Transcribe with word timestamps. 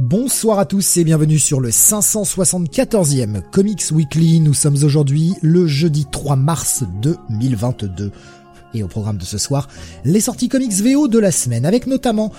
Bonsoir 0.00 0.58
à 0.58 0.64
tous 0.64 0.96
et 0.96 1.04
bienvenue 1.04 1.38
sur 1.38 1.60
le 1.60 1.68
574e 1.68 3.42
Comics 3.50 3.90
Weekly. 3.90 4.40
Nous 4.40 4.54
sommes 4.54 4.82
aujourd'hui 4.82 5.34
le 5.42 5.66
jeudi 5.66 6.06
3 6.10 6.36
mars 6.36 6.84
2022. 7.02 8.10
Et 8.72 8.82
au 8.82 8.88
programme 8.88 9.18
de 9.18 9.26
ce 9.26 9.36
soir, 9.36 9.68
les 10.06 10.20
sorties 10.20 10.48
comics 10.48 10.72
VO 10.72 11.06
de 11.06 11.18
la 11.18 11.30
semaine, 11.30 11.66
avec 11.66 11.86
notamment 11.86 12.32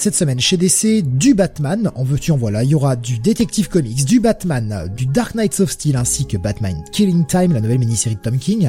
cette 0.00 0.14
semaine 0.14 0.38
chez 0.38 0.56
DC 0.56 1.02
du 1.02 1.34
Batman, 1.34 1.90
en 1.94 2.04
veux-tu 2.04 2.30
en 2.30 2.36
voilà, 2.36 2.62
il 2.62 2.70
y 2.70 2.74
aura 2.74 2.94
du 2.94 3.18
Detective 3.18 3.68
Comics, 3.68 4.04
du 4.04 4.20
Batman, 4.20 4.90
du 4.96 5.06
Dark 5.06 5.34
Knights 5.34 5.60
of 5.60 5.70
Steel 5.70 5.96
ainsi 5.96 6.26
que 6.26 6.36
Batman 6.36 6.84
Killing 6.92 7.26
Time, 7.26 7.52
la 7.52 7.60
nouvelle 7.60 7.78
mini-série 7.78 8.16
de 8.16 8.20
Tom 8.20 8.38
King, 8.38 8.68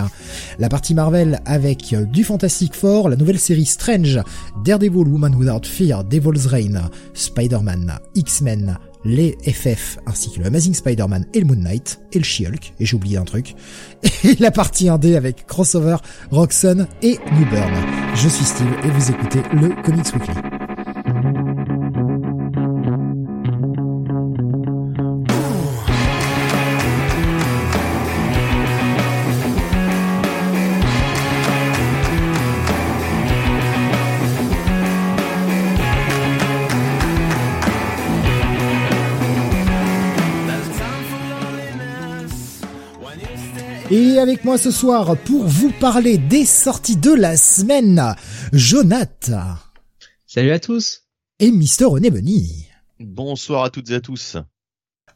la 0.57 0.69
partie 0.69 0.93
Marvel 0.93 1.41
avec 1.45 1.95
du 2.11 2.23
Fantastic 2.23 2.73
Four, 2.73 3.09
la 3.09 3.15
nouvelle 3.15 3.39
série 3.39 3.65
Strange, 3.65 4.19
Daredevil 4.63 5.07
Woman 5.07 5.35
Without 5.35 5.65
Fear, 5.65 6.03
Devil's 6.03 6.47
Reign, 6.47 6.81
Spider-Man, 7.13 7.99
X-Men, 8.15 8.77
les 9.05 9.37
FF 9.45 9.99
ainsi 10.05 10.31
que 10.31 10.39
le 10.39 10.47
Amazing 10.47 10.73
Spider-Man 10.73 11.25
et 11.33 11.39
le 11.39 11.45
Moon 11.45 11.61
Knight 11.61 12.01
et 12.11 12.17
le 12.17 12.25
She-Hulk 12.25 12.73
et 12.79 12.85
j'ai 12.85 12.95
oublié 12.95 13.17
un 13.17 13.25
truc 13.25 13.55
et 14.23 14.35
la 14.39 14.51
partie 14.51 14.87
1D 14.87 15.15
avec 15.15 15.45
crossover 15.45 15.97
Roxanne 16.31 16.87
et 17.01 17.17
New 17.33 17.45
Burn. 17.49 17.73
Je 18.15 18.27
suis 18.27 18.45
Steve 18.45 18.73
et 18.83 18.89
vous 18.89 19.11
écoutez 19.11 19.41
le 19.53 19.69
Comics 19.83 20.13
Weekly. 20.13 20.58
Et 43.91 44.19
avec 44.19 44.45
moi 44.45 44.59
ce 44.59 44.69
soir 44.69 45.17
pour 45.25 45.47
vous 45.47 45.71
parler 45.79 46.19
des 46.19 46.45
sorties 46.45 46.95
de 46.95 47.11
la 47.11 47.35
semaine, 47.37 48.15
Jonath. 48.53 49.31
Salut 50.31 50.51
à 50.51 50.59
tous. 50.59 51.05
Et 51.39 51.49
Mister 51.49 51.85
René 51.85 52.11
Bunny. 52.11 52.67
Bonsoir 52.99 53.63
à 53.63 53.71
toutes 53.71 53.89
et 53.89 53.95
à 53.95 53.99
tous. 53.99 54.37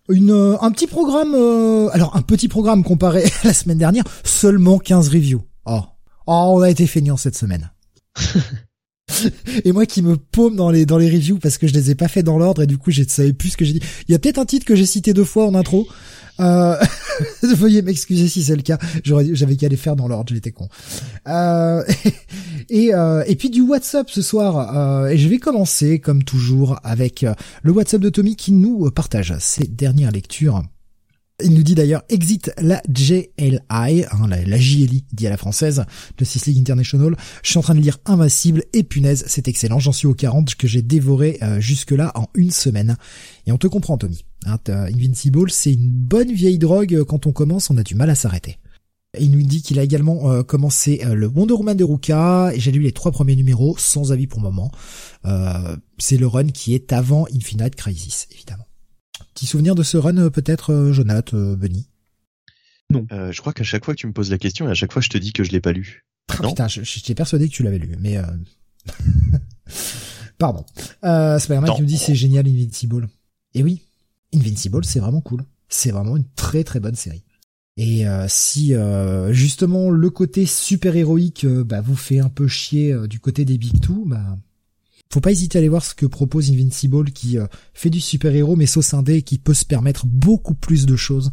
Une, 0.09 0.31
euh, 0.31 0.57
un 0.59 0.71
petit 0.71 0.87
programme, 0.87 1.35
euh, 1.35 1.87
alors 1.91 2.15
un 2.15 2.23
petit 2.23 2.47
programme 2.47 2.83
comparé 2.83 3.23
à 3.43 3.49
la 3.49 3.53
semaine 3.53 3.77
dernière, 3.77 4.05
seulement 4.23 4.79
15 4.79 5.09
reviews. 5.09 5.43
Oh, 5.67 5.81
oh 6.25 6.53
on 6.55 6.61
a 6.61 6.69
été 6.71 6.87
feignant 6.87 7.15
cette 7.15 7.37
semaine. 7.37 7.71
et 9.63 9.71
moi 9.71 9.85
qui 9.85 10.01
me 10.01 10.17
paume 10.17 10.55
dans 10.55 10.71
les 10.71 10.87
dans 10.87 10.97
les 10.97 11.11
reviews 11.11 11.37
parce 11.37 11.59
que 11.59 11.67
je 11.67 11.73
les 11.73 11.91
ai 11.91 11.95
pas 11.95 12.07
fait 12.07 12.23
dans 12.23 12.39
l'ordre 12.39 12.63
et 12.63 12.67
du 12.67 12.79
coup 12.79 12.89
je 12.89 13.03
ne 13.03 13.07
savais 13.07 13.33
plus 13.33 13.49
ce 13.49 13.57
que 13.57 13.65
j'ai 13.65 13.73
dit. 13.73 13.83
Il 14.07 14.13
y 14.13 14.15
a 14.15 14.19
peut-être 14.19 14.39
un 14.39 14.45
titre 14.45 14.65
que 14.65 14.75
j'ai 14.75 14.87
cité 14.87 15.13
deux 15.13 15.25
fois 15.25 15.45
en 15.45 15.53
intro. 15.53 15.87
Euh, 16.39 16.75
veuillez 17.43 17.81
m'excuser 17.81 18.27
si 18.27 18.43
c'est 18.43 18.55
le 18.55 18.61
cas. 18.61 18.77
J'avais 19.03 19.55
qu'à 19.55 19.67
les 19.67 19.77
faire 19.77 19.95
dans 19.95 20.07
l'ordre, 20.07 20.33
j'étais 20.33 20.51
con. 20.51 20.67
Euh, 21.27 21.83
et, 22.69 22.93
euh, 22.93 23.23
et 23.27 23.35
puis 23.35 23.49
du 23.49 23.61
WhatsApp 23.61 24.09
ce 24.09 24.21
soir. 24.21 24.75
Euh, 24.75 25.07
et 25.07 25.17
je 25.17 25.27
vais 25.27 25.37
commencer 25.37 25.99
comme 25.99 26.23
toujours 26.23 26.79
avec 26.83 27.23
euh, 27.23 27.33
le 27.61 27.71
WhatsApp 27.71 28.01
de 28.01 28.09
Tommy 28.09 28.35
qui 28.35 28.51
nous 28.51 28.89
partage 28.91 29.33
ses 29.39 29.65
dernières 29.65 30.11
lectures. 30.11 30.63
Il 31.43 31.53
nous 31.53 31.63
dit 31.63 31.75
d'ailleurs 31.75 32.03
exit 32.09 32.51
la 32.57 32.81
JLI, 32.87 33.59
hein, 33.69 34.27
la, 34.27 34.57
JLI 34.57 35.03
dit 35.11 35.27
à 35.27 35.29
la 35.29 35.37
française, 35.37 35.85
de 36.17 36.25
Six 36.25 36.45
League 36.45 36.59
International. 36.59 37.15
Je 37.41 37.49
suis 37.49 37.57
en 37.57 37.63
train 37.63 37.75
de 37.75 37.79
lire 37.79 37.97
Invincible 38.05 38.63
et 38.73 38.83
punaise, 38.83 39.23
c'est 39.27 39.47
excellent. 39.47 39.79
J'en 39.79 39.91
suis 39.91 40.07
au 40.07 40.13
40 40.13 40.55
que 40.55 40.67
j'ai 40.67 40.81
dévoré 40.81 41.39
jusque 41.57 41.91
là 41.91 42.11
en 42.15 42.27
une 42.35 42.51
semaine. 42.51 42.97
Et 43.47 43.51
on 43.51 43.57
te 43.57 43.67
comprend 43.67 43.97
Tommy. 43.97 44.25
Hein, 44.45 44.57
Invincible, 44.67 45.49
c'est 45.49 45.73
une 45.73 45.89
bonne 45.89 46.31
vieille 46.31 46.59
drogue. 46.59 47.03
Quand 47.03 47.25
on 47.25 47.31
commence, 47.31 47.69
on 47.71 47.77
a 47.77 47.83
du 47.83 47.95
mal 47.95 48.11
à 48.11 48.15
s'arrêter. 48.15 48.59
Il 49.19 49.29
nous 49.31 49.43
dit 49.43 49.61
qu'il 49.61 49.77
a 49.77 49.83
également 49.83 50.31
euh, 50.31 50.41
commencé 50.41 51.01
euh, 51.05 51.13
le 51.13 51.27
Wonder 51.27 51.53
Woman 51.53 51.77
de 51.77 51.83
Ruka 51.83 52.51
et 52.53 52.59
j'ai 52.59 52.71
lu 52.71 52.79
les 52.79 52.91
trois 52.91 53.11
premiers 53.11 53.35
numéros 53.35 53.75
sans 53.77 54.11
avis 54.11 54.25
pour 54.25 54.39
le 54.39 54.45
moment. 54.45 54.71
Euh, 55.25 55.75
c'est 55.99 56.17
le 56.17 56.25
run 56.25 56.47
qui 56.47 56.73
est 56.73 56.91
avant 56.91 57.27
Infinite 57.33 57.75
Crisis, 57.75 58.27
évidemment. 58.31 58.65
Petit 59.33 59.45
souvenir 59.45 59.75
de 59.75 59.83
ce 59.83 59.97
run 59.97 60.29
peut-être, 60.29 60.91
Jonathan, 60.91 61.53
Benny 61.53 61.87
Non. 62.89 63.05
je 63.09 63.39
crois 63.39 63.53
qu'à 63.53 63.63
chaque 63.63 63.85
fois 63.85 63.95
que 63.95 63.99
tu 63.99 64.07
me 64.07 64.13
poses 64.13 64.31
la 64.31 64.37
question 64.37 64.67
et 64.67 64.71
à 64.71 64.75
chaque 64.75 64.93
fois 64.93 65.01
je 65.01 65.09
te 65.09 65.17
dis 65.17 65.33
que 65.33 65.43
je 65.43 65.51
l'ai 65.51 65.61
pas 65.61 65.71
lu. 65.71 66.05
Ah, 66.29 66.47
putain, 66.47 66.67
j'étais 66.67 67.15
persuadé 67.15 67.49
que 67.49 67.53
tu 67.53 67.63
l'avais 67.63 67.79
lu, 67.79 67.95
mais 67.99 68.17
pardon. 70.37 70.65
Euh, 71.03 71.39
Spider-Man 71.39 71.75
qui 71.75 71.81
nous 71.81 71.87
dit 71.87 71.97
c'est 71.97 72.15
génial 72.15 72.47
Invincible. 72.47 73.07
Et 73.53 73.63
oui, 73.63 73.81
Invincible, 74.33 74.85
c'est 74.85 74.99
vraiment 74.99 75.21
cool. 75.21 75.43
C'est 75.69 75.91
vraiment 75.91 76.17
une 76.17 76.27
très 76.35 76.63
très 76.63 76.79
bonne 76.79 76.95
série. 76.95 77.23
Et 77.77 78.07
euh, 78.07 78.27
si 78.29 78.75
euh, 78.75 79.33
justement 79.33 79.89
le 79.89 80.09
côté 80.09 80.45
super 80.45 80.95
héroïque 80.95 81.43
euh, 81.43 81.63
bah, 81.63 81.81
vous 81.81 81.95
fait 81.95 82.19
un 82.19 82.29
peu 82.29 82.47
chier 82.47 82.95
du 83.07 83.19
côté 83.19 83.45
des 83.45 83.57
Big 83.57 83.81
Two, 83.81 84.03
bah 84.05 84.37
faut 85.13 85.21
pas 85.21 85.31
hésiter 85.31 85.57
à 85.57 85.59
aller 85.59 85.69
voir 85.69 85.85
ce 85.85 85.95
que 85.95 86.05
propose 86.05 86.49
Invincible 86.49 87.11
qui 87.11 87.37
fait 87.73 87.89
du 87.89 88.01
super 88.01 88.33
héros 88.33 88.55
mais 88.55 88.65
sauce 88.65 88.93
indé 88.93 89.15
et 89.15 89.21
qui 89.21 89.37
peut 89.37 89.53
se 89.53 89.65
permettre 89.65 90.05
beaucoup 90.05 90.55
plus 90.55 90.85
de 90.85 90.95
choses 90.95 91.31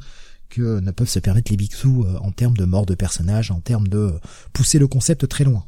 que 0.48 0.80
ne 0.80 0.90
peuvent 0.90 1.08
se 1.08 1.18
permettre 1.18 1.50
les 1.50 1.56
Big 1.56 1.70
Two 1.70 2.06
en 2.20 2.32
termes 2.32 2.56
de 2.56 2.64
mort 2.64 2.84
de 2.84 2.94
personnages, 2.94 3.50
en 3.50 3.60
termes 3.60 3.88
de 3.88 4.12
pousser 4.52 4.78
le 4.78 4.88
concept 4.88 5.28
très 5.28 5.44
loin. 5.44 5.64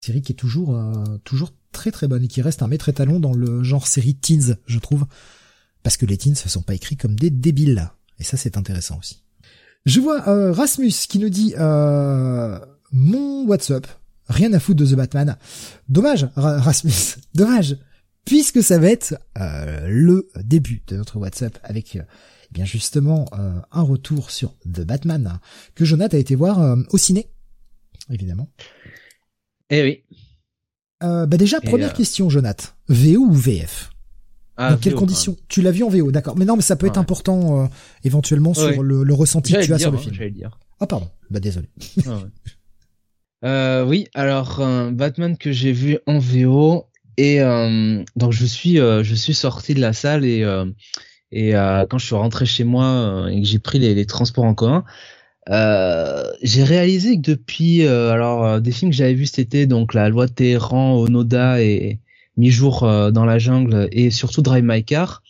Série 0.00 0.22
qui 0.22 0.32
est 0.32 0.36
toujours 0.36 0.78
toujours 1.24 1.52
très 1.72 1.90
très 1.90 2.06
bonne 2.06 2.24
et 2.24 2.28
qui 2.28 2.42
reste 2.42 2.62
un 2.62 2.68
maître 2.68 2.88
étalon 2.88 3.18
dans 3.18 3.34
le 3.34 3.62
genre 3.62 3.86
série 3.86 4.14
teens, 4.14 4.56
je 4.66 4.78
trouve. 4.78 5.06
Parce 5.82 5.96
que 5.96 6.06
les 6.06 6.16
teens 6.16 6.30
ne 6.30 6.48
sont 6.48 6.62
pas 6.62 6.74
écrits 6.74 6.96
comme 6.96 7.16
des 7.16 7.30
débiles. 7.30 7.90
Et 8.18 8.24
ça, 8.24 8.36
c'est 8.36 8.56
intéressant 8.56 8.98
aussi. 8.98 9.22
Je 9.84 10.00
vois 10.00 10.28
euh, 10.28 10.52
Rasmus 10.52 10.92
qui 11.08 11.18
nous 11.18 11.28
dit 11.28 11.54
euh, 11.58 12.58
mon 12.92 13.44
WhatsApp, 13.46 13.88
rien 14.32 14.52
à 14.52 14.58
foutre 14.58 14.80
de 14.80 14.86
The 14.86 14.96
Batman. 14.96 15.36
Dommage, 15.88 16.28
Rasmus, 16.36 17.20
dommage, 17.34 17.76
puisque 18.24 18.62
ça 18.62 18.78
va 18.78 18.88
être 18.88 19.14
euh, 19.38 19.86
le 19.88 20.28
début 20.42 20.82
de 20.86 20.96
notre 20.96 21.18
WhatsApp 21.18 21.58
avec 21.62 21.96
eh 21.96 22.52
bien 22.52 22.64
justement 22.64 23.30
un 23.32 23.82
retour 23.82 24.30
sur 24.30 24.54
The 24.64 24.82
Batman 24.82 25.38
que 25.74 25.84
Jonathan 25.84 26.16
a 26.16 26.20
été 26.20 26.34
voir 26.34 26.76
au 26.90 26.98
ciné, 26.98 27.30
évidemment. 28.10 28.50
Eh 29.70 29.82
oui. 29.82 30.04
bah 31.00 31.26
déjà, 31.26 31.60
première 31.62 31.94
question, 31.94 32.28
Jonathan. 32.28 32.68
VO 32.88 33.20
ou 33.20 33.32
VF 33.32 33.92
ah, 34.56 34.72
Dans 34.72 34.76
quelles 34.78 34.94
conditions 34.94 35.36
Tu 35.48 35.62
l'as 35.62 35.70
vu 35.70 35.82
en 35.82 35.88
VO, 35.88 36.12
d'accord. 36.12 36.36
Mais 36.36 36.44
non, 36.44 36.56
mais 36.56 36.62
ça 36.62 36.76
peut 36.76 36.86
être 36.86 36.98
important 36.98 37.64
euh, 37.64 37.66
éventuellement 38.04 38.54
sur 38.54 38.82
le, 38.82 39.02
le, 39.02 39.14
ressenti 39.14 39.54
que 39.54 39.64
tu 39.64 39.72
as 39.72 39.78
sur 39.78 39.90
le 39.90 39.98
film. 39.98 40.30
dire. 40.30 40.58
Ah 40.78 40.86
pardon, 40.86 41.08
bah 41.30 41.40
désolé. 41.40 41.68
Ah, 42.06 42.20
euh, 43.44 43.84
oui, 43.84 44.06
alors 44.14 44.60
Batman 44.92 45.36
que 45.36 45.52
j'ai 45.52 45.72
vu 45.72 45.98
en 46.06 46.18
VO 46.18 46.86
et 47.16 47.40
euh, 47.42 48.02
donc 48.16 48.32
je 48.32 48.46
suis 48.46 48.76
je 48.76 49.14
suis 49.14 49.34
sorti 49.34 49.74
de 49.74 49.80
la 49.80 49.92
salle 49.92 50.24
et 50.24 50.44
et 51.30 51.52
quand 51.52 51.98
je 51.98 52.06
suis 52.06 52.14
rentré 52.14 52.46
chez 52.46 52.64
moi 52.64 53.28
et 53.30 53.40
que 53.40 53.46
j'ai 53.46 53.58
pris 53.58 53.78
les, 53.78 54.06
transports 54.06 54.44
en 54.44 54.54
commun, 54.54 54.84
j'ai 56.42 56.64
réalisé 56.64 57.16
que 57.16 57.22
depuis 57.22 57.86
alors 57.86 58.60
des 58.60 58.72
films 58.72 58.90
que 58.90 58.96
j'avais 58.96 59.14
vus 59.14 59.26
cet 59.26 59.40
été 59.40 59.66
donc 59.66 59.94
la 59.94 60.08
loi 60.08 60.26
de 60.26 60.32
Téhéran, 60.32 60.96
Onoda 60.96 61.60
et 61.62 62.00
mi-jour 62.36 62.84
euh, 62.84 63.10
dans 63.10 63.24
la 63.24 63.38
jungle 63.38 63.88
et 63.92 64.10
surtout 64.10 64.42
Drive 64.42 64.64
My 64.64 64.84
Car, 64.84 65.22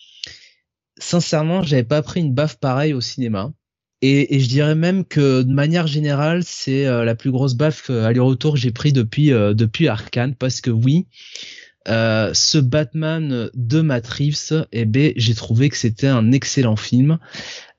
sincèrement, 0.99 1.63
j'avais 1.63 1.85
pas 1.85 2.03
pris 2.03 2.21
une 2.21 2.33
baffe 2.33 2.57
pareille 2.59 2.95
au 2.95 3.01
cinéma. 3.01 3.53
Et, 4.03 4.41
je 4.41 4.49
dirais 4.49 4.75
même 4.75 5.05
que 5.05 5.43
de 5.43 5.53
manière 5.53 5.87
générale, 5.87 6.43
c'est 6.45 6.87
euh, 6.87 7.05
la 7.05 7.15
plus 7.15 7.31
grosse 7.31 7.55
baffe 7.55 7.89
aller-retour 7.89 8.55
que 8.55 8.59
j'ai 8.59 8.73
pris 8.73 8.93
depuis 8.93 9.33
euh, 9.33 9.55
depuis 9.55 9.87
Arkane 9.87 10.35
parce 10.35 10.61
que 10.61 10.71
oui, 10.71 11.07
ce 11.87 12.59
Batman 12.59 13.51
de 13.55 13.81
Matt 13.81 14.07
Reeves, 14.07 14.67
eh 14.73 14.85
ben, 14.85 15.13
j'ai 15.17 15.35
trouvé 15.35 15.69
que 15.69 15.77
c'était 15.77 16.09
un 16.09 16.33
excellent 16.33 16.77
film. 16.77 17.19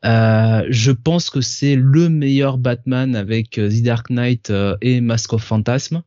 je 0.04 0.92
pense 0.92 1.30
que 1.30 1.42
c'est 1.42 1.76
le 1.76 2.10
meilleur 2.10 2.58
Batman 2.58 3.16
avec 3.16 3.52
The 3.52 3.82
Dark 3.82 4.10
Knight 4.10 4.52
et 4.82 5.00
Mask 5.02 5.34
of 5.34 5.44
Phantasm. 5.44 6.02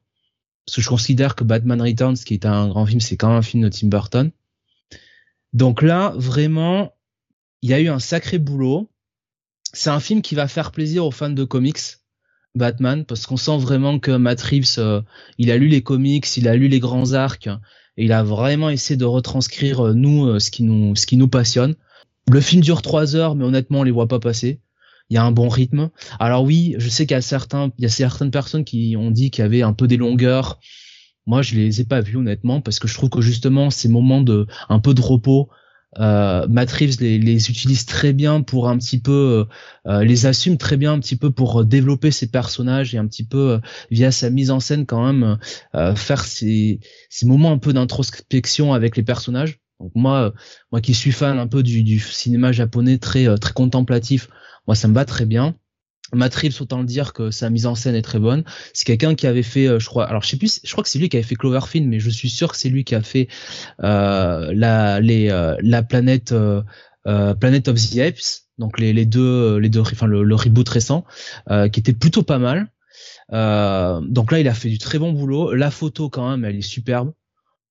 parce 0.66 0.76
que 0.76 0.82
je 0.82 0.88
considère 0.88 1.34
que 1.34 1.44
Batman 1.44 1.80
Returns, 1.80 2.16
qui 2.16 2.34
est 2.34 2.44
un 2.44 2.68
grand 2.68 2.86
film, 2.86 3.00
c'est 3.00 3.16
quand 3.16 3.28
même 3.28 3.38
un 3.38 3.42
film 3.42 3.62
de 3.62 3.68
Tim 3.68 3.88
Burton. 3.88 4.30
Donc 5.54 5.80
là, 5.80 6.12
vraiment, 6.16 6.92
il 7.62 7.70
y 7.70 7.74
a 7.74 7.80
eu 7.80 7.88
un 7.88 7.98
sacré 7.98 8.38
boulot. 8.38 8.90
C'est 9.76 9.90
un 9.90 10.00
film 10.00 10.22
qui 10.22 10.34
va 10.34 10.48
faire 10.48 10.72
plaisir 10.72 11.04
aux 11.04 11.10
fans 11.10 11.28
de 11.28 11.44
comics. 11.44 11.98
Batman 12.54 13.04
parce 13.04 13.26
qu'on 13.26 13.36
sent 13.36 13.58
vraiment 13.58 13.98
que 13.98 14.12
Matt 14.12 14.40
Reeves 14.40 14.78
euh, 14.78 15.02
il 15.36 15.50
a 15.50 15.58
lu 15.58 15.68
les 15.68 15.82
comics, 15.82 16.26
il 16.38 16.48
a 16.48 16.56
lu 16.56 16.68
les 16.68 16.80
grands 16.80 17.12
arcs 17.12 17.50
et 17.98 18.06
il 18.06 18.12
a 18.12 18.22
vraiment 18.22 18.70
essayé 18.70 18.96
de 18.96 19.04
retranscrire 19.04 19.88
euh, 19.88 19.92
nous 19.92 20.24
euh, 20.24 20.38
ce 20.38 20.50
qui 20.50 20.62
nous 20.62 20.96
ce 20.96 21.04
qui 21.04 21.18
nous 21.18 21.28
passionne. 21.28 21.74
Le 22.30 22.40
film 22.40 22.62
dure 22.62 22.80
trois 22.80 23.16
heures 23.16 23.34
mais 23.34 23.44
honnêtement 23.44 23.80
on 23.80 23.82
les 23.82 23.90
voit 23.90 24.08
pas 24.08 24.18
passer. 24.18 24.60
Il 25.10 25.14
y 25.14 25.18
a 25.18 25.22
un 25.22 25.30
bon 25.30 25.50
rythme. 25.50 25.90
Alors 26.18 26.44
oui, 26.44 26.74
je 26.78 26.88
sais 26.88 27.04
qu'il 27.04 27.14
y 27.14 27.18
a 27.18 27.20
certains 27.20 27.70
il 27.76 27.82
y 27.82 27.86
a 27.86 27.90
certaines 27.90 28.30
personnes 28.30 28.64
qui 28.64 28.96
ont 28.96 29.10
dit 29.10 29.30
qu'il 29.30 29.42
y 29.42 29.44
avait 29.44 29.60
un 29.60 29.74
peu 29.74 29.86
des 29.86 29.98
longueurs. 29.98 30.58
Moi, 31.26 31.42
je 31.42 31.54
les 31.54 31.82
ai 31.82 31.84
pas 31.84 32.00
vus 32.00 32.16
honnêtement 32.16 32.62
parce 32.62 32.78
que 32.78 32.88
je 32.88 32.94
trouve 32.94 33.10
que 33.10 33.20
justement 33.20 33.68
ces 33.68 33.90
moments 33.90 34.22
de 34.22 34.46
un 34.70 34.78
peu 34.78 34.94
de 34.94 35.02
repos 35.02 35.50
euh, 35.98 36.46
Matt 36.48 36.70
Reeves 36.72 37.00
les, 37.00 37.18
les, 37.18 37.50
utilise 37.50 37.86
très 37.86 38.12
bien 38.12 38.42
pour 38.42 38.68
un 38.68 38.78
petit 38.78 39.00
peu 39.00 39.46
euh, 39.86 39.90
euh, 39.90 40.04
les 40.04 40.26
assume 40.26 40.58
très 40.58 40.76
bien 40.76 40.92
un 40.92 41.00
petit 41.00 41.16
peu 41.16 41.30
pour 41.30 41.64
développer 41.64 42.10
ses 42.10 42.28
personnages 42.28 42.94
et 42.94 42.98
un 42.98 43.06
petit 43.06 43.24
peu 43.24 43.52
euh, 43.52 43.58
via 43.90 44.10
sa 44.10 44.30
mise 44.30 44.50
en 44.50 44.60
scène 44.60 44.86
quand 44.86 45.04
même 45.04 45.38
faire 45.96 46.24
ces, 46.24 46.80
ces 47.10 47.26
moments 47.26 47.52
un 47.52 47.58
peu 47.58 47.72
d'introspection 47.72 48.72
avec 48.72 48.96
les 48.96 49.02
personnages. 49.02 49.58
Donc 49.80 49.92
moi 49.94 50.32
moi 50.72 50.80
qui 50.80 50.94
suis 50.94 51.12
fan 51.12 51.38
un 51.38 51.46
peu 51.46 51.62
du, 51.62 51.82
du 51.82 51.98
cinéma 51.98 52.52
japonais 52.52 52.98
très 52.98 53.36
très 53.38 53.52
contemplatif 53.52 54.28
moi 54.66 54.74
ça 54.74 54.88
me 54.88 54.94
va 54.94 55.04
très 55.04 55.26
bien 55.26 55.54
Matt 56.12 56.34
Reeves, 56.34 56.56
autant 56.60 56.78
le 56.78 56.86
dire 56.86 57.12
que 57.12 57.30
sa 57.30 57.50
mise 57.50 57.66
en 57.66 57.74
scène 57.74 57.94
est 57.94 58.02
très 58.02 58.18
bonne. 58.18 58.44
C'est 58.72 58.84
quelqu'un 58.84 59.14
qui 59.14 59.26
avait 59.26 59.42
fait, 59.42 59.66
euh, 59.66 59.78
je 59.78 59.86
crois, 59.86 60.06
alors 60.06 60.22
je 60.22 60.28
sais 60.28 60.36
plus, 60.36 60.60
je 60.62 60.70
crois 60.70 60.84
que 60.84 60.90
c'est 60.90 60.98
lui 60.98 61.08
qui 61.08 61.16
avait 61.16 61.26
fait 61.26 61.34
Cloverfield, 61.34 61.86
mais 61.86 62.00
je 62.00 62.10
suis 62.10 62.30
sûr 62.30 62.52
que 62.52 62.56
c'est 62.56 62.68
lui 62.68 62.84
qui 62.84 62.94
a 62.94 63.02
fait 63.02 63.28
euh, 63.82 64.52
euh, 64.52 65.56
la 65.60 65.82
planète 65.82 66.32
euh, 66.32 66.62
Planet 67.34 67.68
of 67.68 67.76
the 67.76 67.98
Apes, 67.98 68.44
donc 68.58 68.78
les, 68.78 68.92
les 68.92 69.06
deux 69.06 69.58
les 69.58 69.68
deux, 69.68 69.80
enfin 69.80 70.06
le, 70.06 70.22
le 70.22 70.34
reboot 70.34 70.68
récent, 70.68 71.04
qui 71.48 71.80
était 71.80 71.92
plutôt 71.92 72.22
pas 72.22 72.38
mal. 72.38 72.68
donc 73.30 74.32
là, 74.32 74.40
il 74.40 74.48
a 74.48 74.54
fait 74.54 74.68
du 74.68 74.78
très 74.78 74.98
bon 74.98 75.12
boulot. 75.12 75.54
La 75.54 75.70
photo 75.70 76.08
quand 76.08 76.30
même, 76.30 76.44
elle 76.44 76.56
est 76.56 76.62
superbe. 76.62 77.12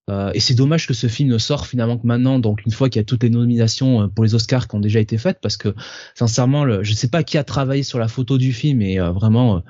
Euh, 0.10 0.32
et 0.34 0.40
c'est 0.40 0.54
dommage 0.54 0.88
que 0.88 0.94
ce 0.94 1.08
film 1.08 1.30
ne 1.30 1.40
sort 1.40 1.66
finalement 1.66 1.98
que 1.98 2.06
maintenant, 2.06 2.38
donc 2.40 2.64
une 2.66 2.72
fois 2.72 2.90
qu'il 2.90 3.00
y 3.00 3.02
a 3.02 3.06
toutes 3.06 3.24
les 3.24 3.32
nominations 3.32 4.04
euh, 4.04 4.08
pour 4.08 4.24
les 4.24 4.36
Oscars 4.36 4.68
qui 4.68 4.76
ont 4.76 4.80
déjà 4.80 5.00
été 5.00 5.18
faites, 5.18 5.40
parce 5.42 5.58
que 5.58 5.74
sincèrement, 6.14 6.84
je 6.84 6.90
ne 6.90 6.96
sais 6.96 7.08
pas 7.08 7.24
qui 7.24 7.38
a 7.38 7.44
travaillé 7.44 7.84
sur 7.84 7.98
la 7.98 8.08
photo 8.08 8.38
du 8.38 8.54
film, 8.54 8.82
et 8.82 9.00
euh, 9.00 9.12
vraiment 9.12 9.64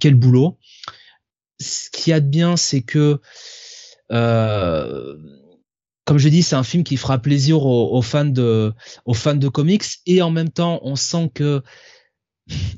quel 0.00 0.16
boulot. 0.16 0.58
Ce 1.60 1.88
qu'il 1.90 2.10
y 2.10 2.14
a 2.14 2.20
de 2.20 2.26
bien, 2.26 2.56
c'est 2.56 2.82
que, 2.82 3.20
comme 4.10 6.18
je 6.18 6.28
dis, 6.28 6.42
c'est 6.42 6.56
un 6.56 6.64
film 6.64 6.82
qui 6.82 6.96
fera 6.96 7.18
plaisir 7.18 7.64
aux, 7.64 8.02
fans 8.02 8.24
de, 8.24 8.72
aux 9.04 9.14
fans 9.14 9.36
de 9.36 9.48
comics, 9.48 9.84
et 10.06 10.22
en 10.22 10.30
même 10.30 10.50
temps, 10.50 10.80
on 10.82 10.96
sent 10.96 11.30
que, 11.32 11.62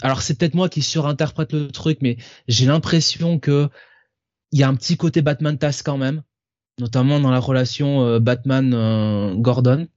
alors 0.03 0.21
c'est 0.21 0.39
peut-être 0.39 0.55
moi 0.55 0.69
qui 0.69 0.83
surinterprète 0.83 1.55
le 1.55 1.69
truc, 1.69 1.99
mais 2.03 2.19
j'ai 2.47 2.67
l'impression 2.67 3.39
que 3.39 3.71
il 4.53 4.61
y 4.61 4.63
a 4.63 4.69
un 4.69 4.75
petit 4.75 4.99
côté 4.99 5.23
Batman 5.23 5.59
tasse 5.59 5.83
quand 5.83 5.97
même 5.97 6.23
notamment 6.79 7.21
dans 7.21 7.31
la 7.31 7.39
relation 7.39 8.03
euh, 8.03 8.19
Batman-Gordon. 8.19 9.89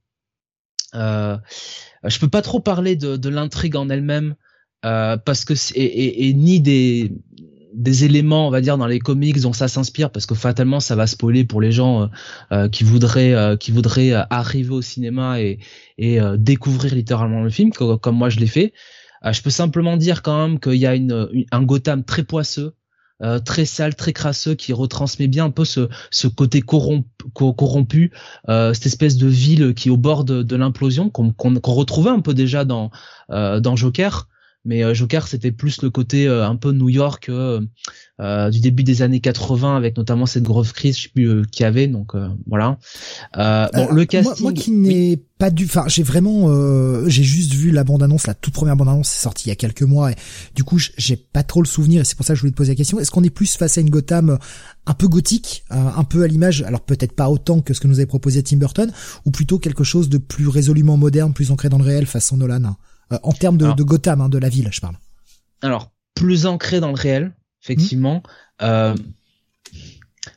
Euh, 0.94 1.36
je 2.04 2.18
peux 2.18 2.28
pas 2.28 2.42
trop 2.42 2.60
parler 2.60 2.96
de, 2.96 3.16
de 3.16 3.28
l'intrigue 3.28 3.76
en 3.76 3.88
elle-même 3.88 4.34
euh, 4.84 5.16
parce 5.16 5.44
que 5.44 5.54
et, 5.74 5.82
et, 5.82 6.28
et, 6.28 6.34
ni 6.34 6.60
des 6.60 7.12
des 7.74 8.04
éléments 8.04 8.48
on 8.48 8.50
va 8.50 8.60
dire 8.60 8.76
dans 8.78 8.86
les 8.86 8.98
comics 8.98 9.40
dont 9.40 9.52
ça 9.52 9.68
s'inspire 9.68 10.10
parce 10.10 10.26
que 10.26 10.34
fatalement 10.34 10.80
ça 10.80 10.96
va 10.96 11.06
spoiler 11.06 11.44
pour 11.44 11.60
les 11.60 11.70
gens 11.70 12.02
euh, 12.02 12.06
euh 12.52 12.68
qui 12.68 12.82
voudraient 12.82 13.34
euh, 13.34 13.56
qui 13.56 13.70
voudraient 13.70 14.12
arriver 14.30 14.72
au 14.72 14.82
cinéma 14.82 15.40
et, 15.40 15.58
et 15.98 16.18
découvrir 16.36 16.94
littéralement 16.94 17.42
le 17.42 17.50
film 17.50 17.72
comme, 17.72 17.98
comme 17.98 18.16
moi 18.16 18.30
je 18.30 18.40
l'ai 18.40 18.48
fait 18.48 18.72
je 19.30 19.42
peux 19.42 19.50
simplement 19.50 19.98
dire 19.98 20.22
quand 20.22 20.48
même 20.48 20.58
qu'il 20.58 20.76
y 20.76 20.86
a 20.86 20.94
une, 20.94 21.28
un 21.52 21.62
Gotham 21.62 22.02
très 22.02 22.24
poisseux 22.24 22.74
euh, 23.22 23.38
très 23.38 23.64
sale, 23.64 23.94
très 23.94 24.12
crasseux, 24.12 24.54
qui 24.54 24.72
retransmet 24.72 25.28
bien 25.28 25.46
un 25.46 25.50
peu 25.50 25.64
ce, 25.64 25.88
ce 26.10 26.28
côté 26.28 26.62
corrompu, 26.62 28.12
euh, 28.48 28.72
cette 28.72 28.86
espèce 28.86 29.16
de 29.16 29.28
ville 29.28 29.74
qui 29.74 29.88
est 29.88 29.92
au 29.92 29.96
bord 29.96 30.24
de, 30.24 30.42
de 30.42 30.56
l'implosion, 30.56 31.10
qu'on 31.10 31.34
retrouvait 31.62 32.10
un 32.10 32.20
peu 32.20 32.34
déjà 32.34 32.64
dans, 32.64 32.90
euh, 33.30 33.60
dans 33.60 33.76
Joker. 33.76 34.28
Mais 34.64 34.94
Joker, 34.94 35.26
c'était 35.26 35.52
plus 35.52 35.82
le 35.82 35.90
côté 35.90 36.28
un 36.28 36.56
peu 36.56 36.72
New 36.72 36.90
York 36.90 37.30
euh, 38.20 38.50
du 38.50 38.60
début 38.60 38.84
des 38.84 39.02
années 39.02 39.20
80 39.20 39.76
avec 39.76 39.96
notamment 39.96 40.26
cette 40.26 40.42
grosse 40.42 40.72
crise 40.72 40.96
je 40.98 41.02
sais 41.04 41.08
plus 41.08 41.28
euh, 41.28 41.42
qu'il 41.50 41.64
y 41.64 41.66
avait 41.66 41.86
donc 41.86 42.14
euh, 42.14 42.28
voilà. 42.46 42.78
Euh, 43.38 43.66
bon 43.72 43.88
le 43.90 44.04
casting 44.04 44.42
moi, 44.42 44.52
qui 44.52 44.72
n'ai 44.72 45.22
pas 45.38 45.50
dû 45.50 45.64
enfin 45.64 45.84
j'ai 45.86 46.02
vraiment 46.02 46.48
j'ai 47.08 47.22
juste 47.22 47.54
vu 47.54 47.70
la 47.70 47.82
bande 47.82 48.02
annonce 48.02 48.26
la 48.26 48.34
toute 48.34 48.52
première 48.52 48.76
bande 48.76 48.88
annonce 48.88 49.08
c'est 49.08 49.22
sorti 49.22 49.46
il 49.46 49.48
y 49.48 49.52
a 49.52 49.56
quelques 49.56 49.82
mois 49.82 50.12
et 50.12 50.16
du 50.54 50.64
coup 50.64 50.78
j'ai 50.98 51.16
pas 51.16 51.42
trop 51.42 51.62
le 51.62 51.66
souvenir 51.66 52.02
et 52.02 52.04
c'est 52.04 52.16
pour 52.16 52.26
ça 52.26 52.34
que 52.34 52.36
je 52.36 52.42
voulais 52.42 52.52
te 52.52 52.56
poser 52.56 52.72
la 52.72 52.76
question. 52.76 53.00
Est-ce 53.00 53.10
qu'on 53.10 53.24
est 53.24 53.30
plus 53.30 53.56
face 53.56 53.78
à 53.78 53.80
une 53.80 53.90
Gotham 53.90 54.38
un 54.86 54.94
peu 54.94 55.08
gothique 55.08 55.64
un 55.70 56.04
peu 56.04 56.22
à 56.22 56.26
l'image 56.26 56.62
alors 56.62 56.80
peut-être 56.80 57.14
pas 57.14 57.30
autant 57.30 57.60
que 57.60 57.72
ce 57.72 57.80
que 57.80 57.88
nous 57.88 57.96
avait 57.98 58.06
proposé 58.06 58.42
Tim 58.42 58.58
Burton 58.58 58.92
ou 59.24 59.30
plutôt 59.30 59.58
quelque 59.58 59.84
chose 59.84 60.10
de 60.10 60.18
plus 60.18 60.48
résolument 60.48 60.98
moderne 60.98 61.32
plus 61.32 61.50
ancré 61.50 61.70
dans 61.70 61.78
le 61.78 61.84
réel 61.84 62.04
façon 62.04 62.36
Nolan? 62.36 62.76
En 63.22 63.32
termes 63.32 63.56
de, 63.56 63.72
de 63.72 63.82
Gotham 63.82 64.20
hein, 64.20 64.28
de 64.28 64.38
la 64.38 64.48
ville 64.48 64.68
je 64.72 64.80
parle 64.80 64.96
alors 65.62 65.90
plus 66.14 66.46
ancré 66.46 66.80
dans 66.80 66.88
le 66.88 67.00
réel 67.00 67.34
effectivement. 67.62 68.22
Euh, 68.62 68.94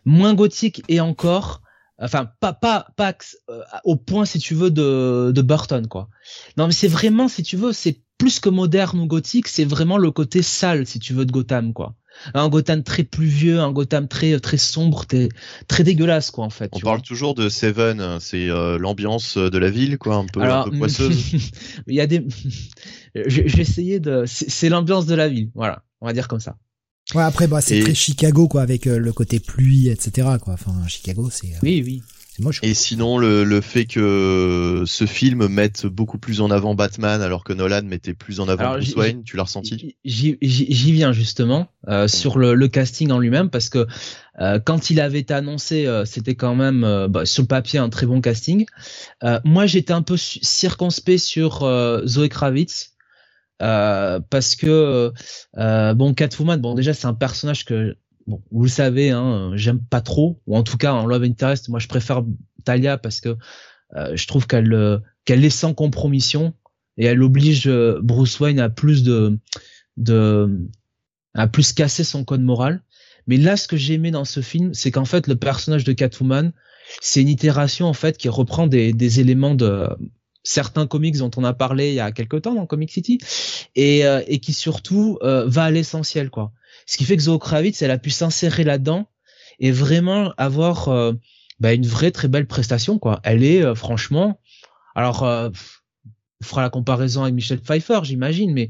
moins 0.06 0.34
gothique 0.34 0.84
et 0.88 1.00
encore, 1.00 1.62
enfin 2.00 2.30
pas 2.40 2.54
pas 2.54 2.88
pas 2.96 3.14
euh, 3.50 3.62
au 3.84 3.96
point 3.96 4.25
si 4.25 4.40
tu 4.40 4.56
veux 4.56 4.72
de 4.72 5.31
de 5.34 5.42
Burton 5.42 5.88
quoi. 5.88 6.10
Non 6.58 6.68
mais 6.68 6.74
c'est 6.74 6.88
vraiment 6.88 7.28
si 7.28 7.44
tu 7.44 7.58
veux 7.58 7.74
c'est 7.74 8.02
plus 8.18 8.40
que 8.40 8.50
moderne 8.50 9.00
ou 9.00 9.08
gothique, 9.08 9.48
c'est 9.48 9.66
vraiment 9.66 9.98
le 9.98 10.12
côté 10.12 10.42
sale 10.42 10.86
si 10.86 11.00
tu 11.00 11.14
veux 11.14 11.25
de 11.25 11.31
Gotham 11.31 11.74
quoi. 11.74 11.96
Un 12.33 12.50
Gotham 12.50 12.83
très 12.83 13.04
pluvieux, 13.04 13.60
un 13.60 13.71
Gotham 13.71 14.07
très 14.07 14.39
très 14.39 14.57
sombre, 14.57 15.06
très, 15.06 15.30
très 15.68 15.83
dégueulasse 15.83 16.31
quoi 16.31 16.45
en 16.45 16.50
fait. 16.50 16.69
On 16.74 16.80
parle 16.80 17.01
toujours 17.01 17.36
de 17.36 17.50
Seven, 17.50 18.00
hein, 18.00 18.18
c'est 18.19 18.50
euh, 18.50 18.77
l'ambiance 18.77 19.38
de 19.38 19.57
la 19.57 19.69
ville 19.69 19.98
quoi, 19.98 20.15
un 20.15 20.25
peu, 20.25 20.42
un 20.42 20.63
peu 20.63 20.77
poisseuse. 20.77 21.51
il 21.88 21.95
y 21.95 22.01
a 22.01 22.07
des, 22.07 22.25
je, 23.15 23.42
vais 23.42 23.62
essayer 23.62 24.00
de, 24.00 24.24
c'est 24.27 24.69
l'ambiance 24.69 25.06
de 25.06 25.15
la 25.15 25.27
ville, 25.27 25.50
voilà, 25.56 25.83
on 26.01 26.07
va 26.07 26.13
dire 26.13 26.27
comme 26.27 26.39
ça. 26.39 26.56
Ouais, 27.13 27.24
après, 27.24 27.48
bah, 27.48 27.62
c'est 27.62 27.81
très 27.81 27.94
Chicago, 27.94 28.48
quoi, 28.48 28.62
avec 28.62 28.88
euh, 28.88 28.98
le 28.98 29.12
côté 29.12 29.39
pluie, 29.39 29.89
etc., 29.89 30.27
quoi. 30.42 30.54
Enfin, 30.54 30.74
Chicago, 30.88 31.30
c'est. 31.30 31.48
Euh, 31.48 31.60
oui, 31.62 31.83
oui. 31.86 32.01
Moche, 32.39 32.59
et 32.63 32.74
sinon, 32.74 33.18
le, 33.18 33.44
le 33.44 33.62
fait 33.62 33.85
que 33.85 34.84
ce 34.88 35.05
film 35.05 35.48
mette 35.48 35.86
beaucoup 35.86 36.17
plus 36.17 36.41
en 36.41 36.50
avant 36.50 36.74
Batman, 36.74 37.22
alors 37.22 37.43
que 37.43 37.53
Nolan 37.53 37.84
mettait 37.84 38.13
plus 38.13 38.39
en 38.39 38.48
avant 38.48 38.72
Bruce 38.72 38.96
Wayne, 38.96 39.24
tu 39.24 39.38
l'as 39.38 39.43
ressenti? 39.43 39.96
J'y 40.03 40.38
viens 40.91 41.12
justement 41.12 41.67
euh, 41.88 42.08
sur 42.08 42.39
le, 42.39 42.55
le, 42.55 42.67
casting 42.67 43.12
en 43.12 43.19
lui-même, 43.19 43.50
parce 43.50 43.69
que 43.69 43.86
euh, 44.39 44.60
quand 44.60 44.89
il 44.89 45.00
avait 45.00 45.19
été 45.19 45.34
annoncé, 45.34 45.88
c'était 46.05 46.36
quand 46.36 46.55
même 46.55 47.08
bah, 47.10 47.25
sur 47.25 47.43
le 47.43 47.48
papier 47.48 47.79
un 47.79 47.89
très 47.89 48.05
bon 48.05 48.19
casting. 48.22 48.65
moi, 49.43 49.65
j'étais 49.65 49.93
un 49.93 50.01
peu 50.01 50.17
circonspect 50.17 51.19
sur 51.19 51.60
Zoe 52.05 52.29
Kravitz 52.29 52.93
euh, 53.62 54.19
parce 54.29 54.55
que 54.55 55.13
euh, 55.58 55.93
bon 55.93 56.13
Catwoman 56.13 56.60
bon 56.60 56.74
déjà 56.74 56.93
c'est 56.93 57.05
un 57.05 57.13
personnage 57.13 57.65
que 57.65 57.96
bon 58.27 58.42
vous 58.51 58.63
le 58.63 58.70
savez 58.70 59.12
hein, 59.12 59.51
j'aime 59.56 59.80
pas 59.80 60.01
trop 60.01 60.42
ou 60.48 60.56
en 60.58 60.63
tout 60.63 60.77
cas 60.77 60.94
en 60.94 61.06
Love 61.06 61.24
Interest 61.24 61.70
moi 61.70 61.80
je 61.80 61.88
préfère 61.88 62.24
Talia 62.63 62.98
parce 62.98 63.22
que 63.22 63.38
euh, 63.96 64.15
je 64.15 64.27
trouve 64.27 64.48
qu'elle 64.48 64.74
euh, 64.74 65.00
qu'elle 65.25 65.44
est 65.46 65.50
sans 65.50 65.74
compromission 65.74 66.53
et 66.98 67.06
elle 67.06 67.22
oblige 67.22 67.68
euh, 67.68 68.00
Bruce 68.01 68.39
Wayne 68.39 68.60
à 68.60 68.70
plus 68.70 69.03
de 69.03 69.38
de 69.98 70.68
à 71.34 71.48
plus 71.48 71.74
casser 71.74 72.03
son 72.03 72.24
code 72.24 72.42
moral 72.42 72.82
mais 73.27 73.38
là 73.38 73.58
ce 73.58 73.68
que 73.68 73.77
j'ai 73.77 73.96
aimé 73.96 74.12
dans 74.12 74.25
ce 74.25 74.42
film 74.42 74.74
c'est 74.74 74.92
qu'en 74.92 75.06
fait 75.06 75.27
le 75.27 75.36
personnage 75.36 75.84
de 75.84 75.94
Catwoman 75.94 76.53
c'est 77.01 77.22
une 77.22 77.30
itération 77.30 77.88
en 77.88 77.94
fait 77.94 78.18
qui 78.18 78.30
reprend 78.30 78.68
des, 78.68 78.94
des 78.94 79.20
éléments 79.20 79.56
de 79.56 79.88
certains 80.44 80.88
comics 80.88 81.18
dont 81.18 81.32
on 81.38 81.44
a 81.44 81.53
parlé 81.53 81.89
il 81.89 81.96
y 81.96 82.00
a 82.00 82.12
quelque 82.12 82.36
temps 82.38 82.53
dans 82.53 82.65
Comic 82.65 82.92
City 82.92 83.20
et, 83.75 84.01
et 84.27 84.39
qui 84.39 84.51
surtout 84.51 85.18
va 85.22 85.63
à 85.63 85.72
l'essentiel 85.72 86.30
quoi. 86.30 86.51
Ce 86.86 86.98
qui 86.98 87.06
fait 87.06 87.18
que 87.18 87.24
Zoe 87.24 87.40
Kravitz 87.40 87.82
elle 87.82 87.92
a 87.92 87.98
pu 87.98 88.10
s'insérer 88.10 88.63
là-dedans 88.63 89.10
et 89.60 89.72
vraiment 89.72 90.34
avoir 90.38 90.90
euh, 90.90 91.13
bah, 91.60 91.74
une 91.74 91.86
vraie 91.86 92.12
très 92.12 92.28
belle 92.28 92.48
prestation 92.48 93.00
quoi. 93.00 93.20
Elle 93.24 93.44
est 93.44 93.75
franchement 93.75 94.40
alors 94.96 95.24
on 95.24 96.46
fera 96.46 96.62
la 96.62 96.70
comparaison 96.70 97.24
avec 97.24 97.36
Michelle 97.36 97.62
Pfeiffer 97.62 98.02
j'imagine 98.04 98.54
mais 98.54 98.70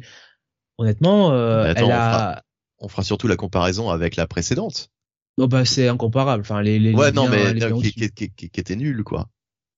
honnêtement 0.77 1.34
elle 1.65 1.84
on 1.84 1.89
a 1.89 2.12
fera, 2.12 2.43
on 2.79 2.88
fera 2.88 3.03
surtout 3.03 3.27
la 3.27 3.36
comparaison 3.36 3.89
avec 3.89 4.15
la 4.15 4.27
précédente. 4.27 4.89
Non 5.38 5.48
bah 5.48 5.65
c'est 5.65 5.88
incomparable 5.88 6.41
enfin 6.41 6.62
les, 6.62 6.79
les 6.79 6.93
ouais 6.93 7.12
non 7.12 7.27
mais 7.27 7.53
qui, 7.82 7.91
qui, 7.91 8.29
qui, 8.29 8.50
qui, 8.50 8.60
était 8.60 8.75
nul 8.75 9.03
quoi 9.03 9.29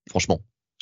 franchement 0.10 0.42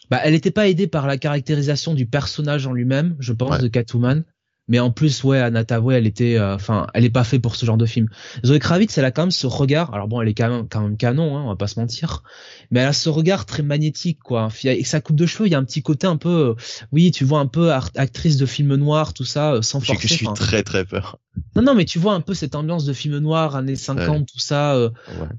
bah, 0.09 0.19
elle 0.23 0.33
n'était 0.33 0.51
pas 0.51 0.67
aidée 0.67 0.87
par 0.87 1.07
la 1.07 1.17
caractérisation 1.17 1.93
du 1.93 2.05
personnage 2.05 2.67
en 2.67 2.73
lui-même, 2.73 3.15
je 3.19 3.33
pense, 3.33 3.59
de 3.59 3.67
Catwoman. 3.67 4.23
Mais 4.69 4.79
en 4.79 4.91
plus, 4.91 5.25
ouais, 5.25 5.39
Anna 5.39 5.65
elle 5.91 6.07
était, 6.07 6.37
euh, 6.37 6.55
enfin, 6.55 6.87
elle 6.93 7.03
est 7.03 7.09
pas 7.09 7.25
faite 7.25 7.41
pour 7.41 7.57
ce 7.57 7.65
genre 7.65 7.75
de 7.75 7.85
film. 7.85 8.07
Zoé 8.45 8.59
Kravitz, 8.59 8.97
elle 8.97 9.03
a 9.03 9.11
quand 9.11 9.23
même 9.23 9.31
ce 9.31 9.45
regard. 9.45 9.93
Alors 9.93 10.07
bon, 10.07 10.21
elle 10.21 10.29
est 10.29 10.33
quand 10.33 10.49
même, 10.49 10.67
quand 10.69 10.81
même 10.81 10.95
canon, 10.95 11.37
hein, 11.37 11.41
on 11.43 11.49
va 11.49 11.57
pas 11.57 11.67
se 11.67 11.77
mentir. 11.77 12.23
Mais 12.71 12.79
elle 12.79 12.87
a 12.87 12.93
ce 12.93 13.09
regard 13.09 13.45
très 13.45 13.61
magnétique, 13.61 14.19
quoi. 14.23 14.47
Et 14.63 14.85
sa 14.85 15.01
coupe 15.01 15.17
de 15.17 15.25
cheveux, 15.25 15.47
il 15.47 15.51
y 15.51 15.55
a 15.55 15.57
un 15.57 15.65
petit 15.65 15.81
côté 15.81 16.07
un 16.07 16.15
peu, 16.15 16.29
euh, 16.29 16.53
oui, 16.93 17.11
tu 17.11 17.25
vois 17.25 17.39
un 17.39 17.47
peu 17.47 17.73
actrice 17.73 18.37
de 18.37 18.45
film 18.45 18.73
noir, 18.75 19.13
tout 19.13 19.25
ça, 19.25 19.53
euh, 19.53 19.61
sans 19.61 19.81
forcer. 19.81 20.07
Je 20.07 20.13
suis 20.13 20.27
très 20.33 20.63
très 20.63 20.85
peur. 20.85 21.19
Non, 21.57 21.63
non, 21.63 21.75
mais 21.75 21.83
tu 21.83 21.99
vois 21.99 22.13
un 22.13 22.21
peu 22.21 22.33
cette 22.33 22.55
ambiance 22.55 22.85
de 22.85 22.93
film 22.93 23.17
noir, 23.17 23.57
années 23.57 23.75
50, 23.75 24.27
tout 24.27 24.39
ça. 24.39 24.77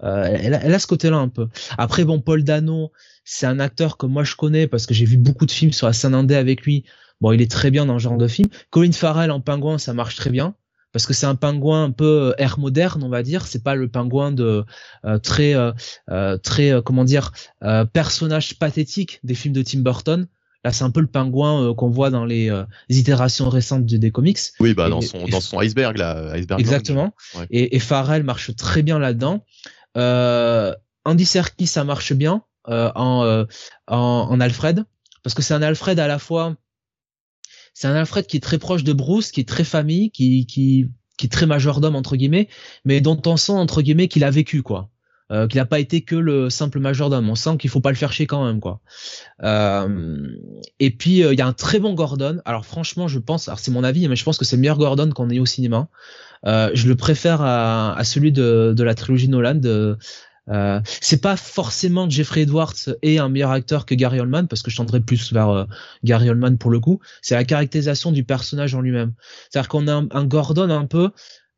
elle, 0.03 0.55
a, 0.55 0.63
elle, 0.63 0.75
a, 0.75 0.79
ce 0.79 0.87
côté-là 0.87 1.17
un 1.17 1.29
peu. 1.29 1.49
Après, 1.79 2.05
bon, 2.05 2.21
Paul 2.21 2.45
Dano, 2.45 2.93
c'est 3.25 3.47
un 3.47 3.59
acteur 3.59 3.97
que 3.97 4.05
moi 4.05 4.23
je 4.23 4.35
connais 4.37 4.67
parce 4.67 4.85
que 4.85 4.93
j'ai 4.93 5.07
vu 5.07 5.17
beaucoup 5.17 5.47
de 5.47 5.51
films 5.51 5.73
sur 5.73 5.87
la 5.87 5.95
scène 5.95 6.15
indé 6.15 6.35
avec 6.35 6.63
lui. 6.63 6.85
Bon, 7.21 7.33
il 7.33 7.41
est 7.41 7.51
très 7.51 7.71
bien 7.71 7.87
dans 7.87 7.99
ce 7.99 8.05
genre 8.05 8.17
de 8.17 8.29
film. 8.29 8.49
Colin 8.71 8.93
Farrell 8.93 9.31
en 9.31 9.41
pingouin, 9.41 9.79
ça 9.79 9.95
marche 9.95 10.17
très 10.17 10.31
bien 10.31 10.55
parce 10.95 11.07
que 11.07 11.13
c'est 11.13 11.27
un 11.27 11.35
pingouin 11.35 11.85
un 11.85 11.91
peu 11.91 12.31
euh, 12.31 12.33
air 12.39 12.57
moderne, 12.59 13.03
on 13.03 13.09
va 13.09 13.25
dire. 13.25 13.47
C'est 13.47 13.65
pas 13.65 13.75
le 13.75 13.89
pingouin 13.89 14.31
de 14.31 14.65
euh, 15.05 15.19
très 15.19 15.55
euh, 15.55 16.39
très 16.39 16.73
comment 16.85 17.05
dire 17.05 17.33
personnage 17.93 18.59
pathétique 18.59 19.19
des 19.25 19.35
films 19.35 19.53
de 19.53 19.63
Tim 19.63 19.81
Burton. 19.81 20.29
Là, 20.65 20.73
c'est 20.73 20.85
un 20.85 20.91
peu 20.91 21.01
le 21.01 21.09
pingouin 21.09 21.75
qu'on 21.75 21.91
voit 21.91 22.09
dans 22.09 22.25
les, 22.25 22.51
itérations 22.89 23.51
récentes 23.51 23.85
des 23.85 24.11
comics. 24.11 24.39
Oui, 24.61 24.73
bah 24.73 24.89
dans 24.89 25.03
son 25.03 25.27
dans 25.27 25.41
son 25.41 25.59
iceberg 25.59 25.99
là, 25.99 26.33
iceberg. 26.33 26.59
Exactement. 26.59 27.13
Et, 27.51 27.77
et 27.77 27.81
Farrell 27.81 28.23
marche 28.23 28.55
très 28.57 28.83
bien 28.83 28.99
là-dedans. 28.99 29.45
Andy 31.05 31.27
Serkis, 31.27 31.67
ça 31.67 31.85
marche 31.85 32.13
bien 32.15 32.45
en, 32.67 33.45
en, 33.89 33.97
en 33.97 34.41
Alfred 34.41 34.85
parce 35.25 35.35
que 35.35 35.43
c'est 35.43 35.55
un 35.55 35.63
Alfred 35.63 35.99
à 35.99 36.07
la 36.07 36.21
fois 36.21 36.55
c'est 37.75 37.89
un 37.89 37.95
Alfred 37.95 38.27
qui 38.27 38.37
est 38.37 38.41
très 38.41 38.59
proche 38.59 38.85
de 38.85 38.93
Bruce, 38.93 39.31
qui 39.31 39.41
est 39.41 39.49
très 39.49 39.65
famille, 39.65 40.11
qui 40.11 40.47
qui 40.47 40.89
qui 41.19 41.27
est 41.27 41.31
très 41.31 41.47
majordome 41.47 41.97
entre 41.97 42.17
guillemets, 42.17 42.49
mais 42.85 43.01
dont 43.01 43.21
on 43.27 43.37
sent 43.37 43.53
entre 43.53 43.83
guillemets 43.83 44.09
qu'il 44.09 44.25
a 44.25 44.31
vécu 44.31 44.63
quoi. 44.63 44.91
Euh, 45.33 45.49
qu'il 45.49 45.59
n'a 45.59 45.65
pas 45.65 45.81
été 45.81 46.03
que 46.03 46.17
le 46.17 46.51
simple 46.51 46.81
majordome. 46.81 47.31
On 47.31 47.35
sent 47.35 47.57
qu'il 47.59 47.71
faut 47.71 47.81
pas 47.81 47.89
le 47.89 47.97
faire 47.97 48.13
chier 48.13 48.27
quand 48.27 48.45
même, 48.45 48.61
quoi. 48.61 48.81
Euh, 49.43 50.29
et 50.81 50.91
puis 50.91 51.25
euh, 51.25 51.33
il 51.33 51.39
y 51.39 51.43
a 51.43 51.47
un 51.47 51.55
très 51.55 51.79
bon 51.79 51.95
Gordon. 51.95 52.43
Alors 52.45 52.67
franchement, 52.67 53.09
je 53.09 53.19
pense, 53.19 53.49
alors 53.49 53.59
c'est 53.59 53.71
mon 53.71 53.85
avis, 53.85 54.07
mais 54.07 54.17
je 54.17 54.25
pense 54.25 54.37
que 54.37 54.45
c'est 54.45 54.57
le 54.57 54.61
meilleur 54.61 54.77
Gordon 54.77 55.11
qu'on 55.11 55.31
ait 55.31 55.39
au 55.39 55.47
cinéma. 55.47 55.89
je 56.45 56.87
le 56.87 56.95
préfère 56.95 57.41
à, 57.41 57.97
à 57.97 58.05
celui 58.05 58.33
de, 58.33 58.75
de 58.77 58.85
la 58.85 58.95
trilogie 58.95 59.29
Nolan, 59.29 59.55
de, 59.55 59.97
euh, 60.51 60.81
c'est 61.01 61.23
pas 61.23 61.37
forcément 61.37 62.09
Jeffrey 62.09 62.43
Edwards 62.43 62.75
est 63.03 63.19
un 63.19 63.29
meilleur 63.29 63.51
acteur 63.51 63.87
que 63.87 63.95
Gary 63.95 64.21
Oldman 64.21 64.47
parce 64.47 64.63
que 64.63 64.71
je 64.71 64.77
tendrais 64.77 65.01
plus 65.01 65.33
vers 65.33 65.49
euh, 65.49 65.65
Gary 66.05 66.29
Oldman 66.29 66.59
pour 66.59 66.71
le 66.71 66.81
coup. 66.81 67.01
C'est 67.23 67.35
la 67.35 67.45
caractérisation 67.45 68.13
du 68.13 68.25
personnage 68.25 68.75
en 68.75 68.81
lui-même. 68.81 69.15
C'est-à-dire 69.51 69.69
qu'on 69.69 69.89
a 69.89 69.95
un, 70.11 70.25
Gordon 70.25 70.71
un 70.71 70.87
peu 70.87 71.11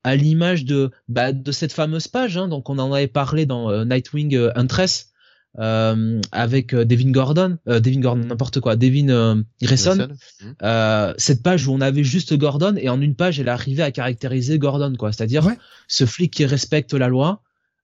à 0.04 0.14
l'image 0.14 0.64
de 0.64 0.90
bah, 1.08 1.32
de 1.32 1.52
cette 1.52 1.72
fameuse 1.72 2.06
page. 2.06 2.36
Hein, 2.36 2.48
donc 2.48 2.70
on 2.70 2.78
en 2.78 2.92
avait 2.92 3.08
parlé 3.08 3.44
dans 3.44 3.70
euh, 3.70 3.84
Nightwing 3.84 4.50
Huntress. 4.54 5.12
avec 5.58 6.74
Devin 6.74 7.12
Gordon, 7.12 7.56
Devin 7.66 8.00
Gordon, 8.00 8.26
n'importe 8.26 8.60
quoi, 8.60 8.76
Devin 8.76 9.42
Grayson, 9.62 10.08
hmm. 10.42 11.14
cette 11.16 11.42
page 11.42 11.66
où 11.66 11.72
on 11.72 11.80
avait 11.80 12.04
juste 12.04 12.36
Gordon 12.36 12.74
et 12.76 12.90
en 12.90 13.00
une 13.00 13.14
page 13.14 13.40
elle 13.40 13.48
arrivait 13.48 13.82
à 13.82 13.90
caractériser 13.90 14.58
Gordon, 14.58 14.92
quoi, 14.98 15.12
c'est-à-dire 15.12 15.48
ce 15.88 16.04
flic 16.04 16.30
qui 16.30 16.44
respecte 16.44 16.92
la 16.92 17.08
loi, 17.08 17.42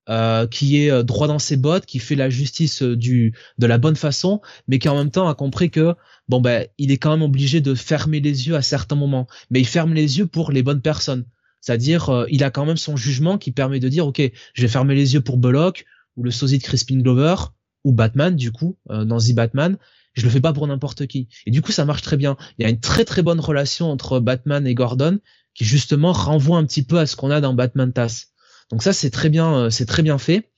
euh, 0.08 0.46
qui 0.46 0.82
est 0.82 0.90
euh, 0.90 1.02
droit 1.02 1.28
dans 1.28 1.38
ses 1.38 1.56
bottes, 1.56 1.86
qui 1.86 1.98
fait 1.98 2.16
la 2.16 2.28
justice 2.28 2.82
euh, 2.82 2.96
du 2.96 3.34
de 3.58 3.66
la 3.66 3.78
bonne 3.78 3.96
façon, 3.96 4.40
mais 4.66 4.78
qui 4.78 4.88
en 4.88 4.96
même 4.96 5.10
temps 5.10 5.28
a 5.28 5.34
compris 5.34 5.70
que 5.70 5.94
bon 6.28 6.40
ben 6.40 6.66
il 6.78 6.90
est 6.90 6.98
quand 6.98 7.10
même 7.10 7.22
obligé 7.22 7.60
de 7.60 7.74
fermer 7.74 8.20
les 8.20 8.48
yeux 8.48 8.56
à 8.56 8.62
certains 8.62 8.96
moments, 8.96 9.28
mais 9.50 9.60
il 9.60 9.66
ferme 9.66 9.94
les 9.94 10.18
yeux 10.18 10.26
pour 10.26 10.50
les 10.50 10.62
bonnes 10.62 10.82
personnes. 10.82 11.24
C'est-à-dire 11.60 12.26
il 12.28 12.42
a 12.42 12.50
quand 12.50 12.66
même 12.66 12.76
son 12.76 12.96
jugement 12.96 13.38
qui 13.38 13.52
permet 13.52 13.78
de 13.78 13.88
dire 13.88 14.06
ok 14.06 14.20
je 14.54 14.62
vais 14.62 14.68
fermer 14.68 14.96
les 14.96 15.14
yeux 15.14 15.20
pour 15.20 15.36
Bullock 15.36 15.84
ou 16.16 16.24
le 16.24 16.32
sosie 16.32 16.58
de 16.58 16.64
Crispin 16.64 16.98
Glover 16.98 17.36
ou 17.84 17.92
Batman 17.92 18.34
du 18.34 18.50
coup 18.50 18.76
dans 18.88 19.18
The 19.18 19.34
Batman 19.34 19.78
je 20.14 20.24
le 20.24 20.30
fais 20.30 20.40
pas 20.40 20.52
pour 20.52 20.66
n'importe 20.66 21.06
qui. 21.06 21.28
Et 21.46 21.50
du 21.50 21.62
coup, 21.62 21.72
ça 21.72 21.84
marche 21.84 22.02
très 22.02 22.16
bien. 22.16 22.36
Il 22.58 22.62
y 22.62 22.66
a 22.66 22.68
une 22.68 22.80
très 22.80 23.04
très 23.04 23.22
bonne 23.22 23.40
relation 23.40 23.90
entre 23.90 24.20
Batman 24.20 24.66
et 24.66 24.74
Gordon 24.74 25.20
qui 25.54 25.64
justement 25.64 26.12
renvoie 26.12 26.58
un 26.58 26.64
petit 26.64 26.82
peu 26.82 26.98
à 26.98 27.06
ce 27.06 27.16
qu'on 27.16 27.30
a 27.30 27.40
dans 27.40 27.54
Batman 27.54 27.92
TAS. 27.92 28.31
Donc 28.72 28.82
ça 28.82 28.94
c'est 28.94 29.10
très 29.10 29.28
bien, 29.28 29.54
euh, 29.54 29.70
c'est 29.70 29.86
très 29.86 30.02
bien 30.02 30.18
fait. 30.18 30.50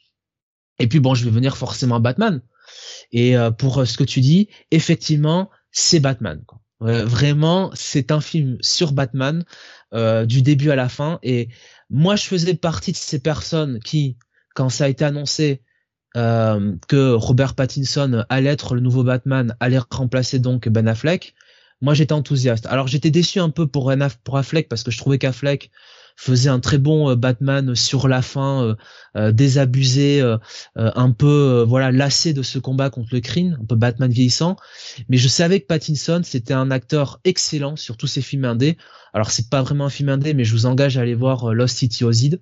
Et 0.79 0.87
puis 0.87 1.01
bon, 1.01 1.15
je 1.15 1.25
vais 1.25 1.31
venir 1.31 1.57
forcément 1.57 1.97
à 1.97 1.99
Batman. 1.99 2.41
Et 3.13 3.37
euh, 3.37 3.51
pour 3.51 3.79
euh, 3.79 3.85
ce 3.85 3.99
que 3.99 4.05
tu 4.05 4.21
dis, 4.21 4.49
effectivement, 4.71 5.51
c'est 5.73 6.01
Batman. 6.01 6.41
vraiment, 6.81 7.71
c'est 7.75 8.13
un 8.13 8.21
film 8.21 8.57
sur 8.61 8.93
Batman 8.93 9.45
du 10.27 10.43
début 10.43 10.71
à 10.71 10.77
la 10.77 10.89
fin. 10.89 11.19
Et 11.23 11.49
moi, 11.89 12.15
je 12.17 12.25
faisais 12.25 12.55
partie 12.55 12.93
de 12.93 12.97
ces 12.97 13.21
personnes 13.21 13.81
qui, 13.81 14.17
quand 14.55 14.69
ça 14.69 14.85
a 14.85 14.89
été 14.89 15.05
annoncé 15.05 15.63
que 16.15 17.13
Robert 17.15 17.55
Pattinson 17.55 18.25
allait 18.29 18.51
être 18.51 18.75
le 18.75 18.81
nouveau 18.81 19.03
Batman, 19.03 19.57
allait 19.61 19.81
remplacer 19.91 20.39
donc 20.39 20.69
Ben 20.69 20.87
Affleck, 20.87 21.35
moi 21.81 21.95
j'étais 21.95 22.13
enthousiaste. 22.13 22.67
Alors 22.67 22.87
j'étais 22.87 23.11
déçu 23.11 23.41
un 23.41 23.51
peu 23.51 23.67
pour, 23.67 23.93
pour 24.23 24.37
Affleck 24.37 24.69
parce 24.69 24.85
que 24.85 24.93
je 24.93 24.99
trouvais 24.99 25.19
qu'Affleck 25.19 25.71
faisait 26.17 26.49
un 26.49 26.61
très 26.61 26.79
bon 26.79 27.11
euh, 27.11 27.17
Batman 27.17 27.75
sur 27.75 28.09
la 28.09 28.23
fin, 28.23 28.63
euh, 28.63 28.75
euh, 29.17 29.33
désabusé, 29.33 30.23
un 30.77 31.11
peu 31.11 31.65
voilà 31.67 31.93
lassé 31.93 32.33
de 32.33 32.43
ce 32.43 32.59
combat 32.59 32.91
contre 32.91 33.11
le 33.13 33.21
crime, 33.21 33.59
un 33.61 33.65
peu 33.65 33.77
Batman 33.77 34.11
vieillissant. 34.11 34.57
Mais 35.09 35.17
je 35.17 35.29
savais 35.29 35.61
que 35.61 35.67
Pattinson 35.67 36.23
c'était 36.25 36.55
un 36.55 36.71
acteur 36.71 37.21
excellent 37.25 37.77
sur 37.77 37.97
tous 37.97 38.07
ses 38.07 38.23
films 38.23 38.45
indés. 38.45 38.77
Alors 39.13 39.31
c'est 39.31 39.51
pas 39.51 39.63
vraiment 39.63 39.87
un 39.87 39.91
film 39.91 40.09
indé, 40.09 40.35
mais 40.35 40.45
je 40.45 40.53
vous 40.53 40.67
engage 40.67 40.99
à 40.99 41.03
aller 41.03 41.15
voir 41.15 41.53
Lost 41.55 41.79
City 41.79 42.05
Ozid 42.05 42.41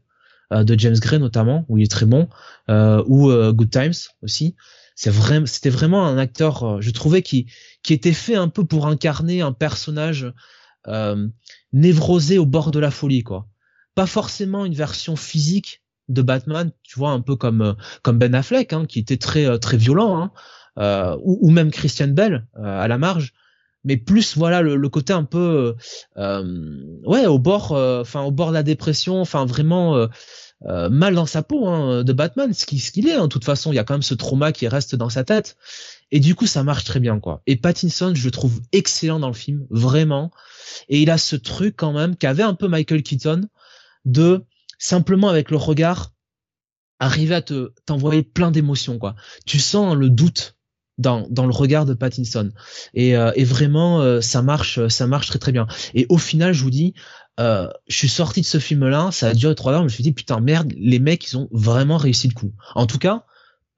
de 0.50 0.78
James 0.78 0.98
Gray 0.98 1.18
notamment, 1.18 1.64
où 1.68 1.78
il 1.78 1.84
est 1.84 1.90
très 1.90 2.06
bon, 2.06 2.28
ou 2.68 3.32
Good 3.52 3.70
Times 3.70 3.94
aussi. 4.22 4.54
C'est 4.94 5.12
c'était 5.46 5.70
vraiment 5.70 6.06
un 6.06 6.18
acteur, 6.18 6.80
je 6.80 6.90
trouvais 6.90 7.22
qui 7.22 7.46
qui 7.82 7.92
était 7.92 8.12
fait 8.12 8.36
un 8.36 8.48
peu 8.48 8.64
pour 8.64 8.86
incarner 8.86 9.42
un 9.42 9.52
personnage 9.52 10.32
névrosé 11.72 12.38
au 12.38 12.46
bord 12.46 12.70
de 12.70 12.78
la 12.78 12.90
folie, 12.90 13.22
quoi 13.22 13.48
pas 13.94 14.06
forcément 14.06 14.64
une 14.64 14.74
version 14.74 15.16
physique 15.16 15.82
de 16.08 16.22
Batman, 16.22 16.70
tu 16.82 16.98
vois, 16.98 17.10
un 17.10 17.20
peu 17.20 17.36
comme 17.36 17.62
euh, 17.62 17.72
comme 18.02 18.18
Ben 18.18 18.34
Affleck, 18.34 18.72
hein, 18.72 18.86
qui 18.86 18.98
était 18.98 19.16
très 19.16 19.46
euh, 19.46 19.58
très 19.58 19.76
violent, 19.76 20.20
hein, 20.20 20.30
euh, 20.78 21.16
ou, 21.22 21.50
même 21.50 21.70
Christian 21.70 22.08
Bell 22.08 22.46
à 22.62 22.88
la 22.88 22.98
marge, 22.98 23.34
mais 23.84 23.96
plus 23.96 24.36
voilà 24.36 24.62
le, 24.62 24.88
côté 24.88 25.12
un 25.12 25.24
peu 25.24 25.74
ouais 26.16 27.26
au 27.26 27.38
bord, 27.38 27.72
enfin 27.72 28.22
au 28.22 28.30
bord 28.30 28.48
de 28.48 28.54
la 28.54 28.62
dépression, 28.62 29.20
enfin 29.20 29.44
vraiment 29.44 30.08
mal 30.64 31.14
dans 31.14 31.26
sa 31.26 31.42
peau 31.42 31.68
hein, 31.68 32.04
de 32.04 32.12
Batman, 32.14 32.54
ce 32.54 32.64
qu'il 32.64 32.80
ce 32.80 32.90
qu'il 32.90 33.06
est. 33.06 33.18
En 33.18 33.28
toute 33.28 33.44
façon, 33.44 33.70
il 33.70 33.76
y 33.76 33.78
a 33.78 33.84
quand 33.84 33.94
même 33.94 34.02
ce 34.02 34.14
trauma 34.14 34.52
qui 34.52 34.66
reste 34.66 34.94
dans 34.94 35.10
sa 35.10 35.24
tête, 35.24 35.58
et 36.10 36.20
du 36.20 36.34
coup 36.34 36.46
ça 36.46 36.62
marche 36.62 36.84
très 36.84 37.00
bien 37.00 37.20
quoi. 37.20 37.42
Et 37.46 37.56
Pattinson, 37.56 38.14
je 38.14 38.24
le 38.24 38.30
trouve 38.30 38.62
excellent 38.72 39.20
dans 39.20 39.28
le 39.28 39.34
film, 39.34 39.66
vraiment, 39.68 40.30
et 40.88 41.02
il 41.02 41.10
a 41.10 41.18
ce 41.18 41.36
truc 41.36 41.74
quand 41.76 41.92
même 41.92 42.16
qu'avait 42.16 42.44
un 42.44 42.54
peu 42.54 42.66
Michael 42.66 43.02
Keaton 43.02 43.42
de 44.04 44.44
simplement 44.78 45.28
avec 45.28 45.50
le 45.50 45.56
regard 45.56 46.12
arriver 46.98 47.34
à 47.34 47.42
te 47.42 47.72
t'envoyer 47.84 48.22
plein 48.22 48.50
d'émotions 48.50 48.98
quoi. 48.98 49.16
Tu 49.44 49.58
sens 49.58 49.96
le 49.96 50.08
doute 50.08 50.56
dans, 50.98 51.26
dans 51.30 51.46
le 51.46 51.52
regard 51.52 51.84
de 51.84 51.94
Pattinson 51.94 52.52
et, 52.94 53.16
euh, 53.16 53.32
et 53.34 53.44
vraiment 53.44 54.00
euh, 54.00 54.20
ça 54.20 54.42
marche 54.42 54.86
ça 54.88 55.06
marche 55.06 55.28
très 55.28 55.38
très 55.38 55.52
bien. 55.52 55.66
Et 55.94 56.06
au 56.08 56.18
final 56.18 56.52
je 56.52 56.62
vous 56.62 56.70
dis 56.70 56.94
euh, 57.40 57.68
je 57.88 57.96
suis 57.96 58.08
sorti 58.08 58.42
de 58.42 58.46
ce 58.46 58.58
film 58.58 58.86
là, 58.88 59.10
ça 59.10 59.28
a 59.28 59.34
duré 59.34 59.54
trois 59.54 59.72
heures, 59.72 59.80
je 59.80 59.84
me 59.84 59.88
suis 59.88 60.04
dit 60.04 60.12
putain 60.12 60.40
merde 60.40 60.72
les 60.76 60.98
mecs 60.98 61.26
ils 61.30 61.36
ont 61.36 61.48
vraiment 61.50 61.96
réussi 61.96 62.28
le 62.28 62.34
coup. 62.34 62.52
En 62.74 62.86
tout 62.86 62.98
cas 62.98 63.24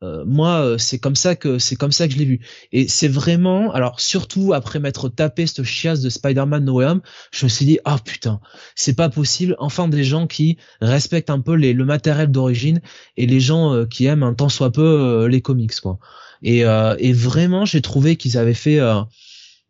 euh, 0.04 0.24
moi, 0.26 0.60
euh, 0.60 0.78
c'est 0.78 0.98
comme 0.98 1.16
ça 1.16 1.34
que 1.34 1.58
c'est 1.58 1.76
comme 1.76 1.92
ça 1.92 2.06
que 2.06 2.14
je 2.14 2.18
l'ai 2.18 2.24
vu. 2.24 2.40
Et 2.72 2.88
c'est 2.88 3.08
vraiment, 3.08 3.72
alors 3.72 4.00
surtout 4.00 4.52
après 4.52 4.78
m'être 4.78 5.08
tapé 5.08 5.46
cette 5.46 5.64
chiasse 5.64 6.00
de 6.00 6.10
Spider-Man 6.10 6.64
No 6.64 6.74
Way 6.74 6.86
Home, 6.86 7.00
je 7.32 7.46
me 7.46 7.48
suis 7.48 7.64
dit 7.64 7.78
ah 7.84 7.98
putain, 8.04 8.40
c'est 8.74 8.94
pas 8.94 9.08
possible. 9.08 9.56
Enfin 9.58 9.88
des 9.88 10.04
gens 10.04 10.26
qui 10.26 10.58
respectent 10.80 11.30
un 11.30 11.40
peu 11.40 11.54
les, 11.54 11.72
le 11.72 11.84
matériel 11.84 12.30
d'origine 12.30 12.80
et 13.16 13.26
les 13.26 13.40
gens 13.40 13.72
euh, 13.72 13.86
qui 13.86 14.04
aiment 14.06 14.22
un 14.22 14.34
tant 14.34 14.48
soit 14.48 14.72
peu 14.72 15.26
les 15.26 15.40
comics 15.40 15.80
quoi. 15.80 15.98
Et, 16.42 16.58
et 16.60 17.12
vraiment, 17.14 17.64
j'ai 17.64 17.80
trouvé 17.80 18.16
qu'ils 18.16 18.36
avaient 18.36 18.52
fait 18.52 18.78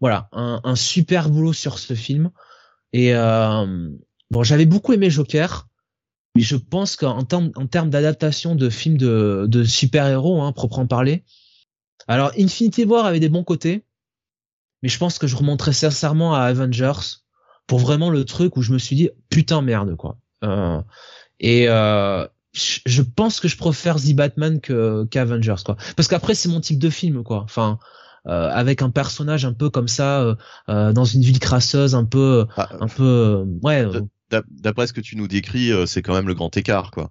voilà 0.00 0.28
un, 0.32 0.60
un, 0.64 0.74
super 0.74 1.30
boulot 1.30 1.52
sur 1.52 1.78
ce 1.78 1.94
film. 1.94 2.30
Et 2.92 3.12
bon, 3.12 4.42
j'avais 4.42 4.66
beaucoup 4.66 4.92
aimé 4.92 5.08
Joker 5.08 5.68
mais 6.34 6.42
je 6.42 6.56
pense 6.56 6.96
qu'en 6.96 7.22
termes 7.22 7.50
en 7.54 7.66
termes 7.66 7.90
d'adaptation 7.90 8.54
de 8.54 8.68
films 8.68 8.98
de, 8.98 9.46
de 9.48 9.64
super-héros, 9.64 10.42
hein, 10.42 10.52
proprement 10.52 10.86
parler, 10.86 11.24
alors 12.08 12.32
Infinity 12.38 12.84
War 12.84 13.06
avait 13.06 13.20
des 13.20 13.28
bons 13.28 13.44
côtés, 13.44 13.84
mais 14.82 14.88
je 14.88 14.98
pense 14.98 15.18
que 15.18 15.26
je 15.26 15.36
remonterais 15.36 15.72
sincèrement 15.72 16.34
à 16.34 16.40
Avengers 16.40 17.20
pour 17.66 17.78
vraiment 17.78 18.10
le 18.10 18.24
truc 18.24 18.56
où 18.56 18.62
je 18.62 18.72
me 18.72 18.78
suis 18.78 18.96
dit 18.96 19.10
putain 19.30 19.62
merde 19.62 19.96
quoi. 19.96 20.18
Euh, 20.42 20.82
et 21.40 21.68
euh, 21.68 22.26
je 22.52 23.02
pense 23.02 23.40
que 23.40 23.48
je 23.48 23.56
préfère 23.56 23.96
The 23.96 24.14
Batman 24.14 24.60
que 24.60 25.04
qu'Avengers 25.04 25.62
quoi, 25.64 25.76
parce 25.96 26.08
qu'après 26.08 26.34
c'est 26.34 26.48
mon 26.48 26.60
type 26.60 26.78
de 26.78 26.90
film 26.90 27.22
quoi. 27.22 27.42
Enfin 27.42 27.78
avec 28.26 28.80
un 28.80 28.88
personnage 28.88 29.44
un 29.44 29.52
peu 29.52 29.68
comme 29.68 29.86
ça 29.86 30.34
dans 30.66 31.04
une 31.04 31.20
ville 31.20 31.38
crasseuse, 31.38 31.94
un 31.94 32.06
peu, 32.06 32.46
ah, 32.56 32.70
un 32.80 32.88
peu, 32.88 33.44
ouais. 33.62 33.84
D'après 34.50 34.86
ce 34.86 34.92
que 34.92 35.00
tu 35.00 35.16
nous 35.16 35.28
décris, 35.28 35.70
c'est 35.86 36.02
quand 36.02 36.14
même 36.14 36.28
le 36.28 36.34
grand 36.34 36.56
écart, 36.56 36.90
quoi 36.90 37.10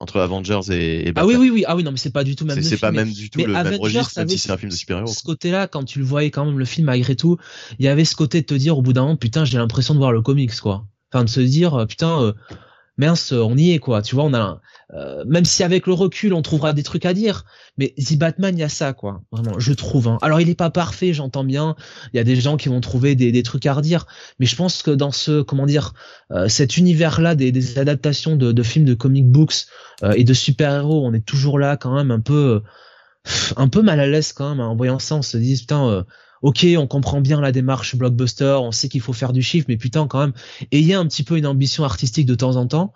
entre 0.00 0.20
Avengers 0.20 0.60
et, 0.70 1.12
Ah 1.16 1.24
oui 1.24 1.36
oui 1.36 1.50
oui 1.50 1.64
ah 1.66 1.76
oui 1.76 1.84
non 1.84 1.90
mais 1.90 1.96
c'est 1.96 2.12
pas 2.12 2.24
du 2.24 2.36
tout 2.36 2.44
même 2.44 2.60
c'est 2.62 2.78
pas 2.78 2.90
même 2.90 3.10
du 3.10 3.30
tout 3.30 3.38
le 3.38 3.52
même 3.52 3.80
registre 3.80 4.18
même 4.18 4.28
si 4.28 4.38
c'est 4.38 4.50
un 4.50 4.58
film 4.58 4.70
de 4.70 4.76
super-héros. 4.76 5.06
Ce 5.06 5.22
côté-là 5.22 5.68
quand 5.68 5.84
tu 5.84 5.98
le 5.98 6.04
voyais 6.04 6.30
quand 6.30 6.44
même 6.44 6.58
le 6.58 6.64
film 6.64 6.86
malgré 6.86 7.16
tout, 7.16 7.38
il 7.78 7.84
y 7.84 7.88
avait 7.88 8.04
ce 8.04 8.16
côté 8.16 8.40
de 8.40 8.46
te 8.46 8.54
dire 8.54 8.76
au 8.76 8.82
bout 8.82 8.92
d'un 8.92 9.02
moment 9.02 9.16
putain, 9.16 9.44
j'ai 9.44 9.58
l'impression 9.58 9.94
de 9.94 9.98
voir 9.98 10.12
le 10.12 10.20
comics 10.20 10.54
quoi. 10.60 10.86
Enfin 11.12 11.24
de 11.24 11.30
se 11.30 11.40
dire 11.40 11.74
euh, 11.74 11.86
putain 11.86 12.20
euh, 12.20 12.32
mince, 12.98 13.32
on 13.32 13.56
y 13.56 13.70
est 13.70 13.78
quoi. 13.78 14.02
Tu 14.02 14.14
vois, 14.14 14.24
on 14.24 14.34
a 14.34 14.60
euh, 14.92 15.24
même 15.26 15.44
si 15.44 15.62
avec 15.62 15.86
le 15.86 15.92
recul 15.92 16.34
on 16.34 16.42
trouvera 16.42 16.72
des 16.72 16.82
trucs 16.82 17.06
à 17.06 17.14
dire, 17.14 17.44
mais 17.78 17.94
The 17.98 18.16
Batman 18.16 18.56
il 18.56 18.60
y 18.60 18.64
a 18.64 18.68
ça 18.68 18.92
quoi. 18.92 19.22
Vraiment, 19.32 19.58
je 19.58 19.72
trouve. 19.72 20.08
Hein. 20.08 20.18
Alors 20.22 20.40
il 20.40 20.48
est 20.48 20.54
pas 20.54 20.70
parfait, 20.70 21.12
j'entends 21.12 21.44
bien. 21.44 21.76
Il 22.12 22.16
y 22.16 22.20
a 22.20 22.24
des 22.24 22.36
gens 22.36 22.56
qui 22.56 22.68
vont 22.68 22.80
trouver 22.80 23.14
des, 23.14 23.32
des, 23.32 23.42
trucs 23.42 23.66
à 23.66 23.74
redire, 23.74 24.06
mais 24.38 24.46
je 24.46 24.56
pense 24.56 24.82
que 24.82 24.90
dans 24.90 25.12
ce 25.12 25.42
comment 25.42 25.66
dire 25.66 25.94
euh, 26.32 26.48
cet 26.48 26.76
univers 26.76 27.20
là 27.20 27.34
des, 27.34 27.52
des 27.52 27.78
adaptations 27.78 28.36
de, 28.36 28.52
de, 28.52 28.62
films 28.62 28.84
de 28.84 28.94
comic 28.94 29.26
books 29.30 29.66
euh, 30.02 30.12
et 30.16 30.24
de 30.24 30.34
super 30.34 30.74
héros, 30.74 31.06
on 31.06 31.14
est 31.14 31.24
toujours 31.24 31.58
là 31.58 31.76
quand 31.76 31.94
même 31.94 32.10
un 32.10 32.20
peu 32.20 32.62
un 33.56 33.68
peu 33.68 33.80
mal 33.80 34.00
à 34.00 34.06
l'aise 34.06 34.32
quand 34.32 34.50
même 34.50 34.60
hein. 34.60 34.68
en 34.68 34.76
voyant 34.76 34.98
ça. 34.98 35.16
On 35.16 35.22
se 35.22 35.36
dit 35.38 35.56
putain 35.56 36.04
ok, 36.44 36.66
on 36.76 36.86
comprend 36.86 37.22
bien 37.22 37.40
la 37.40 37.52
démarche 37.52 37.96
blockbuster, 37.96 38.58
on 38.60 38.70
sait 38.70 38.90
qu'il 38.90 39.00
faut 39.00 39.14
faire 39.14 39.32
du 39.32 39.40
chiffre, 39.40 39.64
mais 39.66 39.78
putain, 39.78 40.06
quand 40.06 40.20
même, 40.20 40.34
ayez 40.72 40.92
un 40.92 41.06
petit 41.06 41.22
peu 41.22 41.38
une 41.38 41.46
ambition 41.46 41.84
artistique 41.84 42.26
de 42.26 42.34
temps 42.34 42.56
en 42.56 42.66
temps. 42.66 42.92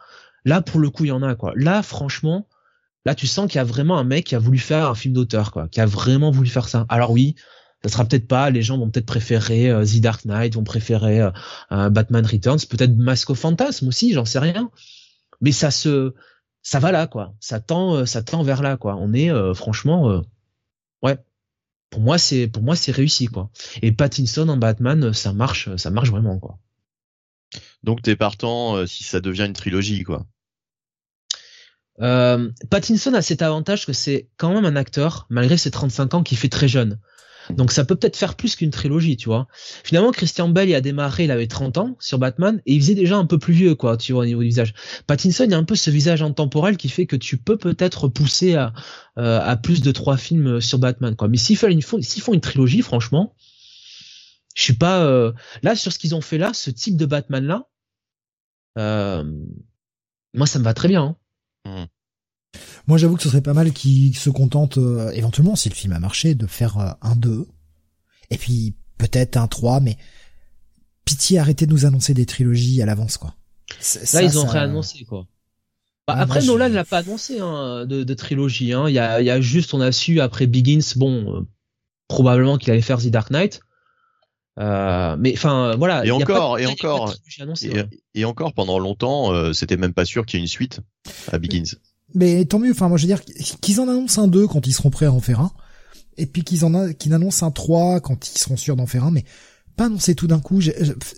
Là, 0.48 0.62
pour 0.62 0.80
le 0.80 0.88
coup, 0.88 1.04
il 1.04 1.08
y 1.08 1.12
en 1.12 1.22
a, 1.22 1.34
quoi. 1.34 1.52
Là, 1.56 1.82
franchement, 1.82 2.48
là, 3.04 3.14
tu 3.14 3.26
sens 3.26 3.50
qu'il 3.50 3.58
y 3.58 3.60
a 3.60 3.64
vraiment 3.64 3.98
un 3.98 4.04
mec 4.04 4.24
qui 4.24 4.34
a 4.34 4.38
voulu 4.38 4.58
faire 4.58 4.88
un 4.88 4.94
film 4.94 5.12
d'auteur, 5.12 5.68
qui 5.70 5.78
a 5.78 5.84
vraiment 5.84 6.30
voulu 6.30 6.48
faire 6.48 6.70
ça. 6.70 6.86
Alors 6.88 7.10
oui, 7.10 7.34
ça 7.82 7.90
sera 7.90 8.04
peut-être 8.06 8.26
pas, 8.26 8.48
les 8.48 8.62
gens 8.62 8.78
vont 8.78 8.88
peut-être 8.90 9.04
préférer 9.04 9.68
euh, 9.68 9.84
The 9.84 10.00
Dark 10.00 10.24
Knight, 10.24 10.54
vont 10.54 10.64
préférer 10.64 11.20
euh, 11.20 11.30
euh, 11.70 11.90
Batman 11.90 12.24
Returns, 12.24 12.60
peut-être 12.68 12.96
Mask 12.96 13.28
of 13.28 13.38
Phantasm 13.38 13.88
aussi, 13.88 14.14
j'en 14.14 14.24
sais 14.24 14.38
rien. 14.38 14.70
Mais 15.42 15.52
ça 15.52 15.70
se, 15.70 16.14
ça 16.62 16.78
va 16.78 16.92
là, 16.92 17.06
quoi. 17.06 17.34
Ça 17.40 17.60
tend, 17.60 18.06
ça 18.06 18.22
tend 18.22 18.42
vers 18.42 18.62
là, 18.62 18.78
quoi. 18.78 18.96
On 18.96 19.12
est, 19.12 19.30
franchement, 19.54 20.22
ouais, 21.02 21.18
pour 21.90 22.00
moi 22.00 22.16
c'est 22.16 22.48
pour 22.48 22.62
moi 22.62 22.74
c'est 22.74 22.90
réussi 22.90 23.26
quoi. 23.26 23.50
Et 23.82 23.92
Pattinson 23.92 24.48
en 24.48 24.56
Batman, 24.56 25.12
ça 25.12 25.32
marche, 25.32 25.74
ça 25.76 25.90
marche 25.90 26.10
vraiment 26.10 26.38
quoi. 26.40 26.58
Donc 27.84 28.02
t'es 28.02 28.16
partant 28.16 28.84
si 28.86 29.04
ça 29.04 29.20
devient 29.20 29.44
une 29.46 29.52
trilogie 29.52 30.02
quoi. 30.02 30.26
Euh, 32.00 32.50
Pattinson 32.70 33.14
a 33.14 33.22
cet 33.22 33.42
avantage 33.42 33.86
que 33.86 33.92
c'est 33.92 34.28
quand 34.36 34.52
même 34.52 34.64
un 34.64 34.76
acteur 34.76 35.26
malgré 35.30 35.56
ses 35.56 35.70
35 35.70 36.14
ans 36.14 36.22
qui 36.22 36.36
fait 36.36 36.48
très 36.48 36.68
jeune. 36.68 36.98
Donc 37.50 37.72
ça 37.72 37.84
peut 37.84 37.96
peut-être 37.96 38.16
faire 38.16 38.34
plus 38.34 38.56
qu'une 38.56 38.70
trilogie, 38.70 39.16
tu 39.16 39.28
vois. 39.28 39.46
Finalement, 39.82 40.10
Christian 40.10 40.48
Bale, 40.48 40.68
il 40.68 40.74
a 40.74 40.80
démarré, 40.80 41.24
il 41.24 41.30
avait 41.30 41.46
30 41.46 41.78
ans 41.78 41.96
sur 41.98 42.18
Batman, 42.18 42.60
et 42.66 42.74
il 42.74 42.80
faisait 42.80 42.94
déjà 42.94 43.16
un 43.16 43.24
peu 43.24 43.38
plus 43.38 43.54
vieux, 43.54 43.74
quoi, 43.74 43.96
tu 43.96 44.12
vois, 44.12 44.22
au 44.22 44.26
niveau 44.26 44.42
du 44.42 44.48
visage. 44.48 44.74
Pattinson, 45.06 45.44
il 45.44 45.52
y 45.52 45.54
a 45.54 45.58
un 45.58 45.64
peu 45.64 45.74
ce 45.74 45.90
visage 45.90 46.22
intemporel 46.22 46.76
qui 46.76 46.88
fait 46.88 47.06
que 47.06 47.16
tu 47.16 47.38
peux 47.38 47.56
peut-être 47.56 48.08
pousser 48.08 48.54
à, 48.54 48.74
euh, 49.18 49.40
à 49.42 49.56
plus 49.56 49.80
de 49.80 49.92
trois 49.92 50.16
films 50.16 50.60
sur 50.60 50.78
Batman, 50.78 51.16
quoi. 51.16 51.28
Mais 51.28 51.38
s'ils 51.38 51.56
font 51.56 51.68
font 52.20 52.34
une 52.34 52.40
trilogie, 52.40 52.82
franchement, 52.82 53.34
je 54.54 54.62
suis 54.62 54.74
pas 54.74 55.04
euh, 55.04 55.32
là 55.62 55.76
sur 55.76 55.92
ce 55.92 55.98
qu'ils 55.98 56.14
ont 56.14 56.20
fait 56.20 56.36
là, 56.36 56.52
ce 56.52 56.70
type 56.70 56.96
de 56.96 57.06
Batman 57.06 57.44
là. 57.44 57.68
Euh, 58.76 59.24
moi, 60.34 60.46
ça 60.46 60.58
me 60.58 60.64
va 60.64 60.74
très 60.74 60.88
bien. 60.88 61.02
Hein. 61.02 61.16
Mmh. 61.64 61.84
Moi, 62.86 62.98
j'avoue 62.98 63.16
que 63.16 63.22
ce 63.22 63.28
serait 63.28 63.42
pas 63.42 63.54
mal 63.54 63.72
qu'ils 63.72 64.16
se 64.16 64.30
contentent, 64.30 64.78
euh, 64.78 65.10
éventuellement, 65.10 65.56
si 65.56 65.68
le 65.68 65.74
film 65.74 65.92
a 65.92 66.00
marché, 66.00 66.34
de 66.34 66.46
faire 66.46 66.78
euh, 66.78 66.90
un 67.02 67.16
2. 67.16 67.46
Et 68.30 68.38
puis, 68.38 68.74
peut-être 68.96 69.36
un 69.36 69.46
3, 69.46 69.80
mais 69.80 69.98
pitié, 71.04 71.38
arrêtez 71.38 71.66
de 71.66 71.72
nous 71.72 71.86
annoncer 71.86 72.14
des 72.14 72.26
trilogies 72.26 72.82
à 72.82 72.86
l'avance, 72.86 73.18
quoi. 73.18 73.34
Là, 74.14 74.22
ils 74.22 74.38
ont 74.38 74.46
réannoncé, 74.46 75.04
quoi. 75.04 75.26
Bah, 76.06 76.14
ah, 76.16 76.22
après, 76.22 76.42
Nolan 76.42 76.68
l'a 76.68 76.84
pas 76.84 76.98
annoncé 76.98 77.38
hein, 77.38 77.84
de, 77.84 78.02
de, 78.02 78.14
trilogie. 78.14 78.72
Hein. 78.72 78.88
Il, 78.88 78.94
y 78.94 78.98
a, 78.98 79.20
il 79.20 79.26
y 79.26 79.30
a 79.30 79.42
juste, 79.42 79.74
on 79.74 79.80
a 79.82 79.92
su 79.92 80.20
après 80.20 80.46
Begins, 80.46 80.94
bon, 80.96 81.36
euh, 81.36 81.46
probablement 82.08 82.56
qu'il 82.56 82.70
allait 82.70 82.80
faire 82.80 82.98
The 82.98 83.08
Dark 83.08 83.30
Knight. 83.30 83.60
Euh, 84.58 85.16
mais 85.18 85.32
enfin 85.34 85.76
voilà. 85.76 86.04
Et 86.04 86.10
encore, 86.10 86.58
et 86.58 86.66
encore, 86.66 87.14
et, 88.14 88.24
encore 88.24 88.52
pendant 88.54 88.78
longtemps, 88.78 89.52
c'était 89.52 89.76
même 89.76 89.94
pas 89.94 90.04
sûr 90.04 90.26
qu'il 90.26 90.38
y 90.38 90.40
ait 90.40 90.44
une 90.44 90.48
suite 90.48 90.80
à 91.30 91.38
Begins. 91.38 91.76
Mais 92.14 92.44
tant 92.44 92.58
mieux, 92.58 92.70
enfin 92.70 92.88
moi 92.88 92.96
je 92.96 93.06
veux 93.06 93.14
dire 93.14 93.22
qu'ils 93.60 93.80
en 93.80 93.88
annoncent 93.88 94.22
un 94.22 94.28
2 94.28 94.46
quand 94.48 94.66
ils 94.66 94.72
seront 94.72 94.90
prêts 94.90 95.06
à 95.06 95.12
en 95.12 95.20
faire 95.20 95.40
un, 95.40 95.52
et 96.16 96.26
puis 96.26 96.42
qu'ils 96.42 96.64
en 96.64 96.74
a, 96.74 96.92
qu'ils 96.92 97.12
annoncent 97.12 97.46
un 97.46 97.50
3 97.50 98.00
quand 98.00 98.28
ils 98.28 98.38
seront 98.38 98.56
sûrs 98.56 98.76
d'en 98.76 98.86
faire 98.86 99.04
un, 99.04 99.10
mais 99.10 99.24
pas 99.76 99.86
annoncer 99.86 100.14
tout 100.14 100.26
d'un 100.26 100.40
coup, 100.40 100.60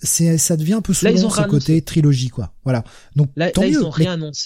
c'est 0.03 0.37
ça 0.37 0.57
devient 0.57 0.75
un 0.75 0.83
peu 0.83 0.93
souvent 0.93 1.31
ce 1.31 1.43
côté 1.43 1.81
trilogie 1.83 2.29
quoi. 2.29 2.53
Voilà. 2.65 2.85
Donc 3.17 3.31
tant 3.55 3.63
mieux, 3.63 3.83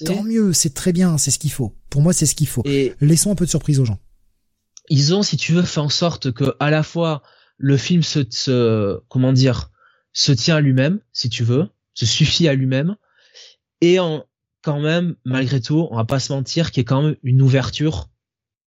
tant 0.07 0.23
mieux, 0.23 0.53
c'est 0.53 0.73
très 0.73 0.93
bien, 0.93 1.19
c'est 1.19 1.31
ce 1.31 1.39
qu'il 1.39 1.51
faut. 1.51 1.77
Pour 1.91 2.01
moi, 2.01 2.13
c'est 2.13 2.27
ce 2.27 2.35
qu'il 2.35 2.47
faut. 2.47 2.63
Et 2.65 2.95
Laissons 3.01 3.33
un 3.33 3.35
peu 3.35 3.45
de 3.45 3.51
surprise 3.51 3.81
aux 3.81 3.85
gens. 3.85 3.99
Ils 4.89 5.15
ont, 5.15 5.23
si 5.23 5.37
tu 5.37 5.53
veux, 5.53 5.63
fait 5.63 5.81
en 5.81 5.89
sorte 5.89 6.31
que 6.31 6.55
à 6.61 6.71
la 6.71 6.83
fois 6.83 7.23
le 7.59 7.77
film 7.77 8.03
se, 8.03 8.21
se 8.31 9.01
comment 9.09 9.33
dire, 9.33 9.71
se 10.13 10.33
tient 10.33 10.57
à 10.57 10.61
lui-même, 10.61 11.01
si 11.13 11.29
tu 11.29 11.45
veux, 11.45 11.69
se 11.95 12.07
suffit 12.07 12.49
à 12.49 12.55
lui-même, 12.55 12.97
et 13.81 13.99
en 13.99 14.25
quand 14.63 14.81
même, 14.81 15.15
malgré 15.25 15.61
tout, 15.61 15.87
on 15.91 15.97
va 15.97 16.05
pas 16.05 16.19
se 16.19 16.33
mentir, 16.33 16.71
qu'il 16.71 16.83
y 16.83 16.87
a 16.87 16.89
quand 16.89 17.03
même 17.03 17.17
une 17.23 17.43
ouverture, 17.43 18.09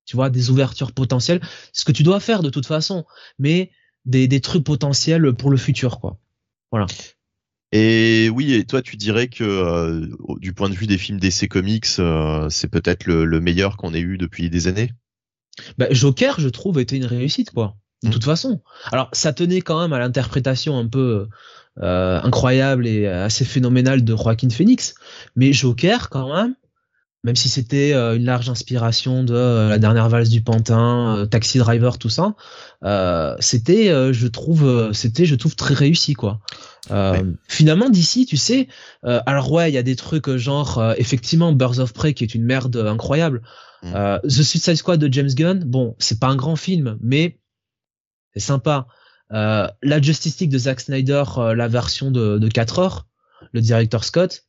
tu 0.05 0.15
vois, 0.15 0.29
des 0.29 0.51
ouvertures 0.51 0.91
potentielles. 0.91 1.41
Ce 1.73 1.85
que 1.85 1.91
tu 1.91 2.03
dois 2.03 2.19
faire 2.19 2.43
de 2.43 2.51
toute 2.51 2.67
façon, 2.67 3.03
mais 3.39 3.71
des, 4.05 4.27
des 4.27 4.39
trucs 4.39 4.63
potentiels 4.63 5.33
pour 5.33 5.49
le 5.49 5.57
futur, 5.57 5.99
quoi. 5.99 6.19
Voilà. 6.71 6.85
Et 7.71 8.29
oui, 8.29 8.53
et 8.53 8.63
toi, 8.63 8.81
tu 8.81 8.95
dirais 8.95 9.27
que 9.27 9.43
euh, 9.43 10.07
du 10.37 10.53
point 10.53 10.69
de 10.69 10.75
vue 10.75 10.87
des 10.87 10.97
films 10.97 11.19
DC 11.19 11.49
Comics, 11.49 11.87
euh, 11.99 12.47
c'est 12.49 12.69
peut-être 12.69 13.05
le, 13.05 13.25
le, 13.25 13.41
meilleur 13.41 13.75
qu'on 13.75 13.93
ait 13.93 13.99
eu 13.99 14.17
depuis 14.17 14.49
des 14.49 14.67
années? 14.67 14.91
Bah, 15.77 15.87
Joker, 15.91 16.39
je 16.39 16.47
trouve, 16.47 16.79
était 16.79 16.95
une 16.95 17.05
réussite, 17.05 17.51
quoi. 17.51 17.75
De 18.03 18.09
mmh. 18.09 18.11
toute 18.11 18.25
façon. 18.25 18.61
Alors, 18.91 19.09
ça 19.13 19.33
tenait 19.33 19.61
quand 19.61 19.81
même 19.81 19.93
à 19.93 19.99
l'interprétation 19.99 20.77
un 20.77 20.87
peu 20.87 21.27
euh, 21.81 22.19
incroyable 22.23 22.87
et 22.87 23.07
assez 23.07 23.45
phénoménal 23.45 24.03
de 24.03 24.15
Joaquin 24.15 24.49
Phoenix. 24.49 24.95
Mais 25.35 25.53
Joker, 25.53 26.09
quand 26.09 26.33
même, 26.35 26.55
même 27.23 27.35
si 27.35 27.49
c'était 27.49 27.93
euh, 27.93 28.15
une 28.15 28.25
large 28.25 28.49
inspiration 28.49 29.23
de 29.23 29.35
euh, 29.35 29.69
la 29.69 29.77
dernière 29.77 30.09
valse 30.09 30.29
du 30.29 30.41
Pantin, 30.41 31.27
Taxi 31.29 31.59
Driver, 31.59 31.99
tout 31.99 32.09
ça, 32.09 32.33
c'était, 33.39 34.13
je 34.13 34.27
trouve, 34.27 34.91
c'était, 34.91 35.25
je 35.25 35.35
trouve 35.35 35.55
très 35.55 35.75
réussi, 35.75 36.13
quoi. 36.13 36.39
Finalement, 37.47 37.89
d'ici, 37.89 38.25
tu 38.25 38.37
sais, 38.37 38.67
alors 39.03 39.51
ouais, 39.51 39.69
il 39.69 39.73
y 39.75 39.79
a 39.79 39.83
des 39.83 39.95
trucs 39.95 40.35
genre, 40.35 40.93
effectivement, 40.97 41.51
Birds 41.51 41.79
of 41.79 41.93
Prey 41.93 42.13
qui 42.13 42.23
est 42.23 42.33
une 42.33 42.43
merde 42.43 42.75
incroyable. 42.77 43.43
Mm. 43.83 44.19
The 44.23 44.41
Suicide 44.41 44.77
Squad 44.77 44.99
de 44.99 45.13
James 45.13 45.29
Gunn, 45.35 45.63
bon, 45.63 45.95
c'est 45.99 46.19
pas 46.19 46.27
un 46.27 46.35
grand 46.35 46.55
film, 46.55 46.97
mais 47.01 47.37
c'est 48.37 48.45
sympa. 48.45 48.87
Euh, 49.33 49.67
la 49.81 50.01
Justice 50.01 50.39
League 50.39 50.51
de 50.51 50.57
Zack 50.57 50.79
Snyder, 50.79 51.23
euh, 51.37 51.55
la 51.55 51.67
version 51.67 52.11
de, 52.11 52.37
de 52.37 52.47
4 52.47 52.79
heures, 52.79 53.07
le 53.51 53.61
directeur 53.61 54.03
Scott, 54.03 54.45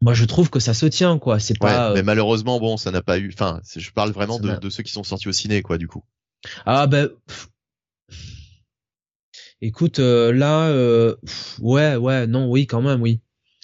moi 0.00 0.14
je 0.14 0.24
trouve 0.24 0.50
que 0.50 0.60
ça 0.60 0.72
se 0.72 0.86
tient 0.86 1.18
quoi. 1.18 1.38
C'est 1.40 1.58
pas. 1.58 1.92
mais 1.92 2.02
malheureusement 2.02 2.58
bon, 2.58 2.76
ça 2.76 2.90
n'a 2.90 3.02
pas 3.02 3.18
eu. 3.18 3.30
Enfin, 3.32 3.60
je 3.76 3.90
parle 3.90 4.12
vraiment 4.12 4.38
de, 4.38 4.56
de, 4.56 4.70
ceux 4.70 4.82
qui 4.82 4.92
sont 4.92 5.04
sortis 5.04 5.28
au 5.28 5.32
ciné 5.32 5.62
quoi 5.62 5.78
du 5.78 5.88
coup. 5.88 6.04
Ah 6.64 6.86
ben. 6.86 7.10
Écoute, 9.60 9.98
euh, 9.98 10.30
là, 10.32 10.70
ouais, 11.60 11.96
ouais, 11.96 12.26
non, 12.26 12.50
oui, 12.50 12.66
quand 12.66 12.82
même, 12.82 13.00
oui. 13.00 13.20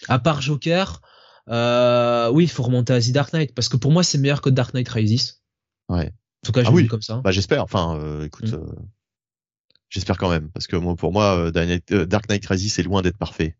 À 0.08 0.18
part 0.18 0.40
Joker, 0.40 1.02
oui, 1.46 2.44
il 2.44 2.50
faut 2.50 2.62
remonter 2.62 2.92
à 2.92 3.00
The 3.00 3.12
Dark 3.12 3.32
Knight 3.32 3.54
parce 3.54 3.68
que 3.68 3.76
pour 3.76 3.92
moi 3.92 4.02
c'est 4.02 4.18
meilleur 4.18 4.40
que 4.40 4.50
Dark 4.50 4.74
Knight 4.74 4.88
Rises. 4.88 5.42
Ouais. 5.88 6.06
En 6.06 6.46
tout 6.46 6.52
cas, 6.52 6.62
je 6.62 6.68
ah 6.68 6.72
oui. 6.72 6.86
comme 6.86 7.02
ça. 7.02 7.20
Bah 7.22 7.32
j'espère. 7.32 7.62
Enfin, 7.62 8.22
écoute. 8.24 8.52
Mm. 8.52 8.66
J'espère 9.90 10.18
quand 10.18 10.30
même, 10.30 10.50
parce 10.50 10.68
que 10.68 10.76
moi, 10.76 10.94
pour 10.94 11.12
moi, 11.12 11.36
euh, 11.36 11.78
euh, 11.90 12.06
Dark 12.06 12.28
Knight 12.28 12.46
Rises 12.46 12.72
c'est 12.72 12.84
loin 12.84 13.02
d'être 13.02 13.18
parfait. 13.18 13.56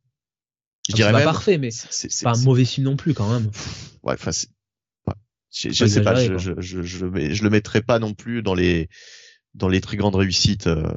Je 0.89 0.95
dirais 0.95 1.13
pas 1.13 1.25
parfait, 1.25 1.59
mais 1.59 1.71
c'est 1.73 2.23
pas 2.23 2.39
un 2.39 2.43
mauvais 2.43 2.65
film 2.65 2.87
non 2.87 2.97
plus 2.97 3.15
quand 3.15 3.31
même. 3.31 3.51
Ouais, 4.05 4.15
enfin, 4.15 4.31
je, 5.53 5.71
je 5.71 5.87
sais 5.87 6.03
pas, 6.03 6.15
je, 6.15 6.39
je, 6.39 6.53
je, 6.61 6.83
je, 6.83 7.05
le 7.05 7.51
mettrai 7.51 7.83
pas 7.83 7.99
non 7.99 8.15
plus 8.15 8.43
dans 8.43 8.55
les 8.55 8.89
dans 9.55 9.69
les 9.69 9.81
très 9.81 9.97
grandes 9.97 10.15
réussites. 10.15 10.69
Euh. 10.69 10.89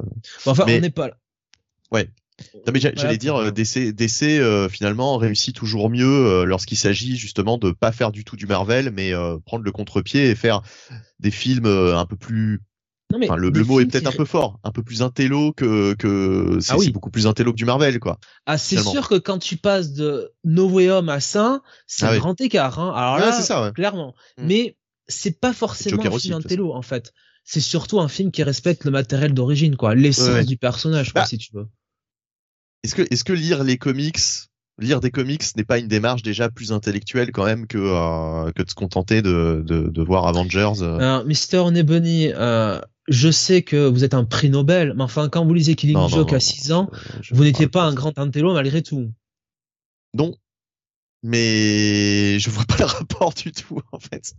enfin, 0.45 0.65
on 0.67 0.79
n'est 0.79 0.89
pas 0.91 1.07
là. 1.07 1.17
Ouais. 1.91 2.09
Non 2.65 2.73
mais 2.73 2.79
j'allais 2.79 3.17
dire, 3.17 3.51
DC, 3.51 3.93
DC 3.93 4.69
finalement 4.69 5.17
réussit 5.17 5.55
toujours 5.55 5.89
mieux 5.89 6.43
lorsqu'il 6.45 6.77
s'agit 6.77 7.15
justement 7.15 7.57
de 7.57 7.71
pas 7.71 7.91
faire 7.91 8.11
du 8.11 8.23
tout 8.23 8.35
du 8.35 8.45
Marvel, 8.47 8.91
mais 8.91 9.13
prendre 9.45 9.63
le 9.63 9.71
contre-pied 9.71 10.29
et 10.29 10.35
faire 10.35 10.61
des 11.19 11.31
films 11.31 11.67
un 11.67 12.05
peu 12.05 12.15
plus 12.15 12.61
le, 13.17 13.63
mot 13.63 13.79
est 13.79 13.85
peut-être 13.85 14.07
un 14.07 14.11
peu 14.11 14.25
fort, 14.25 14.59
un 14.63 14.71
peu 14.71 14.83
plus 14.83 15.01
intello 15.01 15.53
que 15.53 15.93
que 15.95 16.57
c'est 16.59 16.73
ah 16.73 16.91
beaucoup 16.91 17.09
plus 17.09 17.27
intello 17.27 17.51
que 17.51 17.57
du 17.57 17.65
Marvel 17.65 17.99
quoi. 17.99 18.19
Ah 18.45 18.57
c'est 18.57 18.79
sûr 18.79 19.07
que 19.07 19.15
quand 19.15 19.39
tu 19.39 19.57
passes 19.57 19.93
de 19.93 20.31
No 20.43 20.69
Way 20.69 20.89
Home 20.91 21.09
à 21.09 21.19
ça, 21.19 21.61
c'est 21.87 22.05
ah 22.05 22.11
un 22.11 22.17
grand 22.17 22.39
écart. 22.41 22.79
Hein. 22.79 22.93
Alors 22.95 23.17
là, 23.19 23.31
ça, 23.31 23.71
clairement. 23.73 24.15
Hmm. 24.37 24.45
Mais 24.47 24.77
c'est 25.07 25.39
pas 25.39 25.53
forcément 25.53 26.03
un 26.03 26.19
film 26.19 26.35
intello 26.35 26.73
en 26.73 26.81
fait. 26.81 27.13
c'est 27.43 27.61
surtout 27.61 27.99
un 27.99 28.07
film 28.07 28.31
qui 28.31 28.43
respecte 28.43 28.85
le 28.85 28.91
matériel 28.91 29.33
d'origine, 29.33 29.75
quoi, 29.75 29.95
l'essence 29.95 30.45
du 30.45 30.57
personnage, 30.57 31.13
quoi, 31.13 31.21
bah, 31.21 31.27
si 31.27 31.37
tu 31.37 31.51
veux. 31.53 31.67
Est-ce 32.83 32.95
que, 32.95 33.01
est-ce 33.09 33.23
que 33.23 33.33
lire 33.33 33.63
les 33.63 33.77
comics, 33.77 34.19
lire 34.79 34.99
des 34.99 35.11
comics 35.11 35.43
n'est 35.55 35.63
pas 35.63 35.77
une 35.77 35.87
démarche 35.87 36.21
déjà 36.21 36.49
plus 36.49 36.71
intellectuelle 36.71 37.31
quand 37.31 37.45
même 37.45 37.67
que 37.67 37.77
euh, 37.77 38.51
que 38.51 38.63
de 38.63 38.69
se 38.69 38.75
contenter 38.75 39.21
de 39.21 39.63
de, 39.65 39.87
de 39.89 40.03
voir 40.03 40.27
Avengers 40.27 40.81
euh... 40.81 41.23
Mister 41.23 41.63
Nebony, 41.71 42.31
euh, 42.33 42.79
je 43.07 43.29
sais 43.29 43.61
que 43.61 43.87
vous 43.87 44.03
êtes 44.03 44.13
un 44.13 44.23
prix 44.23 44.49
Nobel, 44.49 44.93
mais 44.95 45.03
enfin 45.03 45.29
quand 45.29 45.45
vous 45.45 45.53
lisez 45.53 45.75
Killing 45.75 46.09
Joke 46.09 46.33
à 46.33 46.39
6 46.39 46.71
ans, 46.71 46.89
vous 47.31 47.43
n'étiez 47.43 47.67
pas 47.67 47.83
un 47.83 47.93
grand 47.93 48.17
intello 48.17 48.53
malgré 48.53 48.81
tout. 48.81 49.11
Non, 50.13 50.35
mais 51.23 52.37
je 52.37 52.49
vois 52.49 52.65
pas 52.65 52.75
le 52.79 52.85
rapport 52.85 53.33
du 53.33 53.53
tout 53.53 53.81
en 53.93 53.99
fait. 53.99 54.33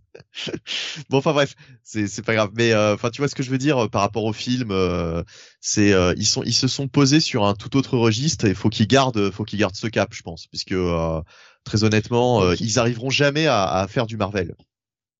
bon 1.08 1.18
enfin 1.18 1.32
bref, 1.32 1.56
c'est 1.82 2.24
pas 2.24 2.34
grave. 2.34 2.50
Mais 2.54 2.72
euh, 2.72 2.94
enfin 2.94 3.10
tu 3.10 3.22
vois 3.22 3.28
ce 3.28 3.34
que 3.34 3.42
je 3.42 3.50
veux 3.50 3.58
dire 3.58 3.84
euh, 3.84 3.88
par 3.88 4.02
rapport 4.02 4.24
au 4.24 4.34
film, 4.34 4.70
euh, 4.70 5.22
c'est 5.60 5.94
ils 6.16 6.26
sont 6.26 6.42
ils 6.42 6.52
se 6.52 6.68
sont 6.68 6.86
posés 6.86 7.20
sur 7.20 7.46
un 7.46 7.54
tout 7.54 7.76
autre 7.76 7.96
registre 7.96 8.44
et 8.44 8.54
faut 8.54 8.68
qu'ils 8.68 8.86
gardent 8.86 9.30
faut 9.30 9.44
qu'ils 9.44 9.58
gardent 9.58 9.74
ce 9.74 9.86
cap 9.86 10.12
je 10.12 10.22
pense 10.22 10.46
puisque 10.46 10.74
très 11.64 11.84
honnêtement 11.84 12.52
ils 12.52 12.78
arriveront 12.78 13.10
jamais 13.10 13.46
à, 13.46 13.64
à, 13.64 13.88
faire 13.88 14.06
du 14.06 14.18
Marvel. 14.18 14.54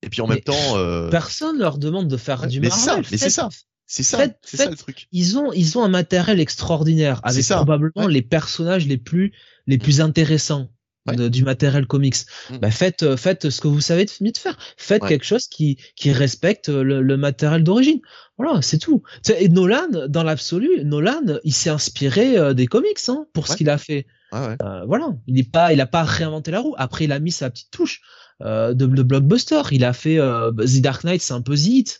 Et 0.04 0.08
puis 0.10 0.20
en 0.20 0.26
même 0.26 0.40
temps 0.40 1.08
personne 1.10 1.58
leur 1.58 1.78
demande 1.78 2.08
de 2.08 2.16
faire 2.16 2.46
du 2.46 2.60
Marvel. 2.60 3.04
mais 3.10 3.16
c'est 3.16 3.30
ça. 3.30 3.48
C'est 3.86 4.02
ça, 4.02 4.26
c'est 4.42 4.56
ça 4.56 4.70
le 4.70 4.76
truc. 4.76 5.08
Ils 5.12 5.36
ont, 5.38 5.52
ils 5.52 5.76
ont 5.76 5.84
un 5.84 5.88
matériel 5.88 6.40
extraordinaire 6.40 7.20
avec 7.22 7.44
probablement 7.46 8.06
les 8.06 8.22
personnages 8.22 8.86
les 8.86 8.96
plus, 8.96 9.32
les 9.66 9.76
plus 9.76 10.00
intéressants 10.00 10.70
du 11.12 11.44
matériel 11.44 11.86
comics. 11.86 12.16
Mm. 12.50 12.56
Bah, 12.58 12.70
faites, 12.70 13.02
euh, 13.02 13.16
faites 13.16 13.50
ce 13.50 13.60
que 13.60 13.68
vous 13.68 13.82
savez 13.82 14.06
de, 14.06 14.30
de 14.30 14.38
faire. 14.38 14.56
Faites 14.78 15.04
quelque 15.06 15.26
chose 15.26 15.48
qui, 15.48 15.76
qui 15.96 16.12
respecte 16.12 16.68
le, 16.70 17.02
le 17.02 17.16
matériel 17.16 17.62
d'origine. 17.62 18.00
Voilà, 18.38 18.62
c'est 18.62 18.78
tout. 18.78 19.02
Et 19.38 19.48
Nolan, 19.50 20.08
dans 20.08 20.22
l'absolu, 20.22 20.82
Nolan, 20.82 21.38
il 21.44 21.52
s'est 21.52 21.70
inspiré 21.70 22.38
euh, 22.38 22.54
des 22.54 22.66
comics 22.66 22.98
hein, 23.08 23.26
pour 23.34 23.48
ce 23.48 23.56
qu'il 23.56 23.68
a 23.68 23.78
fait. 23.78 24.06
Euh, 24.32 24.56
voilà, 24.86 25.10
il 25.26 25.34
n'est 25.34 25.44
pas, 25.44 25.72
il 25.72 25.80
a 25.80 25.86
pas 25.86 26.02
réinventé 26.02 26.50
la 26.50 26.60
roue. 26.60 26.74
Après, 26.78 27.04
il 27.04 27.12
a 27.12 27.20
mis 27.20 27.30
sa 27.30 27.50
petite 27.50 27.70
touche 27.70 28.00
euh, 28.00 28.23
de, 28.40 28.72
de, 28.72 29.02
blockbuster. 29.02 29.62
Il 29.70 29.84
a 29.84 29.92
fait 29.92 30.16
The 30.16 30.80
Dark 30.80 31.04
Knight, 31.04 31.22
c'est 31.22 31.34
un 31.34 31.42
peu 31.42 31.56
zit 31.56 31.96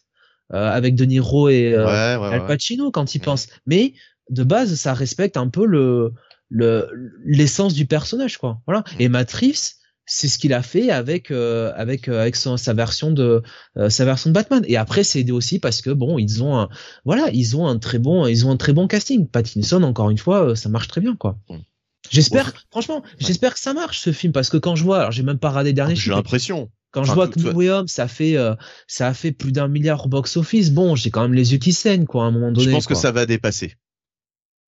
avec 0.50 0.94
De 0.94 1.04
Niro 1.04 1.48
et 1.48 1.74
Al 1.74 2.46
Pacino 2.46 2.90
quand 2.90 3.14
il 3.14 3.20
pense. 3.20 3.48
Mais 3.66 3.94
de 4.30 4.42
base, 4.42 4.74
ça 4.74 4.94
respecte 4.94 5.36
un 5.36 5.48
peu 5.48 5.66
le 5.66 6.12
le 6.50 6.88
l'essence 7.24 7.74
du 7.74 7.86
personnage 7.86 8.38
quoi. 8.38 8.60
Voilà. 8.66 8.80
Mm. 8.80 9.00
et 9.00 9.08
Matrix 9.08 9.74
c'est 10.06 10.28
ce 10.28 10.38
qu'il 10.38 10.52
a 10.52 10.62
fait 10.62 10.90
avec 10.90 11.30
euh, 11.30 11.72
avec 11.76 12.08
euh, 12.08 12.20
avec 12.20 12.36
son, 12.36 12.58
sa 12.58 12.74
version 12.74 13.10
de 13.10 13.42
euh, 13.78 13.88
sa 13.88 14.04
version 14.04 14.30
de 14.30 14.34
Batman. 14.34 14.62
Et 14.68 14.76
après 14.76 15.02
c'est 15.02 15.20
aidé 15.20 15.32
aussi 15.32 15.58
parce 15.58 15.80
que 15.80 15.90
bon 15.90 16.18
ils 16.18 16.42
ont 16.42 16.58
un, 16.58 16.68
voilà 17.04 17.30
ils 17.32 17.56
ont 17.56 17.66
un 17.66 17.78
très 17.78 17.98
bon 17.98 18.26
ils 18.26 18.46
ont 18.46 18.50
un 18.50 18.56
très 18.56 18.72
bon 18.72 18.86
casting. 18.86 19.26
Pattinson 19.26 19.82
encore 19.82 20.10
une 20.10 20.18
fois 20.18 20.54
ça 20.56 20.68
marche 20.68 20.88
très 20.88 21.00
bien 21.00 21.16
quoi 21.16 21.38
J'espère, 22.14 22.52
franchement, 22.70 23.02
j'espère 23.18 23.54
que 23.54 23.60
ça 23.60 23.74
marche 23.74 23.98
ce 23.98 24.12
film 24.12 24.32
parce 24.32 24.48
que 24.48 24.56
quand 24.56 24.76
je 24.76 24.84
vois, 24.84 25.00
alors 25.00 25.12
j'ai 25.12 25.22
même 25.22 25.38
pas 25.38 25.50
radé 25.50 25.72
dernier. 25.72 25.94
Ah, 25.96 26.00
j'ai 26.00 26.10
l'impression. 26.10 26.70
Quand 26.92 27.02
je 27.02 27.12
vois 27.12 27.26
que 27.26 27.40
Home, 27.70 27.88
ça 27.88 28.06
fait, 28.06 28.36
ça 28.86 29.08
a 29.08 29.14
fait 29.14 29.32
plus 29.32 29.50
d'un 29.50 29.66
milliard 29.66 30.06
au 30.06 30.08
box 30.08 30.36
office. 30.36 30.70
Bon, 30.70 30.94
j'ai 30.94 31.10
quand 31.10 31.22
même 31.22 31.34
les 31.34 31.52
yeux 31.52 31.58
qui 31.58 31.72
saignent, 31.72 32.06
quoi, 32.06 32.24
à 32.24 32.26
un 32.28 32.30
moment 32.30 32.52
donné. 32.52 32.66
Je 32.66 32.70
pense 32.70 32.86
que 32.86 32.94
ça 32.94 33.10
va 33.10 33.26
dépasser. 33.26 33.74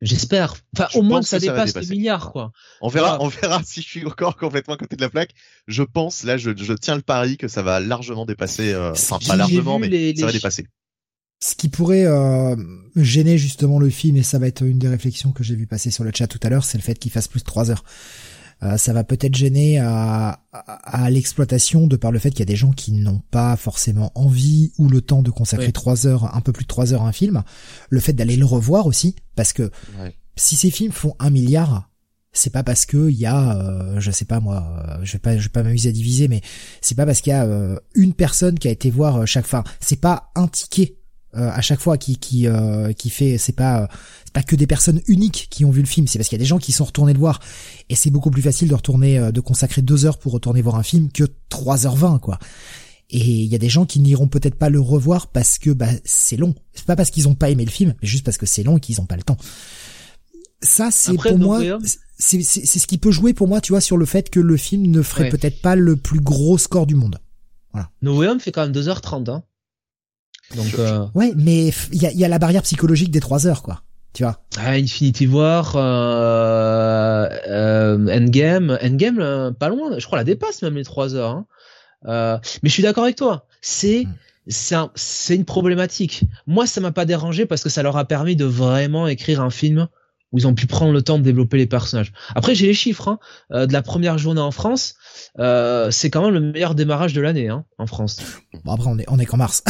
J'espère. 0.03 0.57
Enfin, 0.77 0.89
au 0.95 1.03
moins 1.03 1.21
que 1.21 1.27
ça, 1.27 1.39
dépasse 1.39 1.75
les 1.75 1.87
milliards, 1.87 2.31
quoi. 2.31 2.53
On 2.83 2.89
verra, 2.89 3.17
on 3.23 3.29
verra 3.29 3.63
si 3.65 3.81
je 3.81 3.87
suis 3.87 4.07
encore 4.07 4.37
complètement 4.37 4.75
à 4.75 4.77
côté 4.77 4.97
de 4.97 5.01
la 5.01 5.09
plaque. 5.09 5.31
Je 5.67 5.83
pense, 5.83 6.23
là, 6.23 6.37
je, 6.37 6.51
je 6.55 6.73
tiens 6.75 6.97
le 6.97 7.03
pari 7.03 7.39
que 7.39 7.49
ça 7.49 7.63
va 7.63 7.81
largement 7.81 8.27
dépasser, 8.27 8.73
euh, 8.73 8.91
enfin, 8.91 9.19
pas 9.27 9.37
largement, 9.37 9.79
mais 9.79 10.15
ça 10.15 10.27
va 10.27 10.33
dépasser. 10.33 10.67
Ce 11.39 11.55
qui 11.55 11.69
pourrait 11.69 12.07
euh, 12.07 12.57
gêner 12.97 13.37
justement 13.37 13.79
le 13.79 13.91
film, 13.91 14.17
et 14.17 14.23
ça 14.23 14.39
va 14.39 14.47
être 14.47 14.63
une 14.63 14.79
des 14.79 14.89
réflexions 14.89 15.33
que 15.33 15.45
j'ai 15.45 15.55
vu 15.55 15.67
passer 15.67 15.91
sur 15.91 16.03
le 16.03 16.11
chat 16.15 16.27
tout 16.27 16.41
à 16.43 16.49
l'heure, 16.49 16.65
c'est 16.65 16.79
le 16.79 16.83
fait 16.83 16.99
qu'il 16.99 17.13
fasse 17.13 17.29
plus 17.29 17.41
de 17.41 17.45
trois 17.45 17.71
heures. 17.71 17.85
Euh, 18.63 18.79
ça 18.79 18.95
va 18.95 19.05
peut-être 19.05 19.35
gêner 19.35 19.79
à, 19.79 20.41
à, 20.53 21.11
l'exploitation 21.11 21.87
de 21.87 21.97
par 21.97 22.11
le 22.11 22.19
fait 22.19 22.31
qu'il 22.31 22.39
y 22.39 22.43
a 22.43 22.47
des 22.47 22.57
gens 22.57 22.71
qui 22.71 22.93
n'ont 22.93 23.21
pas 23.31 23.55
forcément 23.57 24.13
envie 24.15 24.73
ou 24.79 24.89
le 24.89 25.03
temps 25.03 25.21
de 25.21 25.31
consacrer 25.31 25.73
trois 25.73 26.07
heures, 26.07 26.35
un 26.35 26.41
peu 26.41 26.53
plus 26.53 26.65
de 26.65 26.69
trois 26.69 26.95
heures 26.95 27.03
à 27.03 27.09
un 27.09 27.13
film. 27.13 27.43
Le 27.91 28.01
fait 28.01 28.15
d'aller 28.15 28.37
le 28.37 28.47
revoir 28.47 28.87
aussi, 28.87 29.15
parce 29.35 29.53
que 29.53 29.71
si 30.37 30.57
ces 30.57 30.71
films 30.71 30.93
font 30.93 31.15
un 31.19 31.29
milliard, 31.29 31.91
c'est 32.33 32.51
pas 32.51 32.63
parce 32.63 32.87
que 32.87 33.11
il 33.11 33.17
y 33.17 33.27
a, 33.27 33.59
euh, 33.59 34.01
je 34.01 34.11
sais 34.11 34.25
pas 34.25 34.41
moi, 34.41 34.67
euh, 34.89 35.01
je 35.03 35.13
vais 35.13 35.19
pas, 35.19 35.37
je 35.37 35.43
vais 35.43 35.49
pas 35.51 35.63
m'amuser 35.63 35.91
à 35.91 35.93
diviser, 35.93 36.29
mais 36.29 36.41
c'est 36.81 36.95
pas 36.95 37.05
parce 37.05 37.21
qu'il 37.21 37.33
y 37.33 37.37
a 37.37 37.47
une 37.95 38.15
personne 38.15 38.59
qui 38.59 38.69
a 38.69 38.71
été 38.71 38.91
voir 38.91 39.27
chaque 39.27 39.47
fin. 39.47 39.65
C'est 39.81 40.01
pas 40.01 40.31
un 40.35 40.49
ticket 40.49 40.97
euh, 41.35 41.51
à 41.51 41.61
chaque 41.61 41.81
fois 41.81 41.99
qui 41.99 42.17
qui 42.17 42.47
euh, 42.47 42.93
qui 42.93 43.11
fait 43.11 43.37
c'est 43.37 43.53
pas 43.53 43.89
c'est 44.25 44.33
pas 44.33 44.43
que 44.43 44.57
des 44.57 44.67
personnes 44.67 45.01
uniques 45.07 45.49
qui 45.51 45.65
ont 45.65 45.71
vu 45.71 45.81
le 45.81 45.87
film 45.87 46.07
c'est 46.07 46.19
parce 46.19 46.29
qu'il 46.29 46.37
y 46.37 46.41
a 46.41 46.45
des 46.45 46.47
gens 46.47 46.59
qui 46.59 46.73
sont 46.73 46.85
retournés 46.85 47.13
le 47.13 47.19
voir. 47.19 47.41
Et 47.89 47.95
c'est 47.95 48.11
beaucoup 48.11 48.31
plus 48.31 48.43
facile 48.43 48.69
de 48.69 48.75
retourner 48.75 49.19
euh, 49.19 49.33
de 49.33 49.41
consacrer 49.41 49.83
deux 49.83 50.07
heures 50.07 50.19
pour 50.19 50.33
retourner 50.33 50.63
voir 50.63 50.77
un 50.77 50.83
film 50.83 51.11
que 51.11 51.25
3h20 51.51 52.21
quoi. 52.21 52.39
Et 53.11 53.19
il 53.21 53.47
y 53.47 53.55
a 53.55 53.59
des 53.59 53.69
gens 53.69 53.87
qui 53.87 54.01
n'iront 54.01 54.29
peut-être 54.29 54.55
pas 54.55 54.71
le 54.71 54.81
revoir 54.81 55.27
parce 55.27 55.59
que 55.59 55.71
bah 55.71 55.91
c'est 56.05 56.37
long. 56.37 56.55
C'est 56.73 56.87
pas 56.87 56.97
parce 56.97 57.11
qu'ils 57.11 57.29
ont 57.29 57.35
pas 57.35 57.51
aimé 57.51 57.65
le 57.65 57.71
film 57.71 57.95
mais 58.01 58.09
juste 58.09 58.25
parce 58.25 58.39
que 58.39 58.47
c'est 58.47 58.63
long 58.63 58.79
et 58.79 58.81
qu'ils 58.81 59.01
ont 59.01 59.07
pas 59.07 59.17
le 59.17 59.23
temps. 59.23 59.37
Ça 60.63 60.91
c'est 60.91 61.17
pour 61.17 61.39
moi 61.39 61.61
c'est 62.19 62.43
c'est 62.43 62.79
ce 62.79 62.87
qui 62.87 62.99
peut 62.99 63.11
jouer 63.11 63.35
pour 63.35 63.47
moi 63.47 63.61
tu 63.61 63.73
vois 63.73 63.83
sur 63.83 63.99
le 63.99 64.07
fait 64.07 64.31
que 64.31 64.41
le 64.41 64.57
film 64.57 64.87
ne 64.87 65.03
ferait 65.03 65.29
peut-être 65.29 65.61
pas 65.61 65.77
le 65.77 65.97
plus 65.97 66.21
gros 66.21 66.57
score 66.57 66.87
du 66.87 66.95
monde. 66.95 67.19
Voilà. 67.73 67.91
No 68.01 68.17
Way 68.17 68.29
Home 68.29 68.41
fait 68.41 68.53
quand 68.53 68.63
même 68.63 68.73
2h30 68.73 69.31
hein 69.31 69.43
donc, 70.55 70.79
euh... 70.79 71.07
ouais, 71.15 71.33
mais 71.37 71.69
il 71.93 72.03
y 72.03 72.07
a, 72.07 72.13
y 72.13 72.25
a, 72.25 72.29
la 72.29 72.39
barrière 72.39 72.63
psychologique 72.63 73.11
des 73.11 73.21
trois 73.21 73.47
heures, 73.47 73.63
quoi. 73.63 73.83
Tu 74.13 74.23
vois. 74.23 74.41
Ah, 74.57 74.71
Infinity 74.71 75.27
War, 75.27 75.75
euh, 75.77 77.29
euh, 77.49 78.17
Endgame, 78.17 78.79
Endgame, 78.83 79.19
euh, 79.21 79.51
pas 79.51 79.69
loin. 79.69 79.99
Je 79.99 80.07
crois 80.07 80.17
la 80.17 80.25
dépasse 80.25 80.63
même 80.63 80.77
les 80.77 80.85
trois 80.85 81.15
heures. 81.15 81.31
Hein. 81.31 81.47
Euh, 82.07 82.39
mais 82.63 82.71
je 82.71 82.73
suis 82.73 82.83
d'accord 82.83 83.05
avec 83.05 83.17
toi. 83.17 83.47
C'est 83.61 84.05
hmm. 84.05 84.15
c'est 84.49 84.77
c'est 84.95 85.37
une 85.37 85.45
problématique. 85.45 86.23
Moi, 86.47 86.67
ça 86.67 86.81
m'a 86.81 86.93
pas 86.93 87.05
dérangé 87.05 87.45
parce 87.45 87.63
que 87.63 87.69
ça 87.69 87.83
leur 87.83 87.99
a 87.99 88.07
permis 88.07 88.37
de 88.37 88.47
vraiment 88.47 89.07
écrire 89.07 89.43
un 89.43 89.51
film 89.51 89.87
où 90.33 90.39
ils 90.39 90.47
ont 90.47 90.55
pu 90.55 90.67
prendre 90.67 90.93
le 90.93 91.03
temps 91.03 91.19
de 91.19 91.23
développer 91.23 91.59
les 91.59 91.67
personnages. 91.67 92.13
Après, 92.35 92.55
j'ai 92.55 92.67
les 92.67 92.75
chiffres 92.75 93.09
hein, 93.09 93.19
euh, 93.53 93.67
de 93.67 93.73
la 93.73 93.83
première 93.83 94.19
journée 94.19 94.41
en 94.41 94.51
France. 94.51 94.95
Euh, 95.39 95.91
c'est 95.91 96.11
quand 96.11 96.23
même 96.23 96.35
le 96.35 96.41
meilleur 96.41 96.75
démarrage 96.75 97.13
de 97.13 97.21
l'année 97.21 97.49
hein, 97.49 97.65
en 97.79 97.87
France. 97.87 98.19
Bon, 98.65 98.73
après, 98.73 98.89
on 98.89 98.99
est 98.99 99.05
on 99.09 99.19
est 99.19 99.27
qu'en 99.27 99.37
mars. 99.37 99.63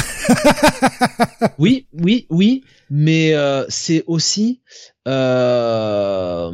oui, 1.59 1.87
oui, 1.93 2.27
oui, 2.31 2.65
mais 2.91 3.35
euh, 3.35 3.65
c'est 3.69 4.05
aussi 4.07 4.63
euh, 5.09 6.51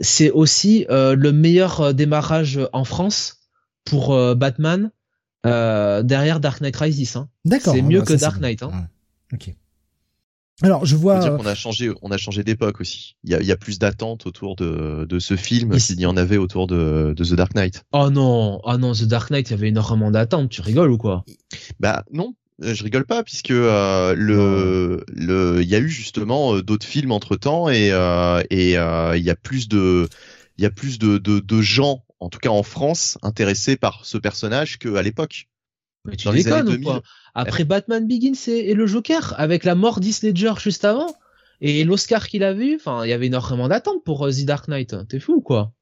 c'est 0.00 0.30
aussi 0.30 0.86
le 0.88 1.30
meilleur 1.30 1.94
démarrage 1.94 2.60
en 2.72 2.84
France 2.84 3.38
pour 3.84 4.16
Batman 4.36 4.90
derrière 5.44 6.40
Dark 6.40 6.60
Knight 6.60 6.76
Rises. 6.76 7.16
Hein. 7.16 7.28
D'accord. 7.44 7.74
C'est 7.74 7.82
mieux 7.82 8.00
bah, 8.00 8.06
que 8.06 8.12
Dark 8.14 8.40
Knight. 8.40 8.62
Hein. 8.62 8.88
Ok. 9.32 9.54
Alors 10.62 10.84
je 10.84 10.96
vois. 10.96 11.20
dire 11.20 11.36
qu'on 11.36 11.46
a 11.46 11.54
changé, 11.54 11.92
on 12.02 12.10
a 12.10 12.18
changé 12.18 12.42
d'époque 12.42 12.80
aussi. 12.80 13.16
Il 13.22 13.30
y 13.30 13.34
a, 13.34 13.40
il 13.40 13.46
y 13.46 13.52
a 13.52 13.56
plus 13.56 13.78
d'attentes 13.78 14.26
autour 14.26 14.56
de, 14.56 15.06
de 15.08 15.18
ce 15.18 15.36
film 15.36 15.78
s'il 15.78 16.00
y 16.00 16.06
en 16.06 16.16
avait 16.16 16.36
autour 16.36 16.66
de, 16.66 17.14
de 17.16 17.24
The 17.24 17.34
Dark 17.34 17.54
Knight. 17.54 17.84
Oh 17.92 18.10
non, 18.10 18.60
oh 18.64 18.76
non, 18.76 18.92
The 18.92 19.04
Dark 19.04 19.30
Knight, 19.30 19.48
il 19.48 19.52
y 19.52 19.54
avait 19.54 19.68
énormément 19.68 20.10
d'attentes. 20.10 20.50
Tu 20.50 20.60
rigoles 20.60 20.90
ou 20.90 20.98
quoi? 20.98 21.24
Bah 21.78 22.04
non, 22.12 22.34
euh, 22.64 22.74
je 22.74 22.82
rigole 22.82 23.06
pas 23.06 23.22
puisque 23.22 23.52
euh, 23.52 24.14
le 24.16 25.04
le 25.08 25.62
il 25.62 25.68
y 25.68 25.76
a 25.76 25.78
eu 25.78 25.88
justement 25.88 26.56
euh, 26.56 26.62
d'autres 26.62 26.86
films 26.86 27.12
entre 27.12 27.36
temps 27.36 27.68
et 27.68 27.90
euh, 27.92 28.42
et 28.50 28.72
il 28.72 29.24
y 29.24 29.30
a 29.30 29.36
plus 29.36 29.68
de 29.68 30.08
il 30.56 30.64
y 30.64 30.66
a 30.66 30.70
plus 30.70 30.98
de, 30.98 31.18
de, 31.18 31.38
de 31.38 31.60
gens 31.60 32.02
en 32.18 32.30
tout 32.30 32.40
cas 32.40 32.50
en 32.50 32.64
France 32.64 33.16
intéressés 33.22 33.76
par 33.76 34.04
ce 34.04 34.18
personnage 34.18 34.78
qu'à 34.78 35.02
l'époque. 35.02 35.46
Mais 36.04 36.16
tu 36.16 36.30
déconnes 36.30 36.68
ou 36.68 36.80
quoi 36.80 37.02
Après 37.34 37.64
Batman 37.64 38.06
Begins 38.06 38.32
et, 38.46 38.74
le 38.74 38.86
Joker, 38.86 39.34
avec 39.38 39.64
la 39.64 39.74
mort 39.74 40.00
d'Heath 40.00 40.22
Ledger 40.22 40.54
juste 40.58 40.84
avant, 40.84 41.14
et 41.60 41.84
l'Oscar 41.84 42.28
qu'il 42.28 42.44
a 42.44 42.52
vu, 42.54 42.76
enfin, 42.76 43.04
il 43.04 43.10
y 43.10 43.12
avait 43.12 43.26
énormément 43.26 43.68
d'attentes 43.68 44.04
pour 44.04 44.26
euh, 44.26 44.30
The 44.30 44.44
Dark 44.44 44.68
Knight. 44.68 44.94
T'es 45.08 45.18
fou 45.18 45.34
ou 45.34 45.40
quoi 45.40 45.72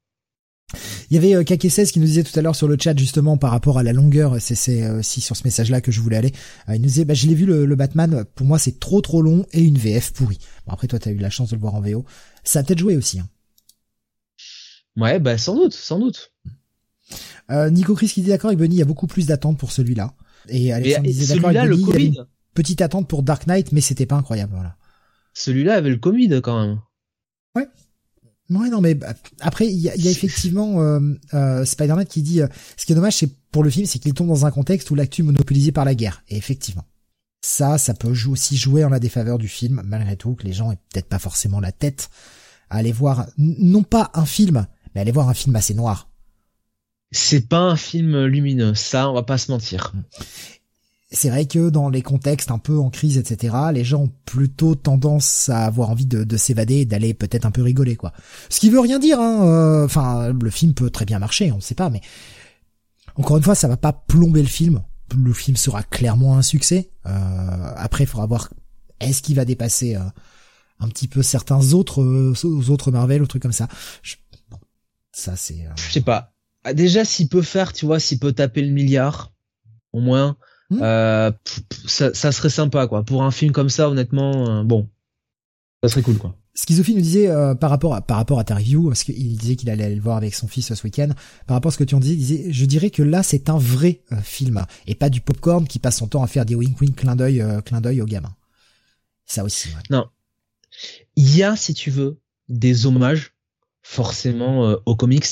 il 1.10 1.14
y 1.14 1.16
avait 1.16 1.36
euh, 1.36 1.44
Kake16 1.44 1.92
qui 1.92 2.00
nous 2.00 2.06
disait 2.06 2.24
tout 2.24 2.36
à 2.36 2.42
l'heure 2.42 2.56
sur 2.56 2.66
le 2.66 2.76
chat 2.76 2.98
justement 2.98 3.36
par 3.36 3.52
rapport 3.52 3.78
à 3.78 3.84
la 3.84 3.92
longueur, 3.92 4.36
c'est 4.40 4.90
aussi 4.90 5.20
sur 5.20 5.36
ce 5.36 5.44
message-là 5.44 5.80
que 5.80 5.92
je 5.92 6.00
voulais 6.00 6.16
aller. 6.16 6.32
Euh, 6.68 6.74
il 6.74 6.80
nous 6.80 6.88
disait, 6.88 7.04
bah, 7.04 7.14
je 7.14 7.28
l'ai 7.28 7.34
vu 7.34 7.46
le, 7.46 7.76
Batman, 7.76 8.24
pour 8.34 8.48
moi 8.48 8.58
c'est 8.58 8.80
trop 8.80 9.00
trop 9.00 9.22
long 9.22 9.46
et 9.52 9.62
une 9.62 9.78
VF 9.78 10.12
pourrie. 10.12 10.40
Bon 10.66 10.72
après 10.72 10.88
toi 10.88 10.98
t'as 10.98 11.12
eu 11.12 11.18
la 11.18 11.30
chance 11.30 11.50
de 11.50 11.54
le 11.54 11.60
voir 11.60 11.76
en 11.76 11.80
VO, 11.80 12.04
ça 12.42 12.58
a 12.58 12.62
peut-être 12.64 12.80
joué 12.80 12.96
aussi. 12.96 13.20
Hein. 13.20 13.28
Ouais, 14.96 15.20
bah 15.20 15.38
sans 15.38 15.54
doute, 15.54 15.74
sans 15.74 16.00
doute. 16.00 16.32
Euh, 17.50 17.70
Nico 17.70 17.94
Chris 17.94 18.08
qui 18.08 18.22
dit 18.22 18.28
d'accord 18.28 18.48
avec 18.48 18.58
Bunny, 18.58 18.76
il 18.76 18.78
y 18.78 18.82
a 18.82 18.86
beaucoup 18.86 19.06
plus 19.06 19.26
d'attentes 19.26 19.58
pour 19.58 19.72
celui-là. 19.72 20.14
Et 20.48 20.72
Alexandre 20.72 21.06
disait 21.06 21.34
d'accord 21.34 21.50
avec 21.50 21.62
Bunny, 21.70 21.82
il 21.82 21.88
y 21.88 22.18
avait 22.18 22.28
petite 22.54 22.80
attente 22.80 23.08
pour 23.08 23.22
Dark 23.22 23.46
Knight, 23.46 23.72
mais 23.72 23.80
c'était 23.80 24.06
pas 24.06 24.16
incroyable, 24.16 24.52
voilà. 24.54 24.76
Celui-là 25.34 25.74
avait 25.74 25.90
le 25.90 25.98
Covid 25.98 26.40
quand 26.42 26.66
même. 26.66 26.80
Ouais. 27.54 27.68
Ouais, 28.48 28.70
non, 28.70 28.80
mais 28.80 28.94
bah, 28.94 29.14
après, 29.40 29.66
il 29.66 29.78
y 29.78 29.88
a, 29.88 29.94
effectivement 29.94 30.80
euh, 30.80 31.00
euh, 31.34 31.64
Spider-Man 31.64 32.06
qui 32.06 32.22
dit, 32.22 32.40
euh, 32.40 32.48
ce 32.76 32.86
qui 32.86 32.92
est 32.92 32.94
dommage, 32.94 33.16
c'est 33.16 33.30
pour 33.50 33.62
le 33.62 33.70
film, 33.70 33.86
c'est 33.86 33.98
qu'il 33.98 34.14
tombe 34.14 34.28
dans 34.28 34.46
un 34.46 34.50
contexte 34.50 34.90
où 34.90 34.94
l'actu 34.94 35.22
est 35.22 35.24
monopolisé 35.24 35.72
par 35.72 35.84
la 35.84 35.94
guerre. 35.94 36.22
Et 36.28 36.36
effectivement. 36.36 36.84
Ça, 37.42 37.78
ça 37.78 37.94
peut 37.94 38.12
aussi 38.28 38.56
jouer 38.56 38.84
en 38.84 38.88
la 38.88 38.98
défaveur 38.98 39.38
du 39.38 39.46
film, 39.46 39.82
malgré 39.84 40.16
tout, 40.16 40.34
que 40.34 40.44
les 40.44 40.52
gens 40.52 40.72
aient 40.72 40.78
peut-être 40.92 41.08
pas 41.08 41.18
forcément 41.18 41.60
la 41.60 41.70
tête 41.70 42.08
à 42.70 42.78
aller 42.78 42.92
voir, 42.92 43.26
non 43.38 43.82
pas 43.82 44.10
un 44.14 44.26
film, 44.26 44.66
mais 44.94 45.00
aller 45.00 45.12
voir 45.12 45.28
un 45.28 45.34
film 45.34 45.54
assez 45.54 45.74
noir. 45.74 46.05
C'est 47.12 47.48
pas 47.48 47.60
un 47.60 47.76
film 47.76 48.24
lumineux, 48.24 48.74
ça, 48.74 49.08
on 49.08 49.14
va 49.14 49.22
pas 49.22 49.38
se 49.38 49.50
mentir. 49.50 49.92
C'est 51.12 51.30
vrai 51.30 51.46
que 51.46 51.70
dans 51.70 51.88
les 51.88 52.02
contextes 52.02 52.50
un 52.50 52.58
peu 52.58 52.78
en 52.78 52.90
crise, 52.90 53.16
etc., 53.16 53.54
les 53.72 53.84
gens 53.84 54.02
ont 54.02 54.12
plutôt 54.24 54.74
tendance 54.74 55.48
à 55.48 55.64
avoir 55.64 55.90
envie 55.90 56.06
de, 56.06 56.36
s'évader 56.36 56.78
et 56.78 56.84
d'aller 56.84 57.14
peut-être 57.14 57.46
un 57.46 57.52
peu 57.52 57.62
rigoler, 57.62 57.94
quoi. 57.94 58.12
Ce 58.50 58.58
qui 58.58 58.70
veut 58.70 58.80
rien 58.80 58.98
dire, 58.98 59.20
hein. 59.20 59.46
Euh, 59.46 59.84
enfin, 59.84 60.32
le 60.32 60.50
film 60.50 60.74
peut 60.74 60.90
très 60.90 61.04
bien 61.04 61.20
marcher, 61.20 61.52
on 61.52 61.60
sait 61.60 61.76
pas, 61.76 61.90
mais 61.90 62.00
encore 63.14 63.36
une 63.36 63.44
fois, 63.44 63.54
ça 63.54 63.68
va 63.68 63.76
pas 63.76 63.92
plomber 63.92 64.42
le 64.42 64.48
film. 64.48 64.82
Le 65.16 65.32
film 65.32 65.56
sera 65.56 65.84
clairement 65.84 66.36
un 66.36 66.42
succès. 66.42 66.90
Euh, 67.06 67.72
après, 67.76 68.04
il 68.04 68.08
faudra 68.08 68.26
voir 68.26 68.50
est-ce 68.98 69.22
qu'il 69.22 69.36
va 69.36 69.44
dépasser 69.44 69.94
euh, 69.94 70.00
un 70.80 70.88
petit 70.88 71.06
peu 71.06 71.22
certains 71.22 71.72
autres 71.72 72.02
autres 72.68 72.90
Marvel 72.90 73.22
ou 73.22 73.26
trucs 73.28 73.42
comme 73.42 73.52
ça. 73.52 73.68
bon, 74.50 74.58
ça 75.12 75.36
c'est. 75.36 75.68
Je 75.76 75.92
sais 75.92 76.00
pas. 76.00 76.35
Ah, 76.68 76.74
déjà, 76.74 77.04
s'il 77.04 77.28
peut 77.28 77.42
faire, 77.42 77.72
tu 77.72 77.86
vois, 77.86 78.00
s'il 78.00 78.18
peut 78.18 78.32
taper 78.32 78.60
le 78.60 78.72
milliard, 78.72 79.32
au 79.92 80.00
moins, 80.00 80.36
hmm. 80.70 80.80
euh, 80.82 81.30
ça, 81.86 82.32
serait 82.32 82.50
sympa, 82.50 82.88
quoi. 82.88 83.04
Pour 83.04 83.22
un 83.22 83.30
film 83.30 83.52
comme 83.52 83.68
ça, 83.68 83.88
honnêtement, 83.88 84.48
euh, 84.48 84.64
bon, 84.64 84.88
ça 85.84 85.88
serait 85.88 86.02
cool, 86.02 86.18
quoi. 86.18 86.34
Schizophie 86.54 86.96
nous 86.96 87.02
disait 87.02 87.28
euh, 87.28 87.54
par 87.54 87.70
rapport 87.70 87.94
à 87.94 88.00
par 88.00 88.16
rapport 88.16 88.40
à 88.40 88.44
ta 88.44 88.56
review, 88.56 88.88
parce 88.88 89.04
qu'il 89.04 89.36
disait 89.36 89.54
qu'il 89.54 89.70
allait 89.70 89.94
le 89.94 90.00
voir 90.00 90.16
avec 90.16 90.34
son 90.34 90.48
fils 90.48 90.74
ce 90.74 90.82
week-end. 90.82 91.10
Par 91.46 91.54
rapport 91.54 91.68
à 91.68 91.72
ce 91.72 91.78
que 91.78 91.84
tu 91.84 91.94
en 91.94 92.00
disais, 92.00 92.14
il 92.14 92.18
disait, 92.18 92.52
je 92.52 92.64
dirais 92.64 92.90
que 92.90 93.04
là 93.04 93.22
c'est 93.22 93.48
un 93.48 93.58
vrai 93.58 94.02
film 94.22 94.64
et 94.88 94.96
pas 94.96 95.08
du 95.08 95.20
popcorn 95.20 95.68
qui 95.68 95.78
passe 95.78 95.98
son 95.98 96.08
temps 96.08 96.24
à 96.24 96.26
faire 96.26 96.46
des 96.46 96.56
wink 96.56 96.80
wink 96.80 96.96
clin 96.96 97.14
d'œil 97.14 97.44
clin 97.64 97.80
d'œil 97.80 98.00
aux 98.00 98.06
gamins. 98.06 98.34
Ça 99.26 99.44
aussi. 99.44 99.68
Non, 99.90 100.08
il 101.14 101.36
y 101.36 101.42
a 101.44 101.54
si 101.54 101.74
tu 101.74 101.90
veux 101.90 102.18
des 102.48 102.86
hommages 102.86 103.34
forcément 103.82 104.78
aux 104.86 104.96
comics, 104.96 105.26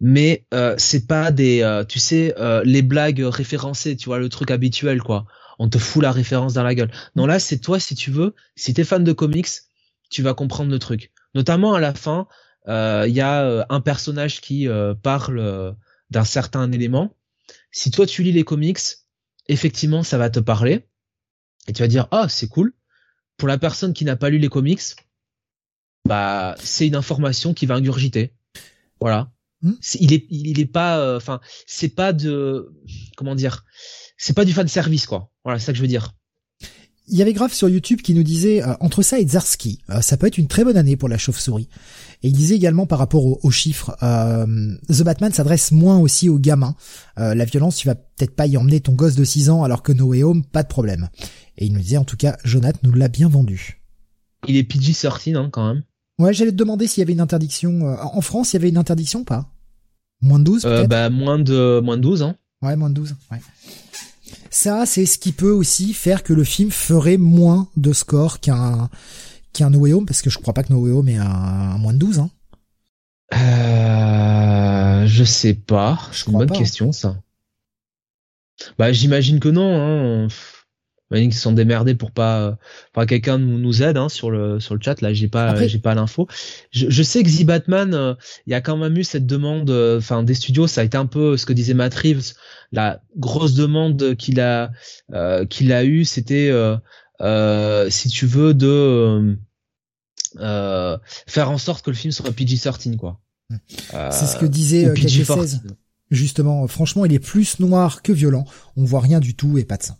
mais 0.00 0.46
euh, 0.52 0.74
c'est 0.78 1.06
pas 1.06 1.30
des 1.30 1.62
euh, 1.62 1.84
tu 1.84 1.98
sais 1.98 2.34
euh, 2.38 2.62
les 2.64 2.82
blagues 2.82 3.20
référencées 3.20 3.96
tu 3.96 4.06
vois 4.06 4.18
le 4.18 4.28
truc 4.28 4.50
habituel 4.50 5.02
quoi. 5.02 5.26
On 5.58 5.68
te 5.70 5.78
fout 5.78 6.02
la 6.02 6.12
référence 6.12 6.54
dans 6.54 6.62
la 6.62 6.74
gueule. 6.74 6.90
Non 7.14 7.26
là 7.26 7.38
c'est 7.38 7.58
toi 7.58 7.80
si 7.80 7.94
tu 7.94 8.10
veux 8.10 8.34
si 8.56 8.74
t'es 8.74 8.84
fan 8.84 9.04
de 9.04 9.12
comics 9.12 9.48
tu 10.10 10.22
vas 10.22 10.34
comprendre 10.34 10.70
le 10.70 10.78
truc. 10.78 11.12
Notamment 11.34 11.74
à 11.74 11.80
la 11.80 11.94
fin 11.94 12.28
il 12.68 13.12
y 13.12 13.20
a 13.20 13.66
un 13.68 13.80
personnage 13.80 14.40
qui 14.40 14.68
parle 15.02 15.76
d'un 16.10 16.24
certain 16.24 16.70
élément. 16.72 17.16
Si 17.70 17.90
toi 17.90 18.06
tu 18.06 18.22
lis 18.22 18.32
les 18.32 18.44
comics 18.44 18.80
effectivement 19.48 20.02
ça 20.02 20.18
va 20.18 20.30
te 20.30 20.40
parler. 20.40 20.86
Et 21.68 21.72
tu 21.72 21.82
vas 21.82 21.88
dire 21.88 22.06
ah 22.10 22.28
c'est 22.28 22.48
cool. 22.48 22.74
Pour 23.38 23.48
la 23.48 23.58
personne 23.58 23.92
qui 23.92 24.04
n'a 24.04 24.16
pas 24.16 24.30
lu 24.30 24.38
les 24.38 24.48
comics 24.48 24.82
bah 26.06 26.54
c'est 26.58 26.86
une 26.86 26.96
information 26.96 27.54
qui 27.54 27.64
va 27.64 27.76
ingurgiter. 27.76 28.34
Voilà 29.00 29.30
Hmm 29.62 29.72
il 30.00 30.12
est, 30.12 30.26
il 30.30 30.60
est 30.60 30.66
pas, 30.66 30.98
euh, 30.98 31.16
enfin, 31.16 31.40
c'est 31.66 31.88
pas 31.88 32.12
de, 32.12 32.72
comment 33.16 33.34
dire, 33.34 33.64
c'est 34.18 34.34
pas 34.34 34.44
du 34.44 34.52
fan 34.52 34.68
service 34.68 35.06
quoi. 35.06 35.30
Voilà, 35.44 35.58
c'est 35.58 35.66
ça 35.66 35.72
que 35.72 35.78
je 35.78 35.82
veux 35.82 35.88
dire. 35.88 36.14
Il 37.08 37.16
y 37.16 37.22
avait 37.22 37.32
Grave 37.32 37.52
sur 37.52 37.68
YouTube 37.68 38.02
qui 38.02 38.14
nous 38.14 38.24
disait 38.24 38.64
euh, 38.64 38.74
entre 38.80 39.02
ça 39.02 39.20
et 39.20 39.26
Zarski, 39.26 39.80
euh, 39.90 40.00
ça 40.00 40.16
peut 40.16 40.26
être 40.26 40.38
une 40.38 40.48
très 40.48 40.64
bonne 40.64 40.76
année 40.76 40.96
pour 40.96 41.08
la 41.08 41.18
chauve-souris. 41.18 41.68
Et 42.22 42.28
il 42.28 42.32
disait 42.32 42.56
également 42.56 42.86
par 42.86 42.98
rapport 42.98 43.44
aux, 43.44 43.50
chiffres, 43.50 43.94
The 44.00 45.02
Batman 45.02 45.32
s'adresse 45.32 45.70
moins 45.70 45.98
aussi 45.98 46.28
aux 46.28 46.38
gamins. 46.38 46.74
la 47.16 47.44
violence, 47.44 47.76
tu 47.76 47.86
vas 47.86 47.94
peut-être 47.94 48.34
pas 48.34 48.46
y 48.46 48.56
emmener 48.56 48.80
ton 48.80 48.92
gosse 48.92 49.14
de 49.14 49.22
6 49.22 49.50
ans 49.50 49.62
alors 49.62 49.82
que 49.82 49.92
No 49.92 50.06
Way 50.06 50.22
Home, 50.22 50.42
pas 50.42 50.62
de 50.62 50.68
problème. 50.68 51.08
Et 51.58 51.66
il 51.66 51.74
nous 51.74 51.80
disait 51.80 51.98
en 51.98 52.04
tout 52.04 52.16
cas, 52.16 52.38
Jonathan 52.42 52.80
nous 52.82 52.92
l'a 52.92 53.08
bien 53.08 53.28
vendu. 53.28 53.82
Il 54.48 54.56
est 54.56 54.64
PG-13 54.64 55.36
hein, 55.36 55.50
quand 55.52 55.74
même. 55.74 55.82
Ouais, 56.18 56.32
j'allais 56.32 56.50
te 56.50 56.56
demander 56.56 56.86
s'il 56.86 57.00
y 57.00 57.02
avait 57.02 57.12
une 57.12 57.20
interdiction. 57.20 57.96
en 58.00 58.20
France, 58.20 58.52
il 58.52 58.56
y 58.56 58.58
avait 58.58 58.68
une 58.70 58.78
interdiction 58.78 59.20
ou 59.20 59.24
pas? 59.24 59.46
Moins 60.22 60.38
de 60.38 60.44
12 60.44 60.64
euh, 60.64 60.86
bah, 60.86 61.10
moins 61.10 61.38
de 61.38 61.80
moins 61.84 61.96
de 61.96 62.02
12 62.02 62.22
hein. 62.22 62.36
Ouais, 62.62 62.74
moins 62.76 62.88
de 62.88 62.94
12. 62.94 63.14
Ouais. 63.30 63.40
Ça, 64.50 64.86
c'est 64.86 65.04
ce 65.04 65.18
qui 65.18 65.32
peut 65.32 65.50
aussi 65.50 65.92
faire 65.92 66.22
que 66.22 66.32
le 66.32 66.42
film 66.42 66.70
ferait 66.70 67.18
moins 67.18 67.68
de 67.76 67.92
score 67.92 68.40
qu'un 68.40 68.88
qu'un 69.52 69.70
No 69.70 69.80
Way 69.80 69.92
Home, 69.92 70.06
parce 70.06 70.22
que 70.22 70.30
je 70.30 70.38
crois 70.38 70.54
pas 70.54 70.62
que 70.62 70.72
No 70.72 70.80
Way 70.80 70.90
Home 70.90 71.08
est 71.08 71.18
un, 71.18 71.78
moins 71.78 71.92
de 71.92 71.98
12. 71.98 72.18
Hein. 72.20 72.30
Euh, 73.34 75.06
je 75.06 75.24
sais 75.24 75.54
pas. 75.54 75.98
C'est 76.12 76.26
une 76.28 76.38
bonne 76.38 76.50
question 76.50 76.92
ça. 76.92 77.16
Bah 78.78 78.90
j'imagine 78.92 79.38
que 79.38 79.48
non. 79.48 79.74
Hein 79.74 80.28
ils 81.12 81.32
se 81.32 81.40
sont 81.40 81.52
démerdés 81.52 81.94
pour 81.94 82.10
pas, 82.10 82.58
enfin 82.94 83.06
quelqu'un 83.06 83.38
nous, 83.38 83.82
aide 83.82 83.96
hein, 83.96 84.08
sur 84.08 84.30
le 84.30 84.58
sur 84.58 84.74
le 84.74 84.80
chat. 84.82 85.00
Là, 85.00 85.12
j'ai 85.12 85.28
pas 85.28 85.66
j'ai 85.66 85.78
pas 85.78 85.94
l'info. 85.94 86.26
Je, 86.72 86.90
je, 86.90 87.02
sais 87.02 87.22
que 87.22 87.28
The 87.28 87.44
Batman, 87.44 87.94
euh, 87.94 88.14
il 88.46 88.50
y 88.50 88.54
a 88.54 88.60
quand 88.60 88.76
même 88.76 88.96
eu 88.96 89.04
cette 89.04 89.26
demande, 89.26 89.70
euh, 89.70 89.98
enfin 89.98 90.22
des 90.22 90.34
studios, 90.34 90.66
ça 90.66 90.80
a 90.80 90.84
été 90.84 90.96
un 90.96 91.06
peu 91.06 91.36
ce 91.36 91.46
que 91.46 91.52
disait 91.52 91.74
Matt 91.74 91.94
Reeves, 91.94 92.32
la 92.72 93.00
grosse 93.16 93.54
demande 93.54 94.16
qu'il 94.16 94.40
a 94.40 94.72
euh, 95.12 95.46
qu'il 95.46 95.72
a 95.72 95.84
eu, 95.84 96.04
c'était 96.04 96.50
si 97.88 98.08
tu 98.08 98.26
veux 98.26 98.54
de 98.54 99.36
faire 100.38 101.50
en 101.50 101.58
sorte 101.58 101.84
que 101.84 101.90
le 101.90 101.96
film 101.96 102.12
soit 102.12 102.30
PG-13 102.30 102.96
quoi. 102.96 103.20
C'est 104.10 104.26
ce 104.26 104.36
que 104.36 104.46
disait 104.46 104.92
PG-16. 104.92 105.60
Justement, 106.10 106.68
franchement, 106.68 107.04
il 107.04 107.12
est 107.12 107.18
plus 107.18 107.58
noir 107.58 108.00
que 108.00 108.12
violent. 108.12 108.44
On 108.76 108.84
voit 108.84 109.00
rien 109.00 109.18
du 109.18 109.34
tout 109.34 109.58
et 109.58 109.64
pas 109.64 109.76
de 109.76 109.82
sang. 109.82 109.96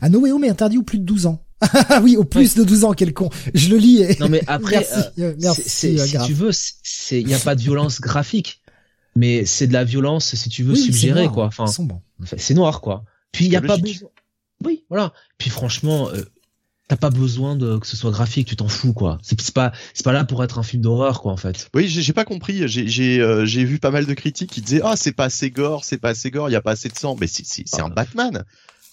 Ah, 0.00 0.08
No 0.08 0.20
Way 0.20 0.32
Home 0.32 0.44
est 0.44 0.50
interdit 0.50 0.78
au 0.78 0.82
plus 0.82 0.98
de 0.98 1.04
12 1.04 1.26
ans. 1.26 1.42
Ah 1.88 2.00
oui, 2.02 2.16
au 2.16 2.24
plus 2.24 2.54
de 2.54 2.64
12 2.64 2.84
ans, 2.84 2.92
quel 2.92 3.14
con. 3.14 3.30
Je 3.54 3.70
le 3.70 3.76
lis. 3.76 4.04
Non 4.20 4.28
mais 4.28 4.42
après, 4.46 4.76
merci, 4.76 5.20
euh, 5.20 5.34
euh, 5.42 5.54
si 5.54 5.96
tu 6.26 6.32
veux, 6.34 6.50
c'est 6.52 7.20
il 7.20 7.28
y 7.28 7.34
a 7.34 7.38
pas 7.38 7.54
de 7.54 7.60
violence 7.60 8.00
graphique, 8.00 8.60
mais 9.14 9.44
c'est 9.46 9.66
de 9.66 9.72
la 9.72 9.84
violence 9.84 10.34
si 10.34 10.48
tu 10.48 10.62
veux 10.62 10.74
suggérer 10.74 11.28
quoi. 11.28 11.46
Enfin, 11.46 11.66
c'est 12.36 12.54
noir 12.54 12.80
quoi. 12.80 13.04
Puis 13.32 13.46
il 13.46 13.52
y 13.52 13.56
a 13.56 13.62
pas 13.62 13.76
besoin. 13.78 14.10
Oui, 14.64 14.84
voilà. 14.88 15.12
Puis 15.36 15.50
franchement, 15.50 16.08
euh, 16.08 16.22
t'as 16.88 16.96
pas 16.96 17.10
besoin 17.10 17.56
de 17.56 17.76
que 17.78 17.86
ce 17.86 17.96
soit 17.96 18.10
graphique, 18.10 18.48
tu 18.48 18.56
t'en 18.56 18.68
fous 18.68 18.92
quoi. 18.92 19.18
C'est 19.22 19.52
pas 19.52 19.72
c'est 19.92 20.04
pas 20.04 20.12
là 20.12 20.24
pour 20.24 20.42
être 20.44 20.58
un 20.58 20.62
film 20.62 20.82
d'horreur 20.82 21.20
quoi 21.20 21.32
en 21.32 21.36
fait. 21.36 21.68
Oui, 21.74 21.88
j'ai 21.88 22.12
pas 22.12 22.24
compris. 22.24 22.68
J'ai 22.68 23.64
vu 23.64 23.78
pas 23.78 23.90
mal 23.90 24.06
de 24.06 24.14
critiques 24.14 24.50
qui 24.50 24.60
disaient 24.60 24.82
ah 24.84 24.94
c'est 24.96 25.12
pas 25.12 25.24
assez 25.24 25.50
gore, 25.50 25.84
c'est 25.84 25.98
pas 25.98 26.10
assez 26.10 26.30
gore, 26.30 26.48
il 26.48 26.52
y 26.52 26.56
a 26.56 26.62
pas 26.62 26.72
assez 26.72 26.88
de 26.88 26.96
sang. 26.96 27.16
Mais 27.20 27.26
c'est 27.26 27.44
c'est 27.46 27.80
un 27.80 27.88
Batman. 27.88 28.44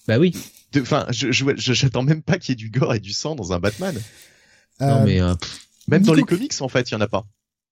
Bah 0.07 0.17
oui. 0.17 0.33
Enfin, 0.81 1.05
je 1.09 1.31
j'attends 1.57 2.03
même 2.03 2.21
pas 2.21 2.37
qu'il 2.37 2.51
y 2.51 2.53
ait 2.53 2.55
du 2.55 2.69
gore 2.69 2.93
et 2.93 2.99
du 2.99 3.13
sang 3.13 3.35
dans 3.35 3.53
un 3.53 3.59
Batman. 3.59 3.95
non 4.79 5.03
mais 5.03 5.21
euh, 5.21 5.33
même 5.87 6.03
dans 6.03 6.13
les 6.13 6.23
comics 6.23 6.53
en 6.61 6.69
fait, 6.69 6.89
il 6.89 6.93
y 6.93 6.95
en 6.95 7.01
a 7.01 7.07
pas. 7.07 7.25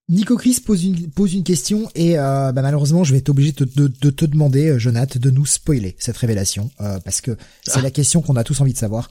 Nico 0.10 0.36
Chris 0.36 0.62
pose 0.66 0.84
une 0.84 1.10
pose 1.10 1.34
une 1.34 1.44
question 1.44 1.90
et 1.96 2.18
euh, 2.18 2.52
bah, 2.52 2.62
malheureusement 2.62 3.04
je 3.04 3.14
vais 3.14 3.20
être 3.20 3.30
obligé 3.30 3.54
de, 3.54 3.66
de, 3.66 4.10
te 4.10 4.26
demander, 4.26 4.70
euh, 4.70 4.80
Jonathan, 4.80 5.20
de 5.20 5.30
nous 5.30 5.46
spoiler 5.46 5.96
cette 6.00 6.18
révélation 6.18 6.70
parce 6.78 7.22
que 7.22 7.38
c'est 7.64 7.80
ah. 7.80 7.82
la 7.82 7.92
question 7.92 8.22
qu'on 8.22 8.36
a 8.36 8.44
tous 8.44 8.60
envie 8.62 8.74
de 8.74 8.78
savoir. 8.78 9.10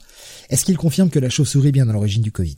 Est-ce 0.49 0.65
qu'il 0.65 0.77
confirme 0.77 1.09
que 1.09 1.19
la 1.19 1.29
chauve-souris 1.29 1.69
est 1.69 1.71
bien 1.71 1.89
à 1.89 1.93
l'origine 1.93 2.21
du 2.21 2.31
Covid? 2.31 2.55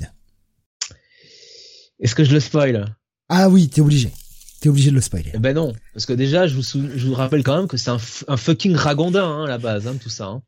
Est-ce 1.99 2.15
que 2.15 2.23
je 2.23 2.33
le 2.33 2.39
spoil? 2.39 2.95
Ah 3.29 3.49
oui, 3.49 3.69
t'es 3.69 3.81
obligé. 3.81 4.11
T'es 4.59 4.69
obligé 4.69 4.91
de 4.91 4.95
le 4.95 5.01
spoiler. 5.01 5.31
Eh 5.33 5.39
ben 5.39 5.53
non, 5.53 5.73
parce 5.93 6.05
que 6.05 6.13
déjà 6.13 6.47
je 6.47 6.55
vous, 6.55 6.63
je 6.63 7.05
vous 7.05 7.13
rappelle 7.13 7.43
quand 7.43 7.57
même 7.57 7.67
que 7.67 7.75
c'est 7.75 7.89
un, 7.89 7.99
un 8.29 8.37
fucking 8.37 8.75
ragondin 8.75 9.25
hein, 9.25 9.43
à 9.45 9.47
la 9.49 9.57
base, 9.57 9.87
hein, 9.87 9.95
tout 10.01 10.09
ça. 10.09 10.27
Hein. 10.27 10.41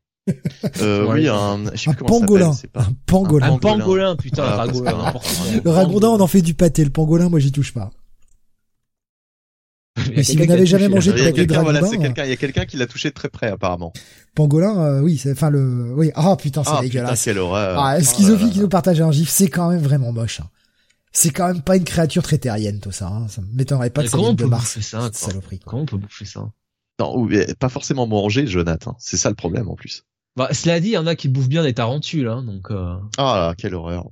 Euh, 0.80 1.06
oui, 1.12 1.28
un, 1.28 1.66
un 1.66 1.92
pangolin. 1.94 2.52
un 2.74 2.92
pangolin. 3.06 3.52
Un 3.52 3.58
pangolin, 3.58 4.16
putain, 4.16 4.44
le 4.44 4.56
ragondin. 4.56 5.14
Le 5.64 5.70
ragondin, 5.70 6.08
on 6.08 6.20
en 6.20 6.26
fait 6.26 6.42
du 6.42 6.54
pâté. 6.54 6.84
Le 6.84 6.90
pangolin, 6.90 7.28
moi, 7.28 7.38
j'y 7.38 7.52
touche 7.52 7.72
pas. 7.72 7.90
Mais 10.14 10.22
si 10.22 10.36
vous 10.36 10.44
n'avez 10.44 10.66
jamais 10.66 10.88
mangé 10.88 11.12
de 11.12 11.22
pâté 11.22 11.46
de 11.46 11.54
ragondin, 11.54 11.90
il 11.92 12.28
y 12.28 12.32
a 12.32 12.36
quelqu'un 12.36 12.66
qui 12.66 12.76
l'a 12.76 12.86
touché 12.86 13.10
de 13.10 13.14
très 13.14 13.28
près 13.28 13.48
apparemment. 13.48 13.92
Pangolin, 14.34 14.78
euh, 14.78 15.00
oui, 15.00 15.16
c'est 15.16 15.32
enfin 15.32 15.48
le, 15.48 15.92
oui. 15.94 16.10
Ah 16.14 16.30
oh, 16.30 16.36
putain, 16.36 16.64
c'est 16.64 16.70
ah, 16.72 16.80
dégueulasse. 16.82 17.20
Putain, 17.20 17.30
quelle 17.30 17.38
horreur. 17.38 17.80
Ah, 17.80 18.00
Schizophie 18.02 18.46
oh 18.48 18.52
qui 18.52 18.58
nous 18.58 18.68
partage 18.68 19.00
un 19.00 19.12
gif, 19.12 19.30
c'est 19.30 19.48
quand 19.48 19.70
même 19.70 19.80
vraiment 19.80 20.12
moche. 20.12 20.40
Hein. 20.40 20.48
C'est 21.12 21.30
quand 21.30 21.46
même 21.46 21.62
pas 21.62 21.76
une 21.76 21.84
créature 21.84 22.22
très 22.22 22.36
terrienne 22.36 22.78
tout 22.80 22.92
ça. 22.92 23.06
Hein. 23.06 23.28
Ça 23.28 23.40
m'étonnerait 23.54 23.90
pas 23.90 24.02
que 24.02 24.08
ça 24.08 24.18
vienne 24.18 24.34
de 24.34 24.44
Mars. 24.44 24.78
Ça, 24.80 25.08
saloperie. 25.12 25.60
Comment 25.64 25.82
on 25.82 25.86
peut 25.86 25.96
bouffer 25.96 26.26
ça? 26.26 26.50
Non, 26.98 27.28
pas 27.58 27.68
forcément 27.68 28.06
manger, 28.06 28.46
Jonathan. 28.46 28.96
C'est 28.98 29.16
ça 29.16 29.30
le 29.30 29.34
problème 29.34 29.68
en 29.68 29.76
plus. 29.76 30.04
Bah, 30.36 30.52
cela 30.52 30.80
dit, 30.80 30.88
il 30.88 30.92
y 30.92 30.98
en 30.98 31.06
a 31.06 31.16
qui 31.16 31.28
bouffent 31.28 31.48
bien 31.48 31.62
des 31.62 31.74
tarentules, 31.74 32.28
hein, 32.28 32.42
donc. 32.42 32.70
Euh... 32.70 32.96
Ah, 33.16 33.54
quelle 33.56 33.74
horreur. 33.74 34.10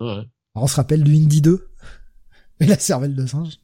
Ouais. 0.00 0.24
on 0.54 0.66
se 0.66 0.76
rappelle 0.76 1.02
du 1.02 1.14
Indy 1.14 1.40
2 1.40 1.68
et 2.60 2.66
la 2.66 2.78
cervelle 2.78 3.14
de 3.14 3.26
singe. 3.26 3.58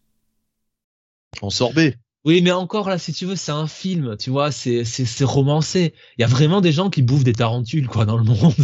En 1.43 1.51
sorbet. 1.51 1.99
Oui, 2.25 2.43
mais 2.43 2.53
encore 2.53 2.89
là, 2.89 2.99
si 2.99 3.13
tu 3.13 3.27
veux, 3.27 3.37
c'est 3.37 3.53
un 3.53 3.67
film, 3.67 4.17
tu 4.17 4.31
vois, 4.31 4.51
c'est 4.51 4.85
c'est 4.85 5.25
romancé. 5.25 5.95
Il 6.17 6.23
y 6.23 6.25
a 6.25 6.29
vraiment 6.29 6.61
des 6.61 6.73
gens 6.73 6.91
qui 6.91 7.03
bouffent 7.03 7.25
des 7.25 7.33
tarentules, 7.33 7.89
quoi, 7.89 8.07
dans 8.07 8.17
le 8.17 8.25
monde. 8.25 8.55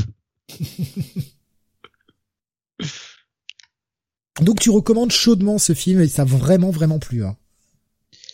Donc 4.43 4.59
tu 4.59 4.71
recommandes 4.71 5.13
chaudement 5.13 5.59
ce 5.59 5.75
film 5.75 6.01
et 6.01 6.09
ça 6.09 6.23
a 6.23 6.25
vraiment 6.25 6.71
vraiment 6.71 6.99
plu. 6.99 7.25
Hein. 7.25 7.37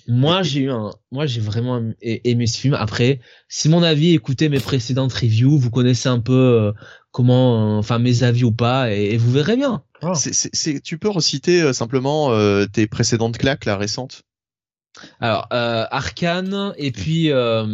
Moi, 0.08 0.42
j'ai 0.42 0.60
eu 0.60 0.70
un, 0.70 0.90
moi, 1.12 1.26
j'ai 1.26 1.40
vraiment 1.40 1.80
aimé 2.02 2.46
ce 2.46 2.58
film. 2.58 2.74
Après, 2.74 3.20
si 3.48 3.68
mon 3.68 3.82
avis, 3.82 4.14
écoutez 4.14 4.48
mes 4.48 4.60
précédentes 4.60 5.12
reviews, 5.12 5.58
vous 5.58 5.70
connaissez 5.70 6.08
un 6.08 6.20
peu 6.20 6.32
euh, 6.32 6.72
comment, 7.10 7.76
euh, 7.76 7.78
enfin, 7.78 7.98
mes 7.98 8.22
avis 8.22 8.44
ou 8.44 8.52
pas, 8.52 8.92
et, 8.92 9.16
vous 9.16 9.30
verrez 9.30 9.56
bien. 9.56 9.82
C'est, 10.14 10.80
tu 10.80 10.98
peux 10.98 11.10
reciter 11.10 11.62
euh, 11.62 11.72
simplement 11.72 12.30
tes 12.72 12.86
précédentes 12.86 13.38
claques, 13.38 13.64
la 13.64 13.76
récente? 13.76 14.22
Alors, 15.20 15.46
euh, 15.52 15.86
Arcane, 15.90 16.72
et 16.76 16.90
puis 16.90 17.32
au, 17.32 17.68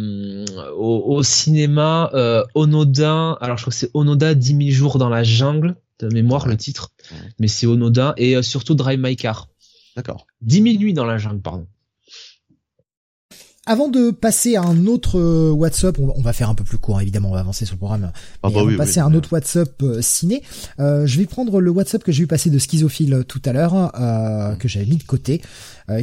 au, 0.77 1.23
cinéma, 1.23 2.11
Onoda, 2.53 3.37
alors 3.41 3.57
je 3.57 3.63
crois 3.63 3.71
que 3.71 3.77
c'est 3.77 3.91
Onoda 3.93 4.35
10 4.35 4.69
000 4.69 4.69
jours 4.71 4.97
dans 4.97 5.09
la 5.09 5.23
jungle, 5.23 5.75
de 5.99 6.09
mémoire 6.13 6.47
le 6.47 6.57
titre, 6.57 6.91
mais 7.39 7.47
c'est 7.47 7.65
Onoda, 7.65 8.13
et 8.17 8.41
surtout 8.43 8.75
Drive 8.75 8.99
My 8.99 9.15
Car. 9.15 9.47
D'accord. 9.95 10.27
10 10.41 10.61
000 10.61 10.75
nuits 10.77 10.93
dans 10.93 11.05
la 11.05 11.17
jungle, 11.17 11.41
pardon. 11.41 11.67
Avant 13.69 13.89
de 13.89 14.11
passer 14.11 14.55
à 14.55 14.61
un 14.61 14.87
autre 14.87 15.19
euh, 15.19 15.51
WhatsApp, 15.51 15.99
on 15.99 16.21
va 16.21 16.31
faire 16.31 16.49
un 16.49 16.55
peu 16.55 16.63
plus 16.63 16.77
court, 16.77 17.01
évidemment, 17.01 17.31
on 17.31 17.33
va 17.33 17.41
avancer 17.41 17.65
sur 17.65 17.75
le 17.75 17.79
programme. 17.79 18.13
Ah 18.41 18.49
bah 18.49 18.61
on 18.63 18.77
passer 18.77 19.01
à 19.01 19.05
un 19.05 19.13
autre 19.13 19.33
WhatsApp 19.33 19.83
euh, 19.83 20.01
ciné. 20.01 20.41
Euh, 20.79 21.05
je 21.05 21.19
vais 21.19 21.25
prendre 21.25 21.59
le 21.59 21.69
WhatsApp 21.69 22.01
que 22.01 22.13
j'ai 22.13 22.23
eu 22.23 22.27
passer 22.27 22.49
de 22.49 22.59
Schizophile 22.59 23.25
tout 23.27 23.41
à 23.43 23.51
l'heure, 23.51 23.91
que 24.57 24.69
j'avais 24.69 24.85
mis 24.85 24.95
de 24.95 25.03
côté, 25.03 25.41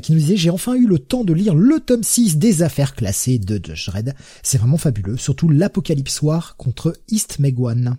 qui 0.03 0.13
nous 0.13 0.19
disait 0.19 0.37
j'ai 0.37 0.51
enfin 0.51 0.75
eu 0.75 0.87
le 0.87 0.99
temps 0.99 1.25
de 1.25 1.33
lire 1.33 1.55
le 1.55 1.81
tome 1.81 2.03
6 2.03 2.37
des 2.37 2.63
affaires 2.63 2.95
classées 2.95 3.39
de 3.39 3.59
Judge 3.65 3.89
Red. 3.89 4.15
C'est 4.43 4.59
vraiment 4.59 4.77
fabuleux, 4.77 5.17
surtout 5.17 5.49
l'Apocalypse 5.49 6.21
War 6.21 6.57
contre 6.59 6.95
East 7.09 7.39
Megwan. 7.39 7.97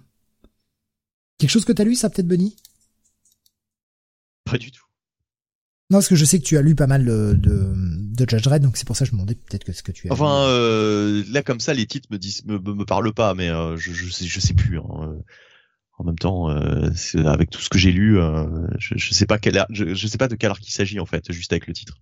Quelque 1.40 1.50
chose 1.50 1.66
que 1.66 1.74
t'as 1.74 1.86
lu, 1.86 1.96
ça 1.96 2.12
peut-être, 2.12 2.28
Benny? 2.28 2.56
Pas 4.44 4.60
du 4.60 4.72
tout. 4.72 4.85
Non, 5.92 6.00
parce 6.00 6.08
que 6.08 6.16
je 6.16 6.26
sais 6.26 6.40
que 6.40 6.44
tu 6.44 6.58
as 6.58 6.64
lu 6.64 6.74
pas 6.74 6.88
mal 6.88 7.06
de, 7.06 7.34
de, 7.34 8.26
Judge 8.28 8.48
Red, 8.48 8.64
donc 8.64 8.76
c'est 8.76 8.88
pour 8.88 8.96
ça 8.96 9.06
que 9.06 9.12
je 9.12 9.16
me 9.16 9.20
demandais 9.20 9.36
peut-être 9.36 9.64
que 9.64 9.72
ce 9.72 9.84
que 9.84 9.92
tu 9.92 10.10
as. 10.10 10.14
Enfin, 10.14 10.48
euh, 10.48 11.24
là 11.30 11.44
comme 11.44 11.60
ça, 11.60 11.76
les 11.76 11.86
titres 11.86 12.08
me 12.12 12.18
disent, 12.18 12.44
me, 12.46 12.58
me, 12.58 12.86
parlent 12.86 13.14
pas, 13.14 13.36
mais 13.36 13.50
euh, 13.50 13.78
je, 13.78 13.94
je 13.94 14.10
sais, 14.10 14.26
je 14.26 14.40
sais 14.40 14.56
plus. 14.56 14.80
Hein. 14.80 15.16
En 16.00 16.04
même 16.04 16.18
temps, 16.18 16.50
euh, 16.50 16.90
avec 17.26 17.52
tout 17.52 17.62
ce 17.62 17.70
que 17.70 17.78
j'ai 17.78 17.92
lu, 17.92 18.20
euh, 18.20 18.68
je, 18.80 18.96
je 18.98 19.14
sais 19.14 19.28
pas 19.28 19.38
quel, 19.38 19.64
je, 19.70 19.94
je 19.94 20.08
sais 20.08 20.18
pas 20.18 20.28
de 20.28 20.36
quel 20.36 20.50
arc 20.50 20.68
il 20.68 20.72
s'agit 20.72 21.00
en 21.00 21.06
fait, 21.06 21.32
juste 21.32 21.54
avec 21.54 21.68
le 21.68 21.74
titre. 21.74 22.02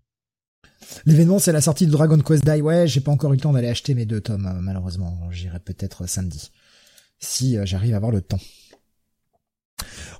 L'événement, 1.06 1.40
c'est 1.40 1.52
la 1.52 1.62
sortie 1.62 1.86
de 1.86 1.92
Dragon 1.92 2.20
Quest 2.20 2.46
Die. 2.46 2.62
Ouais, 2.62 2.88
j'ai 2.88 3.02
pas 3.02 3.12
encore 3.12 3.34
eu 3.34 3.36
le 3.36 3.42
temps 3.42 3.52
d'aller 3.52 3.68
acheter 3.68 3.96
mes 3.96 4.06
deux 4.06 4.22
tomes, 4.22 4.60
malheureusement. 4.62 5.30
J'irai 5.30 5.60
peut-être 5.60 6.08
samedi, 6.08 6.52
si 7.20 7.58
j'arrive 7.66 7.96
à 7.96 7.98
avoir 7.98 8.12
le 8.12 8.22
temps. 8.22 8.40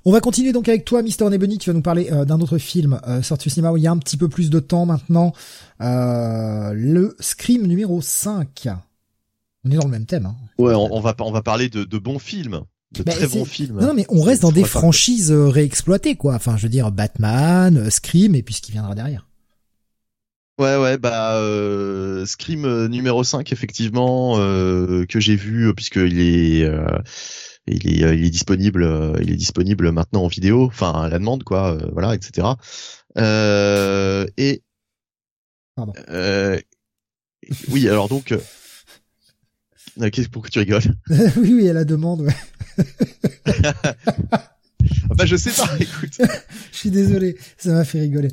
On 0.04 0.12
va 0.12 0.20
continuer 0.20 0.52
donc 0.52 0.68
avec 0.68 0.84
toi, 0.84 1.02
Mister 1.02 1.28
Nebony. 1.28 1.58
Tu 1.58 1.70
vas 1.70 1.74
nous 1.74 1.82
parler 1.82 2.08
euh, 2.12 2.24
d'un 2.24 2.40
autre 2.40 2.58
film 2.58 3.00
euh, 3.06 3.22
sorti 3.22 3.48
au 3.48 3.50
cinéma 3.50 3.72
où 3.72 3.76
il 3.78 3.82
y 3.82 3.86
a 3.86 3.90
un 3.90 3.98
petit 3.98 4.16
peu 4.16 4.28
plus 4.28 4.50
de 4.50 4.60
temps 4.60 4.84
maintenant. 4.84 5.32
Euh, 5.80 6.72
le 6.74 7.16
Scream 7.20 7.66
numéro 7.66 8.02
5. 8.02 8.68
On 9.64 9.70
est 9.70 9.76
dans 9.76 9.84
le 9.84 9.90
même 9.90 10.04
thème. 10.04 10.26
Hein. 10.26 10.36
Ouais, 10.58 10.74
on, 10.74 11.00
va 11.00 11.14
on 11.20 11.32
va 11.32 11.42
parler 11.42 11.70
de, 11.70 11.98
bons 11.98 12.18
films. 12.18 12.60
De 12.92 13.02
bah, 13.02 13.12
très 13.12 13.26
bons 13.26 13.46
films. 13.46 13.80
Non, 13.80 13.94
mais 13.94 14.04
on 14.10 14.20
reste 14.20 14.42
dans 14.42 14.52
des 14.52 14.64
franchises 14.64 15.32
réexploitées, 15.32 16.16
quoi. 16.16 16.34
Enfin, 16.34 16.58
je 16.58 16.64
veux 16.64 16.68
dire, 16.68 16.92
Batman, 16.92 17.90
Scream, 17.90 18.34
et 18.34 18.42
puis 18.42 18.54
ce 18.54 18.60
qui 18.60 18.72
viendra 18.72 18.94
derrière. 18.94 19.26
Ouais 20.60 20.76
ouais 20.76 20.98
bah 20.98 21.36
Scream 22.26 22.86
numéro 22.86 23.24
5 23.24 23.50
effectivement 23.50 24.36
que 24.36 25.18
j'ai 25.18 25.34
vu 25.34 25.74
puisqu'il 25.74 26.20
est 26.20 26.64
il 27.66 27.98
est, 27.98 28.04
euh, 28.04 28.14
il 28.14 28.24
est 28.24 28.30
disponible, 28.30 28.82
euh, 28.82 29.18
il 29.22 29.30
est 29.32 29.36
disponible 29.36 29.90
maintenant 29.90 30.24
en 30.24 30.28
vidéo, 30.28 30.64
enfin 30.64 30.92
à 30.92 31.08
la 31.08 31.18
demande 31.18 31.44
quoi, 31.44 31.74
euh, 31.74 31.90
voilà, 31.92 32.14
etc. 32.14 32.46
Euh, 33.16 34.26
et 34.36 34.62
oui, 37.68 37.88
alors 37.88 38.08
donc, 38.08 38.34
qu'est-ce 40.12 40.28
pourquoi 40.28 40.50
tu 40.50 40.58
rigoles? 40.58 40.82
Oui, 41.36 41.54
oui, 41.54 41.68
à 41.68 41.72
la 41.72 41.84
demande, 41.84 42.22
ouais. 42.22 42.36
bah 45.16 45.26
je 45.26 45.36
sais 45.36 45.50
pas, 45.50 45.70
écoute. 45.78 46.20
Je 46.72 46.76
suis 46.76 46.90
désolé, 46.90 47.36
ça 47.56 47.70
m'a 47.70 47.84
fait 47.84 48.00
rigoler. 48.00 48.28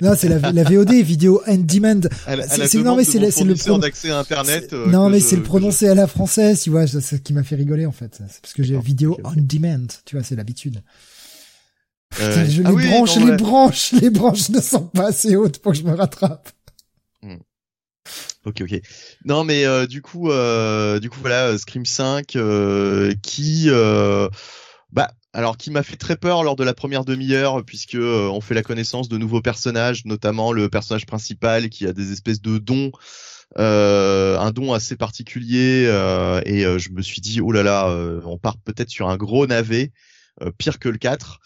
Non, 0.00 0.14
c'est 0.16 0.28
la, 0.28 0.52
la, 0.52 0.64
VOD, 0.64 0.92
vidéo 0.92 1.42
on 1.46 1.58
demand. 1.58 2.00
C'est 2.48 2.74
non 2.82 2.96
mais 2.96 3.04
c'est 3.04 3.20
le 3.20 3.30
c'est 3.30 3.44
le 3.44 3.78
d'accès 3.78 4.10
à 4.10 4.18
internet. 4.18 4.72
Euh, 4.72 4.86
non 4.86 5.08
mais 5.08 5.20
c'est 5.20 5.36
le 5.36 5.42
prononcé 5.42 5.88
à 5.88 5.94
la 5.94 6.06
française, 6.06 6.62
tu 6.62 6.70
vois, 6.70 6.86
c'est 6.86 7.00
ce 7.00 7.16
qui 7.16 7.32
m'a 7.32 7.44
fait 7.44 7.54
rigoler 7.54 7.86
en 7.86 7.92
fait. 7.92 8.20
C'est 8.28 8.40
parce 8.40 8.54
que 8.54 8.62
j'ai 8.62 8.78
vidéo 8.78 9.18
on 9.24 9.34
demand, 9.36 9.86
tu 10.04 10.16
vois, 10.16 10.24
c'est 10.24 10.34
l'habitude. 10.34 10.82
Euh, 12.20 12.46
je 12.46 12.62
ah 12.64 12.70
les 12.70 12.88
branche, 12.88 13.16
les 13.16 13.36
branches, 13.36 13.92
les 13.92 14.10
branches 14.10 14.48
ne 14.50 14.60
sont 14.60 14.86
pas 14.86 15.08
assez 15.08 15.36
hautes 15.36 15.58
pour 15.58 15.72
que 15.72 15.78
je 15.78 15.84
me 15.84 15.94
rattrape. 15.94 16.50
Hmm. 17.22 17.36
Ok, 18.44 18.62
ok. 18.62 18.80
Non, 19.24 19.44
mais 19.44 19.64
euh, 19.64 19.86
du 19.86 20.02
coup, 20.02 20.30
euh, 20.30 20.98
du 20.98 21.10
coup, 21.10 21.20
voilà, 21.20 21.56
Scream 21.58 21.86
5, 21.86 22.36
euh, 22.36 23.14
qui, 23.22 23.68
bah, 24.90 25.10
alors 25.32 25.56
qui 25.56 25.70
m'a 25.70 25.82
fait 25.82 25.96
très 25.96 26.16
peur 26.16 26.42
lors 26.42 26.56
de 26.56 26.64
la 26.64 26.74
première 26.74 27.04
demi-heure 27.04 27.64
puisque 27.64 27.94
euh, 27.94 28.28
on 28.28 28.40
fait 28.40 28.54
la 28.54 28.62
connaissance 28.62 29.08
de 29.08 29.16
nouveaux 29.16 29.40
personnages, 29.40 30.04
notamment 30.04 30.52
le 30.52 30.68
personnage 30.68 31.06
principal 31.06 31.70
qui 31.70 31.86
a 31.86 31.92
des 31.92 32.12
espèces 32.12 32.42
de 32.42 32.58
dons, 32.58 32.92
euh, 33.58 34.38
un 34.38 34.50
don 34.50 34.72
assez 34.72 34.96
particulier 34.96 35.86
euh, 35.86 36.42
et 36.44 36.62
je 36.78 36.90
me 36.90 37.02
suis 37.02 37.20
dit 37.20 37.40
oh 37.40 37.52
là 37.52 37.62
là, 37.62 37.88
on 38.24 38.38
part 38.38 38.58
peut-être 38.58 38.90
sur 38.90 39.08
un 39.08 39.16
gros 39.16 39.46
navet, 39.46 39.92
pire 40.58 40.78
que 40.78 40.88
le 40.88 40.98
4 40.98 41.38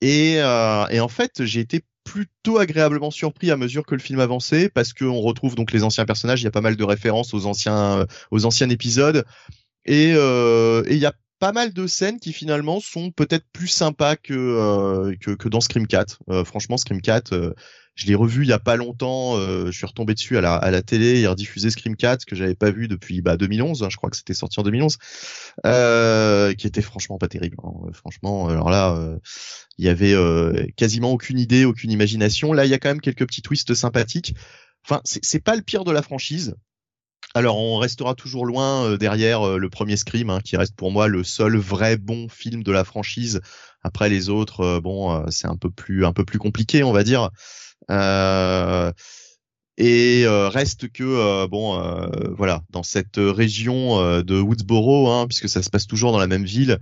et, 0.00 0.34
et 0.34 1.00
en 1.00 1.08
fait 1.08 1.44
j'ai 1.44 1.60
été 1.60 1.84
plutôt 2.04 2.58
agréablement 2.58 3.10
surpris 3.10 3.50
à 3.50 3.56
mesure 3.56 3.84
que 3.84 3.94
le 3.94 4.00
film 4.00 4.18
avançait 4.18 4.70
parce 4.70 4.94
qu'on 4.94 5.20
retrouve 5.20 5.54
donc 5.54 5.72
les 5.72 5.84
anciens 5.84 6.06
personnages, 6.06 6.40
il 6.40 6.44
y 6.44 6.48
a 6.48 6.52
pas 6.52 6.62
mal 6.62 6.76
de 6.76 6.84
références 6.84 7.34
aux 7.34 7.46
anciens 7.46 8.06
aux 8.30 8.46
anciens 8.46 8.70
épisodes. 8.70 9.24
Et 9.84 10.10
il 10.10 10.98
y 10.98 11.06
a 11.06 11.12
pas 11.38 11.52
mal 11.52 11.72
de 11.72 11.86
scènes 11.86 12.18
qui 12.18 12.32
finalement 12.32 12.80
sont 12.80 13.10
peut-être 13.10 13.44
plus 13.52 13.68
sympas 13.68 14.16
que, 14.16 14.34
euh, 14.34 15.14
que, 15.20 15.30
que 15.32 15.48
dans 15.48 15.60
Scream 15.60 15.86
4. 15.86 16.18
Euh, 16.30 16.44
franchement, 16.44 16.76
Scream 16.76 17.00
4, 17.00 17.32
euh, 17.32 17.54
je 17.94 18.06
l'ai 18.06 18.14
revu 18.14 18.44
il 18.44 18.48
y 18.48 18.52
a 18.52 18.58
pas 18.58 18.76
longtemps. 18.76 19.36
je 19.40 19.72
suis 19.72 19.86
retombé 19.86 20.14
dessus 20.14 20.38
à 20.38 20.40
la, 20.40 20.54
à 20.54 20.70
la 20.70 20.82
télé 20.82 21.20
et 21.20 21.26
rediffusé 21.26 21.70
Scream 21.70 21.96
4 21.96 22.26
que 22.26 22.36
j'avais 22.36 22.54
pas 22.54 22.70
vu 22.70 22.86
depuis 22.86 23.22
bah, 23.22 23.36
2011. 23.36 23.82
Hein, 23.82 23.88
je 23.90 23.96
crois 23.96 24.08
que 24.08 24.16
c'était 24.16 24.34
sorti 24.34 24.60
en 24.60 24.62
2011, 24.62 24.98
qui 26.54 26.66
était 26.68 26.82
franchement 26.82 27.18
pas 27.18 27.26
terrible. 27.26 27.56
Hein. 27.64 27.90
Franchement, 27.92 28.46
alors 28.48 28.70
là, 28.70 29.18
il 29.78 29.84
y 29.84 29.88
avait 29.88 30.14
quasiment 30.76 31.10
aucune 31.10 31.40
idée, 31.40 31.64
aucune 31.64 31.90
imagination. 31.90 32.52
Là, 32.52 32.66
il 32.66 32.70
y 32.70 32.74
a 32.74 32.78
quand 32.78 32.90
même 32.90 33.00
quelques 33.00 33.26
petits 33.26 33.42
twists 33.42 33.74
sympathiques. 33.74 34.32
Enfin, 34.84 35.00
c'est 35.04 35.42
pas 35.42 35.56
le 35.56 35.62
pire 35.62 35.82
de 35.82 35.90
la 35.90 36.02
franchise. 36.02 36.54
Alors 37.34 37.58
on 37.58 37.76
restera 37.76 38.14
toujours 38.14 38.46
loin 38.46 38.84
euh, 38.84 38.96
derrière 38.96 39.46
euh, 39.46 39.58
le 39.58 39.68
premier 39.68 39.96
Scream, 39.96 40.30
hein, 40.30 40.40
qui 40.42 40.56
reste 40.56 40.74
pour 40.74 40.90
moi 40.90 41.08
le 41.08 41.24
seul 41.24 41.56
vrai 41.56 41.96
bon 41.96 42.28
film 42.28 42.62
de 42.62 42.72
la 42.72 42.84
franchise. 42.84 43.40
Après 43.82 44.08
les 44.08 44.28
autres, 44.28 44.60
euh, 44.60 44.80
bon, 44.80 45.24
c'est 45.30 45.46
un 45.46 45.56
peu 45.56 45.70
plus 45.70 46.06
un 46.06 46.12
peu 46.12 46.24
plus 46.24 46.38
compliqué, 46.38 46.82
on 46.82 46.92
va 46.92 47.04
dire. 47.04 47.30
et 49.78 50.24
reste 50.26 50.90
que 50.90 51.46
bon, 51.46 51.80
voilà, 52.36 52.62
dans 52.70 52.82
cette 52.82 53.18
région 53.18 54.22
de 54.22 54.40
Woodsboro, 54.40 55.10
hein, 55.10 55.26
puisque 55.26 55.48
ça 55.48 55.62
se 55.62 55.70
passe 55.70 55.86
toujours 55.86 56.12
dans 56.12 56.18
la 56.18 56.26
même 56.26 56.44
ville, 56.44 56.78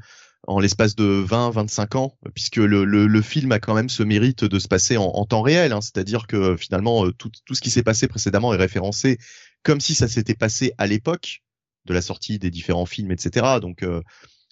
en 0.46 0.60
l'espace 0.60 0.94
de 0.94 1.24
20-25 1.28 1.96
ans, 1.96 2.16
puisque 2.34 2.56
le, 2.56 2.84
le, 2.84 3.22
film 3.22 3.50
a 3.52 3.58
quand 3.58 3.74
même 3.74 3.88
ce 3.88 4.04
mérite 4.04 4.44
de 4.44 4.58
se 4.60 4.68
passer 4.68 4.96
en, 4.96 5.24
temps 5.26 5.42
réel, 5.42 5.72
hein, 5.72 5.80
c'est-à-dire 5.80 6.26
que 6.26 6.56
finalement 6.56 7.10
tout, 7.10 7.30
tout 7.44 7.54
ce 7.54 7.60
qui 7.60 7.70
s'est 7.70 7.82
passé 7.82 8.06
précédemment 8.06 8.54
est 8.54 8.58
référencé 8.58 9.18
comme 9.62 9.80
si 9.80 9.94
ça 9.94 10.08
s'était 10.08 10.34
passé 10.34 10.72
à 10.78 10.86
l'époque 10.86 11.42
de 11.86 11.94
la 11.94 12.02
sortie 12.02 12.38
des 12.38 12.50
différents 12.50 12.86
films, 12.86 13.12
etc. 13.12 13.60
Donc 13.60 13.82
euh, 13.82 14.02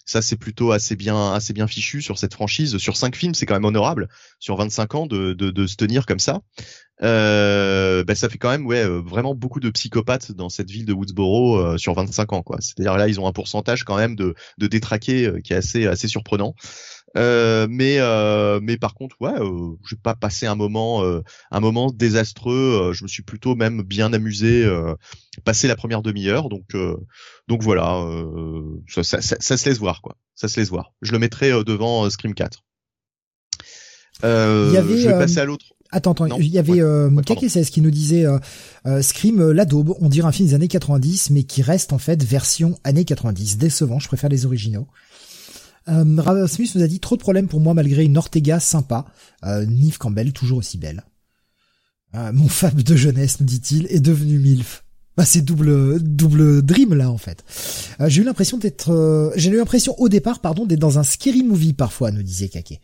ça 0.05 0.21
c'est 0.21 0.37
plutôt 0.37 0.71
assez 0.71 0.95
bien 0.95 1.33
assez 1.33 1.53
bien 1.53 1.67
fichu 1.67 2.01
sur 2.01 2.17
cette 2.17 2.33
franchise. 2.33 2.77
Sur 2.77 2.95
cinq 2.95 3.15
films, 3.15 3.33
c'est 3.33 3.45
quand 3.45 3.55
même 3.55 3.65
honorable. 3.65 4.07
Sur 4.39 4.55
25 4.55 4.95
ans 4.95 5.07
de, 5.07 5.33
de, 5.33 5.49
de 5.49 5.67
se 5.67 5.75
tenir 5.75 6.05
comme 6.05 6.19
ça, 6.19 6.41
euh, 7.03 8.03
bah, 8.05 8.15
ça 8.15 8.29
fait 8.29 8.37
quand 8.37 8.49
même 8.49 8.65
ouais 8.65 8.85
euh, 8.85 9.01
vraiment 9.01 9.35
beaucoup 9.35 9.59
de 9.59 9.69
psychopathes 9.69 10.31
dans 10.31 10.49
cette 10.49 10.69
ville 10.69 10.85
de 10.85 10.93
Woodsboro 10.93 11.57
euh, 11.57 11.77
sur 11.77 11.93
25 11.93 12.33
ans. 12.33 12.43
C'est-à-dire 12.59 12.97
là 12.97 13.07
ils 13.07 13.19
ont 13.19 13.27
un 13.27 13.33
pourcentage 13.33 13.83
quand 13.83 13.97
même 13.97 14.15
de, 14.15 14.35
de 14.57 14.67
détraqués 14.67 15.31
qui 15.43 15.53
est 15.53 15.57
assez 15.57 15.87
assez 15.87 16.07
surprenant. 16.07 16.55
Euh, 17.17 17.67
mais 17.69 17.97
euh, 17.99 18.59
mais 18.61 18.77
par 18.77 18.93
contre, 18.93 19.15
ouais, 19.21 19.39
euh, 19.39 19.77
j'ai 19.89 19.95
pas 19.95 20.15
passé 20.15 20.45
un 20.45 20.55
moment 20.55 21.03
un 21.51 21.59
moment 21.59 21.91
désastreux. 21.91 22.91
je 22.93 23.03
me 23.03 23.07
suis 23.07 23.23
plutôt 23.23 23.55
même 23.55 23.81
bien 23.83 24.11
amusé, 24.13 24.67
passé 25.43 25.67
la 25.67 25.75
première 25.75 26.01
demi-heure. 26.01 26.49
Donc 26.49 26.75
donc 27.47 27.63
voilà, 27.63 28.05
ça, 28.87 29.03
ça, 29.03 29.21
ça, 29.21 29.57
se 29.57 29.69
laisse 29.69 29.79
voir 29.79 30.01
quoi. 30.01 30.17
Ça 30.35 30.47
se 30.47 30.59
laisse 30.59 30.69
voir. 30.69 30.93
Je 31.01 31.11
le 31.11 31.19
mettrai 31.19 31.51
devant 31.63 32.09
Scream 32.09 32.33
4. 32.33 32.63
Il 34.23 34.27
y 34.27 34.77
avait, 34.77 34.97
je 34.97 35.07
vais 35.07 35.17
passer 35.17 35.39
à 35.39 35.45
l'autre. 35.45 35.65
Attends, 35.91 36.11
attends, 36.11 36.37
il 36.39 36.47
y 36.47 36.57
avait 36.57 36.81
euh, 36.81 37.09
qui 37.71 37.79
nous 37.79 37.91
disait 37.91 38.25
euh, 38.25 39.01
Scream, 39.01 39.51
la 39.51 39.65
daube, 39.65 39.93
on 40.01 40.09
dirait 40.09 40.27
un 40.27 40.31
film 40.31 40.49
des 40.49 40.55
années 40.55 40.67
90, 40.67 41.29
mais 41.29 41.43
qui 41.43 41.61
reste 41.61 41.93
en 41.93 41.99
fait 41.99 42.21
version 42.23 42.77
années 42.83 43.05
90. 43.05 43.57
Décevant, 43.57 43.99
je 43.99 44.07
préfère 44.07 44.29
les 44.29 44.45
originaux. 44.45 44.87
Euh, 45.87 46.03
Rasmus 46.17 46.69
nous 46.75 46.83
a 46.83 46.87
dit 46.87 46.99
trop 46.99 47.15
de 47.15 47.21
problèmes 47.21 47.47
pour 47.47 47.59
moi 47.59 47.73
malgré 47.73 48.03
une 48.03 48.17
Ortega 48.17 48.59
sympa. 48.59 49.05
Euh, 49.43 49.65
Neve 49.65 49.97
Campbell 49.97 50.33
toujours 50.33 50.59
aussi 50.59 50.77
belle. 50.77 51.03
Euh, 52.15 52.31
mon 52.31 52.47
fab 52.47 52.81
de 52.81 52.95
jeunesse, 52.95 53.39
nous 53.39 53.45
dit-il, 53.45 53.87
est 53.89 53.99
devenu 53.99 54.39
MILF. 54.39 54.83
Bah, 55.17 55.25
c'est 55.25 55.41
double, 55.41 56.01
double 56.01 56.61
dream, 56.61 56.93
là, 56.93 57.09
en 57.09 57.17
fait. 57.17 57.43
Euh, 58.01 58.09
j'ai 58.09 58.21
eu 58.21 58.25
l'impression 58.25 58.57
d'être, 58.57 58.91
euh, 58.91 59.31
j'ai 59.35 59.49
eu 59.49 59.57
l'impression 59.57 59.95
au 59.99 60.09
départ, 60.09 60.39
pardon, 60.39 60.65
d'être 60.65 60.79
dans 60.79 60.99
un 60.99 61.03
scary 61.03 61.43
movie 61.43 61.73
parfois, 61.73 62.11
nous 62.11 62.23
disait 62.23 62.49
Kake. 62.49 62.81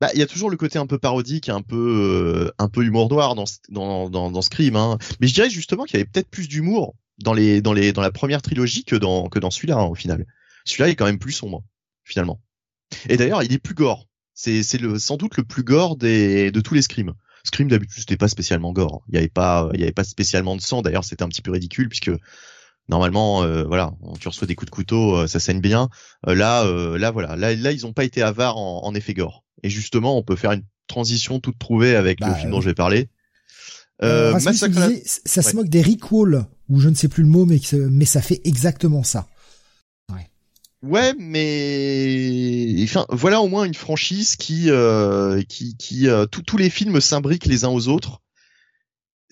Bah, 0.00 0.08
il 0.14 0.20
y 0.20 0.22
a 0.22 0.26
toujours 0.26 0.50
le 0.50 0.56
côté 0.56 0.78
un 0.78 0.86
peu 0.86 0.98
parodique, 0.98 1.48
un 1.48 1.62
peu, 1.62 2.50
un 2.58 2.68
peu 2.68 2.84
humour 2.84 3.10
noir 3.10 3.34
dans, 3.34 3.44
dans, 3.68 4.08
dans, 4.08 4.30
dans 4.30 4.42
Scream, 4.42 4.76
hein. 4.76 4.98
Mais 5.20 5.26
je 5.26 5.34
dirais 5.34 5.50
justement 5.50 5.84
qu'il 5.84 5.98
y 5.98 6.00
avait 6.00 6.08
peut-être 6.10 6.30
plus 6.30 6.48
d'humour 6.48 6.94
dans 7.18 7.34
les, 7.34 7.60
dans 7.60 7.74
les, 7.74 7.92
dans 7.92 8.00
la 8.00 8.10
première 8.10 8.40
trilogie 8.40 8.84
que 8.84 8.96
dans, 8.96 9.28
que 9.28 9.38
dans 9.38 9.50
celui-là, 9.50 9.76
hein, 9.76 9.84
au 9.84 9.94
final. 9.94 10.26
Celui-là 10.64 10.88
est 10.88 10.94
quand 10.94 11.06
même 11.06 11.18
plus 11.18 11.32
sombre, 11.32 11.64
finalement. 12.04 12.40
Et 13.08 13.16
d'ailleurs, 13.16 13.42
il 13.42 13.52
est 13.52 13.58
plus 13.58 13.74
gore. 13.74 14.06
C'est, 14.34 14.62
sans 14.62 15.16
doute 15.16 15.36
le 15.36 15.44
plus 15.44 15.64
gore 15.64 15.96
des, 15.96 16.50
de 16.50 16.60
tous 16.60 16.74
les 16.74 16.82
Scream. 16.82 17.12
Scream 17.44 17.68
d'habitude 17.68 18.00
c'était 18.00 18.16
pas 18.16 18.28
spécialement 18.28 18.72
gore. 18.72 19.02
Il 19.08 19.14
y 19.14 19.18
avait 19.18 19.28
pas, 19.28 19.68
il 19.74 19.80
y 19.80 19.82
avait 19.82 19.92
pas 19.92 20.04
spécialement 20.04 20.56
de 20.56 20.60
sang. 20.60 20.82
D'ailleurs, 20.82 21.04
c'était 21.04 21.22
un 21.22 21.28
petit 21.28 21.42
peu 21.42 21.50
ridicule 21.50 21.88
puisque 21.88 22.10
normalement, 22.88 23.42
euh, 23.42 23.64
voilà, 23.64 23.92
tu 24.18 24.28
reçois 24.28 24.46
des 24.46 24.54
coups 24.54 24.70
de 24.70 24.74
couteau, 24.74 25.16
euh, 25.16 25.26
ça 25.26 25.40
saigne 25.40 25.60
bien. 25.60 25.88
Euh, 26.26 26.34
là, 26.34 26.64
là, 26.98 27.10
voilà, 27.10 27.36
là, 27.36 27.54
là, 27.54 27.72
ils 27.72 27.86
ont 27.86 27.92
pas 27.92 28.04
été 28.04 28.22
avares 28.22 28.56
en, 28.56 28.84
en, 28.84 28.94
effet 28.94 29.14
gore. 29.14 29.44
Et 29.62 29.70
justement, 29.70 30.18
on 30.18 30.22
peut 30.22 30.36
faire 30.36 30.52
une 30.52 30.64
transition 30.86 31.40
toute 31.40 31.58
trouvée 31.58 31.96
avec 31.96 32.20
le 32.20 32.26
bah, 32.26 32.34
film 32.34 32.50
dont 32.50 32.60
je 32.60 32.68
vais 32.68 32.74
parler. 32.74 33.08
Disait, 34.02 35.02
ça 35.24 35.42
se 35.42 35.54
moque 35.54 35.68
des 35.68 35.82
recalls 35.82 36.46
ou 36.68 36.80
je 36.80 36.88
ne 36.88 36.94
sais 36.94 37.08
plus 37.08 37.22
le 37.22 37.28
mot, 37.28 37.44
mais 37.44 37.60
mais 37.90 38.06
ça 38.06 38.22
fait 38.22 38.40
exactement 38.44 39.02
ça. 39.02 39.28
Ouais, 40.82 41.14
mais 41.18 42.74
enfin 42.84 43.04
voilà 43.10 43.42
au 43.42 43.48
moins 43.48 43.64
une 43.64 43.74
franchise 43.74 44.36
qui 44.36 44.70
euh, 44.70 45.42
qui 45.42 45.76
qui 45.76 46.08
euh, 46.08 46.24
tous 46.24 46.56
les 46.56 46.70
films 46.70 47.00
s'imbriquent 47.02 47.44
les 47.46 47.64
uns 47.64 47.68
aux 47.68 47.88
autres. 47.88 48.22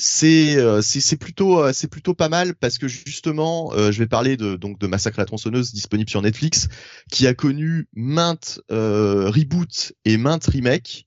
C'est 0.01 0.57
euh, 0.57 0.83
c'est 0.83 1.17
plutôt 1.17 1.61
euh, 1.61 1.73
c'est 1.73 1.89
plutôt 1.89 2.15
pas 2.15 2.29
mal 2.29 2.55
parce 2.55 2.79
que 2.79 2.87
justement 2.87 3.73
je 3.75 3.99
vais 3.99 4.07
parler 4.07 4.37
de 4.37 4.57
donc 4.57 4.79
de 4.79 4.87
Massacre 4.87 5.19
à 5.19 5.23
la 5.23 5.27
tronçonneuse 5.27 5.73
disponible 5.73 6.11
sur 6.11 6.23
Netflix 6.23 6.69
qui 7.11 7.27
a 7.27 7.35
connu 7.35 7.89
maintes 7.95 8.61
reboots 8.69 9.95
et 10.05 10.19
maintes 10.19 10.47
remakes 10.47 11.07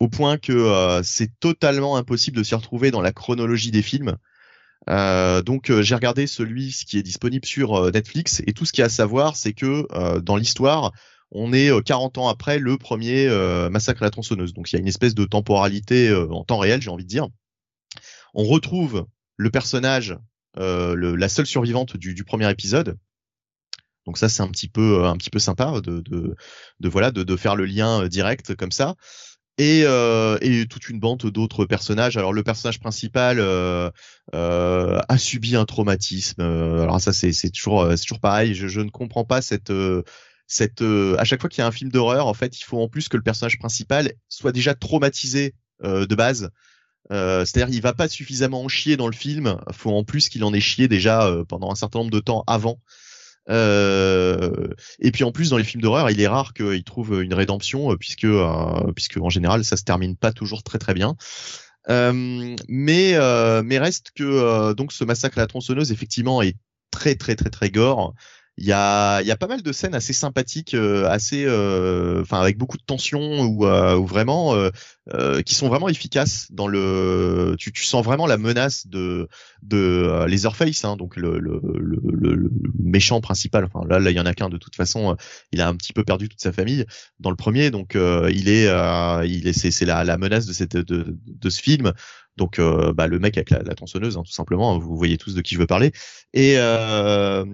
au 0.00 0.08
point 0.08 0.38
que 0.38 1.00
c'est 1.04 1.38
totalement 1.38 1.96
impossible 1.98 2.36
de 2.38 2.42
s'y 2.42 2.54
retrouver 2.54 2.90
dans 2.90 3.02
la 3.02 3.12
chronologie 3.12 3.70
des 3.70 3.82
films. 3.82 4.16
Euh, 4.88 5.42
donc 5.42 5.70
euh, 5.70 5.82
j'ai 5.82 5.94
regardé 5.96 6.26
celui 6.26 6.70
qui 6.70 6.98
est 6.98 7.02
disponible 7.02 7.44
sur 7.44 7.74
euh, 7.74 7.90
Netflix 7.90 8.40
et 8.46 8.52
tout 8.52 8.64
ce 8.64 8.72
qu'il 8.72 8.82
y 8.82 8.84
a 8.84 8.86
à 8.86 8.88
savoir 8.88 9.34
c'est 9.34 9.52
que 9.52 9.86
dans 10.20 10.36
l'histoire 10.36 10.92
on 11.32 11.52
est 11.52 11.70
40 11.84 12.18
ans 12.18 12.28
après 12.28 12.60
le 12.60 12.78
premier 12.78 13.28
massacre 13.68 14.02
à 14.02 14.04
la 14.04 14.10
tronçonneuse. 14.10 14.54
Donc 14.54 14.70
il 14.70 14.76
y 14.76 14.78
a 14.78 14.80
une 14.80 14.86
espèce 14.86 15.14
de 15.14 15.24
temporalité 15.24 16.14
en 16.14 16.44
temps 16.44 16.58
réel, 16.58 16.80
j'ai 16.80 16.88
envie 16.88 17.02
de 17.02 17.08
dire. 17.08 17.26
On 18.32 18.44
retrouve 18.44 19.06
le 19.36 19.50
personnage, 19.50 20.16
le, 20.56 21.16
la 21.16 21.28
seule 21.28 21.46
survivante 21.46 21.96
du, 21.96 22.14
du, 22.14 22.22
premier 22.22 22.48
épisode. 22.48 22.96
Donc 24.06 24.18
ça 24.18 24.28
c'est 24.28 24.42
un 24.42 24.48
petit 24.48 24.68
peu 24.68 25.04
un 25.04 25.16
petit 25.16 25.30
peu 25.30 25.40
sympa 25.40 25.80
de, 25.80 26.00
de, 26.00 26.36
de 26.78 26.88
voilà 26.88 27.10
de, 27.10 27.24
de, 27.24 27.36
faire 27.36 27.56
le 27.56 27.64
lien 27.64 28.06
direct 28.06 28.54
comme 28.54 28.72
ça 28.72 28.94
et, 29.58 29.82
euh, 29.84 30.38
et 30.42 30.66
toute 30.66 30.88
une 30.88 31.00
bande 31.00 31.22
d'autres 31.26 31.64
personnages. 31.64 32.16
Alors 32.16 32.32
le 32.32 32.42
personnage 32.42 32.78
principal 32.78 33.38
euh, 33.40 33.90
euh, 34.34 35.00
a 35.08 35.18
subi 35.18 35.56
un 35.56 35.64
traumatisme. 35.64 36.42
Euh, 36.42 36.82
alors 36.82 37.00
ça 37.00 37.12
c'est 37.12 37.32
toujours 37.50 37.82
euh, 37.82 37.96
c'est 37.96 38.02
toujours 38.02 38.20
pareil. 38.20 38.54
Je, 38.54 38.68
je, 38.68 38.80
ne 38.80 38.90
comprends 38.90 39.24
pas 39.24 39.40
cette 39.40 39.70
euh, 39.70 40.02
cette 40.46 40.82
à 40.82 41.24
chaque 41.24 41.40
fois 41.40 41.50
qu'il 41.50 41.62
y 41.62 41.64
a 41.64 41.66
un 41.66 41.72
film 41.72 41.90
d'horreur, 41.90 42.26
en 42.28 42.34
fait, 42.34 42.58
il 42.60 42.62
faut 42.62 42.80
en 42.80 42.88
plus 42.88 43.08
que 43.08 43.16
le 43.16 43.22
personnage 43.22 43.58
principal 43.58 44.12
soit 44.28 44.52
déjà 44.52 44.74
traumatisé 44.74 45.54
de 45.82 46.14
base. 46.14 46.50
C'est-à-dire 47.10 47.68
il 47.68 47.82
va 47.82 47.94
pas 47.94 48.08
suffisamment 48.08 48.62
en 48.62 48.68
chier 48.68 48.96
dans 48.96 49.08
le 49.08 49.12
film. 49.12 49.56
Il 49.68 49.74
faut 49.74 49.90
en 49.90 50.04
plus 50.04 50.28
qu'il 50.28 50.44
en 50.44 50.54
ait 50.54 50.60
chié 50.60 50.86
déjà 50.86 51.28
pendant 51.48 51.72
un 51.72 51.74
certain 51.74 51.98
nombre 51.98 52.12
de 52.12 52.20
temps 52.20 52.44
avant. 52.46 52.78
Euh, 53.48 54.68
et 54.98 55.12
puis 55.12 55.24
en 55.24 55.32
plus 55.32 55.50
dans 55.50 55.56
les 55.56 55.64
films 55.64 55.82
d'horreur, 55.82 56.10
il 56.10 56.20
est 56.20 56.26
rare 56.26 56.52
qu'il 56.52 56.82
trouve 56.84 57.22
une 57.22 57.34
rédemption 57.34 57.92
euh, 57.92 57.96
puisque 57.96 58.24
euh, 58.24 58.92
puisque 58.94 59.18
en 59.18 59.30
général 59.30 59.64
ça 59.64 59.76
se 59.76 59.84
termine 59.84 60.16
pas 60.16 60.32
toujours 60.32 60.62
très 60.62 60.78
très 60.78 60.94
bien. 60.94 61.16
Euh, 61.88 62.56
mais 62.68 63.14
mais 63.62 63.78
reste 63.78 64.10
que 64.14 64.72
donc 64.74 64.92
ce 64.92 65.04
massacre 65.04 65.38
à 65.38 65.42
la 65.42 65.46
tronçonneuse 65.46 65.92
effectivement 65.92 66.42
est 66.42 66.56
très 66.90 67.14
très 67.14 67.36
très 67.36 67.50
très 67.50 67.70
gore. 67.70 68.14
Il 68.58 68.64
y 68.64 68.72
a, 68.72 69.20
y 69.22 69.30
a 69.30 69.36
pas 69.36 69.48
mal 69.48 69.62
de 69.62 69.70
scènes 69.70 69.94
assez 69.94 70.14
sympathiques, 70.14 70.72
euh, 70.72 71.06
assez, 71.10 71.44
euh, 71.44 72.22
enfin 72.22 72.40
avec 72.40 72.56
beaucoup 72.56 72.78
de 72.78 72.82
tension 72.82 73.42
ou, 73.42 73.66
euh, 73.66 73.96
ou 73.96 74.06
vraiment 74.06 74.54
euh, 74.54 75.42
qui 75.42 75.54
sont 75.54 75.68
vraiment 75.68 75.88
efficaces 75.90 76.46
dans 76.50 76.66
le. 76.66 77.54
Tu, 77.58 77.70
tu 77.70 77.84
sens 77.84 78.02
vraiment 78.02 78.26
la 78.26 78.38
menace 78.38 78.86
de 78.86 79.28
de 79.62 80.24
Leatherface, 80.26 80.84
hein, 80.86 80.96
donc 80.96 81.16
le, 81.16 81.38
le, 81.38 81.60
le, 81.62 82.34
le, 82.34 82.50
méchant 82.82 83.20
principal. 83.20 83.64
Enfin 83.64 83.86
là, 83.86 83.98
là 83.98 84.10
il 84.10 84.16
y 84.16 84.20
en 84.20 84.26
a 84.26 84.32
qu'un 84.32 84.48
de 84.48 84.56
toute 84.56 84.74
façon. 84.74 85.16
il 85.52 85.60
a 85.60 85.68
un 85.68 85.76
petit 85.76 85.92
peu 85.92 86.02
perdu 86.02 86.28
toute 86.28 86.40
sa 86.40 86.52
famille 86.52 86.86
dans 87.20 87.30
le 87.30 87.36
premier, 87.36 87.70
donc 87.70 87.94
il 87.94 88.48
est, 88.48 88.68
il 89.26 89.46
est, 89.46 89.52
c'est, 89.52 89.70
c'est 89.70 89.84
la, 89.84 90.02
la 90.02 90.16
menace 90.16 90.46
de 90.46 90.54
cette 90.54 90.76
de, 90.76 91.16
de 91.26 91.50
ce 91.50 91.60
film. 91.60 91.92
Donc 92.36 92.58
euh, 92.58 92.92
bah, 92.92 93.06
le 93.06 93.18
mec 93.18 93.36
avec 93.38 93.50
la, 93.50 93.62
la 93.62 93.72
hein, 93.72 94.22
tout 94.24 94.32
simplement, 94.32 94.78
vous 94.78 94.96
voyez 94.96 95.16
tous 95.16 95.34
de 95.34 95.40
qui 95.40 95.54
je 95.54 95.60
veux 95.60 95.66
parler. 95.66 95.92
Et, 96.34 96.54
euh, 96.56 97.44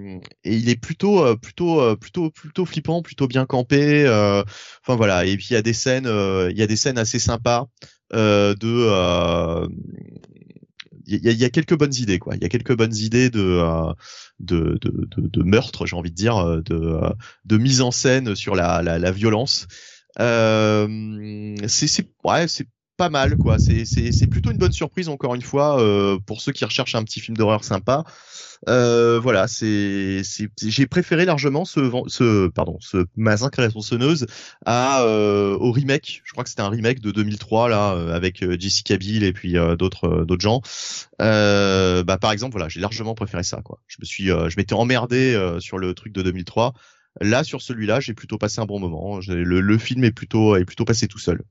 il 0.44 0.68
est 0.68 0.76
plutôt, 0.76 1.24
euh, 1.24 1.36
plutôt, 1.36 1.96
plutôt, 1.96 2.30
plutôt 2.30 2.66
flippant, 2.66 3.02
plutôt 3.02 3.28
bien 3.28 3.46
campé. 3.46 4.04
Enfin 4.06 4.96
voilà. 4.96 5.24
Et 5.24 5.36
puis 5.36 5.48
il 5.50 5.54
y 5.54 5.56
a 5.56 5.62
des 5.62 5.72
scènes, 5.72 6.08
il 6.50 6.56
y 6.56 6.62
a 6.62 6.66
des 6.66 6.76
scènes 6.76 6.98
assez 6.98 7.18
sympas 7.18 7.68
de. 8.12 9.68
il 11.06 11.40
y, 11.40 11.44
a, 11.44 11.50
quelques 11.50 11.76
bonnes 11.76 11.94
idées 11.94 12.18
quoi. 12.18 12.34
Il 12.36 12.42
y 12.42 12.46
a 12.46 12.48
quelques 12.48 12.76
bonnes 12.76 12.96
idées 12.96 13.30
de 13.30 13.62
de, 14.40 14.78
de, 14.80 15.08
de, 15.16 15.28
de 15.28 15.42
meurtre, 15.44 15.86
j'ai 15.86 15.94
envie 15.94 16.10
de 16.10 16.16
dire, 16.16 16.62
de, 16.62 16.98
de 17.44 17.56
mise 17.56 17.80
en 17.80 17.92
scène 17.92 18.34
sur 18.34 18.56
la, 18.56 18.82
la, 18.82 18.98
la 18.98 19.12
violence. 19.12 19.68
Euh, 20.20 21.56
c'est 21.66 22.08
ouais, 22.24 22.48
c'est 22.48 22.66
pas 22.96 23.08
mal 23.08 23.36
quoi. 23.36 23.58
C'est 23.58 24.26
plutôt 24.28 24.50
une 24.50 24.58
bonne 24.58 24.72
surprise 24.72 25.08
encore 25.08 25.34
une 25.34 25.42
fois 25.42 25.80
euh, 25.80 26.18
pour 26.26 26.40
ceux 26.40 26.52
qui 26.52 26.64
recherchent 26.64 26.94
un 26.94 27.04
petit 27.04 27.20
film 27.20 27.36
d'horreur 27.36 27.64
sympa. 27.64 28.04
Euh, 28.68 29.18
voilà, 29.18 29.48
c'est 29.48 30.22
j'ai 30.62 30.86
préféré 30.86 31.24
largement 31.24 31.64
ce 31.64 31.90
ce 32.06 32.46
pardon 32.48 32.76
ce 32.80 33.06
la 33.16 33.68
tronçonneuse 33.68 34.26
à 34.64 35.02
euh, 35.02 35.56
au 35.58 35.72
remake. 35.72 36.22
Je 36.24 36.32
crois 36.32 36.44
que 36.44 36.50
c'était 36.50 36.62
un 36.62 36.68
remake 36.68 37.00
de 37.00 37.10
2003 37.10 37.68
là 37.68 37.94
euh, 37.94 38.14
avec 38.14 38.42
euh, 38.42 38.56
Jessica 38.58 38.96
Biel 38.96 39.24
et 39.24 39.32
puis 39.32 39.58
euh, 39.58 39.74
d'autres 39.74 40.24
d'autres 40.24 40.42
gens. 40.42 40.60
bah 41.18 42.18
par 42.20 42.30
exemple 42.30 42.52
voilà, 42.52 42.68
j'ai 42.68 42.80
largement 42.80 43.14
préféré 43.14 43.42
ça 43.42 43.62
quoi. 43.62 43.80
Je 43.88 43.96
me 44.00 44.04
suis 44.04 44.26
je 44.26 44.56
m'étais 44.56 44.74
emmerdé 44.74 45.56
sur 45.58 45.78
le 45.78 45.94
truc 45.94 46.12
de 46.12 46.22
2003. 46.22 46.72
Là 47.20 47.44
sur 47.44 47.60
celui-là, 47.60 48.00
j'ai 48.00 48.14
plutôt 48.14 48.38
passé 48.38 48.60
un 48.60 48.66
bon 48.66 48.78
moment. 48.78 49.18
Le, 49.26 49.60
le 49.60 49.78
film 49.78 50.04
est 50.04 50.12
plutôt 50.12 50.56
est 50.56 50.64
plutôt 50.64 50.84
passé 50.84 51.08
tout 51.08 51.18
seul. 51.18 51.42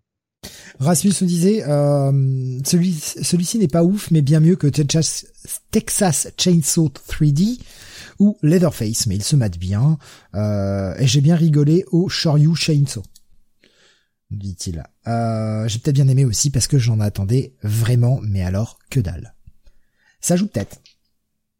Rasmus 0.80 1.14
nous 1.22 1.28
disait, 1.28 1.64
euh, 1.68 2.60
celui, 2.66 2.94
celui-ci 2.94 3.60
n'est 3.60 3.68
pas 3.68 3.84
ouf, 3.84 4.10
mais 4.10 4.22
bien 4.22 4.40
mieux 4.40 4.56
que 4.56 4.68
Texas, 4.68 5.28
Texas 5.70 6.28
Chainsaw 6.38 6.90
3D 6.90 7.60
ou 8.20 8.38
Leatherface, 8.42 9.06
mais 9.08 9.16
il 9.16 9.24
se 9.24 9.36
mate 9.36 9.58
bien. 9.58 9.98
Euh, 10.34 10.96
et 10.98 11.06
j'ai 11.06 11.22
bien 11.22 11.36
rigolé 11.36 11.86
au 11.92 12.10
Shoryu 12.10 12.56
Chainsaw, 12.56 13.04
dit-il. 14.32 14.84
Euh, 15.08 15.68
j'ai 15.68 15.80
peut-être 15.80 15.96
bien 15.96 16.08
aimé 16.08 16.26
aussi 16.26 16.50
parce 16.50 16.68
que 16.68 16.80
j'en 16.80 17.00
attendais 17.00 17.54
vraiment, 17.62 18.20
mais 18.24 18.42
alors 18.42 18.80
que 18.90 19.00
dalle. 19.00 19.36
Ça 20.20 20.36
joue 20.36 20.48
peut-être. 20.48 20.82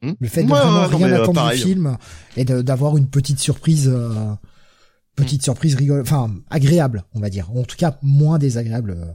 Hmm 0.02 0.14
Le 0.20 0.28
fait 0.28 0.44
de 0.44 0.50
vraiment 0.50 0.88
rien 0.88 1.14
attendre 1.14 1.52
du 1.52 1.58
film 1.58 1.98
et 2.36 2.44
d'avoir 2.44 2.98
une 2.98 3.08
petite 3.08 3.40
surprise 3.40 3.88
euh, 3.88 4.34
petite 5.16 5.44
surprise 5.44 5.78
enfin 6.02 6.34
agréable, 6.50 7.04
on 7.14 7.20
va 7.20 7.30
dire. 7.30 7.52
En 7.56 7.64
tout 7.64 7.78
cas, 7.78 7.98
moins 8.02 8.40
désagréable. 8.40 8.92
Euh, 8.98 9.12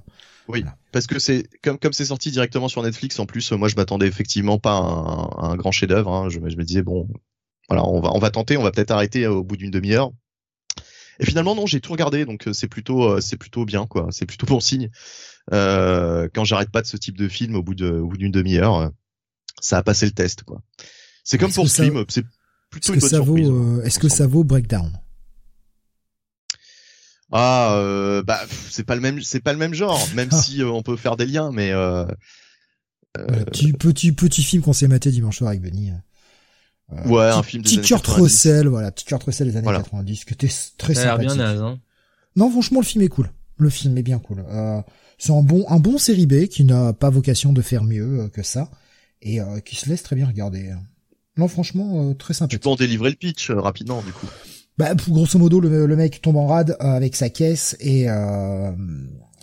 oui, 0.48 0.64
parce 0.92 1.06
que 1.06 1.18
c'est 1.18 1.48
comme 1.62 1.78
comme 1.78 1.92
c'est 1.92 2.04
sorti 2.06 2.30
directement 2.30 2.68
sur 2.68 2.82
Netflix. 2.82 3.18
En 3.18 3.26
plus, 3.26 3.50
moi, 3.52 3.68
je 3.68 3.76
m'attendais 3.76 4.06
effectivement 4.06 4.58
pas 4.58 4.76
à 4.76 5.46
un, 5.46 5.56
grand 5.56 5.72
chef-d'œuvre. 5.72 6.12
Hein. 6.12 6.28
Je, 6.28 6.38
je, 6.38 6.56
me 6.56 6.64
disais 6.64 6.82
bon, 6.82 7.08
voilà, 7.68 7.84
on 7.86 8.00
va 8.00 8.12
on 8.14 8.18
va 8.18 8.30
tenter, 8.30 8.56
on 8.56 8.62
va 8.62 8.70
peut-être 8.70 8.92
arrêter 8.92 9.24
euh, 9.24 9.32
au 9.32 9.44
bout 9.44 9.56
d'une 9.56 9.70
demi-heure. 9.70 10.12
Et 11.18 11.24
finalement, 11.24 11.54
non, 11.54 11.66
j'ai 11.66 11.80
tout 11.80 11.92
regardé, 11.92 12.26
donc 12.26 12.46
euh, 12.46 12.52
c'est 12.52 12.68
plutôt 12.68 13.20
c'est 13.20 13.36
plutôt 13.36 13.64
bien, 13.64 13.86
quoi. 13.86 14.08
C'est 14.10 14.26
plutôt 14.26 14.46
bon 14.46 14.60
signe. 14.60 14.90
Euh, 15.52 16.28
quand 16.34 16.44
j'arrête 16.44 16.70
pas 16.70 16.82
de 16.82 16.86
ce 16.86 16.96
type 16.96 17.16
de 17.16 17.28
film 17.28 17.56
au 17.56 17.62
bout 17.62 17.74
de 17.74 17.90
au 17.90 18.08
bout 18.08 18.18
d'une 18.18 18.32
demi-heure, 18.32 18.92
ça 19.60 19.78
a 19.78 19.82
passé 19.82 20.06
le 20.06 20.12
test, 20.12 20.44
quoi. 20.44 20.62
C'est 21.24 21.38
comme 21.38 21.52
pour 21.52 21.68
Scream, 21.68 22.04
c'est 22.08 22.24
plutôt 22.70 22.94
une 22.94 23.00
bonne 23.00 23.08
surprise. 23.08 23.48
Vaut, 23.48 23.82
Est-ce 23.82 23.98
que 23.98 24.08
ça 24.08 24.26
vaut 24.28 24.44
Breakdown? 24.44 24.92
Ah, 27.32 27.74
euh, 27.76 28.22
bah 28.22 28.40
c'est 28.70 28.84
pas 28.84 28.94
le 28.94 29.00
même, 29.00 29.20
c'est 29.20 29.40
pas 29.40 29.52
le 29.52 29.58
même 29.58 29.74
genre, 29.74 30.06
même 30.14 30.28
ah. 30.30 30.36
si 30.36 30.62
euh, 30.62 30.68
on 30.68 30.82
peut 30.82 30.96
faire 30.96 31.16
des 31.16 31.26
liens, 31.26 31.50
mais 31.52 31.72
euh, 31.72 32.06
euh 33.18 33.44
petit 33.46 33.72
petit 33.72 34.12
petit 34.12 34.42
film 34.42 34.62
qu'on 34.62 34.72
s'est 34.72 34.88
maté 34.88 35.10
dimanche 35.10 35.38
soir 35.38 35.50
avec 35.50 35.62
Benny. 35.62 35.90
Euh, 36.92 37.08
ouais, 37.08 37.30
un 37.30 37.42
film 37.42 37.62
des 37.62 37.68
petit 37.68 37.80
Kurt 37.80 38.06
Russell, 38.06 38.68
voilà, 38.68 38.92
petit 38.92 39.04
Kurt 39.04 39.22
Russell 39.24 39.50
des 39.50 39.56
années 39.56 39.66
90, 39.66 40.24
que 40.24 40.34
t'es 40.34 40.48
très 40.78 40.94
Ça 40.94 41.00
a 41.00 41.04
l'air 41.04 41.18
bien 41.18 41.34
naze, 41.34 41.60
hein. 41.60 41.80
Non, 42.36 42.50
franchement, 42.50 42.80
le 42.80 42.86
film 42.86 43.02
est 43.02 43.08
cool. 43.08 43.30
Le 43.56 43.70
film 43.70 43.96
est 43.96 44.02
bien 44.02 44.18
cool. 44.18 44.44
Euh, 44.48 44.80
c'est 45.18 45.32
un 45.32 45.42
bon, 45.42 45.64
un 45.68 45.80
bon 45.80 45.96
série 45.96 46.26
B 46.26 46.46
qui 46.46 46.64
n'a 46.64 46.92
pas 46.92 47.08
vocation 47.08 47.52
de 47.54 47.62
faire 47.62 47.82
mieux 47.82 48.20
euh, 48.20 48.28
que 48.28 48.42
ça 48.42 48.70
et 49.22 49.40
euh, 49.40 49.60
qui 49.60 49.74
se 49.76 49.88
laisse 49.88 50.02
très 50.02 50.14
bien 50.14 50.26
regarder. 50.26 50.74
Non, 51.38 51.48
franchement, 51.48 52.14
très 52.14 52.34
sympathique. 52.34 52.60
Tu 52.60 52.62
peux 52.62 52.68
en 52.68 52.76
délivrer 52.76 53.10
le 53.10 53.16
pitch 53.16 53.50
rapidement, 53.50 54.02
du 54.02 54.12
coup. 54.12 54.26
Bah, 54.78 54.94
grosso 54.94 55.38
modo, 55.38 55.60
le, 55.60 55.96
mec 55.96 56.20
tombe 56.20 56.36
en 56.36 56.46
rade 56.46 56.76
avec 56.80 57.16
sa 57.16 57.30
caisse 57.30 57.76
et 57.80 58.06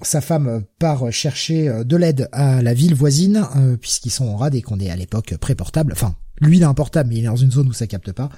sa 0.04 0.22
femme 0.22 0.64
part 0.78 1.12
chercher 1.12 1.84
de 1.84 1.96
l'aide 1.96 2.30
à 2.32 2.62
la 2.62 2.74
ville 2.76 2.94
voisine 2.94 3.44
puisqu'ils 3.82 4.12
sont 4.12 4.28
en 4.28 4.38
rade 4.38 4.54
et 4.54 4.62
qu'on 4.62 4.80
est 4.80 4.92
à 4.92 4.96
l'époque 4.96 5.36
pré-portable. 5.38 5.94
Enfin, 5.94 6.16
lui, 6.42 6.58
il 6.58 6.64
a 6.64 6.70
un 6.70 6.74
portable, 6.74 7.10
mais 7.10 7.18
il 7.18 7.24
est 7.24 7.28
dans 7.28 7.36
une 7.36 7.52
zone 7.52 7.70
où 7.70 7.74
ça 7.74 7.88
capte 7.88 8.12
pas. 8.12 8.30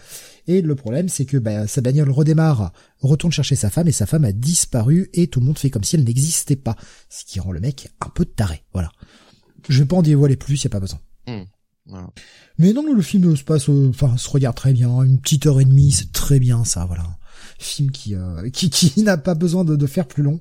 Et 0.47 0.61
le 0.61 0.75
problème, 0.75 1.09
c'est 1.09 1.25
que 1.25 1.37
bah, 1.37 1.67
sa 1.67 1.81
bagnole 1.81 2.11
redémarre, 2.11 2.71
retourne 2.99 3.31
chercher 3.31 3.55
sa 3.55 3.69
femme, 3.69 3.87
et 3.87 3.91
sa 3.91 4.05
femme 4.05 4.25
a 4.25 4.31
disparu, 4.31 5.09
et 5.13 5.27
tout 5.27 5.39
le 5.39 5.45
monde 5.45 5.57
fait 5.57 5.69
comme 5.69 5.83
si 5.83 5.95
elle 5.95 6.03
n'existait 6.03 6.55
pas. 6.55 6.75
Ce 7.09 7.25
qui 7.25 7.39
rend 7.39 7.51
le 7.51 7.59
mec 7.59 7.89
un 8.01 8.09
peu 8.09 8.25
taré. 8.25 8.63
Voilà. 8.73 8.91
Je 9.69 9.79
vais 9.79 9.87
pas 9.87 9.95
en 9.95 10.01
dévoiler 10.01 10.35
plus, 10.35 10.63
y 10.63 10.67
a 10.67 10.69
pas 10.69 10.79
besoin. 10.79 10.99
Mais 12.57 12.73
non, 12.73 12.93
le 12.93 13.01
film 13.01 13.35
se 13.35 13.43
passe, 13.43 13.69
euh, 13.69 13.89
enfin, 13.89 14.17
se 14.17 14.29
regarde 14.29 14.55
très 14.55 14.73
bien. 14.73 15.03
Une 15.03 15.19
petite 15.19 15.45
heure 15.45 15.59
et 15.61 15.65
demie, 15.65 15.91
c'est 15.91 16.11
très 16.11 16.39
bien, 16.39 16.63
ça, 16.63 16.85
voilà. 16.85 17.17
Film 17.59 17.91
qui, 17.91 18.15
euh, 18.15 18.49
qui, 18.53 18.69
qui 18.69 19.03
n'a 19.03 19.17
pas 19.17 19.35
besoin 19.35 19.63
de, 19.63 19.75
de, 19.75 19.87
faire 19.87 20.07
plus 20.07 20.23
long. 20.23 20.39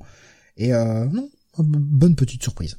Et 0.57 0.72
euh, 0.72 1.07
non, 1.07 1.30
bonne 1.59 2.16
petite 2.16 2.42
surprise. 2.42 2.78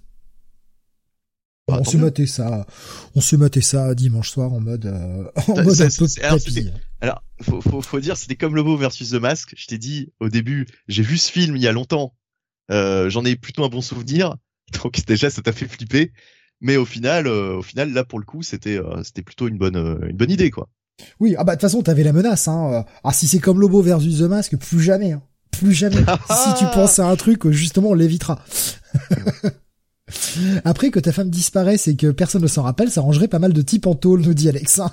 Bah, 1.68 1.80
on 1.80 1.84
s'est 1.84 1.98
maté 1.98 2.28
ça, 2.28 2.68
on 3.16 3.22
s'est 3.22 3.38
maté 3.38 3.60
ça 3.60 3.96
dimanche 3.96 4.30
soir 4.30 4.54
en 4.54 4.60
mode, 4.60 4.86
euh, 4.86 5.24
en 5.48 5.64
mode 5.64 5.82
un 5.82 5.90
peu 5.90 6.06
alors, 6.22 6.40
alors, 7.02 7.24
faut, 7.42 7.60
faut, 7.60 7.82
faut 7.82 8.00
dire, 8.00 8.18
c'était 8.18 8.36
comme 8.36 8.56
Lobo 8.56 8.78
versus 8.78 9.10
The 9.10 9.16
Mask. 9.16 9.56
Je 9.58 9.66
t'ai 9.66 9.80
dit 9.80 10.12
au 10.20 10.30
début, 10.30 10.68
j'ai 10.88 11.02
vu 11.02 11.18
ce 11.18 11.32
film 11.32 11.56
il 11.56 11.64
y 11.64 11.68
a 11.68 11.72
longtemps. 11.72 12.16
Euh, 12.70 13.10
J'en 13.10 13.26
ai 13.26 13.36
plutôt 13.36 13.64
un 13.64 13.70
bon 13.70 13.82
souvenir. 13.82 14.36
Donc 14.84 15.04
déjà, 15.06 15.32
ça 15.32 15.42
t'a 15.42 15.52
fait 15.52 15.68
flipper. 15.68 16.12
Mais 16.66 16.76
au 16.78 16.86
final, 16.86 17.28
euh, 17.28 17.58
au 17.58 17.62
final, 17.62 17.94
là 17.94 18.04
pour 18.04 18.18
le 18.18 18.26
coup, 18.26 18.42
c'était, 18.42 18.80
euh, 18.80 19.04
c'était 19.04 19.22
plutôt 19.22 19.48
une 19.48 19.60
bonne, 19.60 19.76
euh, 19.76 20.00
une 20.10 20.18
bonne 20.18 20.32
idée, 20.32 20.50
quoi. 20.50 20.68
Oui, 21.20 21.36
ah 21.38 21.44
bah 21.44 21.52
de 21.52 21.58
toute 21.58 21.70
façon, 21.70 21.84
t'avais 21.84 22.02
la 22.02 22.12
menace. 22.12 22.48
Hein. 22.48 22.86
Ah 23.04 23.14
si 23.14 23.28
c'est 23.28 23.38
comme 23.38 23.62
Lobo 23.62 23.84
versus 23.84 24.18
The 24.18 24.24
Mask, 24.24 24.58
plus 24.58 24.82
jamais, 24.82 25.12
hein. 25.12 25.22
plus 25.52 25.74
jamais. 25.74 25.98
si 26.28 26.54
tu 26.58 26.66
penses 26.74 26.98
à 26.98 27.08
un 27.08 27.16
truc, 27.18 27.48
justement, 27.52 27.90
on 27.90 27.94
l'évitera. 27.94 28.44
Après 30.66 30.90
que 30.90 31.00
ta 31.00 31.12
femme 31.12 31.30
disparaisse 31.30 31.88
et 31.88 31.96
que 31.96 32.10
personne 32.10 32.42
ne 32.42 32.48
s'en 32.48 32.64
rappelle, 32.64 32.90
ça 32.90 33.02
rangerait 33.02 33.28
pas 33.28 33.38
mal 33.38 33.54
de 33.54 33.62
types 33.62 33.86
en 33.86 33.94
tôle, 33.94 34.22
nous 34.22 34.34
dit 34.34 34.50
Alex. 34.50 34.82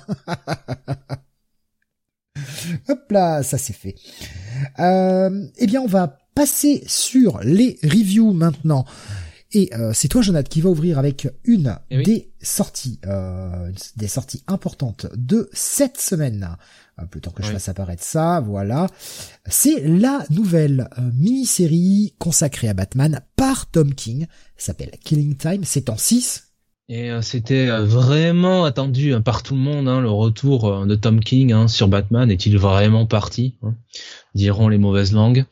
Hop 2.87 2.99
là, 3.09 3.41
ça 3.41 3.57
c'est 3.57 3.73
fait. 3.73 3.95
Euh, 4.77 5.47
eh 5.57 5.65
bien, 5.65 5.81
on 5.81 5.87
va 5.87 6.19
passer 6.35 6.83
sur 6.85 7.39
les 7.43 7.79
reviews 7.81 8.31
maintenant. 8.31 8.85
Et 9.53 9.69
euh, 9.73 9.93
c'est 9.93 10.07
toi, 10.07 10.21
Jonathan, 10.21 10.49
qui 10.49 10.61
va 10.61 10.69
ouvrir 10.69 10.97
avec 10.97 11.27
une 11.43 11.77
eh 11.91 12.01
des 12.01 12.31
sorties, 12.41 12.99
euh, 13.05 13.71
des 13.95 14.07
sorties 14.07 14.43
importantes 14.47 15.05
de 15.15 15.49
cette 15.53 15.99
semaine. 15.99 16.57
Plutôt 17.09 17.31
que 17.31 17.41
je 17.41 17.51
fasse 17.51 17.69
apparaître 17.69 18.03
ça, 18.03 18.39
voilà. 18.39 18.87
C'est 19.47 19.79
la 19.81 20.25
nouvelle 20.29 20.89
euh, 20.97 21.09
mini-série 21.15 22.13
consacrée 22.19 22.69
à 22.69 22.73
Batman 22.73 23.21
par 23.35 23.67
Tom 23.67 23.93
King. 23.95 24.27
s'appelle 24.57 24.91
Killing 25.03 25.35
Time. 25.35 25.63
C'est 25.63 25.89
en 25.89 25.97
6. 25.97 26.52
Et 26.89 27.11
euh, 27.11 27.21
c'était 27.21 27.67
vraiment 27.67 28.65
attendu 28.65 29.13
hein, 29.13 29.21
par 29.21 29.41
tout 29.41 29.55
le 29.55 29.61
monde, 29.61 29.87
hein, 29.87 30.01
le 30.01 30.09
retour 30.09 30.85
de 30.85 30.95
Tom 30.95 31.21
King 31.21 31.53
hein, 31.53 31.67
sur 31.67 31.87
Batman. 31.87 32.29
Est-il 32.29 32.57
vraiment 32.57 33.05
parti 33.05 33.55
diront 34.35 34.67
les 34.67 34.79
mauvaises 34.79 35.13
langues. 35.13 35.45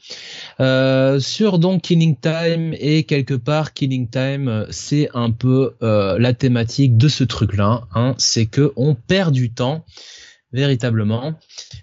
sur 1.19 1.59
donc 1.59 1.83
Killing 1.83 2.17
Time 2.19 2.73
et 2.79 3.03
quelque 3.03 3.35
part 3.35 3.73
Killing 3.73 4.09
Time, 4.09 4.65
c'est 4.71 5.07
un 5.13 5.29
peu 5.29 5.75
la 5.81 6.33
thématique 6.33 6.97
de 6.97 7.07
ce 7.07 7.23
truc-là. 7.23 7.87
c'est 8.17 8.47
que 8.47 8.73
on 8.75 8.95
perd 8.95 9.33
du 9.33 9.53
temps 9.53 9.85
véritablement. 10.51 11.35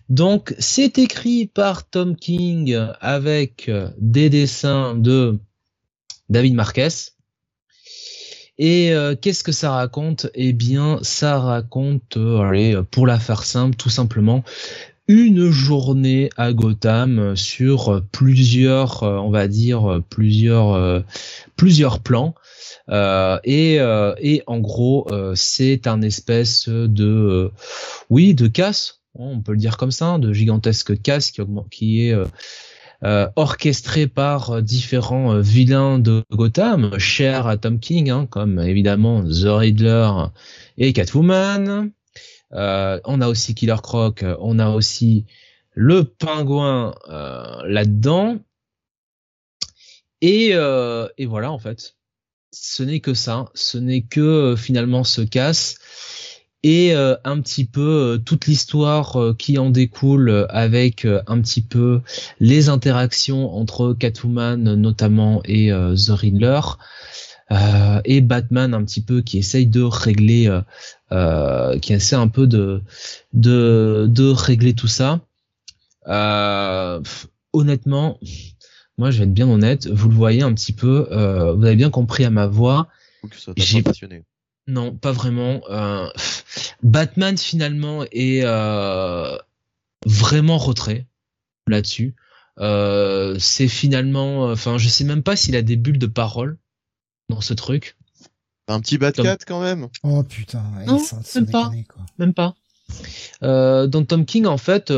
Donc 0.08 0.54
c'est 0.58 0.98
écrit 0.98 1.46
par 1.46 1.88
Tom 1.88 2.16
King 2.16 2.76
avec 3.00 3.70
des 3.98 4.28
dessins 4.28 4.96
de 4.96 5.38
David 6.28 6.54
Marquez. 6.54 6.88
Et 8.58 8.92
euh, 8.92 9.14
qu'est-ce 9.14 9.44
que 9.44 9.52
ça 9.52 9.72
raconte? 9.72 10.28
Eh 10.34 10.52
bien, 10.52 10.98
ça 11.02 11.38
raconte, 11.38 12.16
euh, 12.16 12.40
allez, 12.40 12.80
pour 12.90 13.06
la 13.06 13.18
faire 13.18 13.44
simple, 13.44 13.76
tout 13.76 13.90
simplement, 13.90 14.42
une 15.06 15.48
journée 15.50 16.28
à 16.36 16.52
Gotham 16.52 17.34
sur 17.36 18.02
plusieurs, 18.12 19.02
euh, 19.02 19.18
on 19.18 19.30
va 19.30 19.48
dire, 19.48 20.02
plusieurs, 20.10 21.04
plusieurs 21.56 22.00
plans. 22.00 22.34
Euh, 22.90 23.38
et, 23.44 23.80
euh, 23.80 24.14
et 24.18 24.42
en 24.46 24.58
gros, 24.58 25.06
euh, 25.10 25.34
c'est 25.34 25.86
un 25.86 26.02
espèce 26.02 26.68
de, 26.68 27.50
oui, 28.10 28.34
de 28.34 28.48
casse, 28.48 29.00
on 29.14 29.40
peut 29.40 29.52
le 29.52 29.58
dire 29.58 29.76
comme 29.76 29.90
ça, 29.90 30.18
de 30.18 30.32
gigantesque 30.32 31.00
casse 31.02 31.30
qui, 31.30 31.42
qui 31.70 32.08
est 32.08 32.14
orchestré 33.02 34.06
par 34.06 34.62
différents 34.62 35.38
vilains 35.40 35.98
de 35.98 36.24
Gotham, 36.32 36.98
chers 36.98 37.46
à 37.46 37.56
Tom 37.56 37.78
King, 37.78 38.10
hein, 38.10 38.26
comme 38.26 38.58
évidemment 38.58 39.22
The 39.22 39.46
Riddler 39.46 40.10
et 40.76 40.92
Catwoman. 40.92 41.90
Euh, 42.52 43.00
on 43.04 43.20
a 43.20 43.28
aussi 43.28 43.54
Killer 43.54 43.76
Croc, 43.82 44.24
on 44.40 44.58
a 44.58 44.70
aussi 44.70 45.26
le 45.74 46.04
pingouin 46.04 46.94
euh, 47.08 47.62
là-dedans. 47.66 48.38
Et, 50.20 50.50
euh, 50.52 51.06
et 51.16 51.26
voilà 51.26 51.52
en 51.52 51.58
fait 51.60 51.94
ce 52.50 52.82
n'est 52.82 53.00
que 53.00 53.14
ça, 53.14 53.46
ce 53.54 53.78
n'est 53.78 54.02
que 54.02 54.20
euh, 54.20 54.56
finalement 54.56 55.04
ce 55.04 55.20
casse 55.20 55.78
et 56.62 56.94
euh, 56.94 57.14
un 57.24 57.40
petit 57.40 57.64
peu 57.64 57.80
euh, 58.14 58.18
toute 58.18 58.46
l'histoire 58.46 59.34
qui 59.38 59.58
en 59.58 59.70
découle 59.70 60.46
avec 60.50 61.06
un 61.26 61.40
petit 61.40 61.62
peu 61.62 62.00
les 62.40 62.68
interactions 62.68 63.54
entre 63.54 63.94
Catwoman 63.94 64.74
notamment 64.74 65.40
et 65.44 65.70
The 65.70 66.10
Riddler 66.10 66.60
et 68.04 68.20
Batman 68.20 68.74
un 68.74 68.84
petit 68.84 69.02
peu 69.02 69.22
qui 69.22 69.38
essaye 69.38 69.66
de 69.66 69.82
régler 69.82 70.60
qui 71.80 71.92
essaie 71.92 72.16
un 72.16 72.28
peu 72.28 72.46
de 72.46 72.82
de 73.32 74.06
de 74.08 74.30
régler 74.30 74.74
tout 74.74 74.88
ça 74.88 75.20
honnêtement 77.52 78.18
moi 78.98 79.12
je 79.12 79.18
vais 79.18 79.24
être 79.24 79.32
bien 79.32 79.48
honnête, 79.48 79.86
vous 79.86 80.08
le 80.08 80.14
voyez 80.14 80.42
un 80.42 80.52
petit 80.52 80.72
peu, 80.72 81.08
euh, 81.12 81.54
vous 81.54 81.64
avez 81.64 81.76
bien 81.76 81.90
compris 81.90 82.24
à 82.24 82.30
ma 82.30 82.46
voix. 82.46 82.88
J'ai 83.56 83.82
passionné. 83.82 84.24
Non, 84.68 84.94
pas 84.94 85.12
vraiment. 85.12 85.62
Euh, 85.68 86.08
Batman 86.82 87.36
finalement 87.36 88.04
est 88.12 88.42
euh, 88.44 89.36
vraiment 90.06 90.58
retrait 90.58 91.06
là-dessus. 91.66 92.14
c'est 92.58 93.68
finalement, 93.68 94.44
enfin, 94.44 94.78
je 94.78 94.88
sais 94.88 95.04
même 95.04 95.22
pas 95.22 95.34
s'il 95.34 95.56
a 95.56 95.62
des 95.62 95.76
bulles 95.76 95.98
de 95.98 96.06
parole 96.06 96.58
dans 97.28 97.40
ce 97.40 97.54
truc. 97.54 97.96
Un 98.68 98.80
petit 98.80 98.98
Batcat 98.98 99.38
quand 99.46 99.60
même. 99.60 99.88
Oh 100.02 100.22
putain, 100.22 100.62
non, 100.86 101.02
même, 101.34 101.50
pas, 101.50 101.72
même 102.18 102.34
pas. 102.34 102.54
dans 103.40 104.04
Tom 104.06 104.24
King 104.24 104.46
en 104.46 104.58
fait, 104.58 104.92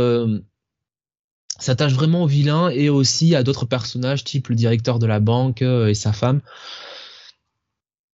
s'attache 1.61 1.93
vraiment 1.93 2.23
au 2.23 2.27
vilain 2.27 2.71
et 2.71 2.89
aussi 2.89 3.35
à 3.35 3.43
d'autres 3.43 3.67
personnages, 3.67 4.25
type 4.25 4.49
le 4.49 4.57
directeur 4.57 4.99
de 4.99 5.07
la 5.07 5.21
banque 5.21 5.63
euh, 5.63 5.89
et 5.89 5.95
sa 5.95 6.13
femme. 6.13 6.41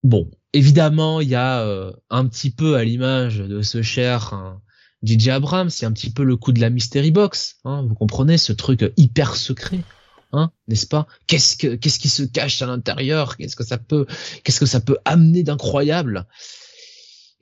Bon, 0.04 0.30
évidemment, 0.54 1.20
il 1.20 1.30
y 1.30 1.36
a 1.36 1.62
euh, 1.62 1.91
un 2.10 2.28
petit 2.28 2.51
peu 2.51 2.76
à 2.76 2.84
l'image 2.84 3.38
de 3.38 3.62
ce 3.62 3.82
cher 3.82 4.34
hein, 4.34 4.62
DJ 5.04 5.30
Abrams, 5.30 5.70
c'est 5.70 5.86
un 5.86 5.91
petit 5.91 6.12
peu 6.12 6.24
le 6.24 6.38
coup 6.38 6.51
de 6.51 6.62
la 6.62 6.70
mystery 6.70 7.12
box. 7.12 7.58
Hein, 7.66 7.86
vous 7.88 7.95
comprenez 7.95 8.38
ce 8.38 8.54
truc 8.54 8.91
hyper 8.95 9.36
secret, 9.36 9.84
hein, 10.32 10.51
n'est-ce 10.68 10.88
pas? 10.88 11.08
Qu'est-ce 11.28 11.58
que 11.58 11.76
qu'est-ce 11.76 11.99
qui 11.99 12.10
se 12.10 12.24
cache 12.24 12.62
à 12.62 12.68
l'intérieur? 12.68 13.36
Qu'est-ce 13.38 13.56
que 13.56 13.66
ça 13.66 13.78
peut 13.78 14.06
qu'est-ce 14.43 14.60
que 14.60 14.66
ça 14.66 14.80
peut 14.80 14.97
amener 15.06 15.43
d'incroyable? 15.43 16.28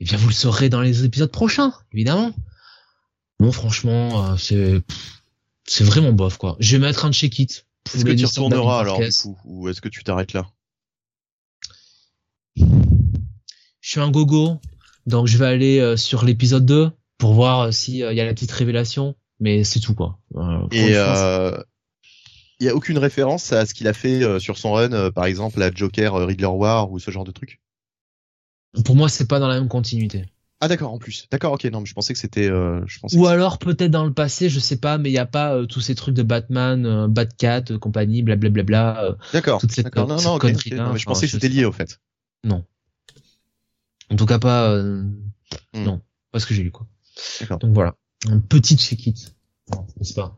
Eh 0.00 0.04
bien, 0.04 0.16
vous 0.16 0.28
le 0.28 0.34
saurez 0.34 0.68
dans 0.68 0.80
les 0.80 1.04
épisodes 1.04 1.30
prochains, 1.30 1.72
évidemment. 1.92 2.34
Bon, 3.38 3.52
franchement, 3.52 4.32
euh, 4.32 4.36
c'est 4.36 4.82
c'est 5.64 5.84
vraiment 5.84 6.12
bof 6.12 6.38
quoi. 6.38 6.56
Je 6.58 6.76
vais 6.76 6.86
mettre 6.86 7.04
un 7.04 7.12
check 7.12 7.38
it. 7.38 7.66
Est-ce 7.94 8.04
que 8.04 8.12
tu 8.12 8.24
retourneras 8.24 8.80
alors 8.80 8.98
du 8.98 9.12
coup? 9.12 9.38
Ou 9.44 9.68
est-ce 9.68 9.80
que 9.80 9.88
tu 9.88 10.02
t'arrêtes 10.02 10.32
là 10.32 10.50
Je 12.56 13.81
suis 13.92 14.00
un 14.00 14.10
gogo, 14.10 14.58
donc 15.06 15.26
je 15.26 15.38
vais 15.38 15.46
aller 15.46 15.78
euh, 15.78 15.96
sur 15.96 16.24
l'épisode 16.24 16.66
2 16.66 16.90
pour 17.18 17.34
voir 17.34 17.60
euh, 17.60 17.70
s'il 17.70 18.02
euh, 18.02 18.12
y 18.12 18.20
a 18.20 18.24
la 18.24 18.34
petite 18.34 18.52
révélation, 18.52 19.14
mais 19.40 19.64
c'est 19.64 19.80
tout 19.80 19.94
quoi. 19.94 20.18
Et 20.72 20.92
il 22.60 22.66
y 22.66 22.68
a 22.68 22.76
aucune 22.76 22.98
référence 22.98 23.52
à 23.52 23.66
ce 23.66 23.74
qu'il 23.74 23.88
a 23.88 23.92
fait 23.92 24.38
sur 24.38 24.56
son 24.56 24.72
run, 24.72 25.10
par 25.10 25.24
exemple 25.24 25.60
à 25.62 25.72
Joker, 25.72 26.14
Riddler 26.14 26.46
War 26.46 26.92
ou 26.92 27.00
ce 27.00 27.10
genre 27.10 27.24
de 27.24 27.32
truc? 27.32 27.60
Pour 28.84 28.94
moi, 28.94 29.08
c'est 29.08 29.26
pas 29.26 29.40
dans 29.40 29.48
la 29.48 29.58
même 29.58 29.68
continuité. 29.68 30.26
Ah 30.64 30.68
d'accord, 30.68 30.92
en 30.92 30.98
plus. 30.98 31.26
D'accord, 31.28 31.54
ok, 31.54 31.64
non, 31.64 31.80
mais 31.80 31.86
je 31.86 31.92
pensais 31.92 32.12
que 32.12 32.20
c'était. 32.20 32.48
Euh, 32.48 32.80
je 32.86 33.00
Ou 33.16 33.26
alors 33.26 33.58
peut-être 33.58 33.90
dans 33.90 34.04
le 34.04 34.12
passé, 34.12 34.48
je 34.48 34.60
sais 34.60 34.76
pas, 34.76 34.96
mais 34.96 35.08
il 35.08 35.12
n'y 35.12 35.18
a 35.18 35.26
pas 35.26 35.56
euh, 35.56 35.66
tous 35.66 35.80
ces 35.80 35.96
trucs 35.96 36.14
de 36.14 36.22
Batman, 36.22 36.86
euh, 36.86 37.08
Batcat, 37.08 37.64
compagnie, 37.80 38.22
blablabla. 38.22 39.16
D'accord. 39.32 39.60
Toute 39.60 39.72
cette, 39.72 39.92
non, 39.96 40.06
non, 40.06 40.34
okay, 40.34 40.52
non, 40.76 40.92
mais 40.92 41.00
je 41.00 41.04
pensais 41.04 41.26
que 41.26 41.32
c'était 41.32 41.48
lié 41.48 41.64
au 41.64 41.72
fait. 41.72 41.98
Non. 42.44 42.64
En 44.10 44.16
tout 44.16 44.26
cas 44.26 44.38
pas. 44.38 44.76
Hmm. 44.76 45.12
Non, 45.74 46.00
pas 46.30 46.40
ce 46.40 46.46
que 46.46 46.54
j'ai 46.54 46.62
lu 46.62 46.70
quoi. 46.70 46.86
D'accord. 47.40 47.58
Donc 47.58 47.74
voilà, 47.74 47.94
un 48.28 48.38
petit 48.38 48.76
check-it, 48.76 49.34
n'est-ce 49.98 50.14
pas 50.14 50.36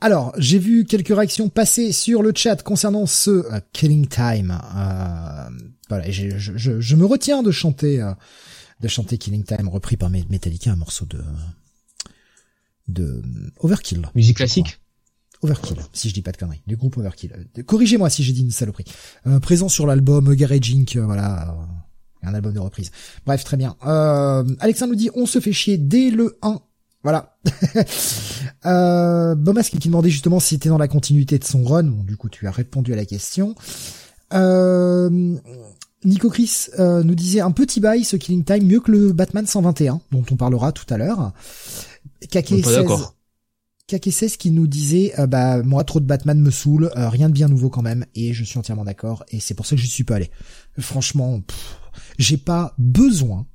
alors, 0.00 0.32
j'ai 0.36 0.58
vu 0.58 0.84
quelques 0.84 1.14
réactions 1.14 1.48
passer 1.48 1.92
sur 1.92 2.24
le 2.24 2.32
chat 2.34 2.60
concernant 2.60 3.06
ce 3.06 3.46
Killing 3.72 4.08
Time. 4.08 4.60
Euh, 4.74 5.48
voilà, 5.88 6.10
je, 6.10 6.38
je, 6.38 6.80
je, 6.80 6.96
me 6.96 7.04
retiens 7.04 7.44
de 7.44 7.52
chanter 7.52 8.04
de 8.80 8.88
chanter 8.88 9.16
Killing 9.16 9.44
Time 9.44 9.68
repris 9.68 9.96
par 9.96 10.10
Metallica, 10.10 10.72
un 10.72 10.76
morceau 10.76 11.04
de 11.04 11.22
de 12.90 13.22
Overkill. 13.58 14.10
Musique 14.14 14.38
classique? 14.38 14.80
Overkill, 15.42 15.78
si 15.92 16.08
je 16.08 16.14
dis 16.14 16.22
pas 16.22 16.32
de 16.32 16.36
conneries, 16.36 16.62
du 16.66 16.76
groupe 16.76 16.98
Overkill. 16.98 17.32
Euh, 17.32 17.62
corrigez-moi 17.62 18.10
si 18.10 18.22
j'ai 18.22 18.32
dit 18.32 18.42
une 18.42 18.50
saloperie. 18.50 18.84
Euh, 19.26 19.40
présent 19.40 19.68
sur 19.68 19.86
l'album 19.86 20.34
Garage 20.34 20.70
Inc. 20.74 20.96
Euh, 20.96 21.04
voilà, 21.04 21.56
un 22.22 22.34
album 22.34 22.52
de 22.52 22.58
reprise. 22.58 22.90
Bref, 23.26 23.44
très 23.44 23.56
bien. 23.56 23.76
Euh, 23.86 24.44
Alexandre 24.60 24.92
nous 24.92 24.98
dit, 24.98 25.10
on 25.14 25.26
se 25.26 25.40
fait 25.40 25.52
chier 25.52 25.78
dès 25.78 26.10
le 26.10 26.38
1. 26.42 26.60
Voilà. 27.02 27.38
euh, 28.66 29.34
qui 29.62 29.78
demandait 29.88 30.10
justement 30.10 30.38
si 30.38 30.50
c'était 30.50 30.68
dans 30.68 30.78
la 30.78 30.88
continuité 30.88 31.38
de 31.38 31.44
son 31.44 31.64
run. 31.64 31.84
Du 32.06 32.16
coup, 32.16 32.28
tu 32.28 32.46
as 32.46 32.50
répondu 32.50 32.92
à 32.92 32.96
la 32.96 33.06
question. 33.06 33.54
Euh, 34.32 35.36
Nico 36.04 36.30
Chris 36.30 36.68
euh, 36.78 37.02
nous 37.02 37.14
disait 37.14 37.40
un 37.40 37.50
petit 37.50 37.80
bail 37.80 38.04
ce 38.04 38.16
Killing 38.16 38.44
Time 38.44 38.66
mieux 38.66 38.80
que 38.80 38.90
le 38.90 39.12
Batman 39.12 39.46
121 39.46 40.00
dont 40.12 40.24
on 40.30 40.36
parlera 40.36 40.72
tout 40.72 40.86
à 40.92 40.98
l'heure. 40.98 41.32
KK16 43.90 44.36
qui 44.36 44.50
nous 44.50 44.66
disait 44.66 45.12
euh, 45.18 45.26
bah 45.26 45.62
moi 45.62 45.84
trop 45.84 46.00
de 46.00 46.04
Batman 46.04 46.40
me 46.40 46.50
saoule, 46.50 46.90
euh, 46.96 47.08
rien 47.08 47.28
de 47.28 47.34
bien 47.34 47.48
nouveau 47.48 47.70
quand 47.70 47.82
même 47.82 48.06
et 48.14 48.32
je 48.32 48.44
suis 48.44 48.58
entièrement 48.58 48.84
d'accord 48.84 49.24
et 49.28 49.40
c'est 49.40 49.54
pour 49.54 49.66
ça 49.66 49.76
que 49.76 49.82
je 49.82 49.86
suis 49.86 50.04
pas 50.04 50.16
allé. 50.16 50.30
Franchement, 50.78 51.40
j'ai 52.18 52.36
pas 52.36 52.74
besoin 52.78 53.46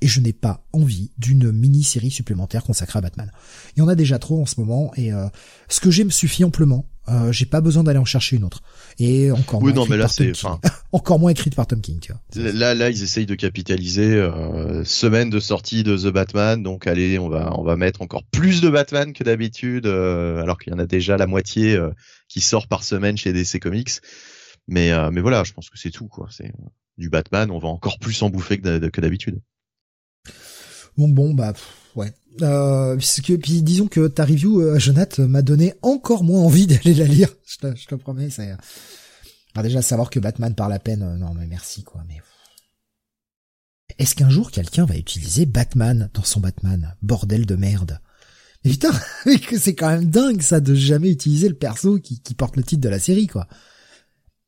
et 0.00 0.06
je 0.06 0.20
n'ai 0.20 0.32
pas 0.32 0.64
envie 0.72 1.10
d'une 1.18 1.50
mini-série 1.50 2.10
supplémentaire 2.10 2.62
consacrée 2.62 2.98
à 2.98 3.02
Batman. 3.02 3.32
Il 3.76 3.80
y 3.80 3.82
en 3.82 3.88
a 3.88 3.94
déjà 3.94 4.18
trop 4.18 4.40
en 4.40 4.46
ce 4.46 4.60
moment 4.60 4.92
et 4.96 5.12
euh, 5.12 5.26
ce 5.68 5.80
que 5.80 5.90
j'aime 5.90 6.10
suffit 6.10 6.44
amplement 6.44 6.88
euh, 7.10 7.32
j'ai 7.32 7.46
pas 7.46 7.60
besoin 7.60 7.84
d'aller 7.84 7.98
en 7.98 8.04
chercher 8.04 8.36
une 8.36 8.44
autre. 8.44 8.62
Et 8.98 9.30
encore 9.30 9.62
moins. 9.62 9.72
mais 9.88 9.96
là 9.96 10.08
c'est 10.08 10.32
encore 10.92 11.18
moins 11.18 11.30
écrite 11.30 11.54
par 11.54 11.66
Tom 11.66 11.80
King. 11.80 12.00
Tu 12.00 12.12
vois. 12.12 12.52
Là, 12.52 12.74
là, 12.74 12.90
ils 12.90 13.02
essayent 13.02 13.26
de 13.26 13.34
capitaliser 13.34 14.14
euh, 14.14 14.84
semaine 14.84 15.30
de 15.30 15.40
sortie 15.40 15.82
de 15.84 15.96
The 15.96 16.12
Batman, 16.12 16.62
donc 16.62 16.86
allez, 16.86 17.18
on 17.18 17.28
va 17.28 17.52
on 17.56 17.62
va 17.62 17.76
mettre 17.76 18.02
encore 18.02 18.24
plus 18.24 18.60
de 18.60 18.68
Batman 18.68 19.12
que 19.12 19.24
d'habitude, 19.24 19.86
euh, 19.86 20.42
alors 20.42 20.58
qu'il 20.58 20.72
y 20.72 20.76
en 20.76 20.78
a 20.78 20.86
déjà 20.86 21.16
la 21.16 21.26
moitié 21.26 21.78
qui 22.28 22.40
sort 22.40 22.68
par 22.68 22.84
semaine 22.84 23.16
chez 23.16 23.32
DC 23.32 23.60
Comics. 23.60 24.00
Mais 24.66 24.90
mais 25.10 25.20
voilà, 25.20 25.44
je 25.44 25.52
pense 25.52 25.70
que 25.70 25.78
c'est 25.78 25.90
tout 25.90 26.08
quoi. 26.08 26.28
C'est 26.30 26.52
du 26.98 27.08
Batman, 27.08 27.50
on 27.50 27.58
va 27.58 27.68
encore 27.68 27.98
plus 27.98 28.20
en 28.22 28.30
bouffer 28.30 28.58
que 28.58 29.00
d'habitude. 29.00 29.40
Bon 30.96 31.08
bon 31.08 31.32
bah 31.32 31.52
ouais. 31.94 32.12
Euh, 32.42 32.96
puisque 32.96 33.36
puis 33.38 33.62
disons 33.62 33.86
que 33.86 34.06
ta 34.08 34.24
review, 34.24 34.60
euh, 34.60 34.78
Jonathan, 34.78 35.28
m'a 35.28 35.42
donné 35.42 35.74
encore 35.82 36.24
moins 36.24 36.40
envie 36.40 36.66
d'aller 36.66 36.94
la 36.94 37.06
lire. 37.06 37.28
Je 37.46 37.56
te, 37.58 37.74
je 37.74 37.86
te 37.86 37.94
promets. 37.94 38.30
Ça... 38.30 38.42
Alors 38.42 39.64
déjà 39.64 39.82
savoir 39.82 40.10
que 40.10 40.20
Batman 40.20 40.54
par 40.54 40.68
la 40.68 40.78
peine, 40.78 41.02
euh, 41.02 41.16
non 41.16 41.34
mais 41.34 41.46
merci 41.46 41.82
quoi. 41.82 42.02
Mais 42.08 42.20
est-ce 43.98 44.14
qu'un 44.14 44.30
jour 44.30 44.50
quelqu'un 44.50 44.84
va 44.84 44.96
utiliser 44.96 45.46
Batman 45.46 46.10
dans 46.14 46.22
son 46.22 46.40
Batman? 46.40 46.94
Bordel 47.02 47.46
de 47.46 47.56
merde. 47.56 48.00
Mais 48.64 48.72
putain, 48.72 48.92
c'est 49.58 49.74
quand 49.74 49.88
même 49.88 50.06
dingue 50.06 50.42
ça 50.42 50.60
de 50.60 50.74
jamais 50.74 51.10
utiliser 51.10 51.48
le 51.48 51.54
perso 51.54 51.98
qui, 51.98 52.20
qui 52.20 52.34
porte 52.34 52.56
le 52.56 52.62
titre 52.62 52.82
de 52.82 52.88
la 52.88 53.00
série 53.00 53.26
quoi. 53.26 53.48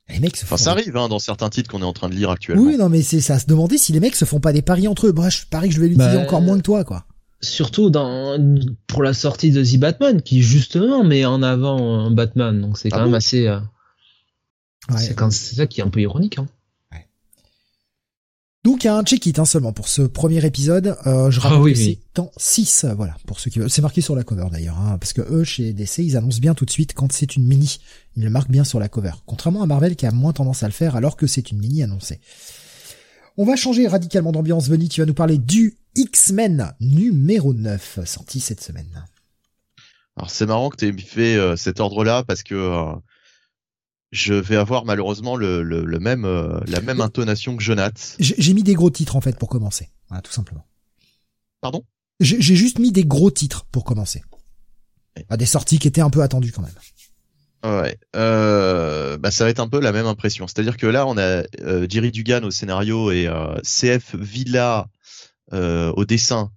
Les 0.09 0.18
mecs 0.18 0.36
se 0.36 0.45
font 0.45 0.57
enfin, 0.57 0.64
ça 0.64 0.72
arrive 0.72 0.97
hein, 0.97 1.09
dans 1.09 1.20
certains 1.20 1.49
titres 1.49 1.70
qu'on 1.70 1.82
est 1.82 1.84
en 1.84 1.93
train 1.93 2.09
de 2.09 2.14
lire 2.14 2.30
actuellement. 2.30 2.64
Oui, 2.64 2.76
non, 2.76 2.88
mais 2.88 3.01
c'est 3.01 3.20
ça. 3.20 3.38
Se 3.38 3.47
demander 3.47 3.78
si 3.78 3.93
les 3.93 4.01
mecs 4.01 4.16
se 4.16 4.24
font 4.24 4.41
pas 4.41 4.53
des 4.53 4.61
paris 4.61 4.88
entre 4.88 5.07
eux. 5.07 5.12
Bah, 5.12 5.28
je 5.28 5.43
parie 5.49 5.68
que 5.68 5.74
je 5.76 5.80
vais 5.80 5.86
l'utiliser 5.86 6.16
bah, 6.16 6.22
encore 6.22 6.41
moins 6.41 6.57
que 6.57 6.62
toi, 6.62 6.84
quoi 6.84 7.07
surtout 7.41 7.91
dans 7.91 8.38
pour 8.86 9.03
la 9.03 9.14
sortie 9.14 9.51
de 9.51 9.64
The 9.64 9.78
Batman 9.78 10.22
qui 10.22 10.43
justement 10.43 11.05
met 11.05 11.24
en 11.24 11.43
avant 11.43 12.01
un 12.01 12.11
Batman 12.11 12.61
donc 12.61 12.78
c'est 12.78 12.91
ah 12.93 12.99
quand 12.99 13.05
même 13.07 13.14
assez 13.14 13.47
euh, 13.47 13.61
c'est 14.91 15.16
ça 15.57 15.66
qui 15.66 15.80
est 15.80 15.84
un 15.84 15.91
peu 15.91 16.01
ironique 16.01 16.38
hein. 16.38 16.47
Donc 18.62 18.84
il 18.84 18.88
y 18.88 18.91
a 18.91 18.97
un 18.97 19.03
check-it 19.03 19.38
hein, 19.38 19.47
seulement 19.47 19.72
pour 19.72 19.88
ce 19.88 20.03
premier 20.03 20.45
épisode. 20.45 20.95
Euh, 21.07 21.30
je 21.30 21.41
ah 21.43 21.49
rappelle 21.49 21.72
que 21.72 21.78
c'est 21.78 21.99
dans 22.14 22.30
6, 22.36 22.84
voilà, 22.95 23.16
pour 23.26 23.41
ceux 23.41 23.51
qui 23.51 23.59
veulent. 23.59 23.70
C'est 23.70 23.80
marqué 23.80 24.03
sur 24.03 24.14
la 24.14 24.22
cover 24.22 24.49
d'ailleurs, 24.53 24.78
hein, 24.78 24.99
parce 24.99 25.14
que 25.14 25.22
eux, 25.22 25.45
chez 25.45 25.72
DC, 25.72 25.99
ils 25.99 26.16
annoncent 26.18 26.41
bien 26.41 26.53
tout 26.53 26.66
de 26.66 26.70
suite 26.70 26.93
quand 26.93 27.11
c'est 27.11 27.36
une 27.36 27.47
mini. 27.47 27.78
Ils 28.16 28.22
le 28.22 28.28
marquent 28.28 28.51
bien 28.51 28.64
sur 28.64 28.78
la 28.78 28.88
cover. 28.91 29.12
Contrairement 29.24 29.62
à 29.62 29.66
Marvel 29.66 29.97
qui 29.97 30.05
a 30.05 30.11
moins 30.11 30.34
tendance 30.34 30.62
à 30.62 30.66
le 30.66 30.72
faire 30.72 30.95
alors 30.95 31.16
que 31.16 31.26
c'est 31.26 31.51
une 31.51 31.59
mini 31.59 31.82
annoncée. 31.82 32.20
On 33.38 33.47
va 33.47 33.57
changer 33.57 33.88
radicalement 33.88 34.32
d'ambiance. 34.32 34.68
Veni, 34.68 34.91
tu 34.91 35.01
vas 35.01 35.07
nous 35.07 35.14
parler 35.14 35.38
du 35.38 35.78
X-Men 35.95 36.74
numéro 36.80 37.53
9, 37.53 38.01
sorti 38.05 38.41
cette 38.41 38.62
semaine. 38.62 39.07
Alors 40.16 40.30
c'est 40.30 40.47
marrant 40.47 40.70
que 40.70 40.76
tu 40.76 40.86
aies 40.86 40.99
fait 40.99 41.36
euh, 41.36 41.57
cet 41.57 41.80
ordre-là 41.80 42.24
parce 42.24 42.43
que 42.43 42.55
euh, 42.55 42.95
je 44.12 44.34
vais 44.34 44.57
avoir 44.57 44.84
malheureusement 44.84 45.36
le, 45.36 45.62
même 45.99 46.24
euh, 46.24 46.61
la 46.66 46.80
même 46.80 47.01
intonation 47.01 47.57
que 47.57 47.62
Jonath. 47.62 48.16
J'ai 48.18 48.55
mis 48.55 48.62
des 48.62 48.74
gros 48.74 48.91
titres 48.91 49.16
en 49.16 49.20
fait 49.20 49.38
pour 49.38 49.49
commencer, 49.49 49.88
voilà 50.09 50.22
tout 50.22 50.32
simplement. 50.32 50.66
Pardon? 51.61 51.84
J'ai 52.20 52.57
juste 52.57 52.78
mis 52.78 52.93
des 52.93 53.05
gros 53.05 53.30
titres 53.30 53.64
pour 53.72 53.84
commencer. 53.84 54.22
Ah, 55.30 55.36
des 55.36 55.47
sorties 55.47 55.78
qui 55.78 55.88
étaient 55.88 56.03
un 56.03 56.11
peu 56.11 56.22
attendues 56.22 56.53
quand 56.53 56.62
même. 56.62 56.72
Ouais, 57.62 57.99
bah 58.12 59.30
ça 59.30 59.45
va 59.45 59.51
être 59.51 59.61
un 59.61 59.68
peu 59.68 59.80
la 59.80 59.93
même 59.93 60.07
impression. 60.07 60.47
C'est-à-dire 60.47 60.76
que 60.76 60.86
là, 60.86 61.07
on 61.07 61.16
a 61.16 61.45
Jerry 61.88 62.11
Dugan 62.11 62.43
au 62.43 62.51
scénario 62.51 63.11
et 63.11 63.26
CF 63.62 64.14
Villa 64.16 64.86
au 65.53 66.05
dessin. 66.05 66.51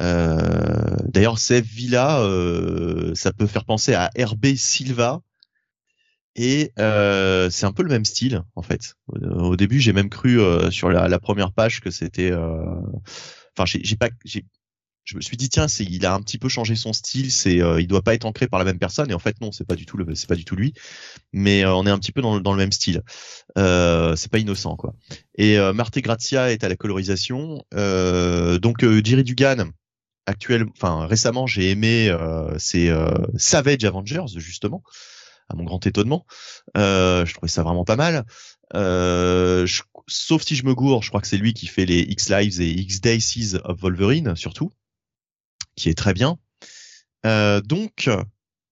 Euh, 0.00 0.96
d'ailleurs, 1.04 1.38
CF 1.38 1.62
Villa, 1.62 2.20
euh, 2.20 3.14
ça 3.14 3.32
peut 3.32 3.46
faire 3.46 3.64
penser 3.64 3.94
à 3.94 4.10
RB 4.18 4.54
Silva, 4.56 5.22
et 6.34 6.72
euh, 6.78 7.48
c'est 7.48 7.64
un 7.64 7.72
peu 7.72 7.82
le 7.82 7.88
même 7.88 8.04
style 8.04 8.42
en 8.56 8.62
fait. 8.62 8.94
Au, 9.08 9.56
début, 9.56 9.80
j'ai 9.80 9.94
même 9.94 10.10
cru 10.10 10.38
euh, 10.38 10.70
sur 10.70 10.90
la, 10.90 11.18
première 11.18 11.52
page 11.52 11.80
que 11.80 11.90
c'était. 11.90 12.32
Enfin, 12.34 13.64
j'ai 13.64 13.96
pas, 13.96 14.10
je 15.06 15.14
me 15.14 15.20
suis 15.20 15.36
dit 15.36 15.48
tiens 15.48 15.68
c'est 15.68 15.84
il 15.84 16.04
a 16.04 16.12
un 16.12 16.20
petit 16.20 16.36
peu 16.36 16.48
changé 16.48 16.74
son 16.74 16.92
style 16.92 17.30
c'est 17.30 17.62
euh, 17.62 17.80
il 17.80 17.86
doit 17.86 18.02
pas 18.02 18.12
être 18.14 18.24
ancré 18.24 18.48
par 18.48 18.58
la 18.58 18.64
même 18.64 18.78
personne. 18.78 19.08
Et 19.10 19.14
en 19.14 19.20
fait 19.20 19.40
non 19.40 19.52
c'est 19.52 19.64
pas 19.64 19.76
du 19.76 19.86
tout 19.86 19.96
c'est 20.14 20.28
pas 20.28 20.34
du 20.34 20.44
tout 20.44 20.56
lui. 20.56 20.74
Mais 21.32 21.64
euh, 21.64 21.74
on 21.74 21.86
est 21.86 21.90
un 21.90 21.98
petit 21.98 22.10
peu 22.12 22.20
dans, 22.20 22.40
dans 22.40 22.52
le 22.52 22.58
même 22.58 22.72
style. 22.72 23.02
Euh, 23.56 24.16
c'est 24.16 24.30
pas 24.30 24.38
innocent 24.38 24.74
quoi. 24.74 24.94
Et 25.36 25.58
euh, 25.58 25.72
Marté 25.72 26.02
Grazia 26.02 26.52
est 26.52 26.64
à 26.64 26.68
la 26.68 26.76
colorisation. 26.76 27.64
Euh, 27.74 28.58
donc 28.58 28.80
Jerry 28.82 29.22
Dugan 29.22 29.70
actuel 30.26 30.66
enfin 30.76 31.06
récemment 31.06 31.46
j'ai 31.46 31.70
aimé 31.70 32.12
c'est 32.58 32.90
Savage 33.36 33.84
Avengers 33.84 34.26
justement 34.38 34.82
à 35.48 35.54
mon 35.54 35.62
grand 35.62 35.86
étonnement. 35.86 36.26
Je 36.74 37.32
trouvais 37.32 37.48
ça 37.48 37.62
vraiment 37.62 37.84
pas 37.84 37.94
mal. 37.94 38.24
Sauf 40.08 40.42
si 40.42 40.56
je 40.56 40.64
me 40.64 40.74
gourre 40.74 41.04
je 41.04 41.10
crois 41.10 41.20
que 41.20 41.28
c'est 41.28 41.36
lui 41.36 41.54
qui 41.54 41.68
fait 41.68 41.86
les 41.86 42.00
X 42.00 42.28
Lives 42.28 42.60
et 42.60 42.70
X 42.72 43.00
Days 43.00 43.54
of 43.62 43.80
Wolverine 43.80 44.34
surtout 44.34 44.72
qui 45.76 45.88
est 45.88 45.94
très 45.94 46.14
bien. 46.14 46.38
Euh, 47.24 47.60
donc, 47.60 48.08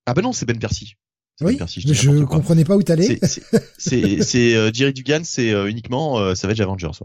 ah 0.07 0.15
ben 0.15 0.23
non, 0.23 0.33
c'est 0.33 0.47
Ben 0.47 0.59
Percy. 0.59 0.97
Oui, 1.41 1.57
Percy, 1.57 1.81
je, 1.81 1.93
je 1.93 2.25
comprenais 2.25 2.65
pas 2.65 2.77
où 2.77 2.83
t'allais. 2.83 3.19
C'est 3.79 4.55
euh, 4.55 4.71
Jerry 4.73 4.93
Dugan, 4.93 5.23
c'est 5.25 5.51
euh, 5.51 5.67
uniquement 5.67 6.19
euh, 6.19 6.35
Savage 6.35 6.61
Avengers, 6.61 7.01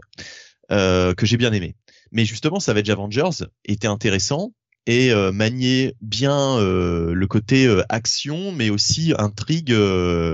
euh, 0.70 1.14
que 1.14 1.26
j'ai 1.26 1.36
bien 1.36 1.52
aimé. 1.52 1.74
Mais 2.12 2.24
justement, 2.24 2.60
Savage 2.60 2.88
Avengers 2.90 3.46
était 3.64 3.88
intéressant 3.88 4.52
et 4.86 5.12
euh, 5.12 5.32
maniait 5.32 5.94
bien 6.00 6.58
le 6.60 7.26
côté 7.26 7.68
action, 7.88 8.52
mais 8.52 8.70
aussi 8.70 9.12
intrigue, 9.18 9.74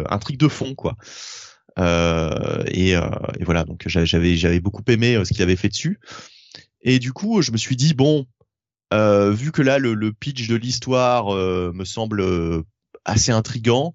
intrigue 0.09 0.39
de 0.39 0.49
fond, 0.49 0.75
quoi. 0.75 0.97
Et, 1.79 2.91
et, 2.91 3.45
voilà, 3.45 3.65
donc 3.65 3.83
j'avais 3.87 4.37
j'avais 4.37 4.61
beaucoup 4.61 4.85
aimé 4.89 5.19
ce 5.25 5.33
qu'il 5.33 5.43
avait 5.43 5.57
fait 5.57 5.69
dessus. 5.69 6.01
Et 6.83 6.99
du 6.99 7.13
coup, 7.13 7.43
je 7.43 7.51
me 7.51 7.57
suis 7.57 7.77
dit 7.77 7.95
bon, 7.95 8.27
euh, 8.95 9.33
vu 9.33 9.53
que 9.53 9.63
là 9.63 9.79
le, 9.79 10.13
pitch 10.13 10.49
de 10.49 10.55
l'histoire 10.55 11.35
euh, 11.35 11.73
me 11.75 11.85
semble 11.85 12.21
euh, 12.21 12.63
assez 13.05 13.33
intrigant, 13.33 13.95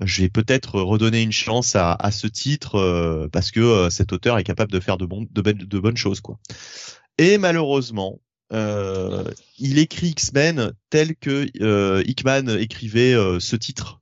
je 0.00 0.22
vais 0.22 0.28
peut-être 0.30 0.80
redonner 0.80 1.22
une 1.22 1.32
chance 1.32 1.76
à, 1.76 2.10
ce 2.10 2.26
titre 2.26 3.28
parce 3.32 3.50
que 3.50 3.88
cet 3.90 4.12
auteur 4.12 4.38
est 4.38 4.44
capable 4.44 4.72
de 4.72 4.80
faire 4.80 4.96
de, 4.96 5.06
de, 5.06 5.78
bonnes 5.78 5.96
choses 5.96 6.20
quoi. 6.20 6.38
Et 7.18 7.36
malheureusement, 7.36 8.18
il 8.50 9.78
écrit 9.78 10.08
X-Men 10.08 10.72
tel 10.88 11.16
que 11.16 11.46
Hickman 12.08 12.48
écrivait 12.48 13.14
ce 13.40 13.56
titre 13.56 14.00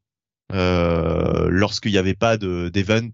lorsqu'il 0.53 1.91
n'y 1.91 1.99
avait 1.99 2.15
pas 2.15 2.37
d'event, 2.37 3.11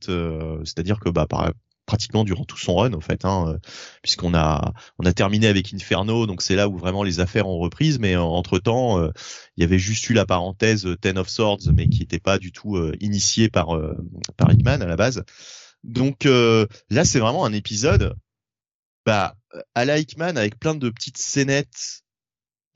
c'est-à-dire 0.65 1.01
que 1.01 1.09
bah 1.09 1.27
par 1.27 1.53
pratiquement 1.87 2.25
durant 2.25 2.45
tout 2.45 2.59
son 2.59 2.77
run 2.77 2.93
en 2.93 3.01
fait, 3.01 3.25
hein, 3.25 3.59
puisqu'on 4.03 4.35
a 4.35 4.73
on 4.99 5.07
a 5.07 5.13
terminé 5.13 5.47
avec 5.47 5.73
Inferno, 5.75 6.27
donc 6.27 6.43
c'est 6.43 6.57
là 6.57 6.69
où 6.69 6.77
vraiment 6.77 7.03
les 7.03 7.21
affaires 7.21 7.49
ont 7.49 7.59
reprise. 7.59 7.99
Mais 7.99 8.17
entre 8.17 8.59
temps, 8.59 9.05
il 9.57 9.61
y 9.61 9.65
avait 9.65 9.79
juste 9.79 10.09
eu 10.11 10.15
la 10.15 10.27
parenthèse 10.27 10.89
Ten 11.01 11.19
of 11.19 11.29
Swords, 11.29 11.73
mais 11.75 11.89
qui 11.89 12.01
n'était 12.01 12.21
pas 12.21 12.39
du 12.39 12.53
tout 12.53 12.79
initié 13.01 13.49
par 13.49 13.69
par 14.37 14.53
Hickman 14.53 14.81
à 14.81 14.87
la 14.87 14.97
base. 14.97 15.25
Donc 15.83 16.25
là, 16.25 17.05
c'est 17.05 17.21
vraiment 17.21 17.45
un 17.45 17.53
épisode, 17.53 18.15
bah 19.07 19.37
à 19.75 19.85
la 19.85 19.99
Hickman 19.99 20.37
avec 20.37 20.59
plein 20.59 20.75
de 20.75 20.91
petites 20.91 21.19
scénettes 21.19 22.05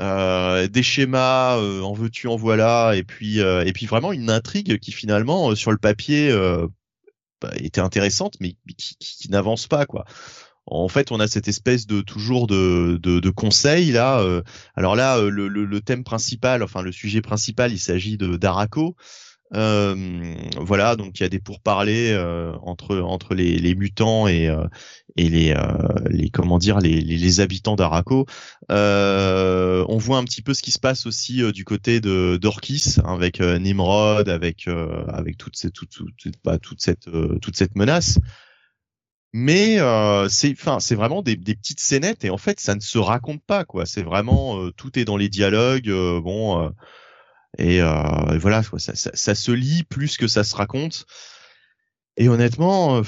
euh, 0.00 0.68
des 0.68 0.84
schémas 0.84 1.56
euh, 1.56 1.80
en 1.82 1.92
veux-tu 1.92 2.28
en 2.28 2.36
voilà 2.36 2.92
et 2.94 3.02
puis 3.02 3.40
euh, 3.40 3.64
et 3.64 3.72
puis 3.72 3.86
vraiment 3.86 4.12
une 4.12 4.30
intrigue 4.30 4.78
qui 4.78 4.92
finalement 4.92 5.56
sur 5.56 5.72
le 5.72 5.76
papier 5.78 6.32
bah, 7.40 7.50
était 7.56 7.80
intéressante 7.80 8.34
mais, 8.40 8.56
qui, 8.76 8.96
qui, 8.98 9.30
n'avance 9.30 9.66
pas 9.66 9.86
quoi. 9.86 10.04
En 10.66 10.88
fait 10.88 11.12
on 11.12 11.20
a 11.20 11.28
cette 11.28 11.48
espèce 11.48 11.86
de 11.86 12.00
toujours 12.00 12.46
de 12.46 12.98
de, 13.02 13.20
de 13.20 13.30
conseil 13.30 13.92
là 13.92 14.22
alors 14.76 14.96
là 14.96 15.20
le, 15.20 15.48
le, 15.48 15.64
le, 15.64 15.80
thème 15.80 16.04
principal 16.04 16.62
enfin 16.62 16.82
le 16.82 16.92
sujet 16.92 17.22
principal 17.22 17.72
il 17.72 17.78
s'agit 17.78 18.16
de 18.18 18.36
d'Araco. 18.36 18.96
Euh, 19.54 20.34
voilà, 20.58 20.96
donc 20.96 21.18
il 21.18 21.22
y 21.22 21.26
a 21.26 21.28
des 21.28 21.38
pourparlers 21.38 22.12
euh, 22.12 22.52
entre 22.62 22.98
entre 22.98 23.34
les, 23.34 23.58
les 23.58 23.74
mutants 23.74 24.28
et 24.28 24.48
euh, 24.48 24.66
et 25.18 25.28
les 25.28 25.54
les 26.10 26.30
comment 26.30 26.58
dire 26.58 26.78
les 26.78 27.00
les, 27.00 27.40
habitants 27.40 27.76
d'Araco. 27.76 28.26
on 28.68 29.98
voit 29.98 30.18
un 30.18 30.24
petit 30.24 30.42
peu 30.42 30.54
ce 30.54 30.62
qui 30.62 30.70
se 30.70 30.78
passe 30.78 31.06
aussi 31.06 31.42
du 31.52 31.64
côté 31.64 32.00
de 32.00 32.38
d'Orkis 32.40 32.96
avec 33.04 33.40
Nimrod, 33.40 34.28
avec 34.28 34.68
avec 35.08 35.36
toute 35.36 35.56
cette 35.56 35.74
toute 35.74 35.90
toute, 35.90 36.34
bah, 36.44 36.58
toute 36.58 36.80
cette 36.80 37.08
toute 37.42 37.56
cette 37.56 37.76
menace. 37.76 38.18
Mais 39.34 39.78
c'est 40.28 40.52
enfin 40.52 40.80
c'est 40.80 40.94
vraiment 40.94 41.22
des, 41.22 41.36
des 41.36 41.54
petites 41.54 41.80
scénettes 41.80 42.24
et 42.24 42.30
en 42.30 42.38
fait 42.38 42.60
ça 42.60 42.74
ne 42.74 42.80
se 42.80 42.98
raconte 42.98 43.42
pas 43.44 43.64
quoi. 43.64 43.86
C'est 43.86 44.02
vraiment 44.02 44.70
tout 44.72 44.98
est 44.98 45.04
dans 45.04 45.16
les 45.16 45.28
dialogues. 45.28 45.90
bon 46.22 46.72
et, 47.56 47.80
euh, 47.80 48.38
voilà, 48.38 48.62
ça, 48.62 48.94
ça, 48.94 49.10
ça, 49.14 49.34
se 49.34 49.52
lit 49.52 49.84
plus 49.84 50.16
que 50.16 50.26
ça 50.26 50.44
se 50.44 50.54
raconte. 50.54 51.06
Et 52.16 52.28
honnêtement, 52.28 52.98
euh, 52.98 53.02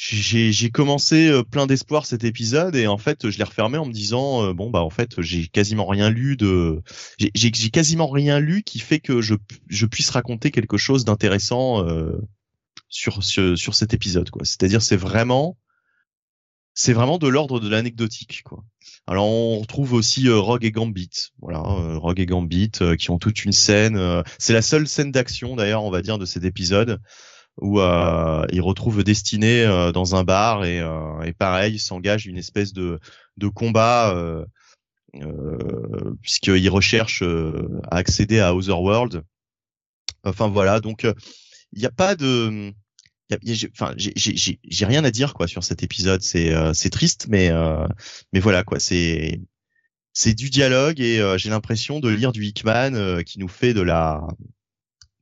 j'ai 0.00 0.70
commencé 0.70 1.28
euh, 1.28 1.42
plein 1.42 1.66
d'espoir 1.66 2.06
cet 2.06 2.22
épisode 2.22 2.76
et 2.76 2.86
en 2.86 2.98
fait, 2.98 3.28
je 3.28 3.36
l'ai 3.36 3.44
refermé 3.44 3.78
en 3.78 3.86
me 3.86 3.92
disant 3.92 4.44
euh, 4.44 4.52
bon 4.52 4.70
bah 4.70 4.82
en 4.82 4.90
fait, 4.90 5.20
j'ai 5.20 5.48
quasiment 5.48 5.86
rien 5.86 6.08
lu 6.08 6.36
de, 6.36 6.82
j'ai 7.18 7.70
quasiment 7.70 8.06
rien 8.08 8.38
lu 8.38 8.62
qui 8.62 8.78
fait 8.78 9.00
que 9.00 9.20
je, 9.20 9.34
je 9.66 9.86
puisse 9.86 10.10
raconter 10.10 10.52
quelque 10.52 10.76
chose 10.76 11.04
d'intéressant 11.04 11.84
euh, 11.84 12.16
sur, 12.88 13.24
sur 13.24 13.58
sur 13.58 13.74
cet 13.74 13.92
épisode 13.92 14.30
quoi. 14.30 14.44
C'est-à-dire 14.44 14.82
c'est 14.82 14.96
vraiment 14.96 15.58
c'est 16.74 16.92
vraiment 16.92 17.18
de 17.18 17.26
l'ordre 17.26 17.58
de 17.58 17.68
l'anecdotique 17.68 18.42
quoi. 18.44 18.62
Alors 19.08 19.26
on 19.26 19.58
retrouve 19.58 19.94
aussi 19.94 20.28
euh, 20.28 20.38
Rogue 20.38 20.64
et 20.64 20.70
Gambit, 20.70 21.32
voilà, 21.40 21.58
euh, 21.58 21.98
Rogue 21.98 22.20
et 22.20 22.26
Gambit 22.26 22.70
qui 22.98 23.10
ont 23.10 23.18
toute 23.18 23.44
une 23.44 23.52
scène. 23.52 24.22
c'est 24.38 24.52
la 24.52 24.62
seule 24.62 24.86
scène 24.86 25.10
d'action 25.10 25.56
d'ailleurs, 25.56 25.82
on 25.82 25.90
va 25.90 26.02
dire, 26.02 26.18
de 26.18 26.24
cet 26.24 26.44
épisode 26.44 27.00
où 27.60 27.80
ils 27.80 28.60
retrouvent 28.60 29.02
Destiné 29.02 29.66
dans 29.92 30.14
un 30.14 30.24
bar 30.24 30.64
et, 30.64 30.78
et 31.24 31.32
pareil 31.32 31.78
s'engage 31.78 32.26
une 32.26 32.38
espèce 32.38 32.72
de, 32.72 33.00
de 33.36 33.48
combat 33.48 34.14
puisqu'ils 36.22 36.70
recherchent 36.70 37.24
à 37.90 37.96
accéder 37.96 38.40
à 38.40 38.54
Otherworld. 38.54 39.22
Enfin 40.24 40.48
voilà, 40.48 40.80
donc 40.80 41.06
il 41.72 41.78
n'y 41.78 41.86
a 41.86 41.90
pas 41.90 42.16
de 42.16 42.72
enfin 43.72 43.94
j'ai 43.96 44.86
rien 44.86 45.04
à 45.04 45.10
dire 45.10 45.34
quoi 45.34 45.46
sur 45.46 45.62
cet 45.62 45.82
épisode 45.82 46.22
c'est 46.22 46.54
euh, 46.54 46.72
c'est 46.72 46.90
triste 46.90 47.26
mais 47.28 47.50
euh, 47.50 47.86
mais 48.32 48.40
voilà 48.40 48.64
quoi 48.64 48.80
c'est 48.80 49.40
c'est 50.14 50.34
du 50.34 50.48
dialogue 50.50 51.00
et 51.00 51.20
euh, 51.20 51.36
j'ai 51.36 51.50
l'impression 51.50 52.00
de 52.00 52.08
lire 52.08 52.32
du 52.32 52.44
Hickman 52.44 53.22
qui 53.24 53.38
nous 53.38 53.48
fait 53.48 53.74
de 53.74 53.82
la 53.82 54.26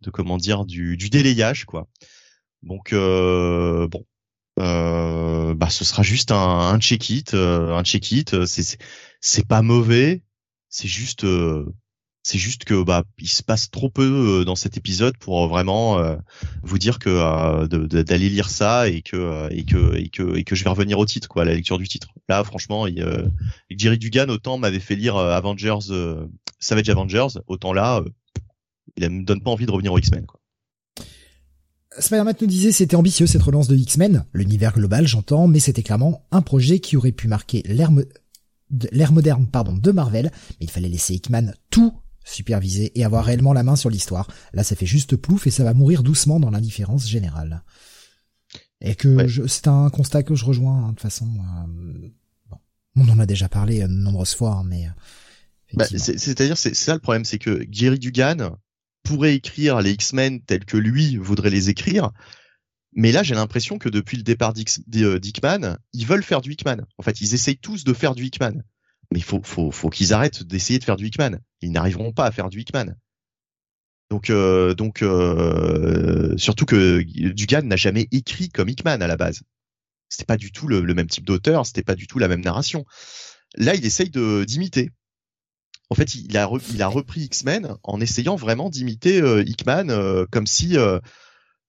de 0.02 0.10
comment 0.10 0.36
dire 0.36 0.64
du 0.66 0.96
du 0.96 1.10
délayage 1.10 1.64
quoi 1.64 1.88
donc 2.62 2.92
bon 2.92 4.04
bah 4.56 5.70
ce 5.70 5.84
sera 5.84 6.02
juste 6.02 6.32
un, 6.32 6.36
un 6.36 6.78
check 6.80 7.10
it 7.10 7.34
un 7.34 7.82
check 7.84 8.10
it 8.12 8.44
c'est 8.46 8.78
c'est 9.20 9.46
pas 9.46 9.62
mauvais 9.62 10.22
c'est 10.68 10.88
juste 10.88 11.24
c'est 12.26 12.38
juste 12.38 12.64
que 12.64 12.82
bah 12.82 13.04
il 13.20 13.28
se 13.28 13.44
passe 13.44 13.70
trop 13.70 13.88
peu 13.88 14.40
euh, 14.40 14.44
dans 14.44 14.56
cet 14.56 14.76
épisode 14.76 15.16
pour 15.16 15.44
euh, 15.44 15.46
vraiment 15.46 16.00
euh, 16.00 16.16
vous 16.64 16.76
dire 16.76 16.98
que 16.98 17.66
d'aller 17.68 18.28
lire 18.28 18.50
ça 18.50 18.88
et 18.88 19.00
que 19.00 19.48
et 19.52 19.64
que 19.64 19.94
et 19.94 20.08
que 20.08 20.36
et 20.36 20.42
que 20.42 20.56
je 20.56 20.64
vais 20.64 20.70
revenir 20.70 20.98
au 20.98 21.06
titre 21.06 21.28
quoi, 21.28 21.42
à 21.42 21.44
la 21.44 21.54
lecture 21.54 21.78
du 21.78 21.86
titre. 21.86 22.08
Là 22.28 22.42
franchement, 22.42 22.88
il, 22.88 23.00
euh, 23.00 23.28
Jerry 23.70 23.96
Dugan 23.96 24.28
autant 24.28 24.58
m'avait 24.58 24.80
fait 24.80 24.96
lire 24.96 25.16
Avengers 25.16 25.78
Savage 26.58 26.88
Avengers, 26.88 27.38
autant 27.46 27.72
là 27.72 28.02
il 28.96 29.08
me 29.08 29.24
donne 29.24 29.40
pas 29.40 29.52
envie 29.52 29.66
de 29.66 29.70
revenir 29.70 29.92
aux 29.92 29.98
X-Men. 29.98 30.26
Spider-Man 31.98 32.34
nous 32.40 32.46
disait 32.46 32.72
c'était 32.72 32.96
ambitieux 32.96 33.26
cette 33.26 33.42
relance 33.42 33.68
de 33.68 33.76
X-Men, 33.76 34.24
l'univers 34.32 34.74
global 34.74 35.06
j'entends, 35.06 35.48
mais 35.48 35.60
c'était 35.60 35.82
clairement 35.82 36.26
un 36.30 36.42
projet 36.42 36.80
qui 36.80 36.96
aurait 36.96 37.12
pu 37.12 37.28
marquer 37.28 37.62
l'ère 37.66 37.90
l'ère 38.92 39.12
moderne 39.12 39.46
pardon 39.46 39.76
de 39.76 39.92
Marvel, 39.92 40.30
mais 40.60 40.66
il 40.66 40.70
fallait 40.70 40.88
laisser 40.88 41.14
Hickman 41.14 41.52
tout 41.70 41.92
superviser 42.24 42.92
et 42.98 43.04
avoir 43.04 43.24
réellement 43.24 43.52
la 43.52 43.62
main 43.62 43.76
sur 43.76 43.88
l'histoire. 43.88 44.28
Là, 44.52 44.64
ça 44.64 44.74
fait 44.74 44.86
juste 44.86 45.16
plouf 45.16 45.46
et 45.46 45.50
ça 45.50 45.64
va 45.64 45.74
mourir 45.74 46.02
doucement 46.02 46.40
dans 46.40 46.50
l'indifférence 46.50 47.08
générale. 47.08 47.62
Et 48.80 48.94
que 48.94 49.46
c'est 49.46 49.68
un 49.68 49.88
constat 49.90 50.22
que 50.22 50.34
je 50.34 50.44
rejoins 50.44 50.78
hein, 50.78 50.88
de 50.88 50.90
toute 50.90 51.00
façon. 51.00 51.26
Euh, 51.26 52.08
bon, 52.50 52.58
on 52.96 53.08
en 53.08 53.18
a 53.20 53.26
déjà 53.26 53.48
parlé 53.48 53.80
de 53.80 53.86
nombreuses 53.86 54.34
fois, 54.34 54.56
hein, 54.56 54.64
mais. 54.66 54.86
Euh, 54.86 54.90
bah, 55.74 55.86
c'est-à-dire, 55.86 56.58
c'est 56.58 56.74
ça 56.74 56.94
le 56.94 57.00
problème, 57.00 57.24
c'est 57.24 57.38
que 57.38 57.62
Gary 57.64 57.98
Dugan 57.98 58.56
pourrait 59.06 59.34
écrire 59.34 59.80
les 59.80 59.92
X-Men 59.92 60.40
tels 60.42 60.64
que 60.64 60.76
lui 60.76 61.16
voudrait 61.16 61.50
les 61.50 61.70
écrire, 61.70 62.10
mais 62.92 63.12
là, 63.12 63.22
j'ai 63.22 63.34
l'impression 63.34 63.78
que 63.78 63.88
depuis 63.88 64.16
le 64.16 64.22
départ 64.22 64.54
d'Hickman, 64.54 65.76
ils 65.92 66.06
veulent 66.06 66.22
faire 66.22 66.40
du 66.40 66.52
Hickman. 66.52 66.78
En 66.98 67.02
fait, 67.02 67.20
ils 67.20 67.34
essayent 67.34 67.58
tous 67.58 67.84
de 67.84 67.92
faire 67.92 68.14
du 68.14 68.24
Hickman 68.24 68.62
mais 69.10 69.20
il 69.20 69.24
faut, 69.24 69.40
faut, 69.42 69.70
faut 69.70 69.90
qu'ils 69.90 70.12
arrêtent 70.12 70.42
d'essayer 70.42 70.78
de 70.78 70.84
faire 70.84 70.96
du 70.96 71.06
Hickman. 71.06 71.38
Ils 71.60 71.72
n'arriveront 71.72 72.12
pas 72.12 72.26
à 72.26 72.32
faire 72.32 72.48
du 72.48 72.60
Hickman. 72.60 72.94
Donc, 74.10 74.30
euh, 74.30 74.74
donc 74.74 75.02
euh, 75.02 76.36
surtout 76.36 76.64
que 76.64 77.02
Dugan 77.02 77.62
n'a 77.62 77.76
jamais 77.76 78.08
écrit 78.12 78.48
comme 78.48 78.68
Hickman 78.68 79.00
à 79.00 79.06
la 79.06 79.16
base. 79.16 79.42
C'était 80.08 80.24
pas 80.24 80.36
du 80.36 80.52
tout 80.52 80.68
le, 80.68 80.82
même 80.94 81.08
type 81.08 81.24
d'auteur, 81.24 81.66
c'était 81.66 81.82
pas 81.82 81.96
du 81.96 82.06
tout 82.06 82.18
la 82.18 82.28
même 82.28 82.42
narration. 82.42 82.84
Là, 83.56 83.74
il 83.74 83.84
essaye 83.84 84.10
d'imiter. 84.10 84.90
En 85.88 85.94
fait, 85.94 86.14
il 86.16 86.36
a, 86.36 86.50
il 86.74 86.82
a 86.82 86.88
repris 86.88 87.22
X-Men 87.22 87.76
en 87.84 88.00
essayant 88.00 88.34
vraiment 88.34 88.70
d'imiter 88.70 89.20
euh, 89.20 89.44
Hickman 89.44 89.88
euh, 89.90 90.26
comme 90.30 90.46
si, 90.46 90.76
euh, 90.76 90.98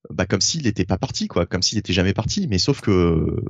bah, 0.09 0.25
comme 0.25 0.41
s'il 0.41 0.63
n'était 0.63 0.85
pas 0.85 0.97
parti, 0.97 1.27
quoi, 1.27 1.45
comme 1.45 1.61
s'il 1.61 1.77
n'était 1.77 1.93
jamais 1.93 2.13
parti. 2.13 2.47
Mais 2.47 2.57
sauf 2.57 2.81
que, 2.81 3.43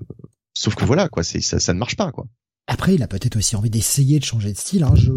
sauf 0.53 0.76
que 0.76 0.84
voilà, 0.84 1.07
quoi, 1.07 1.24
c'est 1.24 1.39
ça, 1.39 1.59
ça 1.59 1.74
ne 1.74 1.80
marche 1.80 1.95
pas, 1.95 2.11
quoi. 2.11 2.28
Après, 2.68 2.95
il 2.95 3.01
a 3.01 3.07
peut-être 3.07 3.38
aussi 3.38 3.55
envie 3.55 3.70
d'essayer 3.70 4.20
de 4.20 4.26
changer 4.26 4.51
de 4.51 4.57
style. 4.57 4.84
Hein. 4.84 4.93
Je 4.95 5.13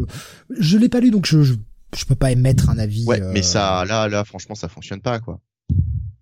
je 0.57 0.79
l'ai 0.79 0.89
pas 0.89 1.01
lu, 1.01 1.11
donc 1.11 1.27
je, 1.27 1.43
je, 1.43 1.55
je 1.97 2.05
peux 2.05 2.15
pas 2.15 2.31
émettre 2.31 2.71
un 2.71 2.79
avis. 2.79 3.05
Ouais, 3.07 3.21
mais 3.21 3.43
ça, 3.43 3.85
là, 3.87 4.07
là, 4.09 4.25
franchement, 4.25 4.55
ça 4.55 4.69
fonctionne 4.69 5.01
pas, 5.01 5.19
quoi. 5.19 5.41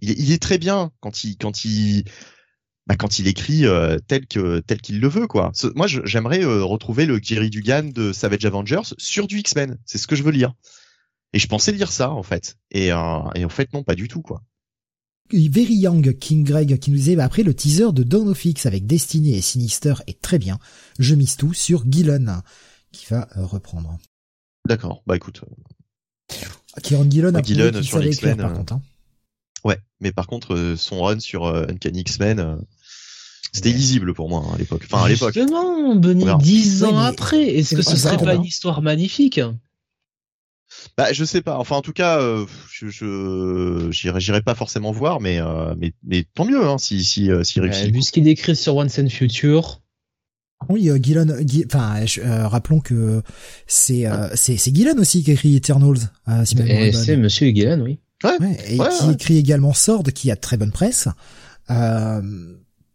Il, 0.01 0.11
il 0.19 0.33
est 0.33 0.41
très 0.41 0.57
bien 0.57 0.91
quand 1.01 1.25
il 1.25 1.37
quand 1.37 1.67
il 1.67 2.05
bah, 2.89 2.97
quand 2.97 3.19
il 3.19 3.29
écrit 3.29 3.67
euh, 3.67 3.99
tel 4.09 4.27
que 4.27 4.61
tel 4.61 4.81
qu'il 4.81 4.99
le 4.99 5.09
veut, 5.09 5.27
quoi. 5.27 5.53
Moi, 5.75 5.87
j'aimerais 5.87 6.43
euh, 6.43 6.65
retrouver 6.65 7.05
le 7.05 7.19
Gary 7.19 7.51
Dugan 7.51 7.91
de 7.95 8.15
Savage 8.15 8.47
Avengers 8.47 8.95
sur 8.97 9.27
du 9.27 9.41
X-Men. 9.41 9.77
C'est 9.85 9.99
ce 9.99 10.07
que 10.07 10.17
je 10.17 10.23
veux 10.23 10.31
lire. 10.31 10.55
Et 11.35 11.39
je 11.39 11.47
pensais 11.47 11.71
lire 11.73 11.93
ça, 11.93 12.11
en 12.11 12.23
fait. 12.23 12.57
Et, 12.71 12.91
euh, 12.91 13.31
et 13.35 13.45
en 13.45 13.51
fait, 13.51 13.75
non, 13.75 13.85
pas 13.85 13.95
du 13.95 14.09
tout, 14.09 14.23
quoi. 14.23 14.43
Very 15.31 15.75
Young 15.75 16.19
King 16.19 16.43
Greg 16.43 16.79
qui 16.79 16.91
nous 16.91 16.97
disait 16.97 17.15
bah, 17.15 17.25
après 17.25 17.43
le 17.43 17.53
teaser 17.53 17.93
de 17.93 18.03
Dawn 18.03 18.29
of 18.29 18.43
X 18.43 18.65
avec 18.65 18.87
Destiny 18.87 19.35
et 19.35 19.43
Sinister 19.43 19.93
est 20.07 20.23
très 20.23 20.39
bien. 20.39 20.59
Je 20.99 21.15
mise 21.15 21.37
tout 21.37 21.53
sur 21.53 21.85
Gillen 21.87 22.41
qui 22.93 23.05
va 23.11 23.29
reprendre. 23.35 23.99
D'accord, 24.67 25.03
bah 25.07 25.17
écoute. 25.17 25.43
Kieron 26.83 27.11
Gillen 27.11 27.37
a 27.37 27.43
Gillen 27.43 27.83
sur 27.83 28.03
X-Men 28.03 28.39
par 28.39 28.55
contre. 28.55 28.73
Hein. 28.73 28.83
Ouais, 29.65 29.79
mais 30.01 30.13
par 30.13 30.27
contre 30.29 30.77
son 30.79 31.03
run 31.03 31.21
sur 31.21 31.47
Uncanny 31.47 32.01
X-Men 32.01 32.63
c'était 33.53 33.71
illisible 33.71 34.15
pour 34.15 34.29
moi 34.29 34.45
hein, 34.47 34.55
à 34.55 34.59
l'époque. 34.59 34.83
Enfin 34.91 35.05
à 35.05 35.09
l'époque. 35.09 35.35
Justement, 35.35 35.95
Benny, 35.95 36.25
dix 36.41 36.85
ans 36.85 36.99
après, 36.99 37.43
est-ce 37.43 37.75
que 37.75 37.83
ce 37.83 37.97
serait 37.97 38.19
pas 38.19 38.35
une 38.35 38.45
histoire 38.45 38.83
magnifique 38.83 39.41
bah, 40.97 41.13
je 41.13 41.25
sais 41.25 41.41
pas. 41.41 41.59
Enfin, 41.59 41.77
en 41.77 41.83
tout 41.83 41.93
cas, 41.93 42.21
euh, 42.21 42.45
je 42.71 43.89
j'irai 43.91 44.43
pas 44.43 44.55
forcément 44.55 44.93
voir, 44.93 45.21
mais 45.21 45.41
euh, 45.41 45.75
mais 45.79 45.93
mais 46.05 46.25
tant 46.35 46.45
mieux 46.45 46.65
hein, 46.67 46.79
si 46.79 47.05
si 47.05 47.31
euh, 47.31 47.43
si 47.43 47.61
réussit. 47.61 47.93
vu 47.93 48.03
ce 48.03 48.13
qu'il 48.13 48.25
décrit 48.25 48.57
sur 48.57 48.77
Once 48.77 48.99
and 48.99 49.09
Future. 49.09 49.81
Oui, 50.69 50.91
euh, 50.91 50.99
Gillen, 51.01 51.47
enfin, 51.67 52.05
rappelons 52.49 52.81
que 52.81 53.23
c'est 53.67 54.07
c'est 54.35 54.57
c'est 54.57 54.75
Gillen 54.75 54.99
aussi 54.99 55.23
qui 55.23 55.33
écrit 55.33 55.57
Eternals. 55.57 56.11
c'est 56.45 57.17
Monsieur 57.17 57.49
Gillen, 57.49 57.81
oui. 57.83 57.99
Ouais, 58.25 58.37
et 58.69 58.77
qui 58.77 59.11
écrit 59.13 59.39
également 59.39 59.73
Sword, 59.73 60.03
qui 60.13 60.31
a 60.33 60.37
très 60.37 60.57
bonne 60.57 60.73
presse. 60.73 61.09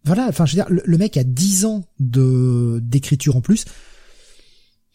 Voilà, 0.05 0.27
enfin, 0.27 0.45
je 0.45 0.55
veux 0.55 0.63
dire, 0.63 0.69
le, 0.69 0.97
mec 0.97 1.15
a 1.17 1.23
10 1.23 1.65
ans 1.65 1.85
de 1.99 2.79
d'écriture 2.81 3.37
en 3.37 3.41
plus. 3.41 3.65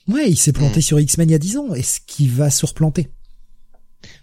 Ouais, 0.07 0.31
il 0.31 0.37
s'est 0.37 0.53
planté 0.53 0.81
mm. 0.81 0.83
sur 0.83 1.01
X-Men 1.01 1.29
il 1.29 1.33
y 1.33 1.37
a 1.37 1.39
10 1.39 1.57
ans. 1.59 1.75
Est-ce 1.75 2.01
qu'il 2.07 2.31
va 2.31 2.51
se 2.51 2.65
replanter? 2.67 3.11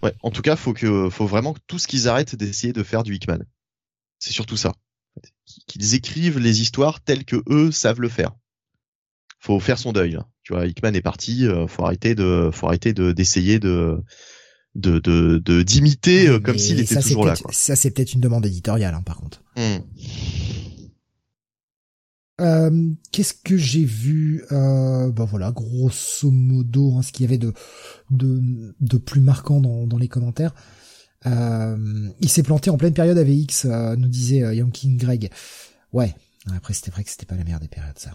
Ouais, 0.03 0.13
en 0.21 0.31
tout 0.31 0.41
cas, 0.41 0.55
faut 0.55 0.73
que, 0.73 1.09
faut 1.09 1.25
vraiment 1.25 1.53
que 1.53 1.59
tout 1.67 1.79
ce 1.79 1.87
qu'ils 1.87 2.07
arrêtent 2.07 2.35
d'essayer 2.35 2.73
de 2.73 2.83
faire 2.83 3.03
du 3.03 3.15
Hickman. 3.15 3.39
C'est 4.19 4.31
surtout 4.31 4.57
ça. 4.57 4.73
Qu'ils 5.67 5.95
écrivent 5.95 6.39
les 6.39 6.61
histoires 6.61 7.01
telles 7.01 7.25
que 7.25 7.43
eux 7.49 7.71
savent 7.71 8.01
le 8.01 8.09
faire. 8.09 8.31
Faut 9.39 9.59
faire 9.59 9.77
son 9.77 9.91
deuil. 9.91 10.17
Tu 10.43 10.53
vois, 10.53 10.65
Hickman 10.65 10.93
est 10.93 11.01
parti. 11.01 11.45
Euh, 11.45 11.67
faut 11.67 11.83
arrêter 11.83 12.15
de, 12.15 12.49
faut 12.51 12.67
arrêter 12.67 12.93
de 12.93 13.11
d'essayer 13.11 13.59
de 13.59 14.03
de 14.75 14.99
de 14.99 15.63
d'imiter 15.63 16.27
euh, 16.27 16.39
comme 16.39 16.57
s'il 16.57 16.79
était 16.79 16.99
toujours 16.99 17.25
là. 17.25 17.35
Quoi. 17.35 17.51
Ça, 17.53 17.75
c'est 17.75 17.91
peut-être 17.91 18.13
une 18.13 18.21
demande 18.21 18.45
éditoriale, 18.45 18.93
hein, 18.93 19.03
par 19.03 19.17
contre. 19.17 19.43
Hmm. 19.55 19.77
Euh, 22.41 22.89
Qu'est-ce 23.11 23.33
que 23.33 23.55
j'ai 23.57 23.85
vu 23.85 24.43
euh, 24.51 25.09
Ben 25.11 25.25
voilà, 25.25 25.51
grosso 25.51 26.29
modo, 26.31 26.95
hein, 26.97 27.01
ce 27.01 27.11
qu'il 27.11 27.23
y 27.23 27.27
avait 27.27 27.37
de 27.37 27.53
de, 28.11 28.75
de 28.79 28.97
plus 28.97 29.21
marquant 29.21 29.61
dans, 29.61 29.87
dans 29.87 29.97
les 29.97 30.07
commentaires. 30.07 30.53
Euh, 31.25 32.09
il 32.19 32.29
s'est 32.29 32.43
planté 32.43 32.69
en 32.69 32.77
pleine 32.77 32.93
période 32.93 33.17
AVX, 33.17 33.65
euh, 33.65 33.95
nous 33.95 34.07
disait 34.07 34.43
euh, 34.43 34.53
Young 34.53 34.71
King 34.71 34.97
Greg. 34.97 35.31
Ouais, 35.93 36.13
après 36.53 36.73
c'était 36.73 36.91
vrai 36.91 37.03
que 37.03 37.09
c'était 37.09 37.25
pas 37.25 37.35
la 37.35 37.43
meilleure 37.43 37.59
des 37.59 37.67
périodes, 37.67 37.97
ça. 37.97 38.11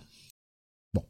Bon. 0.94 1.04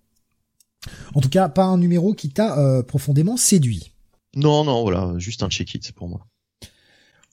En 1.14 1.20
tout 1.20 1.28
cas, 1.28 1.48
pas 1.48 1.64
un 1.64 1.78
numéro 1.78 2.14
qui 2.14 2.30
t'a 2.30 2.58
euh, 2.58 2.82
profondément 2.82 3.36
séduit. 3.36 3.92
Non, 4.34 4.64
non, 4.64 4.82
voilà, 4.82 5.14
juste 5.18 5.42
un 5.42 5.50
check-it 5.50 5.92
pour 5.92 6.08
moi. 6.08 6.26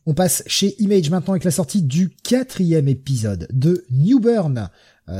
On 0.05 0.13
passe 0.13 0.43
chez 0.47 0.81
Image 0.81 1.09
maintenant 1.09 1.33
avec 1.33 1.43
la 1.43 1.51
sortie 1.51 1.81
du 1.83 2.09
quatrième 2.09 2.87
épisode 2.87 3.47
de 3.51 3.85
New 3.91 4.19
Burn, 4.19 4.69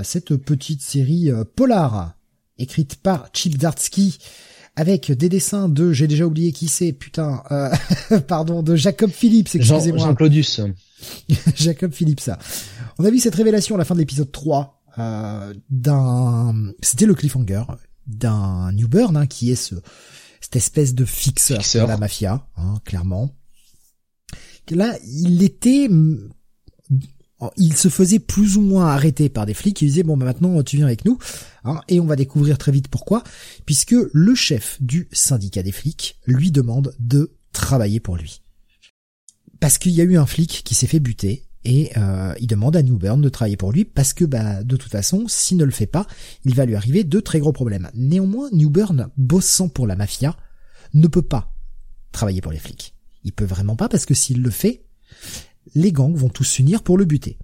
cette 0.04 0.36
petite 0.36 0.82
série 0.82 1.32
euh, 1.32 1.44
polar 1.44 2.16
écrite 2.58 2.96
par 2.96 3.30
Chip 3.34 3.58
Dartsky 3.58 4.18
avec 4.76 5.12
des 5.12 5.30
dessins 5.30 5.70
de 5.70 5.92
j'ai 5.92 6.08
déjà 6.08 6.26
oublié 6.26 6.52
qui 6.52 6.68
c'est 6.68 6.92
putain 6.92 7.44
euh, 7.52 7.70
pardon 8.28 8.64
de 8.64 8.76
Jacob 8.76 9.10
Phillips 9.10 9.56
excusez-moi. 9.56 10.06
Jean, 10.06 10.16
Claudius. 10.16 10.62
Jacob 11.56 11.94
Phillips. 11.94 12.20
Ça 12.20 12.38
on 13.00 13.06
a 13.06 13.10
vu 13.10 13.20
cette 13.20 13.36
révélation 13.36 13.76
à 13.76 13.78
la 13.78 13.86
fin 13.86 13.96
de 13.96 14.00
l'épisode 14.00 14.32
3 14.32 14.82
euh, 15.00 15.54
d'un 15.70 16.74
c'était 16.82 17.06
le 17.06 17.16
cliffhanger 17.16 17.64
d'un 18.06 18.72
New 18.74 18.88
Burn 18.88 19.16
hein, 19.16 19.28
qui 19.28 19.52
est 19.52 19.56
ce 19.56 19.76
cette 20.42 20.56
espèce 20.56 20.94
de 20.94 21.06
fixeur, 21.06 21.60
de 21.60 21.88
la 21.88 21.98
mafia 21.98 22.48
hein, 22.58 22.76
clairement. 22.86 23.36
Là 24.70 24.96
il 25.06 25.44
était 25.44 25.90
il 27.56 27.76
se 27.76 27.90
faisait 27.90 28.20
plus 28.20 28.58
ou 28.58 28.62
moins 28.62 28.88
arrêter 28.88 29.30
par 29.30 29.46
des 29.46 29.54
flics. 29.54 29.78
Qui 29.78 29.86
disaient 29.86 30.04
bon 30.04 30.18
bah 30.18 30.26
maintenant 30.26 30.62
tu 30.64 30.78
viens 30.78 30.86
avec 30.86 31.06
nous 31.06 31.18
hein, 31.64 31.82
et 31.88 32.00
on 32.00 32.06
va 32.06 32.16
découvrir 32.16 32.58
très 32.58 32.72
vite 32.72 32.88
pourquoi. 32.88 33.24
Puisque 33.66 33.96
le 34.12 34.36
chef 34.36 34.78
du 34.82 35.08
syndicat 35.12 35.64
des 35.64 35.72
flics 35.72 36.20
lui 36.26 36.52
demande 36.52 36.96
de 37.00 37.32
travailler 37.52 38.00
pour 38.00 38.18
lui. 38.18 38.42
Parce 39.60 39.78
qu'il 39.78 39.92
y 39.92 40.02
a 40.02 40.04
eu 40.04 40.18
un 40.18 40.26
flic 40.26 40.62
qui 40.64 40.76
s'est 40.76 40.88
fait 40.88 41.00
buter 41.00 41.48
et 41.64 41.92
euh, 41.98 42.34
il 42.40 42.48
demande 42.48 42.76
à 42.76 42.84
Newburn 42.84 43.22
de 43.22 43.30
travailler 43.30 43.58
pour 43.58 43.72
lui 43.72 43.84
parce 43.84 44.14
que 44.14 44.24
bah 44.26 44.64
de 44.64 44.78
toute 44.78 44.92
façon 44.92 45.26
s'il 45.28 45.58
ne 45.58 45.66
le 45.66 45.72
fait 45.72 45.88
pas 45.88 46.08
il 46.46 46.56
va 46.56 46.66
lui 46.66 46.76
arriver 46.76 47.04
de 47.04 47.20
très 47.20 47.40
gros 47.40 47.54
problèmes. 47.54 47.90
Néanmoins 47.94 48.50
Newburn 48.52 49.10
bossant 49.18 49.70
pour 49.70 49.88
la 49.88 49.96
mafia 49.96 50.38
ne 50.94 51.08
peut 51.08 51.22
pas 51.22 51.54
travailler 52.12 52.42
pour 52.42 52.52
les 52.52 52.60
flics. 52.60 52.96
Il 53.24 53.34
peut 53.34 53.46
vraiment 53.46 53.76
pas 53.76 53.90
parce 53.90 54.06
que 54.06 54.14
s'il 54.14 54.42
le 54.42 54.50
fait 54.50 54.86
les 55.78 55.92
gangs 55.92 56.16
vont 56.16 56.30
tous 56.30 56.44
s'unir 56.44 56.84
pour 56.84 56.98
le 56.98 57.06
buter. 57.06 57.38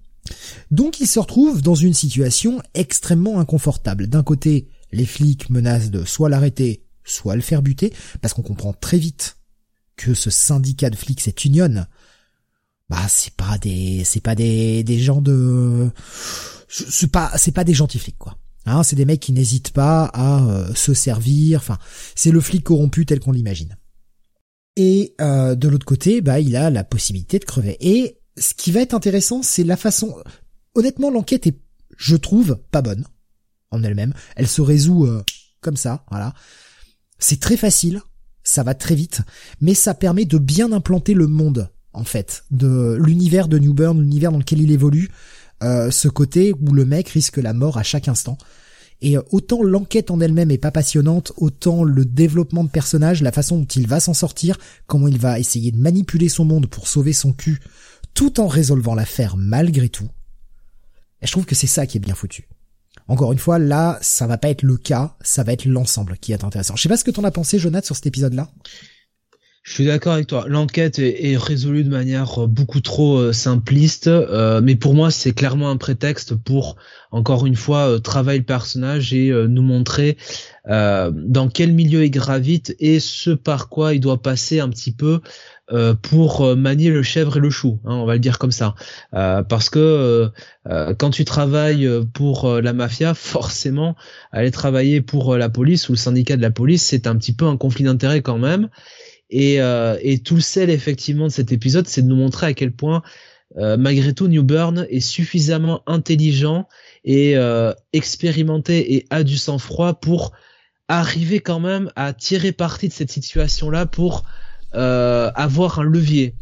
Donc 0.71 0.99
il 0.99 1.07
se 1.07 1.19
retrouve 1.19 1.61
dans 1.61 1.75
une 1.75 1.93
situation 1.93 2.61
extrêmement 2.73 3.39
inconfortable. 3.39 4.07
D'un 4.07 4.23
côté, 4.23 4.67
les 4.91 5.05
flics 5.05 5.49
menacent 5.49 5.91
de 5.91 6.05
soit 6.05 6.29
l'arrêter, 6.29 6.86
soit 7.03 7.36
le 7.36 7.41
faire 7.41 7.61
buter, 7.61 7.93
parce 8.21 8.34
qu'on 8.34 8.41
comprend 8.41 8.73
très 8.73 8.97
vite 8.97 9.38
que 9.95 10.13
ce 10.13 10.29
syndicat 10.29 10.89
de 10.89 10.95
flics, 10.95 11.21
cette 11.21 11.45
union, 11.45 11.86
bah 12.89 13.05
c'est 13.07 13.34
pas 13.34 13.57
des 13.57 14.03
c'est 14.03 14.21
pas 14.21 14.36
des 14.36 14.84
des 14.84 14.99
gens 14.99 15.21
de 15.21 15.89
c'est 16.67 17.11
pas 17.11 17.31
c'est 17.38 17.51
pas 17.51 17.63
des 17.63 17.73
gentils 17.73 17.99
flics 17.99 18.17
quoi. 18.17 18.38
Hein, 18.65 18.84
c'est 18.84 18.95
des 18.95 19.05
mecs 19.05 19.19
qui 19.19 19.34
n'hésitent 19.34 19.71
pas 19.71 20.05
à 20.05 20.45
euh, 20.45 20.73
se 20.73 20.93
servir. 20.93 21.59
Enfin, 21.59 21.77
c'est 22.15 22.31
le 22.31 22.39
flic 22.39 22.63
corrompu 22.63 23.05
tel 23.05 23.19
qu'on 23.19 23.34
l'imagine. 23.34 23.75
Et 24.77 25.15
euh, 25.19 25.55
de 25.55 25.67
l'autre 25.67 25.86
côté, 25.86 26.21
bah 26.21 26.39
il 26.39 26.55
a 26.55 26.69
la 26.69 26.86
possibilité 26.86 27.39
de 27.39 27.45
crever. 27.45 27.77
Et 27.81 28.19
ce 28.38 28.53
qui 28.53 28.71
va 28.71 28.81
être 28.81 28.93
intéressant, 28.93 29.43
c'est 29.43 29.63
la 29.63 29.77
façon. 29.77 30.15
Honnêtement, 30.75 31.11
l'enquête 31.11 31.47
est, 31.47 31.59
je 31.97 32.15
trouve, 32.15 32.57
pas 32.71 32.81
bonne 32.81 33.05
en 33.71 33.84
elle-même. 33.84 34.13
Elle 34.36 34.47
se 34.47 34.61
résout 34.61 35.05
euh, 35.05 35.23
comme 35.61 35.77
ça, 35.77 36.05
voilà. 36.09 36.34
C'est 37.19 37.39
très 37.39 37.57
facile, 37.57 38.01
ça 38.43 38.63
va 38.63 38.73
très 38.73 38.95
vite, 38.95 39.21
mais 39.61 39.73
ça 39.73 39.93
permet 39.93 40.25
de 40.25 40.38
bien 40.38 40.71
implanter 40.71 41.13
le 41.13 41.27
monde, 41.27 41.69
en 41.93 42.03
fait, 42.03 42.43
de 42.51 42.97
l'univers 42.99 43.47
de 43.47 43.59
New 43.59 43.73
Burn, 43.73 43.99
l'univers 43.99 44.31
dans 44.31 44.39
lequel 44.39 44.61
il 44.61 44.71
évolue, 44.71 45.09
euh, 45.63 45.91
ce 45.91 46.07
côté 46.07 46.53
où 46.53 46.73
le 46.73 46.86
mec 46.86 47.09
risque 47.09 47.38
la 47.38 47.53
mort 47.53 47.77
à 47.77 47.84
chaque 47.84 48.07
instant. 48.07 48.38
Et 49.01 49.17
autant 49.31 49.63
l'enquête 49.63 50.11
en 50.11 50.21
elle-même 50.21 50.49
est 50.49 50.57
pas 50.57 50.71
passionnante, 50.71 51.34
autant 51.36 51.84
le 51.84 52.05
développement 52.05 52.63
de 52.63 52.69
personnage, 52.69 53.21
la 53.21 53.34
façon 53.34 53.57
dont 53.57 53.65
il 53.65 53.86
va 53.86 53.99
s'en 53.99 54.13
sortir, 54.13 54.57
comment 54.88 55.09
il 55.09 55.19
va 55.19 55.39
essayer 55.39 55.71
de 55.71 55.77
manipuler 55.77 56.29
son 56.29 56.45
monde 56.45 56.67
pour 56.67 56.88
sauver 56.88 57.11
son 57.11 57.34
cul, 57.34 57.59
tout 58.14 58.39
en 58.39 58.47
résolvant 58.47 58.95
l'affaire 58.95 59.36
malgré 59.38 59.89
tout. 59.89 60.09
Et 61.22 61.28
je 61.28 61.32
trouve 61.32 61.45
que 61.45 61.55
c'est 61.55 61.68
ça 61.68 61.88
qui 61.88 61.97
est 61.97 62.01
bien 62.01 62.16
foutu. 62.16 62.47
Encore 63.07 63.32
une 63.34 63.39
fois, 63.39 63.59
là, 63.59 63.97
ça 64.01 64.28
va 64.28 64.38
pas 64.38 64.49
être 64.49 64.61
le 64.61 64.78
cas, 64.78 65.16
ça 65.22 65.43
va 65.43 65.53
être 65.53 65.66
l'ensemble 65.66 66.18
qui 66.18 66.32
est 66.32 66.43
intéressant. 66.43 66.76
Je 66.76 66.82
sais 66.82 66.89
pas 66.89 66.97
ce 66.97 67.03
que 67.03 67.11
t'en 67.11 67.24
as 67.24 67.32
pensé, 67.32 67.59
Jonathan, 67.59 67.86
sur 67.86 67.95
cet 67.95 68.05
épisode-là. 68.07 68.49
Je 69.64 69.72
suis 69.72 69.86
d'accord 69.86 70.14
avec 70.14 70.28
toi. 70.28 70.43
L'enquête 70.49 70.99
est, 70.99 71.38
résolue 71.38 71.86
de 71.86 71.89
manière 71.89 72.47
beaucoup 72.49 72.82
trop 72.82 73.18
euh, 73.18 73.32
simpliste, 73.32 74.07
euh, 74.07 74.59
mais 74.61 74.76
pour 74.76 74.93
moi 74.93 75.09
c'est 75.09 75.32
clairement 75.32 75.70
un 75.70 75.78
prétexte 75.78 76.36
pour 76.36 76.76
encore 77.11 77.45
une 77.45 77.55
fois 77.55 77.88
euh, 77.88 77.99
travailler 77.99 78.39
le 78.39 78.45
personnage 78.45 79.14
et 79.14 79.32
nous 79.32 79.61
montrer 79.61 80.18
dans 80.66 81.49
quel 81.53 81.74
milieu 81.74 82.03
il 82.05 82.11
gravite 82.11 82.76
et 82.80 82.99
ce 82.99 83.32
par 83.32 83.70
quoi 83.70 83.93
il 83.93 83.99
doit 83.99 84.22
passer 84.22 84.59
un 84.59 84.70
petit 84.70 84.93
peu 84.93 85.22
pour 86.01 86.55
manier 86.55 86.89
le 86.89 87.03
chèvre 87.03 87.38
et 87.38 87.39
le 87.39 87.49
chou. 87.49 87.80
Hein, 87.86 87.95
on 87.95 88.05
va 88.05 88.13
le 88.13 88.19
dire 88.19 88.38
comme 88.38 88.51
ça, 88.51 88.76
parce 89.11 89.69
que 89.69 90.32
quand 90.97 91.09
tu 91.09 91.26
travailles 91.26 91.89
pour 92.13 92.61
la 92.61 92.74
mafia, 92.74 93.13
forcément 93.15 93.95
aller 94.32 94.51
travailler 94.51 95.01
pour 95.01 95.36
la 95.38 95.49
police 95.49 95.89
ou 95.89 95.93
le 95.93 95.97
syndicat 95.97 96.38
de 96.38 96.41
la 96.41 96.51
police, 96.51 96.84
c'est 96.84 97.07
un 97.07 97.15
petit 97.15 97.34
peu 97.34 97.45
un 97.45 97.57
conflit 97.57 97.84
d'intérêts 97.84 98.21
quand 98.21 98.38
même. 98.38 98.69
Et, 99.34 99.59
euh, 99.61 99.97
tout 100.24 100.36
le 100.36 100.41
sel 100.41 100.69
effectivement 100.69 101.26
de 101.26 101.32
cet 101.32 101.51
épisode, 101.51 101.88
c'est 101.88 102.03
de 102.03 102.07
nous 102.07 102.15
montrer 102.15 102.47
à 102.47 102.53
quel 102.53 102.71
point 102.71 103.01
euh, 103.57 103.78
malgré 103.78 104.13
tout 104.13 104.28
New 104.28 104.43
Burn 104.43 104.86
est 104.89 104.99
suffisamment 104.99 105.84
intelligent 105.86 106.67
et 107.03 107.36
euh, 107.36 107.74
expérimenté 107.93 108.95
et 108.95 109.05
a 109.09 109.24
du 109.24 109.38
sang-froid 109.38 109.95
pour 109.95 110.34
arriver 110.88 111.39
quand 111.39 111.59
même 111.59 111.91
à 111.95 112.13
tirer 112.13 112.51
parti 112.51 112.88
de 112.88 112.93
cette 112.93 113.11
situation-là 113.11 113.86
pour 113.86 114.19
euh, 114.19 114.43
avoir 114.74 115.80
un 115.80 115.84
levier. 115.84 116.36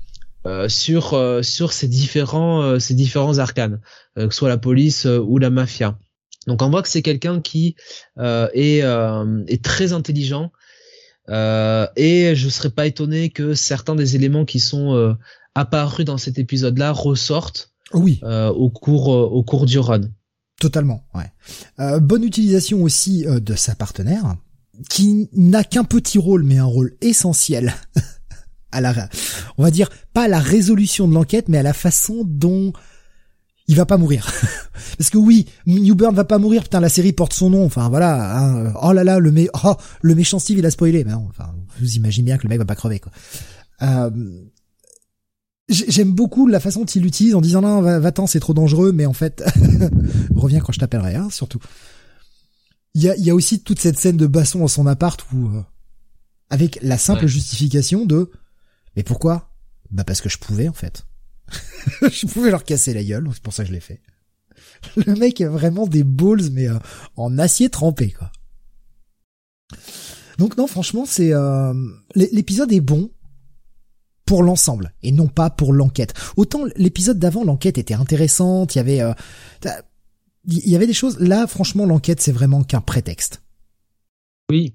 Euh, 0.47 0.67
sur 0.67 1.15
sur 1.43 1.71
ces 1.71 1.87
différents 1.87 2.79
ces 2.79 2.95
différents 2.95 3.37
arcanes 3.37 3.79
que 4.15 4.31
ce 4.31 4.35
soit 4.35 4.49
la 4.49 4.57
police 4.57 5.05
ou 5.05 5.37
la 5.37 5.51
mafia 5.51 5.99
donc 6.47 6.63
on 6.63 6.71
voit 6.71 6.81
que 6.81 6.87
c'est 6.87 7.03
quelqu'un 7.03 7.41
qui 7.41 7.75
est 8.17 8.79
est 8.79 9.63
très 9.63 9.93
intelligent 9.93 10.51
euh, 11.29 11.87
et 11.95 12.35
je 12.35 12.49
serais 12.49 12.69
pas 12.69 12.87
étonné 12.87 13.29
que 13.29 13.53
certains 13.53 13.95
des 13.95 14.15
éléments 14.15 14.45
qui 14.45 14.59
sont 14.59 14.95
euh, 14.95 15.13
apparus 15.55 16.05
dans 16.05 16.17
cet 16.17 16.39
épisode-là 16.39 16.91
ressortent 16.91 17.71
oui. 17.93 18.19
Euh, 18.23 18.49
au 18.49 18.69
cours 18.69 19.09
au 19.09 19.43
cours 19.43 19.65
du 19.65 19.77
run. 19.77 20.01
Totalement, 20.59 21.03
ouais. 21.15 21.99
bonne 21.99 22.23
utilisation 22.23 22.83
aussi 22.83 23.25
de 23.25 23.55
sa 23.55 23.73
partenaire, 23.73 24.35
qui 24.89 25.27
n'a 25.33 25.63
qu'un 25.63 25.83
petit 25.83 26.19
rôle, 26.19 26.43
mais 26.43 26.59
un 26.59 26.65
rôle 26.65 26.95
essentiel 27.01 27.73
à 28.71 28.81
la, 28.81 29.09
on 29.57 29.63
va 29.63 29.71
dire 29.71 29.89
pas 30.13 30.23
à 30.23 30.27
la 30.27 30.39
résolution 30.39 31.07
de 31.07 31.13
l'enquête, 31.13 31.49
mais 31.49 31.57
à 31.57 31.63
la 31.63 31.73
façon 31.73 32.23
dont 32.25 32.73
il 33.67 33.75
va 33.75 33.85
pas 33.85 33.97
mourir. 33.97 34.31
Parce 34.97 35.09
que 35.09 35.17
oui, 35.17 35.47
Newburn 35.65 36.13
va 36.13 36.25
pas 36.25 36.37
mourir, 36.37 36.63
putain, 36.63 36.79
la 36.79 36.89
série 36.89 37.13
porte 37.13 37.33
son 37.33 37.49
nom, 37.49 37.65
enfin 37.65 37.89
voilà, 37.89 38.37
hein. 38.37 38.73
oh 38.81 38.91
là 38.91 39.03
là, 39.03 39.19
le, 39.19 39.31
mé 39.31 39.49
oh, 39.63 39.75
le 40.01 40.15
méchant 40.15 40.39
Steve, 40.39 40.57
il 40.57 40.65
a 40.65 40.71
spoilé, 40.71 41.03
mais 41.03 41.11
non, 41.11 41.27
enfin, 41.29 41.53
vous 41.79 41.95
imaginez 41.95 42.25
bien 42.25 42.37
que 42.37 42.43
le 42.43 42.49
mec 42.49 42.59
va 42.59 42.65
pas 42.65 42.75
crever, 42.75 42.99
quoi. 42.99 43.11
Euh, 43.81 44.09
J'aime 45.69 46.11
beaucoup 46.11 46.47
la 46.47 46.59
façon 46.59 46.81
dont 46.81 46.85
il 46.85 47.01
l'utilise 47.01 47.33
en 47.33 47.39
disant 47.39 47.61
non, 47.61 47.81
va-t'en, 47.81 48.27
c'est 48.27 48.41
trop 48.41 48.53
dangereux, 48.53 48.91
mais 48.91 49.05
en 49.05 49.13
fait, 49.13 49.41
reviens 50.35 50.59
quand 50.59 50.73
je 50.73 50.79
t'appellerai, 50.79 51.15
hein, 51.15 51.29
surtout. 51.29 51.59
Il 52.93 53.01
y 53.01 53.09
a, 53.09 53.15
y 53.15 53.29
a 53.29 53.35
aussi 53.35 53.61
toute 53.61 53.79
cette 53.79 53.97
scène 53.97 54.17
de 54.17 54.27
basson 54.27 54.59
dans 54.59 54.67
son 54.67 54.85
appart 54.85 55.23
où, 55.31 55.47
euh, 55.47 55.61
avec 56.49 56.79
la 56.81 56.97
simple 56.97 57.25
justification 57.25 58.05
de, 58.05 58.31
mais 58.95 59.03
pourquoi? 59.03 59.49
Bah 59.89 60.03
parce 60.03 60.21
que 60.21 60.29
je 60.29 60.37
pouvais 60.37 60.67
en 60.67 60.73
fait. 60.73 61.05
je 62.01 62.25
pouvais 62.27 62.51
leur 62.51 62.63
casser 62.63 62.93
la 62.93 63.03
gueule, 63.03 63.27
c'est 63.33 63.43
pour 63.43 63.53
ça 63.53 63.63
que 63.63 63.69
je 63.69 63.73
l'ai 63.73 63.81
fait. 63.81 64.01
le 64.95 65.15
mec 65.15 65.41
a 65.41 65.49
vraiment 65.49 65.87
des 65.87 66.03
balls, 66.03 66.49
mais 66.51 66.67
euh, 66.67 66.77
en 67.15 67.37
acier 67.37 67.69
trempé, 67.69 68.11
quoi. 68.11 68.31
Donc 70.37 70.57
non, 70.57 70.67
franchement, 70.67 71.05
c'est 71.05 71.33
euh, 71.33 71.73
l'épisode 72.15 72.71
est 72.71 72.81
bon 72.81 73.11
pour 74.25 74.43
l'ensemble 74.43 74.93
et 75.03 75.11
non 75.11 75.27
pas 75.27 75.49
pour 75.49 75.73
l'enquête. 75.73 76.13
Autant 76.35 76.61
l'épisode 76.75 77.19
d'avant, 77.19 77.43
l'enquête 77.43 77.77
était 77.77 77.93
intéressante, 77.93 78.75
il 78.75 78.79
y 78.79 78.81
avait, 78.81 79.01
euh, 79.01 79.13
il 80.45 80.69
y 80.69 80.75
avait 80.75 80.87
des 80.87 80.93
choses. 80.93 81.19
Là, 81.19 81.47
franchement, 81.47 81.85
l'enquête 81.85 82.21
c'est 82.21 82.31
vraiment 82.31 82.63
qu'un 82.63 82.81
prétexte. 82.81 83.41
Oui. 84.49 84.73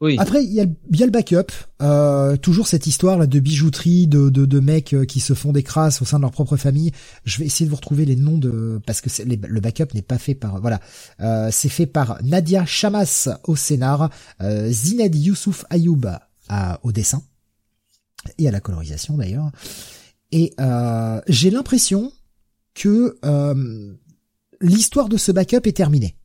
Oui. 0.00 0.16
Après, 0.18 0.42
il 0.42 0.50
y 0.50 0.60
a, 0.60 0.64
le 0.64 1.10
backup. 1.10 1.52
Euh, 1.82 2.36
toujours 2.36 2.66
cette 2.66 2.86
histoire 2.86 3.18
là 3.18 3.26
de 3.26 3.38
bijouterie, 3.38 4.06
de, 4.06 4.30
de, 4.30 4.46
de 4.46 4.60
mecs 4.60 4.94
euh, 4.94 5.04
qui 5.04 5.20
se 5.20 5.34
font 5.34 5.52
des 5.52 5.62
crasses 5.62 6.00
au 6.00 6.06
sein 6.06 6.16
de 6.16 6.22
leur 6.22 6.30
propre 6.30 6.56
famille. 6.56 6.90
Je 7.24 7.38
vais 7.38 7.46
essayer 7.46 7.66
de 7.66 7.70
vous 7.70 7.76
retrouver 7.76 8.06
les 8.06 8.16
noms 8.16 8.38
de 8.38 8.80
parce 8.86 9.02
que 9.02 9.10
le 9.22 9.60
backup 9.60 9.92
n'est 9.94 10.02
pas 10.02 10.16
fait 10.16 10.34
par 10.34 10.58
voilà. 10.60 10.80
Euh, 11.20 11.50
c'est 11.52 11.68
fait 11.68 11.86
par 11.86 12.18
Nadia 12.22 12.64
Chamas 12.64 13.28
au 13.44 13.56
scénar, 13.56 14.10
euh, 14.40 14.70
Zined 14.70 15.14
Youssouf 15.14 15.66
Ayoub 15.68 16.06
à, 16.48 16.80
au 16.82 16.92
dessin 16.92 17.22
et 18.38 18.48
à 18.48 18.50
la 18.50 18.60
colorisation 18.60 19.18
d'ailleurs. 19.18 19.50
Et 20.32 20.54
euh, 20.60 21.20
j'ai 21.26 21.50
l'impression 21.50 22.10
que 22.72 23.18
l'histoire 24.62 25.10
de 25.10 25.18
ce 25.18 25.32
backup 25.32 25.66
est 25.66 25.76
terminée 25.76 26.16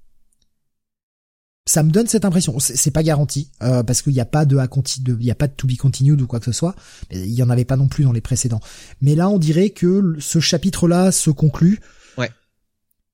ça 1.68 1.82
me 1.82 1.90
donne 1.90 2.08
cette 2.08 2.26
impression. 2.26 2.60
C'est 2.60 2.92
pas 2.92 3.02
garanti 3.02 3.50
euh, 3.64 3.82
parce 3.82 4.02
qu'il 4.02 4.14
n'y 4.14 4.20
a 4.20 4.26
pas 4.26 4.46
de 4.46 4.56
il 4.56 5.26
y 5.26 5.32
a 5.32 5.36
pas 5.36 5.48
de 5.48 5.54
to 5.54 5.68
be 5.68 5.76
continued 5.76 6.22
ou 6.22 6.28
quoi 6.28 6.40
que 6.40 6.46
ce 6.46 6.52
soit. 6.52 6.76
Il 7.12 7.34
y 7.34 7.42
en 7.42 7.50
avait 7.50 7.66
pas 7.66 7.76
non 7.76 7.88
plus 7.88 8.04
dans 8.04 8.12
les 8.12 8.22
précédents. 8.22 8.60
Mais 9.02 9.16
là, 9.16 9.30
on 9.30 9.40
dirait 9.40 9.72
que 9.72 10.16
ce 10.20 10.40
chapitre-là 10.40 11.12
se 11.12 11.32
conclut. 11.32 11.80
Ouais. 12.18 12.30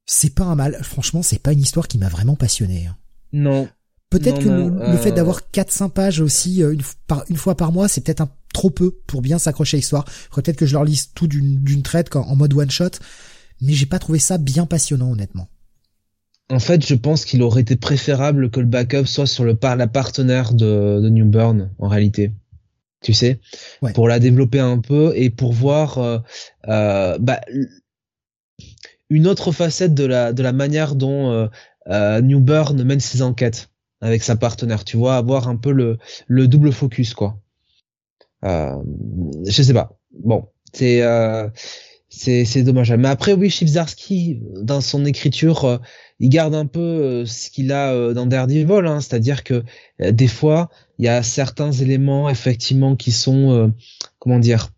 C'est 0.06 0.36
pas 0.36 0.44
un 0.44 0.56
mal. 0.56 0.78
Franchement, 0.84 1.24
c'est 1.24 1.40
pas 1.40 1.54
une 1.54 1.62
histoire 1.62 1.88
qui 1.88 1.98
m'a 1.98 2.10
vraiment 2.10 2.36
passionné. 2.36 2.88
Hein. 2.88 2.98
Non. 3.32 3.70
Peut-être 4.10 4.40
que 4.40 4.50
le, 4.50 4.98
fait 4.98 5.12
euh, 5.12 5.16
d'avoir 5.16 5.40
4-5 5.54 5.90
pages 5.90 6.20
aussi 6.20 6.62
euh, 6.62 6.74
une, 6.74 6.82
par, 7.08 7.24
une 7.30 7.38
fois 7.38 7.56
par 7.56 7.72
mois, 7.72 7.88
c'est 7.88 8.02
peut-être 8.02 8.20
un 8.20 8.30
trop 8.54 8.70
peu 8.70 8.92
pour 9.08 9.22
bien 9.22 9.40
s'accrocher 9.40 9.78
à 9.78 9.80
l'histoire. 9.80 10.06
Faudrait 10.10 10.42
peut-être 10.42 10.58
que 10.58 10.66
je 10.66 10.74
leur 10.74 10.84
lise 10.84 11.14
tout 11.14 11.28
d'une 11.28 11.84
traite 11.84 12.14
en 12.18 12.36
mode 12.36 12.54
one 12.54 12.70
shot. 12.70 12.90
Mais 13.62 13.72
j'ai 13.72 13.86
pas 13.86 14.00
trouvé 14.00 14.20
ça 14.20 14.38
bien 14.38 14.66
passionnant, 14.66 15.12
honnêtement. 15.12 15.48
En 16.52 16.60
fait, 16.60 16.86
je 16.86 16.96
pense 16.96 17.24
qu'il 17.24 17.42
aurait 17.44 17.62
été 17.62 17.78
préférable 17.78 18.52
que 18.52 18.60
le 18.60 18.66
backup 18.66 19.06
soit 19.06 19.26
sur 19.26 19.46
le 19.46 19.56
par 19.56 19.78
la 19.78 19.88
partenaire 19.88 20.54
de, 20.54 21.00
de 21.02 21.10
New 21.10 21.26
Burn, 21.26 21.72
en 21.80 21.88
réalité. 21.88 22.34
Tu 23.02 23.14
sais, 23.14 23.40
pour 23.96 24.08
la 24.08 24.20
développer 24.20 24.60
un 24.60 24.78
peu 24.78 25.14
et 25.16 25.30
pour 25.30 25.54
voir 25.54 25.98
euh, 25.98 26.20
euh, 26.68 27.18
bah, 27.20 27.42
une 29.10 29.28
autre 29.28 29.52
facette 29.52 29.96
de 29.96 30.06
la 30.06 30.34
de 30.34 30.44
la 30.44 30.52
manière 30.52 30.94
dont 30.94 31.32
euh, 31.32 31.48
euh, 31.88 32.22
New 32.22 32.42
Burn 32.42 32.84
mène 32.84 33.00
ses 33.00 33.22
enquêtes 33.22 33.70
avec 34.02 34.22
sa 34.22 34.36
partenaire. 34.36 34.84
Tu 34.84 34.98
vois, 34.98 35.16
avoir 35.16 35.48
un 35.48 35.56
peu 35.56 35.72
le 35.72 35.98
le 36.28 36.48
double 36.48 36.74
focus 36.74 37.14
quoi. 37.14 37.40
Je 38.44 39.64
sais 39.64 39.74
pas. 39.74 39.98
Bon, 40.12 40.50
c'est 40.74 41.02
c'est 42.10 42.64
dommage. 42.64 42.92
Mais 42.92 43.08
après, 43.08 43.34
oui, 43.34 43.50
Chipzarski, 43.50 44.42
dans 44.62 44.82
son 44.82 45.06
écriture, 45.06 45.80
il 46.22 46.30
garde 46.30 46.54
un 46.54 46.68
peu 46.68 46.80
euh, 46.80 47.26
ce 47.26 47.50
qu'il 47.50 47.72
a 47.72 47.94
euh, 47.94 48.14
dans 48.14 48.28
Daredevil, 48.28 48.86
hein, 48.86 49.02
c'est-à-dire 49.02 49.44
que 49.44 49.64
des 50.00 50.28
fois, 50.28 50.70
il 51.00 51.06
y 51.06 51.08
a 51.10 51.24
certains 51.24 51.72
éléments 51.72 52.30
effectivement 52.30 52.96
qui 52.96 53.12
sont, 53.12 53.74
comment 54.20 54.38
dire, 54.38 54.70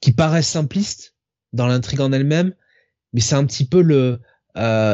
qui 0.00 0.12
paraissent 0.12 0.48
simplistes 0.48 1.14
dans 1.54 1.66
l'intrigue 1.66 2.00
en 2.00 2.12
elle-même, 2.12 2.52
mais 3.14 3.20
c'est 3.20 3.34
un 3.34 3.46
petit 3.46 3.64
peu 3.64 3.80
le 3.80 4.20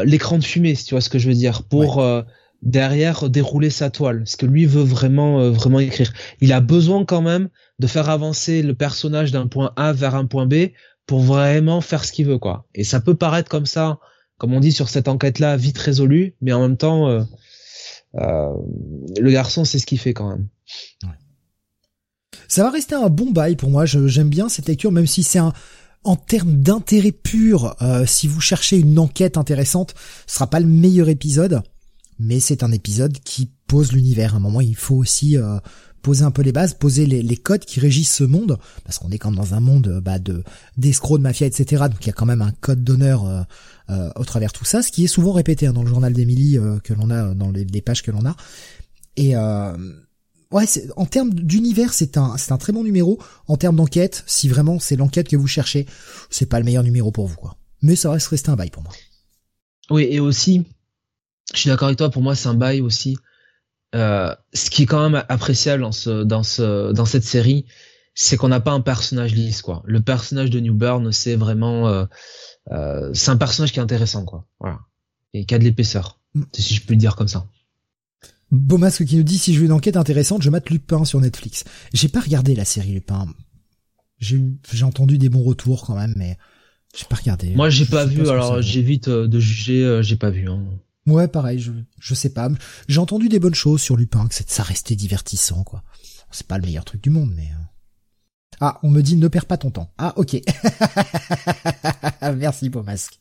l'écran 0.04 0.38
de 0.38 0.44
fumée, 0.44 0.76
si 0.76 0.84
tu 0.84 0.94
vois 0.94 1.00
ce 1.00 1.10
que 1.10 1.18
je 1.18 1.28
veux 1.28 1.34
dire, 1.34 1.64
pour 1.64 2.04
derrière 2.62 3.28
dérouler 3.28 3.70
sa 3.70 3.90
toile, 3.90 4.22
ce 4.26 4.36
que 4.36 4.46
lui 4.46 4.64
veut 4.64 4.82
vraiment 4.82 5.50
vraiment 5.50 5.80
écrire. 5.80 6.12
Il 6.40 6.52
a 6.52 6.60
besoin 6.60 7.04
quand 7.04 7.22
même 7.22 7.48
de 7.80 7.86
faire 7.88 8.08
avancer 8.08 8.62
le 8.62 8.74
personnage 8.74 9.32
d'un 9.32 9.48
point 9.48 9.72
A 9.74 9.92
vers 9.92 10.14
un 10.14 10.26
point 10.26 10.46
B 10.46 10.68
pour 11.06 11.20
vraiment 11.20 11.80
faire 11.80 12.04
ce 12.04 12.12
qu'il 12.12 12.26
veut 12.26 12.38
quoi. 12.38 12.66
Et 12.76 12.84
ça 12.84 13.00
peut 13.00 13.16
paraître 13.16 13.50
comme 13.50 13.66
ça, 13.66 13.98
comme 14.38 14.54
on 14.54 14.60
dit 14.60 14.72
sur 14.72 14.88
cette 14.88 15.08
enquête-là, 15.08 15.56
vite 15.56 15.78
résolue, 15.78 16.34
mais 16.40 16.52
en 16.52 16.62
même 16.62 16.76
temps, 16.76 17.08
euh, 17.08 17.22
euh, 18.14 18.54
le 19.20 19.30
garçon 19.30 19.64
c'est 19.64 19.78
ce 19.78 19.86
qu'il 19.86 19.98
fait 19.98 20.14
quand 20.14 20.30
même. 20.30 20.48
Ça 22.46 22.62
va 22.62 22.70
rester 22.70 22.94
un 22.94 23.10
bon 23.10 23.30
bail 23.30 23.56
pour 23.56 23.68
moi. 23.68 23.84
J'aime 23.84 24.30
bien 24.30 24.48
cette 24.48 24.68
lecture, 24.68 24.90
même 24.90 25.06
si 25.06 25.22
c'est 25.22 25.38
un 25.38 25.52
en 26.04 26.16
termes 26.16 26.62
d'intérêt 26.62 27.12
pur, 27.12 27.76
euh, 27.82 28.06
si 28.06 28.28
vous 28.28 28.40
cherchez 28.40 28.78
une 28.78 28.98
enquête 28.98 29.36
intéressante, 29.36 29.94
ce 30.26 30.36
sera 30.36 30.48
pas 30.48 30.60
le 30.60 30.66
meilleur 30.66 31.08
épisode, 31.08 31.60
mais 32.18 32.40
c'est 32.40 32.62
un 32.62 32.72
épisode 32.72 33.18
qui 33.18 33.50
pose 33.68 33.92
l'univers. 33.92 34.34
À 34.34 34.38
un 34.38 34.40
moment, 34.40 34.60
il 34.60 34.74
faut 34.74 34.96
aussi 34.96 35.36
poser 36.02 36.24
un 36.24 36.30
peu 36.30 36.42
les 36.42 36.52
bases, 36.52 36.74
poser 36.74 37.06
les, 37.06 37.36
codes 37.36 37.64
qui 37.64 37.80
régissent 37.80 38.14
ce 38.14 38.24
monde, 38.24 38.58
parce 38.84 38.98
qu'on 38.98 39.10
est 39.10 39.18
quand 39.18 39.30
même 39.30 39.38
dans 39.38 39.54
un 39.54 39.60
monde 39.60 40.00
bah, 40.02 40.18
de 40.18 40.42
d'escrocs, 40.76 41.18
de 41.18 41.22
mafia, 41.22 41.46
etc. 41.46 41.84
Donc 41.90 41.98
il 42.02 42.06
y 42.06 42.10
a 42.10 42.14
quand 42.14 42.26
même 42.26 42.42
un 42.42 42.52
code 42.52 42.84
d'honneur 42.84 43.26
euh, 43.26 43.42
euh, 43.90 44.10
au 44.16 44.24
travers 44.24 44.52
tout 44.52 44.64
ça, 44.64 44.82
ce 44.82 44.90
qui 44.90 45.04
est 45.04 45.08
souvent 45.08 45.32
répété 45.32 45.66
hein, 45.66 45.72
dans 45.72 45.82
le 45.82 45.88
journal 45.88 46.12
d'Emily 46.12 46.58
euh, 46.58 46.78
que 46.80 46.94
l'on 46.94 47.10
a 47.10 47.34
dans 47.34 47.50
les, 47.50 47.82
pages 47.82 48.02
que 48.02 48.10
l'on 48.10 48.24
a. 48.26 48.36
Et 49.16 49.34
ouais, 49.36 50.66
en 50.96 51.06
termes 51.06 51.34
d'univers, 51.34 51.92
c'est 51.92 52.16
un 52.16 52.36
c'est 52.36 52.52
un 52.52 52.58
très 52.58 52.72
bon 52.72 52.84
numéro. 52.84 53.18
En 53.46 53.56
termes 53.56 53.76
d'enquête, 53.76 54.22
si 54.26 54.48
vraiment 54.48 54.78
c'est 54.78 54.96
l'enquête 54.96 55.28
que 55.28 55.36
vous 55.36 55.48
cherchez, 55.48 55.86
c'est 56.30 56.46
pas 56.46 56.58
le 56.58 56.64
meilleur 56.64 56.84
numéro 56.84 57.10
pour 57.10 57.26
vous 57.26 57.36
quoi. 57.36 57.56
Mais 57.82 57.96
ça 57.96 58.10
reste 58.10 58.28
rester 58.28 58.50
un 58.50 58.56
bail 58.56 58.70
pour 58.70 58.82
moi. 58.82 58.92
Oui, 59.90 60.06
et 60.10 60.20
aussi, 60.20 60.64
je 61.54 61.60
suis 61.60 61.68
d'accord 61.70 61.88
avec 61.88 61.98
toi. 61.98 62.10
Pour 62.10 62.22
moi, 62.22 62.34
c'est 62.34 62.48
un 62.48 62.54
bail 62.54 62.80
aussi 62.80 63.16
euh, 63.94 64.34
ce 64.52 64.70
qui 64.70 64.82
est 64.82 64.86
quand 64.86 65.08
même 65.08 65.24
appréciable 65.28 65.82
dans 65.82 65.92
ce 65.92 66.22
dans 66.22 66.42
ce 66.42 66.92
dans 66.92 67.06
cette 67.06 67.24
série, 67.24 67.64
c'est 68.14 68.36
qu'on 68.36 68.48
n'a 68.48 68.60
pas 68.60 68.72
un 68.72 68.80
personnage 68.80 69.34
lisse 69.34 69.62
quoi. 69.62 69.82
Le 69.86 70.00
personnage 70.00 70.50
de 70.50 70.60
New 70.60 70.74
Burn, 70.74 71.10
c'est 71.12 71.36
vraiment 71.36 71.88
euh, 71.88 72.04
euh, 72.70 73.10
c'est 73.14 73.30
un 73.30 73.36
personnage 73.36 73.72
qui 73.72 73.78
est 73.78 73.82
intéressant 73.82 74.24
quoi. 74.24 74.46
Voilà. 74.60 74.80
Et 75.32 75.46
qui 75.46 75.54
a 75.54 75.58
de 75.58 75.64
l'épaisseur, 75.64 76.20
mm. 76.34 76.42
si 76.52 76.74
je 76.74 76.84
peux 76.84 76.94
le 76.94 76.98
dire 76.98 77.16
comme 77.16 77.28
ça. 77.28 77.46
Beaumasque 78.50 79.04
qui 79.04 79.16
nous 79.16 79.22
dit 79.22 79.38
si 79.38 79.54
je 79.54 79.60
veux 79.60 79.66
une 79.66 79.72
enquête 79.72 79.96
intéressante, 79.96 80.42
je 80.42 80.50
mate 80.50 80.68
Lupin 80.68 81.04
sur 81.04 81.20
Netflix. 81.20 81.64
J'ai 81.94 82.08
pas 82.08 82.20
regardé 82.20 82.54
la 82.54 82.64
série 82.66 82.92
Lupin. 82.92 83.26
J'ai 84.18 84.42
j'ai 84.70 84.84
entendu 84.84 85.16
des 85.16 85.30
bons 85.30 85.44
retours 85.44 85.86
quand 85.86 85.94
même, 85.94 86.12
mais 86.16 86.36
j'ai 86.94 87.06
pas 87.06 87.16
regardé. 87.16 87.54
Moi 87.54 87.70
j'ai 87.70 87.86
pas 87.86 88.04
vu, 88.04 88.28
alors 88.28 88.60
j'évite 88.60 89.08
de 89.08 89.40
juger, 89.40 90.00
j'ai 90.02 90.16
pas 90.16 90.30
vu. 90.30 90.46
Hein. 90.50 90.62
Ouais, 91.08 91.28
pareil, 91.28 91.58
je, 91.58 91.72
je 91.98 92.14
sais 92.14 92.30
pas. 92.30 92.48
J'ai 92.88 93.00
entendu 93.00 93.28
des 93.28 93.38
bonnes 93.38 93.54
choses 93.54 93.80
sur 93.80 93.96
Lupin, 93.96 94.26
que 94.28 94.34
ça 94.34 94.62
restait 94.62 94.96
divertissant, 94.96 95.64
quoi. 95.64 95.82
C'est 96.30 96.46
pas 96.46 96.58
le 96.58 96.66
meilleur 96.66 96.84
truc 96.84 97.02
du 97.02 97.10
monde, 97.10 97.32
mais... 97.34 97.46
Euh. 97.46 97.64
Ah, 98.60 98.78
on 98.82 98.90
me 98.90 99.02
dit 99.02 99.16
ne 99.16 99.28
perds 99.28 99.46
pas 99.46 99.56
ton 99.56 99.70
temps. 99.70 99.90
Ah, 99.98 100.12
ok. 100.16 100.40
Merci, 102.36 102.68
beau 102.68 102.82
masque. 102.82 103.18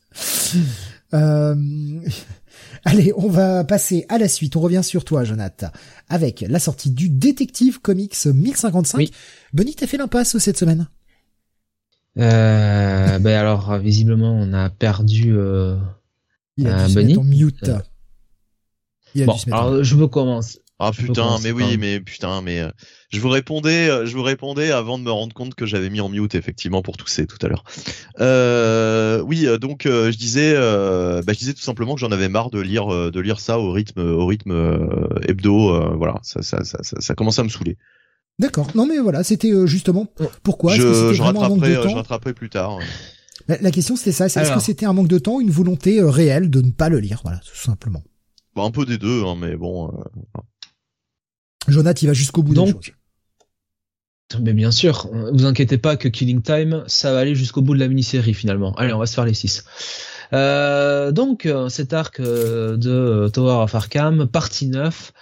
Euh... 1.14 1.54
Allez, 2.84 3.12
on 3.16 3.28
va 3.28 3.64
passer 3.64 4.04
à 4.08 4.18
la 4.18 4.28
suite. 4.28 4.56
On 4.56 4.60
revient 4.60 4.82
sur 4.82 5.04
toi, 5.04 5.24
Jonathan, 5.24 5.68
avec 6.08 6.44
la 6.46 6.58
sortie 6.58 6.90
du 6.90 7.08
Détective 7.08 7.80
Comics 7.80 8.26
1055. 8.26 8.98
Oui. 8.98 9.12
Bonnie, 9.52 9.74
t'as 9.74 9.86
fait 9.86 9.96
l'impasse 9.96 10.36
cette 10.38 10.58
semaine? 10.58 10.88
Euh, 12.18 13.18
ben 13.20 13.38
alors, 13.38 13.78
visiblement, 13.78 14.32
on 14.32 14.52
a 14.52 14.70
perdu 14.70 15.36
euh, 15.36 15.76
il 16.58 16.66
a 16.66 16.84
dû 16.86 16.92
se 16.92 16.98
mettre 16.98 17.20
en 17.20 17.24
mute. 17.24 17.70
Il 19.14 19.22
a 19.22 19.26
bon, 19.26 19.36
alors 19.50 19.82
je 19.82 19.94
veux 19.94 20.08
commencer. 20.08 20.58
Ah 20.80 20.92
putain, 20.92 21.38
mais 21.42 21.50
oui, 21.50 21.76
mais 21.76 21.98
putain, 21.98 22.40
mais 22.40 22.60
euh, 22.60 22.70
je 23.10 23.18
vous 23.18 23.28
répondais, 23.28 23.90
euh, 23.90 24.06
je 24.06 24.16
vous 24.16 24.22
répondais 24.22 24.70
avant 24.70 24.96
de 24.96 25.02
me 25.02 25.10
rendre 25.10 25.34
compte 25.34 25.56
que 25.56 25.66
j'avais 25.66 25.90
mis 25.90 26.00
en 26.00 26.08
mute 26.08 26.36
effectivement 26.36 26.82
pour 26.82 26.96
tousser 26.96 27.26
tout 27.26 27.38
à 27.44 27.48
l'heure. 27.48 27.64
Euh, 28.20 29.20
oui, 29.22 29.46
euh, 29.48 29.58
donc 29.58 29.82
je 29.86 30.16
disais, 30.16 30.54
bah, 30.54 31.32
je 31.32 31.38
disais 31.38 31.54
tout 31.54 31.62
simplement 31.62 31.94
que 31.94 32.00
j'en 32.00 32.12
avais 32.12 32.28
marre 32.28 32.50
de 32.50 32.60
lire, 32.60 33.10
de 33.10 33.20
lire 33.20 33.40
ça 33.40 33.58
au 33.58 33.72
rythme, 33.72 34.00
au 34.02 34.24
rythme 34.24 34.52
hebdo. 35.26 35.96
voilà, 35.96 36.20
ça, 36.22 36.42
ça, 36.42 36.62
ça, 36.62 36.78
ça, 36.82 37.00
ça 37.00 37.14
commence 37.16 37.40
à 37.40 37.42
me 37.42 37.48
saouler. 37.48 37.76
D'accord. 38.38 38.68
Non 38.76 38.86
mais 38.86 38.98
voilà, 38.98 39.24
c'était 39.24 39.50
justement 39.66 40.06
pourquoi? 40.44 40.76
Je, 40.76 40.82
que 40.82 41.12
je 41.12 41.22
rattraperai, 41.22 41.74
je 41.74 41.94
rattraperai 41.94 42.34
plus 42.34 42.50
tard. 42.50 42.78
La, 43.48 43.70
question 43.70 43.96
c'était 43.96 44.12
ça, 44.12 44.26
est-ce 44.26 44.52
que 44.52 44.60
c'était 44.60 44.84
un 44.84 44.92
manque 44.92 45.08
de 45.08 45.18
temps 45.18 45.36
ou 45.36 45.40
une 45.40 45.50
volonté 45.50 46.00
euh, 46.00 46.10
réelle 46.10 46.50
de 46.50 46.60
ne 46.60 46.70
pas 46.70 46.90
le 46.90 47.00
lire, 47.00 47.20
voilà, 47.22 47.38
tout 47.38 47.56
simplement. 47.56 48.02
Bah, 48.54 48.62
un 48.62 48.70
peu 48.70 48.84
des 48.84 48.98
deux, 48.98 49.24
hein, 49.24 49.36
mais 49.40 49.56
bon. 49.56 49.88
Euh... 49.88 50.40
Jonathan, 51.66 51.98
il 52.02 52.08
va 52.08 52.12
jusqu'au 52.12 52.42
bout 52.42 52.52
Donc, 52.52 52.94
mais 54.42 54.52
bien 54.52 54.70
sûr, 54.70 55.08
vous 55.32 55.46
inquiétez 55.46 55.78
pas 55.78 55.96
que 55.96 56.08
Killing 56.08 56.42
Time, 56.42 56.84
ça 56.86 57.14
va 57.14 57.20
aller 57.20 57.34
jusqu'au 57.34 57.62
bout 57.62 57.72
de 57.74 57.80
la 57.80 57.88
mini-série 57.88 58.34
finalement. 58.34 58.74
Allez, 58.74 58.92
on 58.92 58.98
va 58.98 59.06
se 59.06 59.14
faire 59.14 59.24
les 59.24 59.32
six. 59.32 59.64
Euh, 60.34 61.10
donc 61.12 61.48
cet 61.70 61.94
arc 61.94 62.20
de 62.20 63.30
Tower 63.32 63.62
of 63.62 63.74
Arkham, 63.74 64.26
partie 64.26 64.66
9, 64.66 65.12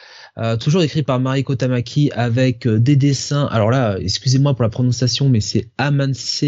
toujours 0.59 0.83
écrit 0.83 1.05
par 1.05 1.21
Mariko 1.21 1.55
Tamaki 1.55 2.11
avec 2.11 2.67
des 2.67 2.97
dessins. 2.97 3.47
Alors 3.47 3.71
là, 3.71 3.97
excusez-moi 4.01 4.55
pour 4.55 4.65
la 4.65 4.71
prononciation, 4.71 5.29
mais 5.29 5.41
c'est 5.41 5.71
Amanse 5.79 6.45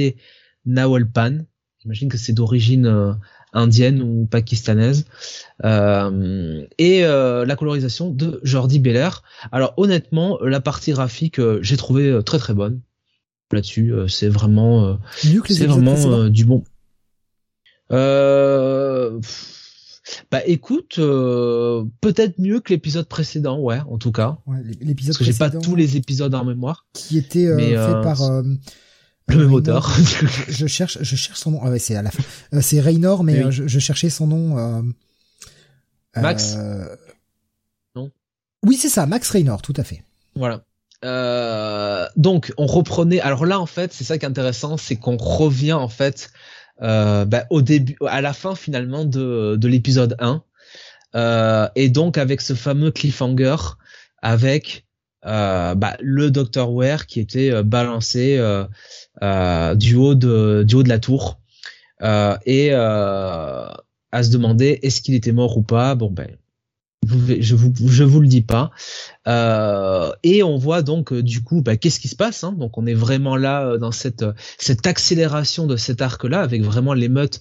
Nawalpan. 0.66 1.44
J'imagine 1.88 2.08
que 2.08 2.18
c'est 2.18 2.32
d'origine 2.32 2.86
euh, 2.86 3.12
indienne 3.52 4.02
ou 4.02 4.26
pakistanaise. 4.26 5.06
et 5.64 7.02
la 7.02 7.56
colorisation 7.56 8.10
de 8.10 8.40
Jordi 8.42 8.78
Belair. 8.78 9.22
Alors 9.52 9.74
honnêtement, 9.76 10.38
la 10.42 10.60
partie 10.60 10.92
graphique, 10.92 11.40
j'ai 11.62 11.76
trouvé 11.76 12.20
très 12.24 12.38
très 12.38 12.54
bonne 12.54 12.80
là-dessus. 13.50 13.94
c'est 14.08 14.28
vraiment, 14.28 14.98
c'est 15.16 15.66
vraiment 15.66 16.28
du 16.28 16.44
bon. 16.44 16.62
Euh, 17.90 19.18
bah 20.30 20.40
écoute, 20.46 20.96
euh, 20.98 21.84
peut-être 22.00 22.38
mieux 22.38 22.60
que 22.60 22.72
l'épisode 22.72 23.06
précédent, 23.08 23.58
ouais, 23.60 23.80
en 23.88 23.98
tout 23.98 24.12
cas. 24.12 24.38
Ouais, 24.46 24.58
l'épisode 24.80 25.14
Parce 25.14 25.18
que 25.18 25.24
j'ai 25.24 25.38
pas 25.38 25.50
tous 25.50 25.74
les 25.74 25.96
épisodes 25.96 26.34
en 26.34 26.44
mémoire. 26.44 26.86
Qui 26.92 27.18
était 27.18 27.46
euh, 27.46 27.58
fait 27.58 27.76
euh, 27.76 28.02
par 28.02 28.20
le 29.28 29.44
même 29.44 29.52
auteur. 29.52 29.90
je, 30.48 30.66
cherche, 30.66 30.98
je 31.00 31.16
cherche 31.16 31.38
son 31.38 31.52
nom. 31.52 31.60
Ah 31.62 31.70
ouais, 31.70 31.78
c'est 31.78 31.96
à 31.96 32.02
la 32.02 32.10
fin. 32.10 32.22
c'est 32.60 32.80
Raynor, 32.80 33.24
mais 33.24 33.50
je, 33.50 33.66
je, 33.66 33.78
cherchais 33.78 34.10
son 34.10 34.26
nom. 34.26 34.84
Max. 36.16 36.56
Non. 37.94 38.10
Oui, 38.64 38.76
c'est 38.76 38.88
ça, 38.88 39.06
Max 39.06 39.30
Raynor, 39.30 39.62
tout 39.62 39.74
à 39.76 39.84
fait. 39.84 40.02
Voilà. 40.34 40.62
donc 42.16 42.52
on 42.56 42.66
reprenait. 42.66 43.20
Alors 43.20 43.46
là, 43.46 43.60
en 43.60 43.66
fait, 43.66 43.92
c'est 43.92 44.04
ça 44.04 44.18
qui 44.18 44.24
est 44.24 44.28
intéressant, 44.28 44.76
c'est 44.76 44.96
qu'on 44.96 45.16
revient 45.16 45.72
en 45.72 45.88
fait 45.88 46.30
euh, 46.82 47.24
bah, 47.24 47.44
au 47.50 47.62
début, 47.62 47.96
à 48.06 48.20
la 48.20 48.32
fin 48.32 48.54
finalement 48.54 49.04
de, 49.04 49.56
de 49.56 49.68
l'épisode 49.68 50.16
1. 50.20 50.42
Euh, 51.14 51.68
et 51.74 51.88
donc 51.88 52.18
avec 52.18 52.40
ce 52.40 52.54
fameux 52.54 52.90
cliffhanger 52.90 53.56
avec 54.20 54.84
euh, 55.24 55.74
bah, 55.74 55.96
le 56.00 56.30
Dr 56.30 56.70
Ware 56.70 57.06
qui 57.06 57.18
était 57.18 57.50
euh, 57.50 57.62
balancé 57.62 58.36
euh, 58.36 58.64
euh, 58.64 58.66
du 59.20 59.94
haut 59.96 60.14
de 60.14 60.64
du 60.66 60.74
haut 60.74 60.82
de 60.82 60.88
la 60.88 60.98
tour 60.98 61.40
et 62.02 62.72
à 62.72 64.22
se 64.22 64.30
demander 64.30 64.78
est-ce 64.82 65.00
qu'il 65.00 65.14
était 65.14 65.32
mort 65.32 65.56
ou 65.56 65.62
pas. 65.62 65.94
Bon 65.94 66.10
ben 66.10 66.28
je 67.06 67.54
vous 67.54 67.72
je 67.88 68.04
vous 68.04 68.20
le 68.20 68.28
dis 68.28 68.42
pas. 68.42 68.70
Euh, 69.26 70.10
et 70.22 70.42
on 70.42 70.56
voit 70.56 70.82
donc 70.82 71.12
euh, 71.12 71.22
du 71.22 71.42
coup 71.42 71.62
bah, 71.62 71.76
qu'est-ce 71.76 72.00
qui 72.00 72.08
se 72.08 72.16
passe 72.16 72.44
hein. 72.44 72.52
Donc 72.52 72.76
on 72.78 72.86
est 72.86 72.94
vraiment 72.94 73.36
là 73.36 73.64
euh, 73.64 73.78
dans 73.78 73.92
cette 73.92 74.24
cette 74.58 74.86
accélération 74.86 75.66
de 75.66 75.76
cet 75.76 76.02
arc 76.02 76.24
là 76.24 76.40
avec 76.40 76.62
vraiment 76.62 76.94
l'émeute 76.94 77.40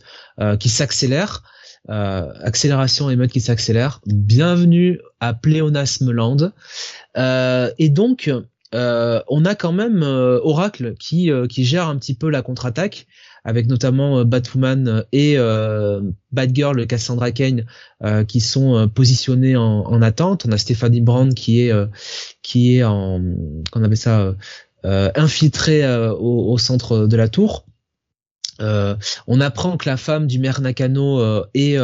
qui 0.59 0.69
s'accélère 0.69 1.43
accélération 1.89 3.09
émeute 3.09 3.31
qui 3.31 3.39
s'accélère 3.39 4.01
bienvenue 4.05 4.99
à 5.19 5.33
Pléonasme 5.33 6.11
Land 6.11 6.51
et 7.15 7.89
donc 7.89 8.29
on 8.73 9.45
a 9.45 9.55
quand 9.55 9.71
même 9.71 10.03
Oracle 10.03 10.95
qui 10.99 11.31
qui 11.49 11.65
gère 11.65 11.87
un 11.87 11.97
petit 11.97 12.15
peu 12.15 12.29
la 12.29 12.41
contre-attaque 12.41 13.07
avec 13.47 13.67
notamment 13.67 14.19
euh, 14.19 14.23
Batwoman 14.25 14.87
euh, 14.87 15.03
et 15.13 15.35
euh, 15.37 16.01
Batgirl, 16.31 16.85
Cassandra 16.85 17.31
Kane, 17.31 17.65
qui 18.27 18.41
sont 18.41 18.89
positionnés 18.93 19.55
en, 19.55 20.01
attente. 20.01 20.45
On 20.45 20.51
a 20.51 20.57
Stephanie 20.57 21.01
Brand 21.01 21.33
qui 21.33 21.61
est 21.61 21.73
qui 22.43 22.77
est 22.77 22.83
en 22.83 23.21
qu'on 23.71 23.83
avait 23.83 23.95
ça 23.95 24.35
infiltré 24.83 25.81
au, 26.19 26.57
centre 26.59 27.07
de 27.07 27.17
la 27.17 27.27
tour. 27.27 27.65
on 28.59 29.41
apprend 29.41 29.77
que 29.77 29.89
la 29.89 29.97
femme 29.97 30.27
du 30.27 30.37
maire 30.37 30.61
Nakano 30.61 31.43
est, 31.55 31.77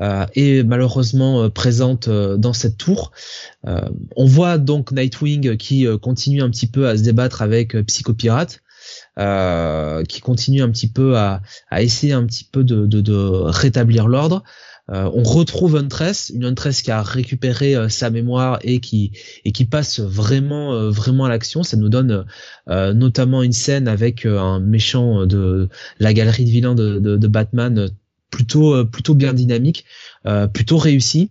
est 0.00 0.64
malheureusement 0.64 1.50
présente 1.50 2.08
dans 2.08 2.52
cette 2.52 2.76
tour. 2.76 3.12
on 3.64 4.26
voit 4.26 4.58
donc 4.58 4.92
Nightwing 4.92 5.56
qui 5.56 5.86
continue 6.00 6.42
un 6.42 6.50
petit 6.50 6.66
peu 6.66 6.88
à 6.88 6.96
se 6.96 7.02
débattre 7.02 7.42
avec 7.42 7.76
Psychopirate. 7.86 8.62
Euh, 9.18 10.04
qui 10.04 10.20
continue 10.20 10.62
un 10.62 10.70
petit 10.70 10.88
peu 10.88 11.18
à, 11.18 11.42
à 11.68 11.82
essayer 11.82 12.12
un 12.12 12.24
petit 12.24 12.44
peu 12.44 12.62
de, 12.62 12.86
de, 12.86 13.00
de 13.00 13.14
rétablir 13.16 14.06
l'ordre. 14.06 14.44
Euh, 14.90 15.10
on 15.12 15.22
retrouve 15.22 15.76
Huntress, 15.76 16.30
une 16.34 16.44
Huntress 16.44 16.80
qui 16.82 16.90
a 16.90 17.02
récupéré 17.02 17.76
euh, 17.76 17.88
sa 17.88 18.08
mémoire 18.08 18.58
et 18.62 18.80
qui 18.80 19.12
et 19.44 19.52
qui 19.52 19.66
passe 19.66 20.00
vraiment 20.00 20.72
euh, 20.72 20.90
vraiment 20.90 21.26
à 21.26 21.28
l'action. 21.28 21.62
Ça 21.62 21.76
nous 21.76 21.88
donne 21.88 22.24
notamment 22.68 23.42
une 23.42 23.52
scène 23.52 23.88
avec 23.88 24.24
un 24.24 24.60
méchant 24.60 25.26
de 25.26 25.68
la 25.98 26.14
galerie 26.14 26.44
de 26.44 26.50
vilains 26.50 26.74
de, 26.74 26.98
de, 26.98 27.16
de 27.16 27.28
Batman 27.28 27.90
plutôt 28.30 28.84
plutôt 28.84 29.14
bien 29.14 29.32
dynamique, 29.32 29.84
plutôt 30.52 30.78
réussi. 30.78 31.30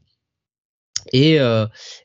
Et, 1.14 1.38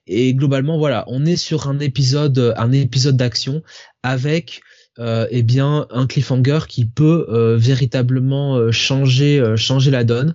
et 0.06 0.34
globalement 0.34 0.78
voilà, 0.78 1.04
on 1.08 1.24
est 1.24 1.36
sur 1.36 1.66
un 1.68 1.80
épisode 1.80 2.54
un 2.56 2.72
épisode 2.72 3.16
d'action 3.16 3.62
avec 4.02 4.62
euh, 4.98 5.26
eh 5.30 5.42
bien 5.42 5.86
un 5.90 6.06
cliffhanger 6.06 6.60
qui 6.68 6.84
peut 6.84 7.26
euh, 7.30 7.56
véritablement 7.56 8.56
euh, 8.56 8.72
changer 8.72 9.40
euh, 9.40 9.56
changer 9.56 9.90
la 9.90 10.04
donne. 10.04 10.34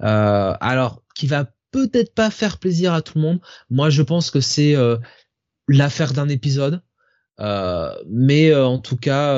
alors 0.00 1.02
qui 1.14 1.26
va 1.26 1.46
peut-être 1.70 2.14
pas 2.14 2.30
faire 2.30 2.58
plaisir 2.58 2.92
à 2.92 3.00
tout 3.00 3.14
le 3.16 3.22
monde. 3.22 3.40
Moi, 3.70 3.88
je 3.88 4.02
pense 4.02 4.30
que 4.30 4.40
c'est 4.40 4.74
l'affaire 5.68 6.12
d'un 6.12 6.28
épisode. 6.28 6.82
mais 8.08 8.54
en 8.54 8.78
tout 8.78 8.96
cas, 8.96 9.34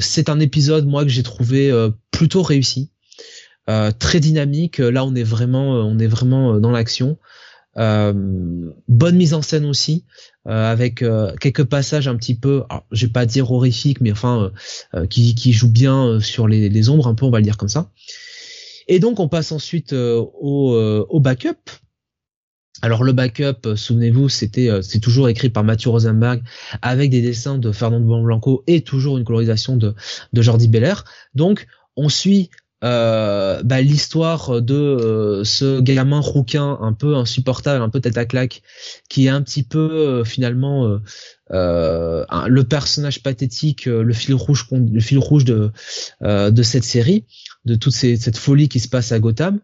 c'est 0.00 0.28
un 0.28 0.40
épisode 0.40 0.86
moi 0.86 1.04
que 1.04 1.10
j'ai 1.10 1.22
trouvé 1.22 1.72
plutôt 2.10 2.42
réussi, 2.42 2.90
très 3.98 4.20
dynamique. 4.20 4.78
Là, 4.78 5.04
on 5.04 5.14
est 5.14 5.22
vraiment, 5.22 5.72
on 5.72 5.98
est 5.98 6.06
vraiment 6.06 6.58
dans 6.58 6.70
l'action. 6.70 7.18
bonne 7.76 9.16
mise 9.16 9.34
en 9.34 9.42
scène 9.42 9.66
aussi. 9.66 10.04
Euh, 10.48 10.72
avec 10.72 11.02
euh, 11.02 11.34
quelques 11.38 11.64
passages 11.64 12.08
un 12.08 12.16
petit 12.16 12.34
peu, 12.34 12.62
alors, 12.70 12.86
je 12.90 13.04
vais 13.04 13.12
pas 13.12 13.26
dire 13.26 13.52
horrifiques, 13.52 14.00
mais 14.00 14.12
enfin 14.12 14.50
euh, 14.94 15.06
qui, 15.06 15.34
qui 15.34 15.52
jouent 15.52 15.70
bien 15.70 16.20
sur 16.20 16.48
les, 16.48 16.70
les, 16.70 16.88
ombres 16.88 17.06
un 17.06 17.14
peu, 17.14 17.26
on 17.26 17.30
va 17.30 17.38
le 17.38 17.44
dire 17.44 17.58
comme 17.58 17.68
ça. 17.68 17.90
Et 18.86 18.98
donc 18.98 19.20
on 19.20 19.28
passe 19.28 19.52
ensuite 19.52 19.92
au, 19.92 21.04
au 21.10 21.20
backup. 21.20 21.70
Alors 22.80 23.04
le 23.04 23.12
backup, 23.12 23.74
souvenez-vous, 23.76 24.30
c'était 24.30 24.70
c'est 24.80 25.00
toujours 25.00 25.28
écrit 25.28 25.50
par 25.50 25.64
Mathieu 25.64 25.90
Rosenberg 25.90 26.42
avec 26.80 27.10
des 27.10 27.20
dessins 27.20 27.58
de 27.58 27.70
Fernando 27.70 28.22
Blanco 28.22 28.64
et 28.66 28.80
toujours 28.80 29.18
une 29.18 29.24
colorisation 29.24 29.76
de, 29.76 29.94
de 30.32 30.42
Jordi 30.42 30.68
Belair. 30.68 31.04
Donc 31.34 31.66
on 31.96 32.08
suit 32.08 32.48
euh, 32.84 33.60
bah, 33.64 33.80
l'histoire 33.80 34.62
de 34.62 34.74
euh, 34.74 35.42
ce 35.42 35.80
gamin 35.80 36.20
rouquin 36.20 36.78
un 36.80 36.92
peu 36.92 37.16
insupportable, 37.16 37.82
un 37.82 37.88
peu 37.88 38.00
tête 38.00 38.16
à 38.16 38.24
claque, 38.24 38.62
qui 39.08 39.26
est 39.26 39.30
un 39.30 39.42
petit 39.42 39.64
peu 39.64 39.90
euh, 39.90 40.24
finalement 40.24 40.98
le 41.50 42.62
personnage 42.62 43.22
pathétique, 43.22 43.86
le 43.86 44.12
fil 44.12 44.34
rouge, 44.34 44.66
le 44.70 45.00
fil 45.00 45.18
rouge 45.18 45.44
de 45.44 45.72
de 46.20 46.62
cette 46.62 46.84
série, 46.84 47.24
de 47.64 47.74
toute 47.74 47.94
cette 47.94 48.36
folie 48.36 48.68
qui 48.68 48.80
se 48.80 48.88
passe 48.88 49.12
à 49.12 49.18
Gotham. 49.18 49.58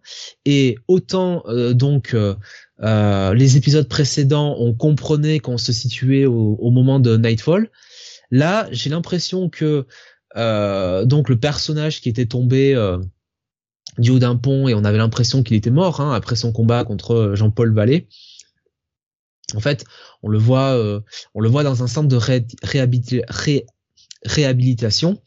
Et 0.45 0.79
autant 0.89 1.45
donc 1.73 2.17
les 2.81 3.57
épisodes 3.57 3.89
précédents, 3.89 4.57
on 4.59 4.73
comprenait 4.73 5.41
qu'on 5.41 5.59
se 5.59 5.73
situait 5.73 6.27
au, 6.27 6.57
au 6.59 6.71
moment 6.71 7.01
de 7.01 7.17
Nightfall. 7.17 7.69
Là, 8.31 8.67
j'ai 8.73 8.91
l'impression 8.91 9.49
que 9.49 9.87
euh, 10.37 11.05
donc 11.05 11.29
le 11.29 11.39
personnage 11.39 12.01
qui 12.01 12.09
était 12.09 12.27
tombé 12.27 12.75
euh, 12.75 12.99
du 13.99 14.11
haut 14.11 14.19
d'un 14.19 14.37
pont 14.37 14.69
et 14.69 14.75
on 14.75 14.85
avait 14.85 14.99
l'impression 14.99 15.43
qu'il 15.43 15.57
était 15.57 15.71
mort 15.71 16.01
hein, 16.01 16.13
après 16.13 16.37
son 16.37 16.53
combat 16.53 16.85
contre 16.85 17.15
euh, 17.15 17.35
Jean-Paul 17.37 17.73
Vallée. 17.73 18.09
En 19.55 19.61
fait, 19.61 19.85
on 20.23 20.29
le 20.29 20.39
voit, 20.39 21.03
on 21.35 21.41
le 21.41 21.49
voit 21.51 21.63
dans 21.63 21.83
un 21.83 21.87
centre 21.87 22.09
de 22.09 22.19
réhabilitation 24.25 25.23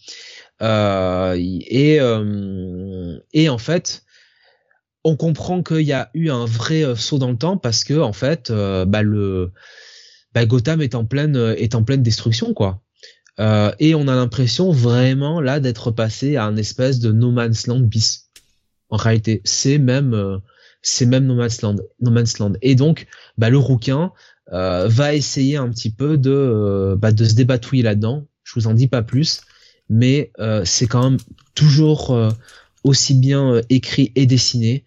et 0.60 2.00
et 3.34 3.50
en 3.50 3.58
fait, 3.60 4.04
on 5.04 5.16
comprend 5.16 5.62
qu'il 5.62 5.82
y 5.82 5.94
a 5.94 6.10
eu 6.16 6.32
un 6.32 6.46
vrai 6.46 6.96
saut 6.96 7.20
dans 7.20 7.30
le 7.30 7.38
temps 7.38 7.58
parce 7.58 7.84
que 7.84 7.94
en 8.02 8.12
fait, 8.12 8.52
bah 8.52 9.04
le 9.04 9.52
bah 10.34 10.48
Gotham 10.48 10.82
est 10.82 10.96
en 10.96 11.06
pleine 11.06 11.38
est 11.56 11.76
en 11.76 11.84
pleine 11.84 12.02
destruction 12.02 12.56
quoi. 12.56 12.82
Euh, 13.40 13.72
et 13.80 13.96
on 13.96 14.08
a 14.08 14.16
l'impression 14.16 14.72
vraiment 14.72 15.42
là 15.42 15.60
d'être 15.60 15.92
passé 15.92 16.38
à 16.38 16.46
un 16.46 16.58
espèce 16.58 17.00
de 17.00 17.12
No 17.12 17.32
Man's 17.32 17.68
Land 17.68 17.82
bis. 17.82 18.30
En 18.90 18.98
réalité, 18.98 19.42
c'est 19.44 19.78
même 19.78 20.14
euh, 20.14 20.38
c'est 20.82 21.06
même 21.06 21.26
No 21.26 21.36
Man's 21.36 21.62
Land, 21.62 21.78
No 22.02 22.12
Man's 22.12 22.40
Land. 22.40 22.54
Et 22.62 22.76
donc, 22.76 23.08
bah, 23.38 23.50
le 23.50 23.58
rouquin 23.58 24.12
euh, 24.54 24.88
va 24.88 25.14
essayer 25.14 25.58
un 25.58 25.70
petit 25.70 25.92
peu 25.92 26.18
de 26.18 26.98
bah, 27.00 27.12
de 27.12 27.26
se 27.26 27.36
débatouiller 27.36 27.84
là-dedans. 27.84 28.26
Je 28.44 28.54
vous 28.56 28.68
en 28.68 28.74
dis 28.74 28.88
pas 28.88 29.04
plus, 29.04 29.42
mais 29.90 30.32
c'est 30.64 30.88
quand 30.88 31.04
même 31.04 31.20
toujours 31.54 32.18
aussi 32.86 33.14
bien 33.14 33.62
écrit 33.70 34.14
et 34.16 34.26
dessiné. 34.26 34.86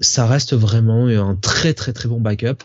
Ça 0.00 0.26
reste 0.26 0.54
vraiment 0.54 1.06
un 1.06 1.36
très 1.36 1.74
très 1.74 1.92
très 1.92 2.08
bon 2.08 2.20
backup 2.20 2.64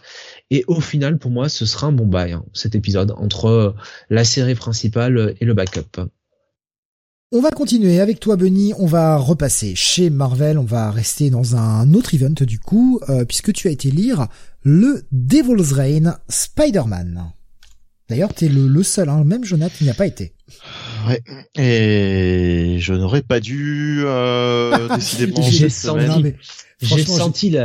et 0.54 0.64
au 0.68 0.80
final, 0.80 1.18
pour 1.18 1.32
moi, 1.32 1.50
ce 1.50 1.66
sera 1.66 1.88
un 1.88 1.92
bon 1.92 2.06
bail, 2.06 2.34
hein, 2.34 2.46
cet 2.54 2.76
épisode, 2.76 3.12
entre 3.18 3.46
euh, 3.46 3.76
la 4.12 4.24
série 4.24 4.54
principale 4.54 5.34
et 5.42 5.46
le 5.46 5.56
backup. 5.56 6.08
On 7.32 7.42
va 7.42 7.50
continuer 7.50 8.00
avec 8.00 8.20
toi, 8.20 8.36
Benny. 8.36 8.72
On 8.78 8.86
va 8.86 9.18
repasser 9.18 9.74
chez 9.74 10.12
Marvel. 10.12 10.60
On 10.60 10.64
va 10.64 10.92
rester 10.92 11.32
dans 11.32 11.56
un 11.56 11.96
autre 11.96 12.14
event, 12.14 12.36
du 12.42 12.60
coup, 12.60 13.00
euh, 13.10 13.26
puisque 13.26 13.52
tu 13.52 13.68
as 13.68 13.72
été 13.72 13.90
lire 13.90 14.28
le 14.62 15.02
Devil's 15.12 15.72
Reign 15.72 16.16
Spider-Man. 16.30 17.32
D'ailleurs, 18.08 18.36
t'es 18.36 18.50
le, 18.50 18.68
le 18.68 18.84
seul, 18.84 19.10
hein, 19.10 19.24
même 19.24 19.44
Jonathan 19.44 19.74
n'y 19.82 19.90
a 19.90 19.96
pas 19.96 20.06
été. 20.06 20.36
Ouais. 21.08 21.22
Et 21.56 22.78
je 22.80 22.94
n'aurais 22.94 23.22
pas 23.22 23.40
dû 23.40 24.02
euh, 24.06 24.88
décidément. 24.96 25.42
J'ai 25.42 25.70
senti, 25.70 26.36
j'ai 26.82 27.06
senti 27.06 27.56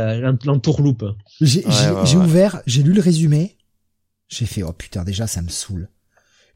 l'entourloupe. 0.43 1.05
J'ai 1.41 1.63
ouvert, 2.15 2.61
j'ai 2.65 2.83
lu 2.83 2.93
le 2.93 3.01
résumé. 3.01 3.57
J'ai 4.27 4.45
fait 4.45 4.61
oh 4.61 4.73
putain 4.73 5.03
déjà 5.03 5.25
ça 5.27 5.41
me 5.41 5.49
saoule. 5.49 5.89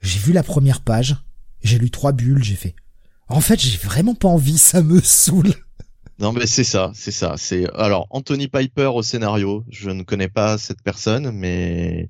J'ai 0.02 0.20
vu 0.20 0.34
la 0.34 0.44
première 0.44 0.82
page, 0.82 1.16
j'ai 1.64 1.80
lu 1.80 1.90
trois 1.90 2.12
bulles, 2.12 2.44
j'ai 2.44 2.56
fait. 2.56 2.76
En 3.28 3.42
fait 3.42 3.60
j'ai 3.60 3.78
vraiment 3.78 4.14
pas 4.14 4.28
envie, 4.28 4.58
ça 4.58 4.84
me 4.84 5.02
saoule. 5.02 5.54
Non 6.20 6.32
mais 6.32 6.46
c'est 6.46 6.64
ça, 6.64 6.92
c'est 6.94 7.12
ça. 7.12 7.34
C'est 7.38 7.68
alors 7.74 8.06
Anthony 8.12 8.48
Piper 8.48 8.92
au 8.94 9.02
scénario. 9.02 9.66
Je 9.70 9.90
ne 9.90 10.04
connais 10.04 10.28
pas 10.28 10.60
cette 10.60 10.84
personne, 10.84 11.32
mais 11.32 12.08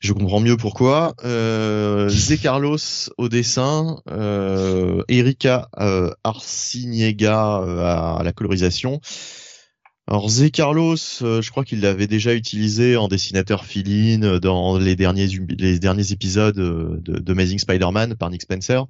je 0.00 0.12
comprends 0.12 0.40
mieux 0.40 0.56
pourquoi. 0.56 1.14
Euh, 1.24 2.08
Zé 2.08 2.38
Carlos 2.38 2.78
au 3.18 3.28
dessin, 3.28 4.00
euh, 4.10 5.02
Erika 5.08 5.68
euh, 5.78 6.10
Arciniega 6.24 7.60
euh, 7.60 8.18
à, 8.18 8.22
la 8.22 8.32
colorisation. 8.32 9.00
Alors 10.08 10.28
Zé 10.28 10.50
Carlos, 10.50 10.96
euh, 11.22 11.42
je 11.42 11.50
crois 11.50 11.64
qu'il 11.64 11.80
l'avait 11.80 12.06
déjà 12.06 12.34
utilisé 12.34 12.96
en 12.96 13.08
dessinateur 13.08 13.64
fill 13.64 14.20
dans 14.40 14.78
les 14.78 14.94
derniers 14.94 15.28
les 15.58 15.78
derniers 15.80 16.12
épisodes 16.12 16.54
de, 16.54 17.32
Amazing 17.32 17.58
Spider-Man 17.58 18.14
par 18.14 18.30
Nick 18.30 18.42
Spencer. 18.42 18.86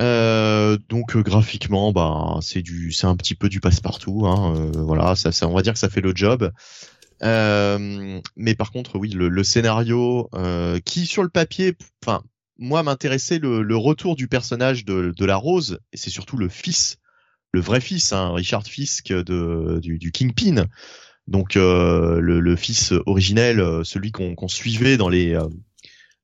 Euh, 0.00 0.78
donc 0.88 1.16
graphiquement, 1.18 1.92
bah 1.92 2.38
c'est 2.40 2.62
du, 2.62 2.92
c'est 2.92 3.06
un 3.06 3.16
petit 3.16 3.34
peu 3.34 3.50
du 3.50 3.60
passe-partout. 3.60 4.26
Hein, 4.26 4.70
voilà, 4.74 5.16
ça, 5.16 5.32
ça, 5.32 5.48
on 5.48 5.52
va 5.52 5.60
dire 5.60 5.74
que 5.74 5.78
ça 5.78 5.90
fait 5.90 6.00
le 6.00 6.12
job. 6.14 6.50
Euh, 7.22 8.20
mais 8.36 8.54
par 8.54 8.72
contre, 8.72 8.98
oui, 8.98 9.10
le, 9.10 9.28
le 9.28 9.44
scénario 9.44 10.28
euh, 10.34 10.80
qui 10.80 11.06
sur 11.06 11.22
le 11.22 11.28
papier, 11.28 11.74
enfin, 12.02 12.22
moi 12.58 12.82
m'intéressait 12.82 13.38
le, 13.38 13.62
le, 13.62 13.76
retour 13.76 14.16
du 14.16 14.28
personnage 14.28 14.84
de, 14.84 15.12
de 15.16 15.24
la 15.24 15.36
Rose, 15.36 15.80
et 15.92 15.96
c'est 15.96 16.10
surtout 16.10 16.36
le 16.36 16.48
fils, 16.48 16.96
le 17.52 17.60
vrai 17.60 17.80
fils, 17.80 18.12
hein, 18.12 18.32
Richard 18.32 18.64
Fisk 18.64 19.12
de, 19.12 19.80
du, 19.82 19.98
du 19.98 20.12
Kingpin. 20.12 20.66
Donc 21.26 21.56
euh, 21.56 22.20
le, 22.20 22.40
le, 22.40 22.56
fils 22.56 22.92
originel, 23.06 23.60
euh, 23.60 23.84
celui 23.84 24.10
qu'on 24.10 24.34
qu'on 24.34 24.48
suivait 24.48 24.96
dans 24.96 25.08
les 25.08 25.34
euh, 25.34 25.46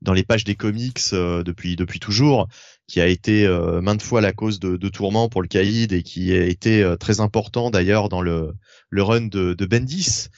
dans 0.03 0.13
les 0.13 0.25
pages 0.25 0.45
des 0.45 0.57
comics 0.57 1.01
depuis 1.13 1.77
depuis 1.77 2.01
toujours, 2.01 2.49
qui 2.87 3.01
a 3.01 3.07
été 3.07 3.49
maintes 3.83 4.03
fois 4.03 4.21
la 4.21 4.33
cause 4.35 4.61
de, 4.61 4.77
de 4.77 4.89
tourments 4.91 5.31
pour 5.31 5.41
le 5.41 5.49
caïd 5.49 5.93
et 5.93 6.03
qui 6.03 6.33
a 6.33 6.45
été 6.45 6.95
très 7.01 7.21
important 7.21 7.71
d'ailleurs 7.71 8.11
dans 8.11 8.21
le 8.21 8.53
le 8.91 9.03
run 9.03 9.23
de, 9.23 9.55
de 9.55 9.67
Bendis. 9.67 10.29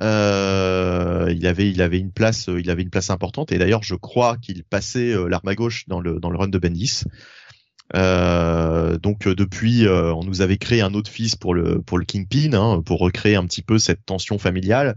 Euh, 0.00 1.32
il 1.36 1.46
avait, 1.46 1.70
il 1.70 1.80
avait 1.80 1.98
une 1.98 2.12
place, 2.12 2.48
importante. 3.10 3.52
Et 3.52 3.58
d'ailleurs, 3.58 3.82
je 3.82 3.94
crois 3.94 4.36
qu'il 4.38 4.64
passait 4.64 5.12
euh, 5.12 5.28
l'arme 5.28 5.48
à 5.48 5.54
gauche 5.54 5.86
dans 5.88 6.00
le 6.00 6.18
dans 6.18 6.30
run 6.38 6.48
de 6.48 6.58
Bendis. 6.58 7.04
Euh, 7.94 8.96
donc 8.98 9.26
euh, 9.26 9.34
depuis, 9.34 9.86
on 9.88 10.24
nous 10.24 10.40
avait 10.40 10.56
créé 10.58 10.80
un 10.80 10.94
autre 10.94 11.10
fils 11.10 11.36
pour 11.36 11.54
le 11.54 11.80
pour 11.82 11.98
Kingpin, 12.04 12.54
hein, 12.54 12.82
pour 12.82 13.00
recréer 13.00 13.36
un 13.36 13.46
petit 13.46 13.62
peu 13.62 13.78
cette 13.78 14.04
tension 14.04 14.38
familiale. 14.38 14.96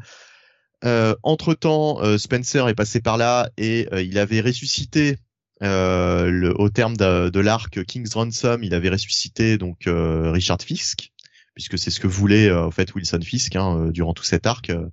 entre 0.84 1.53
temps, 1.53 1.99
Spencer 2.18 2.68
est 2.68 2.76
passé 2.76 3.02
par 3.02 3.18
là 3.18 3.49
et 3.57 3.88
il 4.03 4.18
avait 4.18 4.41
ressuscité 4.41 5.18
le, 5.60 6.53
au 6.57 6.69
terme 6.69 6.95
de, 6.95 7.30
de 7.30 7.40
l'arc 7.40 7.84
King's 7.84 8.14
Ransom, 8.14 8.64
il 8.64 8.74
avait 8.74 8.90
ressuscité 8.90 9.57
donc 9.57 9.86
Richard 9.88 10.61
Fisk 10.61 11.11
puisque 11.57 11.79
c'est 11.79 11.89
ce 11.89 11.99
que 11.99 12.05
voulait 12.05 12.49
euh, 12.49 12.67
en 12.67 12.71
fait 12.71 12.93
Wilson 12.93 13.19
Fisk 13.23 13.55
hein, 13.55 13.79
euh, 13.79 13.91
durant 13.91 14.13
tout 14.13 14.23
cet 14.23 14.45
arc. 14.45 14.69
Euh, 14.69 14.85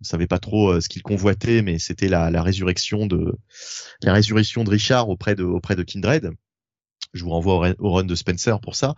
on 0.00 0.04
savait 0.04 0.28
pas 0.28 0.38
trop 0.38 0.80
ce 0.80 0.88
qu'il 0.88 1.02
convoitait, 1.02 1.62
mais 1.62 1.78
c'était 1.78 2.08
la, 2.08 2.28
la, 2.30 2.42
résurrection 2.42 3.06
de 3.06 3.36
la 4.02 4.12
résurrection 4.12 4.64
de 4.64 4.70
Richard 4.70 5.08
auprès 5.08 5.36
de 5.36 5.44
auprès 5.44 5.76
de 5.76 5.84
Kindred. 5.84 6.30
Je 7.14 7.22
vous 7.22 7.30
renvoie 7.30 7.72
au, 7.78 7.92
run 7.92 8.02
de 8.02 8.14
Spencer 8.16 8.58
pour 8.60 8.74
ça, 8.74 8.96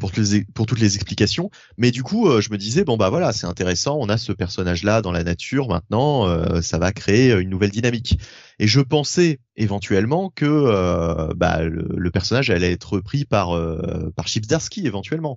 pour, 0.00 0.10
toutes 0.10 0.30
les, 0.30 0.44
pour 0.54 0.64
toutes 0.64 0.78
les 0.78 0.94
explications. 0.94 1.50
Mais 1.76 1.90
du 1.90 2.02
coup, 2.02 2.40
je 2.40 2.50
me 2.50 2.56
disais 2.56 2.82
bon 2.82 2.96
bah 2.96 3.10
voilà, 3.10 3.34
c'est 3.34 3.46
intéressant. 3.46 3.98
On 4.00 4.08
a 4.08 4.16
ce 4.16 4.32
personnage-là 4.32 5.02
dans 5.02 5.12
la 5.12 5.22
nature 5.22 5.68
maintenant. 5.68 6.62
ça 6.62 6.78
va 6.78 6.92
créer 6.92 7.32
une 7.32 7.50
nouvelle 7.50 7.70
dynamique. 7.70 8.18
Et 8.58 8.66
je 8.66 8.80
pensais 8.80 9.38
éventuellement 9.56 10.32
que 10.34 11.34
bah, 11.34 11.62
le, 11.62 12.10
personnage 12.10 12.48
allait 12.48 12.72
être 12.72 12.94
repris 12.94 13.26
par 13.26 13.50
par 14.16 14.28
Chips 14.28 14.46
Darsky 14.46 14.86
éventuellement 14.86 15.36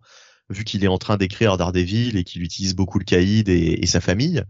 vu 0.49 0.63
qu'il 0.63 0.84
est 0.84 0.88
en 0.88 0.97
train 0.97 1.17
d'écrire 1.17 1.57
Daredevil 1.57 2.17
et 2.17 2.23
qu'il 2.23 2.43
utilise 2.43 2.76
beaucoup 2.76 2.99
le 2.99 3.05
caïd 3.05 3.49
et, 3.49 3.85
sa 3.85 4.01
famille, 4.01 4.43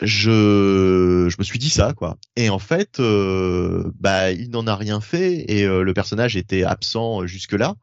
je, 0.00 1.28
je 1.28 1.36
me 1.38 1.44
suis 1.44 1.58
dit 1.58 1.70
ça 1.70 1.92
quoi. 1.92 2.16
Et 2.36 2.48
en 2.48 2.58
fait, 2.58 2.98
euh, 2.98 3.92
bah 4.00 4.32
il 4.32 4.50
n'en 4.50 4.66
a 4.66 4.74
rien 4.74 5.00
fait 5.00 5.44
et 5.50 5.64
euh, 5.64 5.82
le 5.82 5.94
personnage 5.94 6.36
était 6.36 6.64
absent 6.64 7.26
jusque 7.26 7.52
là. 7.52 7.74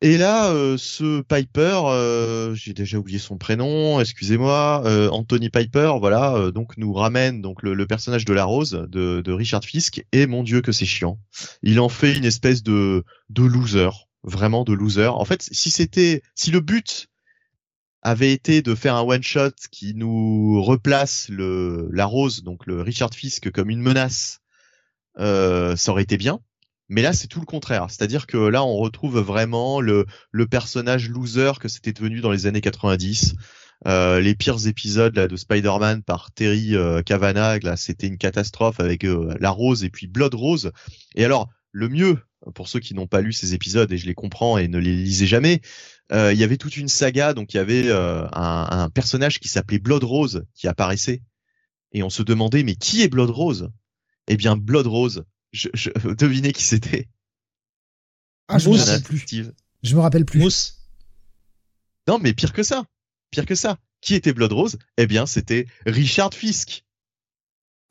Et 0.00 0.18
là, 0.18 0.50
euh, 0.50 0.76
ce 0.76 1.22
Piper, 1.22 2.54
j'ai 2.54 2.74
déjà 2.74 2.98
oublié 2.98 3.18
son 3.18 3.38
prénom, 3.38 4.00
excusez-moi, 4.00 4.82
Anthony 5.10 5.48
Piper, 5.48 5.94
voilà, 5.98 6.50
donc 6.52 6.76
nous 6.76 6.92
ramène 6.92 7.40
donc 7.40 7.62
le, 7.62 7.86
personnage 7.86 8.24
de 8.24 8.34
la 8.34 8.44
Rose 8.44 8.86
de, 8.88 9.32
Richard 9.32 9.64
Fisk 9.64 10.04
et 10.12 10.26
mon 10.26 10.42
Dieu 10.42 10.60
que 10.60 10.72
c'est 10.72 10.86
chiant. 10.86 11.18
Il 11.62 11.80
en 11.80 11.88
fait 11.88 12.12
une 12.14 12.26
espèce 12.26 12.62
de 12.62 13.02
loser 13.34 13.90
vraiment 14.24 14.64
de 14.64 14.72
loser. 14.72 15.06
En 15.06 15.24
fait, 15.24 15.42
si 15.52 15.70
c'était, 15.70 16.22
si 16.34 16.50
le 16.50 16.60
but 16.60 17.08
avait 18.02 18.32
été 18.32 18.60
de 18.60 18.74
faire 18.74 18.96
un 18.96 19.02
one 19.02 19.22
shot 19.22 19.52
qui 19.70 19.94
nous 19.94 20.62
replace 20.62 21.28
le 21.28 21.88
la 21.92 22.04
rose, 22.04 22.42
donc 22.42 22.66
le 22.66 22.82
Richard 22.82 23.14
Fisk 23.14 23.50
comme 23.50 23.70
une 23.70 23.80
menace, 23.80 24.40
euh, 25.18 25.76
ça 25.76 25.92
aurait 25.92 26.02
été 26.02 26.16
bien. 26.16 26.40
Mais 26.88 27.00
là, 27.00 27.12
c'est 27.12 27.28
tout 27.28 27.40
le 27.40 27.46
contraire. 27.46 27.86
C'est-à-dire 27.88 28.26
que 28.26 28.36
là, 28.36 28.62
on 28.62 28.76
retrouve 28.76 29.18
vraiment 29.18 29.80
le, 29.80 30.04
le 30.30 30.46
personnage 30.46 31.08
loser 31.08 31.52
que 31.58 31.68
c'était 31.68 31.92
devenu 31.92 32.20
dans 32.20 32.30
les 32.30 32.46
années 32.46 32.60
90. 32.60 33.36
Euh, 33.86 34.20
les 34.20 34.34
pires 34.34 34.66
épisodes 34.66 35.14
là, 35.16 35.28
de 35.28 35.36
Spider-Man 35.36 36.02
par 36.02 36.30
Terry 36.32 36.74
euh, 36.74 37.02
Cavanagh, 37.02 37.62
là, 37.64 37.76
c'était 37.76 38.06
une 38.06 38.18
catastrophe 38.18 38.80
avec 38.80 39.04
euh, 39.04 39.34
la 39.40 39.50
rose 39.50 39.84
et 39.84 39.90
puis 39.90 40.06
Blood 40.06 40.34
Rose. 40.34 40.72
Et 41.14 41.24
alors, 41.24 41.50
le 41.72 41.88
mieux, 41.88 42.18
pour 42.52 42.68
ceux 42.68 42.80
qui 42.80 42.94
n'ont 42.94 43.06
pas 43.06 43.20
lu 43.20 43.32
ces 43.32 43.54
épisodes 43.54 43.90
et 43.92 43.98
je 43.98 44.06
les 44.06 44.14
comprends 44.14 44.58
et 44.58 44.68
ne 44.68 44.78
les 44.78 44.94
lisez 44.94 45.26
jamais, 45.26 45.60
euh, 46.12 46.32
il 46.32 46.38
y 46.38 46.44
avait 46.44 46.56
toute 46.56 46.76
une 46.76 46.88
saga, 46.88 47.32
donc 47.32 47.54
il 47.54 47.56
y 47.56 47.60
avait 47.60 47.88
euh, 47.88 48.26
un, 48.32 48.90
personnage 48.90 49.40
qui 49.40 49.48
s'appelait 49.48 49.78
Blood 49.78 50.04
Rose 50.04 50.44
qui 50.54 50.68
apparaissait 50.68 51.22
et 51.92 52.02
on 52.02 52.10
se 52.10 52.22
demandait 52.22 52.62
mais 52.62 52.74
qui 52.74 53.02
est 53.02 53.08
Blood 53.08 53.30
Rose? 53.30 53.70
Eh 54.26 54.36
bien 54.36 54.56
Blood 54.56 54.86
Rose, 54.86 55.24
je, 55.52 55.68
je 55.74 55.90
devinez 56.18 56.52
qui 56.52 56.64
c'était? 56.64 57.08
Ah 58.48 58.58
je 58.58 58.68
me 58.68 58.76
rappelle 58.76 59.02
plus. 59.02 59.24
Je 59.82 59.94
me 59.94 60.00
rappelle 60.00 60.24
plus. 60.24 60.40
Mousse. 60.40 60.82
Non 62.06 62.18
mais 62.18 62.34
pire 62.34 62.52
que 62.52 62.62
ça, 62.62 62.84
pire 63.30 63.46
que 63.46 63.54
ça. 63.54 63.78
Qui 64.00 64.14
était 64.14 64.34
Blood 64.34 64.52
Rose? 64.52 64.78
Eh 64.98 65.06
bien 65.06 65.24
c'était 65.24 65.66
Richard 65.86 66.34
Fisk. 66.34 66.84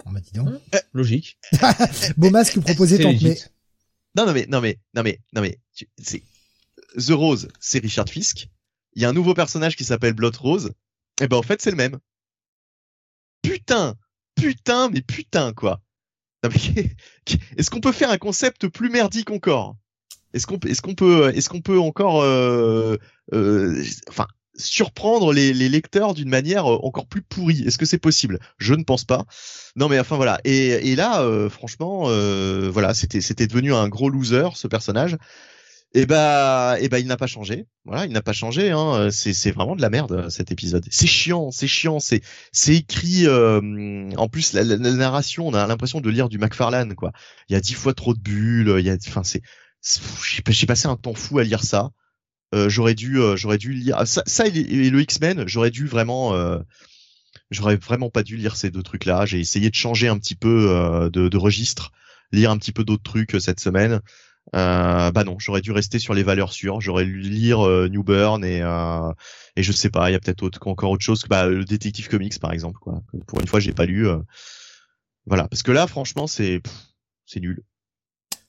On 0.05 0.11
m'a 0.11 0.19
dit 0.19 0.31
non. 0.35 0.61
logique. 0.91 1.39
Beau 2.17 2.29
masque 2.29 2.59
proposé 2.59 2.99
tant 2.99 3.13
mais 3.21 3.37
non, 4.15 4.25
non 4.25 4.33
mais, 4.33 4.45
non 4.47 4.61
mais, 4.61 4.79
non 4.93 5.03
mais, 5.03 5.19
non 5.33 5.41
mais, 5.41 5.59
c'est 5.97 6.23
The 6.97 7.11
Rose, 7.11 7.47
c'est 7.59 7.79
Richard 7.79 8.09
Fisk. 8.09 8.49
Il 8.95 9.01
y 9.01 9.05
a 9.05 9.09
un 9.09 9.13
nouveau 9.13 9.33
personnage 9.33 9.75
qui 9.75 9.85
s'appelle 9.85 10.13
Blood 10.13 10.35
Rose. 10.35 10.73
Et 11.19 11.25
eh 11.25 11.27
ben 11.27 11.37
en 11.37 11.43
fait 11.43 11.61
c'est 11.61 11.71
le 11.71 11.77
même. 11.77 11.99
Putain, 13.41 13.95
putain, 14.35 14.89
mais 14.89 15.01
putain 15.01 15.53
quoi. 15.53 15.81
Est-ce 16.43 17.69
qu'on 17.69 17.79
peut 17.79 17.91
faire 17.91 18.09
un 18.09 18.17
concept 18.17 18.67
plus 18.67 18.89
merdique 18.89 19.31
encore? 19.31 19.77
Est-ce 20.33 20.47
qu'on 20.47 20.57
est-ce 20.59 20.81
qu'on 20.81 20.95
peut 20.95 21.31
est-ce 21.35 21.49
qu'on 21.49 21.61
peut 21.61 21.79
encore 21.79 22.21
euh, 22.21 22.97
euh, 23.33 23.83
enfin 24.09 24.27
surprendre 24.55 25.33
les, 25.33 25.53
les 25.53 25.69
lecteurs 25.69 26.13
d'une 26.13 26.29
manière 26.29 26.71
euh, 26.71 26.79
encore 26.83 27.07
plus 27.07 27.21
pourrie. 27.21 27.63
Est-ce 27.65 27.77
que 27.77 27.85
c'est 27.85 27.97
possible? 27.97 28.39
Je 28.57 28.73
ne 28.73 28.83
pense 28.83 29.05
pas. 29.05 29.25
Non 29.75 29.89
mais 29.89 29.99
enfin 29.99 30.15
voilà. 30.15 30.39
Et, 30.43 30.91
et 30.91 30.95
là, 30.95 31.21
euh, 31.21 31.49
franchement, 31.49 32.05
euh, 32.07 32.69
voilà, 32.71 32.93
c'était 32.93 33.21
c'était 33.21 33.47
devenu 33.47 33.73
un 33.73 33.87
gros 33.89 34.09
loser 34.09 34.49
ce 34.55 34.67
personnage. 34.67 35.17
Et 35.95 36.07
bah, 36.07 36.77
et 36.79 36.89
bah, 36.89 36.99
il 36.99 37.05
n'a 37.05 37.17
pas 37.17 37.27
changé. 37.27 37.67
Voilà, 37.85 38.05
il 38.05 38.11
n'a 38.13 38.23
pas 38.23 38.33
changé. 38.33 38.71
Hein. 38.71 39.09
C'est 39.11 39.33
c'est 39.33 39.51
vraiment 39.51 39.75
de 39.75 39.81
la 39.81 39.91
merde 39.91 40.27
cet 40.29 40.51
épisode. 40.51 40.85
C'est 40.89 41.07
chiant, 41.07 41.51
c'est 41.51 41.67
chiant. 41.67 41.99
C'est 41.99 42.21
c'est 42.51 42.75
écrit. 42.75 43.27
en 43.27 44.27
plus, 44.27 44.53
la, 44.53 44.63
la, 44.63 44.77
narration, 44.77 45.47
on 45.47 45.53
a 45.53 45.67
l'impression 45.67 46.01
de 46.01 46.09
lire 46.09 46.29
du 46.29 46.39
McFarlane 46.39 46.95
quoi. 46.95 47.11
Il 47.49 47.53
y 47.53 47.55
a 47.55 47.61
dix 47.61 47.75
fois 47.75 47.93
trop 47.93 48.15
de 48.15 48.19
bulles. 48.19 48.75
Il 48.79 48.85
y 48.85 48.89
a, 48.89 48.97
enfin 49.07 49.23
c'est 49.23 49.41
j'ai 49.83 50.65
passé 50.65 50.87
un 50.87 50.95
temps 50.95 51.13
fou 51.13 51.39
à 51.39 51.43
lire 51.43 51.63
ça. 51.63 51.91
Euh, 52.53 52.69
j'aurais 52.69 52.93
dû, 52.93 53.19
euh, 53.19 53.35
j'aurais 53.35 53.57
dû 53.57 53.73
lire 53.73 53.95
ah, 53.97 54.05
ça, 54.05 54.47
et, 54.47 54.89
le 54.89 55.01
X-Men. 55.01 55.47
J'aurais 55.47 55.71
dû 55.71 55.87
vraiment, 55.87 56.35
euh, 56.35 56.59
j'aurais 57.49 57.77
vraiment 57.77 58.09
pas 58.09 58.23
dû 58.23 58.37
lire 58.37 58.55
ces 58.55 58.69
deux 58.69 58.83
trucs-là. 58.83 59.25
J'ai 59.25 59.39
essayé 59.39 59.69
de 59.69 59.75
changer 59.75 60.07
un 60.07 60.19
petit 60.19 60.35
peu 60.35 61.09
de, 61.11 61.37
registre, 61.37 61.91
lire 62.31 62.51
un 62.51 62.57
petit 62.57 62.71
peu 62.71 62.83
d'autres 62.83 63.03
trucs 63.03 63.35
cette 63.39 63.59
semaine. 63.59 64.01
bah 64.53 65.23
non, 65.25 65.37
j'aurais 65.39 65.61
dû 65.61 65.71
rester 65.71 65.97
sur 65.97 66.13
les 66.13 66.23
valeurs 66.23 66.53
sûres. 66.53 66.79
J'aurais 66.79 67.05
dû 67.05 67.19
lire 67.19 67.59
New 67.89 68.03
Burn 68.03 68.45
et 68.45 68.61
et 69.55 69.61
je 69.61 69.71
sais 69.71 69.89
pas, 69.89 70.09
il 70.09 70.13
y 70.13 70.15
a 70.15 70.19
peut-être 70.19 70.67
encore 70.67 70.91
autre 70.91 71.03
chose 71.03 71.21
que 71.23 71.27
bah, 71.27 71.47
le 71.47 71.65
Détective 71.65 72.07
Comics 72.07 72.39
par 72.39 72.53
exemple. 72.53 72.79
Pour 73.27 73.39
une 73.39 73.47
fois, 73.47 73.59
j'ai 73.59 73.73
pas 73.73 73.85
lu. 73.85 74.07
voilà, 75.25 75.47
parce 75.47 75.63
que 75.63 75.71
là, 75.71 75.87
franchement, 75.87 76.27
c'est 76.27 76.61
c'est 77.25 77.39
nul. 77.39 77.63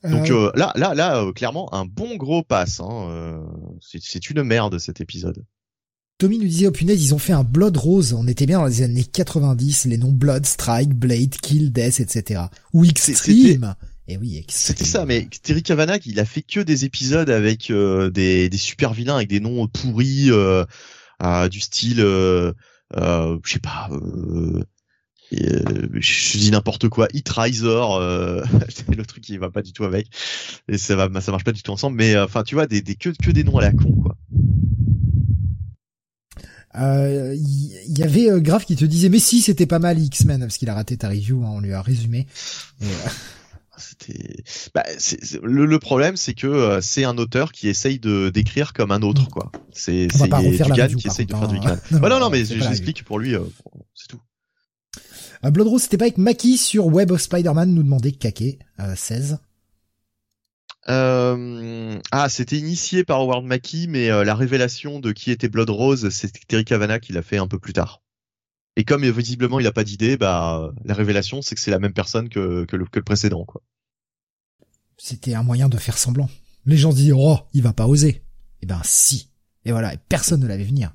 Donc 0.09 0.29
euh, 0.29 0.51
là, 0.55 0.71
là, 0.75 0.93
là, 0.93 1.31
clairement, 1.33 1.73
un 1.73 1.85
bon 1.85 2.15
gros 2.15 2.43
pass. 2.43 2.79
Hein, 2.79 3.41
c'est 3.81 4.29
une 4.29 4.43
merde 4.43 4.77
cet 4.79 5.01
épisode. 5.01 5.43
Tommy 6.17 6.37
nous 6.37 6.45
disait, 6.45 6.67
oh 6.67 6.71
punaise, 6.71 7.03
ils 7.03 7.13
ont 7.13 7.19
fait 7.19 7.33
un 7.33 7.43
Blood 7.43 7.75
Rose. 7.75 8.13
On 8.13 8.25
était 8.27 8.45
bien 8.45 8.59
dans 8.59 8.67
les 8.67 8.83
années 8.83 9.03
90, 9.03 9.85
les 9.85 9.97
noms 9.97 10.13
Blood, 10.13 10.45
Strike, 10.45 10.93
Blade, 10.93 11.35
Kill, 11.35 11.73
Death, 11.73 11.99
etc. 11.99 12.43
Ou 12.73 12.85
Extreme. 12.85 13.75
Et 14.07 14.13
eh 14.13 14.17
oui, 14.17 14.45
C'était 14.49 14.85
ça, 14.85 15.07
mais 15.07 15.27
Terry 15.41 15.63
Kavanagh, 15.63 16.01
il 16.05 16.19
a 16.19 16.25
fait 16.25 16.43
que 16.43 16.59
des 16.59 16.85
épisodes 16.85 17.29
avec 17.31 17.71
euh, 17.71 18.11
des, 18.11 18.49
des 18.49 18.57
super 18.57 18.93
vilains, 18.93 19.15
avec 19.15 19.29
des 19.29 19.39
noms 19.39 19.67
pourris, 19.67 20.29
euh, 20.29 20.63
du 21.49 21.59
style, 21.59 22.01
euh, 22.01 22.53
euh, 22.97 23.37
je 23.43 23.53
sais 23.53 23.59
pas, 23.59 23.89
je 25.31 26.37
dis 26.37 26.51
n'importe 26.51 26.89
quoi, 26.89 27.07
Hit 27.13 27.27
Riser, 27.29 27.67
c'est 28.69 28.95
le 28.95 29.05
truc 29.05 29.23
qui 29.23 29.37
va 29.37 29.49
pas 29.49 29.61
du 29.61 29.73
tout 29.73 29.83
avec, 29.83 30.07
et 30.67 30.77
ça 30.77 30.95
va, 30.95 31.21
ça 31.21 31.31
marche 31.31 31.43
pas 31.43 31.51
du 31.51 31.63
tout 31.63 31.71
ensemble, 31.71 31.97
mais 31.97 32.17
enfin, 32.17 32.43
tu 32.43 32.55
vois, 32.55 32.67
des, 32.67 32.81
des 32.81 32.95
que, 32.95 33.09
que 33.09 33.31
des 33.31 33.43
noms 33.43 33.57
à 33.57 33.61
la 33.61 33.71
con, 33.71 33.91
quoi. 33.93 34.17
Il 36.77 36.81
euh, 36.83 37.35
y, 37.35 38.03
avait 38.03 38.29
euh, 38.29 38.41
Grave 38.41 38.65
qui 38.65 38.75
te 38.75 38.83
disait 38.83 39.07
mais 39.07 39.19
si 39.19 39.41
c'était 39.41 39.65
pas 39.65 39.79
mal 39.79 39.97
X-Men 39.97 40.41
parce 40.41 40.57
qu'il 40.57 40.69
a 40.69 40.73
raté 40.73 40.97
ta 40.97 41.07
review, 41.07 41.45
hein, 41.45 41.51
on 41.53 41.59
lui 41.61 41.71
a 41.71 41.81
résumé. 41.81 42.27
Euh, 42.81 42.85
c'était 43.77 44.43
bah, 44.73 44.83
le, 45.41 45.79
problème 45.79 46.17
c'est 46.17 46.33
que 46.33 46.79
c'est 46.81 47.05
un 47.05 47.17
auteur 47.17 47.53
qui 47.53 47.69
essaye 47.69 47.99
de 47.99 48.29
d'écrire 48.29 48.73
comme 48.73 48.91
un 48.91 49.01
autre 49.03 49.29
quoi. 49.29 49.53
C'est 49.71 50.07
Dugan 50.07 50.87
qui 50.97 51.07
essaye 51.07 51.25
de 51.25 51.33
faire 51.33 51.47
du 51.47 51.57
hein. 51.57 51.79
non, 51.91 52.09
non, 52.09 52.19
non, 52.19 52.29
mais 52.29 52.43
j'explique 52.43 53.05
pour 53.05 53.19
lui 53.19 53.35
c'est 53.93 54.07
tout 54.07 54.19
Blood 55.51 55.67
Rose 55.67 55.83
c'était 55.83 55.97
pas 55.97 56.05
avec 56.05 56.17
Maki 56.17 56.57
sur 56.57 56.87
Web 56.87 57.11
of 57.11 57.21
Spider-Man 57.21 57.73
nous 57.73 57.83
demandait 57.83 58.11
Kake 58.11 58.59
16 58.95 59.39
euh, 60.87 61.99
ah, 62.11 62.29
c'était 62.29 62.57
initié 62.57 63.03
par 63.03 63.19
Howard 63.19 63.43
Mackie, 63.43 63.87
mais 63.87 64.11
euh, 64.11 64.23
la 64.23 64.35
révélation 64.35 64.99
de 64.99 65.11
qui 65.11 65.31
était 65.31 65.49
Blood 65.49 65.69
Rose, 65.69 66.09
c'est 66.09 66.31
Terry 66.47 66.63
Cavanagh 66.63 67.01
qui 67.01 67.11
l'a 67.11 67.23
fait 67.23 67.37
un 67.37 67.47
peu 67.47 67.57
plus 67.57 67.73
tard. 67.73 68.03
Et 68.75 68.83
comme 68.83 69.03
visiblement 69.03 69.59
il 69.59 69.67
a 69.67 69.71
pas 69.71 69.83
d'idée, 69.83 70.17
bah 70.17 70.71
la 70.83 70.93
révélation 70.93 71.41
c'est 71.41 71.55
que 71.55 71.61
c'est 71.61 71.71
la 71.71 71.79
même 71.79 71.93
personne 71.93 72.29
que, 72.29 72.65
que, 72.65 72.75
le, 72.75 72.85
que 72.85 72.99
le 72.99 73.05
précédent, 73.05 73.45
quoi. 73.45 73.63
C'était 74.97 75.33
un 75.33 75.43
moyen 75.43 75.69
de 75.69 75.77
faire 75.77 75.97
semblant. 75.97 76.29
Les 76.65 76.77
gens 76.77 76.93
disent 76.93 77.13
oh 77.15 77.39
il 77.53 77.63
va 77.63 77.73
pas 77.73 77.87
oser. 77.87 78.21
Eh 78.61 78.65
ben 78.65 78.81
si. 78.83 79.31
Et 79.63 79.71
voilà, 79.71 79.93
et 79.93 79.97
personne 80.09 80.41
ne 80.41 80.47
l'avait 80.47 80.63
venir. 80.63 80.93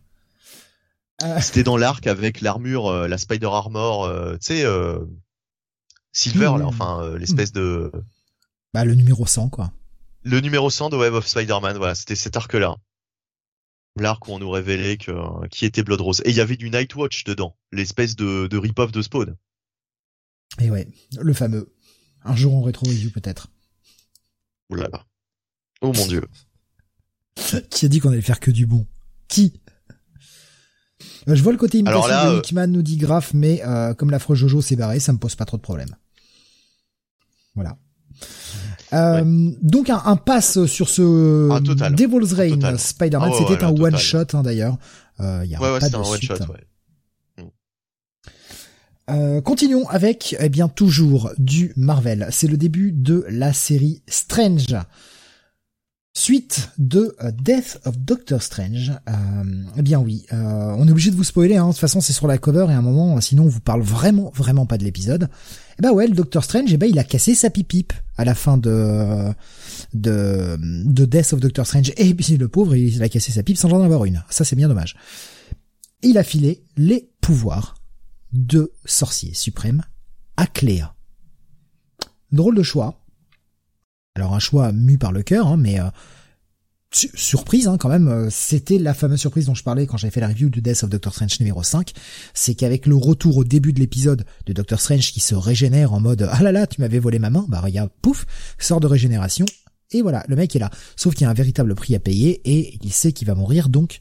Euh... 1.22 1.40
C'était 1.40 1.62
dans 1.62 1.76
l'arc 1.76 2.06
avec 2.06 2.40
l'armure, 2.40 2.86
euh, 2.86 3.08
la 3.08 3.18
Spider 3.18 3.48
Armor, 3.50 4.10
tu 4.38 4.38
sais, 4.40 4.64
Silver 6.12 6.52
là, 6.58 6.66
enfin 6.66 7.16
l'espèce 7.16 7.52
de. 7.52 7.92
Bah 8.74 8.84
le 8.84 8.94
numéro 8.94 9.26
100 9.26 9.48
quoi 9.48 9.72
le 10.22 10.40
numéro 10.40 10.68
100 10.68 10.90
de 10.90 10.96
Web 10.96 11.14
of 11.14 11.26
Spider-Man, 11.26 11.78
voilà, 11.78 11.94
c'était 11.94 12.16
cet 12.16 12.36
arc-là. 12.36 12.76
L'arc 13.96 14.26
où 14.28 14.32
on 14.32 14.38
nous 14.38 14.50
révélait 14.50 14.96
que, 14.96 15.46
qui 15.48 15.64
était 15.64 15.82
Blood 15.82 16.00
Rose. 16.00 16.22
Et 16.24 16.30
il 16.30 16.36
y 16.36 16.40
avait 16.40 16.56
du 16.56 16.70
Nightwatch 16.70 17.24
dedans, 17.24 17.56
l'espèce 17.72 18.16
de, 18.16 18.46
de 18.46 18.58
rip-off 18.58 18.92
de 18.92 19.02
Spawn. 19.02 19.36
Et 20.60 20.70
ouais, 20.70 20.88
le 21.18 21.32
fameux. 21.32 21.72
Un 22.22 22.36
jour 22.36 22.54
en 22.54 22.62
rétro-review 22.62 23.10
peut-être. 23.10 23.48
Oulala. 24.68 25.06
Oh 25.80 25.92
mon 25.94 26.06
dieu. 26.06 26.22
qui 27.70 27.86
a 27.86 27.88
dit 27.88 27.98
qu'on 27.98 28.10
allait 28.10 28.20
faire 28.20 28.40
que 28.40 28.50
du 28.50 28.66
bon? 28.66 28.86
Qui? 29.28 29.60
euh, 29.66 29.69
Je 31.26 31.42
vois 31.42 31.52
le 31.52 31.58
côté 31.58 31.78
imitation 31.78 32.08
de 32.08 32.36
euh, 32.36 32.38
Hickman, 32.38 32.66
nous 32.68 32.82
dit 32.82 32.96
Graf, 32.96 33.32
mais 33.34 33.62
euh, 33.66 33.94
comme 33.94 34.10
l'affreux 34.10 34.34
Jojo 34.34 34.60
s'est 34.60 34.76
barré, 34.76 35.00
ça 35.00 35.12
me 35.12 35.18
pose 35.18 35.34
pas 35.34 35.44
trop 35.44 35.56
de 35.56 35.62
problème. 35.62 35.94
Voilà. 37.54 37.76
Euh, 38.92 39.50
donc 39.62 39.88
un, 39.88 40.02
un, 40.04 40.16
pass 40.16 40.64
sur 40.66 40.88
ce 40.88 41.92
Devil's 41.92 42.32
Reign 42.32 42.76
Spider-Man, 42.76 43.30
ah, 43.32 43.38
c'était 43.38 43.64
un 43.64 43.70
one 43.70 43.96
shot 43.96 44.24
hein, 44.32 44.42
d'ailleurs. 44.42 44.78
Euh, 45.20 45.44
y 45.46 45.54
a 45.54 45.58
pas 45.58 45.88
de 45.88 46.04
suite. 46.04 46.36
Shot, 46.36 46.44
mm. 47.38 47.42
euh, 49.10 49.40
continuons 49.42 49.88
avec 49.88 50.34
eh 50.40 50.48
bien 50.48 50.68
toujours 50.68 51.30
du 51.38 51.72
Marvel. 51.76 52.26
C'est 52.30 52.48
le 52.48 52.56
début 52.56 52.90
de 52.90 53.24
la 53.28 53.52
série 53.52 54.02
Strange. 54.08 54.76
Suite 56.20 56.68
de 56.76 57.16
euh, 57.22 57.32
Death 57.32 57.80
of 57.86 57.96
Doctor 57.96 58.42
Strange. 58.42 58.92
Euh, 59.08 59.12
eh 59.78 59.80
bien 59.80 59.98
oui, 59.98 60.26
euh, 60.34 60.74
on 60.76 60.86
est 60.86 60.90
obligé 60.90 61.10
de 61.10 61.16
vous 61.16 61.24
spoiler. 61.24 61.56
Hein. 61.56 61.68
De 61.68 61.72
toute 61.72 61.80
façon, 61.80 62.02
c'est 62.02 62.12
sur 62.12 62.26
la 62.26 62.36
cover 62.36 62.66
et 62.68 62.74
à 62.74 62.76
un 62.76 62.82
moment, 62.82 63.18
sinon 63.22 63.44
on 63.44 63.48
vous 63.48 63.60
parle 63.60 63.80
vraiment, 63.80 64.30
vraiment 64.34 64.66
pas 64.66 64.76
de 64.76 64.84
l'épisode. 64.84 65.30
Eh 65.78 65.82
ben 65.82 65.92
ouais, 65.92 66.06
le 66.06 66.12
Doctor 66.12 66.44
Strange, 66.44 66.70
eh 66.74 66.76
ben 66.76 66.90
il 66.90 66.98
a 66.98 67.04
cassé 67.04 67.34
sa 67.34 67.48
pipipe 67.48 67.94
à 68.18 68.26
la 68.26 68.34
fin 68.34 68.58
de 68.58 69.32
de, 69.94 70.58
de 70.60 71.06
Death 71.06 71.32
of 71.32 71.40
Doctor 71.40 71.66
Strange. 71.66 71.90
Et 71.96 72.12
puis 72.12 72.36
le 72.36 72.48
pauvre, 72.48 72.76
il 72.76 73.02
a 73.02 73.08
cassé 73.08 73.32
sa 73.32 73.42
pipe 73.42 73.56
sans 73.56 73.72
en 73.72 73.82
avoir 73.82 74.04
une. 74.04 74.22
Ça, 74.28 74.44
c'est 74.44 74.56
bien 74.56 74.68
dommage. 74.68 74.96
Et 76.02 76.08
il 76.08 76.18
a 76.18 76.22
filé 76.22 76.66
les 76.76 77.08
pouvoirs 77.22 77.76
de 78.34 78.72
sorcier 78.84 79.32
suprême 79.32 79.82
à 80.36 80.46
Cléa. 80.46 80.94
Drôle 82.30 82.56
de 82.56 82.62
choix. 82.62 82.99
Alors 84.20 84.34
un 84.34 84.38
choix 84.38 84.70
mu 84.72 84.98
par 84.98 85.12
le 85.12 85.22
cœur, 85.22 85.46
hein, 85.46 85.56
mais 85.56 85.80
euh, 85.80 85.88
surprise 86.90 87.68
hein, 87.68 87.78
quand 87.78 87.88
même, 87.88 88.06
euh, 88.06 88.28
c'était 88.30 88.76
la 88.76 88.92
fameuse 88.92 89.18
surprise 89.18 89.46
dont 89.46 89.54
je 89.54 89.62
parlais 89.62 89.86
quand 89.86 89.96
j'avais 89.96 90.10
fait 90.10 90.20
la 90.20 90.28
review 90.28 90.50
de 90.50 90.60
Death 90.60 90.82
of 90.82 90.90
Doctor 90.90 91.14
Strange 91.14 91.40
numéro 91.40 91.62
5, 91.62 91.92
c'est 92.34 92.54
qu'avec 92.54 92.84
le 92.84 92.96
retour 92.96 93.38
au 93.38 93.44
début 93.44 93.72
de 93.72 93.80
l'épisode 93.80 94.26
de 94.44 94.52
Doctor 94.52 94.78
Strange 94.78 95.10
qui 95.10 95.20
se 95.20 95.34
régénère 95.34 95.94
en 95.94 96.00
mode 96.00 96.28
ah 96.30 96.42
là 96.42 96.52
là 96.52 96.66
tu 96.66 96.82
m'avais 96.82 96.98
volé 96.98 97.18
ma 97.18 97.30
main, 97.30 97.46
bah 97.48 97.62
regarde 97.62 97.88
pouf, 98.02 98.26
sort 98.58 98.80
de 98.80 98.86
régénération 98.86 99.46
et 99.90 100.02
voilà 100.02 100.22
le 100.28 100.36
mec 100.36 100.54
est 100.54 100.58
là. 100.58 100.68
Sauf 100.96 101.14
qu'il 101.14 101.22
y 101.22 101.26
a 101.26 101.30
un 101.30 101.34
véritable 101.34 101.74
prix 101.74 101.94
à 101.94 101.98
payer 101.98 102.42
et 102.44 102.78
il 102.82 102.92
sait 102.92 103.12
qu'il 103.12 103.26
va 103.26 103.34
mourir 103.34 103.70
donc 103.70 104.00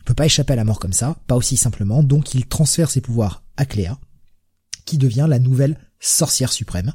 il 0.00 0.04
peut 0.04 0.14
pas 0.14 0.24
échapper 0.24 0.54
à 0.54 0.56
la 0.56 0.64
mort 0.64 0.78
comme 0.78 0.94
ça, 0.94 1.18
pas 1.26 1.36
aussi 1.36 1.58
simplement, 1.58 2.02
donc 2.02 2.32
il 2.34 2.46
transfère 2.46 2.90
ses 2.90 3.02
pouvoirs 3.02 3.44
à 3.58 3.66
Cléa 3.66 3.98
qui 4.86 4.96
devient 4.96 5.26
la 5.28 5.38
nouvelle 5.38 5.76
sorcière 6.00 6.50
suprême. 6.50 6.94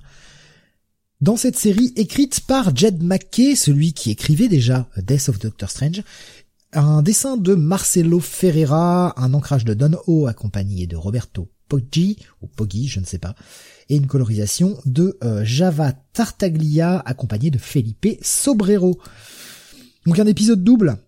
Dans 1.19 1.35
cette 1.35 1.57
série 1.57 1.93
écrite 1.95 2.41
par 2.41 2.75
Jed 2.75 3.01
McKay, 3.01 3.55
celui 3.55 3.93
qui 3.93 4.11
écrivait 4.11 4.47
déjà 4.47 4.87
Death 4.97 5.29
of 5.29 5.39
Doctor 5.39 5.71
Strange, 5.71 6.03
un 6.73 7.01
dessin 7.01 7.37
de 7.37 7.55
Marcelo 7.55 8.19
Ferreira, 8.19 9.19
un 9.19 9.33
ancrage 9.33 9.65
de 9.65 9.73
Don 9.73 9.97
Ho 10.05 10.27
accompagné 10.27 10.85
de 10.85 10.95
Roberto 10.95 11.49
Poggi, 11.69 12.17
ou 12.43 12.47
Poggi, 12.47 12.87
je 12.87 12.99
ne 12.99 13.05
sais 13.05 13.17
pas, 13.17 13.33
et 13.89 13.95
une 13.95 14.05
colorisation 14.05 14.77
de 14.85 15.17
euh, 15.23 15.43
Java 15.43 15.91
Tartaglia 16.13 16.99
accompagné 16.99 17.49
de 17.49 17.57
Felipe 17.57 18.19
Sobrero. 18.21 18.99
Donc 20.05 20.19
un 20.19 20.27
épisode 20.27 20.63
double 20.63 20.99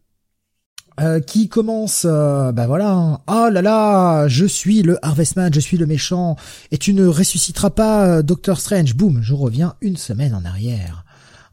euh, 1.00 1.22
qui 1.22 1.48
commence, 1.48 2.06
euh, 2.06 2.52
bah 2.52 2.68
voilà, 2.68 2.92
hein. 2.92 3.22
oh 3.28 3.48
là 3.50 3.62
là, 3.62 4.28
je 4.28 4.46
suis 4.46 4.82
le 4.82 5.04
Harvestman, 5.06 5.54
je 5.54 5.62
suis 5.62 5.78
le 5.78 5.86
méchant, 5.86 6.36
et 6.72 6.78
tu 6.78 6.94
ne 6.94 7.06
ressusciteras 7.06 7.70
pas 7.70 8.06
euh, 8.06 8.22
Doctor 8.22 8.60
Strange. 8.60 8.96
Boum, 8.96 9.22
je 9.22 9.34
reviens 9.34 9.76
une 9.80 9.96
semaine 9.96 10.36
en 10.36 10.44
arrière. 10.44 11.06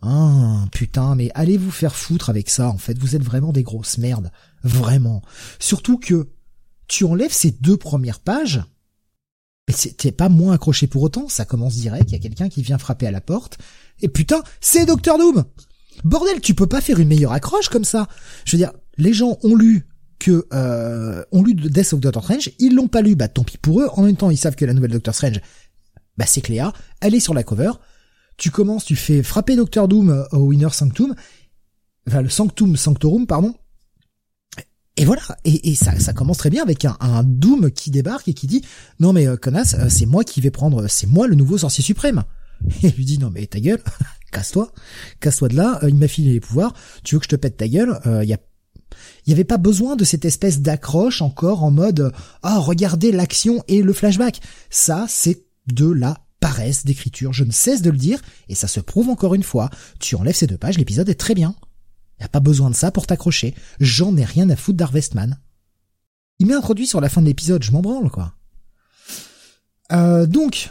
Ah, 0.03 0.65
putain, 0.73 1.15
mais 1.15 1.31
allez 1.35 1.59
vous 1.59 1.71
faire 1.71 1.95
foutre 1.95 2.29
avec 2.29 2.51
ça, 2.51 2.69
en 2.69 2.79
fait, 2.79 2.99
vous 2.99 3.15
êtes 3.15 3.23
vraiment 3.23 3.53
des 3.53 3.63
grosses 3.63 3.99
merdes. 3.99 4.33
Vraiment. 4.65 5.23
Surtout 5.61 5.99
que 5.99 6.29
tu 6.89 7.05
enlèves 7.05 7.33
ces 7.33 7.53
deux 7.53 7.77
premières 7.77 8.21
pages, 8.21 8.65
mais 9.69 9.75
t'es 9.75 10.13
pas 10.13 10.29
moins 10.29 10.55
accroché 10.55 10.89
pour 10.89 11.03
autant, 11.03 11.29
ça 11.29 11.45
commence 11.45 11.75
direct, 11.75 12.11
il 12.11 12.15
y 12.15 12.19
a 12.19 12.21
quelqu'un 12.21 12.49
qui 12.49 12.63
vient 12.63 12.79
frapper 12.79 13.07
à 13.07 13.13
la 13.13 13.21
porte, 13.21 13.59
et 14.03 14.09
putain, 14.09 14.43
c'est 14.61 14.87
Doctor 14.87 15.19
Doom 15.19 15.45
Bordel, 16.05 16.41
tu 16.41 16.55
peux 16.55 16.67
pas 16.67 16.81
faire 16.81 16.99
une 16.99 17.09
meilleure 17.09 17.33
accroche 17.33 17.69
comme 17.69 17.85
ça. 17.85 18.09
Je 18.45 18.53
veux 18.53 18.59
dire, 18.59 18.73
les 18.97 19.13
gens 19.13 19.39
ont 19.43 19.55
lu 19.55 19.87
que 20.19 20.47
euh, 20.53 21.23
ont 21.33 21.43
lu 21.43 21.55
Death 21.55 21.93
of 21.93 22.01
Doctor 22.01 22.23
Strange, 22.23 22.51
ils 22.59 22.75
l'ont 22.75 22.89
pas 22.89 23.03
lu, 23.03 23.17
bah 23.17 23.29
tant 23.29 23.45
pis 23.45 23.59
pour 23.59 23.81
eux. 23.81 23.89
En 23.93 24.03
même 24.03 24.17
temps, 24.17 24.31
ils 24.31 24.39
savent 24.39 24.57
que 24.57 24.65
la 24.65 24.75
nouvelle 24.75 24.93
Doctor 24.93 25.15
Strange, 25.15 25.41
bah 26.17 26.25
c'est 26.27 26.41
Cléa, 26.41 26.73
elle 27.01 27.15
est 27.15 27.21
sur 27.21 27.35
la 27.35 27.43
cover. 27.43 27.73
Tu 28.37 28.51
commences, 28.51 28.85
tu 28.85 28.97
fais 28.97 29.23
frapper 29.23 29.57
Doctor 29.57 29.89
Doom 29.89 30.11
euh, 30.11 30.25
au 30.33 30.49
Winner 30.49 30.69
Sanctum, 30.71 31.15
enfin 32.07 32.23
le 32.23 32.29
Sanctum 32.29 32.77
Sanctorum, 32.77 33.27
pardon. 33.27 33.55
Et 34.99 35.05
voilà, 35.05 35.21
et, 35.45 35.75
ça, 35.75 35.99
ça 36.01 36.15
commence 36.15 36.39
très 36.39 36.49
bien 36.49 36.63
avec 36.63 36.87
un, 36.87 37.23
Doom 37.23 37.71
qui 37.71 37.91
débarque 37.91 38.29
et 38.29 38.35
qui 38.35 38.47
dit 38.47 38.63
non 38.99 39.13
mais 39.13 39.27
euh, 39.27 39.37
connasse, 39.37 39.75
euh, 39.75 39.91
c'est 39.91 40.07
moi 40.07 40.25
qui 40.25 40.41
vais 40.41 40.51
prendre, 40.51 40.87
c'est 40.89 41.07
moi 41.07 41.27
le 41.27 41.35
nouveau 41.35 41.59
sorcier 41.59 41.85
suprême. 41.85 42.25
Et 42.83 42.91
lui 42.91 43.05
dit 43.05 43.19
non 43.19 43.31
mais 43.31 43.47
ta 43.47 43.61
gueule, 43.61 43.83
casse-toi, 44.37 44.71
casse-toi 45.19 45.49
de 45.49 45.57
là. 45.57 45.81
il 45.83 45.95
m'a 45.95 46.09
filé 46.09 46.35
les 46.35 46.41
pouvoirs. 46.41 46.75
Tu 47.05 47.15
veux 47.15 47.21
que 47.21 47.25
je 47.25 47.31
te 47.31 47.37
pète 47.37 47.57
ta 47.57 47.69
gueule 47.69 47.99
Il 48.23 48.29
y 48.29 48.35
a 48.35 48.39
n'y 49.27 49.33
avait 49.33 49.45
pas 49.45 49.57
besoin 49.57 49.97
de 49.97 50.05
cette 50.05 50.25
espèce 50.25 50.61
d'accroche 50.61 51.21
encore 51.23 51.65
en 51.65 51.71
mode 51.71 52.13
ah 52.43 52.59
regardez 52.59 53.13
l'action 53.13 53.65
et 53.67 53.83
le 53.83 53.93
flashback. 53.93 54.41
Ça 54.69 55.07
c'est 55.09 55.45
de 55.67 55.91
la 55.91 56.19
paresse 56.39 56.85
d'écriture. 56.85 57.33
Je 57.33 57.45
ne 57.45 57.51
cesse 57.51 57.83
de 57.83 57.91
le 57.91 57.97
dire 57.97 58.21
et 58.49 58.55
ça 58.55 58.69
se 58.69 58.79
prouve 58.81 59.09
encore 59.09 59.35
une 59.35 59.43
fois. 59.43 59.71
Tu 60.01 60.15
enlèves 60.17 60.37
ces 60.37 60.47
deux 60.47 60.59
pages, 60.59 60.79
l'épisode 60.79 61.09
est 61.09 61.15
très 61.15 61.35
bien. 61.35 61.55
Il 62.19 62.23
n'y 62.23 62.27
a 62.27 62.31
pas 62.31 62.41
besoin 62.41 62.71
de 62.71 62.77
ça 62.77 62.91
pour 62.91 63.07
t'accrocher. 63.07 63.55
J'en 63.81 64.17
ai 64.17 64.25
rien 64.25 64.49
à 64.51 64.57
foutre 64.57 64.77
d'Harvestman. 64.77 65.39
Il 66.39 66.47
m'est 66.47 66.55
introduit 66.55 66.87
sur 66.87 67.01
la 67.01 67.09
fin 67.09 67.23
de 67.23 67.27
l'épisode, 67.27 67.63
je 67.63 67.73
m'en 67.73 67.81
branle 67.81 68.11
quoi. 68.11 68.35
Euh, 69.93 70.27
donc, 70.27 70.71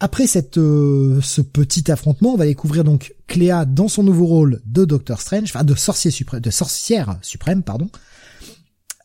après 0.00 0.26
cette 0.26 0.58
euh, 0.58 1.20
ce 1.20 1.40
petit 1.40 1.90
affrontement, 1.90 2.34
on 2.34 2.36
va 2.36 2.46
découvrir 2.46 2.84
donc 2.84 3.14
Cléa 3.26 3.64
dans 3.64 3.88
son 3.88 4.02
nouveau 4.02 4.26
rôle 4.26 4.60
de 4.64 4.84
Doctor 4.84 5.20
Strange, 5.20 5.50
enfin 5.54 5.64
de 5.64 5.74
sorcier 5.74 6.10
suprême, 6.10 6.40
de 6.40 6.50
sorcière 6.50 7.18
suprême, 7.22 7.62
pardon, 7.62 7.90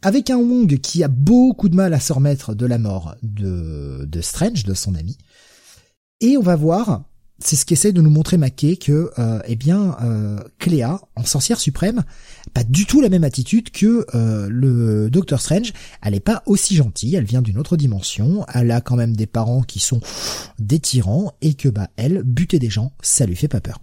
avec 0.02 0.30
un 0.30 0.38
Wong 0.38 0.80
qui 0.80 1.04
a 1.04 1.08
beaucoup 1.08 1.70
de 1.70 1.76
mal 1.76 1.94
à 1.94 2.00
se 2.00 2.14
remettre 2.14 2.54
de 2.54 2.66
la 2.66 2.78
mort 2.78 3.16
de 3.24 4.06
de 4.06 4.22
Strange, 4.22 4.64
de 4.64 4.74
son 4.74 4.96
ami. 4.96 5.18
Et 6.22 6.38
on 6.38 6.44
va 6.44 6.56
voir 6.56 7.04
c'est 7.40 7.56
ce 7.56 7.66
qu'essaie 7.66 7.92
de 7.92 8.02
nous 8.02 8.10
montrer 8.10 8.38
Mackay 8.38 8.78
que 8.78 9.12
euh, 9.20 9.40
eh 9.46 9.56
bien 9.56 9.98
euh, 10.02 10.40
Cléa 10.60 11.02
en 11.16 11.26
sorcière 11.26 11.60
suprême 11.60 12.04
pas 12.54 12.64
du 12.64 12.86
tout 12.86 13.02
la 13.02 13.10
même 13.10 13.24
attitude 13.24 13.72
que 13.72 14.06
euh, 14.16 14.48
le 14.50 15.10
Docteur 15.10 15.42
Strange. 15.42 15.74
Elle 16.02 16.14
est 16.14 16.20
pas 16.20 16.44
aussi 16.46 16.76
gentille 16.76 17.16
elle 17.16 17.26
vient 17.26 17.42
d'une 17.42 17.58
autre 17.58 17.78
dimension. 17.78 18.46
Elle 18.54 18.72
a 18.72 18.82
quand 18.82 18.96
même 18.96 19.16
des 19.16 19.26
parents 19.26 19.64
qui 19.64 19.80
sont 19.80 20.02
des 20.60 20.80
tyrans 20.80 21.34
et 21.42 21.56
que 21.56 21.70
bah 21.70 21.90
elle 21.96 22.24
buter 22.24 22.60
des 22.60 22.70
gens 22.70 22.94
ça 23.02 23.26
lui 23.26 23.36
fait 23.36 23.48
pas 23.48 23.62
peur. 23.62 23.82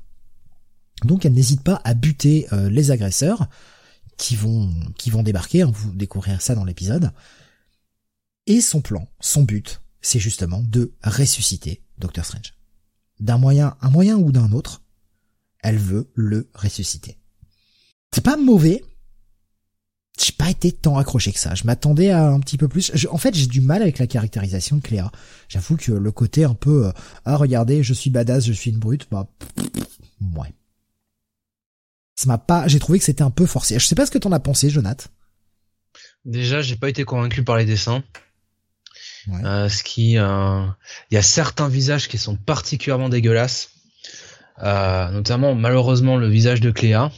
Donc 1.05 1.25
elle 1.25 1.33
n'hésite 1.33 1.63
pas 1.63 1.81
à 1.85 1.95
buter 1.95 2.47
euh, 2.53 2.71
les 2.71 2.91
agresseurs 2.91 3.49
qui 4.17 4.37
vont 4.37 4.71
qui 4.97 5.11
vont 5.11 5.23
débarquer. 5.23 5.65
Vous 5.65 5.93
découvrirez 5.93 6.41
ça 6.41 6.55
dans 6.55 6.65
l'épisode. 6.65 7.11
Et 8.47 8.61
son 8.61 8.81
plan 8.81 9.09
son 9.21 9.43
but 9.43 9.81
c'est 10.03 10.21
justement 10.21 10.63
de 10.63 10.95
ressusciter 11.03 11.83
Docteur 11.99 12.25
Strange. 12.25 12.55
D'un 13.19 13.37
moyen, 13.37 13.77
un 13.83 13.91
moyen 13.91 14.17
ou 14.17 14.33
d'un 14.33 14.53
autre, 14.53 14.83
elle 15.63 15.77
veut 15.77 16.11
le 16.15 16.49
ressusciter. 16.55 17.20
C'est 18.13 18.25
pas 18.25 18.37
mauvais. 18.37 18.85
J'ai 20.19 20.33
pas 20.33 20.51
été 20.51 20.73
tant 20.73 20.99
accroché 20.99 21.33
que 21.33 21.39
ça. 21.39 21.55
Je 21.55 21.65
m'attendais 21.65 22.11
à 22.11 22.29
un 22.29 22.41
petit 22.41 22.59
peu 22.59 22.69
plus. 22.69 22.93
en 23.11 23.17
fait, 23.17 23.35
j'ai 23.35 23.47
du 23.47 23.61
mal 23.61 23.81
avec 23.81 23.99
la 23.99 24.07
caractérisation 24.07 24.77
de 24.77 24.83
Cléa. 24.83 25.11
J'avoue 25.49 25.77
que 25.77 25.93
le 25.93 26.13
côté 26.13 26.45
un 26.45 26.55
peu 26.55 26.87
euh, 26.87 26.93
ah 27.25 27.37
regardez, 27.37 27.83
je 27.83 27.95
suis 27.95 28.11
badass, 28.11 28.45
je 28.45 28.53
suis 28.53 28.71
une 28.71 28.79
brute, 28.79 29.07
bah 29.11 29.29
ouais. 30.37 30.53
Ça 32.17 32.27
m'a 32.27 32.37
pas. 32.37 32.69
J'ai 32.69 32.79
trouvé 32.79 32.99
que 32.99 33.05
c'était 33.05 33.23
un 33.23 33.31
peu 33.31 33.47
forcé. 33.47 33.79
Je 33.79 33.87
sais 33.87 33.95
pas 33.95 34.05
ce 34.05 34.11
que 34.11 34.19
t'en 34.19 34.33
as 34.33 34.41
pensé, 34.41 34.69
Jonath. 34.69 35.09
Déjà, 36.27 36.61
j'ai 36.61 36.77
pas 36.77 36.91
été 36.91 37.05
convaincu 37.05 37.43
par 37.43 37.57
les 37.57 37.65
dessins. 37.65 38.05
Euh, 39.45 39.69
ce 39.69 39.83
qui, 39.83 40.19
euh, 40.19 40.67
il 41.11 41.15
y 41.15 41.19
a 41.19 41.23
certains 41.23 41.69
visages 41.69 42.09
qui 42.09 42.19
sont 42.19 42.37
particulièrement 42.37 43.09
dégueulasses, 43.09 43.71
euh, 44.63 45.11
notamment 45.11 45.55
malheureusement 45.55 46.17
le 46.17 46.29
visage 46.29 46.61
de 46.61 46.71
Cléa. 46.71 47.11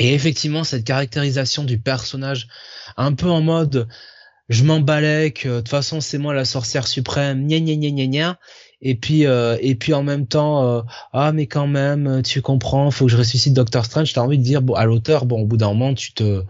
Et 0.00 0.14
effectivement, 0.14 0.64
cette 0.64 0.84
caractérisation 0.84 1.64
du 1.64 1.78
personnage, 1.78 2.48
un 2.96 3.12
peu 3.12 3.28
en 3.28 3.42
mode, 3.42 3.88
je 4.48 4.64
m'emballais 4.64 5.30
que 5.30 5.48
de 5.48 5.56
toute 5.58 5.68
façon 5.68 6.00
c'est 6.00 6.18
moi 6.18 6.34
la 6.34 6.44
sorcière 6.44 6.88
suprême, 6.88 7.46
gna 7.46 7.60
gna 7.60 7.76
gna 7.76 7.90
gna 7.90 8.06
gna. 8.06 8.38
Et 8.80 8.94
puis 8.94 9.22
et 9.22 9.74
puis 9.76 9.94
en 9.94 10.02
même 10.02 10.26
temps, 10.26 10.84
ah 11.12 11.32
mais 11.32 11.46
quand 11.46 11.66
même, 11.66 12.22
tu 12.22 12.40
comprends, 12.42 12.90
faut 12.90 13.06
que 13.06 13.12
je 13.12 13.18
ressuscite 13.18 13.52
Doctor 13.52 13.84
Strange. 13.84 14.12
T'as 14.12 14.22
envie 14.22 14.38
de 14.38 14.42
dire 14.42 14.62
bon 14.62 14.74
à 14.74 14.86
l'auteur, 14.86 15.26
bon 15.26 15.42
au 15.42 15.46
bout 15.46 15.58
d'un 15.58 15.68
moment 15.68 15.94
tu 15.94 16.14
te 16.14 16.44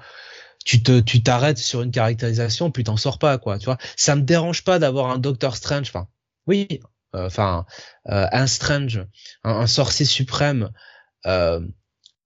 tu 0.64 0.82
te 0.82 1.00
tu 1.00 1.22
t'arrêtes 1.22 1.58
sur 1.58 1.82
une 1.82 1.90
caractérisation 1.90 2.70
puis 2.70 2.84
t'en 2.84 2.96
sors 2.96 3.18
pas 3.18 3.38
quoi 3.38 3.58
tu 3.58 3.64
vois 3.64 3.78
ça 3.96 4.14
me 4.16 4.22
dérange 4.22 4.64
pas 4.64 4.78
d'avoir 4.78 5.10
un 5.10 5.18
Doctor 5.18 5.56
Strange 5.56 5.88
enfin 5.88 6.08
oui 6.46 6.80
euh, 7.14 7.26
enfin 7.26 7.64
euh, 8.08 8.26
un 8.30 8.46
Strange 8.46 9.04
un, 9.42 9.66
sorcier 9.66 10.04
suprême 10.04 10.70
euh, 11.26 11.60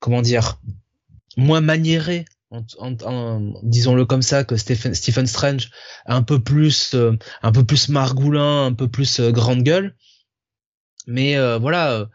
comment 0.01 0.23
dire 0.23 0.61
moins 1.36 1.61
maniéré 1.61 2.24
en, 2.51 3.52
disons-le 3.65 4.05
comme 4.06 4.23
ça 4.23 4.44
que 4.44 4.56
Stephen, 4.56 4.94
Stephen 4.94 5.27
Strange 5.27 5.70
un 6.06 6.23
peu 6.23 6.39
plus 6.39 6.94
un 7.43 7.52
peu 7.52 7.65
plus 7.65 7.89
margoulin 7.89 8.66
un 8.66 8.73
peu 8.73 8.86
plus 8.86 9.20
grande 9.20 9.65
gueule 9.65 9.97
mais 11.09 11.36
voilà 11.59 12.09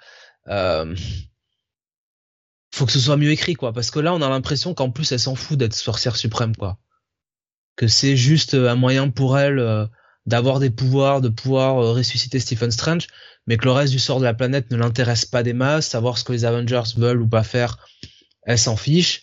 faut 2.79 2.85
que 2.85 2.91
ce 2.91 2.99
soit 2.99 3.17
mieux 3.17 3.31
écrit, 3.31 3.55
quoi. 3.55 3.73
Parce 3.73 3.91
que 3.91 3.99
là, 3.99 4.13
on 4.13 4.21
a 4.21 4.29
l'impression 4.29 4.73
qu'en 4.73 4.91
plus, 4.91 5.11
elle 5.11 5.19
s'en 5.19 5.35
fout 5.35 5.57
d'être 5.57 5.73
sorcière 5.73 6.15
suprême, 6.15 6.55
quoi. 6.55 6.77
Que 7.75 7.87
c'est 7.87 8.15
juste 8.15 8.53
euh, 8.53 8.69
un 8.69 8.75
moyen 8.75 9.09
pour 9.09 9.37
elle 9.37 9.59
euh, 9.59 9.85
d'avoir 10.25 10.59
des 10.59 10.69
pouvoirs, 10.69 11.21
de 11.21 11.29
pouvoir 11.29 11.77
euh, 11.77 11.93
ressusciter 11.93 12.39
Stephen 12.39 12.71
Strange, 12.71 13.07
mais 13.47 13.57
que 13.57 13.65
le 13.65 13.71
reste 13.71 13.91
du 13.91 13.99
sort 13.99 14.19
de 14.19 14.25
la 14.25 14.33
planète 14.33 14.71
ne 14.71 14.77
l'intéresse 14.77 15.25
pas 15.25 15.43
des 15.43 15.53
masses, 15.53 15.87
savoir 15.87 16.17
ce 16.17 16.23
que 16.23 16.31
les 16.31 16.45
Avengers 16.45 16.93
veulent 16.97 17.21
ou 17.21 17.27
pas 17.27 17.43
faire, 17.43 17.77
elle 18.49 18.57
s'en 18.57 18.75
fiche. 18.75 19.21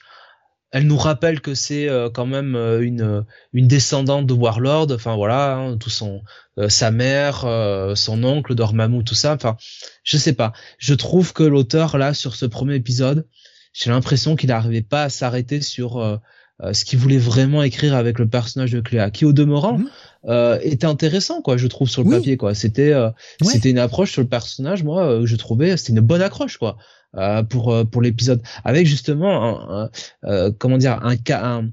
Elle 0.73 0.87
nous 0.87 0.97
rappelle 0.97 1.41
que 1.41 1.55
c'est 1.55 1.89
quand 2.13 2.27
même 2.27 2.57
une 2.81 3.25
une 3.53 3.69
descendante 3.69 4.27
de 4.27 4.33
Warlord, 4.35 4.89
enfin 4.91 5.15
voilà, 5.15 5.55
hein, 5.55 5.77
tout 5.79 5.91
son 5.91 6.23
sa 6.69 6.91
mère, 6.91 7.47
son 7.95 8.25
oncle 8.25 8.55
Dormammu, 8.55 9.05
tout 9.05 9.15
ça. 9.15 9.35
Enfin, 9.35 9.57
je 10.03 10.17
sais 10.17 10.33
pas. 10.33 10.53
Je 10.79 10.93
trouve 10.93 11.33
que 11.33 11.45
l'auteur 11.45 11.99
là 11.99 12.15
sur 12.15 12.35
ce 12.35 12.47
premier 12.47 12.75
épisode, 12.75 13.27
j'ai 13.77 13.91
l'impression 13.91 14.37
qu'il 14.37 14.49
n'arrivait 14.49 14.83
pas 14.83 15.05
à 15.05 15.09
s'arrêter 15.11 15.61
sur 15.61 15.99
euh, 15.99 16.17
euh, 16.63 16.73
ce 16.73 16.85
qu'il 16.87 16.99
voulait 16.99 17.19
vraiment 17.19 17.63
écrire 17.63 17.95
avec 17.95 18.19
le 18.19 18.27
personnage 18.27 18.73
de 18.73 18.81
Cléa, 18.81 19.11
qui 19.11 19.27
au 19.27 19.35
demeurant 19.35 19.79
mhm. 19.79 19.89
euh, 20.29 20.59
était 20.63 20.87
intéressant, 20.87 21.43
quoi. 21.43 21.59
Je 21.59 21.67
trouve 21.67 21.89
sur 21.89 22.03
le 22.03 22.11
papier, 22.11 22.39
quoi. 22.39 22.55
C'était 22.55 22.95
c'était 23.43 23.71
une 23.71 23.79
approche 23.79 24.13
sur 24.13 24.23
le 24.23 24.29
personnage, 24.29 24.83
moi, 24.83 25.21
je 25.25 25.37
trouvais 25.37 25.77
c'était 25.77 25.93
une 25.93 26.01
bonne 26.01 26.23
accroche, 26.23 26.57
quoi. 26.57 26.79
Pour 27.49 27.75
pour 27.91 28.03
l'épisode. 28.03 28.43
Avec 28.65 28.87
justement 28.87 29.89
un, 30.23 30.51
comment 30.59 30.79
dire 30.79 31.05
un 31.05 31.17
cas 31.17 31.45
un, 31.45 31.71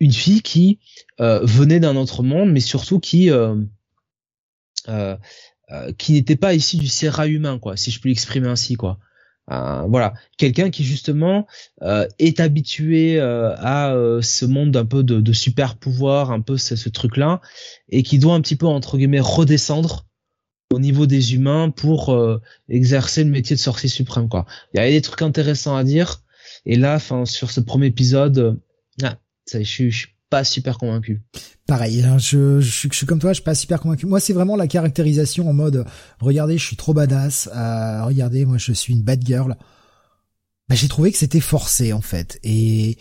une 0.00 0.12
fille 0.12 0.42
qui 0.42 0.78
venait 1.18 1.80
d'un 1.80 1.96
autre 1.96 2.22
monde 2.22 2.50
mais 2.50 2.60
surtout 2.60 3.00
qui 3.00 3.30
qui 5.98 6.12
n'était 6.12 6.36
pas 6.36 6.54
issue 6.54 6.76
du 6.76 6.88
sérat 6.88 7.26
humain 7.26 7.58
quoi 7.58 7.76
si 7.76 7.90
je 7.90 8.00
puis 8.00 8.10
l'exprimer 8.10 8.48
ainsi 8.48 8.74
quoi. 8.74 8.98
Euh, 9.50 9.82
voilà, 9.88 10.14
quelqu'un 10.36 10.70
qui 10.70 10.84
justement 10.84 11.46
euh, 11.82 12.06
est 12.18 12.38
habitué 12.40 13.18
euh, 13.18 13.54
à 13.56 13.94
ce 14.20 14.44
monde 14.44 14.76
un 14.76 14.84
peu 14.84 15.02
de, 15.02 15.32
super 15.32 15.76
pouvoir, 15.76 16.30
un 16.30 16.40
peu 16.40 16.56
ce, 16.56 16.88
truc-là, 16.88 17.40
et 17.88 18.02
qui 18.02 18.18
doit 18.18 18.34
un 18.34 18.40
petit 18.40 18.56
peu 18.56 18.66
entre 18.66 18.98
guillemets 18.98 19.20
redescendre 19.20 20.06
au 20.72 20.78
niveau 20.78 21.06
des 21.06 21.34
humains 21.34 21.70
pour 21.70 22.16
exercer 22.68 23.24
le 23.24 23.30
métier 23.30 23.56
de 23.56 23.60
sorcier 23.60 23.88
suprême. 23.88 24.28
Quoi. 24.28 24.46
Il 24.74 24.78
y 24.78 24.80
a 24.80 24.88
des 24.88 25.00
trucs 25.00 25.22
intéressants 25.22 25.76
à 25.76 25.84
dire, 25.84 26.22
et 26.66 26.76
là, 26.76 26.96
enfin, 26.96 27.24
sur 27.24 27.50
ce 27.50 27.60
premier 27.60 27.86
épisode, 27.86 28.60
ah, 29.02 29.16
ça, 29.46 29.62
je, 29.62 29.88
je 29.88 29.98
suis 29.98 30.08
pas 30.30 30.44
super 30.44 30.78
convaincu. 30.78 31.22
Pareil, 31.66 32.02
hein, 32.02 32.18
je, 32.18 32.60
je, 32.60 32.88
suis 32.90 33.06
comme 33.06 33.18
toi, 33.18 33.30
je 33.30 33.36
suis 33.36 33.44
pas 33.44 33.54
super 33.54 33.80
convaincu. 33.80 34.06
Moi, 34.06 34.20
c'est 34.20 34.32
vraiment 34.32 34.56
la 34.56 34.66
caractérisation 34.66 35.48
en 35.48 35.52
mode, 35.52 35.84
regardez, 36.20 36.58
je 36.58 36.64
suis 36.64 36.76
trop 36.76 36.94
badass, 36.94 37.48
euh, 37.54 38.04
regardez, 38.04 38.44
moi, 38.44 38.58
je 38.58 38.72
suis 38.72 38.92
une 38.92 39.02
bad 39.02 39.24
girl. 39.26 39.56
Bah, 40.68 40.74
j'ai 40.74 40.88
trouvé 40.88 41.12
que 41.12 41.18
c'était 41.18 41.40
forcé 41.40 41.92
en 41.92 42.02
fait, 42.02 42.38
et 42.44 42.98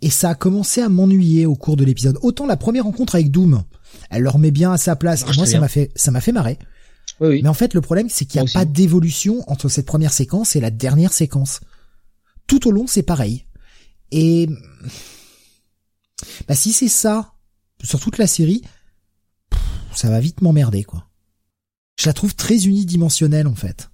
et 0.00 0.10
ça 0.10 0.30
a 0.30 0.34
commencé 0.36 0.80
à 0.80 0.88
m'ennuyer 0.88 1.46
au 1.46 1.56
cours 1.56 1.76
de 1.76 1.84
l'épisode. 1.84 2.16
Autant 2.22 2.46
la 2.46 2.56
première 2.56 2.84
rencontre 2.84 3.16
avec 3.16 3.32
Doom, 3.32 3.64
elle 4.10 4.22
leur 4.22 4.38
met 4.38 4.52
bien 4.52 4.72
à 4.72 4.78
sa 4.78 4.94
place. 4.94 5.24
moi, 5.36 5.46
ça 5.46 5.58
m'a 5.58 5.66
fait 5.66 5.90
ça 5.96 6.12
m'a 6.12 6.20
fait 6.20 6.30
marrer. 6.30 6.58
Oui, 7.20 7.28
oui. 7.28 7.40
Mais 7.42 7.48
en 7.48 7.54
fait, 7.54 7.74
le 7.74 7.80
problème, 7.80 8.08
c'est 8.08 8.24
qu'il 8.24 8.40
n'y 8.40 8.48
a 8.48 8.52
pas 8.52 8.64
d'évolution 8.64 9.42
entre 9.50 9.68
cette 9.68 9.86
première 9.86 10.12
séquence 10.12 10.56
et 10.56 10.60
la 10.60 10.70
dernière 10.70 11.12
séquence. 11.12 11.60
Tout 12.46 12.68
au 12.68 12.70
long, 12.70 12.86
c'est 12.86 13.02
pareil. 13.02 13.44
Et 14.10 14.48
bah 16.48 16.54
si 16.54 16.72
c'est 16.72 16.88
ça, 16.88 17.34
sur 17.82 18.00
toute 18.00 18.18
la 18.18 18.26
série, 18.26 18.62
ça 19.94 20.08
va 20.10 20.20
vite 20.20 20.42
m'emmerder 20.42 20.84
quoi. 20.84 21.08
Je 21.96 22.06
la 22.06 22.12
trouve 22.12 22.34
très 22.34 22.66
unidimensionnelle 22.66 23.46
en 23.46 23.54
fait. 23.54 23.90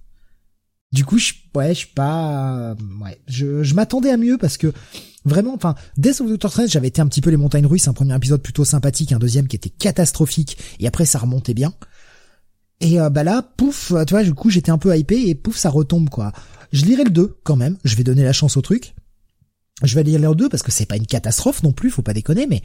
Du 0.91 1.03
coup, 1.03 1.17
je, 1.17 1.33
ouais, 1.55 1.69
je 1.69 1.79
suis 1.79 1.93
pas, 1.93 2.75
ouais, 3.01 3.19
je, 3.27 3.63
je 3.63 3.73
m'attendais 3.73 4.11
à 4.11 4.17
mieux 4.17 4.37
parce 4.37 4.57
que 4.57 4.71
vraiment, 5.25 5.53
enfin, 5.53 5.75
Death 5.97 6.21
of 6.21 6.29
Doctor 6.29 6.51
Strange, 6.51 6.69
j'avais 6.69 6.87
été 6.87 7.01
un 7.01 7.07
petit 7.07 7.19
peu 7.19 7.31
les 7.31 7.37
montagnes 7.37 7.65
russes, 7.65 7.87
un 7.87 7.93
premier 7.93 8.15
épisode 8.15 8.41
plutôt 8.41 8.63
sympathique, 8.63 9.11
un 9.11 9.19
deuxième 9.19 9.47
qui 9.47 9.57
était 9.57 9.69
catastrophique, 9.69 10.57
et 10.79 10.87
après 10.87 11.05
ça 11.05 11.19
remontait 11.19 11.53
bien. 11.55 11.73
Et 12.85 12.99
euh, 12.99 13.09
bah 13.09 13.23
là, 13.23 13.41
pouf, 13.41 13.93
tu 14.05 14.13
vois, 14.13 14.23
du 14.23 14.35
coup 14.35 14.51
j'étais 14.51 14.69
un 14.69 14.77
peu 14.77 14.95
hypé 14.95 15.27
et 15.27 15.33
pouf, 15.33 15.57
ça 15.57 15.71
retombe 15.71 16.07
quoi. 16.07 16.31
Je 16.71 16.85
lirai 16.85 17.03
le 17.03 17.09
2 17.09 17.39
quand 17.43 17.55
même, 17.55 17.77
je 17.83 17.95
vais 17.95 18.03
donner 18.03 18.23
la 18.23 18.31
chance 18.31 18.57
au 18.57 18.61
truc. 18.61 18.93
Je 19.81 19.95
vais 19.95 20.03
lire 20.03 20.19
les 20.19 20.35
deux 20.35 20.49
parce 20.49 20.61
que 20.61 20.71
c'est 20.71 20.85
pas 20.85 20.95
une 20.95 21.07
catastrophe 21.07 21.63
non 21.63 21.71
plus, 21.71 21.89
faut 21.89 22.03
pas 22.03 22.13
déconner, 22.13 22.45
mais 22.45 22.61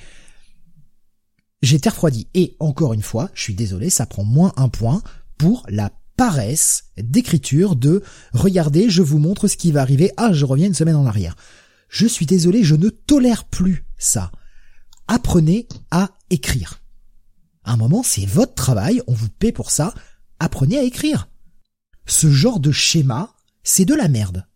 j'étais 1.62 1.88
refroidi. 1.88 2.28
Et 2.34 2.54
encore 2.60 2.92
une 2.92 3.02
fois, 3.02 3.30
je 3.32 3.42
suis 3.42 3.54
désolé, 3.54 3.88
ça 3.88 4.04
prend 4.04 4.22
moins 4.22 4.52
un 4.58 4.68
point 4.68 5.02
pour 5.38 5.64
la 5.70 5.90
paresse 6.18 6.84
d'écriture 6.98 7.76
de 7.76 8.02
regardez, 8.34 8.90
je 8.90 9.00
vous 9.00 9.18
montre 9.18 9.48
ce 9.48 9.56
qui 9.56 9.72
va 9.72 9.80
arriver. 9.80 10.12
Ah, 10.18 10.34
je 10.34 10.44
reviens 10.44 10.66
une 10.66 10.74
semaine 10.74 10.96
en 10.96 11.06
arrière. 11.06 11.34
Je 11.88 12.06
suis 12.06 12.26
désolé, 12.26 12.62
je 12.62 12.74
ne 12.74 12.90
tolère 12.90 13.44
plus 13.44 13.86
ça. 13.96 14.30
Apprenez 15.08 15.66
à 15.90 16.10
écrire. 16.28 16.82
À 17.64 17.72
un 17.72 17.76
moment, 17.76 18.02
c'est 18.02 18.26
votre 18.26 18.54
travail, 18.54 19.00
on 19.06 19.14
vous 19.14 19.30
paie 19.30 19.52
pour 19.52 19.70
ça. 19.70 19.94
Apprenez 20.40 20.78
à 20.78 20.82
écrire. 20.82 21.28
Ce 22.06 22.30
genre 22.30 22.58
de 22.58 22.72
schéma, 22.72 23.34
c'est 23.62 23.84
de 23.84 23.94
la 23.94 24.08
merde. 24.08 24.46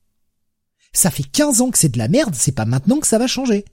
Ça 0.93 1.11
fait 1.11 1.25
15 1.25 1.61
ans 1.61 1.71
que 1.71 1.79
c'est 1.79 1.91
de 1.91 1.99
la 1.99 2.09
merde, 2.09 2.35
c'est 2.35 2.53
pas 2.53 2.65
maintenant 2.65 2.99
que 2.99 3.07
ça 3.07 3.19
va 3.19 3.27
changer. 3.27 3.65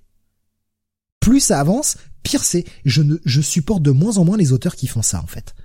Plus 1.19 1.39
ça 1.39 1.59
avance, 1.59 1.97
pire 2.23 2.43
c'est. 2.43 2.65
Je 2.85 3.01
ne, 3.01 3.17
je 3.25 3.41
supporte 3.41 3.81
de 3.81 3.91
moins 3.91 4.17
en 4.17 4.25
moins 4.25 4.37
les 4.37 4.51
auteurs 4.51 4.75
qui 4.75 4.87
font 4.87 5.01
ça, 5.01 5.21
en 5.21 5.27
fait. 5.27 5.55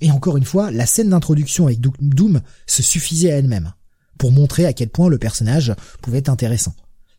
Et 0.00 0.10
encore 0.10 0.36
une 0.36 0.44
fois, 0.44 0.70
la 0.70 0.86
scène 0.86 1.10
d'introduction 1.10 1.66
avec 1.66 1.80
Doom 1.80 2.40
se 2.66 2.82
suffisait 2.82 3.32
à 3.32 3.36
elle-même 3.36 3.72
pour 4.18 4.32
montrer 4.32 4.66
à 4.66 4.72
quel 4.72 4.88
point 4.88 5.08
le 5.08 5.18
personnage 5.18 5.74
pouvait 6.02 6.18
être 6.18 6.28
intéressant. 6.28 6.74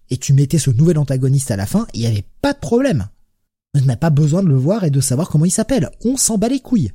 Et 0.10 0.18
tu 0.18 0.34
mettais 0.34 0.60
ce 0.60 0.72
nouvel 0.72 0.98
antagoniste 0.98 1.52
à 1.52 1.56
la 1.56 1.66
fin, 1.66 1.88
il 1.94 2.02
n'y 2.02 2.08
avait 2.08 2.28
pas 2.42 2.54
de 2.54 2.60
problème. 2.60 3.08
On 3.76 3.82
n'a 3.82 3.96
pas 3.96 4.10
besoin 4.10 4.44
de 4.44 4.48
le 4.48 4.58
voir 4.58 4.84
et 4.84 4.90
de 4.90 5.02
savoir 5.02 5.30
comment 5.30 5.46
il 5.46 5.52
s'appelle. 5.52 5.92
On 6.04 6.18
s'en 6.18 6.38
bat 6.38 6.50
les 6.50 6.60
couilles. 6.60 6.92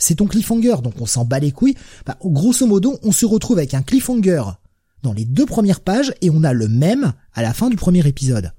C'est 0.00 0.16
ton 0.16 0.26
cliffhanger, 0.26 0.76
donc 0.82 0.94
on 1.00 1.06
s'en 1.06 1.24
bat 1.24 1.38
les 1.38 1.52
couilles. 1.52 1.76
Bah, 2.06 2.16
grosso 2.24 2.66
modo, 2.66 2.98
on 3.02 3.12
se 3.12 3.26
retrouve 3.26 3.58
avec 3.58 3.74
un 3.74 3.82
cliffhanger 3.82 4.42
dans 5.02 5.12
les 5.12 5.26
deux 5.26 5.46
premières 5.46 5.80
pages 5.80 6.12
et 6.22 6.30
on 6.30 6.42
a 6.42 6.52
le 6.52 6.68
même 6.68 7.12
à 7.34 7.42
la 7.42 7.52
fin 7.52 7.68
du 7.68 7.76
premier 7.76 8.04
épisode. 8.06 8.52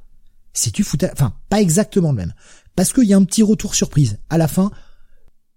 Si 0.53 0.71
tu 0.71 0.83
foutais, 0.83 1.09
enfin, 1.11 1.33
pas 1.49 1.59
exactement 1.59 2.11
le 2.11 2.17
même. 2.17 2.33
Parce 2.75 2.93
qu'il 2.93 3.05
y 3.05 3.13
a 3.13 3.17
un 3.17 3.23
petit 3.23 3.43
retour 3.43 3.73
surprise. 3.73 4.19
À 4.29 4.37
la 4.37 4.47
fin, 4.47 4.71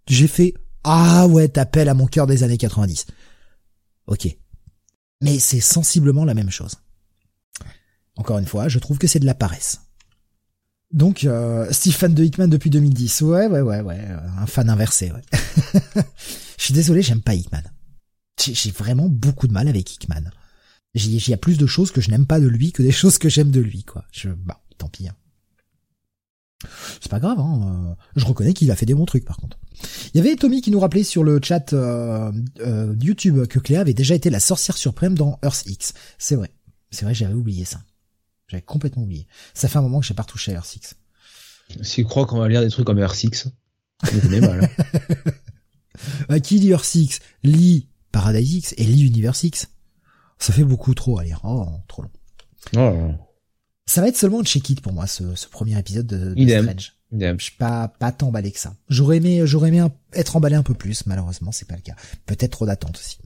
j'ai 0.09 0.27
fait, 0.27 0.55
ah 0.85 1.27
ouais, 1.29 1.49
t'appelles 1.49 1.89
à 1.89 1.95
mon 1.95 2.07
cœur 2.07 2.27
des 2.27 2.43
années 2.43 2.59
90. 2.59 3.07
Ok. 4.07 4.29
Mais 5.21 5.39
c'est 5.39 5.61
sensiblement 5.61 6.25
la 6.25 6.35
même 6.35 6.51
chose. 6.51 6.77
Encore 8.17 8.39
une 8.39 8.47
fois, 8.47 8.69
je 8.69 8.79
trouve 8.79 8.99
que 8.99 9.07
c'est 9.07 9.19
de 9.19 9.27
la 9.27 9.35
paresse. 9.35 9.81
Donc, 10.95 11.25
euh, 11.25 11.67
Steve 11.73 11.95
fan 11.95 12.15
de 12.15 12.25
Hickman 12.25 12.47
depuis 12.47 12.71
2010. 12.71 13.23
Ouais, 13.23 13.49
ouais, 13.49 13.61
ouais, 13.61 13.81
ouais. 13.81 14.01
Un 14.39 14.47
fan 14.47 14.71
inversé, 14.71 15.11
ouais. 15.11 15.23
je 16.57 16.63
suis 16.63 16.73
désolé, 16.73 17.03
j'aime 17.03 17.21
pas 17.21 17.35
Hickman. 17.35 17.63
J'ai 18.41 18.71
vraiment 18.71 19.09
beaucoup 19.09 19.49
de 19.49 19.53
mal 19.53 19.67
avec 19.67 19.93
Hickman. 19.93 20.31
Il 20.95 21.29
y 21.29 21.35
a 21.35 21.37
plus 21.37 21.59
de 21.59 21.67
choses 21.67 21.91
que 21.91 22.01
je 22.01 22.11
n'aime 22.11 22.27
pas 22.27 22.39
de 22.39 22.47
lui 22.47 22.71
que 22.71 22.83
des 22.83 22.93
choses 23.03 23.19
que 23.19 23.29
j'aime 23.29 23.51
de 23.51 23.61
lui, 23.61 23.83
quoi. 23.83 24.05
Je, 24.13 24.29
bah, 24.29 24.63
tant 24.79 24.89
pis. 24.89 25.09
Hein. 25.09 25.17
C'est 27.01 27.11
pas 27.11 27.19
grave, 27.19 27.41
hein. 27.41 27.91
Euh, 27.91 27.95
je 28.15 28.25
reconnais 28.25 28.55
qu'il 28.55 28.71
a 28.71 28.77
fait 28.77 28.87
des 28.87 28.95
bons 28.95 29.05
trucs, 29.05 29.25
par 29.25 29.37
contre. 29.37 29.59
Il 30.15 30.19
y 30.19 30.21
avait 30.21 30.37
Tommy 30.37 30.63
qui 30.63 30.71
nous 30.71 30.79
rappelait 30.79 31.03
sur 31.03 31.25
le 31.25 31.41
chat 31.43 31.73
euh, 31.73 32.31
euh, 32.61 32.95
YouTube 33.03 33.47
que 33.47 33.59
Cléa 33.59 33.81
avait 33.81 33.95
déjà 33.95 34.15
été 34.15 34.31
la 34.31 34.39
sorcière 34.39 34.77
suprême 34.77 35.19
dans 35.19 35.41
Earth 35.43 35.67
X. 35.67 35.93
C'est 36.19 36.37
vrai. 36.37 36.53
C'est 36.93 37.05
vrai, 37.05 37.15
j'avais 37.15 37.35
oublié 37.35 37.65
ça. 37.65 37.81
J'avais 38.55 38.63
complètement 38.63 39.03
oublié. 39.03 39.27
Ça 39.53 39.67
fait 39.67 39.79
un 39.79 39.83
moment 39.83 39.99
que 39.99 40.07
j'ai 40.07 40.15
pas 40.15 40.23
retouché 40.23 40.53
à 40.53 40.55
Earth 40.55 40.77
X. 40.77 40.95
Si 41.83 41.97
tu 41.97 42.05
crois 42.05 42.25
qu'on 42.25 42.39
va 42.39 42.49
lire 42.49 42.61
des 42.61 42.71
trucs 42.71 42.87
comme 42.87 43.01
Earth 43.01 43.25
X, 43.25 43.49
on 44.05 44.41
mal. 44.41 44.71
Hein. 46.29 46.39
qui 46.43 46.61
lit 46.61 46.69
Earth 46.69 46.95
X 46.95 47.19
lit 47.43 47.89
Paradise 48.13 48.55
X 48.55 48.75
et 48.77 48.85
lit 48.85 49.07
Universe 49.07 49.43
X. 49.43 49.67
Ça 50.39 50.53
fait 50.53 50.63
beaucoup 50.63 50.95
trop 50.95 51.19
à 51.19 51.25
lire. 51.25 51.41
Oh, 51.43 51.69
trop 51.89 52.03
long. 52.03 52.11
Oh. 52.77 53.13
Ça 53.87 54.01
va 54.01 54.07
être 54.07 54.17
seulement 54.17 54.39
un 54.39 54.45
check-it 54.45 54.81
pour 54.81 54.93
moi, 54.93 55.09
ce, 55.09 55.35
ce 55.35 55.49
premier 55.49 55.77
épisode 55.77 56.07
de, 56.07 56.33
de 56.33 56.49
Strange. 56.49 56.95
Je 57.11 57.37
suis 57.41 57.57
pas, 57.57 57.89
pas 57.89 58.13
tant 58.13 58.29
emballé 58.29 58.53
que 58.53 58.61
ça. 58.61 58.77
J'aurais 58.89 59.17
aimé, 59.17 59.45
j'aurais 59.47 59.71
aimé 59.71 59.85
être 60.13 60.37
emballé 60.37 60.55
un 60.55 60.63
peu 60.63 60.75
plus. 60.75 61.07
Malheureusement, 61.07 61.51
c'est 61.51 61.67
pas 61.67 61.75
le 61.75 61.83
cas. 61.83 61.97
Peut-être 62.27 62.53
trop 62.53 62.67
d'attente 62.67 62.99
aussi. 62.99 63.19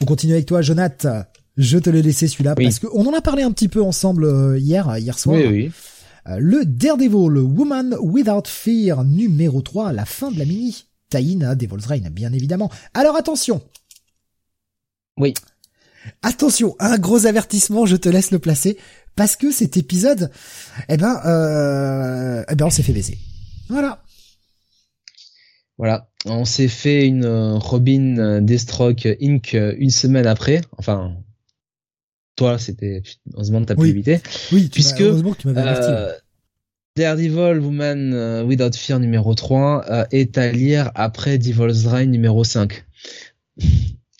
On 0.00 0.06
continue 0.06 0.32
avec 0.32 0.46
toi, 0.46 0.62
Jonathan. 0.62 1.24
Je 1.56 1.78
te 1.78 1.90
l'ai 1.90 2.02
laissé 2.02 2.26
celui-là 2.26 2.54
parce 2.54 2.78
que 2.78 2.86
on 2.92 3.06
en 3.06 3.12
a 3.12 3.20
parlé 3.20 3.42
un 3.42 3.52
petit 3.52 3.68
peu 3.68 3.82
ensemble 3.82 4.24
euh, 4.24 4.58
hier, 4.58 4.96
hier 4.98 5.18
soir. 5.18 5.38
Oui, 5.38 5.46
oui. 5.46 5.72
Euh, 6.26 6.38
le 6.40 6.64
Daredevil, 6.64 7.38
Woman 7.38 7.96
Without 8.00 8.46
Fear, 8.46 9.04
numéro 9.04 9.62
3, 9.62 9.92
la 9.92 10.04
fin 10.04 10.30
de 10.30 10.38
la 10.38 10.44
mini. 10.44 10.86
Taïna, 11.10 11.54
Devil's 11.54 11.86
Reign, 11.86 12.08
bien 12.10 12.32
évidemment. 12.32 12.70
Alors 12.92 13.16
attention. 13.16 13.62
Oui. 15.16 15.34
Attention, 16.22 16.76
un 16.80 16.98
gros 16.98 17.26
avertissement, 17.26 17.86
je 17.86 17.96
te 17.96 18.08
laisse 18.08 18.30
le 18.30 18.38
placer 18.38 18.78
parce 19.16 19.36
que 19.36 19.50
cet 19.50 19.76
épisode, 19.76 20.30
eh 20.88 20.96
ben, 20.96 21.20
euh, 21.24 22.44
eh 22.48 22.54
ben, 22.54 22.66
on 22.66 22.70
s'est 22.70 22.82
fait 22.82 22.92
baiser. 22.92 23.18
Voilà. 23.68 24.02
Voilà, 25.78 26.08
on 26.26 26.44
s'est 26.44 26.68
fait 26.68 27.06
une 27.06 27.24
euh, 27.24 27.58
Robin 27.58 28.16
euh, 28.18 28.40
Deathstroke 28.40 29.06
Inc. 29.20 29.54
une 29.54 29.90
semaine 29.90 30.26
après. 30.26 30.60
Enfin, 30.78 31.16
toi, 32.36 32.58
c'était 32.58 33.02
heureusement 33.32 33.60
que 33.60 33.66
t'as 33.66 33.76
pu 33.76 33.88
éviter. 33.88 34.20
Oui, 34.52 34.68
puisque 34.72 35.00
heureusement 35.00 35.34
tu 35.34 35.48
euh, 35.48 36.12
Daredevil 36.96 37.60
Woman 37.60 38.42
Without 38.44 38.76
Fear 38.76 39.00
numéro 39.00 39.34
3 39.34 40.08
est 40.10 40.38
à 40.38 40.50
lire 40.52 40.90
après 40.94 41.38
Devil's 41.38 41.86
Reign 41.86 42.10
numéro 42.10 42.44
5. 42.44 42.84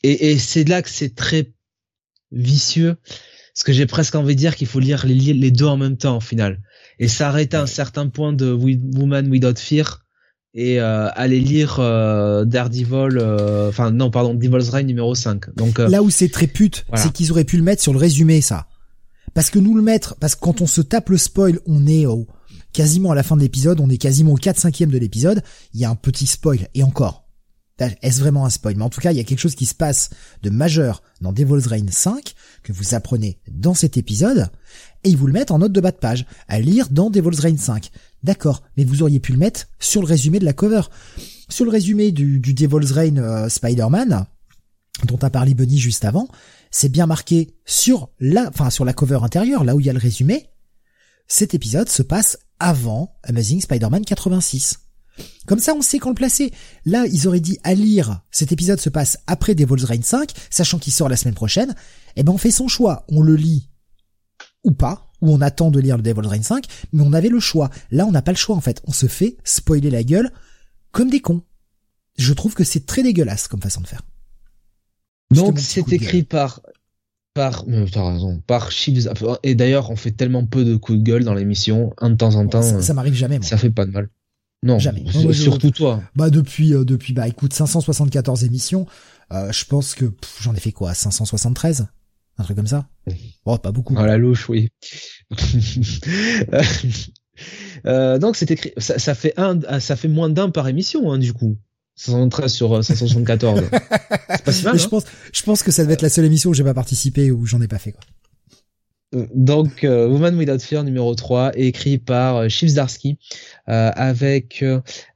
Et, 0.02 0.30
et 0.30 0.38
c'est 0.38 0.68
là 0.68 0.82
que 0.82 0.90
c'est 0.90 1.14
très 1.14 1.50
vicieux 2.30 2.96
parce 3.54 3.64
que 3.64 3.72
j'ai 3.72 3.86
presque 3.86 4.16
envie 4.16 4.34
de 4.34 4.40
dire 4.40 4.56
qu'il 4.56 4.66
faut 4.66 4.80
lire 4.80 5.06
les, 5.06 5.14
les 5.14 5.50
deux 5.52 5.66
en 5.66 5.76
même 5.76 5.96
temps 5.96 6.16
au 6.16 6.20
final. 6.20 6.60
Et 6.98 7.06
s'arrêter 7.06 7.56
à 7.56 7.62
un 7.62 7.66
certain 7.66 8.08
point 8.08 8.32
de 8.32 8.52
Woman 8.52 9.30
Without 9.30 9.58
Fear 9.58 10.03
et 10.54 10.80
euh, 10.80 11.08
aller 11.14 11.40
lire 11.40 11.76
euh, 11.80 12.44
Daredevil, 12.44 13.18
euh, 13.18 13.68
enfin 13.68 13.90
non 13.90 14.10
pardon, 14.10 14.34
Devil's 14.34 14.70
Reign 14.70 14.86
numéro 14.86 15.14
5. 15.14 15.54
Donc 15.56 15.78
là 15.78 16.02
où 16.02 16.10
c'est 16.10 16.28
très 16.28 16.46
pute, 16.46 16.86
c'est 16.94 17.12
qu'ils 17.12 17.32
auraient 17.32 17.44
pu 17.44 17.56
le 17.56 17.64
mettre 17.64 17.82
sur 17.82 17.92
le 17.92 17.98
résumé 17.98 18.40
ça. 18.40 18.68
Parce 19.34 19.50
que 19.50 19.58
nous 19.58 19.74
le 19.74 19.82
mettre, 19.82 20.14
parce 20.20 20.36
que 20.36 20.40
quand 20.40 20.60
on 20.60 20.66
se 20.66 20.80
tape 20.80 21.08
le 21.08 21.18
spoil, 21.18 21.58
on 21.66 21.88
est 21.88 22.06
au, 22.06 22.28
quasiment 22.72 23.10
à 23.10 23.16
la 23.16 23.24
fin 23.24 23.36
de 23.36 23.40
l'épisode, 23.40 23.80
on 23.80 23.90
est 23.90 23.98
quasiment 23.98 24.32
au 24.32 24.36
4 24.36 24.60
5 24.60 24.78
de 24.84 24.98
l'épisode, 24.98 25.42
il 25.72 25.80
y 25.80 25.84
a 25.84 25.90
un 25.90 25.96
petit 25.96 26.26
spoil 26.26 26.68
et 26.74 26.84
encore. 26.84 27.24
Est-ce 28.02 28.20
vraiment 28.20 28.46
un 28.46 28.50
spoil? 28.50 28.76
Mais 28.76 28.84
en 28.84 28.90
tout 28.90 29.00
cas, 29.00 29.10
il 29.10 29.16
y 29.16 29.20
a 29.20 29.24
quelque 29.24 29.40
chose 29.40 29.56
qui 29.56 29.66
se 29.66 29.74
passe 29.74 30.10
de 30.44 30.50
majeur 30.50 31.02
dans 31.20 31.32
Devil's 31.32 31.66
Reign 31.66 31.88
5 31.90 32.34
que 32.62 32.72
vous 32.72 32.94
apprenez 32.94 33.40
dans 33.50 33.74
cet 33.74 33.96
épisode 33.96 34.48
et 35.02 35.10
ils 35.10 35.16
vous 35.16 35.26
le 35.26 35.32
mettent 35.32 35.50
en 35.50 35.58
note 35.58 35.72
de 35.72 35.80
bas 35.80 35.90
de 35.90 35.96
page 35.96 36.24
à 36.46 36.60
lire 36.60 36.88
dans 36.90 37.10
Devil's 37.10 37.40
Reign 37.40 37.58
5. 37.58 37.90
D'accord, 38.24 38.62
mais 38.78 38.84
vous 38.84 39.02
auriez 39.02 39.20
pu 39.20 39.32
le 39.32 39.38
mettre 39.38 39.66
sur 39.78 40.00
le 40.00 40.06
résumé 40.06 40.38
de 40.38 40.46
la 40.46 40.54
cover. 40.54 40.80
Sur 41.50 41.66
le 41.66 41.70
résumé 41.70 42.10
du, 42.10 42.40
du 42.40 42.54
Devil's 42.54 42.90
Reign 42.90 43.18
euh, 43.18 43.50
Spider-Man 43.50 44.26
dont 45.04 45.18
a 45.18 45.28
parlé 45.28 45.54
Bunny 45.54 45.78
juste 45.78 46.04
avant, 46.04 46.28
c'est 46.70 46.88
bien 46.88 47.06
marqué 47.06 47.54
sur 47.66 48.08
la, 48.20 48.48
enfin 48.48 48.70
sur 48.70 48.86
la 48.86 48.94
cover 48.94 49.18
intérieure, 49.22 49.64
là 49.64 49.74
où 49.74 49.80
il 49.80 49.86
y 49.86 49.90
a 49.90 49.92
le 49.92 49.98
résumé. 49.98 50.46
Cet 51.26 51.52
épisode 51.52 51.90
se 51.90 52.02
passe 52.02 52.38
avant 52.58 53.14
Amazing 53.24 53.60
Spider-Man 53.60 54.04
86. 54.04 54.78
Comme 55.46 55.58
ça, 55.58 55.74
on 55.74 55.82
sait 55.82 55.98
quand 55.98 56.08
le 56.08 56.14
placer. 56.14 56.52
Là, 56.86 57.06
ils 57.06 57.28
auraient 57.28 57.40
dit 57.40 57.58
à 57.62 57.74
lire, 57.74 58.22
cet 58.30 58.52
épisode 58.52 58.80
se 58.80 58.88
passe 58.88 59.18
après 59.26 59.54
Devil's 59.54 59.84
Reign 59.84 60.02
5, 60.02 60.32
sachant 60.48 60.78
qu'il 60.78 60.92
sort 60.92 61.10
la 61.10 61.16
semaine 61.16 61.34
prochaine. 61.34 61.74
Eh 62.16 62.22
ben, 62.22 62.32
on 62.32 62.38
fait 62.38 62.50
son 62.50 62.68
choix. 62.68 63.04
On 63.08 63.20
le 63.20 63.36
lit 63.36 63.68
ou 64.64 64.72
pas, 64.72 65.12
ou 65.24 65.32
on 65.32 65.40
attend 65.40 65.70
de 65.70 65.80
lire 65.80 65.96
le 65.96 66.02
Devil's 66.02 66.26
Reign 66.28 66.42
5, 66.42 66.66
mais 66.92 67.02
on 67.02 67.12
avait 67.12 67.28
le 67.28 67.40
choix. 67.40 67.70
Là, 67.90 68.06
on 68.06 68.12
n'a 68.12 68.22
pas 68.22 68.32
le 68.32 68.36
choix, 68.36 68.54
en 68.54 68.60
fait. 68.60 68.80
On 68.86 68.92
se 68.92 69.06
fait 69.06 69.36
spoiler 69.42 69.90
la 69.90 70.04
gueule 70.04 70.30
comme 70.92 71.10
des 71.10 71.20
cons. 71.20 71.42
Je 72.16 72.32
trouve 72.32 72.54
que 72.54 72.62
c'est 72.62 72.86
très 72.86 73.02
dégueulasse 73.02 73.48
comme 73.48 73.60
façon 73.60 73.80
de 73.80 73.86
faire. 73.86 74.02
Donc, 75.32 75.58
c'est 75.58 75.92
écrit 75.92 76.22
par 76.22 76.60
par, 77.34 77.64
t'as 77.92 78.12
raison, 78.12 78.40
par 78.46 78.70
Chips. 78.70 79.08
Et 79.42 79.56
d'ailleurs, 79.56 79.90
on 79.90 79.96
fait 79.96 80.12
tellement 80.12 80.46
peu 80.46 80.64
de 80.64 80.76
coups 80.76 81.00
de 81.00 81.02
gueule 81.02 81.24
dans 81.24 81.34
l'émission, 81.34 81.92
un 81.98 82.10
de 82.10 82.14
temps 82.14 82.36
en 82.36 82.46
temps. 82.46 82.62
Ça, 82.62 82.80
ça 82.80 82.94
m'arrive 82.94 83.14
jamais. 83.14 83.38
Moi. 83.38 83.46
Ça 83.46 83.56
fait 83.56 83.70
pas 83.70 83.86
de 83.86 83.90
mal. 83.90 84.08
Non, 84.62 84.78
jamais. 84.78 85.04
surtout 85.32 85.72
toi. 85.72 86.00
Bah 86.14 86.30
depuis 86.30 86.72
euh, 86.72 86.84
depuis 86.84 87.12
bah 87.12 87.26
écoute 87.28 87.52
574 87.52 88.44
émissions, 88.44 88.86
euh, 89.32 89.52
je 89.52 89.64
pense 89.64 89.94
que 89.94 90.12
j'en 90.40 90.54
ai 90.54 90.60
fait 90.60 90.72
quoi 90.72 90.94
573 90.94 91.88
un 92.38 92.44
truc 92.44 92.56
comme 92.56 92.66
ça. 92.66 92.88
Oh, 93.44 93.58
pas 93.58 93.72
beaucoup. 93.72 93.96
À 93.98 94.06
la 94.06 94.16
louche, 94.16 94.48
oui. 94.48 94.70
euh, 97.86 98.18
donc 98.18 98.36
c'est 98.36 98.50
écrit 98.50 98.72
ça, 98.76 98.98
ça, 98.98 99.14
fait 99.14 99.34
un 99.36 99.80
ça 99.80 99.96
fait 99.96 100.08
moins 100.08 100.28
d'un 100.30 100.50
par 100.50 100.68
émission 100.68 101.12
hein, 101.12 101.18
du 101.18 101.32
coup. 101.32 101.56
513 101.96 102.52
sur 102.52 102.84
574. 102.84 103.60
Euh, 103.60 103.62
c'est 104.30 104.44
pas 104.44 104.52
si 104.52 104.64
mal. 104.64 104.78
je 104.78 104.88
pense 104.88 105.04
je 105.32 105.42
pense 105.42 105.62
que 105.62 105.70
ça 105.70 105.82
devait 105.82 105.94
être 105.94 106.02
la 106.02 106.08
seule 106.08 106.24
émission 106.24 106.50
où 106.50 106.54
j'ai 106.54 106.64
pas 106.64 106.74
participé 106.74 107.30
ou 107.30 107.46
j'en 107.46 107.60
ai 107.60 107.68
pas 107.68 107.78
fait 107.78 107.92
quoi. 107.92 108.02
Donc, 109.34 109.84
euh, 109.84 110.08
Woman 110.08 110.36
Without 110.36 110.58
Fear 110.58 110.84
numéro 110.84 111.14
3, 111.14 111.52
écrit 111.56 111.98
par 111.98 112.38
euh, 112.38 112.48
euh, 113.68 113.90
avec 113.94 114.64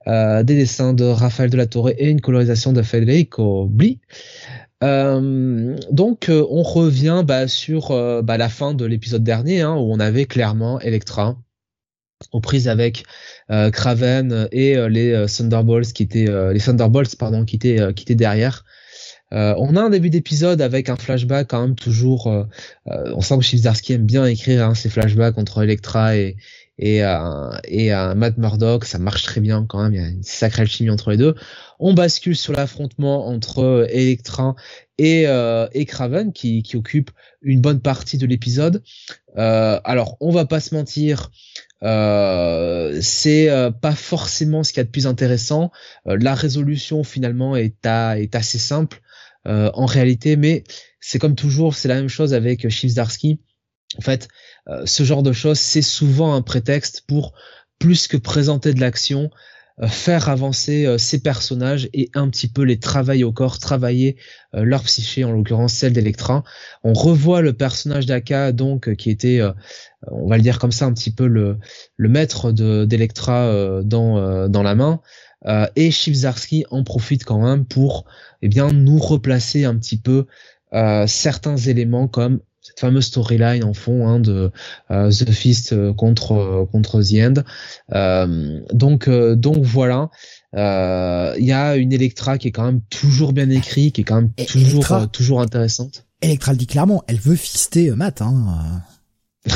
des 0.06 0.44
dessins 0.44 0.94
de 0.94 1.04
Raphaël 1.04 1.50
de 1.50 1.56
la 1.56 1.66
Torre 1.66 1.90
et 1.90 2.08
une 2.08 2.20
colorisation 2.20 2.72
de 2.72 2.82
Federico 2.82 3.66
Bli. 3.66 3.98
Donc, 4.80 6.30
on 6.30 6.62
revient 6.62 7.22
bah, 7.26 7.48
sur 7.48 7.88
bah, 8.22 8.36
la 8.36 8.48
fin 8.48 8.74
de 8.74 8.84
l'épisode 8.84 9.24
dernier, 9.24 9.62
hein, 9.62 9.74
où 9.74 9.92
on 9.92 10.00
avait 10.00 10.26
clairement 10.26 10.80
Electra 10.80 11.36
aux 12.32 12.40
prises 12.40 12.68
avec 12.68 13.04
Craven 13.48 14.48
et 14.52 14.76
les 14.88 15.26
Thunderbolts 15.26 15.92
qui 15.92 16.02
étaient 16.02 16.26
les 16.52 16.60
Thunderbolts 16.60 17.16
pardon 17.16 17.44
qui 17.44 17.56
étaient 17.56 17.92
qui 17.94 18.02
étaient 18.02 18.16
derrière 18.16 18.64
euh, 19.32 19.54
on 19.58 19.76
a 19.76 19.82
un 19.82 19.90
début 19.90 20.10
d'épisode 20.10 20.62
avec 20.62 20.88
un 20.88 20.96
flashback 20.96 21.48
quand 21.48 21.60
même 21.60 21.74
toujours. 21.74 22.28
Euh, 22.28 22.44
euh, 22.88 23.12
on 23.14 23.20
sent 23.20 23.38
que 23.38 23.44
Chibzarsky 23.44 23.94
aime 23.94 24.06
bien 24.06 24.24
écrire 24.24 24.64
hein, 24.64 24.74
ces 24.74 24.88
flashbacks 24.88 25.36
entre 25.36 25.62
Electra 25.62 26.16
et 26.16 26.36
et, 26.78 26.98
et 27.64 27.90
Matt 27.90 28.38
Murdock. 28.38 28.84
Ça 28.84 28.98
marche 28.98 29.24
très 29.24 29.40
bien 29.40 29.66
quand 29.68 29.82
même. 29.82 29.94
Il 29.94 30.00
y 30.00 30.04
a 30.04 30.08
une 30.08 30.22
sacrée 30.22 30.62
alchimie 30.62 30.90
entre 30.90 31.10
les 31.10 31.16
deux. 31.16 31.34
On 31.78 31.94
bascule 31.94 32.36
sur 32.36 32.52
l'affrontement 32.52 33.26
entre 33.26 33.86
Electra 33.90 34.54
et, 34.98 35.24
et 35.72 35.86
Craven 35.86 36.32
qui, 36.32 36.62
qui 36.62 36.76
occupe 36.76 37.10
une 37.42 37.60
bonne 37.60 37.80
partie 37.80 38.18
de 38.18 38.26
l'épisode. 38.26 38.82
alors 39.36 40.16
on 40.20 40.30
va 40.30 40.44
pas 40.44 40.60
se 40.60 40.74
mentir. 40.74 41.30
Euh, 41.82 42.98
c'est 43.00 43.48
euh, 43.50 43.70
pas 43.70 43.94
forcément 43.94 44.64
ce 44.64 44.72
qu'il 44.72 44.80
y 44.80 44.80
a 44.80 44.84
de 44.84 44.90
plus 44.90 45.06
intéressant. 45.06 45.70
la 46.06 46.34
résolution 46.34 47.04
finalement 47.04 47.56
est, 47.56 47.86
à, 47.86 48.18
est 48.18 48.34
assez 48.34 48.58
simple 48.58 49.00
en 49.44 49.86
réalité, 49.86 50.36
mais 50.36 50.62
c'est 51.00 51.18
comme 51.18 51.34
toujours, 51.34 51.74
c'est 51.74 51.88
la 51.88 51.94
même 51.94 52.10
chose 52.10 52.34
avec 52.34 52.68
Shivzarsky. 52.68 53.40
En 53.96 54.02
fait, 54.02 54.28
ce 54.84 55.02
genre 55.02 55.22
de 55.22 55.32
choses, 55.32 55.58
c'est 55.58 55.82
souvent 55.82 56.34
un 56.34 56.42
prétexte 56.42 57.04
pour 57.06 57.32
plus 57.78 58.08
que 58.08 58.16
présenter 58.16 58.74
de 58.74 58.80
l'action, 58.80 59.30
euh, 59.80 59.86
faire 59.86 60.28
avancer 60.28 60.86
euh, 60.86 60.98
ces 60.98 61.20
personnages 61.20 61.88
et 61.92 62.10
un 62.14 62.28
petit 62.28 62.48
peu 62.48 62.62
les 62.62 62.80
travailler 62.80 63.22
au 63.22 63.32
corps, 63.32 63.58
travailler 63.58 64.16
euh, 64.54 64.64
leur 64.64 64.82
psyché, 64.82 65.22
en 65.22 65.30
l'occurrence 65.30 65.74
celle 65.74 65.92
d'Electra. 65.92 66.42
On 66.82 66.92
revoit 66.94 67.42
le 67.42 67.52
personnage 67.52 68.06
d'Aka, 68.06 68.50
donc 68.50 68.94
qui 68.96 69.10
était, 69.10 69.40
on 70.10 70.28
va 70.28 70.36
le 70.36 70.42
dire 70.42 70.58
comme 70.58 70.72
ça, 70.72 70.86
un 70.86 70.92
petit 70.92 71.12
peu 71.12 71.26
le, 71.26 71.58
le 71.96 72.08
maître 72.08 72.50
d'Electra 72.52 73.82
dans, 73.82 74.48
dans 74.48 74.62
la 74.62 74.74
main. 74.74 75.00
et 75.76 75.90
Shivzarsky 75.90 76.64
en 76.70 76.82
profite 76.84 77.24
quand 77.24 77.40
même 77.40 77.64
pour 77.64 78.04
eh 78.42 78.48
bien 78.48 78.72
nous 78.72 78.98
replacer 78.98 79.64
un 79.64 79.76
petit 79.76 79.98
peu 79.98 80.26
certains 81.06 81.56
éléments 81.56 82.08
comme 82.08 82.40
cette 82.68 82.80
fameuse 82.80 83.06
storyline 83.06 83.64
en 83.64 83.72
fond 83.72 84.06
hein, 84.06 84.20
de 84.20 84.50
euh, 84.90 85.10
The 85.10 85.30
Fist 85.30 85.72
euh, 85.72 85.94
contre 85.94 86.32
euh, 86.32 86.66
contre 86.70 87.02
The 87.02 87.14
End. 87.14 88.64
donc 88.72 89.08
donc 89.08 89.64
voilà. 89.64 90.10
Il 90.54 91.44
y 91.44 91.52
a 91.52 91.76
une 91.76 91.92
Electra 91.92 92.38
qui 92.38 92.48
est 92.48 92.52
quand 92.52 92.64
même 92.64 92.82
toujours 92.90 93.32
bien 93.32 93.48
écrite, 93.48 93.94
qui 93.94 94.02
est 94.02 94.04
quand 94.04 94.16
même 94.16 94.32
toujours 94.46 95.10
toujours 95.10 95.40
intéressante. 95.40 96.04
Electra 96.20 96.52
le 96.52 96.58
dit 96.58 96.66
clairement, 96.66 97.02
elle 97.06 97.18
veut 97.18 97.36
fister 97.36 97.90
Matt. 97.92 98.22
Hein. 98.22 98.82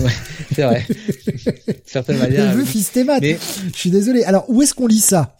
ouais, 0.00 0.10
c'est 0.54 0.62
vrai. 0.62 0.86
Certaine 1.84 2.18
manière. 2.18 2.50
Elle 2.50 2.56
veut 2.56 2.64
fister 2.64 3.04
Matt. 3.04 3.20
Mais... 3.20 3.38
Je 3.72 3.78
suis 3.78 3.90
désolé. 3.90 4.24
Alors 4.24 4.48
où 4.48 4.62
est-ce 4.62 4.72
qu'on 4.72 4.86
lit 4.86 5.00
ça? 5.00 5.36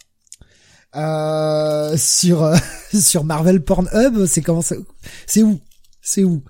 Euh, 0.95 1.95
sur 1.97 2.53
sur 2.93 3.23
Marvel 3.23 3.63
Pornhub, 3.63 4.25
c'est 4.25 4.41
comment 4.41 4.61
c'est 4.61 4.77
où? 5.41 5.59
C'est 6.01 6.23
où? 6.23 6.43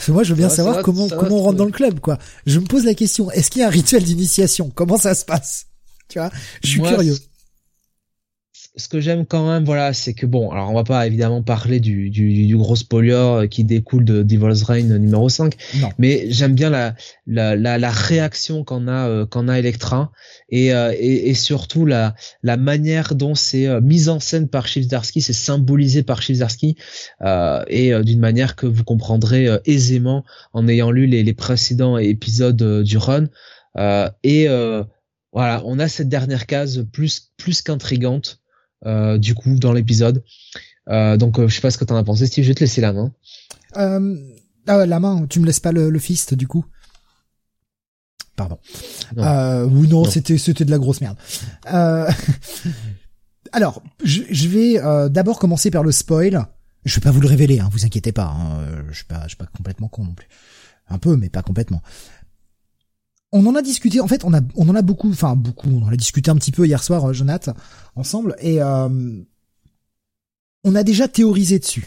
Parce 0.00 0.06
que 0.06 0.12
moi, 0.12 0.22
je 0.22 0.30
veux 0.30 0.38
bien 0.38 0.48
savoir 0.48 0.80
comment 0.80 1.10
comment 1.10 1.36
on 1.36 1.42
rentre 1.42 1.58
dans 1.58 1.66
le 1.66 1.72
club, 1.72 2.00
quoi. 2.00 2.16
Je 2.46 2.58
me 2.58 2.64
pose 2.64 2.86
la 2.86 2.94
question 2.94 3.30
est-ce 3.32 3.50
qu'il 3.50 3.60
y 3.60 3.64
a 3.64 3.66
un 3.66 3.70
rituel 3.70 4.02
d'initiation? 4.02 4.72
Comment 4.74 4.96
ça 4.96 5.14
se 5.14 5.26
passe? 5.26 5.66
Tu 6.08 6.18
vois? 6.18 6.30
Je 6.64 6.68
suis 6.68 6.80
curieux 6.80 7.18
ce 8.80 8.88
que 8.88 9.00
j'aime 9.00 9.26
quand 9.26 9.48
même, 9.48 9.64
voilà, 9.64 9.92
c'est 9.92 10.14
que 10.14 10.26
bon, 10.26 10.50
alors 10.50 10.70
on 10.70 10.74
va 10.74 10.82
pas 10.84 11.06
évidemment 11.06 11.42
parler 11.42 11.78
du, 11.78 12.10
du, 12.10 12.46
du 12.46 12.56
gros 12.56 12.74
spoiler 12.74 13.12
euh, 13.12 13.46
qui 13.46 13.62
découle 13.62 14.04
de 14.04 14.22
Devil's 14.22 14.62
Reign 14.64 14.96
numéro 14.96 15.28
5, 15.28 15.54
mais 15.98 16.24
j'aime 16.30 16.54
bien 16.54 16.70
la, 16.70 16.94
la, 17.26 17.54
la, 17.54 17.78
la 17.78 17.90
réaction 17.90 18.64
qu'on 18.64 18.88
a 18.88 19.08
euh, 19.08 19.26
a 19.48 19.58
Electra. 19.58 20.10
Et, 20.48 20.72
euh, 20.74 20.92
et, 20.98 21.30
et, 21.30 21.34
surtout 21.34 21.86
la, 21.86 22.14
la 22.42 22.56
manière 22.56 23.14
dont 23.14 23.34
c'est 23.34 23.68
euh, 23.68 23.80
mis 23.80 24.08
en 24.08 24.18
scène 24.18 24.48
par 24.48 24.66
Chivzarsky, 24.66 25.20
c'est 25.20 25.32
symbolisé 25.32 26.02
par 26.02 26.22
Chivzarsky 26.22 26.76
euh, 27.22 27.62
et 27.68 27.92
d'une 28.02 28.18
manière 28.18 28.56
que 28.56 28.66
vous 28.66 28.82
comprendrez 28.82 29.48
aisément 29.64 30.24
en 30.52 30.66
ayant 30.68 30.90
lu 30.90 31.06
les, 31.06 31.22
les 31.22 31.34
précédents 31.34 31.98
épisodes 31.98 32.82
du 32.82 32.98
run. 32.98 33.28
et 34.24 34.48
voilà, 35.32 35.62
on 35.64 35.78
a 35.78 35.86
cette 35.88 36.08
dernière 36.08 36.46
case 36.46 36.84
plus 36.92 37.32
plus 37.36 37.62
qu'intrigante 37.62 38.39
du 38.84 39.34
coup 39.34 39.54
dans 39.58 39.72
l'épisode. 39.72 40.22
Euh, 40.88 41.16
donc 41.16 41.38
euh, 41.38 41.48
je 41.48 41.54
sais 41.54 41.60
pas 41.60 41.70
ce 41.70 41.78
que 41.78 41.84
t'en 41.84 41.96
as 41.96 42.04
pensé, 42.04 42.26
Steve. 42.26 42.44
Je 42.44 42.48
vais 42.48 42.54
te 42.54 42.60
laisser 42.60 42.80
la 42.80 42.92
main. 42.92 43.12
Euh, 43.76 44.16
ah 44.66 44.86
la 44.86 45.00
main. 45.00 45.26
Tu 45.28 45.40
me 45.40 45.46
laisses 45.46 45.60
pas 45.60 45.72
le, 45.72 45.90
le 45.90 45.98
fist 45.98 46.34
du 46.34 46.46
coup. 46.46 46.64
Pardon. 48.36 48.58
Euh, 49.18 49.66
oui 49.66 49.88
non, 49.88 50.04
c'était 50.04 50.38
c'était 50.38 50.64
de 50.64 50.70
la 50.70 50.78
grosse 50.78 51.00
merde. 51.00 51.18
Euh, 51.72 52.10
alors 53.52 53.82
je, 54.02 54.22
je 54.30 54.48
vais 54.48 55.10
d'abord 55.10 55.38
commencer 55.38 55.70
par 55.70 55.82
le 55.82 55.92
spoil. 55.92 56.46
Je 56.86 56.94
vais 56.94 57.02
pas 57.02 57.10
vous 57.10 57.20
le 57.20 57.28
révéler, 57.28 57.60
hein, 57.60 57.68
vous 57.70 57.84
inquiétez 57.84 58.12
pas. 58.12 58.28
Hein, 58.28 58.66
je 58.90 58.96
suis 58.96 59.04
pas 59.04 59.22
je 59.24 59.28
suis 59.28 59.36
pas 59.36 59.46
complètement 59.46 59.88
con 59.88 60.04
non 60.04 60.14
plus. 60.14 60.28
Un 60.88 60.98
peu, 60.98 61.16
mais 61.16 61.28
pas 61.28 61.42
complètement 61.42 61.82
on 63.32 63.46
en 63.46 63.54
a 63.54 63.62
discuté. 63.62 64.00
En 64.00 64.08
fait, 64.08 64.24
on 64.24 64.34
a, 64.34 64.40
en 64.56 64.74
a 64.74 64.82
beaucoup, 64.82 65.10
enfin 65.10 65.36
beaucoup. 65.36 65.68
On 65.68 65.84
en 65.84 65.92
a 65.92 65.96
discuté 65.96 66.30
un 66.30 66.36
petit 66.36 66.52
peu 66.52 66.66
hier 66.66 66.82
soir, 66.82 67.08
euh, 67.08 67.12
Jonathan, 67.12 67.54
ensemble, 67.96 68.36
et 68.40 68.62
euh, 68.62 69.22
on 70.64 70.74
a 70.74 70.82
déjà 70.82 71.08
théorisé 71.08 71.58
dessus. 71.58 71.86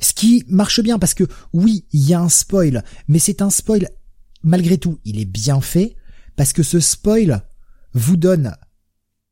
Ce 0.00 0.12
qui 0.12 0.44
marche 0.48 0.80
bien 0.80 0.98
parce 0.98 1.14
que 1.14 1.24
oui, 1.52 1.86
il 1.92 2.08
y 2.08 2.14
a 2.14 2.20
un 2.20 2.28
spoil, 2.28 2.84
mais 3.08 3.18
c'est 3.18 3.42
un 3.42 3.50
spoil 3.50 3.88
malgré 4.42 4.78
tout, 4.78 4.98
il 5.04 5.18
est 5.18 5.24
bien 5.24 5.60
fait 5.60 5.96
parce 6.36 6.52
que 6.52 6.62
ce 6.62 6.80
spoil 6.80 7.42
vous 7.94 8.16
donne 8.16 8.54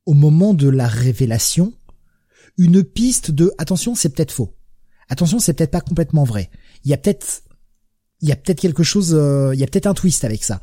au 0.06 0.14
moment 0.14 0.54
de 0.54 0.68
la 0.68 0.88
révélation 0.88 1.72
une 2.58 2.82
piste 2.82 3.30
de 3.30 3.52
attention, 3.58 3.94
c'est 3.94 4.08
peut-être 4.08 4.32
faux. 4.32 4.56
Attention, 5.08 5.38
c'est 5.38 5.52
peut-être 5.52 5.70
pas 5.70 5.80
complètement 5.80 6.24
vrai. 6.24 6.50
Il 6.84 6.90
y 6.90 6.94
a 6.94 6.96
peut-être 6.96 7.42
il 8.20 8.28
y 8.28 8.32
a 8.32 8.36
peut-être 8.36 8.60
quelque 8.60 8.82
chose, 8.82 9.14
euh, 9.14 9.54
il 9.54 9.60
y 9.60 9.64
a 9.64 9.66
peut-être 9.66 9.86
un 9.86 9.94
twist 9.94 10.24
avec 10.24 10.44
ça. 10.44 10.60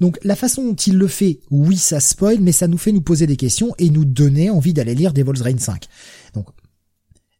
Donc 0.00 0.18
la 0.22 0.36
façon 0.36 0.64
dont 0.64 0.74
il 0.74 0.96
le 0.96 1.08
fait, 1.08 1.40
oui, 1.50 1.76
ça 1.76 2.00
spoil, 2.00 2.40
mais 2.40 2.52
ça 2.52 2.66
nous 2.66 2.78
fait 2.78 2.92
nous 2.92 3.02
poser 3.02 3.26
des 3.26 3.36
questions 3.36 3.74
et 3.78 3.90
nous 3.90 4.04
donner 4.04 4.50
envie 4.50 4.72
d'aller 4.72 4.94
lire 4.94 5.12
Devil's 5.12 5.42
Reign 5.42 5.58
5. 5.58 5.86
Donc 6.34 6.48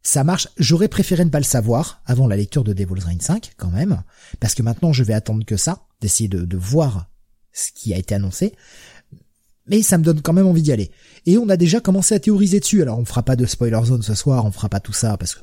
ça 0.02 0.24
marche. 0.24 0.48
J'aurais 0.58 0.88
préféré 0.88 1.24
ne 1.24 1.30
pas 1.30 1.38
le 1.38 1.44
savoir 1.44 2.02
avant 2.06 2.26
la 2.26 2.36
lecture 2.36 2.64
de 2.64 2.72
Devil's 2.72 3.04
Reign 3.04 3.20
5, 3.20 3.52
quand 3.56 3.70
même, 3.70 4.02
parce 4.40 4.54
que 4.54 4.62
maintenant 4.62 4.92
je 4.92 5.02
vais 5.04 5.14
attendre 5.14 5.44
que 5.44 5.56
ça, 5.56 5.86
d'essayer 6.00 6.28
de, 6.28 6.44
de 6.44 6.56
voir 6.56 7.10
ce 7.52 7.70
qui 7.74 7.94
a 7.94 7.98
été 7.98 8.14
annoncé. 8.14 8.54
Mais 9.66 9.82
ça 9.82 9.98
me 9.98 10.04
donne 10.04 10.20
quand 10.20 10.32
même 10.32 10.46
envie 10.46 10.62
d'y 10.62 10.72
aller. 10.72 10.90
Et 11.26 11.38
on 11.38 11.48
a 11.48 11.56
déjà 11.56 11.80
commencé 11.80 12.14
à 12.14 12.20
théoriser 12.20 12.60
dessus. 12.60 12.82
Alors 12.82 12.98
on 12.98 13.04
fera 13.04 13.22
pas 13.22 13.36
de 13.36 13.46
spoiler 13.46 13.80
zone 13.84 14.02
ce 14.02 14.14
soir, 14.14 14.44
on 14.44 14.52
fera 14.52 14.68
pas 14.68 14.80
tout 14.80 14.92
ça 14.92 15.16
parce 15.16 15.34
que 15.34 15.40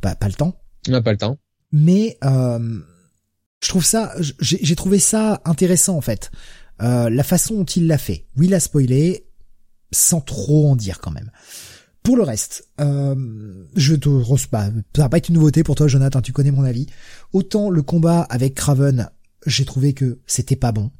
pas, 0.00 0.14
pas 0.14 0.28
le 0.28 0.34
temps. 0.34 0.54
On 0.88 0.92
n'a 0.92 1.02
pas 1.02 1.12
le 1.12 1.18
temps 1.18 1.38
mais 1.72 2.18
euh, 2.24 2.80
je 3.62 3.68
trouve 3.68 3.84
ça, 3.84 4.14
j'ai 4.40 4.76
trouvé 4.76 4.98
ça 4.98 5.40
intéressant 5.44 5.96
en 5.96 6.00
fait. 6.00 6.30
Euh, 6.82 7.10
la 7.10 7.22
façon 7.22 7.56
dont 7.56 7.64
il 7.64 7.86
l'a 7.86 7.98
fait. 7.98 8.26
Oui, 8.36 8.46
il 8.46 8.54
a 8.54 8.60
spoilé, 8.60 9.26
sans 9.92 10.20
trop 10.20 10.70
en 10.70 10.76
dire 10.76 11.00
quand 11.00 11.10
même. 11.10 11.30
Pour 12.02 12.16
le 12.16 12.22
reste, 12.22 12.68
euh, 12.80 13.66
je 13.76 13.94
te 13.94 14.08
bah, 14.50 14.70
ça 14.96 15.02
va 15.02 15.08
pas 15.10 15.18
être 15.18 15.28
une 15.28 15.34
nouveauté 15.34 15.62
pour 15.62 15.74
toi, 15.74 15.86
Jonathan. 15.86 16.22
Tu 16.22 16.32
connais 16.32 16.50
mon 16.50 16.64
avis. 16.64 16.86
Autant 17.32 17.68
le 17.68 17.82
combat 17.82 18.22
avec 18.22 18.54
Craven, 18.54 19.10
j'ai 19.46 19.66
trouvé 19.66 19.92
que 19.92 20.18
c'était 20.26 20.56
pas 20.56 20.72
bon, 20.72 20.90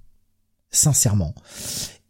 sincèrement. 0.70 1.34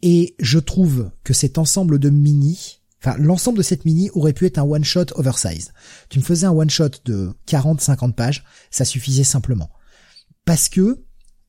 Et 0.02 0.34
je 0.40 0.58
trouve 0.58 1.10
que 1.22 1.32
cet 1.32 1.58
ensemble 1.58 2.00
de 2.00 2.10
mini 2.10 2.79
Enfin, 3.02 3.16
l'ensemble 3.18 3.58
de 3.58 3.62
cette 3.62 3.84
mini 3.84 4.10
aurait 4.10 4.34
pu 4.34 4.46
être 4.46 4.58
un 4.58 4.62
one-shot 4.62 5.06
oversize. 5.14 5.72
Tu 6.10 6.18
me 6.18 6.24
faisais 6.24 6.46
un 6.46 6.52
one-shot 6.52 6.90
de 7.06 7.32
40-50 7.46 8.12
pages, 8.12 8.44
ça 8.70 8.84
suffisait 8.84 9.24
simplement. 9.24 9.70
Parce 10.44 10.68
que 10.68 11.04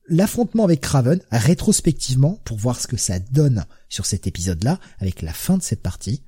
l'affrontement 0.08 0.64
avec 0.64 0.80
Craven, 0.80 1.20
rétrospectivement, 1.30 2.40
pour 2.44 2.56
voir 2.56 2.80
ce 2.80 2.86
que 2.86 2.96
ça 2.96 3.18
donne 3.18 3.66
sur 3.88 4.06
cet 4.06 4.26
épisode-là, 4.26 4.78
avec 4.98 5.20
la 5.20 5.32
fin 5.32 5.58
de 5.58 5.62
cette 5.62 5.82
partie, 5.82 6.22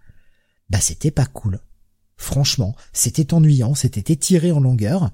bah 0.69 0.81
c'était 0.81 1.11
pas 1.11 1.27
cool. 1.27 1.61
Franchement, 2.17 2.77
c'était 2.93 3.35
ennuyant, 3.35 3.75
c'était 3.75 4.13
étiré 4.13 4.53
en 4.53 4.61
longueur. 4.61 5.11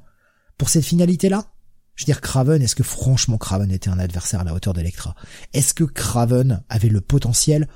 Pour 0.59 0.69
cette 0.69 0.85
finalité-là, 0.85 1.47
je 1.95 2.05
veux 2.05 2.07
dire, 2.07 2.21
Craven, 2.21 2.63
est-ce 2.63 2.75
que 2.75 2.83
franchement 2.83 3.39
Craven 3.39 3.71
était 3.71 3.91
un 3.91 3.99
adversaire 3.99 4.41
à 4.41 4.45
la 4.45 4.55
hauteur 4.55 4.75
d'Electra? 4.75 5.15
Est-ce 5.53 5.75
que 5.75 5.85
Craven 5.85 6.63
avait 6.69 6.89
le 6.89 7.01
potentiel 7.01 7.69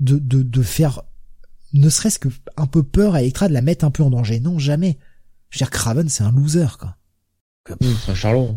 de, 0.00 0.18
de, 0.18 0.42
de 0.42 0.62
faire 0.62 1.02
ne 1.74 1.90
serait-ce 1.90 2.18
que 2.18 2.28
un 2.56 2.66
peu 2.66 2.82
peur 2.82 3.14
à 3.14 3.20
Electra 3.20 3.48
de 3.48 3.52
la 3.52 3.60
mettre 3.60 3.84
un 3.84 3.90
peu 3.90 4.02
en 4.02 4.10
danger. 4.10 4.40
Non, 4.40 4.58
jamais. 4.58 4.98
Je 5.50 5.58
veux 5.58 5.64
dire, 5.64 5.70
Craven, 5.70 6.08
c'est 6.08 6.24
un 6.24 6.32
loser, 6.32 6.78
quoi. 6.78 6.96
c'est 7.66 8.10
un 8.10 8.14
charlot. 8.14 8.56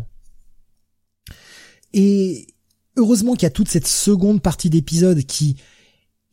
Et 1.92 2.46
heureusement 2.96 3.34
qu'il 3.34 3.42
y 3.42 3.46
a 3.46 3.50
toute 3.50 3.68
cette 3.68 3.86
seconde 3.86 4.40
partie 4.40 4.70
d'épisode 4.70 5.22
qui 5.24 5.56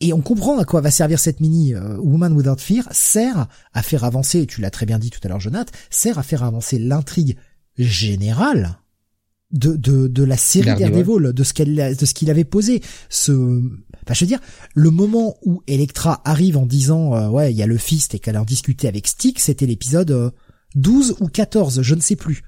et 0.02 0.12
on 0.12 0.22
comprend 0.22 0.60
à 0.60 0.66
quoi 0.66 0.82
va 0.82 0.92
servir 0.92 1.20
cette 1.20 1.40
mini 1.40 1.74
euh, 1.74 1.98
Woman 1.98 2.34
Without 2.34 2.60
Fear, 2.60 2.86
sert 2.92 3.48
à 3.74 3.82
faire 3.82 4.04
avancer, 4.04 4.46
tu 4.46 4.60
l'as 4.60 4.70
très 4.70 4.86
bien 4.86 5.00
dit 5.00 5.10
tout 5.10 5.22
à 5.24 5.30
l'heure 5.30 5.40
Jonathan, 5.40 5.72
sert 5.90 6.20
à 6.20 6.24
faire 6.24 6.44
avancer 6.44 6.78
l'intrigue 6.78 7.38
générale 7.78 8.78
de, 9.52 9.76
de, 9.76 10.08
de 10.08 10.24
la 10.24 10.36
série 10.36 10.66
Daredevil, 10.78 11.32
de 11.32 11.44
ce 11.44 11.54
qu'elle, 11.54 11.96
de 11.96 12.06
ce 12.06 12.14
qu'il 12.14 12.30
avait 12.30 12.44
posé. 12.44 12.82
Ce, 13.10 13.62
enfin, 14.06 14.14
je 14.14 14.22
veux 14.22 14.28
dire, 14.28 14.40
le 14.74 14.90
moment 14.92 15.38
où 15.44 15.62
Electra 15.68 16.22
arrive 16.26 16.58
en 16.58 16.66
disant, 16.66 17.16
euh, 17.16 17.28
ouais, 17.28 17.52
il 17.52 17.58
y 17.58 17.64
a 17.64 17.68
le 17.68 17.78
fist 17.78 18.16
et 18.16 18.20
qu'elle 18.20 18.36
a 18.36 18.44
discuté 18.44 18.88
avec 18.88 19.08
Stick, 19.08 19.40
c'était 19.40 19.66
l'épisode 19.66 20.34
12 20.76 21.12
euh, 21.12 21.24
ou 21.24 21.28
14, 21.28 21.82
je 21.82 21.96
ne 21.96 22.02
sais 22.02 22.16
plus. 22.16 22.44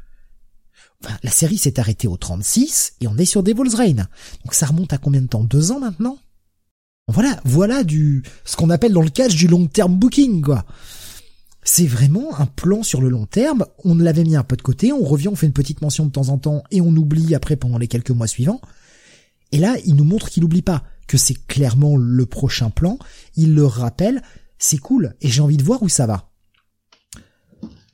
La 1.23 1.29
série 1.29 1.57
s'est 1.57 1.79
arrêtée 1.79 2.07
au 2.07 2.17
36 2.17 2.93
et 3.01 3.07
on 3.07 3.17
est 3.17 3.25
sur 3.25 3.43
Devil's 3.43 3.75
Reign. 3.75 4.07
Donc 4.43 4.53
ça 4.53 4.65
remonte 4.65 4.93
à 4.93 4.97
combien 4.97 5.21
de 5.21 5.27
temps? 5.27 5.43
Deux 5.43 5.71
ans 5.71 5.79
maintenant? 5.79 6.17
Voilà, 7.07 7.39
voilà 7.45 7.83
du, 7.83 8.23
ce 8.43 8.55
qu'on 8.55 8.69
appelle 8.69 8.93
dans 8.93 9.01
le 9.01 9.09
catch 9.09 9.35
du 9.35 9.47
long 9.47 9.67
term 9.67 9.95
booking, 9.95 10.41
quoi 10.41 10.65
c'est 11.67 11.85
vraiment 11.85 12.39
un 12.39 12.45
plan 12.45 12.81
sur 12.81 13.01
le 13.01 13.09
long 13.09 13.25
terme. 13.25 13.65
On 13.83 13.95
l'avait 13.95 14.23
mis 14.23 14.37
un 14.37 14.43
peu 14.43 14.55
de 14.55 14.61
côté, 14.61 14.93
on 14.93 15.03
revient, 15.03 15.27
on 15.27 15.35
fait 15.35 15.47
une 15.47 15.53
petite 15.53 15.81
mention 15.81 16.05
de 16.05 16.11
temps 16.11 16.29
en 16.29 16.37
temps 16.37 16.63
et 16.71 16.79
on 16.79 16.95
oublie 16.95 17.35
après 17.35 17.57
pendant 17.57 17.77
les 17.77 17.89
quelques 17.89 18.11
mois 18.11 18.27
suivants. 18.27 18.61
Et 19.51 19.57
là, 19.57 19.75
il 19.85 19.95
nous 19.95 20.05
montre 20.05 20.29
qu'il 20.29 20.43
n'oublie 20.43 20.61
pas 20.61 20.83
que 21.07 21.17
c'est 21.17 21.47
clairement 21.47 21.97
le 21.97 22.25
prochain 22.25 22.69
plan. 22.69 22.99
Il 23.35 23.55
le 23.55 23.65
rappelle, 23.65 24.21
c'est 24.59 24.77
cool, 24.77 25.15
et 25.21 25.29
j'ai 25.29 25.41
envie 25.41 25.57
de 25.57 25.63
voir 25.63 25.81
où 25.83 25.89
ça 25.89 26.05
va. 26.05 26.29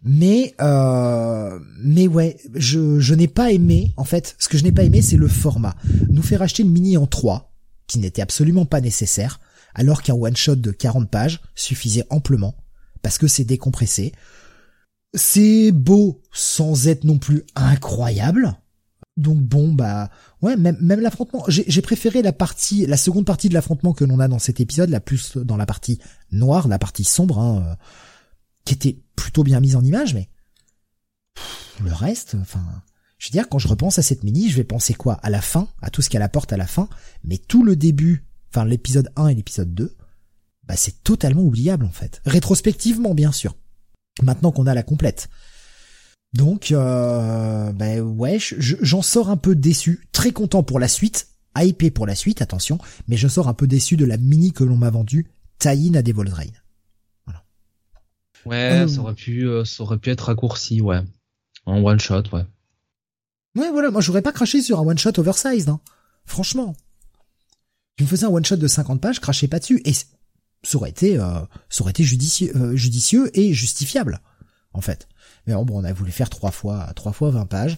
Mais 0.04 0.54
euh, 0.60 1.60
mais 1.80 2.08
ouais, 2.08 2.38
je, 2.56 3.00
je 3.00 3.14
n'ai 3.14 3.30
pas 3.30 3.52
aimé, 3.52 3.94
en 3.96 4.04
fait, 4.04 4.36
ce 4.38 4.50
que 4.50 4.58
je 4.58 4.64
n'ai 4.64 4.72
pas 4.74 4.84
aimé, 4.84 5.02
c'est 5.02 5.16
le 5.18 5.30
format. 5.30 5.76
Nous 6.10 6.22
faire 6.22 6.42
acheter 6.42 6.64
une 6.64 6.72
mini 6.72 6.98
en 6.98 7.08
3, 7.08 7.54
qui 7.88 8.00
n'était 8.00 8.22
absolument 8.22 8.66
pas 8.66 8.82
nécessaire, 8.82 9.40
alors 9.74 10.02
qu'un 10.02 10.16
one-shot 10.16 10.58
de 10.58 10.72
40 10.72 11.10
pages 11.10 11.42
suffisait 11.56 12.06
amplement, 12.10 12.56
parce 13.02 13.18
que 13.18 13.28
c'est 13.28 13.46
décompressé. 13.46 14.12
C'est 15.14 15.72
beau 15.72 16.22
sans 16.34 16.88
être 16.88 17.04
non 17.06 17.18
plus 17.18 17.44
incroyable. 17.56 18.58
Donc 19.16 19.40
bon, 19.40 19.74
bah 19.74 20.10
ouais, 20.42 20.58
même, 20.58 20.78
même 20.82 21.00
l'affrontement. 21.00 21.44
J'ai 21.48 21.82
préféré 21.82 22.22
la 22.22 22.34
partie, 22.34 22.86
la 22.86 22.98
seconde 22.98 23.26
partie 23.26 23.48
de 23.48 23.54
l'affrontement 23.54 23.94
que 23.94 24.04
l'on 24.04 24.20
a 24.20 24.28
dans 24.28 24.40
cet 24.40 24.60
épisode, 24.60 24.90
la 24.90 25.00
plus 25.00 25.38
dans 25.38 25.58
la 25.58 25.68
partie 25.68 26.00
noire, 26.32 26.68
la 26.68 26.80
partie 26.80 27.04
sombre, 27.04 27.40
hein, 27.40 27.64
euh, 27.68 27.76
qui 28.66 28.74
était 28.74 29.00
plutôt 29.16 29.44
bien 29.44 29.60
mise 29.60 29.76
en 29.76 29.84
image, 29.84 30.16
mais 30.16 30.30
le 31.84 31.94
reste, 31.94 32.36
enfin, 32.42 32.64
je 33.20 33.28
veux 33.28 33.32
dire, 33.32 33.50
quand 33.50 33.60
je 33.60 33.68
repense 33.68 34.00
à 34.00 34.02
cette 34.02 34.24
mini, 34.24 34.50
je 34.50 34.56
vais 34.56 34.64
penser 34.64 34.94
quoi? 34.94 35.14
À 35.16 35.30
la 35.30 35.42
fin, 35.42 35.68
à 35.82 35.90
tout 35.90 36.02
ce 36.02 36.10
qu'elle 36.10 36.22
apporte 36.22 36.52
à 36.52 36.58
la 36.58 36.68
fin, 36.68 36.90
mais 37.24 37.38
tout 37.38 37.64
le 37.64 37.76
début, 37.76 38.26
enfin 38.50 38.66
l'épisode 38.66 39.12
1 39.16 39.28
et 39.28 39.36
l'épisode 39.36 39.74
2, 39.74 39.96
bah 40.64 40.76
c'est 40.76 41.04
totalement 41.04 41.44
oubliable 41.44 41.86
en 41.86 41.92
fait. 41.92 42.22
Rétrospectivement, 42.26 43.14
bien 43.14 43.32
sûr. 43.32 43.56
Maintenant 44.22 44.52
qu'on 44.52 44.68
a 44.68 44.74
la 44.74 44.84
complète. 44.84 45.30
Donc, 46.34 46.72
euh, 46.72 47.72
ben 47.74 48.02
ouais, 48.02 48.38
j'en 48.40 49.02
sors 49.04 49.30
un 49.30 49.38
peu 49.38 49.56
déçu, 49.56 50.08
très 50.12 50.32
content 50.32 50.64
pour 50.64 50.80
la 50.80 50.88
suite, 50.88 51.28
hypé 51.56 51.92
pour 51.92 52.08
la 52.08 52.16
suite, 52.16 52.42
attention, 52.42 52.80
mais 53.08 53.18
je 53.18 53.28
sors 53.28 53.48
un 53.48 53.54
peu 53.54 53.68
déçu 53.68 53.98
de 53.98 54.06
la 54.06 54.18
mini 54.18 54.52
que 54.52 54.64
l'on 54.64 54.76
m'a 54.76 54.90
vendue, 54.90 55.30
tie-in 55.60 55.94
à 55.94 56.02
Devil's 56.02 56.34
Rain. 56.34 56.46
Voilà. 57.26 57.44
Ouais, 58.46 58.82
euh, 58.82 58.88
ça 58.88 59.02
aurait 59.02 59.14
pu, 59.14 59.48
euh, 59.48 59.64
ça 59.64 59.84
aurait 59.84 60.00
pu 60.00 60.10
être 60.10 60.22
raccourci, 60.22 60.82
ouais, 60.82 61.02
en 61.68 61.84
one 61.84 62.00
shot, 62.00 62.24
ouais. 62.34 62.46
Ouais, 63.56 63.70
voilà, 63.70 63.92
moi 63.92 64.02
j'aurais 64.02 64.24
pas 64.24 64.32
craché 64.32 64.64
sur 64.64 64.80
un 64.80 64.84
one 64.84 64.98
shot 64.98 65.20
oversized, 65.20 65.70
hein. 65.70 65.80
Franchement. 66.26 66.76
Tu 67.96 68.06
me 68.06 68.10
faisais 68.10 68.26
un 68.26 68.30
one 68.30 68.44
shot 68.44 68.56
de 68.56 68.68
50 68.68 69.00
pages, 69.00 69.20
crachais 69.20 69.48
pas 69.48 69.60
dessus, 69.60 69.84
et 69.86 69.94
ça 69.94 70.08
aurait 70.74 70.90
été, 70.90 71.20
euh, 71.20 71.42
ça 71.70 71.84
aurait 71.84 71.92
été 71.92 72.04
judicieux, 72.04 72.76
judicieux 72.76 73.30
et 73.38 73.54
justifiable, 73.54 74.20
en 74.74 74.82
fait. 74.82 75.08
Mais 75.46 75.54
bon, 75.54 75.82
on 75.82 75.84
a 75.84 75.94
voulu 75.94 76.12
faire 76.12 76.30
trois 76.30 76.52
fois, 76.52 76.92
trois 76.96 77.12
fois 77.12 77.30
20 77.32 77.46
pages 77.46 77.78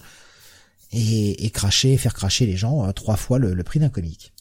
et, 0.92 1.46
et 1.46 1.50
cracher, 1.50 1.98
faire 1.98 2.14
cracher 2.14 2.46
les 2.46 2.58
gens 2.58 2.88
euh, 2.88 2.92
trois 2.92 3.16
fois 3.16 3.40
le, 3.40 3.64
prix 3.64 3.80
d'un 3.80 3.90
comic. 3.90 4.34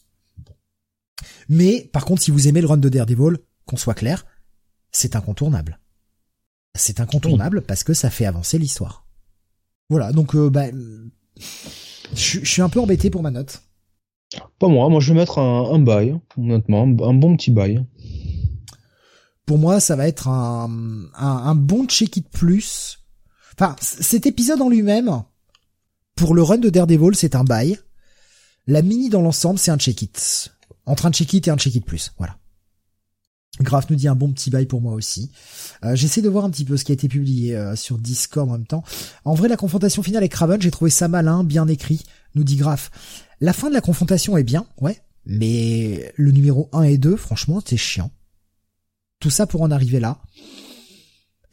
Mais 1.49 1.89
par 1.91 2.05
contre, 2.05 2.21
si 2.21 2.31
vous 2.31 2.47
aimez 2.47 2.61
le 2.61 2.67
run 2.67 2.77
de 2.77 2.89
Daredevil, 2.89 3.37
qu'on 3.65 3.77
soit 3.77 3.93
clair, 3.93 4.25
c'est 4.91 5.15
incontournable. 5.15 5.79
C'est 6.75 6.99
incontournable 6.99 7.61
parce 7.61 7.83
que 7.83 7.93
ça 7.93 8.09
fait 8.09 8.25
avancer 8.25 8.57
l'histoire. 8.57 9.05
Voilà, 9.89 10.11
donc 10.11 10.35
euh, 10.35 10.49
bah, 10.49 10.65
je, 12.13 12.39
suis 12.43 12.61
un 12.61 12.69
peu 12.69 12.79
embêté 12.79 13.09
pour 13.09 13.21
ma 13.21 13.31
note. 13.31 13.61
Pas 14.59 14.67
moi, 14.67 14.89
moi 14.89 14.99
je 14.99 15.13
vais 15.13 15.19
mettre 15.19 15.39
un, 15.39 15.71
un 15.71 15.79
bail, 15.79 16.19
honnêtement, 16.37 16.83
un, 16.83 17.13
bon 17.13 17.37
petit 17.37 17.51
bail. 17.51 17.85
Pour 19.45 19.57
moi, 19.57 19.79
ça 19.79 19.95
va 19.95 20.07
être 20.07 20.27
un, 20.27 20.69
un, 21.15 21.27
un 21.27 21.55
bon 21.55 21.85
check-it 21.85 22.27
plus 22.29 23.04
Enfin, 23.57 23.75
cet 23.79 24.25
épisode 24.25 24.61
en 24.61 24.69
lui-même, 24.69 25.23
pour 26.15 26.33
le 26.33 26.43
run 26.43 26.57
de 26.57 26.69
Daredevil, 26.69 27.15
c'est 27.15 27.35
un 27.35 27.43
bail. 27.43 27.79
La 28.67 28.81
mini 28.81 29.09
dans 29.09 29.21
l'ensemble, 29.21 29.59
c'est 29.59 29.71
un 29.71 29.77
check-it. 29.77 30.51
Entre 30.85 31.05
un 31.05 31.11
check-it 31.11 31.47
et 31.47 31.51
un 31.51 31.57
check-it 31.57 31.83
plus, 31.83 32.11
voilà. 32.17 32.37
Graf 33.61 33.89
nous 33.89 33.95
dit 33.95 34.07
un 34.07 34.15
bon 34.15 34.31
petit 34.33 34.49
bail 34.49 34.65
pour 34.65 34.81
moi 34.81 34.93
aussi. 34.93 35.31
Euh, 35.83 35.95
J'essaie 35.95 36.21
de 36.21 36.27
voir 36.27 36.43
un 36.43 36.49
petit 36.49 36.65
peu 36.65 36.75
ce 36.75 36.83
qui 36.83 36.91
a 36.91 36.93
été 36.93 37.07
publié 37.07 37.55
euh, 37.55 37.75
sur 37.75 37.97
Discord 37.97 38.49
en 38.49 38.53
même 38.53 38.65
temps. 38.65 38.83
En 39.23 39.33
vrai, 39.33 39.47
la 39.47 39.55
confrontation 39.55 40.03
finale 40.03 40.23
avec 40.23 40.33
Raven, 40.33 40.61
j'ai 40.61 40.71
trouvé 40.71 40.91
ça 40.91 41.07
malin, 41.07 41.43
bien 41.43 41.67
écrit, 41.67 42.03
nous 42.35 42.43
dit 42.43 42.57
Graf. 42.57 42.91
La 43.39 43.53
fin 43.53 43.69
de 43.69 43.73
la 43.73 43.81
confrontation 43.81 44.37
est 44.37 44.43
bien, 44.43 44.65
ouais, 44.81 45.01
mais 45.25 46.11
le 46.15 46.31
numéro 46.31 46.69
1 46.73 46.83
et 46.83 46.97
2, 46.97 47.15
franchement, 47.15 47.61
c'est 47.65 47.77
chiant. 47.77 48.11
Tout 49.19 49.29
ça 49.29 49.47
pour 49.47 49.61
en 49.61 49.71
arriver 49.71 49.99
là 49.99 50.19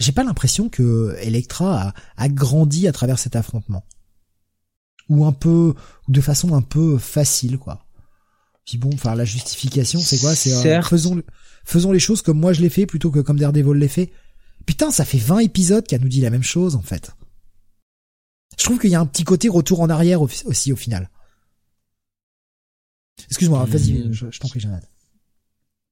j'ai 0.02 0.12
pas 0.12 0.24
l'impression 0.24 0.68
que 0.68 1.16
Electra 1.20 1.94
a, 2.16 2.28
grandi 2.28 2.88
à 2.88 2.92
travers 2.92 3.18
cet 3.18 3.36
affrontement. 3.36 3.84
Ou 5.08 5.24
un 5.24 5.32
peu, 5.32 5.74
de 6.08 6.20
façon 6.20 6.54
un 6.54 6.62
peu 6.62 6.98
facile, 6.98 7.58
quoi. 7.58 7.86
Puis 8.64 8.78
bon, 8.78 8.90
enfin, 8.94 9.14
la 9.14 9.24
justification, 9.24 10.00
c'est 10.00 10.18
quoi? 10.18 10.34
C'est, 10.34 10.66
euh, 10.66 10.82
faisons, 10.82 11.22
faisons 11.64 11.92
les 11.92 11.98
choses 11.98 12.22
comme 12.22 12.38
moi 12.38 12.52
je 12.52 12.60
l'ai 12.60 12.68
fait 12.68 12.86
plutôt 12.86 13.10
que 13.10 13.18
comme 13.18 13.38
Daredevil 13.38 13.74
l'ai 13.74 13.88
fait. 13.88 14.12
Putain, 14.66 14.90
ça 14.90 15.04
fait 15.04 15.18
20 15.18 15.40
épisodes 15.40 15.86
qu'elle 15.86 16.00
nous 16.00 16.08
dit 16.08 16.20
la 16.20 16.30
même 16.30 16.42
chose, 16.42 16.76
en 16.76 16.82
fait. 16.82 17.12
Je 18.58 18.64
trouve 18.64 18.78
qu'il 18.78 18.90
y 18.90 18.94
a 18.94 19.00
un 19.00 19.06
petit 19.06 19.24
côté 19.24 19.48
retour 19.48 19.80
en 19.80 19.90
arrière 19.90 20.22
aussi, 20.22 20.72
au 20.72 20.76
final. 20.76 21.10
Excuse-moi, 23.26 23.64
vas-y, 23.64 23.94
hmm. 23.94 24.12
je, 24.12 24.38
t'en 24.38 24.48
prie, 24.48 24.60
Jonathan. 24.60 24.86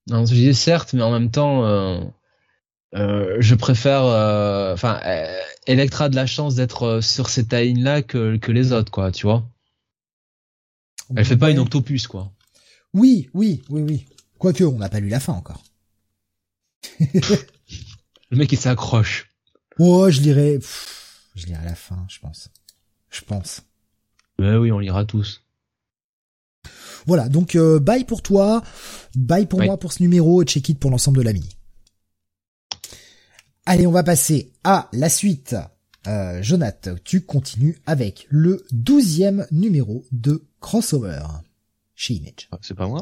Non, 0.06 0.24
je 0.24 0.34
dis 0.34 0.54
certes, 0.54 0.92
mais 0.94 1.02
en 1.02 1.10
même 1.10 1.30
temps, 1.30 1.64
euh, 1.64 2.00
euh, 2.94 3.36
je 3.38 3.54
préfère, 3.54 4.04
euh, 4.04 4.74
enfin, 4.74 5.00
euh, 5.04 5.40
Electra 5.66 6.06
a 6.06 6.08
de 6.08 6.16
la 6.16 6.26
chance 6.26 6.56
d'être 6.56 7.00
sur 7.00 7.28
cette 7.28 7.48
taille 7.48 7.74
là 7.74 8.02
que, 8.02 8.36
que 8.36 8.50
les 8.50 8.72
autres, 8.72 8.90
quoi, 8.90 9.12
tu 9.12 9.26
vois. 9.26 9.48
Elle 11.16 11.24
fait 11.24 11.36
pas 11.36 11.50
une 11.50 11.58
octopus, 11.58 12.06
quoi. 12.06 12.32
Oui, 12.92 13.30
oui, 13.34 13.62
oui, 13.68 13.82
oui. 13.82 14.06
Quoique, 14.38 14.64
on 14.64 14.78
n'a 14.78 14.88
pas 14.88 15.00
lu 15.00 15.08
la 15.08 15.20
fin 15.20 15.32
encore. 15.32 15.62
Le 17.00 18.36
mec, 18.36 18.50
il 18.52 18.58
s'accroche. 18.58 19.28
Oh, 19.78 20.10
je 20.10 20.20
lirai, 20.20 20.58
je 21.34 21.46
lirai 21.46 21.64
la 21.64 21.74
fin, 21.74 22.04
je 22.08 22.18
pense. 22.18 22.48
Je 23.10 23.22
pense. 23.22 23.62
Ben 24.38 24.56
oui, 24.56 24.70
on 24.72 24.78
lira 24.78 25.04
tous. 25.04 25.42
Voilà, 27.06 27.28
donc 27.28 27.56
bye 27.56 28.04
pour 28.04 28.22
toi, 28.22 28.62
bye 29.14 29.46
pour 29.46 29.62
moi 29.62 29.78
pour 29.78 29.92
ce 29.92 30.02
numéro 30.02 30.42
et 30.42 30.44
check 30.44 30.68
it 30.68 30.78
pour 30.78 30.90
l'ensemble 30.90 31.18
de 31.18 31.22
la 31.22 31.32
mini. 31.32 31.56
Allez, 33.72 33.86
on 33.86 33.92
va 33.92 34.02
passer 34.02 34.50
à 34.64 34.88
la 34.92 35.08
suite. 35.08 35.54
Euh, 36.08 36.42
Jonathan, 36.42 36.96
tu 37.04 37.20
continues 37.20 37.78
avec 37.86 38.26
le 38.28 38.64
douzième 38.72 39.46
numéro 39.52 40.04
de 40.10 40.42
Crossover 40.58 41.22
chez 41.94 42.14
Image. 42.14 42.48
Ah, 42.50 42.58
c'est 42.62 42.74
pas 42.74 42.88
moi 42.88 43.00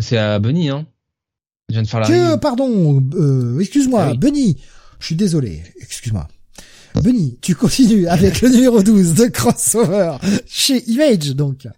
C'est 0.00 0.18
à 0.18 0.40
Bunny, 0.40 0.68
hein 0.68 0.88
Je 1.68 1.74
viens 1.74 1.82
de 1.84 1.86
faire 1.86 2.00
la 2.00 2.08
que, 2.08 2.36
Pardon, 2.38 3.00
euh, 3.14 3.60
excuse-moi, 3.60 4.08
ah 4.10 4.14
Bunny. 4.14 4.60
Je 4.98 5.06
suis 5.06 5.14
désolé, 5.14 5.62
excuse-moi. 5.80 6.26
Bunny, 6.96 7.38
tu 7.40 7.54
continues 7.54 8.08
avec 8.08 8.40
le 8.40 8.48
numéro 8.48 8.82
12 8.82 9.14
de 9.14 9.26
Crossover 9.26 10.16
chez 10.44 10.82
Image, 10.90 11.36
donc. 11.36 11.68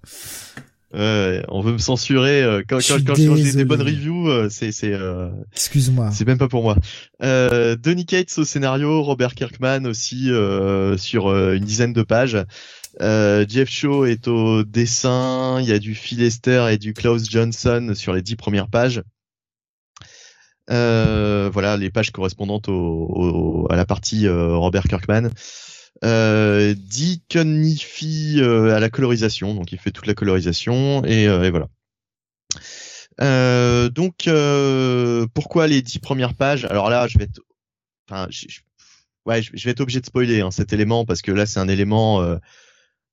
Euh, 0.95 1.43
on 1.49 1.61
veut 1.61 1.73
me 1.73 1.79
censurer 1.79 2.43
euh, 2.43 2.63
quand, 2.67 2.79
quand, 2.79 3.05
quand, 3.05 3.15
j'ai 3.17 3.53
des 3.53 3.65
bonnes 3.65 3.83
reviews, 3.83 4.29
euh, 4.29 4.49
c'est 4.49 4.71
c'est 4.71 4.93
euh, 4.93 5.31
excuse-moi, 5.53 6.13
c'est 6.13 6.27
même 6.27 6.39
pas 6.39 6.49
pour 6.49 6.63
moi. 6.63 6.77
Euh, 7.23 7.75
Donny 7.75 8.07
Cates 8.07 8.39
au 8.39 8.45
scénario, 8.45 9.03
Robert 9.03 9.35
Kirkman 9.35 9.85
aussi 9.87 10.31
sur 10.97 11.35
une 11.35 11.65
dizaine 11.65 11.93
de 11.93 12.03
pages. 12.03 12.39
Jeff 13.01 13.69
Shaw 13.69 14.07
est 14.07 14.29
au 14.29 14.63
dessin, 14.63 15.61
il 15.61 15.69
y 15.69 15.73
a 15.73 15.81
du 15.81 15.95
Phil 15.95 16.23
Esther 16.23 16.69
et 16.69 16.79
du 16.79 16.95
Klaus 16.95 17.29
Johnson 17.29 17.93
sur 17.95 18.13
les 18.13 18.23
dix 18.23 18.37
premières 18.37 18.69
pages. 18.69 19.03
voilà 20.69 21.77
les 21.77 21.91
pages 21.91 22.13
correspondantes 22.13 22.69
au, 22.69 23.67
à 23.71 23.77
la 23.77 23.87
partie 23.87 24.29
Robert 24.29 24.85
Kirkman. 24.85 25.31
Euh, 26.05 26.75
Deaconify 26.75 28.41
euh, 28.41 28.75
à 28.75 28.81
la 28.81 28.91
colorisation, 28.91 29.55
donc 29.55 29.73
il 29.73 29.79
fait 29.79 29.91
toute 29.91 30.07
la 30.07 30.15
colorisation 30.15 31.05
et, 31.05 31.27
euh, 31.27 31.51
voilà. 31.51 31.69
Euh, 33.23 33.89
donc 33.89 34.29
euh, 34.29 35.27
pourquoi 35.33 35.67
les 35.67 35.81
dix 35.81 35.99
premières 35.99 36.35
pages? 36.35 36.67
Alors 36.67 36.91
là, 36.91 37.07
je 37.09 37.19
vais 37.19 37.25
être, 37.25 37.41
enfin, 38.09 38.27
je, 38.31 38.47
ouais, 39.25 39.41
je, 39.43 39.65
vais 39.65 39.71
être 39.71 39.81
obligé 39.81 40.01
de 40.01 40.07
spoiler 40.07 40.43
hein, 40.43 40.51
cet 40.51 40.73
élément 40.75 41.07
parce 41.07 41.23
que 41.23 41.33
là, 41.33 41.47
c'est 41.47 41.61
un 41.61 41.69
élément 41.69 42.21
euh, 42.21 42.37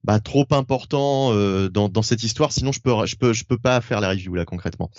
bah, 0.04 0.20
trop 0.20 0.46
important 0.52 1.34
dans, 1.70 1.88
dans 1.88 2.02
cette 2.02 2.24
histoire. 2.24 2.52
Sinon, 2.52 2.74
je 2.74 2.82
peux, 2.82 3.06
je 3.06 3.16
peux, 3.16 3.32
je 3.32 3.46
peux 3.46 3.58
pas 3.58 3.80
faire 3.80 4.02
la 4.02 4.10
review 4.10 4.36
là 4.36 4.44
concrètement. 4.44 4.92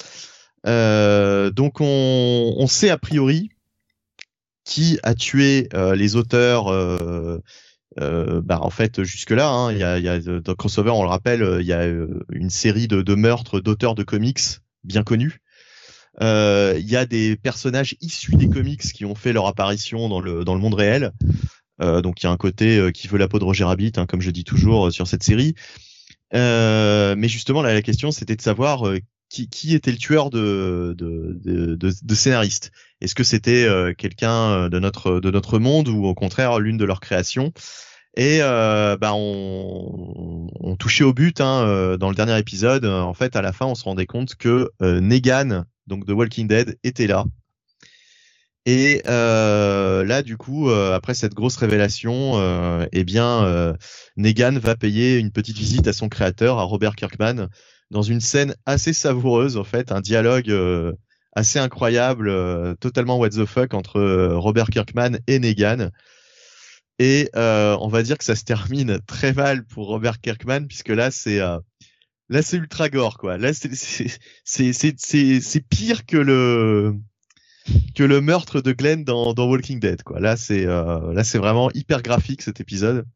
donc 0.64 1.80
on, 1.82 2.54
on 2.56 2.66
sait 2.66 2.88
a 2.88 2.96
priori 2.96 3.50
qui 4.64 4.98
a 5.02 5.14
tué 5.14 5.68
les 5.94 6.16
auteurs 6.16 6.72
euh, 8.00 8.40
bah 8.42 8.58
en 8.60 8.70
fait 8.70 9.04
jusque 9.04 9.30
là 9.30 9.48
hein, 9.48 9.72
y 9.72 9.84
a, 9.84 10.00
y 10.00 10.08
a 10.08 10.18
dans 10.18 10.54
crossover 10.56 10.90
on 10.90 11.04
le 11.04 11.08
rappelle 11.08 11.44
euh, 11.44 11.60
il 11.60 11.66
y 11.66 11.72
a 11.72 11.82
euh, 11.82 12.24
une 12.32 12.50
série 12.50 12.88
de, 12.88 13.14
meurtres 13.14 13.60
d'auteurs 13.60 13.94
de 13.94 14.02
comics 14.02 14.40
bien 14.82 15.04
connus. 15.04 15.40
Il 16.20 16.90
y 16.90 16.96
a 16.96 17.06
des 17.06 17.36
personnages 17.36 17.96
issus 18.00 18.36
des 18.36 18.48
comics 18.48 18.80
qui 18.80 19.04
ont 19.04 19.14
fait 19.14 19.32
leur 19.32 19.46
apparition 19.46 20.08
dans 20.08 20.20
le 20.20 20.44
dans 20.44 20.54
le 20.54 20.60
monde 20.60 20.74
réel. 20.74 21.12
Donc 21.80 22.22
il 22.22 22.26
y 22.26 22.28
a 22.28 22.32
un 22.32 22.36
côté 22.36 22.90
qui 22.92 23.08
veut 23.08 23.18
la 23.18 23.26
peau 23.26 23.38
de 23.38 23.44
Roger 23.44 23.64
Rabbit 23.64 23.92
hein, 23.96 24.06
comme 24.06 24.20
je 24.20 24.30
dis 24.30 24.44
toujours 24.44 24.92
sur 24.92 25.08
cette 25.08 25.24
série. 25.24 25.54
Mais 26.32 27.28
justement, 27.28 27.62
là, 27.62 27.74
la 27.74 27.82
question, 27.82 28.12
c'était 28.12 28.36
de 28.36 28.42
savoir 28.42 28.84
qui, 29.50 29.74
était 29.74 29.90
le 29.90 29.98
tueur 29.98 30.30
de, 30.30 30.94
de. 30.96 31.88
Est-ce 33.00 33.14
que 33.14 33.24
c'était 33.24 33.94
quelqu'un 33.98 34.68
de 34.68 34.78
notre, 34.78 35.20
de 35.20 35.30
notre 35.30 35.58
monde 35.58 35.88
ou 35.88 36.04
au 36.04 36.14
contraire 36.14 36.58
l'une 36.60 36.76
de 36.76 36.84
leurs 36.84 37.00
créations? 37.00 37.52
Et 38.16 38.38
euh, 38.42 38.96
bah 38.96 39.12
on, 39.14 40.76
touchait 40.78 41.04
au 41.04 41.12
but 41.12 41.40
hein, 41.40 41.96
dans 41.98 42.08
le 42.10 42.14
dernier 42.14 42.38
épisode. 42.38 42.84
En 42.84 43.14
fait, 43.14 43.36
à 43.36 43.42
la 43.42 43.52
fin, 43.52 43.66
on 43.66 43.74
se 43.74 43.84
rendait 43.84 44.06
compte 44.06 44.36
que 44.36 44.70
Negan, 44.80 45.64
donc 45.86 46.06
de 46.06 46.12
Walking 46.12 46.48
Dead, 46.48 46.78
était 46.84 47.06
là 47.06 47.24
et 48.66 49.02
euh, 49.06 50.04
là, 50.04 50.22
du 50.22 50.38
coup, 50.38 50.70
euh, 50.70 50.94
après 50.94 51.14
cette 51.14 51.34
grosse 51.34 51.56
révélation, 51.56 52.38
euh, 52.38 52.86
eh 52.92 53.04
bien, 53.04 53.44
euh, 53.44 53.74
Negan 54.16 54.58
va 54.58 54.74
payer 54.74 55.18
une 55.18 55.30
petite 55.30 55.58
visite 55.58 55.86
à 55.86 55.92
son 55.92 56.08
créateur, 56.08 56.58
à 56.58 56.62
Robert 56.62 56.96
Kirkman, 56.96 57.48
dans 57.94 58.02
une 58.02 58.20
scène 58.20 58.54
assez 58.66 58.92
savoureuse, 58.92 59.56
en 59.56 59.64
fait, 59.64 59.90
un 59.90 60.02
dialogue 60.02 60.50
euh, 60.50 60.92
assez 61.32 61.58
incroyable, 61.58 62.30
totalement 62.76 63.16
what 63.18 63.30
the 63.30 63.46
fuck 63.46 63.72
entre 63.72 64.34
Robert 64.34 64.68
Kirkman 64.68 65.18
et 65.26 65.38
Negan. 65.38 65.90
Et 66.98 67.30
on 67.34 67.88
va 67.88 68.02
dire 68.02 68.18
que 68.18 68.24
ça 68.24 68.36
se 68.36 68.44
termine 68.44 69.00
très 69.06 69.32
mal 69.32 69.64
pour 69.64 69.88
Robert 69.88 70.20
Kirkman, 70.20 70.66
puisque 70.66 70.90
là, 70.90 71.10
c'est 71.10 71.40
là, 72.28 72.42
c'est 72.42 72.56
ultra 72.56 72.88
gore, 72.88 73.18
quoi. 73.18 73.38
Là, 73.38 73.52
c'est 73.52 73.74
c'est 74.44 74.72
c'est 74.72 75.40
c'est 75.40 75.60
pire 75.60 76.06
que 76.06 76.16
le 76.16 76.94
que 77.94 78.02
le 78.02 78.20
meurtre 78.20 78.60
de 78.60 78.72
Glenn 78.72 79.04
dans, 79.04 79.34
dans 79.34 79.48
Walking 79.48 79.80
Dead. 79.80 80.02
Quoi. 80.02 80.20
Là, 80.20 80.36
c'est 80.36 80.66
euh, 80.66 81.12
là, 81.12 81.24
c'est 81.24 81.38
vraiment 81.38 81.70
hyper 81.72 82.02
graphique 82.02 82.42
cet 82.42 82.60
épisode. 82.60 83.06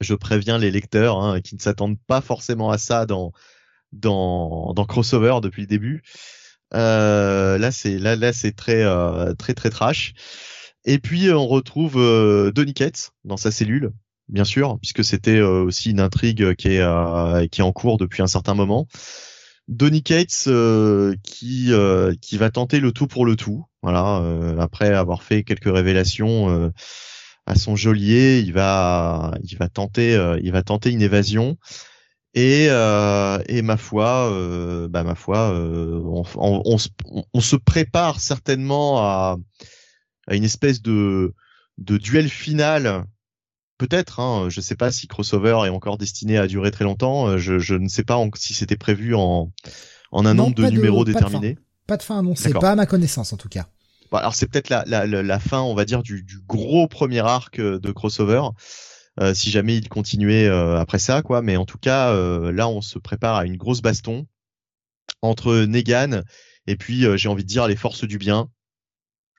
Je 0.00 0.14
préviens 0.14 0.58
les 0.58 0.70
lecteurs 0.70 1.18
hein, 1.18 1.40
qui 1.40 1.54
ne 1.56 1.60
s'attendent 1.60 1.98
pas 2.06 2.20
forcément 2.20 2.70
à 2.70 2.78
ça 2.78 3.04
dans 3.04 3.32
dans, 3.92 4.72
dans 4.74 4.84
crossover 4.84 5.36
depuis 5.42 5.62
le 5.62 5.68
début. 5.68 6.02
Euh, 6.74 7.58
là, 7.58 7.70
c'est 7.70 7.98
là, 7.98 8.16
là, 8.16 8.32
c'est 8.32 8.52
très 8.52 8.82
euh, 8.82 9.34
très 9.34 9.54
très 9.54 9.70
trash. 9.70 10.12
Et 10.84 10.98
puis 10.98 11.30
on 11.30 11.46
retrouve 11.46 11.96
euh, 11.96 12.50
Donny 12.52 12.74
Cates 12.74 13.12
dans 13.24 13.36
sa 13.36 13.50
cellule, 13.50 13.92
bien 14.28 14.44
sûr, 14.44 14.78
puisque 14.80 15.04
c'était 15.04 15.38
euh, 15.38 15.62
aussi 15.62 15.90
une 15.90 16.00
intrigue 16.00 16.54
qui 16.54 16.68
est 16.68 17.48
qui 17.50 17.60
est 17.60 17.64
en 17.64 17.72
cours 17.72 17.98
depuis 17.98 18.22
un 18.22 18.26
certain 18.26 18.54
moment. 18.54 18.86
Donny 19.68 20.02
Cates 20.02 20.44
euh, 20.46 21.14
qui 21.22 21.72
euh, 21.72 22.14
qui 22.20 22.38
va 22.38 22.50
tenter 22.50 22.80
le 22.80 22.92
tout 22.92 23.06
pour 23.06 23.26
le 23.26 23.36
tout. 23.36 23.66
Voilà, 23.82 24.18
euh, 24.20 24.58
après 24.58 24.94
avoir 24.94 25.22
fait 25.22 25.44
quelques 25.44 25.72
révélations 25.72 26.72
à 27.46 27.54
son 27.54 27.76
geôlier, 27.76 28.40
il 28.40 28.52
va 28.52 29.34
il 29.42 29.56
va 29.58 29.68
tenter 29.68 30.18
il 30.42 30.52
va 30.52 30.62
tenter 30.62 30.90
une 30.90 31.02
évasion. 31.02 31.56
Et, 32.34 32.66
et 32.66 33.62
ma 33.62 33.76
foi, 33.76 34.88
bah 34.90 35.02
ma 35.02 35.14
foi, 35.14 35.50
on, 35.52 36.22
on, 36.36 36.76
on, 37.34 37.40
se 37.40 37.56
prépare 37.56 38.20
certainement 38.20 38.98
à, 38.98 39.38
à 40.28 40.34
une 40.36 40.44
espèce 40.44 40.82
de, 40.82 41.34
de 41.78 41.96
duel 41.96 42.28
final 42.28 43.04
peut-être. 43.78 44.20
Hein, 44.20 44.48
je 44.50 44.60
ne 44.60 44.62
sais 44.62 44.74
pas 44.74 44.90
si 44.90 45.06
crossover 45.06 45.60
est 45.64 45.70
encore 45.70 45.96
destiné 45.96 46.36
à 46.36 46.46
durer 46.46 46.70
très 46.70 46.84
longtemps. 46.84 47.28
Euh, 47.28 47.38
je, 47.38 47.58
je 47.58 47.74
ne 47.74 47.88
sais 47.88 48.04
pas 48.04 48.18
si 48.34 48.52
c'était 48.52 48.76
prévu 48.76 49.14
en, 49.14 49.50
en 50.12 50.26
un 50.26 50.34
nombre 50.34 50.54
de, 50.54 50.66
numéros 50.66 51.04
déterminé. 51.04 51.56
Pas 51.86 51.96
de 51.96 52.02
fin 52.02 52.18
annoncée, 52.18 52.52
pas 52.52 52.72
à 52.72 52.74
ma 52.74 52.84
connaissance 52.84 53.32
en 53.32 53.38
tout 53.38 53.48
cas. 53.48 53.66
Bon, 54.10 54.18
alors 54.18 54.34
c'est 54.34 54.46
peut-être 54.46 54.68
la, 54.68 54.84
la, 54.86 55.06
la, 55.06 55.38
fin, 55.38 55.60
on 55.60 55.74
va 55.74 55.84
dire, 55.84 56.02
du, 56.02 56.22
du 56.22 56.40
gros 56.46 56.88
premier 56.88 57.20
arc 57.20 57.58
euh, 57.60 57.78
de 57.78 57.92
crossover. 57.92 58.42
Euh, 59.20 59.34
si 59.34 59.50
jamais 59.50 59.76
il 59.76 59.88
continuait 59.88 60.46
euh, 60.46 60.78
après 60.78 60.98
ça, 60.98 61.22
quoi. 61.22 61.42
Mais 61.42 61.56
en 61.56 61.64
tout 61.66 61.78
cas, 61.78 62.12
euh, 62.12 62.52
là, 62.52 62.68
on 62.68 62.80
se 62.80 62.98
prépare 62.98 63.36
à 63.36 63.44
une 63.44 63.56
grosse 63.56 63.82
baston 63.82 64.26
entre 65.22 65.64
Negan 65.64 66.22
et 66.66 66.76
puis, 66.76 67.06
j'ai 67.16 67.28
envie 67.28 67.44
de 67.44 67.48
dire, 67.48 67.66
les 67.66 67.76
forces 67.76 68.04
du 68.04 68.18
bien. 68.18 68.50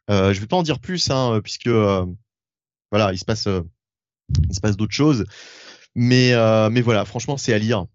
je 0.10 0.40
vais 0.40 0.48
pas 0.48 0.58
en 0.58 0.64
dire 0.64 0.80
plus, 0.80 1.12
hein, 1.12 1.40
puisque 1.44 1.70
voilà, 1.70 3.14
il 3.14 3.20
se 3.20 3.26
passe 3.26 3.48
il 4.50 4.56
se 4.56 4.60
passe 4.60 4.78
d'autres 4.78 4.94
choses. 4.94 5.26
Mais, 5.96 6.34
euh, 6.34 6.70
mais 6.70 6.82
voilà, 6.82 7.06
franchement, 7.06 7.38
c'est 7.38 7.54
à 7.54 7.58
lire. 7.58 7.86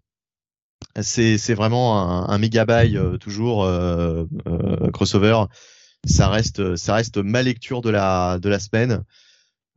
C'est, 1.01 1.53
vraiment 1.53 1.99
un, 1.99 2.29
un 2.29 2.37
méga 2.37 2.65
euh, 2.69 3.17
toujours 3.17 3.63
euh, 3.63 4.25
euh, 4.47 4.91
crossover. 4.91 5.43
Ça 6.05 6.29
reste, 6.29 6.75
ça 6.75 6.95
reste 6.95 7.17
ma 7.17 7.41
lecture 7.41 7.81
de 7.81 7.89
la 7.89 8.37
de 8.39 8.47
la 8.47 8.59
semaine. 8.59 9.03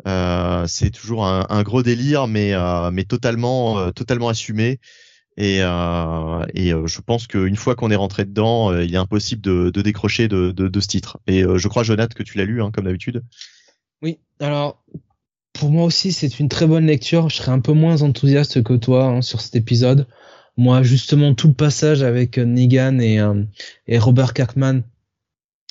Euh, 0.07 0.65
c'est 0.67 0.91
toujours 0.91 1.27
un, 1.27 1.63
gros 1.63 1.83
délire, 1.83 2.29
mais 2.29 2.55
mais 2.93 3.05
totalement 3.05 3.91
totalement 3.93 4.29
assumé. 4.29 4.81
Et, 5.37 5.63
euh, 5.63 6.47
je 6.55 7.01
pense 7.01 7.27
qu'une 7.27 7.57
fois 7.57 7.77
qu'on 7.77 7.91
est 7.91 7.97
rentré 7.97 8.25
dedans, 8.25 8.77
il 8.77 8.93
est 8.95 8.99
impossible 8.99 9.41
de, 9.41 9.71
décrocher 9.83 10.29
de, 10.29 10.81
ce 10.81 10.87
titre. 10.87 11.19
Et 11.27 11.43
je 11.43 11.69
crois, 11.69 11.83
Jonathan, 11.83 12.15
que 12.15 12.23
tu 12.23 12.39
l'as 12.39 12.45
lu, 12.45 12.63
hein, 12.63 12.71
comme 12.73 12.85
d'habitude. 12.85 13.23
Oui, 14.03 14.19
alors 14.41 14.83
pour 15.59 15.71
moi 15.71 15.85
aussi, 15.85 16.13
c'est 16.13 16.39
une 16.39 16.49
très 16.49 16.67
bonne 16.67 16.87
lecture. 16.87 17.29
Je 17.29 17.37
serais 17.37 17.51
un 17.51 17.61
peu 17.61 17.73
moins 17.73 18.03
enthousiaste 18.03 18.63
que 18.63 18.75
toi 18.75 19.07
hein, 19.07 19.23
sur 19.23 19.41
cet 19.41 19.57
épisode. 19.57 20.07
Moi, 20.57 20.83
justement, 20.83 21.35
tout 21.35 21.49
le 21.49 21.55
passage 21.55 22.03
avec 22.03 22.39
euh, 22.39 22.45
Negan 22.45 22.99
et, 23.01 23.21
euh, 23.21 23.45
Robert 23.99 24.35
Kirkman, 24.35 24.83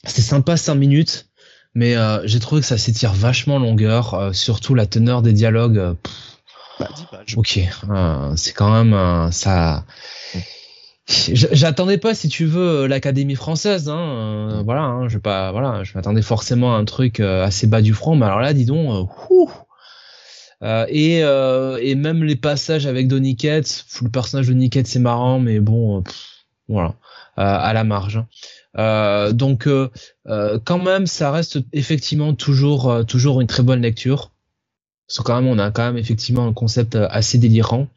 c'est 0.06 0.22
sympa 0.22 0.58
5 0.58 0.76
minutes, 0.76 1.30
mais 1.78 1.96
euh, 1.96 2.20
j'ai 2.26 2.40
trouvé 2.40 2.62
que 2.62 2.68
ça 2.68 2.78
s'étire 2.78 3.14
vachement 3.14 3.60
longueur, 3.60 4.32
surtout 4.34 4.74
la 4.74 4.86
teneur 4.86 5.22
des 5.22 5.34
dialogues. 5.34 5.96
Bah, 6.80 6.90
ok, 7.36 7.60
c'est 8.36 8.54
quand 8.54 8.72
même 8.72 9.32
ça. 9.32 9.86
J'attendais 11.08 11.98
pas, 11.98 12.14
si 12.14 12.30
tu 12.30 12.46
veux, 12.46 12.86
l'Académie 12.88 13.36
française. 13.36 13.90
Hein, 13.90 14.62
voilà, 14.66 14.82
hein, 14.82 15.08
je 15.08 15.18
pas, 15.20 15.52
voilà, 15.52 15.84
je 15.84 15.94
m'attendais 15.96 16.22
forcément 16.22 16.76
à 16.76 16.78
un 16.78 16.86
truc 16.86 17.20
assez 17.20 17.68
bas 17.68 17.82
du 17.82 17.94
front, 17.94 18.16
mais 18.16 18.26
alors 18.26 18.42
là, 18.42 18.54
dis 18.54 18.66
donc, 18.66 19.08
euh, 20.64 20.86
et, 20.90 21.24
euh, 21.24 21.78
et 21.82 21.96
même 21.96 22.24
les 22.24 22.36
passages 22.36 22.88
avec 22.88 23.08
Donny 23.08 23.36
Cates, 23.36 23.86
le 24.02 24.10
personnage 24.10 24.48
de 24.48 24.54
Donny 24.54 24.70
Cates 24.70 24.88
c'est 24.88 25.00
marrant, 25.00 25.40
mais 25.40 25.60
bon, 25.60 26.00
euh, 26.00 26.02
voilà, 26.68 26.96
à 27.36 27.72
la 27.74 27.84
marge. 27.84 28.24
Hein. 28.76 29.32
donc 29.34 29.68
quand 30.66 30.84
même, 30.84 31.08
ça 31.08 31.32
reste 31.32 31.60
effectivement 31.74 32.34
toujours 32.34 33.06
toujours 33.08 33.42
une 33.42 33.48
très 33.48 33.64
bonne 33.64 33.82
lecture. 33.82 34.32
Parce 35.08 35.20
que 35.20 35.24
quand 35.24 35.42
même, 35.42 35.48
on 35.48 35.58
a 35.58 35.72
quand 35.72 35.84
même 35.84 35.98
effectivement 35.98 36.46
un 36.46 36.54
concept 36.54 36.96
assez 36.96 37.38
délirant. 37.38 37.88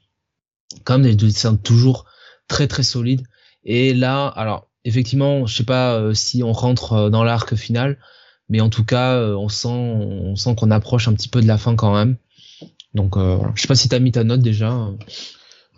Quand 0.84 0.98
même 0.98 1.10
des 1.10 1.16
dessins 1.16 1.56
toujours 1.56 2.05
très 2.47 2.68
très 2.68 2.84
solides. 2.84 3.26
Et 3.64 3.94
là, 3.94 4.28
alors 4.28 4.68
effectivement, 4.84 5.44
je 5.47 5.56
sais 5.56 5.64
pas 5.64 6.14
si 6.14 6.42
on 6.42 6.52
rentre 6.52 7.10
dans 7.10 7.24
l'arc 7.24 7.56
final, 7.56 7.98
mais 8.48 8.60
en 8.60 8.70
tout 8.70 8.84
cas, 8.84 9.20
on 9.20 9.48
sent 9.48 9.68
on 9.68 10.36
sent 10.36 10.55
qu'on 10.56 10.70
approche 10.70 11.09
un 11.09 11.14
petit 11.14 11.28
peu 11.28 11.40
de 11.40 11.48
la 11.48 11.59
fin 11.59 11.74
quand 11.74 11.94
même. 11.94 12.16
Donc, 12.94 13.16
euh, 13.16 13.38
je 13.55 13.62
sais 13.62 13.68
pas 13.68 13.74
si 13.74 13.88
t'as 13.88 13.98
mis 13.98 14.12
ta 14.12 14.24
note 14.24 14.40
déjà. 14.40 14.88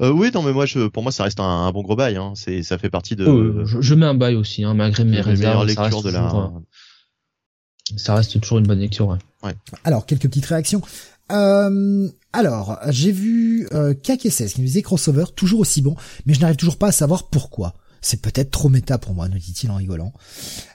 Euh, 0.00 0.10
oui, 0.10 0.30
non, 0.34 0.42
mais 0.42 0.52
moi, 0.52 0.66
je, 0.66 0.88
pour 0.88 1.02
moi, 1.02 1.12
ça 1.12 1.24
reste 1.24 1.38
un, 1.40 1.70
bon 1.70 1.82
gros 1.82 1.96
bail. 1.96 2.16
Hein. 2.16 2.32
C'est, 2.34 2.62
ça 2.62 2.78
fait 2.78 2.90
partie 2.90 3.14
de. 3.14 3.26
Oh, 3.26 3.64
je, 3.64 3.94
mets 3.94 4.06
un 4.06 4.14
bail 4.14 4.36
aussi, 4.36 4.64
hein, 4.64 4.74
malgré 4.74 5.04
mes 5.04 5.20
réserves. 5.20 5.68
Ça 5.68 5.82
reste, 5.82 6.04
de 6.04 6.10
la... 6.10 6.20
toujours, 6.22 6.52
euh, 6.56 7.96
ça 7.96 8.14
reste 8.14 8.40
toujours 8.40 8.58
une 8.58 8.66
bonne 8.66 8.80
lecture. 8.80 9.08
Ouais. 9.08 9.18
ouais. 9.42 9.54
Alors, 9.84 10.06
quelques 10.06 10.22
petites 10.22 10.46
réactions. 10.46 10.80
Euh, 11.30 12.08
alors, 12.32 12.78
j'ai 12.88 13.12
vu 13.12 13.68
euh, 13.72 13.94
KK16 13.94 14.54
qui 14.54 14.60
nous 14.60 14.66
disait 14.66 14.82
crossover 14.82 15.24
toujours 15.34 15.60
aussi 15.60 15.82
bon, 15.82 15.96
mais 16.26 16.34
je 16.34 16.40
n'arrive 16.40 16.56
toujours 16.56 16.78
pas 16.78 16.88
à 16.88 16.92
savoir 16.92 17.28
pourquoi. 17.28 17.74
C'est 18.02 18.20
peut-être 18.20 18.50
trop 18.50 18.68
méta 18.68 18.98
pour 18.98 19.14
moi, 19.14 19.28
nous 19.28 19.38
dit-il 19.38 19.70
en 19.70 19.76
rigolant. 19.76 20.12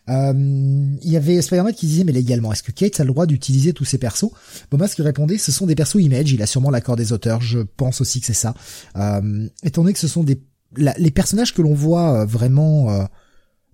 Euh, 0.09 0.33
il 0.33 1.11
y 1.11 1.17
avait 1.17 1.41
Spider-Man 1.41 1.73
qui 1.73 1.85
disait, 1.85 2.05
mais 2.05 2.13
légalement, 2.13 2.53
est-ce 2.53 2.63
que 2.63 2.71
Kate 2.71 2.99
a 3.01 3.03
le 3.03 3.11
droit 3.11 3.25
d'utiliser 3.25 3.73
tous 3.73 3.83
ses 3.83 3.97
persos? 3.97 4.31
Bomas 4.71 4.87
qui 4.87 5.01
répondait, 5.01 5.37
ce 5.37 5.51
sont 5.51 5.67
des 5.67 5.75
persos 5.75 6.01
image, 6.01 6.31
il 6.31 6.41
a 6.41 6.47
sûrement 6.47 6.71
l'accord 6.71 6.95
des 6.95 7.11
auteurs, 7.11 7.41
je 7.41 7.59
pense 7.59 7.99
aussi 7.99 8.21
que 8.21 8.25
c'est 8.25 8.33
ça. 8.33 8.53
Euh, 8.95 9.47
étant 9.61 9.81
donné 9.81 9.93
que 9.93 9.99
ce 9.99 10.07
sont 10.07 10.23
des 10.23 10.41
les 10.75 11.11
personnages 11.11 11.53
que 11.53 11.61
l'on 11.61 11.73
voit 11.73 12.21
euh, 12.21 12.25
vraiment 12.25 12.91
euh, 12.91 13.05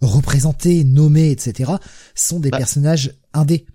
représentés, 0.01 0.83
nommés, 0.83 1.31
etc., 1.31 1.71
sont 2.13 2.39
des 2.39 2.51
bah. 2.51 2.57
personnages 2.57 3.13
indés. 3.33 3.65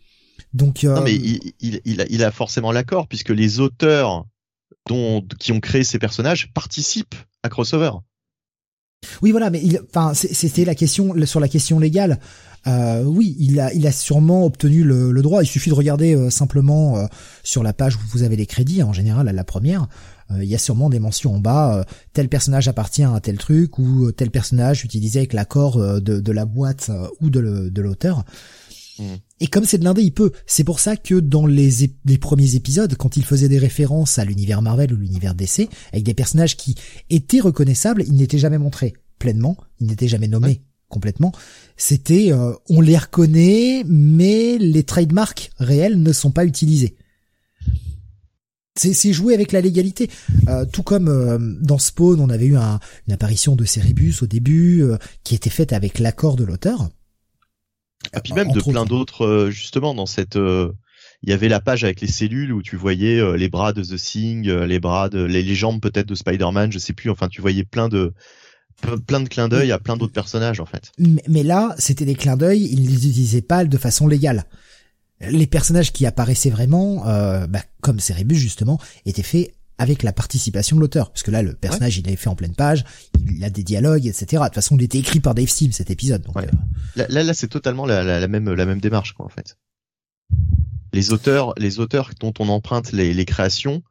Donc, 0.52 0.84
non 0.84 1.02
mais 1.02 1.14
il, 1.14 1.52
il, 1.60 1.80
il, 1.84 2.00
a, 2.00 2.06
il 2.08 2.24
a 2.24 2.30
forcément 2.30 2.72
l'accord 2.72 3.06
puisque 3.08 3.30
les 3.30 3.60
auteurs 3.60 4.24
dont, 4.88 5.22
qui 5.38 5.52
ont 5.52 5.60
créé 5.60 5.84
ces 5.84 5.98
personnages 5.98 6.52
participent 6.52 7.16
à 7.42 7.48
crossover. 7.48 7.90
Oui, 9.22 9.32
voilà, 9.32 9.50
mais 9.50 9.62
enfin, 9.88 10.12
c'était 10.14 10.64
la 10.64 10.74
question 10.74 11.14
sur 11.24 11.40
la 11.40 11.48
question 11.48 11.78
légale. 11.78 12.18
Euh, 12.66 13.04
oui, 13.04 13.36
il 13.38 13.60
a, 13.60 13.72
il 13.72 13.86
a 13.86 13.92
sûrement 13.92 14.44
obtenu 14.44 14.84
le, 14.84 15.22
droit. 15.22 15.42
Il 15.42 15.46
suffit 15.46 15.70
de 15.70 15.74
regarder 15.74 16.14
euh, 16.14 16.30
simplement 16.30 16.98
euh, 16.98 17.06
sur 17.42 17.62
la 17.62 17.72
page 17.72 17.96
où 17.96 18.00
vous 18.10 18.22
avez 18.22 18.36
les 18.36 18.46
crédits, 18.46 18.82
en 18.82 18.92
général 18.92 19.28
à 19.28 19.32
la 19.32 19.44
première. 19.44 19.88
il 20.36 20.44
y 20.44 20.54
a 20.54 20.58
sûrement 20.58 20.90
des 20.90 20.98
mentions 20.98 21.36
en 21.36 21.38
bas. 21.38 21.86
tel 22.12 22.28
personnage 22.28 22.68
appartient 22.68 23.04
à 23.04 23.18
tel 23.20 23.38
truc 23.38 23.78
ou 23.78 24.12
tel 24.12 24.30
personnage 24.30 24.84
utilisé 24.84 25.20
avec 25.20 25.32
l'accord 25.32 25.78
de, 25.78 26.00
de, 26.00 26.32
la 26.32 26.44
boîte 26.44 26.90
ou 27.20 27.30
de 27.30 27.80
l'auteur. 27.80 28.24
Mm. 28.98 29.04
Et 29.40 29.46
comme 29.46 29.64
c'est 29.64 29.78
de 29.78 29.84
l'indé, 29.84 30.02
il 30.02 30.12
peut. 30.12 30.32
C'est 30.46 30.64
pour 30.64 30.80
ça 30.80 30.96
que 30.96 31.14
dans 31.14 31.46
les, 31.46 31.90
les 32.04 32.18
premiers 32.18 32.54
épisodes, 32.54 32.94
quand 32.96 33.16
il 33.16 33.24
faisait 33.24 33.48
des 33.48 33.58
références 33.58 34.18
à 34.18 34.24
l'univers 34.24 34.62
Marvel 34.62 34.92
ou 34.92 34.96
l'univers 34.96 35.34
DC, 35.34 35.68
avec 35.92 36.04
des 36.04 36.14
personnages 36.14 36.56
qui 36.56 36.74
étaient 37.10 37.40
reconnaissables, 37.40 38.02
ils 38.06 38.14
n'étaient 38.14 38.38
jamais 38.38 38.58
montrés 38.58 38.94
pleinement, 39.18 39.56
ils 39.80 39.86
n'étaient 39.86 40.08
jamais 40.08 40.28
nommés 40.28 40.62
complètement. 40.88 41.32
C'était, 41.76 42.32
euh, 42.32 42.52
on 42.68 42.80
les 42.80 42.96
reconnaît, 42.96 43.84
mais 43.86 44.58
les 44.58 44.82
trademarks 44.82 45.50
réels 45.58 46.02
ne 46.02 46.12
sont 46.12 46.30
pas 46.30 46.44
utilisés. 46.44 46.96
C'est 48.76 49.12
jouer 49.12 49.34
avec 49.34 49.50
la 49.50 49.60
légalité. 49.60 50.08
Euh, 50.46 50.64
tout 50.64 50.84
comme 50.84 51.08
euh, 51.08 51.36
dans 51.60 51.78
Spawn, 51.78 52.20
on 52.20 52.28
avait 52.28 52.46
eu 52.46 52.56
une 52.56 53.12
apparition 53.12 53.56
de 53.56 53.64
Cerebus 53.64 54.14
au 54.22 54.26
début, 54.26 54.84
qui 55.24 55.34
était 55.34 55.50
faite 55.50 55.72
avec 55.72 55.98
l'accord 55.98 56.36
de 56.36 56.44
l'auteur. 56.44 56.88
Et 58.16 58.20
puis 58.20 58.32
même 58.32 58.50
de 58.52 58.60
plein 58.60 58.84
d'autres, 58.84 59.48
justement, 59.50 59.94
dans 59.94 60.06
cette... 60.06 60.36
il 60.36 61.30
y 61.30 61.32
avait 61.32 61.48
la 61.48 61.60
page 61.60 61.84
avec 61.84 62.00
les 62.00 62.06
cellules 62.06 62.52
où 62.52 62.62
tu 62.62 62.76
voyais 62.76 63.36
les 63.36 63.48
bras 63.48 63.72
de 63.72 63.82
The 63.82 63.96
Thing, 63.96 64.48
les 64.48 64.80
bras 64.80 65.08
de... 65.08 65.22
les, 65.22 65.54
jambes 65.54 65.80
peut-être 65.80 66.06
de 66.06 66.14
Spider-Man, 66.14 66.72
je 66.72 66.78
sais 66.78 66.92
plus, 66.92 67.10
enfin 67.10 67.28
tu 67.28 67.40
voyais 67.40 67.64
plein 67.64 67.88
de 67.88 68.14
plein 69.06 69.20
de 69.20 69.28
clins 69.28 69.48
d'œil 69.48 69.72
à 69.72 69.78
plein 69.78 69.96
d'autres 69.96 70.12
personnages 70.12 70.60
en 70.60 70.66
fait. 70.66 70.92
Mais, 70.98 71.42
là, 71.42 71.74
c'était 71.78 72.04
des 72.04 72.14
clins 72.14 72.36
d'œil, 72.36 72.68
ils 72.70 72.86
les 72.86 73.08
utilisaient 73.08 73.42
pas 73.42 73.64
de 73.64 73.78
façon 73.78 74.06
légale. 74.06 74.44
Les 75.20 75.46
personnages 75.46 75.92
qui 75.92 76.06
apparaissaient 76.06 76.50
vraiment, 76.50 77.06
euh, 77.08 77.46
bah, 77.46 77.62
comme 77.80 77.98
Cerebus 77.98 78.36
justement, 78.36 78.80
étaient 79.04 79.22
faits 79.22 79.52
avec 79.78 80.02
la 80.02 80.12
participation 80.12 80.76
de 80.76 80.80
l'auteur. 80.80 81.10
Parce 81.10 81.22
que 81.22 81.30
là, 81.30 81.42
le 81.42 81.54
personnage, 81.54 81.98
il 81.98 82.08
est 82.08 82.16
fait 82.16 82.28
en 82.28 82.34
pleine 82.34 82.54
page, 82.54 82.84
il 83.30 83.42
a 83.44 83.50
des 83.50 83.62
dialogues, 83.62 84.06
etc. 84.06 84.26
De 84.26 84.44
toute 84.44 84.54
façon, 84.54 84.76
il 84.76 84.82
était 84.82 84.98
écrit 84.98 85.20
par 85.20 85.34
Dave 85.34 85.48
Sim, 85.48 85.70
cet 85.72 85.90
épisode. 85.90 86.22
Donc, 86.22 86.36
euh, 86.36 86.46
Là, 86.96 87.22
là, 87.22 87.34
c'est 87.34 87.48
totalement 87.48 87.86
la, 87.86 88.02
la, 88.02 88.28
même, 88.28 88.52
la 88.52 88.66
même 88.66 88.80
démarche, 88.80 89.12
quoi, 89.12 89.26
en 89.26 89.28
fait. 89.28 89.56
Les 90.92 91.12
auteurs, 91.12 91.54
les 91.56 91.78
auteurs 91.78 92.10
dont 92.18 92.34
on 92.38 92.48
emprunte 92.48 92.92
les, 92.92 93.14
les 93.14 93.24
créations 93.24 93.82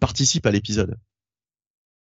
participent 0.00 0.46
à 0.46 0.50
l'épisode. 0.50 0.98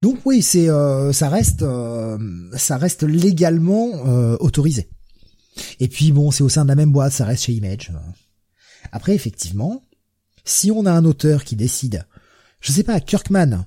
Donc 0.03 0.19
oui, 0.27 0.43
c'est 0.43 0.69
euh, 0.69 1.13
ça 1.13 1.31
reste 1.31 1.63
euh, 1.63 2.19
ça 2.55 2.77
reste 2.77 3.05
légalement 3.05 3.89
euh, 4.07 4.37
autorisé. 4.39 4.91
Et 5.81 5.89
puis 5.89 6.13
bon, 6.13 6.31
c'est 6.31 6.43
au 6.43 6.51
sein 6.51 6.65
de 6.65 6.69
la 6.69 6.75
même 6.75 6.93
boîte, 6.93 7.13
ça 7.13 7.25
reste 7.25 7.45
chez 7.45 7.53
Image. 7.53 7.91
Après 8.93 9.15
effectivement, 9.15 9.83
si 10.45 10.71
on 10.71 10.85
a 10.85 10.93
un 10.93 11.07
auteur 11.07 11.43
qui 11.43 11.57
décide, 11.57 12.05
je 12.65 12.73
sais 12.73 12.83
pas, 12.83 12.99
Kirkman, 12.99 13.67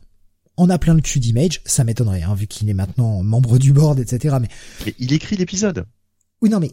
on 0.57 0.71
a 0.71 0.79
plein 0.79 0.95
le 0.95 1.01
cul 1.01 1.19
d'Image, 1.19 1.61
ça 1.65 1.83
m'étonnerait, 1.83 2.23
hein, 2.23 2.33
vu 2.33 2.47
qu'il 2.47 2.67
est 2.67 2.73
maintenant 2.73 3.21
membre 3.21 3.59
du 3.59 3.71
board, 3.71 3.99
etc. 3.99 4.37
Mais, 4.41 4.47
mais 4.85 4.95
il 4.97 5.13
écrit 5.13 5.37
l'épisode. 5.37 5.85
Oui, 6.41 6.49
non, 6.49 6.59
mais 6.59 6.71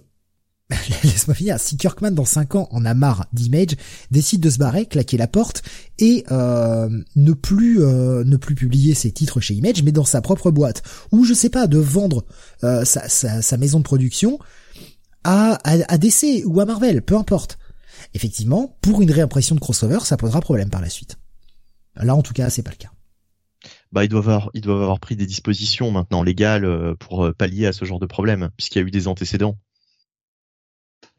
laisse-moi 1.05 1.35
finir. 1.35 1.61
Si 1.61 1.77
Kirkman 1.77 2.13
dans 2.13 2.25
5 2.25 2.55
ans 2.55 2.69
en 2.71 2.87
a 2.87 2.95
marre 2.95 3.27
d'Image, 3.35 3.77
décide 4.11 4.41
de 4.41 4.49
se 4.49 4.57
barrer, 4.57 4.87
claquer 4.87 5.19
la 5.19 5.27
porte 5.27 5.63
et 5.99 6.25
euh, 6.33 6.89
ne 7.15 7.33
plus 7.35 7.83
euh, 7.83 8.25
ne 8.25 8.39
plus 8.39 8.55
publier 8.55 8.95
ses 8.95 9.13
titres 9.13 9.41
chez 9.41 9.53
Image, 9.53 9.83
mais 9.83 9.93
dans 9.93 10.07
sa 10.07 10.23
propre 10.23 10.51
boîte, 10.51 10.83
ou 11.13 11.25
je 11.25 11.35
sais 11.35 11.51
pas, 11.51 11.67
de 11.67 11.77
vendre 11.77 12.25
euh, 12.65 12.87
sa, 12.87 13.07
sa, 13.11 13.57
maison 13.59 13.81
de 13.81 13.85
production 13.85 14.39
à, 15.25 15.59
à, 15.65 15.99
DC 15.99 16.43
ou 16.47 16.59
à 16.59 16.65
Marvel, 16.65 17.03
peu 17.03 17.19
importe. 17.19 17.59
Effectivement, 18.15 18.79
pour 18.81 19.03
une 19.03 19.11
réimpression 19.11 19.55
de 19.55 19.61
crossover, 19.61 19.99
ça 20.05 20.17
posera 20.17 20.41
problème 20.41 20.71
par 20.71 20.81
la 20.81 20.89
suite. 20.89 21.19
Là, 21.97 22.15
en 22.15 22.23
tout 22.23 22.33
cas, 22.33 22.51
c'est 22.51 22.63
pas 22.63 22.71
le 22.71 22.77
cas. 22.77 22.91
Bah, 23.93 24.05
ils 24.05 24.09
doivent 24.09 24.29
avoir, 24.29 24.51
ils 24.55 24.61
doivent 24.61 24.83
avoir 24.83 25.01
pris 25.01 25.17
des 25.17 25.27
dispositions 25.27 25.91
maintenant 25.91 26.23
légales 26.23 26.97
pour 26.99 27.33
pallier 27.37 27.67
à 27.67 27.73
ce 27.73 27.85
genre 27.85 28.01
de 28.01 28.07
problème, 28.07 28.51
puisqu'il 28.57 28.79
y 28.81 28.85
a 28.85 28.87
eu 28.87 28.91
des 28.91 29.09
antécédents 29.09 29.57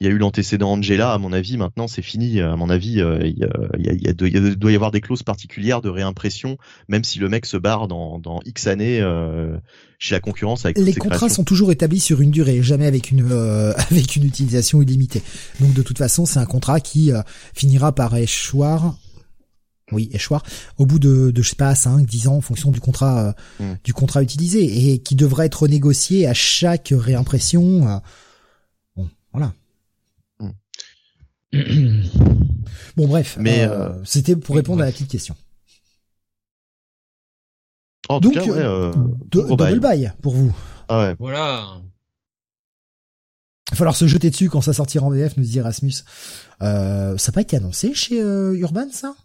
il 0.01 0.07
y 0.07 0.09
a 0.09 0.13
eu 0.13 0.17
l'antécédent 0.17 0.73
Angela, 0.73 1.13
à 1.13 1.17
mon 1.17 1.31
avis, 1.31 1.55
maintenant 1.57 1.87
c'est 1.87 2.01
fini. 2.01 2.41
À 2.41 2.57
mon 2.57 2.69
avis, 2.69 3.01
il, 3.21 3.47
y 3.77 4.13
doit 4.13 4.71
y 4.71 4.75
avoir 4.75 4.91
des 4.91 4.99
clauses 4.99 5.23
particulières 5.23 5.81
de 5.81 5.89
réimpression, 5.89 6.57
même 6.89 7.05
si 7.05 7.17
le 7.17 7.29
mec 7.29 7.45
se 7.45 7.55
barre 7.55 7.87
dans, 7.87 8.19
dans 8.19 8.41
X 8.45 8.67
années 8.67 8.99
euh, 8.99 9.57
chez 9.97 10.15
la 10.15 10.19
concurrence 10.19 10.65
avec 10.65 10.77
Les 10.77 10.93
contrats 10.93 11.29
sont 11.29 11.45
toujours 11.45 11.71
établis 11.71 12.01
sur 12.01 12.19
une 12.19 12.31
durée, 12.31 12.61
jamais 12.61 12.87
avec 12.87 13.09
une 13.09 13.25
euh, 13.31 13.73
avec 13.89 14.17
une 14.17 14.25
utilisation 14.25 14.81
illimitée. 14.81 15.21
Donc 15.61 15.73
de 15.73 15.81
toute 15.81 15.97
façon, 15.97 16.25
c'est 16.25 16.39
un 16.39 16.45
contrat 16.45 16.81
qui 16.81 17.13
euh, 17.13 17.21
finira 17.53 17.95
par 17.95 18.15
échoir. 18.17 18.97
Oui, 19.91 20.09
échoir 20.13 20.43
au 20.77 20.87
bout 20.87 20.97
de, 20.97 21.29
de 21.29 21.41
je 21.43 21.49
sais 21.49 21.55
pas 21.55 21.75
5 21.75 22.07
10 22.07 22.27
ans 22.27 22.37
en 22.37 22.41
fonction 22.41 22.71
du 22.71 22.79
contrat 22.79 23.35
hmm. 23.59 23.73
du 23.83 23.93
contrat 23.93 24.23
utilisé 24.23 24.89
et 24.89 24.99
qui 24.99 25.15
devrait 25.15 25.45
être 25.45 25.61
renégocié 25.61 26.25
à 26.25 26.33
chaque 26.33 26.91
réimpression. 26.95 28.01
bon, 28.95 29.09
voilà. 29.31 29.53
bon 32.97 33.07
bref, 33.07 33.37
mais 33.39 33.63
euh, 33.63 33.89
euh, 33.89 34.01
c'était 34.03 34.35
pour 34.35 34.55
répondre 34.55 34.81
à 34.81 34.85
la 34.85 34.91
petite 34.91 35.09
question. 35.09 35.35
Donc, 38.09 38.33
cas, 38.33 38.41
euh, 38.47 38.93
double 39.31 39.79
buy 39.79 40.09
pour 40.21 40.35
vous. 40.35 40.55
Ah 40.87 40.99
ouais. 40.99 41.15
Voilà. 41.17 41.81
Il 43.67 43.71
va 43.71 43.77
falloir 43.77 43.95
se 43.95 44.05
jeter 44.05 44.29
dessus 44.29 44.49
quand 44.49 44.61
ça 44.61 44.73
sortira 44.73 45.07
en 45.07 45.09
VF, 45.09 45.37
nous 45.37 45.43
dit 45.43 45.57
Erasmus. 45.57 46.03
ça 46.59 47.15
n'a 47.15 47.33
pas 47.33 47.41
été 47.41 47.57
annoncé 47.57 47.93
chez 47.93 48.19
Urban, 48.19 48.87
ça? 48.91 49.15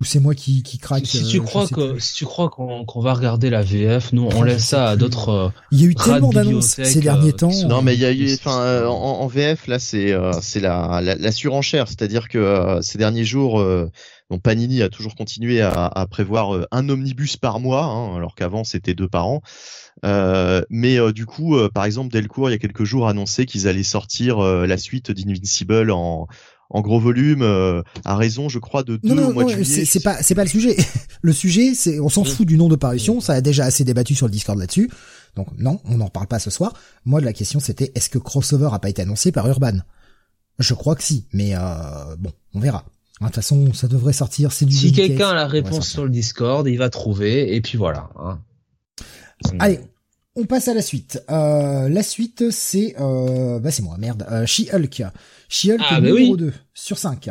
Ou 0.00 0.04
c'est 0.04 0.20
moi 0.20 0.34
qui, 0.34 0.62
qui 0.62 0.76
craque 0.76 1.06
Si, 1.06 1.26
tu 1.26 1.40
crois 1.40 1.66
que 1.66 1.98
si 1.98 2.12
tu 2.14 2.26
crois 2.26 2.50
qu'on 2.50 3.00
va 3.00 3.14
regarder 3.14 3.48
la 3.48 3.62
VF, 3.62 4.12
nous 4.12 4.28
on 4.34 4.42
laisse 4.42 4.66
ça 4.66 4.90
à 4.90 4.96
d'autres. 4.96 5.28
Euh, 5.30 5.48
il 5.72 5.80
y 5.80 5.84
a 5.84 5.86
eu 5.86 5.94
tellement 5.94 6.28
d'annonces 6.28 6.82
ces 6.82 7.00
derniers 7.00 7.30
euh, 7.30 7.36
temps. 7.36 7.66
Non 7.66 7.80
mais 7.80 7.94
il 7.94 8.00
y 8.00 8.04
a 8.04 8.12
eu, 8.12 8.34
enfin 8.34 8.60
euh, 8.60 8.86
en, 8.86 9.20
en, 9.20 9.26
VF 9.26 9.66
là 9.68 9.78
c'est 9.78 10.14
c'est 10.42 10.60
la, 10.60 11.00
la, 11.02 11.14
la, 11.14 11.32
surenchère, 11.32 11.88
c'est-à-dire 11.88 12.28
que 12.28 12.78
ces 12.82 12.98
derniers 12.98 13.24
jours, 13.24 13.64
donc 14.30 14.42
Panini 14.42 14.82
a 14.82 14.90
toujours 14.90 15.14
continué 15.14 15.62
à, 15.62 15.86
à 15.86 16.06
prévoir 16.06 16.66
un 16.70 16.88
omnibus 16.90 17.38
par 17.38 17.58
mois, 17.58 17.84
hein, 17.84 18.16
alors 18.16 18.34
qu'avant 18.34 18.64
c'était 18.64 18.94
deux 18.94 19.08
par 19.08 19.26
an. 19.26 19.40
mais 20.68 21.12
du 21.12 21.24
coup, 21.24 21.56
par 21.74 21.86
exemple, 21.86 22.12
Delcourt 22.12 22.50
il 22.50 22.52
y 22.52 22.56
a 22.56 22.58
quelques 22.58 22.84
jours 22.84 23.08
annoncé 23.08 23.46
qu'ils 23.46 23.66
allaient 23.66 23.82
sortir 23.82 24.40
la 24.40 24.76
suite 24.76 25.10
d'Invincible 25.10 25.90
en 25.90 26.26
en 26.70 26.80
gros 26.80 27.00
volume 27.00 27.42
euh, 27.42 27.82
à 28.04 28.16
raison 28.16 28.48
je 28.48 28.58
crois 28.58 28.82
de 28.82 28.96
deux 28.96 29.14
non, 29.14 29.28
au 29.28 29.32
mois 29.32 29.44
de 29.44 29.50
juillet. 29.50 29.84
C'est 29.84 30.02
pas 30.02 30.22
c'est 30.22 30.34
pas 30.34 30.44
le 30.44 30.50
sujet. 30.50 30.76
le 31.22 31.32
sujet 31.32 31.74
c'est 31.74 32.00
on 32.00 32.08
s'en 32.08 32.24
fout 32.24 32.46
du 32.46 32.56
nom 32.56 32.68
de 32.68 32.76
parution, 32.76 33.20
ça 33.20 33.34
a 33.34 33.40
déjà 33.40 33.64
assez 33.64 33.84
débattu 33.84 34.14
sur 34.14 34.26
le 34.26 34.32
Discord 34.32 34.58
là-dessus. 34.58 34.90
Donc 35.36 35.48
non, 35.58 35.80
on 35.84 35.98
n'en 35.98 36.06
reparle 36.06 36.26
pas 36.26 36.38
ce 36.38 36.50
soir. 36.50 36.72
Moi 37.04 37.20
la 37.20 37.32
question 37.32 37.60
c'était 37.60 37.92
est-ce 37.94 38.10
que 38.10 38.18
crossover 38.18 38.70
a 38.72 38.78
pas 38.78 38.88
été 38.88 39.02
annoncé 39.02 39.32
par 39.32 39.46
Urban? 39.48 39.78
Je 40.58 40.74
crois 40.74 40.96
que 40.96 41.02
si, 41.02 41.26
mais 41.32 41.54
euh, 41.54 42.16
bon, 42.18 42.32
on 42.54 42.60
verra. 42.60 42.84
De 43.20 43.26
toute 43.26 43.34
façon, 43.34 43.72
ça 43.72 43.88
devrait 43.88 44.12
sortir. 44.12 44.52
C'est 44.52 44.66
du. 44.66 44.74
Si 44.74 44.92
quelqu'un 44.92 45.30
a 45.30 45.34
la 45.34 45.46
réponse 45.46 45.88
sur 45.88 46.04
le 46.04 46.10
Discord, 46.10 46.66
il 46.66 46.76
va 46.76 46.90
trouver 46.90 47.54
et 47.54 47.60
puis 47.60 47.78
voilà. 47.78 48.10
Hein. 48.18 48.40
Allez, 49.58 49.80
on 50.36 50.44
passe 50.44 50.68
à 50.68 50.74
la 50.74 50.82
suite. 50.82 51.22
Euh, 51.30 51.88
la 51.88 52.02
suite, 52.02 52.50
c'est... 52.50 52.94
Euh, 53.00 53.58
bah 53.58 53.70
c'est 53.70 53.82
moi, 53.82 53.96
merde. 53.98 54.26
Euh, 54.30 54.46
She-Hulk. 54.46 55.02
She-Hulk 55.48 55.80
ah, 55.88 56.00
bah 56.00 56.08
numéro 56.08 56.36
2 56.36 56.52
sur 56.74 56.98
5. 56.98 57.30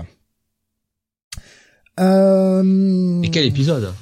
Euh... 1.99 3.22
Et 3.22 3.30
quel 3.30 3.45
épisode? 3.45 3.94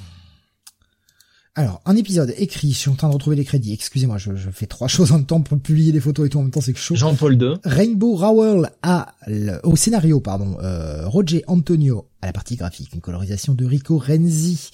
Alors, 1.56 1.80
un 1.84 1.94
épisode 1.94 2.34
écrit, 2.36 2.72
je 2.72 2.78
suis 2.78 2.90
en 2.90 2.96
train 2.96 3.08
de 3.08 3.12
retrouver 3.12 3.36
les 3.36 3.44
crédits, 3.44 3.72
excusez-moi, 3.72 4.18
je, 4.18 4.34
je, 4.34 4.50
fais 4.50 4.66
trois 4.66 4.88
choses 4.88 5.12
en 5.12 5.18
même 5.18 5.26
temps 5.26 5.40
pour 5.40 5.56
publier 5.60 5.92
les 5.92 6.00
photos 6.00 6.26
et 6.26 6.28
tout 6.28 6.38
en 6.38 6.42
même 6.42 6.50
temps, 6.50 6.60
c'est 6.60 6.76
chaud. 6.76 6.96
Jean-Paul 6.96 7.40
II. 7.40 7.54
Rainbow 7.62 8.16
Rowell 8.16 8.70
à, 8.82 9.14
au 9.62 9.76
scénario, 9.76 10.18
pardon, 10.20 10.56
euh, 10.60 11.06
Roger 11.06 11.44
Antonio 11.46 12.08
à 12.22 12.26
la 12.26 12.32
partie 12.32 12.56
graphique, 12.56 12.92
une 12.92 13.00
colorisation 13.00 13.54
de 13.54 13.64
Rico 13.64 13.98
Renzi. 13.98 14.72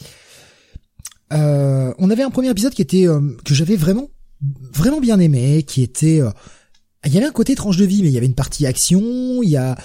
Euh, 1.34 1.92
on 1.98 2.10
avait 2.10 2.22
un 2.22 2.30
premier 2.30 2.48
épisode 2.48 2.72
qui 2.72 2.82
était, 2.82 3.06
euh, 3.06 3.36
que 3.44 3.54
j'avais 3.54 3.76
vraiment 3.76 4.08
vraiment 4.42 5.00
bien 5.00 5.18
aimé, 5.18 5.62
qui 5.62 5.82
était, 5.82 6.20
euh, 6.20 6.30
il 7.04 7.12
y 7.12 7.18
avait 7.18 7.26
un 7.26 7.32
côté 7.32 7.54
tranche 7.54 7.76
de 7.76 7.84
vie, 7.84 8.02
mais 8.02 8.08
il 8.08 8.14
y 8.14 8.16
avait 8.16 8.26
une 8.26 8.34
partie 8.34 8.66
action, 8.66 9.42
il 9.42 9.48
y 9.48 9.56
a, 9.56 9.76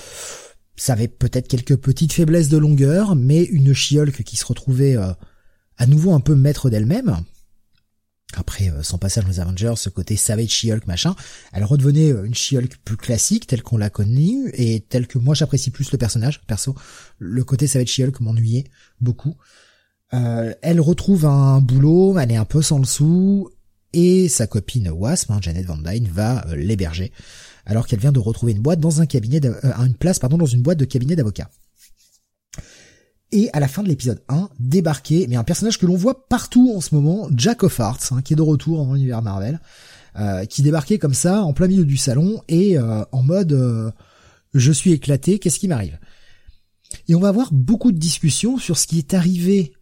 ça 0.76 0.94
avait 0.94 1.07
peut-être 1.07 1.48
quelques 1.48 1.77
petites 1.77 2.14
faiblesses 2.14 2.49
de 2.49 2.57
longueur, 2.57 3.15
mais 3.15 3.44
une 3.44 3.73
chiolque 3.73 4.23
qui 4.23 4.38
se 4.38 4.45
retrouvait 4.45 4.98
euh, 4.98 5.11
à 5.77 5.88
nouveau 5.88 6.14
un 6.14 6.19
peu 6.19 6.36
maître 6.36 6.69
d'elle-même. 6.69 7.18
Après 8.38 8.69
euh, 8.69 8.84
son 8.84 8.98
passage 8.98 9.26
les 9.27 9.40
Avengers, 9.40 9.76
ce 9.77 9.90
côté 9.90 10.18
Savage 10.18 10.49
She-Hulk 10.49 10.88
machin, 10.88 11.15
elle 11.53 11.64
redevenait 11.64 12.10
une 12.10 12.34
She-Hulk 12.34 12.77
plus 12.84 12.98
classique, 12.98 13.48
telle 13.48 13.64
qu'on 13.64 13.77
l'a 13.77 13.90
connue, 13.90 14.49
et 14.53 14.82
telle 14.82 15.07
que 15.07 15.18
moi 15.18 15.36
j'apprécie 15.36 15.72
plus 15.72 15.91
le 15.91 15.98
personnage, 15.98 16.41
perso. 16.45 16.76
Le 17.19 17.44
côté 17.44 17.68
Savage 17.68 17.90
She-Hulk 17.90 18.19
m'ennuyait 18.19 18.65
beaucoup. 18.99 19.36
elle 20.11 20.80
retrouve 20.80 21.26
un 21.26 21.60
boulot, 21.60 22.18
elle 22.19 22.32
est 22.32 22.38
un 22.38 22.45
peu 22.45 22.61
sans 22.61 22.80
le 22.80 22.86
sou, 22.86 23.49
et 23.95 24.27
sa 24.27 24.45
copine 24.45 24.89
Wasp, 24.89 25.31
hein, 25.31 25.39
Janet 25.41 25.65
Van 25.65 25.77
Dyne, 25.77 26.07
va 26.07 26.45
euh, 26.47 26.55
l'héberger 26.55 27.11
alors 27.65 27.88
qu'elle 27.88 27.99
vient 27.99 28.11
de 28.11 28.19
retrouver 28.19 28.51
une 28.51 28.61
boîte 28.61 28.80
dans 28.80 29.01
un 29.01 29.05
cabinet, 29.05 29.43
euh, 29.43 29.73
une 29.77 29.95
place 29.95 30.19
pardon 30.19 30.38
dans 30.38 30.45
une 30.45 30.61
boîte 30.61 30.77
de 30.77 30.85
cabinet 30.85 31.15
d'avocats. 31.15 31.49
Et 33.31 33.49
à 33.53 33.59
la 33.59 33.67
fin 33.67 33.84
de 33.84 33.88
l'épisode 33.88 34.22
1, 34.27 34.49
débarqué, 34.59 35.26
mais 35.27 35.38
un 35.38 35.43
personnage 35.43 35.80
que 35.80 35.85
l'on 35.85 35.95
voit 35.95 36.27
partout 36.27 36.73
en 36.76 36.81
ce 36.81 36.93
moment, 36.93 37.27
Jack 37.35 37.63
of 37.63 37.80
Hearts, 37.80 38.11
hein, 38.11 38.22
qui 38.22 38.34
est 38.34 38.35
de 38.35 38.41
retour 38.41 38.85
dans 38.85 38.93
l'univers 38.93 39.22
Marvel, 39.22 39.59
qui 40.47 40.61
débarquait 40.61 40.97
comme 40.97 41.13
ça 41.13 41.43
en 41.43 41.51
plein 41.51 41.67
milieu 41.67 41.84
du 41.84 41.97
salon 41.97 42.41
et 42.47 42.77
en 42.80 43.22
mode 43.22 43.93
je 44.53 44.72
suis 44.72 44.93
éclaté, 44.93 45.39
qu'est-ce 45.39 45.59
qui 45.59 45.67
m'arrive? 45.67 45.99
Et 47.09 47.15
on 47.15 47.19
va 47.19 47.27
avoir 47.27 47.51
beaucoup 47.51 47.91
de 47.91 47.97
discussions 47.97 48.57
sur 48.57 48.77
ce 48.77 48.88
qui 48.88 48.99
est 48.99 49.13
arrivé 49.13 49.73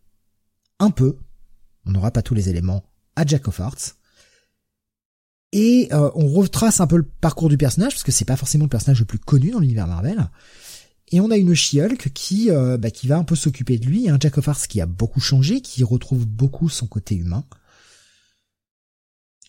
un 0.80 0.90
peu, 0.90 1.18
on 1.86 1.92
n'aura 1.92 2.10
pas 2.10 2.24
tous 2.24 2.34
les 2.34 2.50
éléments, 2.50 2.84
à 3.16 3.26
Jack 3.26 3.48
of 3.48 3.60
Hearts. 3.60 3.96
Et 5.56 5.90
on 5.92 6.28
retrace 6.28 6.82
un 6.82 6.88
peu 6.88 6.98
le 6.98 7.04
parcours 7.04 7.48
du 7.48 7.58
personnage, 7.58 7.94
parce 7.94 8.04
que 8.04 8.12
c'est 8.12 8.26
pas 8.26 8.36
forcément 8.36 8.66
le 8.66 8.70
personnage 8.70 9.00
le 9.00 9.06
plus 9.06 9.20
connu 9.20 9.52
dans 9.52 9.60
l'univers 9.60 9.88
Marvel. 9.88 10.28
Et 11.14 11.20
on 11.20 11.30
a 11.30 11.38
une 11.38 11.54
She-Hulk 11.54 12.10
qui, 12.12 12.50
euh, 12.50 12.76
bah, 12.76 12.90
qui 12.90 13.06
va 13.06 13.18
un 13.18 13.24
peu 13.24 13.36
s'occuper 13.36 13.78
de 13.78 13.86
lui, 13.86 14.10
un 14.10 14.18
Jack 14.20 14.40
of 14.40 14.48
Hearts 14.48 14.68
qui 14.68 14.82
a 14.82 14.88
beaucoup 14.88 15.20
changé, 15.20 15.62
qui 15.62 15.84
retrouve 15.84 16.26
beaucoup 16.26 16.70
son 16.70 16.88
côté 16.88 17.14
humain. 17.14 17.46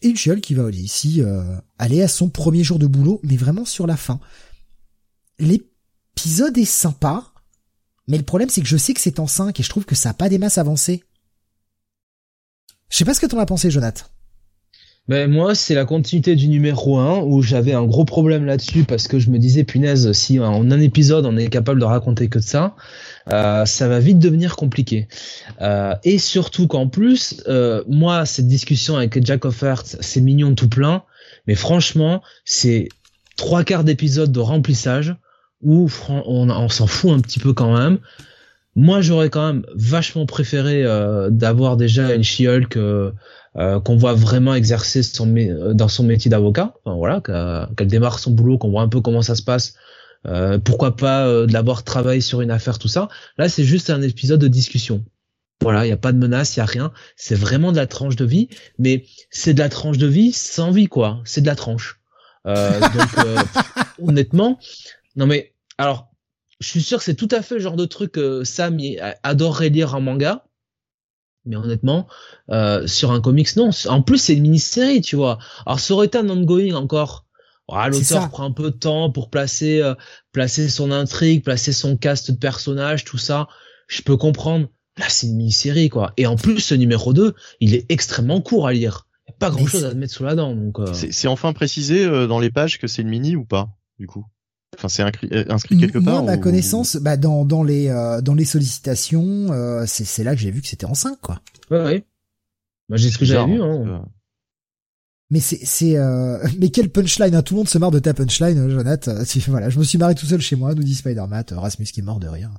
Et 0.03 0.09
une 0.09 0.17
She-Hulk 0.17 0.43
qui 0.43 0.53
va 0.53 0.71
ici 0.71 1.23
euh, 1.23 1.57
aller 1.79 2.03
à 2.03 2.09
son 2.09 2.29
premier 2.29 2.63
jour 2.65 2.79
de 2.79 2.87
boulot, 2.87 3.19
mais 3.23 3.39
vraiment 3.39 3.65
sur 3.65 3.87
la 3.87 3.97
fin. 3.97 4.21
L'épisode 5.39 6.59
est 6.59 6.67
sympa, 6.67 7.33
mais 8.09 8.19
le 8.19 8.25
problème 8.25 8.51
c'est 8.51 8.61
que 8.61 8.69
je 8.69 8.77
sais 8.77 8.93
que 8.93 9.01
c'est 9.01 9.19
en 9.19 9.27
5 9.27 9.59
et 9.59 9.63
je 9.63 9.71
trouve 9.71 9.87
que 9.87 9.95
ça 9.95 10.11
a 10.11 10.15
pas 10.15 10.29
des 10.29 10.37
masses 10.37 10.59
avancées. 10.59 11.03
Je 12.91 12.99
sais 12.99 13.07
pas 13.07 13.15
ce 13.15 13.21
que 13.21 13.27
t'en 13.27 13.39
as 13.39 13.47
pensé, 13.47 13.71
Jonathan. 13.71 14.05
Ben 15.07 15.31
moi, 15.31 15.55
c'est 15.55 15.75
la 15.75 15.85
continuité 15.85 16.35
du 16.35 16.49
numéro 16.49 16.97
1 16.97 17.19
où 17.19 17.43
j'avais 17.43 17.75
un 17.75 17.85
gros 17.85 18.07
problème 18.07 18.47
là-dessus 18.47 18.85
parce 18.85 19.07
que 19.07 19.19
je 19.19 19.29
me 19.29 19.39
disais 19.39 19.63
punaise, 19.63 20.11
si 20.13 20.41
en 20.41 20.71
un 20.71 20.81
épisode 20.81 21.27
on 21.27 21.37
est 21.37 21.49
capable 21.49 21.79
de 21.79 21.85
raconter 21.85 22.29
que 22.29 22.39
de 22.39 22.45
ça, 22.45 22.75
euh, 23.31 23.67
ça 23.67 23.87
va 23.87 24.01
vite 24.01 24.19
devenir 24.19 24.57
compliqué. 24.57 25.07
Euh, 25.61 25.95
et 26.05 26.19
surtout 26.19 26.69
qu'en 26.69 26.89
plus, 26.89 27.43
euh, 27.49 27.85
moi, 27.87 28.25
cette 28.25 28.49
discussion 28.49 28.97
avec 28.97 29.23
Jack 29.23 29.45
of 29.45 29.63
c'est 29.85 30.23
mignon 30.23 30.55
tout 30.55 30.71
plein, 30.71 31.03
mais 31.47 31.55
franchement, 31.55 32.23
c'est 32.47 32.89
trois 33.37 33.63
quarts 33.63 33.85
d'épisode 33.85 34.33
de 34.33 34.41
remplissage 34.41 35.15
où 35.61 35.87
on, 36.09 36.69
s'en 36.71 36.87
fout 36.87 37.11
un 37.11 37.21
petit 37.21 37.41
peu 37.41 37.53
quand 37.53 37.77
même. 37.77 37.99
Moi, 38.75 39.03
j'aurais 39.03 39.29
quand 39.29 39.47
même 39.47 39.67
vachement 39.75 40.25
préféré 40.25 40.83
euh, 40.83 41.29
d'avoir 41.29 41.77
déjà 41.77 42.15
une 42.15 42.25
She-Hulk 42.25 42.79
euh, 43.57 43.77
euh, 43.77 43.81
qu'on 43.81 43.97
voit 43.97 44.15
vraiment 44.15 44.55
exercer 44.55 45.03
son 45.03 45.27
dans 45.75 45.89
son 45.89 46.05
métier 46.05 46.31
d'avocat. 46.31 46.75
Enfin, 46.85 46.97
voilà, 46.97 47.21
qu'elle 47.77 47.89
démarre 47.89 48.19
son 48.19 48.31
boulot, 48.31 48.59
qu'on 48.59 48.71
voit 48.71 48.83
un 48.83 48.89
peu 48.89 49.01
comment 49.01 49.23
ça 49.23 49.35
se 49.35 49.43
passe. 49.43 49.75
pourquoi 50.65 50.97
pas 50.97 51.27
de 51.27 51.53
l'avoir 51.53 51.85
travaillé 51.85 52.21
sur 52.21 52.41
une 52.41 52.51
affaire, 52.51 52.79
tout 52.79 52.89
ça. 52.89 53.09
Là, 53.39 53.49
c'est 53.49 53.65
juste 53.65 53.91
un 53.91 54.03
épisode 54.03 54.41
de 54.41 54.49
discussion. 54.49 55.05
Voilà, 55.63 55.87
il 55.87 55.89
y 55.89 55.93
a 55.93 55.97
pas 55.97 56.13
de 56.13 56.19
menace, 56.19 56.57
il 56.57 56.61
y 56.61 56.63
a 56.63 56.67
rien. 56.67 56.93
C'est 57.17 57.37
vraiment 57.37 57.73
de 57.73 57.77
la 57.77 57.87
tranche 57.87 58.17
de 58.17 58.25
vie, 58.25 58.49
mais 58.79 59.07
c'est 59.31 59.55
de 59.55 59.61
la 59.61 59.69
tranche 59.69 59.99
de 59.99 60.07
vie 60.07 60.33
sans 60.33 60.71
vie, 60.71 60.89
quoi. 60.89 61.21
C'est 61.25 61.41
de 61.41 61.47
la 61.47 61.57
tranche. 61.57 62.01
donc, 62.45 63.27
honnêtement, 64.03 64.59
non 65.17 65.27
mais 65.27 65.55
alors 65.79 66.15
je 66.61 66.69
suis 66.69 66.83
sûr 66.83 66.99
que 66.99 67.05
c'est 67.05 67.15
tout 67.15 67.29
à 67.31 67.43
fait 67.43 67.57
le 67.57 67.61
genre 67.61 67.77
de 67.77 67.85
truc 67.85 68.13
que 68.13 68.45
Sam 68.45 68.79
adorerait 69.23 69.69
lire 69.69 69.95
en 69.95 70.01
manga. 70.01 70.45
Mais 71.47 71.57
honnêtement, 71.57 72.07
euh, 72.51 72.87
sur 72.87 73.13
un 73.13 73.21
comics, 73.21 73.55
non. 73.57 73.71
En 73.89 74.03
plus, 74.03 74.19
c'est 74.19 74.35
une 74.35 74.43
mini-série, 74.43 75.01
tu 75.01 75.17
vois. 75.17 75.39
Alors, 75.67 75.81
ça 75.81 75.95
aurait 75.95 76.07
été 76.07 76.19
un 76.19 76.29
ongoing 76.29 76.75
encore. 76.75 77.27
L'auteur 77.69 78.31
prend 78.31 78.45
un 78.45 78.51
peu 78.51 78.71
de 78.71 78.77
temps 78.77 79.11
pour 79.11 79.31
placer, 79.31 79.81
euh, 79.81 79.95
placer 80.33 80.69
son 80.69 80.91
intrigue, 80.91 81.43
placer 81.43 81.73
son 81.73 81.97
cast 81.97 82.31
de 82.31 82.37
personnages, 82.37 83.05
tout 83.05 83.19
ça. 83.19 83.49
Je 83.89 84.03
peux 84.03 84.17
comprendre. 84.17 84.69
Là, 84.99 85.07
c'est 85.09 85.27
une 85.27 85.37
mini-série, 85.37 85.89
quoi. 85.89 86.13
Et 86.17 86.27
en 86.27 86.37
plus, 86.37 86.61
ce 86.61 86.75
numéro 86.75 87.13
2, 87.13 87.35
il 87.61 87.75
est 87.75 87.85
extrêmement 87.91 88.41
court 88.41 88.67
à 88.67 88.73
lire. 88.73 89.07
Il 89.27 89.31
n'y 89.31 89.35
a 89.35 89.39
pas 89.39 89.51
grand-chose 89.51 89.85
à 89.85 89.95
mettre 89.95 90.13
sous 90.13 90.25
la 90.25 90.35
dent. 90.35 90.55
Donc, 90.55 90.79
euh. 90.79 90.93
C'est 90.93 91.29
enfin 91.29 91.53
précisé 91.53 92.07
dans 92.27 92.39
les 92.39 92.51
pages 92.51 92.79
que 92.79 92.87
c'est 92.87 93.03
une 93.03 93.09
mini 93.09 93.35
ou 93.35 93.45
pas, 93.45 93.71
du 93.99 94.07
coup? 94.07 94.25
Enfin, 94.77 94.89
c'est 94.89 95.03
euh, 95.03 95.45
inscrit, 95.49 95.79
quelque 95.79 95.99
part. 95.99 96.23
Moi, 96.23 96.33
ma 96.33 96.39
connaissance, 96.39 96.97
bah 96.97 97.17
dans 97.17 97.45
dans 97.45 97.63
les 97.63 97.89
euh, 97.89 98.21
dans 98.21 98.35
les 98.35 98.45
sollicitations, 98.45 99.53
euh, 99.53 99.85
c'est 99.87 100.05
c'est 100.05 100.25
là 100.25 100.35
que 100.35 100.41
j'ai 100.41 100.51
vu 100.51 100.61
que 100.61 100.67
c'était 100.67 100.87
en 100.87 100.95
5 100.95 101.19
quoi. 101.21 101.41
Ouais 101.71 101.83
ouais. 101.83 102.05
Bah 102.89 102.97
j'ai 102.97 103.11
ce 103.11 103.19
que 103.19 103.25
j'avais 103.25 103.53
vu. 103.53 103.63
Hein. 103.63 104.05
Mais 105.31 105.41
c'est 105.41 105.61
c'est 105.65 105.97
mais 106.61 106.71
quelle 106.71 106.91
punchline 106.91 107.35
hein. 107.35 107.43
Tout 107.43 107.55
le 107.55 107.59
monde 107.59 107.69
se 107.69 107.79
marre 107.79 107.91
de 107.91 107.99
ta 107.99 108.15
punchline, 108.15 108.69
Jonathan. 108.71 109.15
Voilà, 109.49 109.71
je 109.71 109.79
me 109.79 109.85
suis 109.85 109.99
marré 109.99 110.15
tout 110.15 110.27
seul 110.27 110.41
chez 110.41 110.57
moi, 110.57 110.75
nous 110.75 110.83
dit 110.83 110.95
Spider-Man, 110.95 111.45
Rasmus 111.53 111.87
qui 111.87 112.01
est 112.01 112.05
mort 112.05 112.21
de 112.21 112.29
rien. 112.29 112.51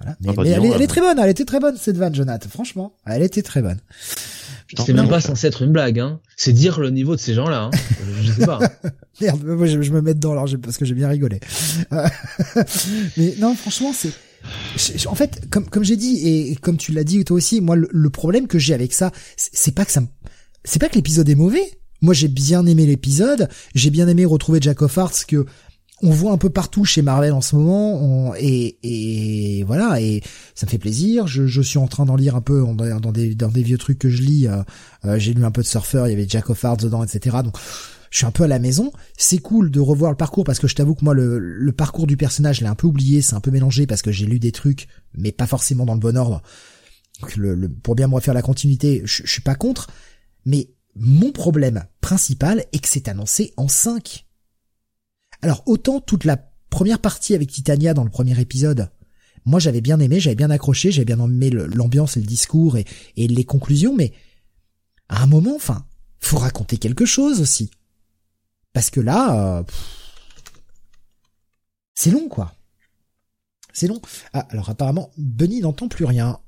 Voilà. 0.00 0.16
Mais, 0.20 0.28
ah, 0.28 0.42
elle, 0.44 0.72
elle, 0.74 0.82
est 0.82 0.86
très 0.86 1.00
bonne, 1.00 1.18
elle 1.18 1.30
était 1.30 1.44
très 1.44 1.58
bonne 1.58 1.76
cette 1.76 1.96
vanne, 1.96 2.14
Jonathan. 2.14 2.48
Franchement, 2.48 2.94
elle 3.04 3.22
était 3.22 3.42
très 3.42 3.62
bonne. 3.62 3.80
C'est 4.76 4.92
même 4.92 5.08
pas 5.08 5.20
censé 5.20 5.46
être 5.46 5.62
une 5.62 5.72
blague, 5.72 5.98
hein. 5.98 6.20
C'est 6.36 6.52
dire 6.52 6.78
le 6.78 6.90
niveau 6.90 7.16
de 7.16 7.20
ces 7.20 7.34
gens-là, 7.34 7.64
hein. 7.64 7.70
Je 8.22 8.32
sais 8.32 8.46
pas. 8.46 8.58
Merde, 9.20 9.42
moi 9.44 9.66
je, 9.66 9.76
me 9.76 10.00
mets 10.00 10.14
dedans 10.14 10.32
alors 10.32 10.46
parce 10.62 10.76
que 10.76 10.84
j'ai 10.84 10.94
bien 10.94 11.08
rigolé. 11.08 11.40
mais 13.16 13.34
non, 13.38 13.54
franchement, 13.54 13.92
c'est 13.92 14.12
en 15.06 15.14
fait, 15.14 15.48
comme 15.50 15.68
comme 15.68 15.84
j'ai 15.84 15.96
dit 15.96 16.28
et 16.28 16.56
comme 16.56 16.76
tu 16.76 16.92
l'as 16.92 17.04
dit 17.04 17.24
toi 17.24 17.36
aussi, 17.36 17.60
moi 17.60 17.76
le, 17.76 18.10
problème 18.10 18.46
que 18.46 18.58
j'ai 18.58 18.74
avec 18.74 18.92
ça, 18.92 19.10
c'est 19.36 19.74
pas 19.74 19.84
que 19.84 19.92
ça, 19.92 20.02
c'est 20.64 20.78
pas 20.78 20.88
que 20.88 20.94
l'épisode 20.94 21.28
est 21.28 21.34
mauvais. 21.34 21.78
Moi 22.00 22.14
j'ai 22.14 22.28
bien 22.28 22.64
aimé 22.66 22.86
l'épisode, 22.86 23.48
j'ai 23.74 23.90
bien 23.90 24.06
aimé 24.06 24.24
retrouver 24.24 24.60
Jack 24.62 24.82
of 24.82 24.96
Hearts 24.96 25.24
que 25.26 25.46
on 26.02 26.10
voit 26.10 26.32
un 26.32 26.38
peu 26.38 26.50
partout 26.50 26.84
chez 26.84 27.02
Marvel 27.02 27.32
en 27.32 27.40
ce 27.40 27.56
moment, 27.56 28.32
et, 28.38 28.78
et 28.82 29.64
voilà, 29.64 30.00
et 30.00 30.22
ça 30.54 30.66
me 30.66 30.70
fait 30.70 30.78
plaisir. 30.78 31.26
Je, 31.26 31.46
je 31.46 31.60
suis 31.60 31.78
en 31.78 31.88
train 31.88 32.04
d'en 32.04 32.16
lire 32.16 32.36
un 32.36 32.40
peu 32.40 32.64
dans, 32.64 33.12
des, 33.12 33.34
dans 33.34 33.48
des 33.48 33.62
vieux 33.62 33.78
trucs 33.78 33.98
que 33.98 34.08
je 34.08 34.22
lis. 34.22 34.46
Euh, 34.46 34.62
euh, 35.04 35.18
j'ai 35.18 35.34
lu 35.34 35.44
un 35.44 35.50
peu 35.50 35.62
de 35.62 35.66
Surfer, 35.66 36.04
il 36.06 36.10
y 36.10 36.12
avait 36.14 36.28
Jack 36.28 36.50
of 36.50 36.62
Hearts 36.62 36.82
dedans, 36.82 37.02
etc. 37.02 37.38
Donc 37.42 37.56
je 38.10 38.18
suis 38.18 38.26
un 38.26 38.30
peu 38.30 38.44
à 38.44 38.48
la 38.48 38.60
maison. 38.60 38.92
C'est 39.16 39.38
cool 39.38 39.70
de 39.70 39.80
revoir 39.80 40.12
le 40.12 40.16
parcours 40.16 40.44
parce 40.44 40.60
que 40.60 40.68
je 40.68 40.76
t'avoue 40.76 40.94
que 40.94 41.04
moi 41.04 41.14
le, 41.14 41.38
le 41.38 41.72
parcours 41.72 42.06
du 42.06 42.16
personnage, 42.16 42.58
je 42.58 42.62
l'ai 42.62 42.68
un 42.68 42.76
peu 42.76 42.86
oublié, 42.86 43.20
c'est 43.20 43.34
un 43.34 43.40
peu 43.40 43.50
mélangé 43.50 43.86
parce 43.86 44.02
que 44.02 44.12
j'ai 44.12 44.26
lu 44.26 44.38
des 44.38 44.52
trucs, 44.52 44.86
mais 45.14 45.32
pas 45.32 45.46
forcément 45.46 45.84
dans 45.84 45.94
le 45.94 46.00
bon 46.00 46.16
ordre. 46.16 46.42
le, 47.36 47.68
pour 47.68 47.96
bien 47.96 48.06
me 48.06 48.14
refaire 48.14 48.34
la 48.34 48.42
continuité, 48.42 49.02
je, 49.04 49.22
je 49.24 49.30
suis 49.30 49.42
pas 49.42 49.56
contre, 49.56 49.88
mais 50.44 50.70
mon 50.94 51.32
problème 51.32 51.84
principal 52.00 52.64
est 52.72 52.78
que 52.78 52.88
c'est 52.88 53.08
annoncé 53.08 53.52
en 53.56 53.68
5. 53.68 54.27
Alors 55.42 55.62
autant 55.66 56.00
toute 56.00 56.24
la 56.24 56.36
première 56.70 56.98
partie 56.98 57.34
avec 57.34 57.50
Titania 57.50 57.94
dans 57.94 58.04
le 58.04 58.10
premier 58.10 58.38
épisode, 58.40 58.90
moi 59.44 59.60
j'avais 59.60 59.80
bien 59.80 60.00
aimé, 60.00 60.20
j'avais 60.20 60.36
bien 60.36 60.50
accroché, 60.50 60.90
j'avais 60.90 61.04
bien 61.04 61.22
aimé 61.24 61.50
l'ambiance 61.50 62.16
et 62.16 62.20
le 62.20 62.26
discours 62.26 62.76
et, 62.76 62.84
les 63.16 63.44
conclusions, 63.44 63.94
mais 63.94 64.12
à 65.08 65.22
un 65.22 65.26
moment, 65.26 65.56
enfin, 65.56 65.86
faut 66.20 66.38
raconter 66.38 66.76
quelque 66.76 67.04
chose 67.04 67.40
aussi. 67.40 67.70
Parce 68.72 68.90
que 68.90 69.00
là, 69.00 69.58
euh, 69.58 69.62
c'est 71.94 72.10
long 72.10 72.28
quoi. 72.28 72.54
C'est 73.72 73.86
long. 73.86 74.00
Ah, 74.32 74.46
alors 74.50 74.70
apparemment, 74.70 75.10
Bunny 75.16 75.60
n'entend 75.60 75.88
plus 75.88 76.04
rien. 76.04 76.40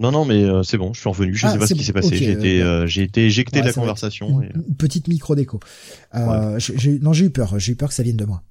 Non, 0.00 0.10
non, 0.10 0.24
mais 0.24 0.42
euh, 0.44 0.62
c'est 0.62 0.78
bon, 0.78 0.94
je 0.94 1.00
suis 1.00 1.08
revenu. 1.10 1.34
Je 1.36 1.44
ne 1.44 1.50
ah, 1.50 1.52
sais 1.52 1.58
pas 1.58 1.66
ce 1.66 1.74
qui 1.74 1.84
s'est 1.84 1.92
passé. 1.92 2.16
j'ai 2.16 2.30
été, 2.30 2.62
euh, 2.62 2.86
j'ai 2.86 3.02
été 3.02 3.26
éjecté 3.26 3.60
de 3.60 3.66
la 3.66 3.72
conversation. 3.74 4.40
Une, 4.40 4.74
petite 4.74 5.08
micro 5.08 5.34
déco. 5.34 5.60
Euh, 6.14 6.58
non, 7.02 7.12
j'ai 7.12 7.26
eu 7.26 7.30
peur. 7.30 7.58
J'ai 7.58 7.72
eu 7.72 7.76
peur 7.76 7.90
que 7.90 7.94
ça 7.94 8.02
vienne 8.02 8.16
de 8.16 8.24
moi. 8.24 8.42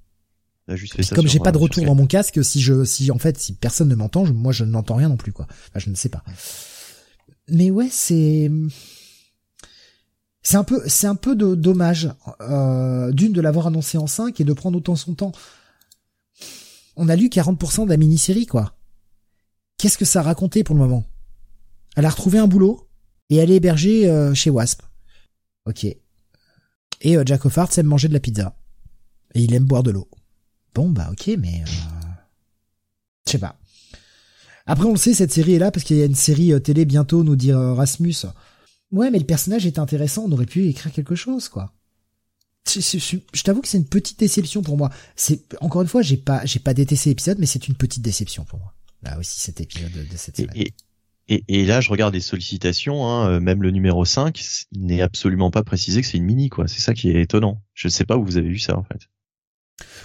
comme 1.15 1.27
j'ai 1.27 1.39
pas 1.39 1.51
de 1.51 1.57
retour 1.57 1.83
dans 1.85 1.95
mon 1.95 2.05
casque, 2.05 2.43
si 2.45 2.61
je, 2.61 2.85
si 2.85 3.09
en 3.09 3.17
fait, 3.17 3.39
si 3.39 3.53
personne 3.53 3.89
ne 3.89 3.95
m'entend, 3.95 4.31
moi 4.31 4.51
je 4.51 4.63
n'entends 4.63 4.95
rien 4.95 5.09
non 5.09 5.17
plus 5.17 5.33
quoi. 5.33 5.47
Enfin, 5.49 5.79
je 5.79 5.89
ne 5.89 5.95
sais 5.95 6.09
pas. 6.09 6.23
Mais 7.49 7.71
ouais, 7.71 7.87
c'est, 7.89 8.51
c'est 10.43 10.57
un 10.57 10.63
peu, 10.63 10.83
c'est 10.85 11.07
un 11.07 11.15
peu 11.15 11.35
de 11.35 11.55
dommage 11.55 12.09
d'une 13.11 13.33
de 13.33 13.41
l'avoir 13.41 13.65
annoncé 13.65 13.97
en 13.97 14.05
5 14.05 14.39
et 14.39 14.43
de 14.43 14.53
prendre 14.53 14.77
autant 14.77 14.95
son 14.95 15.15
temps. 15.15 15.31
On 16.95 17.09
a 17.09 17.15
lu 17.15 17.27
40% 17.27 17.85
de 17.85 17.89
la 17.89 17.97
mini-série 17.97 18.45
quoi. 18.45 18.75
Qu'est-ce 19.79 19.97
que 19.97 20.05
ça 20.05 20.19
a 20.19 20.23
raconté 20.23 20.63
pour 20.63 20.75
le 20.75 20.81
moment? 20.81 21.05
Elle 21.99 22.05
a 22.05 22.09
retrouvé 22.09 22.39
un 22.39 22.47
boulot 22.47 22.87
et 23.29 23.35
elle 23.35 23.51
est 23.51 23.57
hébergée 23.57 24.09
euh, 24.09 24.33
chez 24.33 24.49
Wasp. 24.49 24.83
Ok. 25.65 25.83
Et 25.83 25.97
euh, 27.17 27.23
Jack 27.25 27.45
of 27.45 27.57
Hearts 27.57 27.77
aime 27.77 27.87
manger 27.87 28.07
de 28.07 28.13
la 28.13 28.21
pizza. 28.21 28.55
Et 29.35 29.41
il 29.41 29.53
aime 29.53 29.65
boire 29.65 29.83
de 29.83 29.91
l'eau. 29.91 30.07
Bon 30.73 30.89
bah 30.89 31.09
ok, 31.11 31.27
mais... 31.37 31.61
Euh... 31.61 31.71
Je 33.27 33.33
sais 33.33 33.37
pas. 33.37 33.59
Après 34.65 34.85
on 34.85 34.91
le 34.91 34.97
sait, 34.97 35.13
cette 35.13 35.33
série 35.33 35.55
est 35.55 35.59
là 35.59 35.71
parce 35.71 35.83
qu'il 35.83 35.97
y 35.97 36.01
a 36.01 36.05
une 36.05 36.15
série 36.15 36.53
euh, 36.53 36.59
télé 36.59 36.85
bientôt, 36.85 37.25
nous 37.25 37.35
dire 37.35 37.59
Rasmus. 37.59 38.15
Ouais, 38.93 39.11
mais 39.11 39.19
le 39.19 39.25
personnage 39.25 39.65
est 39.65 39.77
intéressant, 39.77 40.23
on 40.23 40.31
aurait 40.31 40.45
pu 40.45 40.67
écrire 40.67 40.93
quelque 40.93 41.15
chose, 41.15 41.49
quoi. 41.49 41.73
Je, 42.65 43.43
t'avoue 43.43 43.61
que 43.61 43.67
c'est 43.67 43.77
une 43.77 43.89
petite 43.89 44.19
déception 44.19 44.61
pour 44.61 44.77
moi. 44.77 44.89
C'est 45.17 45.53
encore 45.59 45.81
une 45.81 45.89
fois, 45.89 46.01
j'ai 46.01 46.17
pas, 46.17 46.45
j'ai 46.45 46.59
pas 46.59 46.73
détesté 46.73 47.09
l'épisode, 47.09 47.39
mais 47.39 47.45
c'est 47.45 47.67
une 47.67 47.75
petite 47.75 48.03
déception 48.03 48.45
pour 48.45 48.59
moi. 48.59 48.73
Là 49.03 49.19
aussi, 49.19 49.41
cet 49.41 49.59
épisode 49.59 49.91
de, 49.91 50.05
cette 50.15 50.37
semaine. 50.37 50.55
Et, 50.55 50.67
et, 50.67 50.73
là, 51.49 51.81
je 51.81 51.89
regarde 51.89 52.13
les 52.13 52.21
sollicitations, 52.21 53.05
hein, 53.07 53.29
euh, 53.29 53.39
même 53.39 53.61
le 53.61 53.71
numéro 53.71 54.05
5, 54.05 54.39
il 54.71 54.85
n'est 54.85 55.01
absolument 55.01 55.51
pas 55.51 55.63
précisé 55.63 56.01
que 56.01 56.07
c'est 56.07 56.17
une 56.17 56.25
mini, 56.25 56.49
quoi. 56.49 56.67
C'est 56.67 56.81
ça 56.81 56.93
qui 56.93 57.09
est 57.09 57.21
étonnant. 57.21 57.61
Je 57.73 57.87
ne 57.87 57.91
sais 57.91 58.05
pas 58.05 58.17
où 58.17 58.25
vous 58.25 58.37
avez 58.37 58.49
vu 58.49 58.59
ça, 58.59 58.77
en 58.77 58.83
fait. 58.83 59.09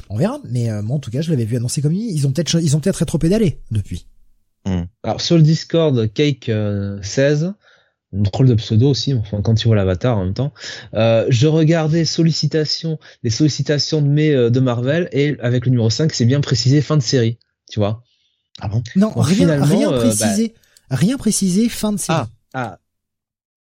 On 0.08 0.16
verra, 0.16 0.38
mais 0.48 0.70
euh, 0.70 0.82
moi, 0.82 0.96
en 0.96 1.00
tout 1.00 1.10
cas, 1.10 1.22
je 1.22 1.30
l'avais 1.30 1.44
vu 1.44 1.56
annoncé 1.56 1.82
comme 1.82 1.92
mini. 1.92 2.12
Ils 2.12 2.26
ont 2.26 2.32
peut-être, 2.32 2.62
ils 2.62 2.76
ont 2.76 2.80
peut-être 2.80 3.04
trop 3.04 3.18
pédalé 3.18 3.60
depuis. 3.70 4.06
Hmm. 4.66 4.84
Alors 5.02 5.20
sur 5.20 5.36
le 5.36 5.42
Discord, 5.42 6.10
Cake 6.14 6.50
16, 7.02 7.54
drôle 8.14 8.46
de 8.46 8.54
pseudo 8.54 8.90
aussi, 8.90 9.12
enfin 9.14 9.42
quand 9.42 9.54
tu 9.54 9.66
vois 9.68 9.76
l'avatar 9.76 10.18
en 10.18 10.24
même 10.24 10.34
temps. 10.34 10.52
Euh, 10.94 11.26
je 11.28 11.46
regardais 11.46 12.04
sollicitations, 12.04 12.98
les 13.22 13.30
sollicitations 13.30 14.00
de 14.00 14.08
mai 14.08 14.30
euh, 14.30 14.50
de 14.50 14.60
Marvel 14.60 15.08
et 15.12 15.36
avec 15.40 15.66
le 15.66 15.70
numéro 15.70 15.90
5, 15.90 16.12
c'est 16.12 16.24
bien 16.24 16.40
précisé 16.40 16.80
fin 16.80 16.96
de 16.96 17.02
série, 17.02 17.38
tu 17.70 17.80
vois. 17.80 18.02
Ah 18.60 18.68
bon? 18.68 18.82
Non, 18.96 19.10
rien, 19.16 19.62
rien 19.62 19.90
bah, 19.90 19.98
précisé. 19.98 20.54
Rien 20.90 21.16
précisé, 21.16 21.68
fin 21.68 21.92
de 21.92 21.98
série. 21.98 22.18
Ah, 22.18 22.28
ah, 22.54 22.78
ah 22.78 22.78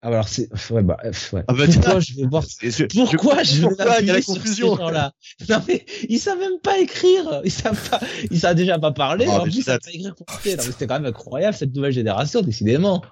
alors 0.04 0.28
c'est 0.28 0.50
ouais 0.72 0.82
bah 0.82 0.98
ouais. 1.04 1.44
Ah 1.48 1.54
bah, 1.54 1.66
pourquoi 1.72 2.00
je 2.00 2.16
veux 2.16 2.28
voir 2.28 2.44
pourquoi 2.92 3.44
je, 3.44 3.62
veux 3.62 3.76
il 4.00 4.08
y 4.08 4.10
a 4.10 4.14
la 4.14 4.22
confusion 4.24 4.76
là 4.76 5.14
non 5.48 5.62
mais 5.68 5.86
ils 6.10 6.20
savent 6.20 6.40
même 6.40 6.60
pas 6.64 6.80
écrire. 6.80 7.42
Ils 7.46 7.52
savent 7.52 7.90
pas 7.90 8.00
ils 8.32 8.40
savent 8.40 8.56
déjà 8.56 8.80
pas 8.80 8.92
parler. 8.92 9.26
Oh, 9.28 9.34
en 9.34 9.44
plus 9.44 9.58
ils 9.58 9.64
savent 9.64 9.80
pas 9.80 9.92
écrire 9.92 10.16
pour 10.16 10.26
c'était 10.42 10.88
quand 10.88 10.96
même 10.96 11.06
incroyable 11.06 11.56
cette 11.56 11.76
nouvelle 11.76 11.94
génération 11.94 12.42
décidément. 12.42 13.04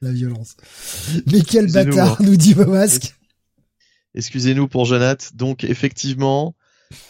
La 0.00 0.12
violence. 0.12 0.56
Mais 1.26 1.40
quel 1.40 1.72
bâtard 1.72 2.12
hein. 2.12 2.24
nous 2.24 2.36
dit 2.36 2.54
Masque. 2.54 3.16
Excusez-nous 4.14 4.68
pour 4.68 4.84
Jonathan. 4.84 5.26
Donc 5.34 5.64
effectivement 5.64 6.54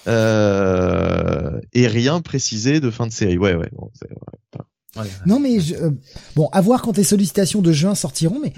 euh, 0.07 1.61
et 1.75 1.87
rien 1.87 2.21
précisé 2.21 2.81
de 2.81 2.91
fin 2.91 3.07
de 3.07 3.13
série. 3.13 3.37
Ouais 3.37 3.55
ouais 3.55 3.69
bon, 3.73 3.91
non 5.27 5.41
mais 5.41 5.61
je, 5.61 5.75
euh, 5.75 5.91
bon, 6.37 6.49
à 6.53 6.61
voir 6.61 6.83
quand 6.83 6.97
les 6.97 7.05
sollicitations 7.05 7.63
de 7.63 7.73
juin 7.73 7.95
sortiront, 7.95 8.41
mais 8.41 8.53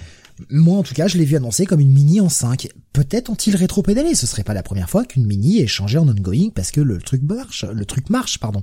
moi 0.48 0.78
en 0.78 0.82
tout 0.82 0.94
cas 0.94 1.06
je 1.06 1.18
l'ai 1.18 1.24
vu 1.24 1.36
annoncer 1.36 1.66
comme 1.66 1.80
une 1.80 1.92
mini 1.92 2.20
en 2.20 2.28
5. 2.28 2.68
Peut-être 2.92 3.30
ont-ils 3.30 3.56
rétro-pédalé, 3.56 4.14
ce 4.14 4.26
serait 4.26 4.44
pas 4.44 4.54
la 4.54 4.62
première 4.62 4.90
fois 4.90 5.04
qu'une 5.04 5.26
mini 5.26 5.60
est 5.60 5.66
changée 5.66 5.98
en 5.98 6.08
ongoing 6.08 6.50
parce 6.54 6.70
que 6.70 6.80
le 6.80 6.98
truc 6.98 7.22
marche, 7.22 7.64
le 7.64 7.84
truc 7.84 8.10
marche, 8.10 8.38
pardon. 8.38 8.62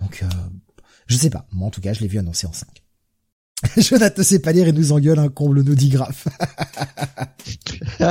Donc 0.00 0.22
euh, 0.22 0.28
je 1.06 1.16
sais 1.16 1.30
pas, 1.30 1.46
moi 1.52 1.68
en 1.68 1.70
tout 1.70 1.80
cas 1.80 1.92
je 1.92 2.00
l'ai 2.00 2.08
vu 2.08 2.18
annoncer 2.18 2.46
en 2.46 2.52
5. 2.52 2.68
Jonathan 3.76 4.20
ne 4.20 4.24
sait 4.24 4.38
pas 4.38 4.52
lire 4.52 4.68
et 4.68 4.72
nous 4.72 4.92
engueule 4.92 5.18
un 5.18 5.28
comble 5.28 5.62
nous 5.62 5.74
dit 5.74 5.90
graphe. 5.90 6.28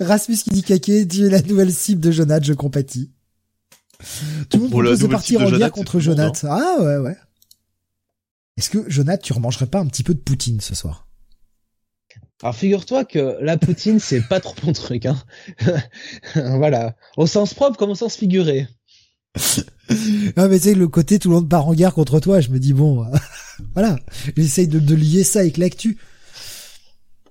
Rasmus 0.00 0.36
qui 0.36 0.50
dit 0.50 0.62
caquet, 0.62 1.06
tu 1.06 1.26
es 1.26 1.30
la 1.30 1.42
nouvelle 1.42 1.72
cible 1.72 2.00
de 2.00 2.10
Jonathan, 2.10 2.44
je 2.44 2.54
compatis. 2.54 3.12
Tout 4.50 4.56
le 4.56 4.62
monde 4.64 4.70
propose 4.70 5.00
de 5.00 5.06
partir 5.06 5.40
en 5.42 5.50
guerre 5.50 5.70
contre 5.70 6.00
Jonathan. 6.00 6.48
Ah 6.50 6.76
ouais 6.80 6.98
ouais. 6.98 7.16
Est-ce 8.56 8.70
que, 8.70 8.88
Jonathan, 8.88 9.22
tu 9.22 9.32
remangerais 9.32 9.66
pas 9.66 9.80
un 9.80 9.86
petit 9.86 10.02
peu 10.02 10.14
de 10.14 10.20
poutine 10.20 10.60
ce 10.60 10.74
soir? 10.74 11.06
Alors 12.42 12.54
figure-toi 12.54 13.04
que 13.04 13.38
la 13.40 13.56
poutine 13.56 13.98
c'est 14.00 14.20
pas 14.20 14.38
trop 14.38 14.54
mon 14.64 14.72
truc 14.72 15.06
hein. 15.06 15.16
voilà, 16.34 16.94
au 17.16 17.26
sens 17.26 17.54
propre 17.54 17.78
comme 17.78 17.90
au 17.90 17.94
sens 17.94 18.16
figuré. 18.16 18.68
ah 20.36 20.48
mais 20.48 20.58
tu 20.58 20.64
sais 20.64 20.74
le 20.74 20.88
côté 20.88 21.18
tout 21.18 21.30
le 21.30 21.36
monde 21.36 21.48
part 21.48 21.66
en 21.66 21.74
guerre 21.74 21.94
contre 21.94 22.20
toi, 22.20 22.40
je 22.40 22.50
me 22.50 22.58
dis 22.58 22.72
bon 22.72 23.06
voilà, 23.74 23.98
j'essaye 24.36 24.68
de, 24.68 24.94
lier 24.94 25.24
ça 25.24 25.40
avec 25.40 25.56
l'actu. 25.56 25.96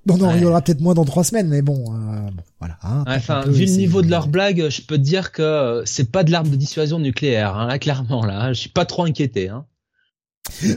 Bon, 0.06 0.18
on 0.20 0.26
en 0.26 0.32
rigolera 0.32 0.62
peut-être 0.62 0.82
moins 0.82 0.96
dans 0.96 1.06
trois 1.06 1.24
semaines, 1.24 1.48
mais 1.48 1.62
bon, 1.62 1.96
euh, 1.96 2.30
voilà. 2.60 2.78
Hein, 2.84 3.06
enfin, 3.08 3.46
vu 3.48 3.66
le 3.66 3.72
niveau 3.72 4.02
de 4.02 4.10
leur 4.10 4.28
blague, 4.28 4.68
je 4.68 4.82
peux 4.82 4.98
te 4.98 5.02
dire 5.02 5.32
que 5.32 5.82
c'est 5.86 6.12
pas 6.12 6.26
de 6.26 6.32
l'arme 6.32 6.50
de 6.50 6.58
dissuasion 6.58 7.00
nucléaire, 7.00 7.56
hein, 7.56 7.68
là 7.68 7.80
clairement 7.80 8.26
là. 8.26 8.52
Je 8.52 8.60
suis 8.60 8.70
pas 8.70 8.86
trop 8.86 9.06
inquiété. 9.06 9.48
Hein. 9.48 9.66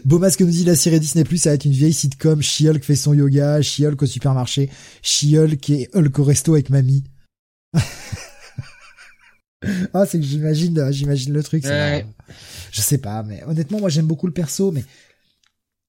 Beaumas 0.05 0.37
nous 0.41 0.47
dit 0.47 0.65
la 0.65 0.77
série 0.77 1.01
Disney 1.01 1.25
Plus, 1.25 1.39
ça 1.39 1.51
va 1.51 1.55
être 1.55 1.65
une 1.65 1.73
vieille 1.73 1.93
sitcom. 1.93 2.41
She-Hulk 2.41 2.85
fait 2.85 2.97
son 2.97 3.15
yoga, 3.15 3.61
She-Hulk 3.63 4.03
au 4.03 4.07
supermarché, 4.07 4.71
She-Hulk 5.03 5.71
et 5.71 5.89
Hulk 5.95 6.19
au 6.19 6.25
resto 6.25 6.55
avec 6.55 6.71
mamie. 6.71 7.05
ah, 9.95 10.07
c'est 10.07 10.19
que 10.19 10.25
j'imagine, 10.25 10.93
j'imagine 10.93 11.33
le 11.33 11.43
truc. 11.43 11.65
Je 11.65 12.81
sais 12.81 12.99
pas, 12.99 13.23
mais 13.23 13.43
honnêtement, 13.45 13.81
moi 13.81 13.89
j'aime 13.89 14.07
beaucoup 14.07 14.27
le 14.27 14.33
perso, 14.33 14.71
mais 14.71 14.85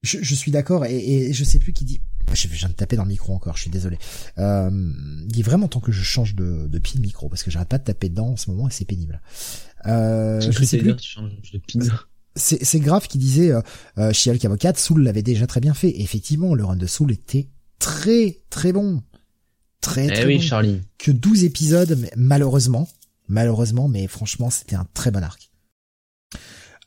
je, 0.02 0.18
je 0.22 0.34
suis 0.34 0.50
d'accord 0.50 0.84
et, 0.86 0.96
et, 0.96 1.32
je 1.32 1.44
sais 1.44 1.58
plus 1.58 1.72
qui 1.72 1.84
dit. 1.84 2.00
Je 2.34 2.46
viens 2.48 2.68
de 2.68 2.74
taper 2.74 2.96
dans 2.96 3.04
le 3.04 3.08
micro 3.08 3.34
encore, 3.34 3.56
je 3.56 3.62
suis 3.62 3.70
désolé. 3.70 3.98
Euh, 4.36 4.70
il 5.30 5.38
est 5.38 5.42
vraiment 5.42 5.66
temps 5.66 5.80
que 5.80 5.92
je 5.92 6.02
change 6.02 6.34
de, 6.34 6.66
de 6.66 6.78
pied 6.78 6.98
de 6.98 7.02
micro 7.02 7.28
parce 7.30 7.42
que 7.42 7.50
j'arrête 7.50 7.68
pas 7.68 7.78
de 7.78 7.84
taper 7.84 8.10
dedans 8.10 8.28
en 8.28 8.36
ce 8.36 8.50
moment 8.50 8.68
et 8.68 8.70
c'est 8.70 8.84
pénible. 8.84 9.22
Euh, 9.86 10.40
je, 10.40 10.62
sais 10.62 10.78
plus. 10.78 10.94
tu 10.96 11.08
changes 11.08 11.30
de 11.52 11.58
c'est 12.38 12.80
grave 12.80 13.06
qui 13.08 13.18
disait 13.18 13.50
euh, 13.50 13.60
euh, 13.98 14.12
She-Hulk 14.12 14.44
avocate, 14.44 14.78
Soul 14.78 15.02
l'avait 15.02 15.22
déjà 15.22 15.46
très 15.46 15.60
bien 15.60 15.74
fait. 15.74 16.00
effectivement, 16.00 16.54
le 16.54 16.64
run 16.64 16.76
de 16.76 16.86
Soul 16.86 17.12
était 17.12 17.48
très 17.78 18.40
très 18.50 18.72
bon. 18.72 19.02
Très 19.80 20.06
eh 20.06 20.12
très 20.12 20.26
oui, 20.26 20.36
bon. 20.36 20.42
Charlie. 20.42 20.80
Que 20.98 21.10
12 21.10 21.44
épisodes, 21.44 21.96
mais 22.00 22.10
malheureusement, 22.16 22.88
malheureusement, 23.28 23.88
mais 23.88 24.06
franchement, 24.06 24.50
c'était 24.50 24.76
un 24.76 24.86
très 24.94 25.10
bon 25.10 25.22
arc. 25.22 25.50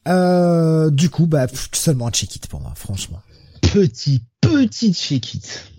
Euh, 0.08 0.90
du 0.90 1.10
coup, 1.10 1.28
bah 1.28 1.48
seulement 1.74 2.08
un 2.08 2.12
check-it 2.12 2.48
pour 2.48 2.60
moi, 2.60 2.74
franchement. 2.76 3.22
Petit, 3.62 4.22
petit 4.42 4.94
check-it. 4.94 5.71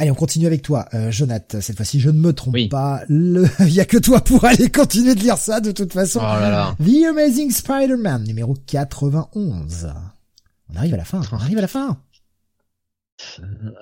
Allez, 0.00 0.12
on 0.12 0.14
continue 0.14 0.46
avec 0.46 0.62
toi, 0.62 0.88
euh, 0.94 1.10
Jonathan. 1.10 1.60
Cette 1.60 1.76
fois-ci, 1.76 1.98
je 1.98 2.08
ne 2.08 2.20
me 2.20 2.32
trompe 2.32 2.56
pas. 2.70 3.02
Il 3.08 3.74
y 3.74 3.80
a 3.80 3.84
que 3.84 3.98
toi 3.98 4.20
pour 4.20 4.44
aller 4.44 4.70
continuer 4.70 5.16
de 5.16 5.20
lire 5.20 5.38
ça, 5.38 5.60
de 5.60 5.72
toute 5.72 5.92
façon. 5.92 6.20
Oh 6.20 6.40
là 6.40 6.50
là. 6.50 6.76
The 6.78 7.06
Amazing 7.10 7.50
Spider-Man, 7.50 8.22
numéro 8.22 8.54
91. 8.54 9.92
On 10.70 10.76
arrive 10.76 10.94
à 10.94 10.98
la 10.98 11.04
fin. 11.04 11.20
On 11.32 11.36
arrive 11.36 11.58
à 11.58 11.62
la 11.62 11.66
fin. 11.66 11.98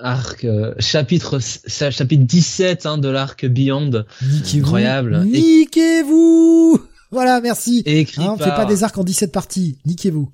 Arc, 0.00 0.46
euh, 0.46 0.74
chapitre, 0.78 1.38
chapitre 1.68 2.24
17 2.24 2.86
hein, 2.86 2.96
de 2.96 3.10
l'arc 3.10 3.44
Beyond. 3.44 4.06
Incroyable. 4.54 5.22
Niquez-vous 5.26 6.80
Voilà, 7.10 7.42
merci. 7.42 7.82
Écrit 7.84 8.22
hein, 8.22 8.36
on 8.38 8.42
fait 8.42 8.54
pas 8.54 8.64
des 8.64 8.84
arcs 8.84 8.96
en 8.96 9.04
17 9.04 9.32
parties. 9.32 9.76
Niquez-vous. 9.84 10.30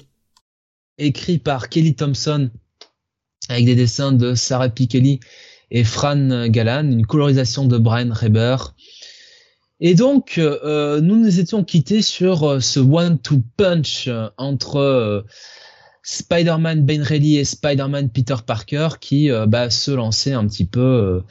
Écrit 0.98 1.38
par 1.38 1.68
Kelly 1.68 1.96
Thompson 1.96 2.50
avec 3.48 3.64
des 3.64 3.74
dessins 3.74 4.12
de 4.12 4.36
Sarah 4.36 4.68
P. 4.68 4.86
Kelly 4.86 5.18
et 5.72 5.84
Fran 5.84 6.48
Galan, 6.48 6.84
une 6.84 7.06
colorisation 7.06 7.64
de 7.64 7.78
Brian 7.78 8.12
Reber. 8.12 8.56
Et 9.80 9.94
donc, 9.94 10.34
euh, 10.38 11.00
nous 11.00 11.16
nous 11.16 11.40
étions 11.40 11.64
quittés 11.64 12.02
sur 12.02 12.44
euh, 12.44 12.60
ce 12.60 12.78
one-two 12.78 13.42
punch 13.56 14.08
entre 14.36 14.76
euh, 14.76 15.22
Spider-Man 16.04 16.84
Ben 16.84 17.02
Reilly 17.02 17.38
et 17.38 17.44
Spider-Man 17.44 18.10
Peter 18.10 18.36
Parker 18.46 18.90
qui 19.00 19.30
bah, 19.46 19.70
se 19.70 19.90
lançaient 19.92 20.32
un 20.32 20.46
petit 20.48 20.64
peu, 20.64 21.22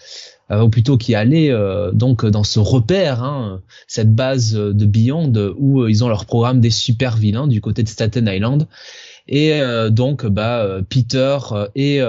ou 0.49 0.69
plutôt 0.69 0.97
qui 0.97 1.13
allaient 1.13 1.53
donc 1.91 2.25
dans 2.25 2.45
ce 2.45 2.59
repère, 2.59 3.21
hein, 3.21 3.61
cette 3.87 4.15
base 4.15 4.53
de 4.53 4.85
Beyond 4.85 5.33
où 5.57 5.85
ils 5.89 6.05
ont 6.05 6.07
leur 6.07 6.25
programme 6.25 6.61
des 6.61 6.69
super 6.69 7.17
vilains 7.17 7.47
du 7.47 7.59
côté 7.59 7.83
de 7.83 7.89
Staten 7.89 8.29
Island. 8.29 8.65
Et 9.27 9.59
donc, 9.89 10.25
bah, 10.25 10.65
Peter 10.87 11.37
et, 11.75 11.99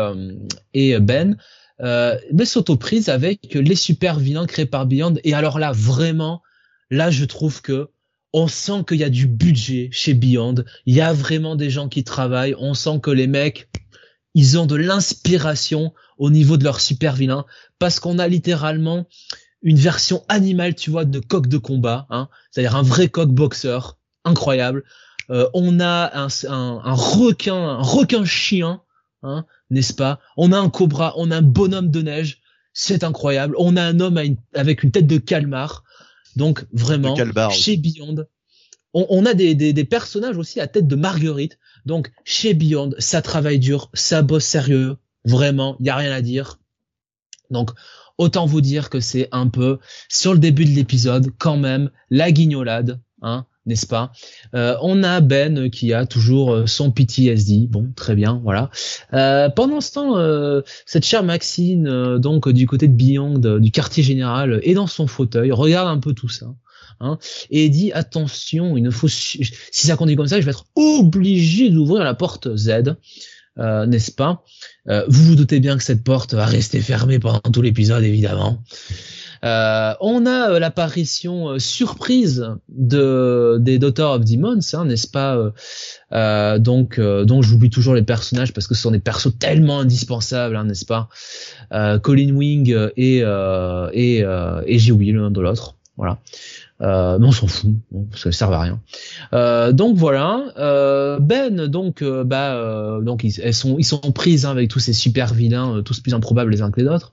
et 0.73 1.01
Ben 1.01 1.37
euh, 1.83 2.17
mais 2.33 2.45
s'autoprise 2.45 3.09
avec 3.09 3.55
les 3.55 3.75
super 3.75 4.19
vilains 4.19 4.47
créés 4.47 4.67
par 4.67 4.87
Beyond. 4.87 5.15
Et 5.25 5.35
alors 5.35 5.59
là, 5.59 5.73
vraiment, 5.73 6.43
là, 6.91 7.11
je 7.11 7.25
trouve 7.25 7.63
que 7.63 7.91
on 8.33 8.49
sent 8.49 8.85
qu'il 8.89 8.99
y 8.99 9.05
a 9.05 9.11
du 9.11 9.27
budget 9.27 9.91
chez 9.93 10.15
Beyond. 10.15 10.65
Il 10.87 10.95
y 10.95 11.01
a 11.01 11.13
vraiment 11.13 11.55
des 11.57 11.71
gens 11.71 11.89
qui 11.89 12.05
travaillent. 12.05 12.55
On 12.59 12.75
sent 12.75 13.01
que 13.03 13.11
les 13.11 13.27
mecs, 13.27 13.69
ils 14.35 14.59
ont 14.59 14.67
de 14.67 14.77
l'inspiration 14.77 15.93
au 16.19 16.31
niveau 16.31 16.57
de 16.57 16.65
leurs 16.65 16.81
super 16.81 17.15
vilains 17.15 17.45
parce 17.79 18.01
qu'on 18.01 18.19
a 18.19 18.29
littéralement 18.29 19.07
une 19.63 19.77
version 19.77 20.25
animale, 20.29 20.75
tu 20.75 20.91
vois, 20.91 21.05
de 21.05 21.21
coq 21.21 21.47
de 21.47 21.59
combat, 21.59 22.07
hein, 22.11 22.29
c'est-à-dire 22.51 22.77
un 22.77 22.83
vrai 22.83 23.09
coq 23.09 23.31
boxeur, 23.31 23.99
incroyable. 24.25 24.85
Euh, 25.31 25.49
on 25.55 25.79
a 25.81 26.11
un, 26.15 26.29
un, 26.49 26.95
requin, 26.95 27.55
un 27.55 27.83
requin 27.83 28.25
chien, 28.25 28.83
hein, 29.23 29.47
n'est-ce 29.73 29.94
pas? 29.94 30.20
On 30.36 30.53
a 30.53 30.59
un 30.59 30.70
cobra, 30.70 31.15
on 31.16 31.31
a 31.31 31.39
un 31.39 31.43
bonhomme 31.43 31.90
de 31.90 32.03
neige, 32.03 32.40
c'est 32.73 33.05
incroyable. 33.05 33.55
On 33.59 33.77
a 33.77 33.82
un 33.82 34.01
homme 34.01 34.20
avec 34.55 34.82
une 34.82 34.90
tête 34.90 35.07
de 35.07 35.19
calmar. 35.19 35.82
Donc 36.36 36.65
vraiment, 36.73 37.16
chez 37.51 37.77
Beyond, 37.77 38.27
on, 38.94 39.27
a 39.27 39.35
des, 39.35 39.85
personnages 39.85 40.36
aussi 40.36 40.61
à 40.61 40.66
tête 40.66 40.86
de 40.86 40.97
Marguerite. 40.97 41.59
Donc 41.86 42.12
chez 42.24 42.55
Beyond, 42.55 42.90
ça 42.99 43.23
travaille 43.23 43.59
dur, 43.59 43.90
ça 43.94 44.23
bosse 44.23 44.44
sérieux, 44.44 44.97
vraiment, 45.24 45.77
il 45.81 45.86
y 45.86 45.90
a 45.90 45.97
rien 45.97 46.12
à 46.12 46.20
dire. 46.20 46.59
Donc 47.51 47.70
autant 48.19 48.47
vous 48.47 48.61
dire 48.61 48.90
que 48.90 49.01
c'est 49.01 49.28
un 49.32 49.49
peu 49.49 49.78
sur 50.09 50.32
le 50.32 50.39
début 50.39 50.65
de 50.65 50.70
l'épisode 50.70 51.31
quand 51.39 51.57
même 51.57 51.90
la 52.11 52.31
guignolade, 52.31 53.01
hein, 53.23 53.47
n'est-ce 53.67 53.87
pas? 53.87 54.13
Euh, 54.55 54.77
On 54.83 55.03
a 55.03 55.21
Ben 55.21 55.71
qui 55.71 55.93
a 55.93 56.07
toujours 56.07 56.53
euh, 56.53 56.67
son 56.67 56.91
PTSD. 56.91 57.67
Bon, 57.69 57.93
très 57.95 58.15
bien, 58.15 58.41
voilà. 58.43 58.71
Euh, 59.13 59.49
pendant 59.49 59.81
ce 59.81 59.93
temps, 59.93 60.63
cette 60.87 61.05
chère 61.05 61.23
Maxine, 61.23 62.19
donc 62.19 62.49
du 62.49 62.67
côté 62.67 62.89
de 62.89 62.95
Beyond, 62.95 63.59
du 63.59 63.71
quartier 63.71 64.03
général, 64.03 64.61
est 64.63 64.75
dans 64.75 64.87
son 64.87 65.07
fauteuil, 65.07 65.53
regarde 65.53 65.89
un 65.89 65.99
peu 65.99 66.13
tout 66.13 66.29
ça. 66.29 66.47
Hein, 67.01 67.19
et 67.51 67.69
dit 67.69 67.91
attention, 67.93 68.77
il 68.77 68.83
ne 68.83 68.91
faut 68.91 69.09
si 69.09 69.49
ça 69.73 69.97
continue 69.97 70.17
comme 70.17 70.29
ça, 70.29 70.41
je 70.41 70.45
vais 70.45 70.53
être 70.53 70.67
obligé 70.77 71.69
d'ouvrir 71.71 72.05
la 72.05 72.15
porte 72.15 72.55
Z, 72.57 72.97
n'est-ce 73.59 74.13
pas? 74.13 74.45
Vous 74.87 75.25
vous 75.25 75.35
doutez 75.35 75.61
bien 75.61 75.77
que 75.77 75.83
cette 75.83 76.05
porte 76.05 76.35
va 76.35 76.47
rester 76.47 76.81
fermée 76.81 77.19
pendant 77.19 77.41
tout 77.41 77.63
l'épisode, 77.63 78.05
évidemment. 78.05 78.63
Euh, 79.44 79.94
on 80.01 80.24
a 80.24 80.51
euh, 80.51 80.59
l'apparition 80.59 81.51
euh, 81.51 81.59
surprise 81.59 82.47
de 82.69 83.59
des 83.60 83.78
Daughter 83.78 84.02
of 84.02 84.24
Demons, 84.24 84.60
hein, 84.73 84.85
n'est-ce 84.85 85.09
pas 85.09 85.52
Donc, 86.59 87.01
donc 87.01 87.43
j'oublie 87.43 87.70
toujours 87.70 87.94
les 87.94 88.02
personnages 88.02 88.52
parce 88.52 88.66
que 88.66 88.74
ce 88.74 88.82
sont 88.82 88.90
des 88.90 89.01
persos 89.01 89.36
tellement 89.39 89.81
indispensables, 89.81 90.56
hein, 90.56 90.64
n'est-ce 90.64 90.86
pas 90.86 91.09
Colin 92.01 92.35
Wing 92.35 92.74
et 92.97 93.19
et 93.19 94.19
et 94.20 94.78
j'ai 94.78 94.93
oublié 94.93 95.12
de 95.12 95.40
l'autre. 95.40 95.77
Voilà. 95.97 96.19
Euh, 96.81 97.19
mais 97.20 97.27
on 97.27 97.32
s'en 97.32 97.47
fout, 97.47 97.70
parce 98.10 98.24
que 98.24 98.31
ça 98.32 98.39
sert 98.47 98.52
à 98.52 98.60
rien. 98.60 98.81
Euh, 99.35 99.73
donc 99.73 99.97
voilà, 99.97 100.47
euh, 100.59 101.20
Ben, 101.20 101.66
donc 101.66 102.02
bah 102.02 102.98
donc 103.01 103.23
ils, 103.23 103.40
elles 103.40 103.55
sont 103.55 103.77
ils 103.78 103.85
sont 103.85 104.01
prises 104.12 104.47
hein, 104.47 104.51
avec 104.51 104.69
tous 104.69 104.81
ces 104.81 104.93
super 104.93 105.32
vilains, 105.32 105.82
tous 105.85 106.01
plus 106.01 106.12
improbables 106.12 106.51
les 106.51 106.62
uns 106.62 106.70
que 106.70 106.81
les 106.81 106.89
autres. 106.89 107.12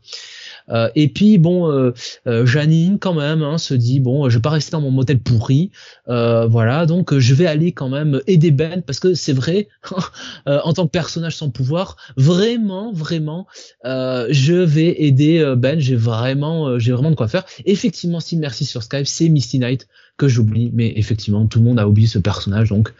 Euh, 0.71 0.89
et 0.95 1.07
puis 1.07 1.37
bon, 1.37 1.71
euh, 1.71 1.93
euh, 2.27 2.45
Janine 2.45 2.99
quand 2.99 3.13
même 3.13 3.41
hein, 3.41 3.57
se 3.57 3.73
dit 3.73 3.99
bon, 3.99 4.29
je 4.29 4.37
vais 4.37 4.41
pas 4.41 4.49
rester 4.49 4.71
dans 4.71 4.81
mon 4.81 4.91
motel 4.91 5.19
pourri, 5.19 5.71
voilà, 6.07 6.85
donc 6.85 7.17
je 7.17 7.33
vais 7.33 7.45
aller 7.45 7.71
quand 7.71 7.89
même 7.89 8.21
aider 8.27 8.51
Ben 8.51 8.81
parce 8.81 8.99
que 8.99 9.13
c'est 9.13 9.33
vrai, 9.33 9.67
en 10.45 10.73
tant 10.73 10.85
que 10.85 10.91
personnage 10.91 11.35
sans 11.35 11.49
pouvoir, 11.49 11.97
vraiment, 12.17 12.91
vraiment, 12.93 13.47
je 13.83 14.53
vais 14.53 15.03
aider 15.03 15.53
Ben. 15.57 15.79
J'ai 15.79 15.95
vraiment, 15.95 16.77
j'ai 16.79 16.91
vraiment 16.91 17.11
de 17.11 17.15
quoi 17.15 17.27
faire. 17.27 17.45
Effectivement, 17.65 18.19
si 18.19 18.37
merci 18.37 18.65
sur 18.65 18.83
Skype, 18.83 19.07
c'est 19.07 19.29
Misty 19.29 19.59
Knight 19.59 19.87
que 20.17 20.27
j'oublie, 20.27 20.71
mais 20.73 20.93
effectivement, 20.97 21.45
tout 21.45 21.59
le 21.59 21.65
monde 21.65 21.79
a 21.79 21.87
oublié 21.87 22.07
ce 22.07 22.19
personnage, 22.19 22.69
donc 22.69 22.93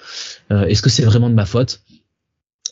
est-ce 0.51 0.81
que 0.81 0.89
c'est 0.89 1.03
vraiment 1.03 1.29
de 1.29 1.35
ma 1.35 1.45
faute? 1.45 1.81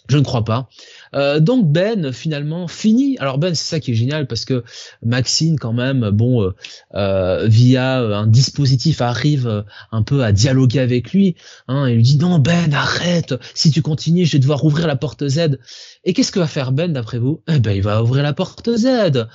Je 0.10 0.18
ne 0.18 0.24
crois 0.24 0.46
pas. 0.46 0.70
Euh, 1.16 1.40
donc 1.40 1.72
Ben 1.72 2.12
finalement 2.12 2.68
finit. 2.68 3.18
Alors 3.20 3.38
Ben 3.38 3.56
c'est 3.56 3.68
ça 3.68 3.80
qui 3.80 3.92
est 3.92 3.96
génial 3.96 4.28
parce 4.28 4.46
que 4.46 4.64
Maxine 5.06 5.58
quand 5.58 5.74
même 5.74 6.10
bon 6.10 6.44
euh, 6.44 6.56
euh 6.96 7.48
via 7.48 8.00
un 8.00 8.28
dispositif 8.28 9.02
arrive 9.02 9.66
un 9.92 10.04
peu 10.04 10.24
à 10.24 10.32
dialoguer 10.32 10.80
avec 10.80 11.14
lui. 11.14 11.36
Hein, 11.68 11.86
et 11.86 11.96
lui 11.96 12.04
dit 12.04 12.18
non 12.18 12.40
Ben 12.40 12.74
arrête 12.74 13.36
si 13.54 13.72
tu 13.72 13.82
continues 13.82 14.26
je 14.26 14.34
vais 14.34 14.40
devoir 14.40 14.64
ouvrir 14.66 14.88
la 14.88 14.96
porte 14.96 15.28
Z. 15.28 15.60
Et 16.04 16.14
qu'est-ce 16.14 16.32
que 16.32 16.40
va 16.40 16.48
faire 16.48 16.72
Ben 16.72 16.92
d'après 16.94 17.20
vous? 17.20 17.42
Eh 17.48 17.60
ben 17.60 17.72
il 17.72 17.82
va 17.82 18.04
ouvrir 18.04 18.24
la 18.24 18.34
porte 18.34 18.70
Z. 18.76 19.28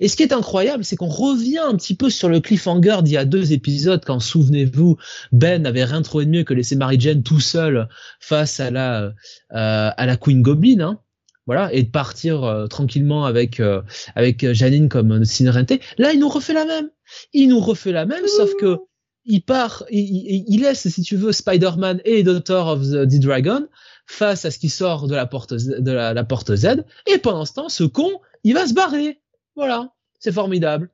Et 0.00 0.08
ce 0.08 0.16
qui 0.16 0.22
est 0.22 0.32
incroyable 0.32 0.84
c'est 0.84 0.96
qu'on 0.96 1.08
revient 1.08 1.58
un 1.58 1.76
petit 1.76 1.94
peu 1.94 2.10
sur 2.10 2.28
le 2.28 2.40
cliffhanger 2.40 2.98
d'il 3.02 3.14
y 3.14 3.16
a 3.16 3.24
deux 3.24 3.52
épisodes 3.52 4.02
quand 4.04 4.20
souvenez-vous 4.20 4.96
Ben 5.32 5.62
n'avait 5.62 5.84
rien 5.84 6.02
trouvé 6.02 6.26
de 6.26 6.30
mieux 6.30 6.44
que 6.44 6.54
laisser 6.54 6.76
Mary 6.76 6.96
Jane 6.98 7.22
tout 7.22 7.40
seul 7.40 7.88
face 8.20 8.60
à 8.60 8.70
la 8.70 9.12
à 9.50 10.06
la 10.06 10.16
Queen 10.16 10.42
Goblin. 10.42 10.80
Hein 10.80 10.98
voilà, 11.46 11.72
et 11.72 11.82
de 11.82 11.90
partir 11.90 12.44
euh, 12.44 12.66
tranquillement 12.66 13.26
avec 13.26 13.60
euh, 13.60 13.82
avec 14.14 14.52
Janine 14.52 14.88
comme 14.88 15.24
Cinerente. 15.24 15.72
Là, 15.98 16.12
il 16.12 16.20
nous 16.20 16.28
refait 16.28 16.54
la 16.54 16.64
même. 16.64 16.90
Il 17.32 17.48
nous 17.48 17.60
refait 17.60 17.92
la 17.92 18.06
même, 18.06 18.26
sauf 18.26 18.54
que 18.58 18.78
il 19.26 19.42
part, 19.42 19.84
il, 19.90 20.44
il 20.48 20.60
laisse, 20.62 20.86
si 20.88 21.02
tu 21.02 21.16
veux, 21.16 21.32
Spider-Man 21.32 22.00
et 22.04 22.22
Daughter 22.22 22.62
of 22.66 22.82
the, 22.82 23.20
Dragon 23.20 23.66
face 24.06 24.44
à 24.44 24.50
ce 24.50 24.58
qui 24.58 24.68
sort 24.68 25.06
de 25.06 25.14
la 25.14 25.26
porte 25.26 25.54
de 25.54 25.90
la, 25.90 26.12
la 26.12 26.24
porte 26.24 26.54
Z. 26.54 26.84
Et 27.06 27.18
pendant 27.18 27.44
ce 27.46 27.54
temps, 27.54 27.68
ce 27.68 27.84
con, 27.84 28.20
il 28.42 28.54
va 28.54 28.66
se 28.66 28.74
barrer. 28.74 29.20
Voilà, 29.56 29.92
c'est 30.20 30.32
formidable. 30.32 30.90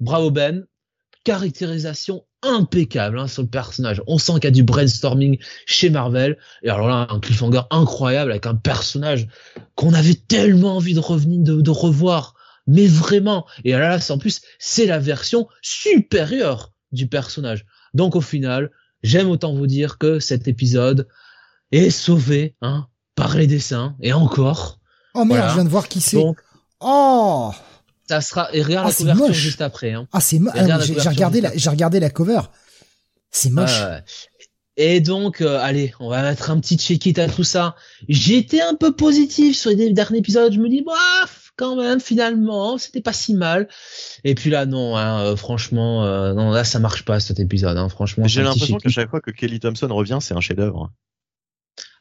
Bravo 0.00 0.30
Ben. 0.30 0.66
Caractérisation 1.24 2.24
impeccable 2.46 3.18
hein, 3.18 3.26
sur 3.26 3.42
le 3.42 3.48
personnage. 3.48 4.02
On 4.06 4.18
sent 4.18 4.34
qu'il 4.34 4.44
y 4.44 4.46
a 4.48 4.50
du 4.50 4.62
brainstorming 4.62 5.38
chez 5.66 5.90
Marvel. 5.90 6.38
Et 6.62 6.70
alors 6.70 6.88
là, 6.88 7.06
un 7.10 7.20
cliffhanger 7.20 7.62
incroyable 7.70 8.30
avec 8.30 8.46
un 8.46 8.54
personnage 8.54 9.28
qu'on 9.74 9.94
avait 9.94 10.14
tellement 10.14 10.76
envie 10.76 10.94
de 10.94 11.00
revenir, 11.00 11.62
de, 11.62 11.70
revoir. 11.70 12.34
Mais 12.66 12.86
vraiment. 12.86 13.46
Et 13.64 13.72
là, 13.72 13.96
là 13.96 13.98
en 14.10 14.18
plus, 14.18 14.40
c'est 14.58 14.86
la 14.86 14.98
version 14.98 15.48
supérieure 15.62 16.72
du 16.92 17.06
personnage. 17.06 17.66
Donc 17.94 18.16
au 18.16 18.20
final, 18.20 18.70
j'aime 19.02 19.30
autant 19.30 19.54
vous 19.54 19.66
dire 19.66 19.98
que 19.98 20.18
cet 20.18 20.48
épisode 20.48 21.08
est 21.72 21.90
sauvé 21.90 22.54
hein, 22.62 22.86
par 23.14 23.36
les 23.36 23.46
dessins. 23.46 23.96
Et 24.00 24.12
encore. 24.12 24.80
Oh 25.14 25.24
merde, 25.24 25.50
je 25.50 25.54
viens 25.54 25.64
de 25.64 25.70
voir 25.70 25.88
qui 25.88 26.00
c'est. 26.00 26.22
Oh 26.80 27.52
ça 28.08 28.20
sera 28.20 28.48
et 28.52 28.62
regarde 28.62 28.86
ah, 28.86 28.90
la 28.90 28.94
couverture 28.94 29.34
juste 29.34 29.60
après. 29.60 29.92
Hein. 29.92 30.08
Ah 30.12 30.20
c'est 30.20 30.38
moche. 30.38 30.54
Ah, 30.56 30.78
j'ai 30.80 31.08
regardé 31.08 31.40
la 31.40 31.56
j'ai 31.56 31.70
regardé 31.70 32.00
la 32.00 32.10
cover. 32.10 32.40
C'est 33.30 33.50
moche. 33.50 33.82
Et 34.78 35.00
donc, 35.00 35.40
euh, 35.40 35.58
allez, 35.60 35.94
on 36.00 36.10
va 36.10 36.22
mettre 36.22 36.50
un 36.50 36.60
petit 36.60 36.76
check-it 36.76 37.18
à 37.18 37.28
tout 37.28 37.44
ça. 37.44 37.76
J'étais 38.08 38.60
un 38.60 38.74
peu 38.74 38.94
positif 38.94 39.56
sur 39.56 39.70
les 39.70 39.92
derniers 39.92 40.18
épisodes. 40.18 40.52
Je 40.52 40.60
me 40.60 40.68
dis, 40.68 40.82
bof, 40.82 41.52
quand 41.56 41.76
même, 41.76 41.98
finalement, 41.98 42.76
c'était 42.76 43.00
pas 43.00 43.14
si 43.14 43.34
mal. 43.34 43.68
Et 44.22 44.34
puis 44.34 44.50
là, 44.50 44.66
non, 44.66 44.96
hein, 44.96 45.20
euh, 45.20 45.36
franchement, 45.36 46.04
euh, 46.04 46.34
non, 46.34 46.50
là, 46.50 46.62
ça 46.64 46.78
marche 46.78 47.06
pas 47.06 47.20
cet 47.20 47.40
épisode. 47.40 47.78
Hein, 47.78 47.88
franchement. 47.88 48.26
J'ai 48.26 48.42
l'impression 48.42 48.76
qu'à 48.76 48.90
chaque 48.90 49.08
fois 49.08 49.22
que 49.22 49.30
Kelly 49.30 49.60
Thompson 49.60 49.88
revient, 49.88 50.18
c'est 50.20 50.34
un 50.34 50.40
chef-d'œuvre. 50.40 50.92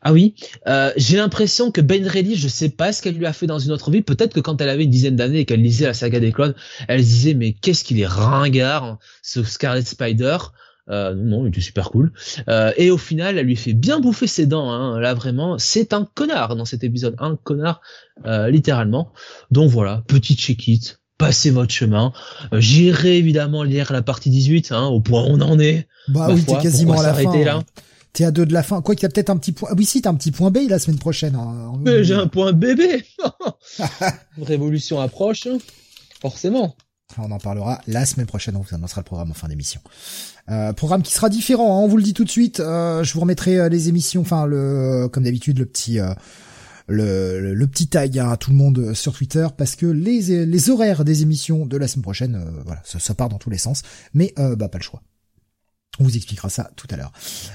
Ah 0.08 0.14
oui, 0.14 0.36
euh, 0.68 0.92
j'ai 0.98 1.18
l'impression 1.18 1.72
que 1.72 1.82
Ben 1.82 2.08
Reilly, 2.08 2.36
je 2.36 2.48
sais 2.48 2.70
pas 2.70 2.94
ce 2.94 3.02
qu'elle 3.02 3.16
lui 3.16 3.26
a 3.26 3.34
fait 3.34 3.48
dans 3.48 3.58
une 3.58 3.72
autre 3.72 3.90
vie. 3.90 4.04
Peut-être 4.04 4.36
que 4.36 4.40
quand 4.40 4.62
elle 4.62 4.70
avait 4.70 4.84
une 4.84 4.92
dizaine 4.92 5.16
d'années 5.16 5.40
et 5.40 5.46
qu'elle 5.46 5.64
lisait 5.64 5.88
la 5.88 5.96
saga 5.96 6.20
des 6.20 6.32
clones, 6.32 6.54
elle 6.88 7.04
se 7.04 7.10
disait 7.10 7.34
mais 7.34 7.54
qu'est-ce 7.54 7.84
qu'il 7.84 8.00
est 8.00 8.06
ringard 8.06 8.84
hein, 8.84 9.00
ce 9.24 9.44
Scarlet 9.44 9.82
Spider. 9.82 10.38
Euh, 10.92 11.16
non, 11.16 11.48
il 11.48 11.50
était 11.50 11.62
super 11.62 11.90
cool. 11.90 12.14
Euh, 12.48 12.72
et 12.78 12.92
au 12.92 13.00
final, 13.00 13.40
elle 13.40 13.48
lui 13.48 13.56
fait 13.56 13.74
bien 13.74 14.00
bouffer 14.00 14.28
ses 14.28 14.46
dents. 14.46 14.70
Hein. 14.70 15.00
Là 15.00 15.16
vraiment, 15.16 15.58
c'est 15.58 15.92
un 15.92 16.08
connard 16.14 16.56
dans 16.56 16.66
cet 16.66 16.84
épisode, 16.84 17.16
un 17.18 17.36
connard 17.36 17.82
euh, 18.28 18.52
littéralement. 18.52 19.12
Donc 19.50 19.72
voilà, 19.72 20.04
petit 20.08 20.36
check-it. 20.36 21.00
Passez 21.18 21.50
votre 21.50 21.72
chemin. 21.72 22.14
Euh, 22.54 22.60
j'irai 22.60 23.18
évidemment 23.18 23.64
lire 23.64 23.92
la 23.92 24.04
partie 24.04 24.30
18, 24.30 24.72
hein, 24.72 24.86
au 24.86 25.02
point 25.02 25.24
où 25.24 25.30
on 25.30 25.42
en 25.42 25.58
est. 25.58 25.88
Bah 26.10 26.28
oui, 26.30 26.44
t'es 26.46 26.58
quasiment 26.60 27.00
à 27.00 27.04
la 27.04 27.14
fin. 27.16 27.44
Là. 27.44 27.64
Hein. 28.16 28.18
T'es 28.18 28.26
à 28.26 28.32
deux 28.32 28.46
de 28.46 28.54
la 28.54 28.64
fin. 28.64 28.82
Quoi 28.82 28.96
qu'il 28.96 29.04
y 29.04 29.06
a 29.06 29.10
peut-être 29.10 29.30
un 29.30 29.38
petit 29.38 29.52
point. 29.52 29.70
Ah 29.72 29.76
oui, 29.78 29.86
si, 29.86 30.02
t'as 30.02 30.10
un 30.10 30.16
petit 30.16 30.32
point 30.32 30.52
B 30.52 30.60
la 30.70 30.80
semaine 30.80 31.00
prochaine. 31.00 31.36
Hein. 31.36 31.74
Mais 31.82 32.04
j'ai 32.04 32.16
un 32.16 32.28
point 32.28 32.54
bébé. 32.54 33.04
Révolution 34.42 35.00
approche, 35.00 35.48
forcément. 36.22 36.76
On 37.18 37.32
en 37.32 37.38
parlera 37.38 37.82
la 37.88 38.06
semaine 38.06 38.26
prochaine. 38.26 38.56
On 38.56 38.62
vous 38.62 38.76
annoncera 38.76 39.02
le 39.02 39.06
programme 39.06 39.32
en 39.32 39.36
fin 39.36 39.48
d'émission. 39.48 39.80
Euh, 40.50 40.74
programme 40.74 41.04
qui 41.04 41.14
sera 41.14 41.30
différent. 41.30 41.78
Hein, 41.78 41.84
on 41.84 41.88
vous 41.88 41.98
le 41.98 42.04
dit 42.04 42.14
tout 42.14 42.24
de 42.24 42.30
suite. 42.30 42.60
Euh, 42.60 43.04
je 43.04 43.14
vous 43.14 43.22
remettrai 43.22 43.60
euh, 43.60 43.70
les 43.70 43.90
émissions. 43.90 44.22
Enfin, 44.22 44.46
le 44.46 45.08
comme 45.12 45.24
d'habitude, 45.24 45.60
le 45.60 45.66
petit. 45.66 46.00
le, 46.88 47.54
le, 47.54 47.68
petit 47.68 47.88
tag 47.88 48.18
à 48.20 48.38
tout 48.38 48.52
le 48.52 48.58
monde 48.58 48.94
sur 48.94 49.14
Twitter 49.14 49.48
parce 49.58 49.76
que 49.76 49.86
les, 49.86 50.46
les 50.46 50.70
horaires 50.70 51.04
des 51.04 51.22
émissions 51.22 51.66
de 51.66 51.78
la 51.78 51.88
semaine 51.88 52.04
prochaine, 52.04 52.46
voilà, 52.64 52.82
ça, 52.86 53.00
ça, 53.00 53.14
part 53.14 53.30
dans 53.30 53.40
tous 53.40 53.50
les 53.50 53.58
sens, 53.58 53.82
mais 54.14 54.34
bah 54.38 54.70
pas 54.70 54.78
le 54.78 54.84
choix. 54.84 55.02
On 56.00 56.04
vous 56.04 56.16
expliquera 56.16 56.50
ça 56.50 56.72
tout 56.76 56.88
à 56.90 56.98
l'heure. 56.98 57.12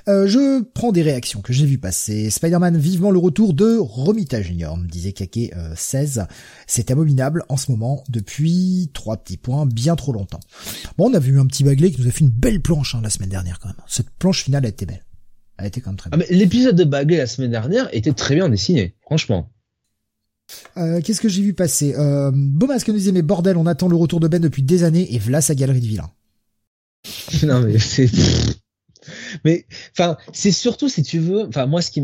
Euh, 0.09 0.27
je 0.27 0.63
prends 0.63 0.93
des 0.93 1.03
réactions 1.03 1.43
que 1.43 1.53
j'ai 1.53 1.67
vu 1.67 1.79
passer. 1.79 2.31
Spider-Man 2.31 2.79
vivement 2.79 3.11
le 3.11 3.19
retour 3.19 3.55
de 3.55 3.77
Romita 3.77 4.41
Junior, 4.41 4.77
me 4.77 4.89
disait 4.89 5.13
Kake 5.13 5.53
16. 5.77 6.19
Euh, 6.19 6.23
C'est 6.67 6.91
abominable 6.91 7.45
en 7.49 7.57
ce 7.57 7.71
moment 7.71 8.03
depuis 8.09 8.91
trois 8.95 9.19
petits 9.19 9.37
points, 9.37 9.67
bien 9.67 9.97
trop 9.97 10.13
longtemps. 10.13 10.41
Bon, 10.97 11.11
on 11.11 11.15
a 11.15 11.19
vu 11.19 11.39
un 11.39 11.47
petit 11.47 11.65
Bagley 11.65 11.91
qui 11.91 12.01
nous 12.01 12.09
a 12.09 12.11
fait 12.11 12.21
une 12.21 12.31
belle 12.31 12.61
planche 12.61 12.95
hein, 12.95 13.01
la 13.03 13.11
semaine 13.11 13.29
dernière 13.29 13.59
quand 13.59 13.69
même. 13.69 13.77
Cette 13.87 14.11
planche 14.11 14.45
finale 14.45 14.65
a 14.65 14.69
été 14.69 14.87
belle. 14.87 15.05
Elle 15.59 15.67
était 15.67 15.81
quand 15.81 15.91
même 15.91 15.99
très 15.99 16.11
ah, 16.13 16.17
belle. 16.17 16.27
L'épisode 16.31 16.77
de 16.77 16.85
Bagley 16.85 17.19
la 17.19 17.27
semaine 17.27 17.51
dernière 17.51 17.89
était 17.93 18.13
très 18.13 18.35
bien 18.35 18.49
dessiné, 18.49 18.95
franchement. 19.03 19.51
Euh, 20.77 21.01
Qu'est-ce 21.03 21.21
que 21.21 21.29
j'ai 21.29 21.43
vu 21.43 21.53
passer? 21.53 21.95
Euh, 21.97 22.31
nous 22.33 22.93
disait 22.95 23.13
mais 23.13 23.23
bordel, 23.23 23.57
on 23.57 23.67
attend 23.67 23.89
le 23.89 23.97
retour 23.97 24.21
de 24.21 24.29
Ben 24.29 24.41
depuis 24.41 24.63
des 24.63 24.85
années 24.85 25.15
et 25.15 25.19
voilà 25.19 25.41
sa 25.41 25.55
galerie 25.55 25.81
de 25.81 25.87
vilains. 25.87 26.11
non 27.43 27.61
mais 27.61 27.79
c'est 27.79 28.11
mais 29.45 29.67
enfin 29.93 30.17
c'est 30.33 30.53
surtout 30.53 30.89
si 30.89 31.03
tu 31.03 31.19
veux 31.19 31.47
enfin 31.47 31.67
moi 31.67 31.81
ce 31.83 31.91
qui 31.91 32.03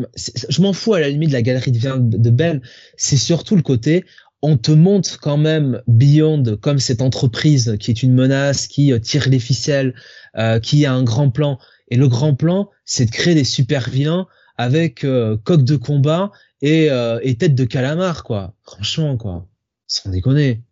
je 0.48 0.62
m'en 0.62 0.73
fous 0.73 0.94
à 0.94 1.01
la 1.01 1.09
limite 1.09 1.28
de 1.28 1.35
la 1.35 1.43
galerie 1.43 1.73
de, 1.73 1.98
de 2.01 2.31
Ben 2.31 2.60
c'est 2.97 3.18
surtout 3.18 3.56
le 3.56 3.62
côté 3.62 4.05
on 4.43 4.56
te 4.56 4.70
montre 4.70 5.18
quand 5.18 5.36
même 5.36 5.82
Beyond 5.86 6.56
comme 6.60 6.78
cette 6.78 7.02
entreprise 7.02 7.77
qui 7.81 7.90
est 7.90 8.02
une 8.02 8.14
menace 8.14 8.66
qui 8.66 8.93
euh, 8.93 8.98
tire 8.98 9.28
les 9.28 9.39
ficelles 9.39 9.94
euh, 10.36 10.60
qui 10.60 10.86
a 10.86 10.93
un 10.93 11.02
grand 11.02 11.31
plan. 11.31 11.59
Et 11.89 11.97
le 11.97 12.09
grand 12.09 12.35
plan 12.35 12.70
c'est 12.85 13.06
de 13.06 13.10
créer 13.10 13.35
des 13.35 13.44
super 13.44 13.89
vilains 13.89 14.27
avec 14.59 15.05
euh, 15.05 15.36
coque 15.43 15.64
de 15.64 15.77
combat 15.77 16.31
et, 16.62 16.89
et 17.23 17.36
tête 17.36 17.55
de 17.55 17.64
calamar 17.64 18.24
quoi. 18.24 18.55
Franchement 18.62 19.16
quoi. 19.16 19.47
Sans 19.86 20.10
déconner. 20.10 20.62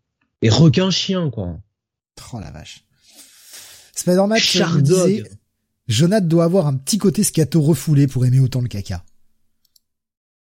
Et 0.42 0.48
requin 0.48 0.90
chien 0.90 1.30
quoi. 1.30 1.58
Oh 2.32 2.40
la 2.40 2.50
vache 2.50 2.83
Spider-Man 3.94 4.40
disait, 4.82 5.24
Jonathan 5.86 6.26
doit 6.26 6.44
avoir 6.44 6.66
un 6.66 6.74
petit 6.74 6.98
côté 6.98 7.22
scato 7.22 7.60
refoulé 7.60 8.06
pour 8.06 8.24
aimer 8.26 8.40
autant 8.40 8.60
le 8.60 8.68
caca. 8.68 9.04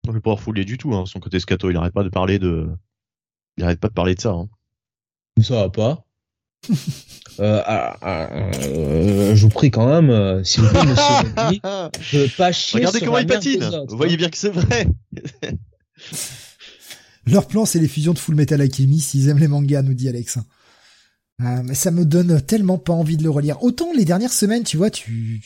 On 0.08 0.12
ne 0.12 0.18
peut 0.18 0.22
pas 0.22 0.32
refouler 0.32 0.66
du 0.66 0.78
tout, 0.78 0.94
hein, 0.94 1.06
son 1.06 1.20
côté 1.20 1.40
scato. 1.40 1.70
Il 1.70 1.78
arrête 1.78 1.94
pas 1.94 2.04
de 2.04 2.10
parler 2.10 2.40
de, 2.40 2.70
il 3.58 3.64
arrête 3.64 3.80
pas 3.80 3.88
de 3.88 3.94
parler 3.94 4.16
de 4.16 4.22
ça. 4.22 4.32
Hein. 4.32 4.50
Ça 5.42 5.56
va 5.56 5.70
pas. 5.70 6.06
Euh, 7.42 7.62
ah, 7.66 7.98
ah, 8.02 8.30
euh, 8.32 9.36
je 9.36 9.42
vous 9.42 9.50
prie 9.50 9.70
quand 9.70 9.88
même, 9.88 10.10
euh, 10.10 10.42
si 10.46 10.62
vous 10.62 10.70
plaît, 10.70 10.86
monsieur 10.86 11.04
je 12.30 12.38
pas 12.38 12.54
chier 12.54 12.80
Regardez 12.80 13.02
comment 13.02 13.18
il 13.18 13.28
patine. 13.28 13.84
vous 13.90 13.98
voyez 13.98 14.16
bien 14.16 14.30
que 14.30 14.38
c'est 14.38 14.52
vrai. 14.52 14.88
Leur 17.26 17.46
plan, 17.46 17.66
c'est 17.66 17.80
les 17.80 17.90
fusions 17.90 18.14
de 18.14 18.20
Full 18.20 18.36
Metal 18.36 18.62
Alchemy 18.62 19.02
s'ils 19.02 19.28
aiment 19.28 19.40
les 19.40 19.50
mangas, 19.50 19.82
nous 19.82 19.94
dit 19.94 20.08
Alex. 20.08 20.38
Ah, 21.40 21.64
mais 21.64 21.76
ça 21.76 21.92
me 21.92 22.06
donne 22.06 22.42
tellement 22.42 22.78
pas 22.78 22.94
envie 22.94 23.18
de 23.18 23.24
le 23.24 23.30
relire. 23.30 23.62
Autant 23.62 23.92
les 23.94 24.06
dernières 24.06 24.32
semaines, 24.32 24.64
tu 24.64 24.78
vois, 24.78 24.90
tu, 24.90 25.42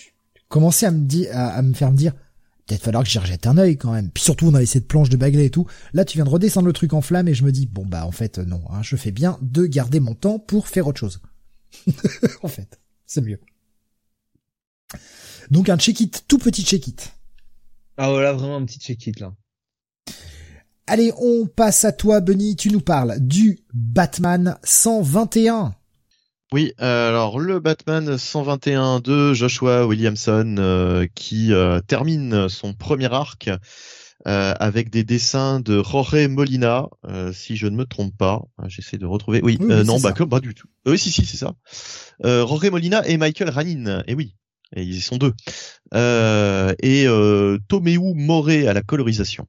commençais 0.47 0.85
à 0.85 0.91
me 0.91 1.05
dire, 1.05 1.29
à, 1.33 1.61
me 1.61 1.73
faire 1.73 1.91
me 1.91 1.97
dire, 1.97 2.13
peut-être 2.67 2.83
falloir 2.83 3.03
que 3.03 3.09
j'y 3.09 3.17
rejette 3.17 3.47
un 3.47 3.57
œil 3.57 3.77
quand 3.77 3.91
même. 3.91 4.11
Puis 4.11 4.23
surtout, 4.23 4.47
on 4.47 4.53
avait 4.53 4.67
cette 4.67 4.87
planche 4.87 5.09
de 5.09 5.17
Bagley 5.17 5.45
et 5.45 5.49
tout. 5.49 5.65
Là, 5.93 6.05
tu 6.05 6.17
viens 6.17 6.25
de 6.25 6.29
redescendre 6.29 6.67
le 6.67 6.73
truc 6.73 6.93
en 6.93 7.01
flamme 7.01 7.27
et 7.27 7.33
je 7.33 7.43
me 7.43 7.51
dis, 7.51 7.65
bon 7.65 7.85
bah 7.85 8.05
en 8.05 8.11
fait 8.11 8.37
non, 8.37 8.61
hein, 8.69 8.81
je 8.83 8.95
fais 8.95 9.11
bien 9.11 9.39
de 9.41 9.65
garder 9.65 9.99
mon 9.99 10.13
temps 10.13 10.37
pour 10.37 10.67
faire 10.67 10.85
autre 10.87 10.99
chose. 10.99 11.21
en 12.43 12.47
fait, 12.47 12.79
c'est 13.05 13.21
mieux. 13.21 13.39
Donc 15.49 15.69
un 15.69 15.77
check-it, 15.77 16.25
tout 16.27 16.37
petit 16.37 16.63
check-it. 16.63 17.13
Ah 17.97 18.09
voilà, 18.09 18.33
vraiment 18.33 18.57
un 18.57 18.65
petit 18.65 18.79
check-it 18.79 19.19
là. 19.19 19.33
Allez, 20.85 21.11
on 21.19 21.45
passe 21.45 21.85
à 21.85 21.91
toi, 21.91 22.19
Benny. 22.19 22.55
Tu 22.55 22.71
nous 22.71 22.81
parles 22.81 23.19
du 23.19 23.59
Batman 23.73 24.57
121. 24.63 25.75
Oui, 26.51 26.73
euh, 26.81 27.09
alors 27.09 27.39
le 27.39 27.59
Batman 27.59 28.17
121 28.17 29.01
de 29.01 29.33
Joshua 29.35 29.85
Williamson 29.85 30.55
euh, 30.57 31.05
qui 31.13 31.53
euh, 31.53 31.79
termine 31.79 32.49
son 32.49 32.73
premier 32.73 33.13
arc 33.13 33.51
avec 34.25 34.89
des 34.89 35.03
dessins 35.03 35.59
de 35.59 35.81
Jorge 35.81 36.27
Molina, 36.27 36.87
si 37.31 37.55
je 37.55 37.67
ne 37.67 37.75
me 37.75 37.85
trompe 37.85 38.15
pas. 38.15 38.41
J'essaie 38.67 38.97
de 38.97 39.05
retrouver. 39.05 39.39
Oui, 39.41 39.57
non, 39.59 39.99
bah 39.99 40.13
pas 40.13 40.39
du 40.39 40.53
tout. 40.53 40.67
oui, 40.85 40.99
si, 40.99 41.09
si, 41.09 41.25
c'est 41.25 41.37
ça. 41.37 41.53
Jorge 42.23 42.69
Molina 42.69 43.07
et 43.07 43.17
Michael 43.17 43.49
Ranin. 43.49 44.03
Et 44.07 44.13
oui, 44.13 44.35
et 44.75 44.83
ils 44.83 44.95
y 44.95 45.01
sont 45.01 45.17
deux. 45.17 45.33
et 45.93 47.05
Tomeu 47.69 48.13
Moré 48.13 48.67
à 48.67 48.73
la 48.73 48.81
colorisation. 48.81 49.47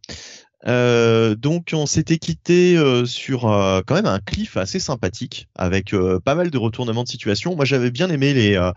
Euh, 0.66 1.34
donc 1.34 1.70
on 1.72 1.86
s'était 1.86 2.18
quitté 2.18 2.76
euh, 2.76 3.06
sur 3.06 3.50
euh, 3.50 3.80
quand 3.86 3.94
même 3.94 4.06
un 4.06 4.18
cliff 4.18 4.58
assez 4.58 4.78
sympathique 4.78 5.48
avec 5.54 5.94
pas 6.24 6.34
mal 6.34 6.50
de 6.50 6.58
retournements 6.58 7.04
de 7.04 7.08
situation. 7.08 7.56
Moi 7.56 7.64
j'avais 7.64 7.90
bien 7.90 8.10
aimé 8.10 8.34
les, 8.34 8.70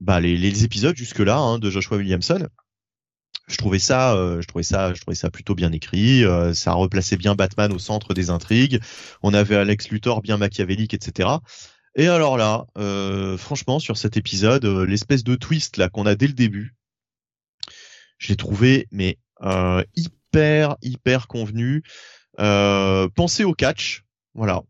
bah, 0.00 0.20
les, 0.20 0.36
les 0.36 0.64
épisodes 0.64 0.96
jusque 0.96 1.20
là 1.20 1.38
hein, 1.38 1.58
de 1.58 1.70
Joshua 1.70 1.98
Williamson. 1.98 2.48
Je 3.46 3.56
trouvais 3.58 3.78
ça, 3.78 4.16
je 4.40 4.46
trouvais 4.46 4.62
ça, 4.62 4.94
je 4.94 5.00
trouvais 5.02 5.14
ça 5.14 5.30
plutôt 5.30 5.54
bien 5.54 5.70
écrit. 5.72 6.24
ça 6.54 6.72
replaçait 6.72 7.18
bien 7.18 7.34
Batman 7.34 7.72
au 7.72 7.78
centre 7.78 8.14
des 8.14 8.30
intrigues. 8.30 8.80
On 9.22 9.34
avait 9.34 9.56
Alex 9.56 9.90
Luthor 9.90 10.22
bien 10.22 10.38
machiavélique, 10.38 10.94
etc. 10.94 11.28
Et 11.94 12.08
alors 12.08 12.38
là, 12.38 12.64
franchement 13.36 13.78
sur 13.78 13.98
cet 13.98 14.16
épisode, 14.16 14.64
l'espèce 14.64 15.24
de 15.24 15.34
twist 15.34 15.76
là 15.76 15.90
qu'on 15.90 16.06
a 16.06 16.14
dès 16.14 16.26
le 16.26 16.32
début, 16.32 16.74
je 18.16 18.28
l'ai 18.28 18.36
trouvé 18.36 18.88
mais 18.90 19.18
hyper 19.94 20.23
hyper 20.82 21.26
convenu. 21.26 21.82
Euh, 22.40 23.08
pensez 23.14 23.44
au 23.44 23.54
catch, 23.54 24.04
voilà. 24.34 24.62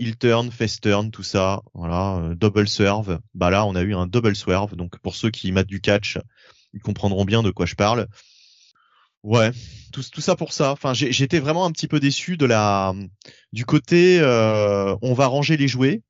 Il 0.00 0.16
turn, 0.16 0.50
face 0.50 0.80
turn, 0.80 1.10
tout 1.10 1.22
ça, 1.22 1.62
voilà, 1.74 2.16
euh, 2.16 2.34
double 2.34 2.66
serve. 2.66 3.20
Bah 3.34 3.50
là, 3.50 3.66
on 3.66 3.74
a 3.74 3.82
eu 3.82 3.94
un 3.94 4.06
double 4.06 4.34
swerve. 4.34 4.74
Donc 4.74 4.98
pour 4.98 5.14
ceux 5.14 5.30
qui 5.30 5.52
matent 5.52 5.68
du 5.68 5.80
catch, 5.80 6.18
ils 6.72 6.80
comprendront 6.80 7.24
bien 7.24 7.42
de 7.42 7.50
quoi 7.50 7.66
je 7.66 7.74
parle. 7.74 8.08
Ouais, 9.22 9.52
tout, 9.92 10.02
tout 10.10 10.20
ça 10.20 10.34
pour 10.34 10.52
ça. 10.52 10.72
Enfin, 10.72 10.94
j'étais 10.94 11.38
vraiment 11.38 11.64
un 11.64 11.70
petit 11.70 11.86
peu 11.86 12.00
déçu 12.00 12.36
de 12.36 12.46
la 12.46 12.92
du 13.52 13.64
côté 13.64 14.18
euh, 14.20 14.96
on 15.02 15.14
va 15.14 15.26
ranger 15.26 15.56
les 15.56 15.68
jouets 15.68 16.02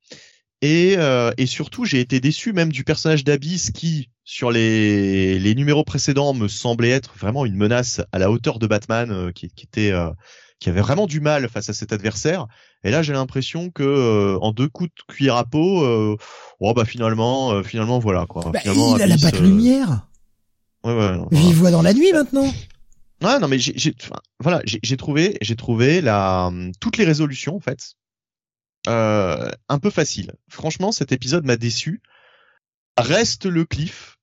et, 0.62 0.94
euh, 0.97 1.32
et 1.36 1.47
surtout 1.47 1.84
j'ai 1.84 2.01
été 2.01 2.20
déçu 2.20 2.52
même 2.52 2.70
du 2.70 2.84
personnage 2.84 3.24
d'Abyss 3.24 3.72
qui 3.72 4.09
sur 4.24 4.52
les, 4.52 5.40
les 5.40 5.55
numéros 5.56 5.82
précédents 5.82 6.34
me 6.34 6.47
semblait 6.47 6.90
être 6.90 7.14
vraiment 7.18 7.44
une 7.44 7.56
menace 7.56 8.01
à 8.12 8.20
la 8.20 8.30
hauteur 8.30 8.60
de 8.60 8.68
Batman 8.68 9.10
euh, 9.10 9.32
qui, 9.32 9.48
qui, 9.48 9.66
était 9.66 9.90
euh, 9.90 10.10
qui 10.60 10.68
avait 10.68 10.80
vraiment 10.80 11.09
du 11.09 11.20
mal 11.20 11.48
face 11.48 11.68
à 11.68 11.72
cet 11.72 11.93
adversaire. 11.93 12.47
Et 12.84 12.93
là 12.93 13.02
j'ai 13.02 13.12
l'impression 13.12 13.70
que 13.70 13.82
euh, 13.82 14.39
en 14.40 14.52
deux 14.52 14.68
coups 14.68 14.90
de 14.90 15.12
cuillère 15.12 15.36
à 15.36 15.44
peau 15.44 15.84
oh 16.60 16.74
bah 16.74 16.84
finalement 16.84 17.60
finalement 17.64 17.98
voilà 17.98 18.26
quoi. 18.26 18.48
Bah, 18.52 18.60
finalement, 18.60 18.97
il 18.97 19.02
a 19.02 19.06
la 19.09 19.16
batte 19.16 19.40
lumière. 19.40 20.06
Ouais 20.84 20.94
ouais 20.94 21.18
il 21.32 21.55
voit 21.55 21.72
dans 21.72 21.82
la 21.82 21.93
nuit 21.93 22.12
maintenant. 22.12 22.47
Ouais 23.20 23.39
non 23.40 23.48
mais 23.48 23.59
j'ai 23.59 23.94
voilà 24.39 24.62
j'ai 24.64 24.97
trouvé 24.97 25.39
j'ai 25.40 25.56
trouvé 25.56 26.01
la 26.01 26.52
toutes 26.80 26.98
les 26.98 27.05
résolutions 27.05 27.56
en 27.56 27.60
fait 27.60 27.97
un 28.86 29.78
peu 29.80 29.90
facile 29.90 30.32
franchement 30.48 30.92
cet 30.92 31.12
épisode 31.12 31.44
m'a 31.44 31.56
déçu 31.56 32.02
reste 32.96 33.46
le 33.46 33.64
cliff 33.64 34.18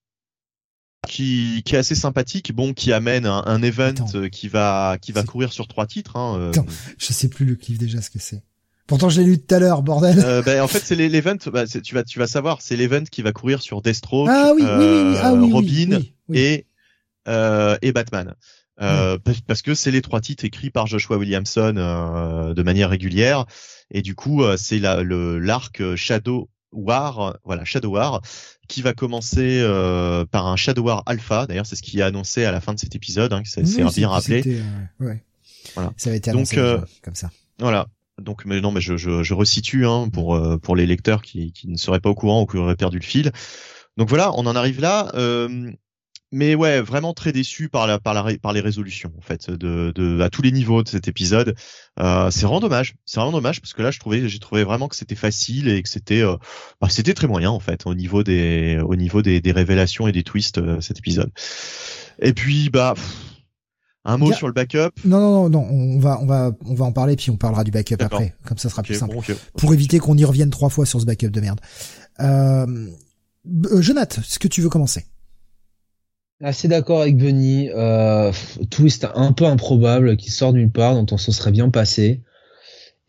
qui, 1.08 1.64
qui 1.66 1.76
est 1.76 1.78
assez 1.78 1.96
sympathique, 1.96 2.54
bon, 2.54 2.74
qui 2.74 2.92
amène 2.92 3.26
un, 3.26 3.44
un 3.46 3.62
event 3.62 3.94
euh, 4.16 4.30
qui 4.30 4.48
va 4.48 4.98
qui 5.02 5.12
va 5.12 5.24
courir 5.24 5.54
sur 5.54 5.68
trois 5.68 5.88
titres. 5.88 6.16
Hein, 6.18 6.38
euh. 6.40 6.50
Attends, 6.50 6.66
je 6.98 7.14
sais 7.14 7.30
plus 7.30 7.46
le 7.46 7.56
cliff 7.56 7.78
déjà 7.78 8.02
ce 8.02 8.10
que 8.10 8.20
c'est. 8.20 8.44
Pourtant, 8.88 9.10
je 9.10 9.22
l'ai 9.22 9.28
lu 9.28 9.40
tout 9.40 9.54
à 9.54 9.60
l'heure, 9.60 9.84
bordel. 9.84 10.20
Euh, 10.20 10.42
ben, 10.42 10.62
en 10.62 10.68
fait, 10.68 10.80
c'est 10.80 10.96
l'event. 10.96 11.38
Bah, 11.48 11.66
tu 11.68 11.94
vas 11.94 12.04
tu 12.04 12.20
vas 12.20 12.28
savoir, 12.28 12.62
c'est 12.62 12.76
l'event 12.76 13.04
qui 13.04 13.22
va 13.22 13.32
courir 13.32 13.62
sur 13.62 13.82
Deathstroke, 13.82 14.30
ah, 14.32 14.52
oui, 14.56 14.64
oui, 14.64 15.16
ah, 15.22 15.34
oui, 15.34 15.52
Robin 15.52 16.00
et 16.34 16.66
et 17.26 17.92
Batman. 17.92 18.36
Euh, 18.82 19.18
parce 19.46 19.62
que 19.62 19.74
c'est 19.74 19.92
les 19.92 20.02
trois 20.02 20.22
titres 20.22 20.46
écrits 20.46 20.70
par 20.70 20.88
Joshua 20.88 21.18
Williamson 21.18 21.76
euh, 21.78 22.54
de 22.54 22.64
manière 22.64 22.90
régulière 22.90 23.46
et 23.92 24.02
du 24.02 24.16
coup 24.16 24.42
c'est 24.56 24.80
le 24.80 25.38
l'arc 25.38 25.96
Shadow 25.96 26.50
War, 26.72 27.38
voilà 27.44 27.66
Shadow 27.66 27.90
War, 27.90 28.22
qui 28.68 28.82
va 28.82 28.94
commencer 28.94 29.60
euh, 29.62 30.26
par 30.26 30.48
un 30.48 30.56
Shadow 30.56 30.84
War 30.84 31.04
Alpha. 31.06 31.48
D'ailleurs, 31.48 31.66
c'est 31.66 31.76
ce 31.76 31.82
qui 31.82 32.00
est 32.00 32.04
annoncé 32.04 32.46
à 32.46 32.52
la 32.52 32.62
fin 32.62 32.74
de 32.74 32.80
cet 32.80 32.96
épisode. 32.96 33.34
Hein, 33.34 33.42
c'est 33.46 33.64
bien 33.64 34.10
rappelé. 34.10 34.44
Euh, 34.46 35.06
ouais. 35.06 35.24
Voilà. 35.76 35.92
Ça 35.98 36.10
avait 36.10 36.18
été 36.18 36.30
annoncé 36.30 36.56
Donc, 36.56 36.66
euh, 36.66 36.80
comme 37.02 37.16
ça. 37.16 37.32
Voilà. 37.60 37.88
Donc, 38.22 38.46
mais 38.46 38.62
non, 38.62 38.72
mais 38.72 38.82
je, 38.82 38.98
je, 38.98 39.24
je 39.24 39.34
resitue 39.34 39.86
hein, 39.86 40.10
pour 40.12 40.40
pour 40.62 40.76
les 40.76 40.86
lecteurs 40.86 41.22
qui, 41.22 41.54
qui 41.54 41.68
ne 41.70 41.78
seraient 41.78 42.02
pas 42.02 42.10
au 42.10 42.16
courant 42.16 42.42
ou 42.42 42.46
qui 42.46 42.58
auraient 42.58 42.76
perdu 42.76 43.00
le 43.00 43.06
fil. 43.06 43.32
Donc 43.98 44.10
voilà, 44.10 44.32
on 44.36 44.46
en 44.46 44.56
arrive 44.56 44.80
là. 44.80 45.12
Euh, 45.16 45.72
mais 46.32 46.56
ouais, 46.56 46.82
vraiment 46.82 47.14
très 47.14 47.32
déçu 47.32 47.70
par 47.70 47.88
la 47.88 48.00
par 48.00 48.14
la 48.14 48.38
par 48.38 48.54
les 48.54 48.62
résolutions 48.62 49.12
en 49.18 49.22
fait 49.22 49.50
de, 49.50 49.92
de 49.96 50.22
à 50.22 50.30
tous 50.30 50.42
les 50.42 50.52
niveaux 50.52 50.84
de 50.84 50.88
cet 50.88 51.08
épisode. 51.08 51.56
Euh, 52.00 52.30
c'est 52.30 52.44
vraiment 52.44 52.60
dommage, 52.60 52.96
c'est 53.06 53.20
vraiment 53.20 53.36
dommage 53.36 53.62
parce 53.62 53.74
que 53.74 53.82
là 53.82 53.92
je 53.92 54.00
trouvais 54.00 54.28
j'ai 54.28 54.40
trouvé 54.40 54.64
vraiment 54.64 54.88
que 54.88 54.96
c'était 54.96 55.16
facile 55.16 55.68
et 55.70 55.82
que 55.82 55.90
c'était 55.90 56.22
euh, 56.22 56.38
bah, 56.82 56.88
c'était 56.90 57.14
très 57.14 57.28
moyen 57.28 57.50
en 57.50 57.60
fait 57.60 57.88
au 57.88 57.96
niveau 57.96 58.24
des 58.24 58.80
au 58.84 58.96
niveau 58.96 59.22
des, 59.22 59.42
des 59.42 59.52
révélations 59.52 60.08
et 60.08 60.12
des 60.12 60.24
twists 60.24 60.60
euh, 60.60 60.80
cet 60.82 61.00
épisode. 61.00 61.32
Et 62.22 62.34
puis 62.34 62.70
bah 62.70 62.94
un 64.06 64.18
mot 64.18 64.32
sur 64.32 64.48
le 64.48 64.54
backup. 64.54 64.92
Non 65.06 65.20
non 65.20 65.32
non 65.32 65.50
non, 65.50 65.68
on 65.70 66.00
va 66.00 66.20
on 66.22 66.26
va 66.26 66.52
on 66.66 66.74
va 66.76 66.86
en 66.86 66.92
parler 66.92 67.16
puis 67.16 67.32
on 67.32 67.38
parlera 67.38 67.64
du 67.64 67.72
backup 67.72 67.96
après, 68.00 68.36
comme 68.46 68.58
ça 68.58 68.70
sera 68.70 68.84
plus 68.84 68.96
simple. 68.96 69.18
Pour 69.58 69.74
éviter 69.74 69.98
qu'on 69.98 70.18
y 70.18 70.26
revienne 70.26 70.52
trois 70.52 70.70
fois 70.70 70.86
sur 70.86 71.02
ce 71.02 71.06
backup 71.06 71.30
de 71.30 71.42
merde. 71.42 71.60
Euh, 72.20 72.88
euh 73.72 73.82
Jonathan, 73.82 74.22
est-ce 74.22 74.38
que 74.38 74.48
tu 74.48 74.62
veux 74.62 74.70
commencer? 74.70 75.06
Assez 76.42 76.68
d'accord 76.70 77.02
avec 77.02 77.18
Benny. 77.18 77.70
Euh, 77.70 78.32
twist 78.70 79.06
un 79.14 79.34
peu 79.34 79.46
improbable 79.46 80.16
qui 80.16 80.32
sort 80.32 80.54
d'une 80.54 80.72
part, 80.72 80.94
dont 80.94 81.06
on 81.12 81.18
se 81.18 81.32
serait 81.32 81.52
bien 81.52 81.70
passé. 81.70 82.22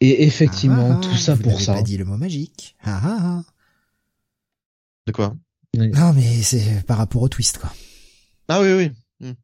Et 0.00 0.24
effectivement, 0.24 0.98
ah, 0.98 1.00
tout 1.00 1.16
ça 1.16 1.34
vous 1.34 1.42
pour 1.42 1.60
ça. 1.60 1.74
pas 1.74 1.82
dit 1.82 1.96
le 1.96 2.04
mot 2.04 2.16
magique. 2.16 2.76
Ah, 2.82 3.00
ah, 3.04 3.18
ah. 3.22 3.42
De 5.06 5.12
quoi? 5.12 5.36
Non, 5.76 6.12
mais 6.12 6.42
c'est 6.42 6.84
par 6.86 6.96
rapport 6.96 7.22
au 7.22 7.28
twist, 7.28 7.58
quoi. 7.58 7.72
Ah 8.48 8.60
oui, 8.60 8.72
oui. 8.72 8.90
Hmm. 9.20 9.34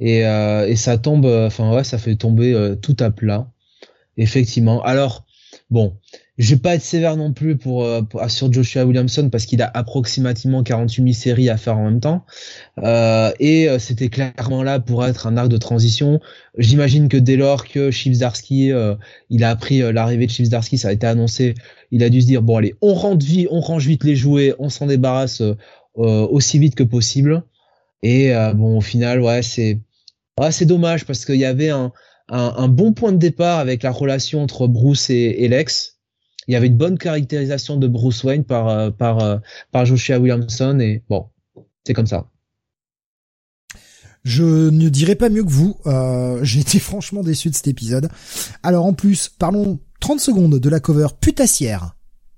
Et, 0.00 0.26
euh, 0.26 0.66
et 0.66 0.74
ça 0.74 0.98
tombe, 0.98 1.26
enfin 1.26 1.72
ouais, 1.72 1.84
ça 1.84 1.98
fait 1.98 2.16
tomber 2.16 2.52
euh, 2.52 2.74
tout 2.74 2.96
à 2.98 3.10
plat. 3.10 3.52
Effectivement. 4.16 4.82
Alors, 4.82 5.24
bon, 5.70 5.96
je 6.40 6.54
vais 6.54 6.60
pas 6.60 6.74
être 6.74 6.82
sévère 6.82 7.18
non 7.18 7.34
plus 7.34 7.58
pour, 7.58 7.84
euh, 7.84 8.00
sur 8.28 8.50
Joshua 8.50 8.86
Williamson 8.86 9.28
parce 9.28 9.44
qu'il 9.44 9.60
a 9.60 9.70
approximativement 9.74 10.62
48 10.62 11.12
séries 11.12 11.50
à 11.50 11.58
faire 11.58 11.76
en 11.76 11.84
même 11.84 12.00
temps. 12.00 12.24
Euh, 12.78 13.30
et 13.38 13.68
euh, 13.68 13.78
c'était 13.78 14.08
clairement 14.08 14.62
là 14.62 14.80
pour 14.80 15.04
être 15.04 15.26
un 15.26 15.36
arc 15.36 15.50
de 15.50 15.58
transition. 15.58 16.18
J'imagine 16.56 17.10
que 17.10 17.18
dès 17.18 17.36
lors 17.36 17.68
que 17.68 17.90
Chief 17.90 18.16
euh, 18.22 18.96
il 19.28 19.44
a 19.44 19.50
appris 19.50 19.80
l'arrivée 19.92 20.26
de 20.26 20.30
Chief 20.30 20.48
ça 20.48 20.88
a 20.88 20.92
été 20.92 21.06
annoncé, 21.06 21.54
il 21.90 22.02
a 22.02 22.08
dû 22.08 22.22
se 22.22 22.26
dire 22.26 22.40
bon 22.40 22.56
allez, 22.56 22.74
on 22.80 22.94
rentre 22.94 23.24
vite, 23.24 23.48
on 23.50 23.60
range 23.60 23.86
vite 23.86 24.04
les 24.04 24.16
jouets, 24.16 24.54
on 24.58 24.70
s'en 24.70 24.86
débarrasse 24.86 25.42
aussi 25.94 26.58
vite 26.58 26.74
que 26.74 26.84
possible. 26.84 27.42
Et 28.02 28.32
bon 28.54 28.78
au 28.78 28.80
final 28.80 29.20
ouais 29.20 29.42
c'est 29.42 29.78
ouais, 30.40 30.52
c'est 30.52 30.64
dommage 30.64 31.04
parce 31.04 31.26
qu'il 31.26 31.36
y 31.36 31.44
avait 31.44 31.68
un, 31.68 31.92
un, 32.28 32.68
bon 32.68 32.94
point 32.94 33.12
de 33.12 33.18
départ 33.18 33.58
avec 33.58 33.82
la 33.82 33.90
relation 33.90 34.42
entre 34.42 34.68
Bruce 34.68 35.10
et 35.10 35.46
Lex 35.46 35.99
il 36.50 36.54
y 36.54 36.56
avait 36.56 36.66
une 36.66 36.76
bonne 36.76 36.98
caractérisation 36.98 37.76
de 37.76 37.86
Bruce 37.86 38.24
Wayne 38.24 38.42
par 38.42 38.68
euh, 38.68 38.90
par 38.90 39.20
euh, 39.20 39.38
par 39.70 39.86
Joshua 39.86 40.18
Williamson 40.18 40.80
et 40.80 41.00
bon, 41.08 41.28
c'est 41.86 41.94
comme 41.94 42.08
ça. 42.08 42.26
Je 44.24 44.68
ne 44.68 44.88
dirais 44.88 45.14
pas 45.14 45.28
mieux 45.28 45.44
que 45.44 45.50
vous. 45.50 45.76
Euh, 45.86 46.40
J'ai 46.42 46.58
été 46.58 46.80
franchement 46.80 47.22
déçu 47.22 47.50
de 47.50 47.54
cet 47.54 47.68
épisode. 47.68 48.08
Alors 48.64 48.84
en 48.84 48.94
plus, 48.94 49.28
parlons 49.28 49.78
30 50.00 50.18
secondes 50.18 50.58
de 50.58 50.68
la 50.68 50.80
cover 50.80 51.06
putassière, 51.20 51.94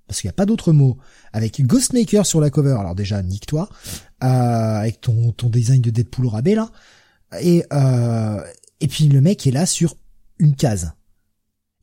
parce 0.07 0.21
qu'il 0.21 0.29
n'y 0.29 0.33
a 0.33 0.37
pas 0.37 0.45
d'autre 0.45 0.75
mot, 0.75 0.99
avec 1.33 1.63
Ghostmaker 1.63 2.27
sur 2.27 2.43
la 2.43 2.51
cover. 2.51 2.77
Alors 2.79 2.95
déjà, 2.95 3.23
nique-toi, 3.23 3.71
euh, 4.23 4.27
avec 4.27 5.01
ton, 5.01 5.33
ton 5.33 5.49
design 5.49 5.81
de 5.81 5.89
Deadpool 5.89 6.27
au 6.27 6.29
rabais 6.29 6.55
là. 6.55 6.71
Et, 7.41 7.65
et 8.81 8.89
puis 8.89 9.09
le 9.09 9.23
mec 9.23 9.47
est 9.47 9.53
là 9.53 9.65
sur 9.65 9.97
une 10.39 10.55
case. 10.55 10.93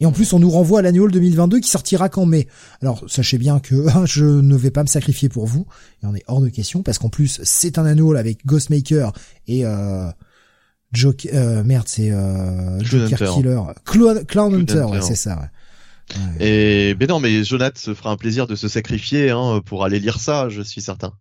Et 0.01 0.05
en 0.05 0.11
plus, 0.11 0.31
on 0.31 0.39
nous 0.39 0.49
renvoie 0.49 0.79
à 0.79 0.81
l'annual 0.81 1.11
2022 1.11 1.59
qui 1.59 1.69
sortira 1.69 2.07
qu'en 2.07 2.25
mai. 2.25 2.47
Alors, 2.81 3.03
sachez 3.07 3.37
bien 3.37 3.59
que 3.59 3.85
je 4.05 4.25
ne 4.25 4.55
vais 4.55 4.71
pas 4.71 4.83
me 4.83 4.87
sacrifier 4.87 5.29
pour 5.29 5.45
vous. 5.45 5.65
Et 6.01 6.05
on 6.05 6.15
est 6.15 6.23
hors 6.27 6.41
de 6.41 6.49
question 6.49 6.83
parce 6.83 6.97
qu'en 6.97 7.09
plus, 7.09 7.41
c'est 7.43 7.77
un 7.77 7.85
annual 7.85 8.17
avec 8.17 8.45
Ghostmaker 8.45 9.11
et 9.47 9.65
euh, 9.65 10.09
Joker. 10.93 11.31
Euh, 11.33 11.63
merde, 11.63 11.87
c'est 11.87 12.11
euh, 12.11 12.79
Joker 12.81 13.35
Killer, 13.35 13.61
Clown, 14.27 14.55
Hunter. 14.55 14.83
Ouais, 14.83 15.01
c'est 15.01 15.15
ça. 15.15 15.37
Ouais. 15.37 15.47
Et 16.39 16.95
ben 16.95 17.07
non, 17.07 17.19
mais 17.19 17.43
Jonathan 17.43 17.79
se 17.79 17.93
fera 17.93 18.09
un 18.09 18.17
plaisir 18.17 18.47
de 18.47 18.55
se 18.55 18.67
sacrifier 18.67 19.29
hein, 19.29 19.61
pour 19.63 19.83
aller 19.83 19.99
lire 19.99 20.19
ça, 20.19 20.49
je 20.49 20.61
suis 20.61 20.81
certain. 20.81 21.13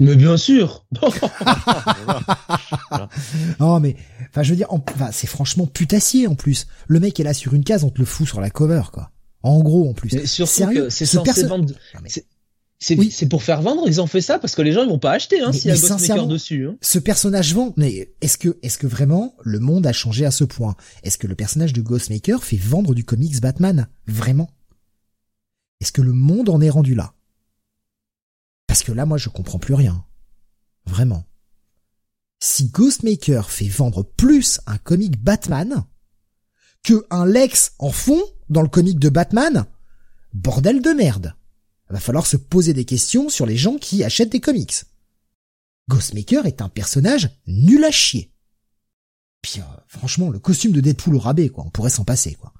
Mais 0.00 0.16
bien 0.16 0.36
sûr. 0.36 0.84
oh 3.60 3.78
mais 3.80 3.96
enfin 4.30 4.42
je 4.42 4.50
veux 4.50 4.56
dire 4.56 4.66
enfin, 4.70 5.10
c'est 5.12 5.26
franchement 5.26 5.66
putassier 5.66 6.26
en 6.26 6.34
plus. 6.34 6.66
Le 6.86 7.00
mec 7.00 7.18
est 7.20 7.24
là 7.24 7.34
sur 7.34 7.54
une 7.54 7.64
case, 7.64 7.84
on 7.84 7.90
te 7.90 7.98
le 7.98 8.04
fout 8.04 8.26
sur 8.26 8.40
la 8.40 8.50
cover 8.50 8.82
quoi. 8.92 9.10
En 9.42 9.60
gros 9.60 9.88
en 9.88 9.94
plus. 9.94 10.12
Mais 10.12 10.26
Sérieux, 10.26 10.90
c'est 10.90 11.06
censé 11.06 11.46
vendre 11.46 11.72
c'est 12.78 12.98
oui. 12.98 13.10
c'est 13.10 13.26
pour 13.26 13.42
faire 13.42 13.62
vendre, 13.62 13.84
ils 13.86 14.02
ont 14.02 14.06
fait 14.06 14.20
ça 14.20 14.38
parce 14.38 14.54
que 14.54 14.60
les 14.60 14.72
gens 14.72 14.82
ils 14.82 14.88
vont 14.88 14.98
pas 14.98 15.12
acheter 15.12 15.40
hein, 15.40 15.50
s'il 15.50 15.70
y 15.70 15.74
a 15.74 15.76
Ghostmaker 15.76 16.26
dessus. 16.26 16.66
Hein. 16.68 16.76
Ce 16.82 16.98
personnage 16.98 17.54
vend, 17.54 17.72
mais 17.76 18.10
est-ce 18.20 18.36
que 18.36 18.58
est-ce 18.62 18.76
que 18.76 18.86
vraiment 18.86 19.34
le 19.42 19.60
monde 19.60 19.86
a 19.86 19.92
changé 19.94 20.26
à 20.26 20.30
ce 20.30 20.44
point? 20.44 20.76
Est-ce 21.02 21.16
que 21.16 21.26
le 21.26 21.34
personnage 21.34 21.72
de 21.72 21.80
Ghostmaker 21.80 22.44
fait 22.44 22.58
vendre 22.58 22.94
du 22.94 23.02
comics 23.04 23.40
Batman? 23.40 23.88
Vraiment? 24.06 24.50
Est-ce 25.80 25.90
que 25.90 26.02
le 26.02 26.12
monde 26.12 26.50
en 26.50 26.60
est 26.60 26.68
rendu 26.68 26.94
là? 26.94 27.14
Parce 28.76 28.84
que 28.84 28.92
là, 28.92 29.06
moi, 29.06 29.16
je 29.16 29.30
comprends 29.30 29.58
plus 29.58 29.72
rien. 29.72 30.04
Vraiment. 30.84 31.24
Si 32.40 32.68
Ghostmaker 32.68 33.50
fait 33.50 33.68
vendre 33.68 34.02
plus 34.02 34.60
un 34.66 34.76
comic 34.76 35.18
Batman 35.18 35.86
que 36.82 37.06
un 37.08 37.24
Lex 37.24 37.72
en 37.78 37.90
fond 37.90 38.22
dans 38.50 38.60
le 38.60 38.68
comic 38.68 38.98
de 38.98 39.08
Batman, 39.08 39.64
bordel 40.34 40.82
de 40.82 40.90
merde. 40.90 41.34
Va 41.88 42.00
falloir 42.00 42.26
se 42.26 42.36
poser 42.36 42.74
des 42.74 42.84
questions 42.84 43.30
sur 43.30 43.46
les 43.46 43.56
gens 43.56 43.78
qui 43.78 44.04
achètent 44.04 44.28
des 44.28 44.40
comics. 44.40 44.84
Ghostmaker 45.88 46.44
est 46.44 46.60
un 46.60 46.68
personnage 46.68 47.30
nul 47.46 47.82
à 47.82 47.90
chier. 47.90 48.30
Puis, 49.40 49.60
euh, 49.60 49.80
franchement, 49.88 50.28
le 50.28 50.38
costume 50.38 50.72
de 50.72 50.82
Deadpool 50.82 51.14
au 51.14 51.18
rabais, 51.18 51.48
quoi. 51.48 51.64
On 51.64 51.70
pourrait 51.70 51.88
s'en 51.88 52.04
passer, 52.04 52.34
quoi. 52.34 52.52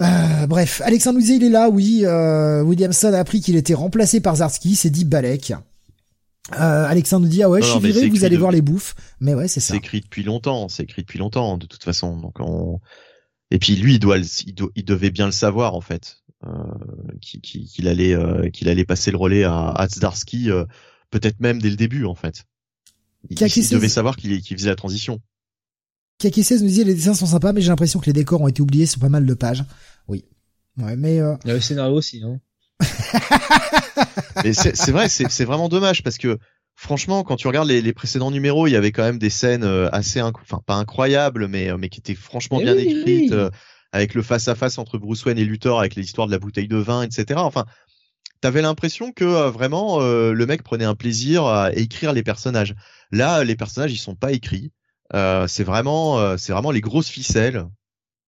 Euh, 0.00 0.46
bref, 0.46 0.82
Alexandre 0.84 1.18
nous 1.18 1.30
il 1.30 1.44
est 1.44 1.48
là, 1.48 1.68
oui. 1.68 2.02
Euh, 2.04 2.62
Williamson 2.62 3.12
a 3.12 3.18
appris 3.18 3.40
qu'il 3.40 3.56
était 3.56 3.74
remplacé 3.74 4.20
par 4.20 4.36
Zarski, 4.36 4.76
c'est 4.76 4.90
dit 4.90 5.04
Balek. 5.04 5.52
Euh, 6.52 6.86
Alexandre 6.86 7.24
nous 7.24 7.30
dit 7.30 7.42
ah 7.42 7.48
ouais, 7.48 7.62
je 7.62 7.66
suis 7.66 7.80
viré, 7.80 8.08
vous 8.08 8.24
allez 8.24 8.36
voir 8.36 8.50
les 8.50 8.60
bouffes. 8.60 8.94
Mais 9.20 9.34
ouais, 9.34 9.48
c'est 9.48 9.60
ça. 9.60 9.72
C'est 9.72 9.78
écrit 9.78 10.00
depuis 10.00 10.22
longtemps, 10.22 10.68
c'est 10.68 10.82
écrit 10.82 11.02
depuis 11.02 11.18
longtemps 11.18 11.56
de 11.56 11.66
toute 11.66 11.82
façon. 11.82 12.16
Donc 12.16 12.38
on... 12.40 12.80
et 13.50 13.58
puis 13.58 13.76
lui, 13.76 13.94
il 13.94 13.98
doit, 13.98 14.18
il, 14.18 14.84
devait 14.84 15.10
bien 15.10 15.26
le 15.26 15.32
savoir 15.32 15.74
en 15.74 15.80
fait, 15.80 16.18
euh, 16.46 16.50
qu'il 17.20 17.88
allait, 17.88 18.14
euh, 18.14 18.50
qu'il 18.50 18.68
allait 18.68 18.84
passer 18.84 19.10
le 19.10 19.16
relais 19.16 19.44
à, 19.44 19.70
à 19.70 19.88
Zdarsky, 19.88 20.50
euh, 20.50 20.64
peut-être 21.10 21.40
même 21.40 21.62
dès 21.62 21.70
le 21.70 21.76
début 21.76 22.04
en 22.04 22.14
fait. 22.14 22.44
Il, 23.30 23.40
il 23.40 23.68
devait 23.70 23.88
savoir 23.88 24.16
qu'il 24.16 24.42
faisait 24.42 24.68
la 24.68 24.76
transition. 24.76 25.22
Kaki16 26.20 26.62
nous 26.62 26.68
dit 26.68 26.84
les 26.84 26.94
dessins 26.94 27.14
sont 27.14 27.26
sympas, 27.26 27.52
mais 27.52 27.60
j'ai 27.60 27.68
l'impression 27.68 28.00
que 28.00 28.06
les 28.06 28.12
décors 28.12 28.40
ont 28.40 28.48
été 28.48 28.62
oubliés 28.62 28.86
sur 28.86 29.00
pas 29.00 29.08
mal 29.08 29.26
de 29.26 29.34
pages. 29.34 29.64
Oui. 30.08 30.24
Ouais, 30.76 30.96
mais 30.96 31.20
euh... 31.20 31.34
Il 31.44 31.48
y 31.48 31.50
a 31.50 31.54
le 31.54 31.60
scénario 31.60 31.94
aussi, 31.94 32.20
non? 32.20 32.40
Mais 34.44 34.52
c'est 34.52 34.90
vrai, 34.90 35.08
c'est 35.08 35.44
vraiment 35.44 35.68
dommage 35.68 36.02
parce 36.02 36.18
que 36.18 36.38
franchement, 36.76 37.22
quand 37.22 37.36
tu 37.36 37.46
regardes 37.46 37.68
les, 37.68 37.80
les, 37.80 37.92
précédents 37.92 38.30
numéros, 38.30 38.66
il 38.66 38.72
y 38.72 38.76
avait 38.76 38.92
quand 38.92 39.02
même 39.02 39.18
des 39.18 39.30
scènes 39.30 39.64
euh, 39.64 39.88
assez, 39.92 40.20
enfin 40.20 40.60
pas 40.66 40.74
incroyables, 40.74 41.48
mais 41.48 41.70
euh, 41.70 41.78
mais 41.78 41.88
qui 41.88 42.00
étaient 42.00 42.14
franchement 42.14 42.58
eh 42.60 42.64
bien 42.64 42.76
écrites, 42.76 43.32
euh, 43.32 43.50
avec 43.92 44.14
le 44.14 44.22
face 44.22 44.48
à 44.48 44.54
face 44.54 44.78
entre 44.78 44.98
Bruce 44.98 45.24
Wayne 45.24 45.38
et 45.38 45.44
Luthor, 45.44 45.78
avec 45.78 45.94
l'histoire 45.94 46.26
de 46.26 46.32
la 46.32 46.38
bouteille 46.38 46.68
de 46.68 46.76
vin, 46.76 47.02
etc. 47.02 47.40
Enfin, 47.42 47.64
t'avais 48.40 48.62
l'impression 48.62 49.12
que 49.12 49.48
vraiment 49.48 50.00
le 50.00 50.46
mec 50.46 50.62
prenait 50.62 50.84
un 50.84 50.96
plaisir 50.96 51.46
à 51.46 51.72
écrire 51.72 52.12
les 52.12 52.22
personnages. 52.22 52.74
Là, 53.12 53.44
les 53.44 53.56
personnages 53.56 53.92
ils 53.92 53.98
sont 53.98 54.16
pas 54.16 54.32
écrits. 54.32 54.72
Euh, 55.12 55.46
c'est 55.48 55.64
vraiment, 55.64 56.18
euh, 56.18 56.36
c'est 56.38 56.52
vraiment 56.52 56.70
les 56.70 56.80
grosses 56.80 57.08
ficelles. 57.08 57.66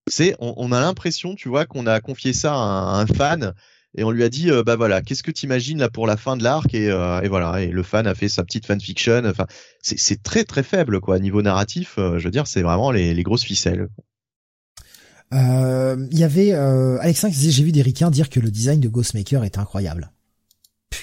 C'est, 0.09 0.36
on, 0.40 0.55
on, 0.57 0.73
a 0.73 0.81
l'impression, 0.81 1.35
tu 1.35 1.48
vois, 1.48 1.66
qu'on 1.66 1.86
a 1.86 2.01
confié 2.01 2.32
ça 2.32 2.55
à 2.55 3.01
un, 3.01 3.07
fan 3.07 3.55
et 3.97 4.05
on 4.05 4.11
lui 4.11 4.23
a 4.23 4.28
dit, 4.28 4.51
euh, 4.51 4.62
bah 4.62 4.77
voilà, 4.77 5.01
qu'est-ce 5.03 5.23
que 5.23 5.31
tu 5.31 5.47
imagines 5.47 5.78
là 5.78 5.89
pour 5.89 6.07
la 6.07 6.16
fin 6.16 6.36
de 6.36 6.44
l'arc 6.44 6.73
et, 6.74 6.85
et, 6.86 7.28
voilà, 7.28 7.62
et 7.62 7.69
le 7.69 7.82
fan 7.82 8.07
a 8.07 8.15
fait 8.15 8.28
sa 8.28 8.44
petite 8.44 8.66
fanfiction. 8.66 9.23
Enfin, 9.24 9.47
c'est 9.82 10.23
très 10.23 10.44
très 10.44 10.62
faible 10.62 11.01
quoi, 11.01 11.19
niveau 11.19 11.43
narratif. 11.43 11.94
je 11.97 12.23
veux 12.23 12.31
dire, 12.31 12.47
c'est 12.47 12.62
vraiment 12.62 12.90
les, 12.90 13.15
les 13.15 13.23
grosses 13.23 13.44
ficelles. 13.44 13.89
Il 15.32 16.19
y 16.19 16.24
avait 16.24 16.53
Alexin 16.53 17.31
qui 17.31 17.36
disait, 17.36 17.51
j'ai 17.51 17.65
vu 17.65 17.73
des 17.73 17.82
ricains 17.82 18.11
dire 18.11 18.31
que 18.31 18.39
le 18.39 18.51
design 18.51 18.81
de 18.81 18.89
Ghostmaker 18.89 19.44
est 19.44 19.59
incroyable. 19.59 20.12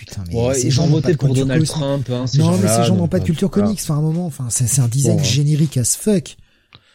Putain, 0.06 0.24
mais 0.32 0.54
ces 0.54 0.72
gens 0.72 0.86
ont 0.86 0.90
voté 0.90 1.16
pour 1.16 1.34
Donald 1.34 1.66
Trump. 1.66 2.10
Hein, 2.10 2.26
non, 2.38 2.58
mais 2.58 2.68
ces 2.68 2.84
gens 2.84 2.96
n'ont 2.96 3.08
pas 3.08 3.20
de 3.20 3.26
culture 3.26 3.50
comics. 3.50 3.80
Enfin, 3.82 3.96
un 3.96 4.02
moment, 4.02 4.26
enfin, 4.26 4.48
c'est 4.50 4.82
un 4.82 4.88
design 4.88 5.20
hein. 5.20 5.24
générique 5.24 5.78
as 5.78 5.96
fuck. 5.96 6.38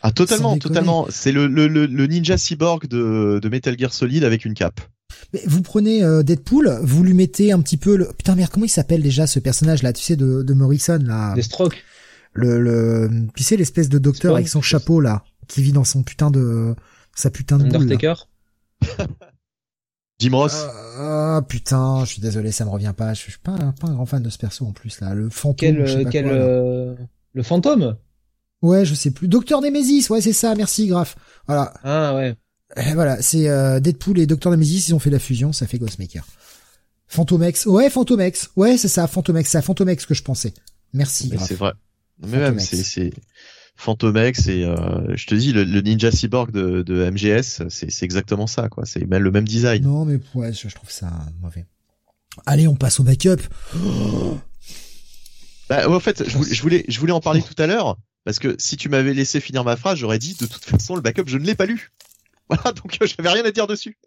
Ah, 0.02 0.12
totalement, 0.12 0.56
totalement. 0.58 1.06
C'est 1.10 1.32
le, 1.32 1.46
le, 1.46 1.66
le, 1.66 2.06
ninja 2.06 2.36
cyborg 2.36 2.86
de, 2.86 3.40
de 3.42 3.48
Metal 3.48 3.76
Gear 3.78 3.92
Solid 3.92 4.24
avec 4.24 4.44
une 4.44 4.54
cape. 4.54 4.80
Mais 5.32 5.42
vous 5.46 5.62
prenez 5.62 6.04
euh, 6.04 6.22
Deadpool, 6.22 6.78
vous 6.82 7.02
lui 7.02 7.14
mettez 7.14 7.50
un 7.50 7.60
petit 7.60 7.76
peu 7.76 7.96
le 7.96 8.06
putain 8.06 8.34
merde 8.34 8.50
comment 8.52 8.66
il 8.66 8.70
s'appelle 8.70 9.02
déjà 9.02 9.26
ce 9.26 9.40
personnage 9.40 9.82
là 9.82 9.92
tu 9.92 10.02
sais 10.02 10.16
de, 10.16 10.42
de 10.42 10.54
Morrison 10.54 11.00
là? 11.02 11.34
Deathstroke. 11.34 11.82
Le 12.34 12.60
le 12.60 13.10
tu 13.34 13.42
sais 13.42 13.56
l'espèce 13.56 13.88
de 13.88 13.98
docteur 13.98 14.34
avec 14.34 14.48
son 14.48 14.62
chapeau 14.62 15.00
là 15.00 15.24
qui 15.48 15.62
vit 15.62 15.72
dans 15.72 15.84
son 15.84 16.02
putain 16.02 16.30
de 16.30 16.74
sa 17.14 17.30
putain 17.30 17.58
de 17.58 17.64
Undertaker. 17.64 18.28
Jim 20.18 20.34
Ross. 20.34 20.66
Ah 20.98 21.42
putain, 21.48 22.04
je 22.04 22.12
suis 22.12 22.20
désolé, 22.20 22.50
ça 22.52 22.64
me 22.64 22.70
revient 22.70 22.94
pas. 22.96 23.14
Je 23.14 23.20
suis 23.20 23.38
pas, 23.38 23.56
pas 23.80 23.88
un 23.88 23.94
grand 23.94 24.06
fan 24.06 24.22
de 24.22 24.30
ce 24.30 24.38
perso 24.38 24.66
en 24.66 24.72
plus 24.72 25.00
là. 25.00 25.14
Le 25.14 25.30
fantôme. 25.30 25.56
Quel, 25.56 26.08
quel 26.10 26.26
euh, 26.26 26.94
le 27.34 27.42
fantôme? 27.42 27.96
Ouais, 28.62 28.84
je 28.84 28.94
sais 28.94 29.12
plus. 29.12 29.28
Docteur 29.28 29.60
Nemesis, 29.60 30.08
ouais, 30.10 30.20
c'est 30.20 30.32
ça. 30.32 30.54
Merci, 30.56 30.88
Graf. 30.88 31.16
Voilà. 31.46 31.72
Ah 31.84 32.14
ouais. 32.16 32.36
voilà, 32.94 33.20
c'est 33.22 33.48
euh, 33.48 33.80
Deadpool 33.80 34.18
et 34.18 34.26
Docteur 34.26 34.52
Nemesis, 34.52 34.88
ils 34.88 34.94
ont 34.94 34.98
fait 34.98 35.10
la 35.10 35.18
fusion, 35.18 35.52
ça 35.52 35.66
fait 35.66 35.78
Ghostmaker. 35.78 36.24
Fantomex, 37.06 37.66
ouais, 37.66 37.88
Fantomex, 37.88 38.50
ouais, 38.56 38.76
c'est 38.76 38.88
ça, 38.88 39.06
Fantomex, 39.06 39.50
c'est 39.50 39.58
à 39.58 39.62
Fantomex 39.62 40.04
que 40.04 40.14
je 40.14 40.22
pensais. 40.22 40.52
Merci. 40.92 41.32
C'est 41.46 41.54
vrai. 41.54 41.72
Mais 42.20 42.38
même, 42.38 42.58
c'est, 42.58 43.12
c'est, 43.78 43.84
Fantomex 43.84 44.48
et 44.48 44.64
euh, 44.64 45.16
je 45.16 45.26
te 45.26 45.34
dis 45.34 45.52
le, 45.52 45.64
Ninja 45.80 46.10
Cyborg 46.10 46.50
de, 46.50 46.82
de 46.82 47.10
MGS, 47.10 47.68
c'est 47.68 48.02
exactement 48.02 48.46
ça 48.46 48.68
quoi. 48.68 48.84
C'est 48.84 49.04
même 49.06 49.22
le 49.22 49.30
même 49.30 49.46
design. 49.46 49.82
Non 49.82 50.04
mais 50.04 50.18
ouais, 50.34 50.52
je, 50.52 50.74
trouve 50.74 50.90
ça 50.90 51.10
mauvais. 51.40 51.66
Allez, 52.46 52.68
on 52.68 52.76
passe 52.76 53.00
au 53.00 53.04
backup. 53.04 53.42
Bah, 55.68 55.86
en 55.86 56.00
fait, 56.00 56.26
je 56.26 56.62
voulais, 56.62 56.82
je 56.88 56.98
voulais, 56.98 57.12
en 57.12 57.20
parler 57.20 57.42
tout 57.42 57.62
à 57.62 57.66
l'heure 57.66 57.98
parce 58.24 58.38
que 58.38 58.56
si 58.58 58.78
tu 58.78 58.88
m'avais 58.88 59.12
laissé 59.12 59.38
finir 59.38 59.64
ma 59.64 59.76
phrase, 59.76 59.98
j'aurais 59.98 60.18
dit 60.18 60.34
de 60.40 60.46
toute 60.46 60.64
façon 60.64 60.96
le 60.96 61.02
backup 61.02 61.24
je 61.26 61.36
ne 61.36 61.44
l'ai 61.44 61.54
pas 61.54 61.66
lu. 61.66 61.92
Voilà, 62.48 62.72
donc 62.72 62.96
euh, 63.02 63.06
j'avais 63.06 63.28
rien 63.28 63.44
à 63.44 63.50
dire 63.50 63.66
dessus. 63.66 63.98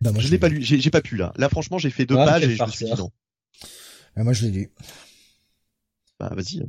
Bah, 0.00 0.10
moi, 0.10 0.20
je, 0.20 0.26
ne 0.26 0.32
l'ai 0.32 0.38
pas 0.38 0.48
lu, 0.48 0.60
j'ai 0.60 0.90
pas 0.90 1.00
pu 1.00 1.16
là. 1.16 1.32
Là 1.36 1.48
franchement, 1.48 1.78
j'ai 1.78 1.90
fait 1.90 2.04
deux 2.04 2.16
pages 2.16 2.42
et 2.42 2.56
je 2.56 2.64
me 2.64 2.68
suis 2.68 2.86
dit 2.86 2.94
non. 2.98 3.12
Bah, 4.16 4.24
moi 4.24 4.32
je 4.32 4.46
l'ai 4.46 4.50
lu. 4.50 4.70
Bah 6.18 6.32
vas-y. 6.34 6.64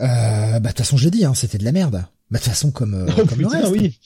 Euh, 0.00 0.06
bah 0.06 0.60
de 0.60 0.68
toute 0.68 0.78
façon 0.78 0.96
je 0.96 1.04
l'ai 1.04 1.10
dit, 1.10 1.24
hein, 1.24 1.34
c'était 1.34 1.58
de 1.58 1.64
la 1.64 1.72
merde. 1.72 2.04
Bah 2.30 2.38
de 2.38 2.44
toute 2.44 2.52
façon 2.52 2.70
comme, 2.70 2.94
euh, 2.94 3.06
oh, 3.18 3.26
comme 3.26 3.40
le 3.40 3.46
reste. 3.46 3.70
Oui. 3.70 3.98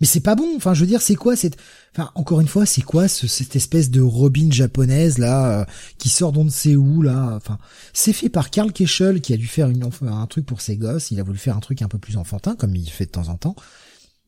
Mais 0.00 0.06
c'est 0.06 0.20
pas 0.20 0.36
bon. 0.36 0.56
Enfin, 0.56 0.74
je 0.74 0.80
veux 0.80 0.86
dire, 0.86 1.02
c'est 1.02 1.16
quoi 1.16 1.34
cette, 1.34 1.56
enfin, 1.92 2.10
encore 2.14 2.40
une 2.40 2.46
fois, 2.46 2.66
c'est 2.66 2.82
quoi 2.82 3.08
ce, 3.08 3.26
cette 3.26 3.56
espèce 3.56 3.90
de 3.90 4.00
Robin 4.00 4.48
japonaise 4.50 5.18
là 5.18 5.60
euh, 5.60 5.64
qui 5.98 6.08
sort 6.08 6.32
d'on 6.32 6.44
ne 6.44 6.50
sait 6.50 6.76
où 6.76 7.02
là? 7.02 7.32
Enfin, 7.34 7.58
c'est 7.92 8.12
fait 8.12 8.28
par 8.28 8.50
Karl 8.50 8.72
Keschel 8.72 9.20
qui 9.20 9.32
a 9.32 9.36
dû 9.36 9.48
faire 9.48 9.68
une, 9.68 9.88
un 10.02 10.26
truc 10.26 10.46
pour 10.46 10.60
ses 10.60 10.76
gosses. 10.76 11.10
Il 11.10 11.18
a 11.18 11.24
voulu 11.24 11.38
faire 11.38 11.56
un 11.56 11.60
truc 11.60 11.82
un 11.82 11.88
peu 11.88 11.98
plus 11.98 12.16
enfantin 12.16 12.54
comme 12.54 12.76
il 12.76 12.88
fait 12.88 13.06
de 13.06 13.10
temps 13.10 13.28
en 13.28 13.36
temps. 13.36 13.56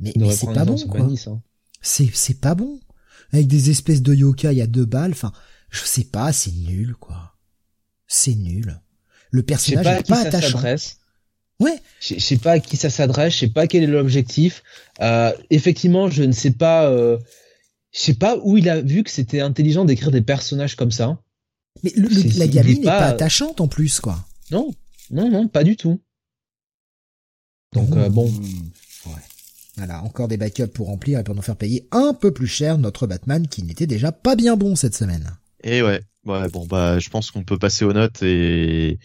Mais, 0.01 0.13
mais 0.17 0.35
c'est 0.35 0.53
pas 0.53 0.65
bon 0.65 0.77
quoi. 0.89 1.03
Hein. 1.03 1.41
C'est 1.81 2.11
c'est 2.13 2.41
pas 2.41 2.55
bon. 2.55 2.81
Avec 3.33 3.47
des 3.47 3.71
espèces 3.71 4.03
de 4.03 4.13
yokai 4.13 4.61
à 4.61 4.67
deux 4.67 4.87
balles. 4.87 5.13
Enfin, 5.13 5.33
je 5.71 5.85
sais 5.85 6.05
pas, 6.05 6.33
c'est 6.33 6.53
nul 6.53 6.95
quoi. 6.99 7.37
C'est 8.09 8.35
nul. 8.35 8.81
Le 9.31 9.43
personnage 9.43 9.87
est 9.87 10.09
pas 10.09 10.23
attachant. 10.23 10.61
Ouais. 11.61 11.79
Je 12.01 12.19
sais 12.19 12.39
pas 12.39 12.53
à 12.53 12.61
qui 12.61 12.77
ça 12.77 12.91
s'adresse, 12.91 13.35
je 13.35 13.39
sais 13.41 13.49
pas 13.49 13.67
quel 13.67 13.83
est 13.83 13.87
l'objectif. 13.87 14.63
Euh, 15.01 15.33
effectivement, 15.51 16.11
je 16.11 16.23
ne 16.23 16.33
sais 16.33 16.53
pas, 16.53 16.89
euh, 16.91 17.19
je 17.93 18.01
sais 18.01 18.15
pas 18.15 18.39
où 18.43 18.57
il 18.57 18.69
a 18.69 18.81
vu 18.81 19.05
que 19.05 19.11
c'était 19.11 19.41
intelligent 19.41 19.85
d'écrire 19.85 20.11
des 20.11 20.23
personnages 20.23 20.75
comme 20.75 20.91
ça. 20.91 21.19
Mais 21.85 21.93
la 22.37 22.47
gamine 22.47 22.79
n'est 22.79 22.85
pas... 22.85 23.07
attachante 23.07 23.61
en 23.61 23.69
plus, 23.69 24.01
quoi. 24.01 24.27
Non, 24.51 24.75
non, 25.11 25.31
non, 25.31 25.49
pas 25.49 25.63
du 25.63 25.77
tout. 25.77 26.01
Donc 27.73 27.95
euh, 27.95 28.09
bon. 28.09 28.27
Ouais. 29.07 29.23
Voilà, 29.77 30.03
encore 30.03 30.29
des 30.29 30.37
backups 30.37 30.73
pour 30.75 30.89
remplir 30.89 31.19
et 31.19 31.25
pour 31.25 31.35
nous 31.35 31.43
faire 31.43 31.57
payer 31.57 31.87
un 31.93 32.13
peu 32.13 32.33
plus 32.33 32.49
cher 32.49 32.77
notre 32.79 33.07
Batman 33.07 33.47
qui 33.47 33.63
n'était 33.63 33.87
déjà 33.87 34.13
pas 34.13 34.35
bien 34.35 34.57
bon 34.57 34.77
cette 34.77 34.95
semaine. 34.95 35.31
Et 35.63 35.83
ouais, 35.83 36.03
ouais, 36.27 36.49
bon 36.49 36.67
bah 36.67 36.99
je 36.99 37.09
pense 37.09 37.31
qu'on 37.31 37.45
peut 37.45 37.59
passer 37.59 37.85
aux 37.85 37.93
notes 37.93 38.23
et 38.23 38.99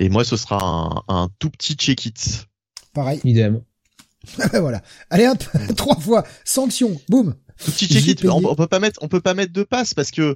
et 0.00 0.08
moi, 0.08 0.24
ce 0.24 0.36
sera 0.36 0.58
un, 0.62 1.02
un 1.08 1.28
tout 1.38 1.50
petit 1.50 1.74
check-it. 1.74 2.48
Pareil. 2.92 3.20
Idem. 3.22 3.62
voilà. 4.52 4.80
Allez 5.10 5.28
hop, 5.28 5.44
trois 5.76 5.96
fois, 5.96 6.24
sanction, 6.44 7.00
boum. 7.08 7.34
Petit 7.58 7.86
check 7.86 8.24
on, 8.24 8.42
on, 8.44 8.54
peut 8.54 8.66
pas 8.66 8.80
mettre, 8.80 8.98
on 9.02 9.08
peut 9.08 9.20
pas 9.20 9.34
mettre 9.34 9.52
de 9.52 9.62
passe 9.62 9.92
parce 9.92 10.10
que 10.10 10.34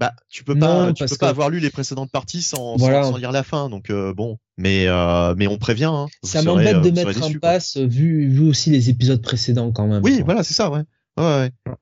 bah 0.00 0.12
tu 0.28 0.42
peux 0.42 0.58
pas, 0.58 0.92
tu 0.92 1.06
peux 1.06 1.16
pas 1.16 1.28
avoir 1.28 1.48
lu 1.48 1.60
les 1.60 1.70
précédentes 1.70 2.10
parties 2.10 2.42
sans, 2.42 2.76
sans, 2.76 3.16
lire 3.16 3.30
la 3.30 3.44
fin, 3.44 3.70
donc 3.70 3.88
euh, 3.90 4.12
bon. 4.12 4.38
Mais 4.58 4.88
euh, 4.88 5.34
mais 5.36 5.46
on 5.46 5.58
prévient. 5.58 5.84
Hein, 5.84 6.06
ça 6.24 6.42
m'embête 6.42 6.82
de 6.82 6.90
mettre 6.90 7.22
un 7.22 7.32
passe 7.38 7.76
vu 7.76 8.28
vu 8.28 8.48
aussi 8.48 8.70
les 8.70 8.90
épisodes 8.90 9.22
précédents 9.22 9.70
quand 9.70 9.86
même. 9.86 10.02
Oui, 10.02 10.22
voilà, 10.24 10.42
c'est 10.42 10.54
ça, 10.54 10.70
ouais. 10.70 10.82
Ouais, 11.16 11.24
ouais. 11.66 11.72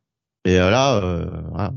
Et 0.44 0.56
là, 0.56 0.96
euh, 0.96 1.26
voilà. 1.50 1.72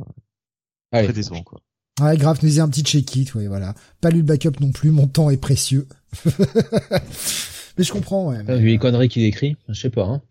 Très 0.92 1.14
décevant 1.14 1.44
quoi. 1.44 1.62
Ouais, 2.00 2.16
grave, 2.16 2.40
nous 2.44 2.60
un 2.60 2.70
petit 2.70 2.84
check-it, 2.84 3.34
ouais, 3.34 3.48
voilà. 3.48 3.74
Pas 4.02 4.12
lu 4.12 4.18
le 4.18 4.24
backup 4.24 4.60
non 4.60 4.72
plus, 4.72 4.92
mon 4.92 5.08
temps 5.08 5.32
est 5.32 5.38
précieux. 5.38 5.88
mais 6.26 7.84
je 7.84 7.92
comprends, 7.92 8.30
ouais. 8.30 8.44
Vu 8.58 8.68
les 8.68 8.78
conneries 8.78 9.10
qu'il 9.10 9.24
écrit, 9.24 9.56
je 9.68 9.80
sais 9.80 9.90
pas, 9.90 10.06
hein. 10.06 10.22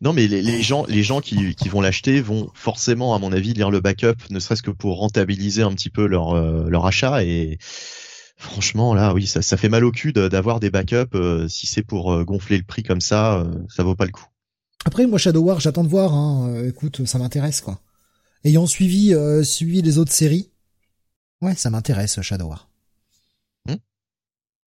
Non, 0.00 0.12
mais 0.12 0.26
les, 0.26 0.62
gens, 0.62 0.84
les 0.86 1.02
gens 1.02 1.20
qui, 1.20 1.54
vont 1.68 1.80
l'acheter 1.80 2.20
vont 2.20 2.50
forcément, 2.54 3.14
à 3.14 3.18
mon 3.18 3.32
avis, 3.32 3.54
lire 3.54 3.70
le 3.70 3.80
backup, 3.80 4.16
ne 4.30 4.38
serait-ce 4.38 4.62
que 4.62 4.70
pour 4.70 4.98
rentabiliser 4.98 5.62
un 5.62 5.72
petit 5.72 5.90
peu 5.90 6.06
leur, 6.06 6.36
euh, 6.36 6.68
leur 6.68 6.84
achat. 6.84 7.24
Et 7.24 7.58
franchement, 8.36 8.94
là, 8.94 9.14
oui, 9.14 9.26
ça, 9.26 9.40
ça 9.40 9.56
fait 9.56 9.68
mal 9.68 9.84
au 9.84 9.92
cul 9.92 10.12
d'avoir 10.12 10.60
des 10.60 10.70
backups. 10.70 11.14
Euh, 11.14 11.48
si 11.48 11.66
c'est 11.66 11.82
pour 11.82 12.12
euh, 12.12 12.24
gonfler 12.24 12.58
le 12.58 12.64
prix 12.64 12.82
comme 12.82 13.00
ça, 13.00 13.46
ça 13.68 13.82
vaut 13.82 13.94
pas 13.94 14.04
le 14.04 14.12
coup. 14.12 14.26
Après, 14.84 15.06
moi, 15.06 15.18
Shadow 15.18 15.40
War, 15.40 15.60
j'attends 15.60 15.84
de 15.84 15.88
voir. 15.88 16.12
Hein. 16.12 16.64
écoute, 16.66 17.06
ça 17.06 17.18
m'intéresse, 17.18 17.60
quoi. 17.60 17.80
Ayant 18.44 18.66
suivi, 18.66 19.14
suivi 19.42 19.80
les 19.80 19.96
autres 19.96 20.12
séries, 20.12 20.50
Ouais, 21.44 21.54
ça 21.54 21.68
m'intéresse, 21.68 22.22
Shadow 22.22 22.46
War. 22.46 22.70
Hmm. 23.68 23.76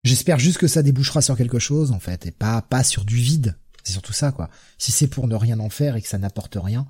J'espère 0.04 0.38
juste 0.38 0.60
que 0.60 0.68
ça 0.68 0.84
débouchera 0.84 1.24
sur 1.24 1.36
quelque 1.36 1.58
chose, 1.58 1.91
en 1.91 1.99
fait, 1.99 2.28
et 2.28 2.32
pas, 2.32 2.62
pas 2.62 2.84
sur 2.84 3.04
du 3.04 3.16
vide. 3.16 3.56
C'est 3.84 3.94
surtout 3.94 4.14
ça, 4.14 4.32
quoi. 4.32 4.52
Si 4.78 4.91
c'est 4.91 5.08
pour 5.08 5.28
ne 5.28 5.34
rien 5.34 5.60
en 5.60 5.70
faire 5.70 5.95
et 5.95 6.04
que 6.04 6.08
ça 6.08 6.20
n'apporte 6.20 6.56
rien, 6.62 6.86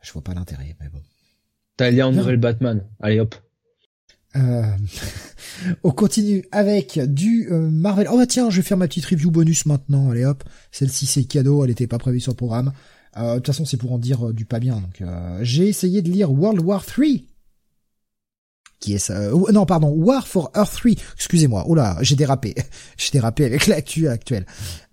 je 0.00 0.10
vois 0.12 0.22
pas 0.22 0.32
l'intérêt, 0.32 0.76
mais 0.80 0.88
bon. 0.88 1.02
T'as 1.76 1.90
lien 1.90 2.06
en 2.06 2.12
nouvelle 2.12 2.38
Batman. 2.38 2.82
Allez, 3.00 3.20
hop. 3.20 3.34
Euh... 4.36 4.62
on 5.84 5.90
continue 5.90 6.46
avec 6.50 6.98
du 6.98 7.48
euh, 7.52 7.68
Marvel. 7.68 8.08
Oh 8.10 8.16
bah 8.16 8.26
tiens, 8.26 8.48
je 8.48 8.56
vais 8.56 8.62
faire 8.62 8.78
ma 8.78 8.88
petite 8.88 9.04
review 9.04 9.30
bonus 9.30 9.66
maintenant. 9.66 10.10
Allez 10.10 10.24
hop, 10.24 10.42
celle-ci 10.72 11.04
c'est 11.04 11.24
cadeau, 11.24 11.64
elle 11.64 11.70
était 11.70 11.86
pas 11.86 11.98
prévue 11.98 12.20
sur 12.20 12.32
le 12.32 12.36
programme. 12.36 12.72
Euh, 13.18 13.32
de 13.32 13.36
toute 13.36 13.48
façon, 13.48 13.66
c'est 13.66 13.76
pour 13.76 13.92
en 13.92 13.98
dire 13.98 14.28
euh, 14.28 14.32
du 14.32 14.46
pas 14.46 14.58
bien. 14.58 14.80
Donc, 14.80 15.06
j'ai 15.42 15.68
essayé 15.68 16.00
de 16.00 16.10
lire 16.10 16.32
World 16.32 16.62
War 16.62 16.86
3 16.86 17.04
qui 18.80 18.94
est 18.94 18.98
ça 18.98 19.14
euh, 19.14 19.52
non 19.52 19.66
pardon 19.66 19.88
War 19.88 20.26
for 20.26 20.50
Earth 20.56 20.72
3 20.72 20.92
excusez-moi. 21.16 21.64
Oh 21.66 21.74
là 21.74 21.96
j'ai 22.00 22.16
dérapé. 22.16 22.54
J'ai 22.96 23.10
dérapé 23.12 23.44
avec 23.44 23.66
l'actu 23.66 24.08
actuelle. 24.08 24.46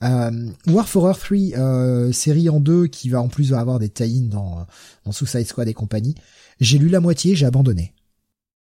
Euh, 0.04 0.50
War 0.68 0.88
for 0.88 1.08
Earth 1.08 1.22
3 1.22 1.38
euh, 1.58 2.12
série 2.12 2.50
en 2.50 2.60
deux 2.60 2.88
qui 2.88 3.10
va 3.10 3.22
en 3.22 3.28
plus 3.28 3.54
avoir 3.54 3.80
des 3.80 3.90
tie 3.90 4.22
dans 4.22 4.66
dans 5.06 5.12
Suicide 5.12 5.48
Squad 5.48 5.68
et 5.68 5.74
compagnie. 5.74 6.16
J'ai 6.60 6.78
lu 6.78 6.90
la 6.90 7.00
moitié 7.00 7.36
j'ai 7.36 7.46
abandonné. 7.46 7.94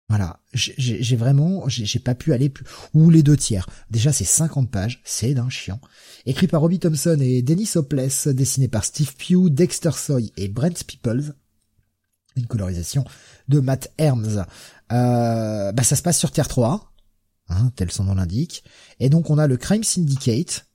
Voilà. 0.08 0.38
J'ai 0.52 1.16
vraiment 1.16 1.64
j'ai 1.68 1.98
pas 1.98 2.14
pu 2.14 2.32
aller 2.32 2.48
plus 2.48 2.64
ou 2.94 3.10
les 3.10 3.22
deux 3.22 3.36
tiers. 3.36 3.68
Déjà 3.90 4.12
c'est 4.12 4.24
50 4.24 4.70
pages 4.70 5.00
c'est 5.04 5.34
d'un 5.34 5.48
chiant. 5.48 5.80
Écrit 6.26 6.46
par 6.46 6.60
Robbie 6.60 6.78
Thompson 6.78 7.18
et 7.20 7.42
Dennis 7.42 7.72
Hopeless 7.74 8.28
dessiné 8.28 8.68
par 8.68 8.84
Steve 8.84 9.14
Pugh 9.16 9.48
Dexter 9.48 9.92
Soy 9.92 10.32
et 10.36 10.48
Brent 10.48 10.84
Peoples. 10.86 11.34
Une 12.36 12.46
colorisation 12.46 13.04
de 13.48 13.60
Matt 13.60 13.92
Herms. 13.98 14.44
Euh, 14.92 15.72
bah 15.72 15.82
ça 15.82 15.96
se 15.96 16.02
passe 16.02 16.18
sur 16.18 16.30
Terre 16.30 16.48
3, 16.48 16.92
hein, 17.48 17.72
tel 17.76 17.90
son 17.90 18.04
nom 18.04 18.14
l'indique. 18.14 18.64
Et 19.00 19.08
donc 19.08 19.30
on 19.30 19.38
a 19.38 19.46
le 19.46 19.56
Crime 19.56 19.84
Syndicate 19.84 20.66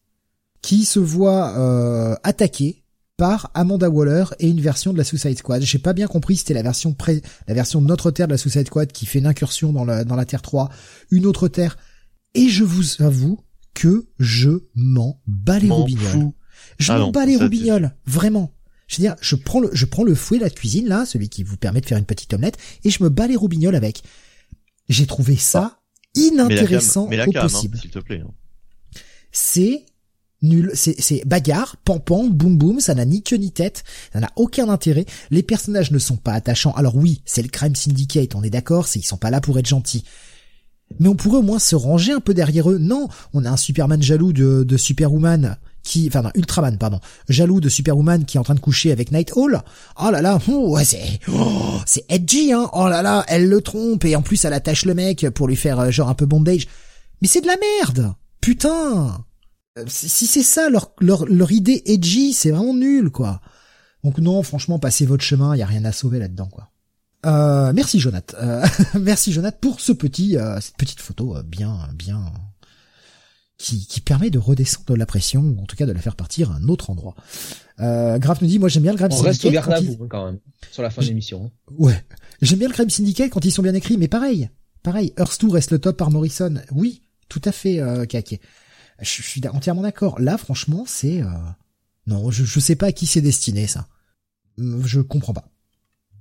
qui 0.61 0.85
se 0.85 0.99
voit 0.99 1.57
euh, 1.57 2.15
attaqué 2.23 2.83
par 3.17 3.51
Amanda 3.53 3.89
Waller 3.89 4.25
et 4.39 4.49
une 4.49 4.61
version 4.61 4.93
de 4.93 4.97
la 4.97 5.03
Suicide 5.03 5.37
Squad. 5.37 5.61
J'ai 5.61 5.79
pas 5.79 5.93
bien 5.93 6.07
compris, 6.07 6.37
c'était 6.37 6.53
la 6.53 6.63
version 6.63 6.93
pré 6.93 7.21
la 7.47 7.53
version 7.53 7.81
de 7.81 7.87
notre 7.87 8.11
Terre 8.11 8.27
de 8.27 8.33
la 8.33 8.37
Suicide 8.37 8.67
Squad 8.67 8.91
qui 8.91 9.05
fait 9.05 9.19
une 9.19 9.27
incursion 9.27 9.71
dans 9.71 9.85
la, 9.85 10.03
dans 10.03 10.15
la 10.15 10.25
Terre 10.25 10.41
3, 10.41 10.69
une 11.11 11.25
autre 11.25 11.47
Terre. 11.47 11.77
Et 12.33 12.49
je 12.49 12.63
vous 12.63 13.01
avoue 13.01 13.39
que 13.73 14.09
je 14.19 14.49
m'en 14.75 15.21
bats 15.27 15.59
les 15.59 15.69
roubignoles. 15.69 16.31
Je 16.77 16.91
ah 16.91 16.97
m'en 16.97 17.11
bats 17.11 17.25
les 17.25 17.37
roubignoles, 17.37 17.95
vraiment. 18.05 18.53
Je 18.91 18.97
veux 18.97 19.03
dire, 19.03 19.15
je 19.21 19.37
prends 19.37 19.61
le, 19.61 19.69
je 19.71 19.85
prends 19.85 20.03
le 20.03 20.13
fouet 20.13 20.37
de 20.37 20.43
la 20.43 20.49
cuisine, 20.49 20.87
là, 20.87 21.05
celui 21.05 21.29
qui 21.29 21.43
vous 21.43 21.55
permet 21.55 21.79
de 21.79 21.85
faire 21.85 21.97
une 21.97 22.05
petite 22.05 22.33
omelette, 22.33 22.57
et 22.83 22.89
je 22.89 23.01
me 23.01 23.09
bats 23.09 23.25
les 23.25 23.37
roubignoles 23.37 23.75
avec. 23.75 24.03
J'ai 24.89 25.05
trouvé 25.05 25.37
ça 25.37 25.79
inintéressant 26.13 27.07
mais 27.07 27.15
la 27.15 27.25
au 27.25 27.31
hein, 27.33 27.41
possible. 27.41 27.77
s'il 27.77 27.89
te 27.89 27.99
plaît. 27.99 28.21
Hein. 28.21 28.31
C'est 29.31 29.85
nul, 30.41 30.71
c'est, 30.73 30.99
c'est 30.99 31.23
bagarre, 31.25 31.77
pam 31.85 32.01
boum 32.29 32.57
boum, 32.57 32.81
ça 32.81 32.93
n'a 32.93 33.05
ni 33.05 33.23
queue 33.23 33.37
ni 33.37 33.53
tête, 33.53 33.85
ça 34.11 34.19
n'a 34.19 34.31
aucun 34.35 34.67
intérêt. 34.67 35.05
Les 35.29 35.43
personnages 35.43 35.91
ne 35.91 35.99
sont 35.99 36.17
pas 36.17 36.33
attachants. 36.33 36.73
Alors 36.73 36.97
oui, 36.97 37.21
c'est 37.23 37.43
le 37.43 37.47
crime 37.47 37.75
syndicate, 37.75 38.35
on 38.35 38.43
est 38.43 38.49
d'accord, 38.49 38.89
c'est 38.89 38.99
ils 38.99 39.03
sont 39.03 39.15
pas 39.15 39.29
là 39.29 39.39
pour 39.39 39.57
être 39.57 39.67
gentils. 39.67 40.03
Mais 40.99 41.07
on 41.07 41.15
pourrait 41.15 41.37
au 41.37 41.43
moins 41.43 41.59
se 41.59 41.75
ranger 41.75 42.11
un 42.11 42.19
peu 42.19 42.33
derrière 42.33 42.69
eux. 42.69 42.77
Non, 42.77 43.07
on 43.31 43.45
a 43.45 43.49
un 43.49 43.55
Superman 43.55 44.01
jaloux 44.01 44.33
de, 44.33 44.65
de 44.65 44.77
Superwoman 44.77 45.57
qui, 45.83 46.07
enfin 46.07 46.21
non, 46.21 46.31
Ultraman, 46.35 46.77
pardon, 46.77 46.99
jaloux 47.29 47.59
de 47.59 47.69
Superwoman 47.69 48.25
qui 48.25 48.37
est 48.37 48.39
en 48.39 48.43
train 48.43 48.55
de 48.55 48.59
coucher 48.59 48.91
avec 48.91 49.11
Night 49.11 49.31
Hall. 49.35 49.61
Oh 50.01 50.11
là 50.11 50.21
là, 50.21 50.39
oh, 50.49 50.77
c'est, 50.83 51.19
oh, 51.27 51.79
c'est 51.85 52.05
edgy, 52.09 52.53
hein. 52.53 52.69
Oh 52.73 52.87
là 52.87 53.01
là, 53.01 53.25
elle 53.27 53.49
le 53.49 53.61
trompe 53.61 54.05
et 54.05 54.15
en 54.15 54.21
plus 54.21 54.43
elle 54.45 54.53
attache 54.53 54.85
le 54.85 54.93
mec 54.93 55.29
pour 55.31 55.47
lui 55.47 55.55
faire 55.55 55.79
euh, 55.79 55.91
genre 55.91 56.09
un 56.09 56.13
peu 56.15 56.25
bondage. 56.25 56.67
Mais 57.21 57.27
c'est 57.27 57.41
de 57.41 57.47
la 57.47 57.57
merde, 57.57 58.13
putain. 58.41 59.23
Euh, 59.77 59.85
si 59.87 60.27
c'est 60.27 60.43
ça 60.43 60.69
leur, 60.69 60.91
leur 60.99 61.25
leur 61.25 61.51
idée 61.51 61.81
edgy, 61.85 62.33
c'est 62.33 62.51
vraiment 62.51 62.73
nul 62.73 63.09
quoi. 63.09 63.41
Donc 64.03 64.17
non, 64.17 64.43
franchement, 64.43 64.79
passez 64.79 65.05
votre 65.05 65.23
chemin, 65.23 65.55
y 65.55 65.61
a 65.61 65.65
rien 65.65 65.85
à 65.85 65.91
sauver 65.91 66.19
là-dedans 66.19 66.47
quoi. 66.47 66.71
Euh, 67.25 67.71
merci 67.73 67.99
Jonathan, 67.99 68.35
euh, 68.41 68.65
merci 68.99 69.31
Jonathan 69.31 69.57
pour 69.61 69.79
ce 69.79 69.91
petit 69.91 70.37
cette 70.59 70.75
petite 70.75 70.99
photo 70.99 71.37
bien 71.43 71.77
bien 71.93 72.33
qui, 73.61 73.85
qui 73.85 74.01
permet 74.01 74.29
de 74.29 74.39
redescendre 74.39 74.97
la 74.97 75.05
pression, 75.05 75.41
ou 75.41 75.61
en 75.61 75.65
tout 75.65 75.75
cas 75.75 75.85
de 75.85 75.91
la 75.91 75.99
faire 75.99 76.15
partir 76.15 76.51
à 76.51 76.55
un 76.55 76.67
autre 76.67 76.89
endroit. 76.89 77.15
Euh, 77.79 78.17
Graf 78.17 78.41
nous 78.41 78.47
dit, 78.47 78.59
moi 78.59 78.69
j'aime 78.69 78.83
bien 78.83 78.91
le 78.91 78.97
Crime 78.97 79.11
Syndicate. 79.11 79.25
On 79.25 79.29
reste 79.29 79.45
au 79.45 79.51
garde 79.51 80.07
quand 80.09 80.25
même, 80.25 80.39
sur 80.71 80.83
la 80.83 80.89
fin 80.89 81.01
de 81.01 81.07
l'émission. 81.07 81.45
Hein. 81.45 81.73
Ouais. 81.77 82.05
J'aime 82.41 82.59
bien 82.59 82.67
le 82.67 82.73
Crime 82.73 82.89
Syndicate 82.89 83.29
quand 83.29 83.45
ils 83.45 83.51
sont 83.51 83.61
bien 83.61 83.73
écrits, 83.73 83.97
mais 83.97 84.07
pareil. 84.07 84.49
Pareil, 84.83 85.13
Earth 85.17 85.39
2 85.41 85.49
reste 85.49 85.71
le 85.71 85.79
top 85.79 85.97
par 85.97 86.09
Morrison. 86.09 86.55
Oui, 86.71 87.03
tout 87.29 87.41
à 87.45 87.51
fait, 87.51 87.79
euh, 87.79 88.05
Kake. 88.05 88.41
Je, 88.99 89.21
suis 89.21 89.41
entièrement 89.47 89.83
d'accord. 89.83 90.19
Là, 90.19 90.37
franchement, 90.37 90.83
c'est... 90.87 91.21
Euh... 91.21 91.27
Non, 92.07 92.31
je, 92.31 92.43
je 92.43 92.59
sais 92.59 92.75
pas 92.75 92.87
à 92.87 92.91
qui 92.91 93.05
c'est 93.05 93.21
destiné, 93.21 93.67
ça. 93.67 93.87
Je 94.57 95.01
comprends 95.01 95.33
pas. 95.33 95.51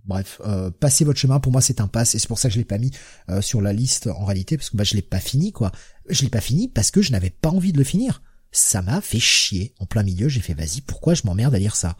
Bref, 0.05 0.41
euh, 0.45 0.71
passez 0.71 1.05
votre 1.05 1.19
chemin. 1.19 1.41
Pour 1.41 1.53
moi, 1.53 1.61
c'est 1.61 1.81
un 1.81 1.87
pass 1.87 2.15
et 2.15 2.19
c'est 2.19 2.29
pour 2.29 2.39
ça 2.39 2.49
que 2.49 2.55
je 2.55 2.59
l'ai 2.59 2.65
pas 2.65 2.79
mis 2.79 2.91
euh, 3.29 3.41
sur 3.41 3.61
la 3.61 3.73
liste 3.73 4.07
en 4.09 4.25
réalité 4.25 4.57
parce 4.57 4.71
que 4.71 4.77
bah 4.77 4.85
je 4.85 4.95
l'ai 4.95 5.03
pas 5.03 5.21
fini 5.21 5.53
quoi. 5.53 5.73
Je 6.11 6.23
l'ai 6.23 6.29
pas 6.29 6.41
fini 6.41 6.69
parce 6.69 6.91
que 6.91 7.03
je 7.03 7.13
n'avais 7.13 7.31
pas 7.31 7.51
envie 7.51 7.73
de 7.73 7.79
le 7.79 7.85
finir. 7.85 8.23
Ça 8.53 8.83
m'a 8.83 9.01
fait 9.01 9.21
chier 9.21 9.75
en 9.79 9.87
plein 9.87 10.03
milieu. 10.03 10.29
J'ai 10.29 10.41
fait 10.41 10.55
vas-y, 10.55 10.81
pourquoi 10.81 11.15
je 11.15 11.23
m'emmerde 11.25 11.55
à 11.55 11.59
lire 11.59 11.77
ça? 11.77 11.97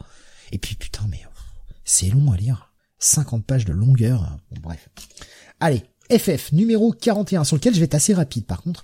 Et 0.51 0.57
puis 0.57 0.75
putain, 0.75 1.05
mais 1.09 1.21
c'est 1.85 2.09
long 2.09 2.31
à 2.31 2.37
lire. 2.37 2.73
50 2.99 3.45
pages 3.45 3.65
de 3.65 3.73
longueur. 3.73 4.37
Bon, 4.51 4.61
bref. 4.61 4.89
Allez, 5.59 5.83
FF 6.09 6.51
numéro 6.51 6.91
41 6.91 7.43
sur 7.43 7.55
lequel 7.55 7.73
je 7.73 7.79
vais 7.79 7.85
être 7.85 7.95
assez 7.95 8.13
rapide 8.13 8.45
par 8.45 8.61
contre. 8.61 8.83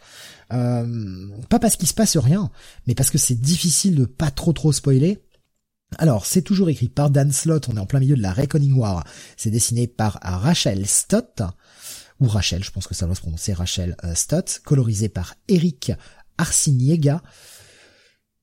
Euh, 0.54 1.28
pas 1.50 1.60
parce 1.60 1.76
qu'il 1.76 1.88
se 1.88 1.94
passe 1.94 2.18
rien, 2.18 2.50
mais 2.88 2.96
parce 2.96 3.10
que 3.10 3.18
c'est 3.18 3.40
difficile 3.40 3.96
de 3.96 4.06
pas 4.06 4.32
trop 4.32 4.54
trop 4.54 4.72
spoiler. 4.72 5.20
Alors, 5.98 6.26
c'est 6.26 6.42
toujours 6.42 6.70
écrit 6.70 6.90
par 6.90 7.10
Dan 7.10 7.32
Slott, 7.32 7.70
on 7.70 7.78
est 7.78 7.80
en 7.80 7.86
plein 7.86 8.00
milieu 8.00 8.16
de 8.16 8.22
la 8.22 8.34
Reckoning 8.34 8.74
War. 8.74 9.06
C'est 9.38 9.52
dessiné 9.52 9.88
par 9.88 10.20
Rachel 10.22 10.86
Stott, 10.86 11.42
ou 12.20 12.28
Rachel, 12.28 12.64
je 12.64 12.72
pense 12.72 12.88
que 12.88 12.96
ça 12.96 13.06
doit 13.06 13.16
se 13.16 13.22
prononcer 13.22 13.54
Rachel 13.54 13.96
euh, 14.04 14.16
Stott, 14.16 14.62
colorisé 14.64 15.10
par 15.10 15.36
Eric 15.48 15.92
Arciniega. 16.38 17.22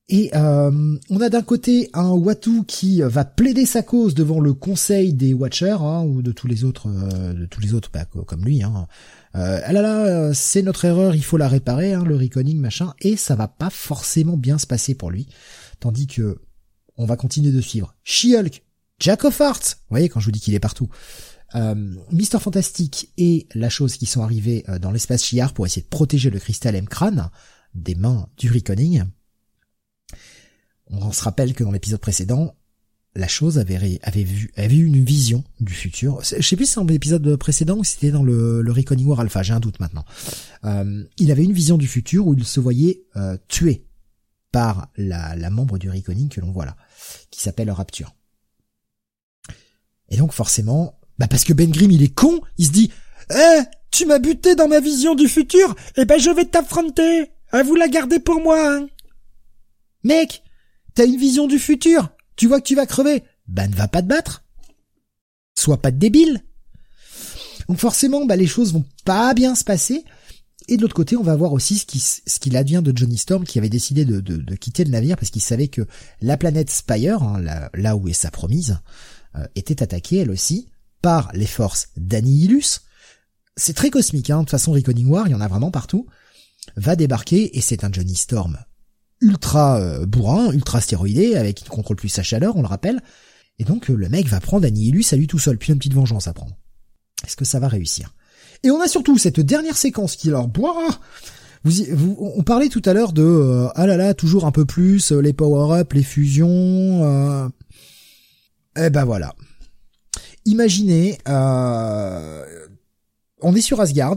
Et 0.07 0.29
euh, 0.35 0.97
on 1.09 1.19
a 1.19 1.29
d'un 1.29 1.41
côté 1.41 1.89
un 1.93 2.11
Watu 2.11 2.63
qui 2.65 3.01
va 3.01 3.25
plaider 3.25 3.65
sa 3.65 3.81
cause 3.81 4.13
devant 4.13 4.39
le 4.39 4.53
conseil 4.53 5.13
des 5.13 5.33
Watchers 5.33 5.81
hein, 5.81 6.03
ou 6.03 6.21
de 6.21 6.31
tous 6.31 6.47
les 6.47 6.63
autres, 6.63 6.87
euh, 6.87 7.33
de 7.33 7.45
tous 7.47 7.59
les 7.59 7.73
autres, 7.73 7.89
bah, 7.91 8.05
comme 8.05 8.45
lui. 8.45 8.61
Hein. 8.61 8.87
ah 9.33 9.73
là 9.73 9.81
là, 9.81 10.33
c'est 10.33 10.61
notre 10.61 10.85
erreur, 10.85 11.15
il 11.15 11.23
faut 11.23 11.37
la 11.37 11.47
réparer, 11.47 11.93
hein, 11.93 12.03
le 12.05 12.15
reconning 12.15 12.59
machin, 12.59 12.93
et 13.01 13.17
ça 13.17 13.35
va 13.35 13.47
pas 13.47 13.71
forcément 13.71 14.37
bien 14.37 14.59
se 14.59 14.67
passer 14.67 14.93
pour 14.93 15.09
lui. 15.09 15.27
Tandis 15.79 16.07
que 16.07 16.37
on 16.97 17.05
va 17.05 17.17
continuer 17.17 17.51
de 17.51 17.59
suivre 17.59 17.95
She-Hulk, 18.03 18.63
Jack 18.99 19.25
of 19.25 19.39
vous 19.39 19.53
voyez 19.89 20.07
quand 20.07 20.19
je 20.19 20.25
vous 20.25 20.31
dis 20.31 20.39
qu'il 20.39 20.53
est 20.53 20.59
partout, 20.59 20.87
euh, 20.89 21.34
Mister 22.11 22.39
Fantastic 22.39 23.11
et 23.17 23.47
la 23.53 23.69
chose 23.69 23.97
qui 23.97 24.05
sont 24.05 24.23
arrivées 24.23 24.65
euh, 24.67 24.79
dans 24.79 24.91
l'espace 24.91 25.23
Shi'ar 25.23 25.53
pour 25.53 25.65
essayer 25.65 25.83
de 25.83 25.87
protéger 25.87 26.29
le 26.29 26.39
cristal 26.39 26.75
M-Crane 26.75 27.29
des 27.73 27.95
mains 27.95 28.27
du 28.37 28.51
Reconning. 28.51 29.03
On 30.87 31.11
se 31.11 31.23
rappelle 31.23 31.53
que 31.53 31.63
dans 31.63 31.71
l'épisode 31.71 31.99
précédent, 31.99 32.55
la 33.15 33.27
chose 33.27 33.57
avait, 33.59 33.99
avait 34.03 34.23
vu, 34.23 34.51
avait 34.57 34.75
eu 34.75 34.85
une 34.85 35.05
vision 35.05 35.43
du 35.61 35.73
futur. 35.73 36.21
Je 36.21 36.41
sais 36.41 36.57
plus 36.57 36.65
si 36.65 36.73
c'est 36.73 36.81
dans 36.81 36.85
l'épisode 36.85 37.37
précédent 37.37 37.77
ou 37.77 37.83
si 37.83 37.93
c'était 37.93 38.11
dans 38.11 38.23
le, 38.23 38.61
le 38.61 38.71
Reconning 38.71 39.05
War 39.07 39.21
Alpha, 39.21 39.41
j'ai 39.41 39.53
un 39.53 39.61
doute 39.61 39.79
maintenant. 39.79 40.03
Euh, 40.65 41.05
il 41.17 41.31
avait 41.31 41.45
une 41.45 41.53
vision 41.53 41.77
du 41.77 41.87
futur 41.87 42.27
où 42.27 42.33
il 42.33 42.45
se 42.45 42.59
voyait 42.59 43.03
euh, 43.15 43.37
tuer 43.47 43.87
par 44.51 44.89
la, 44.97 45.35
la 45.35 45.49
membre 45.49 45.77
du 45.77 45.89
Reckoning 45.89 46.27
que 46.27 46.41
l'on 46.41 46.51
voit 46.51 46.65
là, 46.65 46.75
qui 47.31 47.41
s'appelle 47.41 47.71
Rapture. 47.71 48.15
Et 50.09 50.17
donc 50.17 50.33
forcément, 50.33 50.99
bah 51.17 51.27
parce 51.27 51.43
que 51.43 51.53
Ben 51.53 51.71
Grimm 51.71 51.91
il 51.91 52.03
est 52.03 52.13
con, 52.13 52.41
il 52.57 52.67
se 52.67 52.71
dit 52.71 52.91
Eh, 53.31 53.61
tu 53.91 54.05
m'as 54.05 54.19
buté 54.19 54.55
dans 54.55 54.67
ma 54.67 54.79
vision 54.79 55.15
du 55.15 55.27
futur, 55.27 55.75
eh 55.95 56.05
ben 56.05 56.19
je 56.19 56.29
vais 56.29 56.45
t'affronter, 56.45 57.31
à 57.51 57.63
vous 57.63 57.75
la 57.75 57.87
garder 57.87 58.19
pour 58.19 58.41
moi. 58.41 58.75
Hein. 58.75 58.87
Mec, 60.03 60.43
t'as 60.93 61.05
une 61.05 61.17
vision 61.17 61.47
du 61.47 61.59
futur, 61.59 62.09
tu 62.35 62.47
vois 62.47 62.59
que 62.59 62.67
tu 62.67 62.75
vas 62.75 62.85
crever, 62.85 63.23
bah 63.47 63.67
ne 63.67 63.75
va 63.75 63.87
pas 63.87 64.01
te 64.01 64.07
battre. 64.07 64.43
Sois 65.57 65.81
pas 65.81 65.91
de 65.91 65.97
débile. 65.97 66.43
Donc 67.69 67.79
forcément, 67.79 68.25
bah 68.25 68.35
les 68.35 68.47
choses 68.47 68.73
vont 68.73 68.85
pas 69.05 69.33
bien 69.33 69.55
se 69.55 69.63
passer. 69.63 70.03
Et 70.67 70.77
de 70.77 70.81
l'autre 70.81 70.95
côté, 70.95 71.15
on 71.15 71.23
va 71.23 71.35
voir 71.35 71.53
aussi 71.53 71.77
ce 71.77 71.85
qui 71.85 71.99
ce 71.99 72.39
qu'il 72.39 72.57
advient 72.57 72.81
de 72.83 72.95
Johnny 72.95 73.17
Storm 73.17 73.45
qui 73.45 73.59
avait 73.59 73.69
décidé 73.69 74.03
de, 74.03 74.19
de, 74.19 74.55
quitter 74.55 74.83
le 74.83 74.89
navire 74.89 75.15
parce 75.15 75.29
qu'il 75.29 75.41
savait 75.41 75.67
que 75.67 75.87
la 76.21 76.37
planète 76.37 76.71
Spire, 76.71 77.21
hein, 77.21 77.69
là, 77.73 77.95
où 77.95 78.07
est 78.07 78.13
sa 78.13 78.31
promise, 78.31 78.79
euh, 79.35 79.45
était 79.55 79.83
attaquée 79.83 80.17
elle 80.17 80.31
aussi 80.31 80.69
par 81.05 81.29
les 81.35 81.45
forces 81.45 81.89
d'Annihilus. 81.97 82.81
C'est 83.55 83.75
très 83.75 83.91
cosmique, 83.91 84.31
hein. 84.31 84.37
de 84.37 84.41
toute 84.41 84.49
façon 84.49 84.71
Reckoning 84.71 85.05
War, 85.05 85.27
il 85.27 85.33
y 85.33 85.35
en 85.35 85.39
a 85.39 85.47
vraiment 85.47 85.69
partout. 85.69 86.07
Va 86.77 86.95
débarquer 86.95 87.55
et 87.55 87.61
c'est 87.61 87.83
un 87.83 87.91
Johnny 87.91 88.15
Storm 88.15 88.57
ultra 89.21 89.79
euh, 89.79 90.07
bourrin, 90.07 90.51
ultra 90.51 90.81
stéroïdé, 90.81 91.35
avec 91.35 91.57
qui 91.57 91.63
ne 91.65 91.69
contrôle 91.69 91.95
plus 91.95 92.09
sa 92.09 92.23
chaleur, 92.23 92.55
on 92.55 92.63
le 92.63 92.67
rappelle. 92.67 93.03
Et 93.59 93.65
donc 93.65 93.91
euh, 93.91 93.93
le 93.93 94.09
mec 94.09 94.27
va 94.27 94.39
prendre 94.39 94.65
Annihilus 94.65 95.13
à 95.13 95.15
lui 95.15 95.27
tout 95.27 95.37
seul, 95.37 95.59
puis 95.59 95.71
une 95.71 95.77
petite 95.77 95.93
vengeance 95.93 96.27
à 96.27 96.33
prendre. 96.33 96.57
Est-ce 97.23 97.35
que 97.35 97.45
ça 97.45 97.59
va 97.59 97.67
réussir? 97.67 98.15
Et 98.63 98.71
on 98.71 98.81
a 98.81 98.87
surtout 98.87 99.19
cette 99.19 99.39
dernière 99.39 99.77
séquence 99.77 100.15
qui 100.15 100.29
leur 100.29 100.47
boit. 100.47 100.89
Vous, 101.63 101.83
vous, 101.91 102.17
on 102.19 102.41
parlait 102.41 102.69
tout 102.69 102.81
à 102.83 102.93
l'heure 102.93 103.13
de 103.13 103.21
euh, 103.21 103.67
ah 103.75 103.85
là 103.85 103.95
là 103.95 104.15
toujours 104.15 104.45
un 104.45 104.51
peu 104.51 104.65
plus 104.65 105.11
les 105.11 105.33
power-up, 105.33 105.93
les 105.93 106.01
fusions. 106.01 107.03
Euh... 107.03 107.47
Eh 108.75 108.89
ben 108.89 109.05
voilà. 109.05 109.35
Imaginez, 110.45 111.17
euh... 111.27 112.67
on 113.41 113.55
est 113.55 113.61
sur 113.61 113.81
Asgard. 113.81 114.15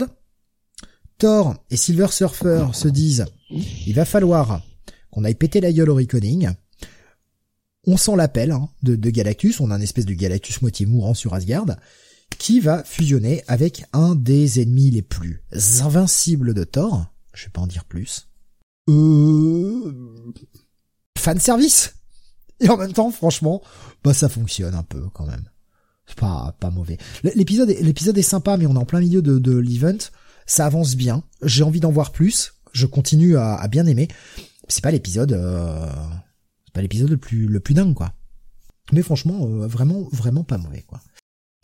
Thor 1.19 1.57
et 1.71 1.77
Silver 1.77 2.09
Surfer 2.09 2.67
se 2.73 2.87
disent 2.87 3.27
il 3.51 3.95
va 3.95 4.05
falloir 4.05 4.63
qu'on 5.11 5.25
aille 5.25 5.35
péter 5.35 5.61
la 5.61 5.73
gueule 5.73 5.91
au 5.91 5.97
Reckoning. 5.97 6.51
On 7.87 7.97
sent 7.97 8.15
l'appel 8.17 8.53
hein, 8.53 8.69
de, 8.83 8.95
de 8.95 9.11
Galactus, 9.11 9.61
on 9.61 9.71
a 9.71 9.75
un 9.75 9.81
espèce 9.81 10.07
de 10.07 10.15
Galactus 10.15 10.63
moitié 10.63 10.87
mourant 10.87 11.15
sur 11.15 11.35
Asgard 11.35 11.67
qui 12.37 12.61
va 12.61 12.85
fusionner 12.85 13.43
avec 13.49 13.85
un 13.93 14.15
des 14.15 14.61
ennemis 14.61 14.91
les 14.91 15.03
plus 15.03 15.43
invincibles 15.81 16.55
de 16.55 16.65
Thor. 16.65 17.07
Je 17.35 17.47
vais 17.47 17.51
pas 17.51 17.63
en 17.63 17.67
dire 17.67 17.85
plus. 17.85 18.29
Euh... 18.89 19.93
Fan 21.17 21.41
service. 21.41 21.95
Et 22.61 22.69
en 22.69 22.77
même 22.77 22.93
temps, 22.93 23.11
franchement, 23.11 23.63
bah 24.03 24.15
ça 24.15 24.29
fonctionne 24.29 24.75
un 24.75 24.83
peu 24.83 25.09
quand 25.15 25.27
même. 25.27 25.49
C'est 26.09 26.19
pas 26.19 26.57
pas 26.59 26.71
mauvais. 26.71 26.99
L'épisode 27.23 27.69
l'épisode 27.69 28.19
est 28.19 28.23
sympa, 28.23 28.57
mais 28.57 28.67
on 28.67 28.75
est 28.75 28.79
en 28.79 28.85
plein 28.85 29.01
milieu 29.01 29.23
de, 29.23 29.39
de 29.39 29.57
l'event. 29.57 29.99
Ça 30.47 30.67
avance 30.67 30.97
bien. 30.97 31.23
J'ai 31.43 31.63
envie 31.63 31.81
d'en 31.81 31.93
voir 31.93 32.13
plus. 32.13 32.55
Je 32.73 32.87
continue 32.87 33.37
à, 33.37 33.67
bien 33.69 33.87
aimer. 33.87 34.09
C'est 34.69 34.83
pas 34.83 34.91
l'épisode, 34.91 35.33
euh... 35.33 35.87
c'est 36.65 36.75
pas 36.75 36.83
l'épisode 36.83 37.11
le 37.11 37.17
plus 37.17 37.47
le 37.47 37.61
plus 37.61 37.75
dingue 37.75 37.95
quoi. 37.95 38.13
Mais 38.93 39.03
franchement, 39.03 39.47
euh, 39.47 39.67
vraiment 39.67 40.09
vraiment 40.13 40.45
pas 40.45 40.59
mauvais 40.59 40.83
quoi. 40.83 41.01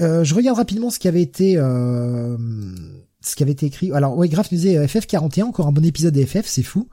Euh, 0.00 0.24
je 0.24 0.34
regarde 0.34 0.56
rapidement 0.56 0.90
ce 0.90 0.98
qui 0.98 1.08
avait 1.08 1.22
été 1.22 1.56
euh, 1.56 2.36
ce 3.20 3.36
qui 3.36 3.42
avait 3.42 3.52
été 3.52 3.66
écrit. 3.66 3.92
Alors 3.92 4.16
ouais, 4.16 4.28
Graf 4.28 4.50
nous 4.50 4.58
disait 4.58 4.76
euh, 4.76 4.86
FF41, 4.86 5.44
encore 5.44 5.66
un 5.66 5.72
bon 5.72 5.84
épisode 5.84 6.14
de 6.14 6.24
FF, 6.24 6.46
c'est 6.46 6.62
fou. 6.62 6.88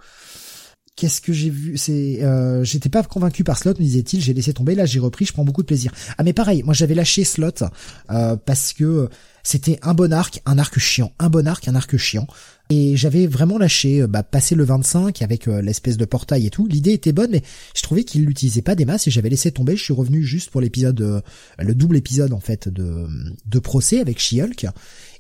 Qu'est-ce 1.02 1.20
que 1.20 1.34
j'ai 1.34 1.50
vu 1.50 1.80
C'est, 1.80 2.22
j'étais 2.62 2.90
pas 2.90 3.02
convaincu 3.02 3.44
par 3.44 3.58
Slot, 3.58 3.72
me 3.72 3.84
disait-il. 3.84 4.22
J'ai 4.22 4.36
laissé 4.36 4.54
tomber. 4.54 4.76
Là, 4.76 4.86
j'ai 4.86 5.00
repris. 5.00 5.26
Je 5.26 5.34
prends 5.34 5.44
beaucoup 5.44 5.64
de 5.64 5.66
plaisir. 5.66 5.92
Ah 6.20 6.24
mais 6.24 6.32
pareil, 6.32 6.62
moi 6.62 6.76
j'avais 6.76 6.94
lâché 6.94 7.24
Slot 7.24 7.66
parce 8.08 8.74
que 8.74 9.10
c'était 9.42 9.80
un 9.82 9.96
bon 9.96 10.14
arc, 10.14 10.44
un 10.46 10.60
arc 10.60 10.78
chiant, 10.78 11.12
un 11.18 11.30
bon 11.30 11.48
arc, 11.48 11.68
un 11.68 11.74
arc 11.74 11.98
chiant. 11.98 12.28
Et 12.70 12.96
j'avais 12.98 13.26
vraiment 13.26 13.58
lâché, 13.58 14.06
bah, 14.06 14.22
passer 14.22 14.54
le 14.54 14.64
25 14.64 15.24
avec 15.24 15.48
l'espèce 15.48 15.98
de 15.98 16.06
portail 16.06 16.46
et 16.46 16.52
tout. 16.52 16.68
L'idée 16.68 16.92
était 16.92 17.14
bonne, 17.14 17.32
mais 17.32 17.42
je 17.76 17.82
trouvais 17.82 18.04
qu'il 18.04 18.24
l'utilisait 18.24 18.62
pas 18.62 18.76
des 18.76 18.86
masses 18.86 19.08
et 19.08 19.12
j'avais 19.12 19.30
laissé 19.30 19.52
tomber. 19.52 19.76
Je 19.76 19.84
suis 19.84 19.94
revenu 19.94 20.22
juste 20.22 20.52
pour 20.52 20.62
l'épisode, 20.62 21.24
le 21.58 21.74
double 21.74 21.98
épisode 21.98 22.32
en 22.32 22.42
fait 22.42 22.70
de, 22.70 23.08
de 23.44 23.60
procès 23.60 24.02
avec 24.02 24.20
She-Hulk. 24.20 24.68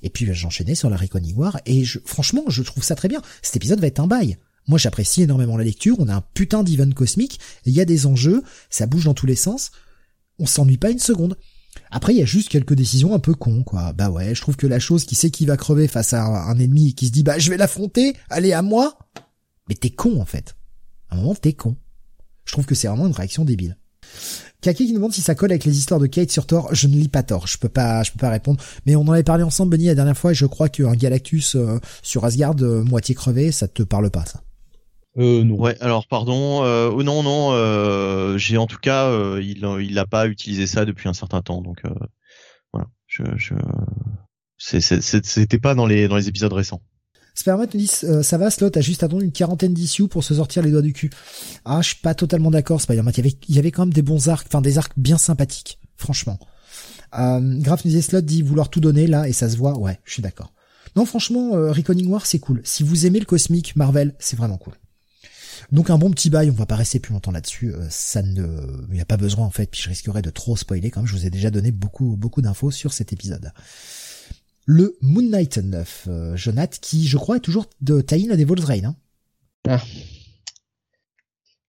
Et 0.04 0.12
puis 0.12 0.32
j'enchaînais 0.32 0.76
sur 0.76 0.92
la 0.92 0.98
Reckoning 0.98 1.36
War 1.38 1.60
et 1.66 1.84
franchement, 2.06 2.44
je 2.50 2.62
trouve 2.62 2.84
ça 2.84 2.94
très 2.94 3.08
bien. 3.08 3.24
Cet 3.42 3.56
épisode 3.56 3.80
va 3.80 3.88
être 3.88 4.00
un 4.00 4.06
bail. 4.06 4.38
Moi, 4.72 4.78
j'apprécie 4.78 5.24
énormément 5.24 5.58
la 5.58 5.66
lecture. 5.66 5.98
On 6.00 6.08
a 6.08 6.16
un 6.16 6.24
putain 6.34 6.64
d'event 6.64 6.90
cosmique. 6.92 7.42
Il 7.66 7.74
y 7.74 7.82
a 7.82 7.86
des 7.86 8.06
enjeux. 8.06 8.42
Ça 8.70 8.86
bouge 8.86 9.04
dans 9.04 9.14
tous 9.14 9.26
les 9.26 9.36
sens. 9.36 9.72
On 10.40 10.46
s'ennuie 10.46 10.78
pas 10.78 10.92
une 10.92 11.00
seconde. 11.00 11.36
Après, 11.90 12.14
il 12.14 12.20
y 12.20 12.22
a 12.22 12.26
juste 12.26 12.48
quelques 12.48 12.74
décisions 12.74 13.14
un 13.14 13.20
peu 13.20 13.34
cons, 13.34 13.64
quoi. 13.64 13.92
Bah 13.92 14.10
ouais, 14.10 14.34
je 14.34 14.40
trouve 14.40 14.56
que 14.56 14.68
la 14.68 14.80
chose 14.80 15.04
qui 15.04 15.16
sait 15.16 15.30
qui 15.30 15.46
va 15.46 15.58
crever 15.58 15.90
face 15.90 16.14
à 16.14 16.24
un 16.24 16.58
ennemi 16.58 16.88
et 16.88 16.94
qui 16.94 17.08
se 17.08 17.12
dit, 17.12 17.22
bah 17.22 17.38
je 17.38 17.50
vais 17.50 17.58
l'affronter, 17.58 18.16
allez 18.30 18.54
à 18.54 18.62
moi. 18.62 18.98
Mais 19.68 19.76
t'es 19.76 19.90
con, 19.90 20.22
en 20.22 20.26
fait. 20.26 20.56
À 21.10 21.16
un 21.16 21.18
moment, 21.18 21.36
t'es 21.36 21.52
con. 21.52 21.76
Je 22.46 22.54
trouve 22.54 22.66
que 22.66 22.74
c'est 22.74 22.88
vraiment 22.88 23.08
une 23.08 23.14
réaction 23.14 23.44
débile. 23.44 23.76
Kaki 24.62 24.86
qui 24.86 24.92
nous 24.94 25.00
demande 25.00 25.12
si 25.12 25.22
ça 25.22 25.36
colle 25.36 25.52
avec 25.52 25.66
les 25.66 25.78
histoires 25.78 26.00
de 26.00 26.08
Kate 26.08 26.32
sur 26.32 26.48
Thor. 26.48 26.74
Je 26.74 26.88
ne 26.88 26.96
lis 26.96 27.10
pas 27.10 27.24
Thor. 27.24 27.46
Je 27.46 27.58
peux 27.58 27.68
pas, 27.68 28.04
je 28.04 28.14
peux 28.14 28.20
pas 28.20 28.30
répondre. 28.30 28.64
Mais 28.86 28.96
on 28.96 29.02
en 29.02 29.12
avait 29.12 29.24
parlé 29.24 29.44
ensemble, 29.44 29.72
Benny, 29.72 29.88
la 29.88 29.96
dernière 29.96 30.18
fois, 30.18 30.32
et 30.32 30.36
je 30.36 30.46
crois 30.46 30.70
qu'un 30.70 30.94
Galactus 30.94 31.58
euh, 31.58 31.78
sur 32.02 32.24
Asgard, 32.24 32.56
euh, 32.62 32.86
moitié 32.86 33.16
crevé, 33.16 33.52
ça 33.52 33.68
te 33.68 33.84
parle 33.84 34.10
pas, 34.10 34.24
ça. 34.26 34.42
Euh, 35.18 35.44
non. 35.44 35.56
Ouais, 35.56 35.78
alors 35.82 36.08
pardon. 36.08 36.64
Euh, 36.64 36.90
oh 36.94 37.04
non, 37.04 37.24
non. 37.24 37.52
Euh, 37.52 38.38
j'ai 38.38 38.58
en 38.58 38.68
tout 38.68 38.78
cas, 38.78 39.08
euh, 39.08 39.42
il 39.44 39.66
il 39.82 40.00
a 40.00 40.06
pas 40.06 40.28
utilisé 40.28 40.68
ça 40.68 40.86
depuis 40.86 41.10
un 41.10 41.14
certain 41.14 41.42
temps, 41.42 41.62
donc 41.62 41.80
euh, 41.86 41.90
voilà. 42.72 42.88
Je, 43.08 43.24
je... 43.36 43.56
c'était 44.58 45.60
pas 45.60 45.76
dans 45.76 45.86
les 45.86 46.08
dans 46.08 46.16
les 46.16 46.30
épisodes 46.30 46.54
récents. 46.54 46.82
Spermat 47.34 47.66
nous 47.74 47.80
dit 47.80 47.88
ça 47.88 48.38
va 48.38 48.50
Slot 48.50 48.72
a 48.76 48.82
juste 48.82 49.04
attendu 49.04 49.26
une 49.26 49.32
quarantaine 49.32 49.74
d'issues 49.74 50.08
pour 50.08 50.24
se 50.24 50.36
sortir 50.36 50.64
les 50.64 50.72
doigts 50.72 50.82
du 50.82 50.94
cul. 50.94 51.10
Ah 51.66 51.82
je 51.82 51.90
suis 51.90 52.02
pas 52.02 52.14
totalement 52.14 52.52
d'accord 52.52 52.80
Spider-Man. 52.82 53.14
Il 53.16 53.18
y 53.18 53.22
avait 53.22 53.38
il 53.48 53.56
y 53.56 53.60
avait 53.60 53.72
quand 53.72 53.84
même 53.84 53.94
des 53.94 54.02
bons 54.02 54.30
arcs, 54.30 54.48
enfin 54.48 54.62
des 54.62 54.78
arcs 54.78 54.94
bien 54.98 55.18
sympathiques, 55.18 55.80
franchement. 55.98 56.40
Euh, 57.18 57.40
Graf 57.60 57.84
nous 57.84 57.92
dit 57.92 58.02
Slot 58.02 58.22
dit 58.22 58.42
vouloir 58.42 58.70
tout 58.70 58.80
donner 58.80 59.08
là 59.08 59.28
et 59.28 59.34
ça 59.34 59.50
se 59.50 59.58
voit. 59.58 59.78
Ouais, 59.78 60.00
je 60.06 60.14
suis 60.14 60.22
d'accord. 60.22 60.54
Non 60.96 61.06
franchement, 61.06 61.56
euh, 61.56 61.72
Reckoning 61.72 62.08
War 62.08 62.26
c'est 62.26 62.40
cool. 62.40 62.62
Si 62.64 62.84
vous 62.84 63.06
aimez 63.06 63.20
le 63.20 63.26
cosmique 63.26 63.76
Marvel, 63.76 64.14
c'est 64.20 64.38
vraiment 64.38 64.58
cool. 64.58 64.74
Donc 65.72 65.90
un 65.90 65.98
bon 65.98 66.12
petit 66.12 66.30
bail, 66.30 66.50
on 66.50 66.54
va 66.54 66.66
pas 66.66 66.76
rester 66.76 67.00
plus 67.00 67.14
longtemps 67.14 67.32
là-dessus. 67.32 67.74
Euh, 67.74 67.86
ça 67.90 68.22
ne, 68.22 68.46
il 68.90 68.94
n'y 68.94 69.02
a 69.02 69.06
pas 69.06 69.18
besoin 69.18 69.46
en 69.46 69.52
fait. 69.52 69.68
Puis 69.68 69.82
je 69.82 69.90
risquerais 69.90 70.22
de 70.22 70.30
trop 70.30 70.58
spoiler 70.58 70.92
quand 70.92 71.06
je 71.06 71.14
vous 71.14 71.26
ai 71.26 71.30
déjà 71.30 71.50
donné 71.50 71.72
beaucoup 71.72 72.18
beaucoup 72.18 72.42
d'infos 72.42 72.72
sur 72.72 72.92
cet 72.92 73.14
épisode. 73.14 73.52
Le 74.66 74.98
Moon 75.02 75.24
Knight 75.24 75.58
9, 75.58 76.08
euh, 76.08 76.36
Jonath, 76.36 76.80
qui 76.80 77.08
je 77.08 77.18
crois 77.18 77.38
est 77.38 77.42
toujours 77.42 77.66
de 77.82 78.02
Tain 78.02 78.30
à 78.32 78.36
des 78.36 78.46
Rain. 78.46 78.84
Hein. 78.84 78.96
Ah. 79.68 79.82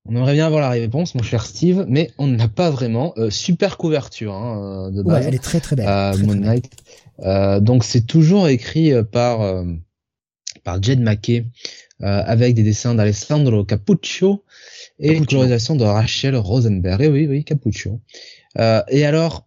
On 0.05 0.17
aimerait 0.17 0.35
bien 0.35 0.47
avoir 0.47 0.61
la 0.61 0.71
réponse, 0.71 1.15
mon 1.15 1.23
cher 1.23 1.47
Steve, 1.47 1.87
mais 1.89 2.11
on 2.19 2.27
n'a 2.27 2.49
pas 2.49 2.71
vraiment. 2.71 3.15
Euh, 3.19 3.31
super 3.31 3.77
couverture 3.77 4.35
hein, 4.35 4.91
de 4.91 5.01
base. 5.03 5.23
Ouais, 5.23 5.29
elle 5.29 5.35
est 5.35 5.43
très 5.43 5.61
très 5.61 5.77
belle. 5.77 6.19
Moon 6.19 6.35
Knight. 6.35 6.71
donc 7.65 7.85
c'est 7.85 8.05
toujours 8.05 8.49
écrit 8.49 8.93
par 9.13 9.65
par 10.65 10.83
Jed 10.83 11.01
McKay 11.01 11.41
euh, 11.41 11.45
avec 12.03 12.55
des 12.55 12.63
dessins 12.63 12.95
d'Alessandro 12.95 13.65
Capuccio 13.65 14.45
et 14.99 15.13
une 15.13 15.27
colorisation 15.27 15.77
de 15.77 15.85
Rachel 15.85 16.37
Rosenberg. 16.37 17.03
Et 17.03 17.09
oui, 17.09 17.27
oui, 17.27 17.45
Capuccio. 17.45 18.01
Euh, 18.59 18.83
et 18.89 19.05
alors, 19.05 19.47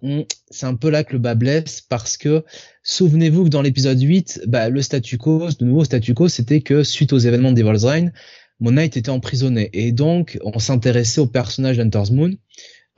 c'est 0.50 0.66
un 0.66 0.76
peu 0.76 0.90
là 0.90 1.04
que 1.04 1.14
le 1.14 1.20
bas 1.20 1.36
blesse 1.36 1.82
parce 1.82 2.18
que 2.18 2.44
souvenez-vous 2.84 3.46
que 3.46 3.50
dans 3.50 3.62
l'épisode 3.62 4.02
8, 4.02 4.42
bah, 4.48 4.70
le 4.70 4.82
statu 4.82 5.18
quo, 5.18 5.48
de 5.60 5.66
nouveau 5.66 5.84
statu 5.84 6.14
quo, 6.14 6.28
c'était 6.28 6.62
que 6.62 6.84
suite 6.84 7.14
aux 7.14 7.20
événements 7.20 7.52
de 7.52 7.62
Devil's 7.62 7.84
Reign, 7.84 8.12
Knight 8.60 8.98
était 8.98 9.10
emprisonné 9.10 9.70
et 9.74 9.92
donc 9.92 10.40
on 10.44 10.60
s'intéressait 10.60 11.22
au 11.22 11.28
personnage 11.28 11.78
d'Hunter's 11.78 12.12
Moon 12.12 12.32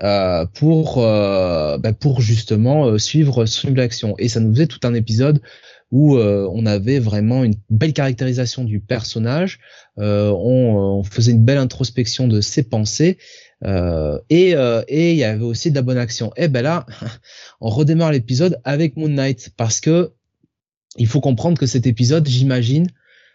euh, 0.04 0.46
pour 0.54 1.00
euh, 1.00 1.78
bah, 1.80 1.94
pour 1.94 2.22
justement 2.22 2.86
euh, 2.86 2.98
suivre 3.00 3.46
son 3.48 3.76
action 3.78 4.14
et 4.20 4.30
ça 4.30 4.40
nous 4.40 4.54
faisait 4.54 4.68
tout 4.68 4.80
un 4.84 4.94
épisode 4.94 5.42
où 5.92 6.18
euh, 6.18 6.50
on 6.52 6.66
avait 6.66 7.00
vraiment 7.00 7.44
une 7.44 7.56
belle 7.70 7.94
caractérisation 7.94 8.64
du 8.64 8.80
personnage, 8.80 9.60
euh, 10.00 10.30
on, 10.30 11.00
on, 11.00 11.04
faisait 11.04 11.32
une 11.32 11.44
belle 11.44 11.58
introspection 11.58 12.28
de 12.28 12.42
ses 12.42 12.64
pensées, 12.64 13.18
euh, 13.66 14.20
et 14.30 14.52
et 14.88 15.12
il 15.12 15.18
y 15.18 15.24
avait 15.24 15.44
aussi 15.44 15.72
de 15.72 15.76
la 15.76 15.82
bonne 15.82 15.98
action. 15.98 16.32
Et 16.36 16.48
ben 16.48 16.62
là, 16.62 16.86
on 17.62 17.70
redémarre 17.70 18.12
l'épisode 18.12 18.60
avec 18.64 18.98
Moon 18.98 19.10
Knight 19.10 19.52
parce 19.56 19.80
que 19.80 20.14
il 20.98 21.08
faut 21.08 21.22
comprendre 21.22 21.58
que 21.58 21.66
cet 21.66 21.88
épisode, 21.88 22.28
j'imagine, 22.28 22.88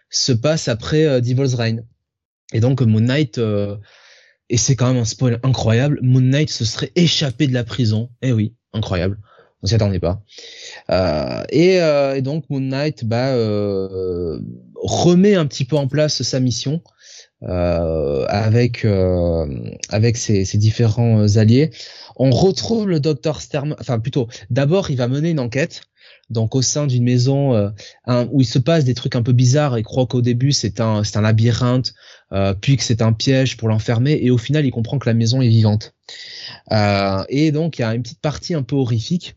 se 0.09 0.31
passe 0.31 0.67
après 0.67 1.21
Devil's 1.21 1.55
Reign. 1.55 1.85
Et 2.53 2.59
donc 2.59 2.81
Moon 2.81 3.01
Knight, 3.01 3.39
et 4.49 4.57
c'est 4.57 4.75
quand 4.75 4.89
même 4.93 5.01
un 5.01 5.05
spoil 5.05 5.39
incroyable, 5.43 5.99
Moon 6.01 6.21
Knight 6.21 6.49
se 6.49 6.65
serait 6.65 6.91
échappé 6.95 7.47
de 7.47 7.53
la 7.53 7.63
prison. 7.63 8.09
Eh 8.21 8.31
oui, 8.31 8.53
incroyable 8.73 9.17
on 9.63 9.67
s'y 9.67 9.75
attendait 9.75 9.99
pas. 9.99 10.21
Euh, 10.89 11.43
et, 11.49 11.81
euh, 11.81 12.15
et, 12.15 12.21
donc 12.21 12.49
Moon 12.49 12.59
Knight 12.59 13.05
bah, 13.05 13.29
euh, 13.29 14.39
remet 14.75 15.35
un 15.35 15.45
petit 15.45 15.65
peu 15.65 15.77
en 15.77 15.87
place 15.87 16.21
sa 16.23 16.39
mission 16.39 16.81
avec 17.45 18.85
avec 19.89 20.17
ses, 20.17 20.45
ses, 20.45 20.57
différents 20.57 21.35
alliés. 21.35 21.71
On 22.15 22.31
retrouve 22.31 22.87
le 22.87 23.01
docteur 23.01 23.41
Stern, 23.41 23.75
enfin 23.81 23.99
plutôt, 23.99 24.29
d'abord 24.49 24.91
il 24.91 24.95
va 24.95 25.09
mener 25.09 25.31
une 25.31 25.41
enquête 25.41 25.81
donc 26.29 26.55
au 26.55 26.61
sein 26.61 26.87
d'une 26.87 27.03
maison 27.03 27.53
euh, 27.55 28.25
où 28.31 28.41
il 28.41 28.45
se 28.45 28.59
passe 28.59 28.83
des 28.83 28.93
trucs 28.93 29.15
un 29.15 29.23
peu 29.23 29.31
bizarres. 29.31 29.77
Il 29.77 29.83
croit 29.83 30.05
qu'au 30.05 30.21
début 30.21 30.51
c'est 30.51 30.79
un 30.79 31.03
c'est 31.03 31.17
un 31.17 31.21
labyrinthe, 31.21 31.93
euh, 32.31 32.53
puis 32.53 32.77
que 32.77 32.83
c'est 32.83 33.01
un 33.01 33.13
piège 33.13 33.57
pour 33.57 33.69
l'enfermer, 33.69 34.19
et 34.21 34.31
au 34.31 34.37
final 34.37 34.65
il 34.65 34.71
comprend 34.71 34.99
que 34.99 35.09
la 35.09 35.13
maison 35.13 35.41
est 35.41 35.47
vivante. 35.47 35.93
Euh, 36.71 37.23
et 37.29 37.51
donc 37.51 37.77
il 37.77 37.81
y 37.81 37.85
a 37.85 37.93
une 37.95 38.03
petite 38.03 38.21
partie 38.21 38.53
un 38.53 38.63
peu 38.63 38.75
horrifique 38.75 39.35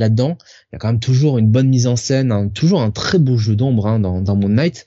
là-dedans. 0.00 0.36
Il 0.40 0.74
y 0.74 0.76
a 0.76 0.78
quand 0.78 0.88
même 0.88 1.00
toujours 1.00 1.38
une 1.38 1.48
bonne 1.48 1.68
mise 1.68 1.86
en 1.86 1.96
scène, 1.96 2.50
toujours 2.52 2.82
un 2.82 2.90
très 2.90 3.18
beau 3.18 3.36
jeu 3.36 3.54
d'ombre 3.54 3.86
hein, 3.86 4.00
dans, 4.00 4.20
dans 4.20 4.34
Moon 4.34 4.48
Knight. 4.48 4.84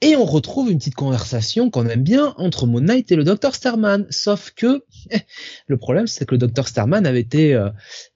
Et 0.00 0.14
on 0.14 0.24
retrouve 0.24 0.70
une 0.70 0.78
petite 0.78 0.94
conversation 0.94 1.70
qu'on 1.70 1.86
aime 1.88 2.04
bien 2.04 2.32
entre 2.36 2.66
Moon 2.66 2.80
Knight 2.80 3.10
et 3.10 3.16
le 3.16 3.24
Dr 3.24 3.52
Starman. 3.52 4.06
Sauf 4.10 4.52
que 4.54 4.84
le 5.66 5.76
problème, 5.76 6.06
c'est 6.06 6.24
que 6.24 6.36
le 6.36 6.46
Dr 6.46 6.68
Starman 6.68 7.04
avait 7.04 7.20
été 7.20 7.54
euh, 7.54 7.70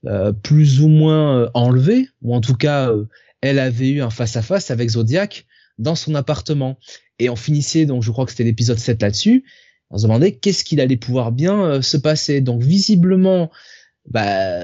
euh, 0.05 0.31
plus 0.31 0.81
ou 0.81 0.87
moins 0.87 1.39
euh, 1.39 1.49
enlevé, 1.53 2.07
ou 2.21 2.33
en 2.33 2.39
tout 2.39 2.55
cas, 2.55 2.89
elle 3.41 3.59
avait 3.59 3.89
eu 3.89 4.01
un 4.01 4.09
face-à-face 4.09 4.71
avec 4.71 4.91
Zodiac 4.91 5.45
dans 5.77 5.95
son 5.95 6.15
appartement. 6.15 6.79
Et 7.19 7.29
on 7.29 7.35
finissait, 7.35 7.85
donc 7.85 8.01
je 8.01 8.11
crois 8.11 8.23
que 8.25 8.31
c'était 8.31 8.45
l'épisode 8.45 8.79
7 8.79 9.01
là-dessus, 9.01 9.43
on 9.89 9.97
se 9.97 10.03
demandait 10.03 10.31
qu'est-ce 10.31 10.63
qu'il 10.63 10.79
allait 10.79 10.97
pouvoir 10.97 11.31
bien 11.31 11.81
se 11.81 11.97
passer. 11.97 12.39
Donc 12.39 12.61
visiblement, 12.63 13.51
bah, 14.09 14.63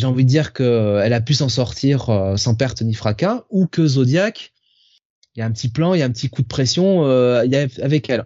j'ai 0.00 0.06
envie 0.06 0.24
de 0.24 0.30
dire 0.30 0.52
qu'elle 0.52 1.12
a 1.12 1.20
pu 1.20 1.34
s'en 1.34 1.48
sortir 1.48 2.34
sans 2.36 2.54
perte 2.54 2.82
ni 2.82 2.94
fracas, 2.94 3.44
ou 3.50 3.66
que 3.66 3.86
Zodiac 3.86 4.52
il 5.34 5.40
y 5.40 5.42
a 5.42 5.46
un 5.46 5.52
petit 5.52 5.68
plan, 5.68 5.94
il 5.94 6.00
y 6.00 6.02
a 6.02 6.06
un 6.06 6.10
petit 6.10 6.28
coup 6.28 6.42
de 6.42 6.46
pression 6.46 7.04
euh, 7.04 7.40
avec 7.82 8.10
elle. 8.10 8.24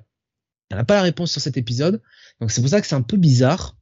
Elle 0.71 0.79
n'a 0.79 0.85
pas 0.85 0.95
la 0.95 1.03
réponse 1.03 1.33
sur 1.33 1.41
cet 1.41 1.57
épisode, 1.57 2.01
donc 2.41 2.51
c'est 2.51 2.61
pour 2.61 2.71
ça 2.71 2.81
que 2.81 2.87
c'est 2.87 2.95
un 2.95 3.03
peu 3.03 3.17
bizarre. 3.17 3.77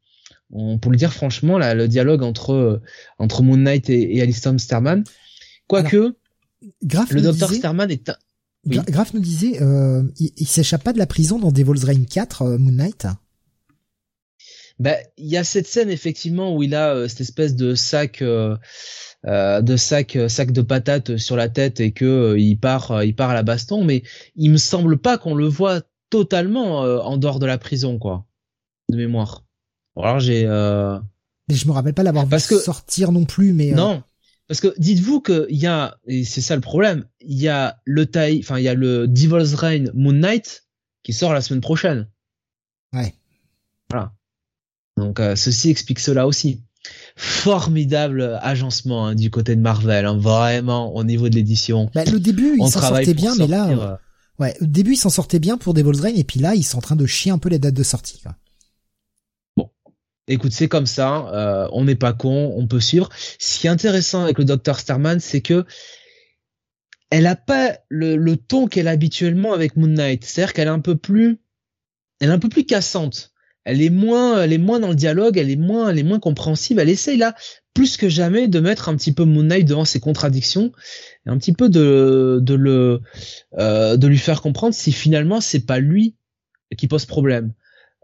pour 0.51 0.91
le 0.91 0.97
dire 0.97 1.13
franchement, 1.13 1.59
là, 1.59 1.75
le 1.75 1.89
dialogue 1.89 2.23
entre 2.23 2.53
euh, 2.53 2.83
entre 3.19 3.43
Moon 3.43 3.57
Knight 3.57 3.89
et, 3.89 4.17
et 4.17 4.23
Alistair 4.23 4.53
Starman, 4.59 5.05
quoique 5.69 6.17
le 6.83 7.21
Docteur 7.21 7.53
Starman 7.53 7.91
est 7.91 8.09
un... 8.09 8.17
Graf 8.65 9.13
nous 9.13 9.21
disait, 9.21 9.61
euh, 9.61 10.05
il, 10.19 10.47
s'échappe 10.47 10.85
pas 10.85 10.93
de 10.93 10.99
la 10.99 11.07
prison 11.07 11.41
dans 11.41 11.51
Devil's 11.51 11.83
Reign 11.83 12.07
4, 12.07 12.43
euh, 12.43 12.59
Moon 12.59 12.71
Knight. 12.71 13.09
Ben, 14.79 14.97
il 15.17 15.27
y 15.27 15.37
a 15.37 15.45
cette 15.45 15.67
scène 15.67 15.91
effectivement 15.91 16.55
où 16.55 16.63
il 16.63 16.75
a 16.75 17.09
cette 17.09 17.21
espèce 17.21 17.55
de 17.55 17.75
sac 17.75 18.23
euh, 19.25 19.63
de 19.63 19.77
sac 19.77 20.17
euh, 20.17 20.29
sac 20.29 20.51
de 20.51 20.63
patates 20.63 21.17
sur 21.17 21.37
la 21.37 21.49
tête 21.49 21.79
et 21.79 21.93
que 21.93 22.05
euh, 22.05 22.39
il 22.39 22.59
part 22.59 23.05
il 23.05 23.15
part 23.15 23.31
à 23.31 23.35
la 23.35 23.45
baston. 23.45 23.85
Mais 23.85 24.03
il 24.35 24.51
me 24.51 24.57
semble 24.57 24.99
pas 24.99 25.17
qu'on 25.17 25.37
le 25.37 25.47
voit 25.47 25.83
totalement 26.11 26.81
en 26.81 27.17
dehors 27.17 27.39
de 27.39 27.47
la 27.47 27.57
prison 27.57 27.99
quoi 27.99 28.27
de 28.91 28.97
mémoire. 28.97 29.45
Alors 29.97 30.19
j'ai 30.19 30.45
mais 31.49 31.55
je 31.57 31.67
me 31.67 31.73
rappelle 31.73 31.95
pas 31.95 32.03
l'avoir 32.03 32.27
vu 32.27 32.37
que... 32.37 32.59
sortir 32.59 33.13
non 33.13 33.25
plus 33.25 33.53
mais 33.53 33.73
non 33.73 34.03
parce 34.47 34.61
que 34.61 34.75
dites-vous 34.79 35.21
que 35.21 35.47
il 35.51 35.57
y 35.57 35.67
a 35.67 35.99
et 36.07 36.25
c'est 36.25 36.41
ça 36.41 36.55
le 36.55 36.61
problème 36.61 37.05
il 37.21 37.39
y 37.39 37.49
a 37.49 37.81
le 37.85 38.07
taille 38.07 38.41
enfin 38.41 38.59
il 38.59 38.65
y 38.65 38.69
a 38.69 38.75
le 38.75 39.09
Devil's 39.09 39.55
Reign 39.55 39.91
Moon 39.95 40.13
Knight 40.13 40.67
qui 41.03 41.13
sort 41.13 41.33
la 41.33 41.41
semaine 41.41 41.61
prochaine. 41.61 42.09
Ouais. 42.93 43.15
Voilà 43.91 44.13
donc 44.97 45.21
ceci 45.37 45.71
explique 45.71 46.01
cela 46.01 46.27
aussi 46.27 46.63
formidable 47.17 48.39
agencement 48.43 49.07
hein, 49.07 49.15
du 49.15 49.31
côté 49.31 49.55
de 49.57 49.61
Marvel, 49.61 50.07
hein, 50.07 50.17
vraiment 50.17 50.95
au 50.95 51.05
niveau 51.05 51.29
de 51.29 51.35
l'édition. 51.35 51.91
Bah, 51.95 52.05
le 52.05 52.19
début, 52.19 52.57
il 52.59 52.69
s'en 52.69 52.81
sortait 52.81 53.15
bien, 53.15 53.35
mais 53.37 53.47
là, 53.47 53.69
euh, 53.69 53.97
ouais, 54.39 54.57
au 54.61 54.67
début, 54.67 54.93
il 54.93 54.97
s'en 54.97 55.11
sortait 55.11 55.39
bien 55.39 55.59
pour 55.59 55.75
Devil's 55.75 56.01
Reign, 56.01 56.17
et 56.17 56.25
puis 56.25 56.41
là, 56.41 56.55
ils 56.55 56.65
sont 56.65 56.79
en 56.79 56.83
train 56.83 56.97
de 56.97 57.07
chier 57.07 57.31
un 57.31 57.39
peu 57.39 57.49
les 57.49 57.59
dates 57.59 57.75
de 57.75 57.83
sortie. 57.83 58.21
Quoi. 58.23 58.37
Bon, 59.57 59.71
écoute, 60.27 60.53
c'est 60.53 60.69
comme 60.69 60.87
ça, 60.87 61.29
euh, 61.33 61.69
on 61.73 61.85
n'est 61.85 61.97
pas 61.97 62.13
con, 62.13 62.55
on 62.57 62.67
peut 62.67 62.81
suivre. 62.81 63.09
Ce 63.39 63.59
qui 63.59 63.67
est 63.67 63.71
intéressant 63.71 64.23
avec 64.23 64.39
le 64.39 64.45
Dr 64.45 64.79
Starman, 64.79 65.21
c'est 65.21 65.43
que 65.43 65.65
elle 67.11 67.27
a 67.27 67.37
pas 67.37 67.77
le, 67.91 68.17
le 68.17 68.37
ton 68.39 68.67
qu'elle 68.67 68.89
a 68.89 68.93
habituellement 68.93 69.53
avec 69.53 69.77
Moon 69.77 69.89
Knight, 69.89 70.25
c'est-à-dire 70.25 70.55
qu'elle 70.55 70.69
est 70.69 70.71
un 70.71 70.81
peu 70.81 70.97
plus, 70.97 71.43
elle 72.21 72.31
est 72.31 72.33
un 72.33 72.39
peu 72.39 72.49
plus 72.49 72.65
cassante 72.65 73.32
elle 73.65 73.81
est 73.81 73.91
moins, 73.91 74.43
elle 74.43 74.53
est 74.53 74.59
moins 74.59 74.81
dans 74.81 74.89
le 74.89 74.95
dialogue, 74.95 75.39
elle 75.39 75.51
est 75.51 75.57
moins, 75.57 75.91
elle 75.91 75.99
est 75.99 76.03
moins 76.03 76.19
compréhensive. 76.19 76.79
Elle 76.79 76.89
essaye 76.89 77.17
là 77.17 77.35
plus 77.75 77.97
que 77.97 78.09
jamais 78.09 78.49
de 78.49 78.61
mettre 78.61 78.89
un 78.89 78.97
petit 78.97 79.13
peu 79.13 79.25
Moon 79.25 79.45
Knight 79.45 79.67
devant 79.67 79.85
ses 79.85 80.01
contradictions, 80.01 80.73
et 81.27 81.31
un 81.31 81.39
petit 81.39 81.53
peu 81.53 81.69
de, 81.69 82.39
de 82.43 82.55
le, 82.55 83.01
euh, 83.59 83.97
de 83.97 84.07
lui 84.07 84.19
faire 84.19 84.43
comprendre 84.43 84.75
si 84.75 84.93
finalement 84.93 85.41
c'est 85.41 85.65
pas 85.65 85.79
lui 85.79 86.17
qui 86.77 86.89
pose 86.89 87.07
problème 87.07 87.53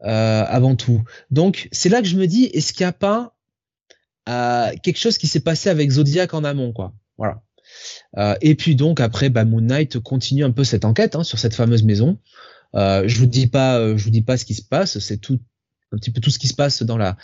euh, 0.05 0.45
avant 0.47 0.77
tout. 0.77 1.03
Donc 1.31 1.69
c'est 1.73 1.89
là 1.89 2.01
que 2.01 2.09
je 2.09 2.17
me 2.17 2.27
dis, 2.27 2.45
est-ce 2.45 2.73
qu'il 2.73 2.85
n'y 2.85 2.89
a 2.89 2.93
pas 2.93 3.35
euh, 4.29 4.71
quelque 4.83 4.99
chose 4.99 5.19
qui 5.19 5.27
s'est 5.27 5.41
passé 5.41 5.69
avec 5.69 5.91
Zodiac 5.91 6.35
en 6.35 6.45
amont, 6.45 6.73
quoi? 6.73 6.95
Voilà. 7.17 7.43
Et 8.41 8.55
puis 8.55 8.75
donc 8.75 9.01
après, 9.01 9.29
bah, 9.29 9.45
Moon 9.45 9.61
Knight 9.61 9.99
continue 9.99 10.45
un 10.45 10.51
peu 10.51 10.65
cette 10.65 10.87
enquête 10.87 11.15
hein, 11.15 11.23
sur 11.23 11.39
cette 11.39 11.55
fameuse 11.55 11.83
maison. 11.83 12.19
Euh, 12.75 13.05
je 13.07 13.19
vous 13.19 13.27
dis 13.27 13.47
pas, 13.47 13.79
euh, 13.79 13.97
je 13.97 14.05
vous 14.05 14.11
dis 14.11 14.23
pas 14.23 14.37
ce 14.37 14.45
qui 14.45 14.55
se 14.55 14.63
passe. 14.63 14.99
C'est 14.99 15.19
tout 15.19 15.41
un 15.93 15.97
petit 15.97 16.11
peu 16.11 16.21
tout 16.21 16.31
ce 16.31 16.39
qui 16.39 16.49
se 16.49 16.55
passe 16.55 16.83
dans 16.83 16.99
la 16.99 17.17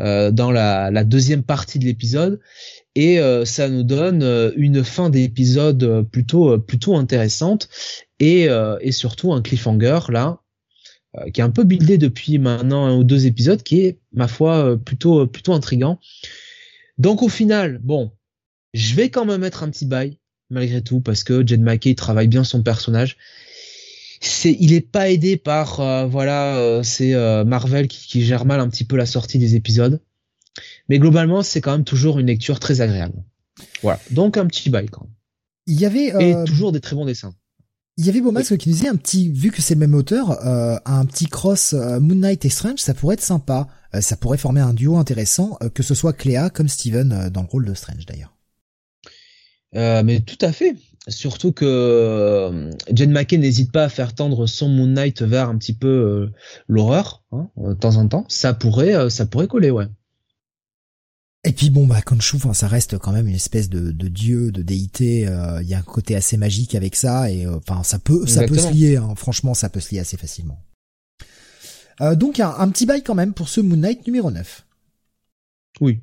euh, 0.00 0.32
dans 0.32 0.50
la, 0.50 0.90
la, 0.90 1.04
deuxième 1.04 1.44
partie 1.44 1.78
de 1.78 1.84
l'épisode 1.84 2.40
et 2.96 3.20
ça 3.44 3.68
nous 3.68 3.84
donne 3.84 4.52
une 4.56 4.82
fin 4.82 5.08
d'épisode 5.08 6.02
plutôt 6.10 6.58
plutôt 6.58 6.96
intéressante 6.96 7.68
et 8.18 8.48
et 8.80 8.90
surtout 8.90 9.32
un 9.32 9.40
cliffhanger 9.40 10.00
là 10.08 10.40
qui 11.32 11.40
est 11.40 11.44
un 11.44 11.50
peu 11.50 11.62
buildé 11.62 11.96
depuis 11.96 12.38
maintenant 12.38 12.86
un 12.86 12.96
ou 12.96 13.04
deux 13.04 13.26
épisodes 13.26 13.62
qui 13.62 13.82
est 13.82 14.00
ma 14.10 14.26
foi 14.26 14.76
plutôt 14.84 15.28
plutôt 15.28 15.52
intrigant. 15.52 16.00
Donc 16.98 17.22
au 17.22 17.28
final, 17.28 17.78
bon, 17.78 18.10
je 18.74 18.96
vais 18.96 19.10
quand 19.10 19.26
même 19.26 19.42
mettre 19.42 19.62
un 19.62 19.70
petit 19.70 19.86
bail 19.86 20.18
malgré 20.50 20.82
tout 20.82 21.00
parce 21.00 21.22
que 21.22 21.46
Jed 21.46 21.60
McKay 21.60 21.94
travaille 21.94 22.26
bien 22.28 22.42
son 22.42 22.64
personnage 22.64 23.16
c'est 24.20 24.56
il 24.58 24.72
est 24.72 24.80
pas 24.80 25.10
aidé 25.10 25.36
par 25.36 25.80
euh, 25.80 26.06
voilà 26.06 26.56
euh, 26.56 26.82
c'est 26.82 27.14
euh, 27.14 27.44
Marvel 27.44 27.88
qui, 27.88 28.06
qui, 28.06 28.24
gère 28.24 28.44
mal 28.44 28.60
un 28.60 28.68
petit 28.68 28.84
peu 28.84 28.96
la 28.96 29.06
sortie 29.06 29.38
des 29.38 29.54
épisodes. 29.54 30.00
Mais 30.88 30.98
globalement 30.98 31.42
c'est 31.42 31.60
quand 31.60 31.72
même 31.72 31.84
toujours 31.84 32.18
une 32.18 32.26
lecture 32.26 32.60
très 32.60 32.80
agréable. 32.80 33.22
Voilà. 33.82 34.00
Donc 34.10 34.36
un 34.36 34.46
petit 34.46 34.70
bail 34.70 34.88
quand 34.88 35.02
même. 35.02 35.12
Il 35.66 35.78
y 35.78 35.84
avait 35.84 36.12
et 36.20 36.34
toujours 36.46 36.72
des 36.72 36.80
très 36.80 36.96
bons 36.96 37.04
dessins. 37.04 37.34
il 37.98 38.06
y 38.06 38.08
avait 38.08 38.22
Beaumax 38.22 38.56
qui 38.56 38.68
nous 38.70 38.74
disait 38.74 38.88
un 38.88 38.96
petit 38.96 39.30
vu 39.30 39.50
que 39.50 39.60
c'est 39.60 39.74
le 39.74 39.80
même 39.80 39.94
auteur 39.94 40.38
un 40.46 41.04
petit 41.04 41.26
cross 41.26 41.74
Moon 41.74 42.16
Knight 42.16 42.44
et 42.44 42.48
Strange 42.48 42.78
ça 42.78 42.94
pourrait 42.94 43.14
être 43.14 43.22
sympa. 43.22 43.68
Ça 44.00 44.16
pourrait 44.16 44.38
former 44.38 44.60
un 44.60 44.72
duo 44.72 44.96
intéressant 44.96 45.58
que 45.74 45.82
ce 45.82 45.94
soit 45.94 46.14
Cléa 46.14 46.50
comme 46.50 46.68
Steven 46.68 47.28
dans 47.28 47.42
le 47.42 47.48
rôle 47.48 47.66
de 47.66 47.74
Strange 47.74 48.06
d'ailleurs. 48.06 48.34
Mais 49.74 50.20
tout 50.20 50.38
à 50.40 50.52
fait 50.52 50.74
Surtout 51.08 51.52
que 51.52 51.64
euh, 51.64 52.70
Jen 52.92 53.10
McKay 53.10 53.38
n'hésite 53.38 53.72
pas 53.72 53.84
à 53.84 53.88
faire 53.88 54.14
tendre 54.14 54.46
son 54.46 54.68
Moon 54.68 54.86
Knight 54.86 55.22
vers 55.22 55.48
un 55.48 55.56
petit 55.56 55.72
peu 55.72 55.88
euh, 55.88 56.32
l'horreur, 56.68 57.24
hein, 57.32 57.48
de 57.56 57.72
temps 57.72 57.96
en 57.96 58.06
temps. 58.06 58.26
Ça 58.28 58.52
pourrait, 58.52 58.94
euh, 58.94 59.08
ça 59.08 59.24
pourrait 59.24 59.48
coller, 59.48 59.70
ouais. 59.70 59.86
Et 61.44 61.52
puis 61.52 61.70
bon 61.70 61.86
bah 61.86 62.02
Khonshu, 62.02 62.36
enfin 62.36 62.52
ça 62.52 62.66
reste 62.66 62.98
quand 62.98 63.12
même 63.12 63.28
une 63.28 63.36
espèce 63.36 63.70
de, 63.70 63.92
de 63.92 64.08
dieu, 64.08 64.50
de 64.50 64.60
déité. 64.60 65.20
Il 65.62 65.68
y 65.68 65.74
a 65.74 65.78
un 65.78 65.82
côté 65.82 66.16
assez 66.16 66.36
magique 66.36 66.74
avec 66.74 66.96
ça 66.96 67.30
et 67.30 67.46
enfin 67.46 67.84
ça 67.84 68.00
peut, 68.00 68.26
ça 68.26 68.44
peut 68.44 68.58
se 68.58 68.72
lier. 68.72 68.96
Hein, 68.96 69.14
franchement, 69.14 69.54
ça 69.54 69.68
peut 69.68 69.80
se 69.80 69.94
lier 69.94 70.00
assez 70.00 70.16
facilement. 70.16 70.58
donc 72.16 72.40
un, 72.40 72.54
un 72.58 72.68
petit 72.68 72.86
bail 72.86 73.02
quand 73.04 73.14
même 73.14 73.34
pour 73.34 73.48
ce 73.48 73.60
Moon 73.60 73.76
Knight 73.76 74.04
numéro 74.06 74.32
9. 74.32 74.66
Oui. 75.80 76.00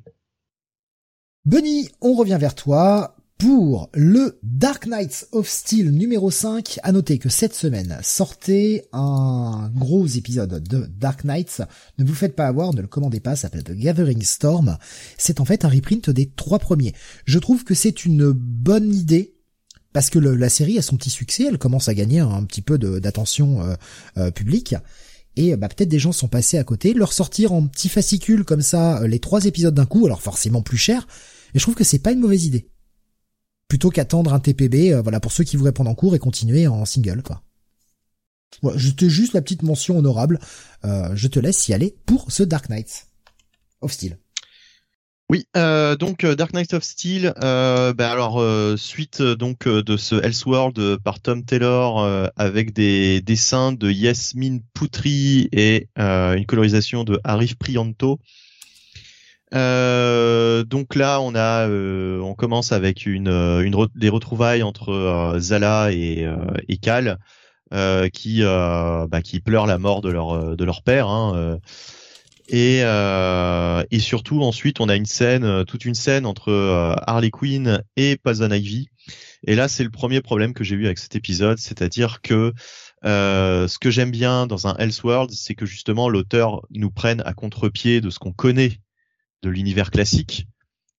Bunny, 1.44 1.90
on 2.00 2.14
revient 2.14 2.38
vers 2.40 2.54
toi 2.54 3.15
pour 3.38 3.90
le 3.92 4.38
Dark 4.42 4.86
Knights 4.86 5.28
of 5.32 5.48
Steel 5.48 5.90
numéro 5.90 6.30
5. 6.30 6.80
À 6.82 6.92
noter 6.92 7.18
que 7.18 7.28
cette 7.28 7.54
semaine 7.54 7.98
sortait 8.02 8.86
un 8.92 9.70
gros 9.74 10.06
épisode 10.06 10.62
de 10.62 10.86
Dark 10.98 11.24
Knights. 11.24 11.62
Ne 11.98 12.04
vous 12.04 12.14
faites 12.14 12.34
pas 12.34 12.46
avoir, 12.46 12.72
ne 12.74 12.80
le 12.80 12.86
commandez 12.86 13.20
pas, 13.20 13.36
ça 13.36 13.42
s'appelle 13.42 13.64
The 13.64 13.72
Gathering 13.72 14.22
Storm. 14.22 14.78
C'est 15.18 15.40
en 15.40 15.44
fait 15.44 15.64
un 15.64 15.68
reprint 15.68 16.08
des 16.08 16.30
trois 16.34 16.58
premiers. 16.58 16.94
Je 17.26 17.38
trouve 17.38 17.64
que 17.64 17.74
c'est 17.74 18.04
une 18.04 18.30
bonne 18.32 18.94
idée 18.94 19.34
parce 19.92 20.10
que 20.10 20.18
la 20.18 20.48
série 20.48 20.78
a 20.78 20.82
son 20.82 20.96
petit 20.96 21.10
succès, 21.10 21.44
elle 21.48 21.58
commence 21.58 21.88
à 21.88 21.94
gagner 21.94 22.20
un 22.20 22.44
petit 22.44 22.62
peu 22.62 22.78
d'attention 22.78 23.62
euh, 23.62 23.74
euh, 24.18 24.30
publique. 24.30 24.74
Et 25.36 25.56
bah, 25.56 25.68
peut-être 25.68 25.88
des 25.88 25.98
gens 25.98 26.12
sont 26.12 26.28
passés 26.28 26.58
à 26.58 26.64
côté. 26.64 26.94
Leur 26.94 27.12
sortir 27.12 27.52
en 27.52 27.66
petit 27.66 27.88
fascicule 27.90 28.44
comme 28.44 28.62
ça, 28.62 29.02
euh, 29.02 29.06
les 29.06 29.20
trois 29.20 29.44
épisodes 29.44 29.74
d'un 29.74 29.86
coup, 29.86 30.06
alors 30.06 30.22
forcément 30.22 30.62
plus 30.62 30.78
cher, 30.78 31.06
mais 31.52 31.60
je 31.60 31.64
trouve 31.64 31.74
que 31.74 31.84
c'est 31.84 31.98
pas 31.98 32.12
une 32.12 32.20
mauvaise 32.20 32.46
idée 32.46 32.68
plutôt 33.68 33.90
qu'attendre 33.90 34.32
un 34.32 34.40
TPB, 34.40 34.92
euh, 34.92 35.02
voilà, 35.02 35.20
pour 35.20 35.32
ceux 35.32 35.44
qui 35.44 35.56
voudraient 35.56 35.72
prendre 35.72 35.90
en 35.90 35.94
cours 35.94 36.14
et 36.14 36.18
continuer 36.18 36.66
en 36.66 36.84
single, 36.84 37.22
quoi. 37.22 37.42
Juste, 38.76 39.34
la 39.34 39.42
petite 39.42 39.62
mention 39.62 39.98
honorable. 39.98 40.38
Euh, 40.84 41.10
je 41.14 41.28
te 41.28 41.38
laisse 41.38 41.68
y 41.68 41.74
aller 41.74 41.96
pour 42.06 42.30
ce 42.30 42.42
Dark 42.42 42.68
Knight 42.68 43.08
of 43.80 43.92
Steel. 43.92 44.18
Oui, 45.28 45.46
euh, 45.56 45.96
donc 45.96 46.24
Dark 46.24 46.52
Knight 46.52 46.72
of 46.72 46.84
Steel, 46.84 47.34
bah 47.36 47.94
alors 47.98 48.40
suite 48.78 49.20
donc 49.20 49.66
de 49.66 49.96
ce 49.96 50.14
Elseworld 50.14 50.98
par 50.98 51.18
Tom 51.18 51.44
Taylor 51.44 52.30
avec 52.36 52.72
des 52.72 53.20
dessins 53.20 53.72
de 53.72 53.90
Yasmine 53.90 54.62
Poutry 54.72 55.48
et 55.50 55.88
une 55.96 56.46
colorisation 56.46 57.02
de 57.02 57.20
Arif 57.24 57.56
Prianto. 57.56 58.20
Donc 59.52 60.94
là, 60.94 61.20
on 61.20 61.34
a, 61.34 61.68
on 61.68 62.34
commence 62.34 62.72
avec 62.72 63.06
une, 63.06 63.28
une 63.28 63.86
des 63.94 64.08
retrouvailles 64.08 64.62
entre 64.62 65.36
Zala 65.38 65.92
et, 65.92 66.26
et 66.68 66.76
Cal, 66.78 67.18
qui, 68.12 68.42
bah, 68.42 69.22
qui 69.22 69.40
pleurent 69.40 69.66
la 69.66 69.78
mort 69.78 70.00
de 70.00 70.10
leur 70.10 70.56
de 70.56 70.64
leur 70.64 70.82
père. 70.82 71.08
Hein, 71.08 71.58
et, 72.48 72.80
euh, 72.82 73.82
et 73.90 73.98
surtout 73.98 74.42
ensuite 74.42 74.80
on 74.80 74.88
a 74.88 74.94
une 74.94 75.06
scène, 75.06 75.44
euh, 75.44 75.64
toute 75.64 75.84
une 75.84 75.94
scène 75.94 76.26
entre 76.26 76.50
euh, 76.52 76.94
Harley 77.06 77.30
Quinn 77.30 77.82
et 77.96 78.16
Poison 78.16 78.50
Ivy. 78.50 78.88
Et 79.46 79.56
là 79.56 79.68
c'est 79.68 79.84
le 79.84 79.90
premier 79.90 80.20
problème 80.20 80.54
que 80.54 80.62
j'ai 80.62 80.76
eu 80.76 80.86
avec 80.86 80.98
cet 80.98 81.16
épisode, 81.16 81.58
c'est-à-dire 81.58 82.20
que 82.22 82.52
euh, 83.04 83.68
ce 83.68 83.78
que 83.78 83.90
j'aime 83.90 84.10
bien 84.10 84.46
dans 84.46 84.66
un 84.68 84.76
Elseworld, 84.76 85.30
c'est 85.32 85.54
que 85.54 85.66
justement 85.66 86.08
l'auteur 86.08 86.62
nous 86.70 86.90
prenne 86.90 87.22
à 87.26 87.32
contre-pied 87.34 88.00
de 88.00 88.10
ce 88.10 88.18
qu'on 88.18 88.32
connaît 88.32 88.80
de 89.46 89.50
l'univers 89.50 89.90
classique. 89.90 90.46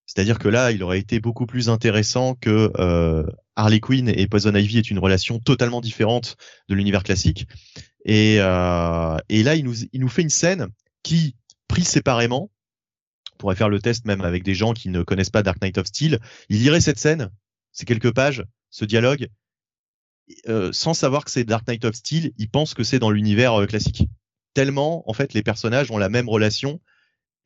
C'est-à-dire 0.06 0.40
que 0.40 0.48
là, 0.48 0.72
il 0.72 0.82
aurait 0.82 1.00
été 1.00 1.20
beaucoup 1.20 1.46
plus 1.46 1.70
intéressant 1.70 2.34
que 2.36 2.72
euh, 2.80 3.26
Harley 3.58 3.82
Quinn 3.82 4.08
et 4.08 4.26
Poison 4.28 4.56
Ivy 4.56 4.78
aient 4.78 4.82
une 4.82 5.00
relation 5.00 5.40
totalement 5.40 5.82
différente 5.82 6.38
de 6.70 6.76
l'univers 6.76 7.04
classique. 7.04 7.46
Et, 8.06 8.38
euh, 8.40 9.18
là, 9.30 9.56
il 9.56 9.66
nous, 9.66 9.76
il 9.92 10.10
fait 10.10 10.22
une 10.22 10.30
scène 10.30 10.70
qui, 11.04 11.36
pris 11.68 11.84
séparément, 11.84 12.50
pourrait 13.38 13.58
faire 13.58 13.70
le 13.70 13.80
test 13.80 14.06
même 14.06 14.22
avec 14.22 14.44
des 14.44 14.56
gens 14.56 14.74
qui 14.74 14.88
ne 14.90 15.04
connaissent 15.04 15.30
pas 15.30 15.44
Dark 15.44 15.62
Knight 15.62 15.78
of 15.78 15.88
Steel, 15.88 16.20
ils 16.48 16.60
liraient 16.60 16.82
cette 16.82 17.00
scène, 17.00 17.30
ces 17.74 17.86
quelques 17.86 18.14
pages, 18.14 18.46
ce 18.70 18.86
dialogue, 18.86 19.28
euh, 20.48 20.72
sans 20.72 20.94
savoir 20.94 21.26
que 21.26 21.32
c'est 21.32 21.44
Dark 21.44 21.68
Knight 21.68 21.84
of 21.84 21.96
Steel, 21.96 22.32
ils 22.38 22.50
pensent 22.50 22.74
que 22.74 22.84
c'est 22.84 23.00
dans 23.00 23.12
l'univers 23.12 23.68
classique. 23.68 24.08
Tellement, 24.54 25.08
en 25.08 25.14
fait, 25.14 25.34
les 25.34 25.44
personnages 25.44 25.92
ont 25.92 25.98
la 25.98 26.10
même 26.10 26.30
relation 26.30 26.80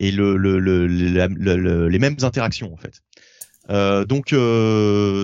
et 0.02 0.12
le, 0.12 1.88
les 1.88 2.00
mêmes 2.00 2.18
interactions, 2.22 2.74
en 2.74 2.78
fait. 2.78 3.02
Euh, 3.70 4.06
donc, 4.06 4.34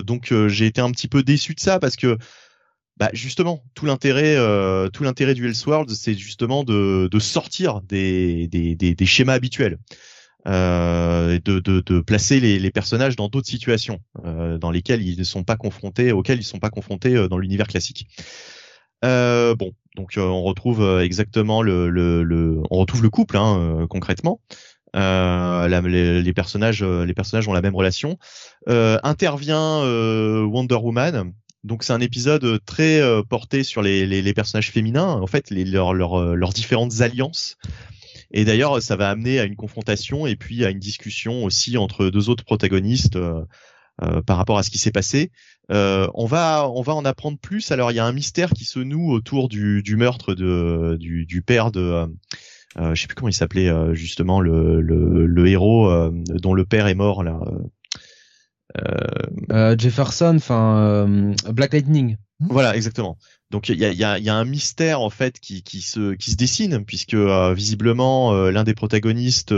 donc 0.06 0.33
j'ai 0.47 0.65
été 0.65 0.81
un 0.81 0.91
petit 0.91 1.07
peu 1.07 1.23
déçu 1.23 1.53
de 1.53 1.59
ça 1.59 1.80
parce 1.80 1.95
que 1.95 2.17
bah 2.97 3.09
justement, 3.14 3.64
tout 3.75 3.85
l'intérêt, 3.85 4.35
euh, 4.38 4.89
tout 4.89 5.03
l'intérêt 5.03 5.35
du 5.35 5.45
Elseworld, 5.45 5.89
c'est 5.91 6.15
justement 6.15 6.64
de, 6.64 7.09
sortir 7.19 7.81
des, 7.81 8.49
schémas 9.06 9.33
habituels, 9.33 9.77
euh, 10.47 11.39
de, 11.45 11.99
placer 11.99 12.39
les, 12.39 12.72
personnages 12.72 13.15
dans 13.15 13.27
d'autres 13.27 13.47
situations 13.47 13.99
euh, 14.25 14.57
dans 14.57 14.72
lesquelles 14.72 15.07
ils 15.07 15.17
ne 15.17 15.23
sont 15.23 15.43
pas 15.43 15.57
confrontés, 15.57 16.11
auxquelles 16.11 16.39
ils 16.39 16.41
ne 16.41 16.45
sont 16.45 16.59
pas 16.59 16.72
confrontés 16.72 17.15
euh, 17.15 17.27
dans 17.27 17.38
l'univers 17.38 17.67
classique. 17.67 18.07
Euh, 19.06 19.56
bon, 19.56 19.72
donc 19.95 20.17
euh, 20.17 20.22
on 20.22 20.43
retrouve 20.43 21.01
exactement 21.01 21.61
le, 21.61 21.90
le, 21.90 22.24
le, 22.24 22.61
on 22.72 22.77
retrouve 22.77 23.03
le 23.03 23.09
couple 23.09 23.38
hein, 23.38 23.85
concrètement. 23.90 24.42
Euh, 24.95 25.67
les, 25.88 26.22
les, 26.24 26.34
personnages, 26.34 26.84
les 26.84 27.14
personnages 27.14 27.48
ont 27.48 27.53
la 27.53 27.61
même 27.61 27.76
relation. 27.76 28.17
intervient 28.67 29.82
Wonder 30.45 30.76
Woman 30.76 31.34
donc 31.67 31.84
c'est 31.84 31.93
un 31.93 32.00
épisode 32.00 32.43
euh, 32.45 32.59
très 32.66 33.01
euh, 33.01 33.24
porté 33.24 33.64
sur 33.64 33.82
les, 33.82 34.08
les, 34.08 34.22
les, 34.22 34.34
personnages 34.34 34.72
féminins, 34.72 35.08
en 35.08 35.27
fait, 35.27 35.50
les, 35.50 35.66
leurs, 35.66 35.93
leurs, 35.93 36.17
euh, 36.17 36.50
différentes 36.53 37.01
alliances. 37.01 37.58
Et 38.32 38.45
d'ailleurs, 38.45 38.82
ça 38.82 38.95
va 38.95 39.09
amener 39.09 39.40
à 39.40 39.43
une 39.43 39.56
confrontation 39.56 40.27
et 40.27 40.35
puis 40.35 40.66
à 40.66 40.69
une 40.69 40.80
discussion 40.80 41.43
aussi 41.43 41.77
entre 41.77 42.09
deux 42.09 42.30
autres 42.30 42.43
protagonistes 42.43 43.16
euh, 43.16 44.22
par 44.26 44.38
rapport 44.38 44.58
à 44.58 44.64
ce 44.64 44.69
qui 44.69 44.77
s'est 44.77 44.92
passé. 44.92 45.32
Euh, 45.71 46.07
on 46.13 46.25
va 46.25 46.69
on 46.69 46.81
va 46.81 46.93
en 46.93 47.05
apprendre 47.05 47.37
plus. 47.37 47.71
Alors 47.71 47.91
il 47.91 47.95
y 47.95 47.99
a 47.99 48.05
un 48.05 48.13
mystère 48.13 48.51
qui 48.51 48.65
se 48.65 48.79
noue 48.79 49.11
autour 49.11 49.49
du, 49.49 49.83
du 49.83 49.95
meurtre 49.95 50.33
de 50.33 50.97
du, 50.99 51.25
du 51.25 51.41
père 51.41 51.71
de 51.71 52.07
euh, 52.77 52.95
je 52.95 53.01
sais 53.01 53.07
plus 53.07 53.15
comment 53.15 53.29
il 53.29 53.33
s'appelait 53.33 53.71
justement 53.93 54.39
le, 54.39 54.81
le, 54.81 55.25
le 55.25 55.47
héros 55.47 55.91
dont 56.11 56.53
le 56.53 56.65
père 56.65 56.87
est 56.87 56.95
mort 56.95 57.23
là. 57.23 57.39
Euh, 58.77 58.93
euh, 59.51 59.75
Jefferson, 59.77 60.35
enfin 60.35 60.77
euh, 60.77 61.33
Black 61.51 61.73
Lightning. 61.73 62.17
Voilà, 62.39 62.75
exactement. 62.75 63.17
Donc 63.50 63.69
il 63.69 63.77
y 63.77 63.85
a, 63.85 63.93
y, 63.93 64.03
a, 64.03 64.19
y 64.19 64.30
a, 64.30 64.35
un 64.35 64.45
mystère 64.45 65.00
en 65.00 65.09
fait 65.09 65.40
qui, 65.40 65.64
qui, 65.64 65.82
se, 65.82 66.14
qui 66.16 66.32
se 66.32 66.35
dessine 66.35 66.84
puisque 66.84 67.16
visiblement 67.16 68.34
l'un 68.34 68.66
des 68.66 68.74
protagonistes 68.74 69.53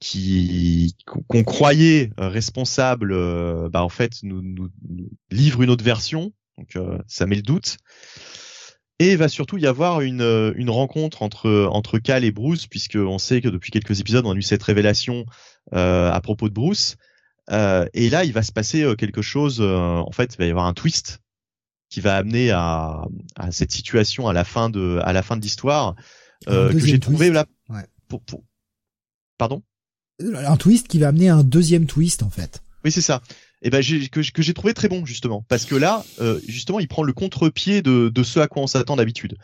qui 0.00 0.94
qu'on 1.06 1.42
croyait 1.42 2.10
responsable, 2.18 3.14
bah 3.70 3.82
en 3.82 3.88
fait 3.88 4.22
nous, 4.22 4.42
nous, 4.42 4.70
livre 5.30 5.62
une 5.62 5.70
autre 5.70 5.84
version. 5.84 6.32
Donc 6.58 6.76
ça 7.06 7.26
met 7.26 7.36
le 7.36 7.42
doute. 7.42 7.78
Et 8.98 9.12
il 9.12 9.16
va 9.16 9.28
surtout 9.28 9.56
y 9.56 9.66
avoir 9.66 10.02
une, 10.02 10.52
une 10.56 10.68
rencontre 10.68 11.22
entre 11.22 11.68
entre 11.72 11.98
Cal 11.98 12.22
et 12.22 12.32
Bruce 12.32 12.66
puisque 12.66 12.96
on 12.96 13.16
sait 13.16 13.40
que 13.40 13.48
depuis 13.48 13.70
quelques 13.70 13.98
épisodes 14.00 14.26
on 14.26 14.32
a 14.32 14.36
eu 14.36 14.42
cette 14.42 14.62
révélation 14.62 15.24
à 15.72 16.20
propos 16.22 16.50
de 16.50 16.54
Bruce. 16.54 16.96
Euh, 17.50 17.86
et 17.94 18.10
là, 18.10 18.24
il 18.24 18.32
va 18.32 18.42
se 18.42 18.52
passer 18.52 18.82
euh, 18.82 18.94
quelque 18.94 19.22
chose. 19.22 19.58
Euh, 19.60 19.96
en 19.96 20.12
fait, 20.12 20.34
il 20.34 20.38
va 20.38 20.46
y 20.46 20.50
avoir 20.50 20.66
un 20.66 20.74
twist 20.74 21.20
qui 21.90 22.00
va 22.00 22.16
amener 22.16 22.50
à, 22.50 23.02
à 23.36 23.52
cette 23.52 23.72
situation 23.72 24.26
à 24.28 24.32
la 24.32 24.44
fin 24.44 24.70
de 24.70 24.98
à 25.04 25.12
la 25.12 25.22
fin 25.22 25.36
de 25.36 25.42
l'histoire 25.42 25.94
que 26.46 26.78
j'ai 26.78 26.98
trouvé 26.98 27.28
là. 27.28 27.44
Ouais. 27.68 27.84
Pour, 28.08 28.22
pour... 28.22 28.42
Pardon? 29.36 29.62
Un 30.22 30.56
twist 30.56 30.88
qui 30.88 30.98
va 30.98 31.08
amener 31.08 31.28
un 31.28 31.44
deuxième 31.44 31.86
twist 31.86 32.22
en 32.22 32.30
fait. 32.30 32.62
Oui, 32.84 32.90
c'est 32.90 33.02
ça. 33.02 33.20
Et 33.62 33.68
ben 33.68 33.82
que, 33.82 34.30
que 34.30 34.42
j'ai 34.42 34.54
trouvé 34.54 34.72
très 34.72 34.88
bon 34.88 35.04
justement 35.04 35.44
parce 35.48 35.66
que 35.66 35.74
là, 35.74 36.02
justement, 36.48 36.80
il 36.80 36.88
prend 36.88 37.02
le 37.02 37.12
contre-pied 37.12 37.82
de, 37.82 38.08
de 38.08 38.22
ce 38.22 38.40
à 38.40 38.48
quoi 38.48 38.62
on 38.62 38.66
s'attend 38.66 38.96
d'habitude. 38.96 39.36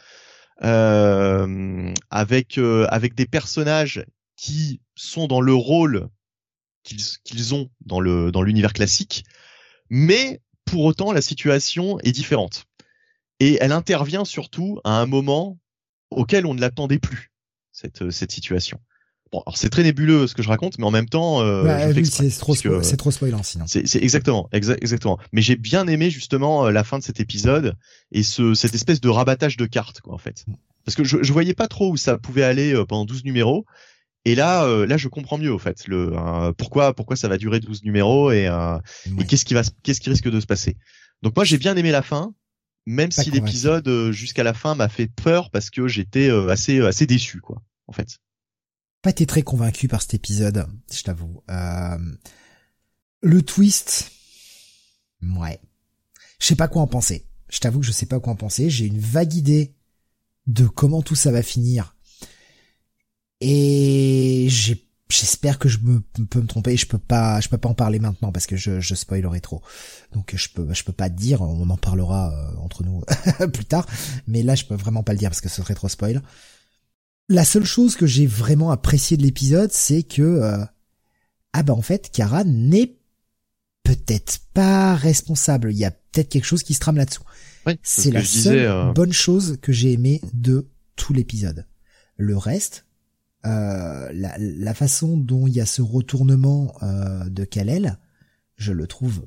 Euh, 0.63 1.93
avec 2.09 2.59
avec 2.89 3.15
des 3.15 3.27
personnages 3.27 4.07
qui 4.37 4.81
sont 4.95 5.27
dans 5.27 5.43
le 5.43 5.53
rôle 5.53 6.09
qu'ils 6.83 7.55
ont 7.55 7.69
dans 7.85 8.01
le 8.01 8.33
dans 8.33 8.41
l'univers 8.41 8.73
classique, 8.73 9.25
mais 9.91 10.41
pour 10.67 10.85
autant 10.85 11.13
la 11.13 11.23
situation 11.23 11.99
est 12.01 12.13
différente 12.13 12.67
et 13.41 13.59
elle 13.61 13.73
intervient 13.73 14.25
surtout 14.25 14.79
à 14.85 15.01
un 15.01 15.07
moment 15.07 15.59
auquel 16.11 16.47
on 16.47 16.55
ne 16.55 16.61
l'attendait 16.61 16.99
plus 16.99 17.33
cette 17.73 18.11
cette 18.11 18.33
situation. 18.33 18.79
Bon, 19.33 19.43
alors 19.45 19.57
c'est 19.57 19.71
très 19.71 19.83
nébuleux 19.83 20.29
ce 20.29 20.35
que 20.35 20.43
je 20.43 20.49
raconte, 20.49 20.79
mais 20.79 20.85
en 20.85 20.93
même 20.93 21.09
temps, 21.09 21.43
euh, 21.43 21.65
bah, 21.65 21.93
c'est 22.05 22.31
trop, 22.39 22.55
c'est 22.55 22.97
trop 22.97 23.11
spoilant 23.11 23.43
sinon. 23.43 23.65
C'est 23.67 23.97
exactement, 23.97 24.49
exactement. 24.53 25.19
Mais 25.33 25.43
j'ai 25.43 25.57
bien 25.57 25.89
aimé 25.89 26.11
justement 26.11 26.67
euh, 26.67 26.71
la 26.71 26.85
fin 26.85 26.99
de 26.99 27.03
cet 27.03 27.19
épisode 27.19 27.75
et 28.13 28.23
ce 28.23 28.55
cette 28.55 28.75
espèce 28.75 29.01
de 29.01 29.09
rabattage 29.09 29.57
de 29.57 29.67
cartes 29.67 30.01
quoi 30.01 30.15
en 30.15 30.19
fait. 30.19 30.45
Mm. 30.47 30.55
Parce 30.85 30.95
que 30.95 31.03
je, 31.03 31.23
je 31.23 31.33
voyais 31.33 31.55
pas 31.55 31.67
trop 31.67 31.91
où 31.91 31.97
ça 31.97 32.19
pouvait 32.19 32.45
aller 32.45 32.73
euh, 32.73 32.85
pendant 32.85 33.05
12 33.05 33.25
numéros 33.25 33.67
et 34.27 34.35
là, 34.35 34.65
euh, 34.65 34.87
là, 34.87 34.97
je 34.97 35.07
comprends 35.07 35.39
mieux 35.39 35.53
au 35.53 35.59
fait 35.61 35.87
le 35.87 36.13
euh, 36.13 36.53
pourquoi 36.53 36.93
pourquoi 36.95 37.15
ça 37.15 37.29
va 37.29 37.39
durer 37.39 37.61
12 37.61 37.85
numéros 37.85 38.33
et, 38.33 38.49
euh, 38.49 38.77
et 39.21 39.25
qu'est-ce 39.25 39.45
qui 39.45 39.55
va 39.55 39.63
qu'est-ce 39.85 40.01
qui 40.01 40.11
risque 40.11 40.29
de 40.29 40.41
se 40.41 40.47
passer? 40.47 40.77
Donc 41.23 41.37
moi, 41.37 41.45
j'ai 41.45 41.59
bien 41.59 41.77
aimé 41.77 41.93
la 41.93 42.03
fin, 42.03 42.35
même 42.87 43.13
si 43.13 43.31
l'épisode 43.31 44.11
jusqu'à 44.11 44.43
la 44.43 44.53
fin 44.53 44.75
m'a 44.75 44.89
fait 44.89 45.07
peur 45.07 45.53
parce 45.53 45.71
que 45.71 45.87
j'étais 45.87 46.29
assez 46.51 46.81
assez 46.81 47.07
déçu 47.07 47.41
quoi, 47.41 47.63
en 47.87 47.93
fait. 47.93 48.19
Pas 49.01 49.11
été 49.11 49.27
très 49.27 49.43
convaincu 49.43 49.87
par 49.87 50.03
cet 50.03 50.15
épisode, 50.15 50.67
je 50.93 51.03
t'avoue. 51.05 51.45
Le 53.23 53.43
twist, 53.43 54.11
ouais, 55.23 55.61
je 56.41 56.47
sais 56.47 56.57
pas 56.57 56.67
quoi 56.67 56.83
en 56.83 56.89
penser. 56.89 57.29
Je 57.49 57.61
t'avoue 57.61 57.79
que 57.79 57.87
je 57.87 57.93
sais 57.93 58.07
pas 58.07 58.19
quoi 58.19 58.33
en 58.33 58.37
penser. 58.37 58.71
J'ai 58.71 58.87
une 58.87 58.99
vague 58.99 59.35
idée 59.35 59.77
de 60.49 60.67
comment 60.67 61.03
tout 61.03 61.15
ça 61.15 61.31
va 61.31 61.45
finir 61.45 61.96
et 63.41 64.49
j'espère 65.09 65.59
que 65.59 65.69
je 65.69 65.79
me, 65.79 66.01
peux 66.01 66.41
me 66.41 66.47
tromper. 66.47 66.77
Je 66.77 66.87
peux 66.87 66.99
pas, 66.99 67.41
je 67.41 67.49
peux 67.49 67.59
pas 67.59 67.69
en 67.69 67.75
parler 67.75 67.99
maintenant 67.99 68.33
parce 68.33 68.47
que 68.47 68.57
je, 68.57 68.81
je 68.81 68.95
spoilerai 68.95 69.41
trop. 69.41 69.63
Donc 70.13 70.35
je 70.35 70.49
peux, 70.49 70.73
je 70.73 70.85
peux 70.85 70.93
pas 70.93 71.11
te 71.11 71.17
dire. 71.17 71.43
On 71.43 71.69
en 71.69 71.77
parlera 71.77 72.33
euh, 72.33 72.57
entre 72.59 72.83
nous 72.85 73.03
plus 73.53 73.65
tard. 73.65 73.87
Mais 74.27 74.43
là, 74.43 74.55
je 74.55 74.65
peux 74.65 74.75
vraiment 74.75 75.03
pas 75.03 75.13
le 75.13 75.19
dire 75.19 75.31
parce 75.31 75.41
que 75.41 75.49
ce 75.49 75.63
serait 75.63 75.75
trop 75.75 75.89
spoil. 75.89 76.23
La 77.29 77.45
seule 77.45 77.65
chose 77.65 77.97
que 77.97 78.07
j'ai 78.07 78.27
vraiment 78.27 78.71
apprécié 78.71 79.17
de 79.17 79.23
l'épisode, 79.23 79.73
c'est 79.73 80.05
que 80.05 80.23
euh, 80.23 80.65
ah 81.53 81.63
bah 81.63 81.75
en 81.75 81.83
fait, 81.83 82.11
Kara 82.13 82.45
n'est 82.45 82.97
peut-être 83.83 84.39
pas 84.55 84.95
responsable. 84.95 85.73
Il 85.73 85.79
y 85.79 85.85
a 85.85 85.91
peut-être 85.91 86.29
quelque 86.29 86.45
chose 86.45 86.63
qui 86.63 86.75
se 86.75 86.81
trame 86.81 86.97
là-dessous. 86.97 87.23
c'est 87.83 88.11
la 88.11 88.25
seule 88.25 88.59
euh, 88.59 88.93
bonne 88.93 89.13
chose 89.13 89.59
que 89.61 89.73
j'ai 89.73 89.93
aimé 89.93 90.21
de 90.33 90.69
tout 90.97 91.13
l'épisode. 91.13 91.67
Le 92.17 92.37
reste, 92.37 92.86
euh, 93.47 94.11
la, 94.13 94.75
façon 94.75 95.17
dont 95.17 95.47
il 95.47 95.55
y 95.55 95.61
a 95.61 95.67
ce 95.67 95.81
retournement 95.81 96.75
euh, 96.83 97.29
de 97.29 97.45
Kalel, 97.45 97.99
je 98.57 98.73
le 98.73 98.87
trouve 98.87 99.27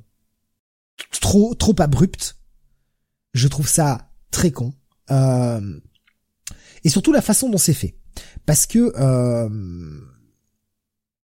trop 1.21 1.55
trop 1.55 1.75
abrupt. 1.79 2.35
Je 3.33 3.47
trouve 3.47 3.67
ça 3.67 4.11
très 4.31 4.51
con. 4.51 4.73
Euh, 5.11 5.79
et 6.83 6.89
surtout 6.89 7.13
la 7.13 7.21
façon 7.21 7.49
dont 7.49 7.57
c'est 7.57 7.73
fait. 7.73 7.95
Parce 8.45 8.65
que 8.65 8.91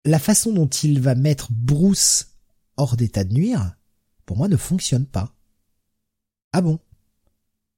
la 0.04 0.18
façon 0.18 0.52
dont 0.52 0.68
il 0.68 1.00
va 1.00 1.14
mettre 1.14 1.48
Bruce 1.50 2.36
hors 2.76 2.96
d'état 2.96 3.24
de 3.24 3.32
nuire, 3.32 3.76
pour 4.26 4.36
moi, 4.36 4.48
ne 4.48 4.56
fonctionne 4.56 5.06
pas. 5.06 5.34
Ah 6.52 6.60
bon? 6.60 6.78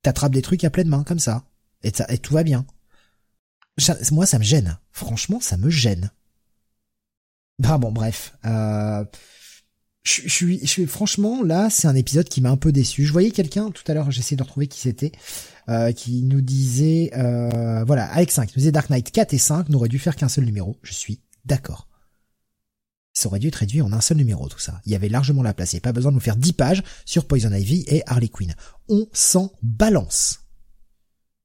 T'attrapes 0.03 0.33
des 0.33 0.43
trucs 0.43 0.65
à 0.65 0.71
pleine 0.71 0.89
main 0.89 1.05
comme 1.05 1.19
ça, 1.19 1.49
et, 1.83 1.91
ça, 1.91 2.07
et 2.09 2.19
tout 2.19 2.35
va 2.35 2.43
bien. 2.43 2.67
Moi, 4.13 4.27
ça 4.27 4.39
me 4.39 4.45
gêne. 4.45 4.79
Franchement, 4.91 5.41
ça 5.41 5.57
me 5.57 5.71
gêne. 5.71 6.11
Bah 7.59 7.79
bon, 7.79 7.93
bref. 7.93 8.35
Euh, 8.45 9.05
je, 10.03 10.29
suis, 10.29 10.67
je 10.67 10.87
franchement, 10.87 11.43
là, 11.43 11.69
c'est 11.71 11.89
un 11.89 11.95
épisode 11.95 12.29
qui 12.29 12.41
m'a 12.41 12.51
un 12.51 12.57
peu 12.57 12.73
déçu. 12.73 13.05
Je 13.05 13.13
voyais 13.13 13.31
quelqu'un 13.31 13.71
tout 13.71 13.83
à 13.89 13.95
l'heure, 13.95 14.11
j'essayais 14.11 14.37
de 14.37 14.43
retrouver 14.43 14.67
qui 14.69 14.81
c'était, 14.81 15.13
euh, 15.69 15.93
qui 15.93 16.23
nous 16.23 16.41
disait, 16.41 17.11
euh, 17.17 17.85
voilà, 17.85 18.07
Alex 18.07 18.35
5, 18.35 18.51
nous 18.51 18.61
disait 18.61 18.73
Dark 18.73 18.91
Knight 18.91 19.11
4 19.11 19.35
et 19.35 19.39
5 19.39 19.69
n'auraient 19.69 19.89
dû 19.89 19.99
faire 19.99 20.17
qu'un 20.17 20.29
seul 20.29 20.45
numéro. 20.45 20.79
Je 20.83 20.93
suis 20.93 21.21
d'accord. 21.45 21.89
Ça 23.15 23.29
aurait 23.29 23.39
dû 23.39 23.49
être 23.49 23.57
réduit 23.57 23.81
en 23.81 23.93
un 23.93 24.03
seul 24.03 24.19
numéro, 24.19 24.47
tout 24.49 24.59
ça. 24.59 24.81
Il 24.85 24.93
y 24.93 24.95
avait 24.95 25.09
largement 25.09 25.43
la 25.43 25.55
place. 25.55 25.73
Il 25.73 25.77
n'y 25.77 25.81
pas 25.81 25.93
besoin 25.93 26.13
de 26.13 26.17
nous 26.17 26.21
faire 26.21 26.37
10 26.37 26.53
pages 26.53 26.83
sur 27.07 27.27
Poison 27.27 27.51
Ivy 27.51 27.85
et 27.89 28.03
Harley 28.07 28.29
Quinn. 28.29 28.55
On 28.89 29.09
s'en 29.13 29.53
balance. 29.63 30.46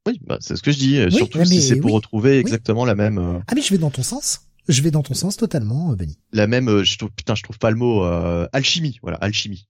Oui, 0.07 0.19
bah, 0.25 0.37
c'est 0.41 0.55
ce 0.55 0.63
que 0.63 0.71
je 0.71 0.77
dis. 0.79 1.15
surtout 1.15 1.43
si 1.45 1.61
c'est 1.61 1.75
pour 1.75 1.93
retrouver 1.93 2.39
exactement 2.39 2.85
la 2.85 2.95
même. 2.95 3.17
Euh, 3.17 3.39
ah 3.47 3.53
mais 3.55 3.61
je 3.61 3.69
vais 3.69 3.77
dans 3.77 3.91
ton 3.91 4.03
sens. 4.03 4.41
Je 4.67 4.81
vais 4.81 4.91
dans 4.91 5.03
ton 5.03 5.13
sens 5.13 5.37
totalement, 5.37 5.91
euh, 5.91 5.95
Benny. 5.95 6.17
La 6.31 6.47
même, 6.47 6.69
euh, 6.69 6.83
je 6.83 6.97
trouve, 6.97 7.11
putain, 7.11 7.35
je 7.35 7.43
trouve 7.43 7.57
pas 7.57 7.71
le 7.71 7.77
mot, 7.77 8.05
euh, 8.05 8.47
alchimie, 8.53 8.99
voilà, 9.01 9.17
alchimie. 9.17 9.67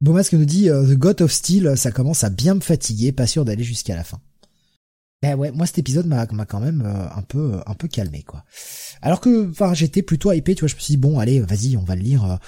Bomasque 0.00 0.32
nous 0.34 0.44
dit 0.44 0.68
The 0.68 0.94
God 0.94 1.22
of 1.22 1.32
Steel, 1.32 1.76
ça 1.76 1.90
commence 1.90 2.22
à 2.22 2.30
bien 2.30 2.54
me 2.54 2.60
fatiguer, 2.60 3.10
pas 3.10 3.26
sûr 3.26 3.44
d'aller 3.44 3.64
jusqu'à 3.64 3.96
la 3.96 4.04
fin. 4.04 4.20
Ben 5.22 5.34
ouais, 5.34 5.50
moi 5.50 5.66
cet 5.66 5.78
épisode 5.78 6.06
m'a 6.06 6.24
quand 6.26 6.60
même 6.60 6.82
un 6.86 7.22
peu 7.22 7.58
un 7.66 7.74
peu 7.74 7.88
calmé 7.88 8.22
quoi. 8.22 8.44
Alors 9.02 9.20
que 9.20 9.50
enfin 9.50 9.74
j'étais 9.74 10.02
plutôt 10.02 10.30
hypé, 10.30 10.54
tu 10.54 10.60
vois, 10.60 10.68
je 10.68 10.76
me 10.76 10.80
suis 10.80 10.92
dit 10.92 10.98
bon 10.98 11.18
allez, 11.18 11.40
vas-y, 11.40 11.76
on 11.76 11.82
va 11.82 11.96
le 11.96 12.02
lire 12.02 12.38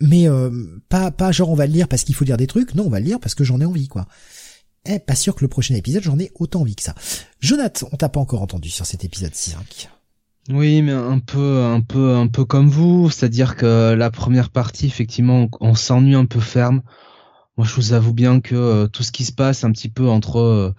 mais 0.00 0.26
pas 0.88 1.12
pas 1.12 1.30
genre 1.30 1.50
on 1.50 1.54
va 1.54 1.68
le 1.68 1.72
lire 1.72 1.86
parce 1.86 2.02
qu'il 2.02 2.16
faut 2.16 2.24
lire 2.24 2.36
des 2.36 2.48
trucs, 2.48 2.74
non, 2.74 2.86
on 2.86 2.90
va 2.90 2.98
le 2.98 3.06
lire 3.06 3.20
parce 3.20 3.36
que 3.36 3.44
j'en 3.44 3.60
ai 3.60 3.64
envie 3.64 3.86
quoi. 3.86 4.08
Eh, 4.84 4.98
pas 4.98 5.14
sûr 5.14 5.34
que 5.36 5.42
le 5.42 5.48
prochain 5.48 5.74
épisode 5.74 6.02
j'en 6.02 6.18
ai 6.18 6.32
autant 6.34 6.62
envie 6.62 6.74
que 6.74 6.82
ça. 6.82 6.94
Jonathan, 7.40 7.88
on 7.92 7.96
t'a 7.96 8.08
pas 8.08 8.20
encore 8.20 8.42
entendu 8.42 8.68
sur 8.68 8.84
cet 8.84 9.04
épisode 9.04 9.34
5. 9.34 9.88
Oui, 10.50 10.82
mais 10.82 10.92
un 10.92 11.20
peu, 11.20 11.62
un 11.62 11.80
peu, 11.80 12.16
un 12.16 12.26
peu 12.26 12.44
comme 12.44 12.68
vous, 12.68 13.08
c'est-à-dire 13.10 13.54
que 13.54 13.94
la 13.94 14.10
première 14.10 14.50
partie, 14.50 14.86
effectivement, 14.86 15.48
on, 15.60 15.76
s'ennuie 15.76 16.16
un 16.16 16.24
peu 16.24 16.40
ferme. 16.40 16.82
Moi, 17.56 17.66
je 17.66 17.74
vous 17.76 17.92
avoue 17.92 18.12
bien 18.12 18.40
que 18.40 18.56
euh, 18.56 18.86
tout 18.88 19.04
ce 19.04 19.12
qui 19.12 19.24
se 19.24 19.32
passe 19.32 19.62
un 19.62 19.70
petit 19.70 19.88
peu 19.88 20.08
entre 20.08 20.40
euh, 20.40 20.74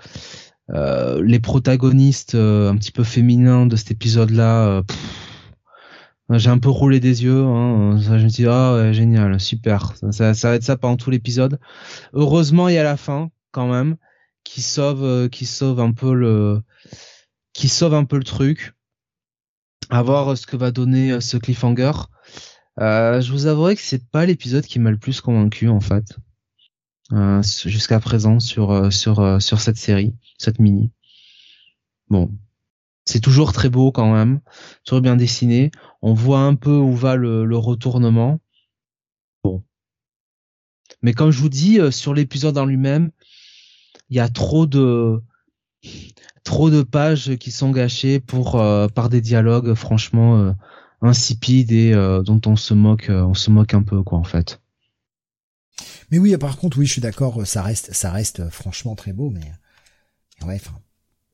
euh, 0.72 1.24
les 1.24 1.40
protagonistes 1.40 2.36
un 2.36 2.76
petit 2.76 2.92
peu 2.92 3.06
féminins 3.06 3.66
de 3.66 3.78
cet 3.78 3.92
épisode-là, 3.92 4.84
j'ai 6.30 6.50
un 6.50 6.58
peu 6.58 6.70
roulé 6.70 7.00
des 7.00 7.24
yeux. 7.24 7.44
Hein, 7.44 7.98
je 8.00 8.12
me 8.12 8.28
dis 8.28 8.46
ah 8.46 8.76
ouais, 8.76 8.94
génial, 8.94 9.40
super. 9.40 9.94
Ça, 10.12 10.34
ça, 10.34 10.50
va 10.50 10.56
être 10.56 10.64
ça 10.64 10.76
pendant 10.76 10.98
tout 10.98 11.10
l'épisode. 11.10 11.58
Heureusement, 12.14 12.68
il 12.68 12.76
y 12.76 12.78
a 12.78 12.84
la 12.84 12.98
fin 12.98 13.32
quand 13.54 13.72
même 13.72 13.96
qui 14.44 14.62
sauve, 14.62 15.30
qui 15.30 15.46
sauve 15.46 15.80
un 15.80 15.94
peu 15.94 16.14
le, 16.14 16.62
qui 17.54 17.70
sauve 17.70 17.94
un 17.94 18.04
peu 18.04 18.18
le 18.18 18.24
truc 18.24 18.74
à 19.90 20.02
voir 20.02 20.30
euh, 20.30 20.36
ce 20.36 20.46
que 20.46 20.58
va 20.58 20.72
donner 20.72 21.12
euh, 21.12 21.20
ce 21.22 21.38
cliffhanger. 21.38 21.92
Euh, 22.80 23.22
je 23.22 23.32
vous 23.32 23.46
avouerai 23.46 23.76
que 23.76 23.82
c'est 23.82 24.10
pas 24.10 24.26
l'épisode 24.26 24.66
qui 24.66 24.80
m'a 24.80 24.92
le 24.92 24.98
plus 24.98 25.22
convaincu 25.22 25.70
en 25.70 25.80
fait 25.80 26.18
euh, 27.12 27.42
jusqu'à 27.66 28.00
présent 28.00 28.40
sur 28.40 28.92
sur 28.92 29.42
sur 29.42 29.62
cette 29.62 29.78
série, 29.78 30.16
cette 30.40 30.60
mini. 30.60 30.92
Bon, 32.10 32.32
c'est 33.06 33.20
toujours 33.20 33.54
très 33.54 33.70
beau 33.70 33.92
quand 33.92 34.12
même, 34.12 34.42
toujours 34.84 35.02
bien 35.02 35.16
dessiné. 35.16 35.70
On 36.02 36.14
voit 36.14 36.40
un 36.40 36.56
peu 36.56 36.76
où 36.76 36.96
va 36.96 37.16
le, 37.16 37.46
le 37.46 37.58
retournement. 37.58 38.40
Bon, 39.44 39.64
mais 41.04 41.14
comme 41.14 41.30
je 41.30 41.40
vous 41.40 41.50
dis, 41.50 41.80
sur 41.92 42.16
l'épisode 42.16 42.58
en 42.58 42.66
lui-même, 42.66 43.12
il 44.14 44.18
y 44.18 44.20
a 44.20 44.30
trop 44.30 44.68
de 44.68 45.24
pages 46.84 47.36
qui 47.38 47.50
sont 47.50 47.72
gâchées 47.72 48.22
euh, 48.54 48.88
par 48.88 49.10
des 49.10 49.22
dialogues 49.22 49.74
franchement 49.74 50.38
euh, 50.38 50.52
insipides 51.02 51.72
et 51.72 51.94
euh, 51.94 52.22
dont 52.22 52.40
on 52.46 52.56
se 52.56 52.76
moque 52.76 53.08
on 53.10 53.34
se 53.34 53.50
moque 53.50 53.74
un 53.74 53.82
peu 53.82 54.04
quoi 54.04 54.20
en 54.20 54.24
fait. 54.24 54.62
Mais 56.12 56.20
oui, 56.20 56.38
par 56.38 56.58
contre 56.58 56.78
oui, 56.78 56.86
je 56.86 56.92
suis 56.92 57.02
d'accord, 57.02 57.48
ça 57.48 57.64
reste 57.64 57.92
ça 57.92 58.12
reste 58.12 58.48
franchement 58.52 58.94
très 58.94 59.14
beau 59.14 59.32
mais 59.32 59.52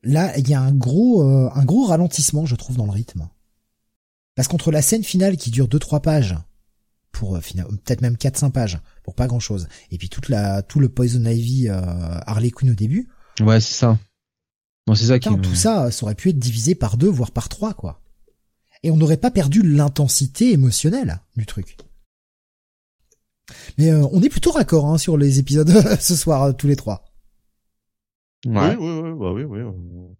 là, 0.02 0.38
il 0.38 0.48
y 0.48 0.54
a 0.54 0.60
un 0.62 0.72
gros 0.72 1.22
un 1.22 1.64
gros 1.66 1.84
ralentissement 1.84 2.46
je 2.46 2.56
trouve 2.56 2.78
dans 2.78 2.86
le 2.86 2.92
rythme. 2.92 3.28
Parce 4.36 4.48
qu'entre 4.48 4.70
la 4.70 4.80
scène 4.80 5.04
finale 5.04 5.36
qui 5.36 5.50
dure 5.50 5.68
2 5.68 5.78
3 5.78 6.00
pages 6.00 6.38
pour 7.12 7.38
peut-être 7.38 8.00
même 8.00 8.16
4 8.16 8.38
5 8.38 8.50
pages 8.50 8.80
pour 9.10 9.16
pas 9.16 9.26
grand-chose 9.26 9.68
et 9.90 9.98
puis 9.98 10.08
toute 10.08 10.28
la 10.28 10.62
tout 10.62 10.80
le 10.80 10.88
Poison 10.88 11.24
Ivy 11.24 11.68
Harley 11.68 12.50
Quinn 12.50 12.70
au 12.70 12.74
début. 12.74 13.08
Ouais, 13.40 13.60
c'est 13.60 13.74
ça 13.74 13.98
c'est 14.94 15.06
ça 15.06 15.18
Tout 15.18 15.54
ça, 15.54 15.90
ça 15.90 16.04
aurait 16.04 16.14
pu 16.14 16.30
être 16.30 16.38
divisé 16.38 16.74
par 16.74 16.96
deux, 16.96 17.08
voire 17.08 17.30
par 17.30 17.48
trois, 17.48 17.74
quoi. 17.74 18.00
Et 18.82 18.90
on 18.90 18.96
n'aurait 18.96 19.16
pas 19.16 19.30
perdu 19.30 19.62
l'intensité 19.62 20.52
émotionnelle 20.52 21.20
du 21.36 21.46
truc. 21.46 21.76
Mais 23.78 23.90
euh, 23.90 24.06
on 24.12 24.22
est 24.22 24.28
plutôt 24.28 24.52
raccord 24.52 24.86
hein, 24.86 24.98
sur 24.98 25.16
les 25.16 25.38
épisodes 25.38 25.70
ce 26.00 26.16
soir, 26.16 26.42
euh, 26.42 26.52
tous 26.52 26.66
les 26.66 26.76
trois. 26.76 27.04
Ouais. 28.46 28.74
Oui, 28.76 28.88
oui, 29.02 29.10
oui, 29.14 29.44
oui, 29.44 29.60
oui, 29.62 29.72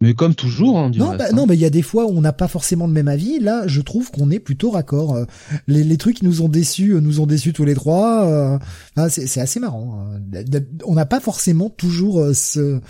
Mais 0.02 0.14
comme 0.14 0.34
toujours, 0.34 0.78
hein, 0.78 0.90
non, 0.94 1.16
bah, 1.16 1.32
non, 1.32 1.46
mais 1.46 1.54
il 1.54 1.60
y 1.60 1.64
a 1.64 1.70
des 1.70 1.80
fois 1.80 2.04
où 2.04 2.10
on 2.10 2.20
n'a 2.20 2.34
pas 2.34 2.48
forcément 2.48 2.86
le 2.86 2.92
même 2.92 3.08
avis. 3.08 3.38
Là, 3.38 3.66
je 3.66 3.80
trouve 3.80 4.10
qu'on 4.10 4.30
est 4.30 4.38
plutôt 4.40 4.70
raccord. 4.70 5.14
Euh, 5.14 5.24
les, 5.66 5.84
les 5.84 5.96
trucs 5.96 6.16
qui 6.18 6.26
nous 6.26 6.42
ont 6.42 6.48
déçus, 6.48 6.94
nous 7.00 7.20
ont 7.20 7.26
déçus 7.26 7.54
tous 7.54 7.64
les 7.64 7.74
trois. 7.74 8.58
c'est 9.08 9.40
assez 9.40 9.58
marrant. 9.58 10.06
Hein. 10.06 10.20
On 10.84 10.94
n'a 10.94 11.06
pas 11.06 11.20
forcément 11.20 11.70
toujours 11.70 12.22
ce, 12.34 12.80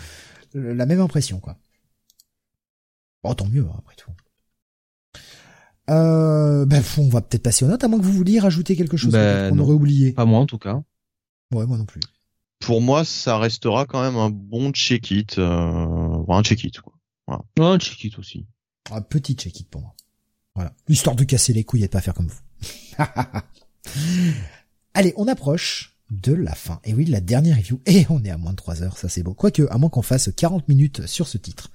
la 0.53 0.85
même 0.85 0.99
impression, 0.99 1.39
quoi. 1.39 1.57
Bon, 3.23 3.33
tant 3.33 3.47
mieux, 3.47 3.65
hein, 3.69 3.75
après 3.77 3.95
tout. 3.95 4.11
Euh, 5.89 6.65
ben, 6.65 6.81
on 6.97 7.09
va 7.09 7.21
peut-être 7.21 7.43
passer 7.43 7.65
aux 7.65 7.67
notes, 7.67 7.83
à 7.83 7.87
moins 7.87 7.99
que 7.99 8.05
vous 8.05 8.13
vouliez 8.13 8.39
rajouter 8.39 8.75
quelque 8.75 8.97
chose 8.97 9.11
ben, 9.11 9.49
qu'on 9.49 9.59
aurait 9.59 9.73
oublié. 9.73 10.13
Pas 10.13 10.25
moi, 10.25 10.39
en 10.39 10.45
tout 10.45 10.57
cas. 10.57 10.81
Ouais, 11.53 11.65
moi 11.65 11.77
non 11.77 11.85
plus. 11.85 12.01
Pour 12.61 12.81
moi, 12.81 13.03
ça 13.03 13.37
restera 13.37 13.85
quand 13.85 14.01
même 14.01 14.17
un 14.17 14.29
bon 14.29 14.71
check-it, 14.71 15.37
euh, 15.39 16.23
un 16.27 16.43
check-it, 16.43 16.79
quoi. 16.79 16.93
Voilà. 17.27 17.73
un 17.73 17.79
check-it 17.79 18.17
aussi. 18.19 18.45
Un 18.91 19.01
petit 19.01 19.33
check-it 19.33 19.67
pour 19.69 19.81
moi. 19.81 19.95
Voilà. 20.55 20.73
Histoire 20.87 21.15
de 21.15 21.23
casser 21.23 21.53
les 21.53 21.63
couilles 21.63 21.83
et 21.83 21.87
de 21.87 21.91
pas 21.91 22.01
faire 22.01 22.13
comme 22.13 22.27
vous. 22.27 22.41
Allez, 24.93 25.13
on 25.17 25.27
approche 25.27 25.97
de 26.11 26.33
la 26.33 26.53
fin. 26.53 26.79
Et 26.83 26.93
oui, 26.93 27.05
la 27.05 27.21
dernière 27.21 27.57
review. 27.57 27.81
Et 27.85 28.05
on 28.09 28.23
est 28.23 28.29
à 28.29 28.37
moins 28.37 28.51
de 28.51 28.57
3 28.57 28.83
heures, 28.83 28.97
ça 28.97 29.09
c'est 29.09 29.23
beau. 29.23 29.33
Quoique, 29.33 29.63
à 29.71 29.77
moins 29.77 29.89
qu'on 29.89 30.01
fasse 30.01 30.29
40 30.35 30.67
minutes 30.67 31.07
sur 31.07 31.27
ce 31.27 31.37
titre. 31.37 31.71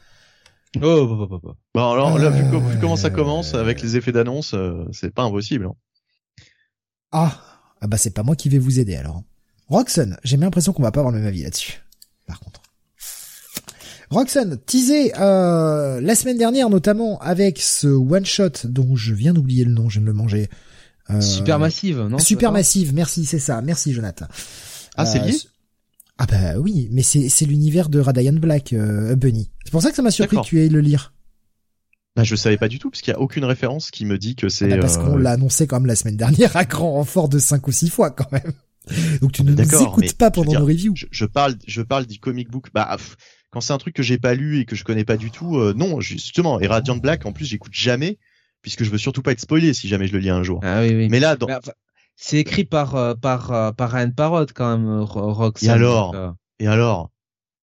Oh, 0.76 1.06
bah, 1.06 1.26
bah, 1.30 1.40
bah, 1.42 1.56
Bon, 1.74 1.90
alors 1.90 2.18
là, 2.18 2.30
vu, 2.30 2.44
comment 2.80 2.96
ça 2.96 3.10
commence 3.10 3.54
avec 3.54 3.80
les 3.80 3.96
effets 3.96 4.12
d'annonce, 4.12 4.54
euh, 4.54 4.84
c'est 4.92 5.12
pas 5.12 5.22
impossible. 5.22 5.66
Hein. 5.66 5.74
Ah, 7.12 7.40
ah 7.80 7.86
bah 7.86 7.96
c'est 7.96 8.10
pas 8.10 8.22
moi 8.22 8.36
qui 8.36 8.48
vais 8.48 8.58
vous 8.58 8.78
aider 8.78 8.96
alors. 8.96 9.22
Roxanne, 9.68 10.18
j'ai 10.24 10.36
bien 10.36 10.46
l'impression 10.46 10.72
qu'on 10.72 10.82
va 10.82 10.92
pas 10.92 11.00
avoir 11.00 11.12
le 11.12 11.18
même 11.18 11.28
avis 11.28 11.42
là-dessus. 11.42 11.82
Par 12.26 12.40
contre. 12.40 12.62
Roxanne, 14.10 14.58
teasé 14.64 15.12
euh, 15.18 16.00
la 16.00 16.14
semaine 16.14 16.38
dernière 16.38 16.70
notamment 16.70 17.18
avec 17.18 17.58
ce 17.60 17.88
one 17.88 18.24
shot 18.24 18.64
dont 18.64 18.94
je 18.94 19.12
viens 19.12 19.34
d'oublier 19.34 19.64
le 19.64 19.72
nom, 19.72 19.88
je 19.88 19.98
viens 19.98 20.02
de 20.02 20.06
le 20.06 20.12
manger. 20.12 20.48
Euh, 21.10 21.20
Super 21.20 21.58
massive, 21.58 22.00
non 22.00 22.18
Super 22.18 22.52
massive, 22.52 22.94
merci, 22.94 23.24
c'est 23.24 23.38
ça, 23.40 23.60
merci 23.62 23.92
Jonathan. 23.92 24.26
Ah, 24.96 25.06
c'est 25.06 25.18
lié 25.18 25.36
ah 26.18 26.26
bah 26.26 26.58
oui, 26.58 26.88
mais 26.92 27.02
c'est 27.02 27.28
c'est 27.28 27.44
l'univers 27.44 27.88
de 27.88 28.00
Radian 28.00 28.32
Black, 28.32 28.72
euh, 28.72 29.14
Bunny. 29.16 29.50
C'est 29.64 29.70
pour 29.70 29.82
ça 29.82 29.90
que 29.90 29.96
ça 29.96 30.02
m'a 30.02 30.10
surpris 30.10 30.38
que 30.38 30.42
tu 30.42 30.64
aies 30.64 30.68
le 30.68 30.80
lire. 30.80 31.12
Bah 32.16 32.24
je 32.24 32.34
savais 32.34 32.56
pas 32.56 32.68
du 32.68 32.78
tout 32.78 32.88
parce 32.88 33.02
qu'il 33.02 33.12
y 33.12 33.14
a 33.14 33.20
aucune 33.20 33.44
référence 33.44 33.90
qui 33.90 34.06
me 34.06 34.16
dit 34.16 34.34
que 34.34 34.48
c'est. 34.48 34.72
Ah 34.72 34.76
bah 34.76 34.80
parce 34.80 34.96
qu'on 34.96 35.18
euh, 35.18 35.22
l'a 35.22 35.32
annoncé 35.32 35.66
quand 35.66 35.76
même 35.76 35.86
la 35.86 35.96
semaine 35.96 36.16
dernière 36.16 36.56
à 36.56 36.64
grand 36.64 36.92
renfort 36.92 37.28
de 37.28 37.38
5 37.38 37.66
ou 37.68 37.72
6 37.72 37.90
fois 37.90 38.10
quand 38.10 38.32
même. 38.32 38.52
Donc 39.20 39.32
tu 39.32 39.42
ne 39.42 39.52
nous 39.52 39.82
écoutes 39.82 40.16
pas 40.16 40.30
pendant 40.30 40.60
nos 40.60 40.66
reviews. 40.66 40.94
Je, 41.10 41.24
parle, 41.24 41.56
je 41.66 41.82
parle 41.82 42.06
du 42.06 42.18
comic 42.18 42.50
book. 42.50 42.68
Bah 42.72 42.96
quand 43.50 43.60
c'est 43.60 43.72
un 43.72 43.78
truc 43.78 43.94
que 43.94 44.02
j'ai 44.02 44.18
pas 44.18 44.34
lu 44.34 44.60
et 44.60 44.64
que 44.64 44.76
je 44.76 44.84
connais 44.84 45.04
pas 45.04 45.16
du 45.16 45.30
tout, 45.30 45.56
euh, 45.56 45.72
non 45.74 46.00
justement. 46.00 46.60
Et 46.60 46.66
Radiant 46.66 46.96
Black 46.96 47.26
en 47.26 47.32
plus 47.32 47.46
j'écoute 47.46 47.72
jamais 47.74 48.18
puisque 48.62 48.84
je 48.84 48.90
veux 48.90 48.98
surtout 48.98 49.22
pas 49.22 49.32
être 49.32 49.40
spoilé 49.40 49.72
si 49.74 49.88
jamais 49.88 50.06
je 50.08 50.12
le 50.12 50.18
lis 50.18 50.30
un 50.30 50.42
jour. 50.42 50.60
Ah 50.62 50.82
oui 50.82 50.94
oui. 50.94 51.08
Mais 51.08 51.20
là 51.20 51.36
dans, 51.36 51.48
c'est 52.16 52.38
écrit 52.38 52.64
par 52.64 52.96
euh, 52.96 53.14
par 53.14 53.52
euh, 53.52 53.72
par 53.72 53.92
Ryan 53.92 54.10
Parrott 54.10 54.52
quand 54.54 54.76
même, 54.76 55.00
Rox. 55.00 55.62
Et 55.62 55.68
alors 55.68 56.14
euh, 56.14 56.30
Et 56.58 56.66
alors? 56.66 57.10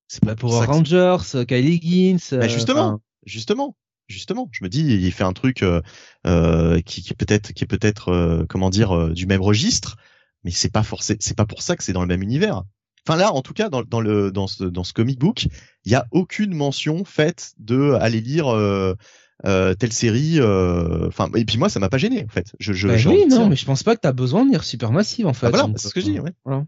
C'est 0.07 0.23
pas 0.23 0.35
pour 0.35 0.63
Rangers, 0.63 1.17
Kylie 1.47 1.73
Higgins. 1.73 2.37
Bah 2.37 2.47
justement, 2.47 3.01
justement, 3.25 3.75
justement. 4.07 4.47
Je 4.51 4.63
me 4.63 4.69
dis, 4.69 4.81
il 4.81 5.11
fait 5.11 5.23
un 5.23 5.33
truc 5.33 5.63
euh, 5.63 6.81
qui, 6.85 7.01
qui 7.01 7.13
peut-être 7.15 7.51
qui 7.53 7.63
est 7.63 7.67
peut-être 7.67 8.45
comment 8.47 8.69
dire 8.69 9.09
du 9.09 9.25
même 9.25 9.41
registre, 9.41 9.97
mais 10.43 10.51
c'est 10.51 10.71
pas 10.71 10.83
forcé, 10.83 11.17
c'est 11.19 11.37
pas 11.37 11.45
pour 11.45 11.61
ça 11.61 11.75
que 11.75 11.83
c'est 11.83 11.93
dans 11.93 12.01
le 12.01 12.07
même 12.07 12.21
univers. 12.21 12.63
Enfin 13.07 13.17
là, 13.17 13.33
en 13.33 13.41
tout 13.41 13.53
cas, 13.53 13.69
dans, 13.69 13.83
dans 13.83 13.99
le 13.99 14.31
dans 14.31 14.47
ce 14.47 14.63
dans 14.63 14.83
ce 14.83 14.93
comic 14.93 15.19
book, 15.19 15.47
il 15.83 15.91
y 15.91 15.95
a 15.95 16.07
aucune 16.11 16.53
mention 16.53 17.03
faite 17.03 17.53
de 17.57 17.91
aller 17.99 18.21
lire 18.21 18.47
euh, 18.47 18.95
telle 19.43 19.91
série. 19.91 20.39
Euh, 20.39 21.07
enfin, 21.07 21.29
et 21.35 21.43
puis 21.43 21.57
moi, 21.57 21.67
ça 21.67 21.79
m'a 21.79 21.89
pas 21.89 21.97
gêné 21.97 22.23
en 22.23 22.31
fait. 22.31 22.53
Je, 22.59 22.71
je, 22.71 22.87
bah 22.87 22.95
oui, 23.07 23.25
non, 23.27 23.49
mais 23.49 23.57
je 23.57 23.65
pense 23.65 23.83
pas 23.83 23.95
que 23.95 24.01
t'as 24.01 24.13
besoin 24.13 24.45
de 24.45 24.51
lire 24.51 24.63
Supermassive 24.63 25.27
en 25.27 25.33
fait. 25.33 25.47
Ah, 25.47 25.49
voilà, 25.49 25.69
c'est 25.75 25.89
ce 25.89 25.93
que 25.93 25.99
je 25.99 26.05
dis. 26.05 26.19
Ouais. 26.19 26.31
Voilà. 26.45 26.65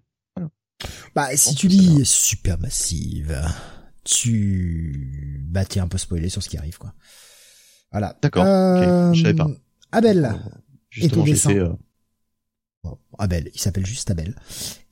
Bah, 1.15 1.29
si 1.35 1.55
tu 1.55 1.69
lis 1.69 2.05
Supermassive, 2.05 3.41
tu, 4.03 5.41
bah, 5.47 5.63
t'es 5.63 5.79
un 5.79 5.87
peu 5.87 5.97
spoilé 5.97 6.27
sur 6.27 6.43
ce 6.43 6.49
qui 6.49 6.57
arrive, 6.57 6.77
quoi. 6.77 6.93
Voilà. 7.91 8.17
D'accord. 8.21 8.43
Euh... 8.45 9.13
je 9.13 9.21
savais 9.21 9.33
pas. 9.33 9.47
Abel. 9.93 10.35
Justement, 10.89 11.25
j'ai 11.25 11.35
fait. 11.35 11.61
Abel, 13.19 13.51
il 13.53 13.59
s'appelle 13.59 13.85
juste 13.85 14.11
Abel. 14.11 14.35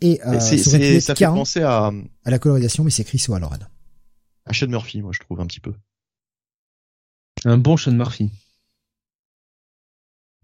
Et 0.01 0.19
euh, 0.25 0.39
ça, 0.39 0.57
ça 0.57 1.15
fait 1.15 1.25
penser 1.25 1.61
à 1.61 1.91
à 2.25 2.31
la 2.31 2.39
colorisation, 2.39 2.83
mais 2.83 2.91
c'est 2.91 3.03
Chris 3.03 3.23
O'Halloran. 3.29 3.59
À 4.45 4.53
Sean 4.53 4.67
Murphy, 4.67 5.01
moi 5.01 5.11
je 5.13 5.19
trouve 5.19 5.39
un 5.39 5.45
petit 5.45 5.59
peu. 5.59 5.73
Un 7.45 7.57
bon 7.57 7.77
Sean 7.77 7.93
Murphy. 7.93 8.31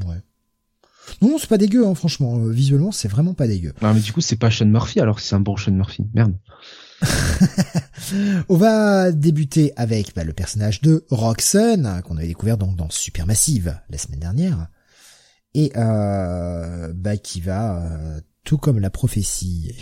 Ouais. 0.05 0.21
Non, 1.21 1.37
c'est 1.37 1.49
pas 1.49 1.57
dégueu, 1.57 1.85
hein, 1.85 1.95
franchement. 1.95 2.37
Euh, 2.37 2.49
visuellement, 2.49 2.91
c'est 2.91 3.07
vraiment 3.07 3.33
pas 3.33 3.47
dégueu. 3.47 3.73
Non, 3.81 3.93
mais 3.93 3.99
du 3.99 4.13
coup, 4.13 4.21
c'est 4.21 4.35
pas 4.35 4.51
Sean 4.51 4.67
Murphy 4.67 4.99
alors 4.99 5.17
que 5.17 5.21
c'est 5.21 5.35
un 5.35 5.39
bon 5.39 5.57
Sean 5.57 5.71
Murphy. 5.71 6.05
Merde. 6.13 6.35
On 8.49 8.57
va 8.57 9.11
débuter 9.11 9.73
avec 9.75 10.15
bah, 10.15 10.23
le 10.23 10.33
personnage 10.33 10.81
de 10.81 11.05
Roxanne 11.09 12.01
qu'on 12.03 12.17
avait 12.17 12.27
découvert 12.27 12.57
donc 12.57 12.75
dans 12.75 12.89
Supermassive 12.89 13.79
la 13.89 13.97
semaine 13.97 14.19
dernière 14.19 14.67
et 15.53 15.71
euh, 15.75 16.93
bah, 16.93 17.17
qui 17.17 17.41
va 17.41 17.83
euh, 17.83 18.21
tout 18.43 18.57
comme 18.57 18.79
la 18.79 18.89
prophétie 18.89 19.75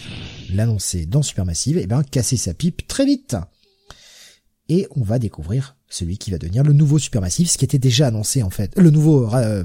l'annoncer 0.53 1.05
dans 1.05 1.21
Supermassive, 1.21 1.77
et 1.77 1.83
eh 1.83 1.87
ben 1.87 2.03
casser 2.03 2.37
sa 2.37 2.53
pipe 2.53 2.87
très 2.87 3.05
vite. 3.05 3.35
Et 4.69 4.87
on 4.95 5.03
va 5.03 5.19
découvrir 5.19 5.77
celui 5.89 6.17
qui 6.17 6.31
va 6.31 6.37
devenir 6.37 6.63
le 6.63 6.73
nouveau 6.73 6.99
Supermassive, 6.99 7.49
ce 7.49 7.57
qui 7.57 7.65
était 7.65 7.79
déjà 7.79 8.07
annoncé 8.07 8.43
en 8.43 8.49
fait, 8.49 8.77
le 8.77 8.89
nouveau 8.89 9.33
euh, 9.33 9.63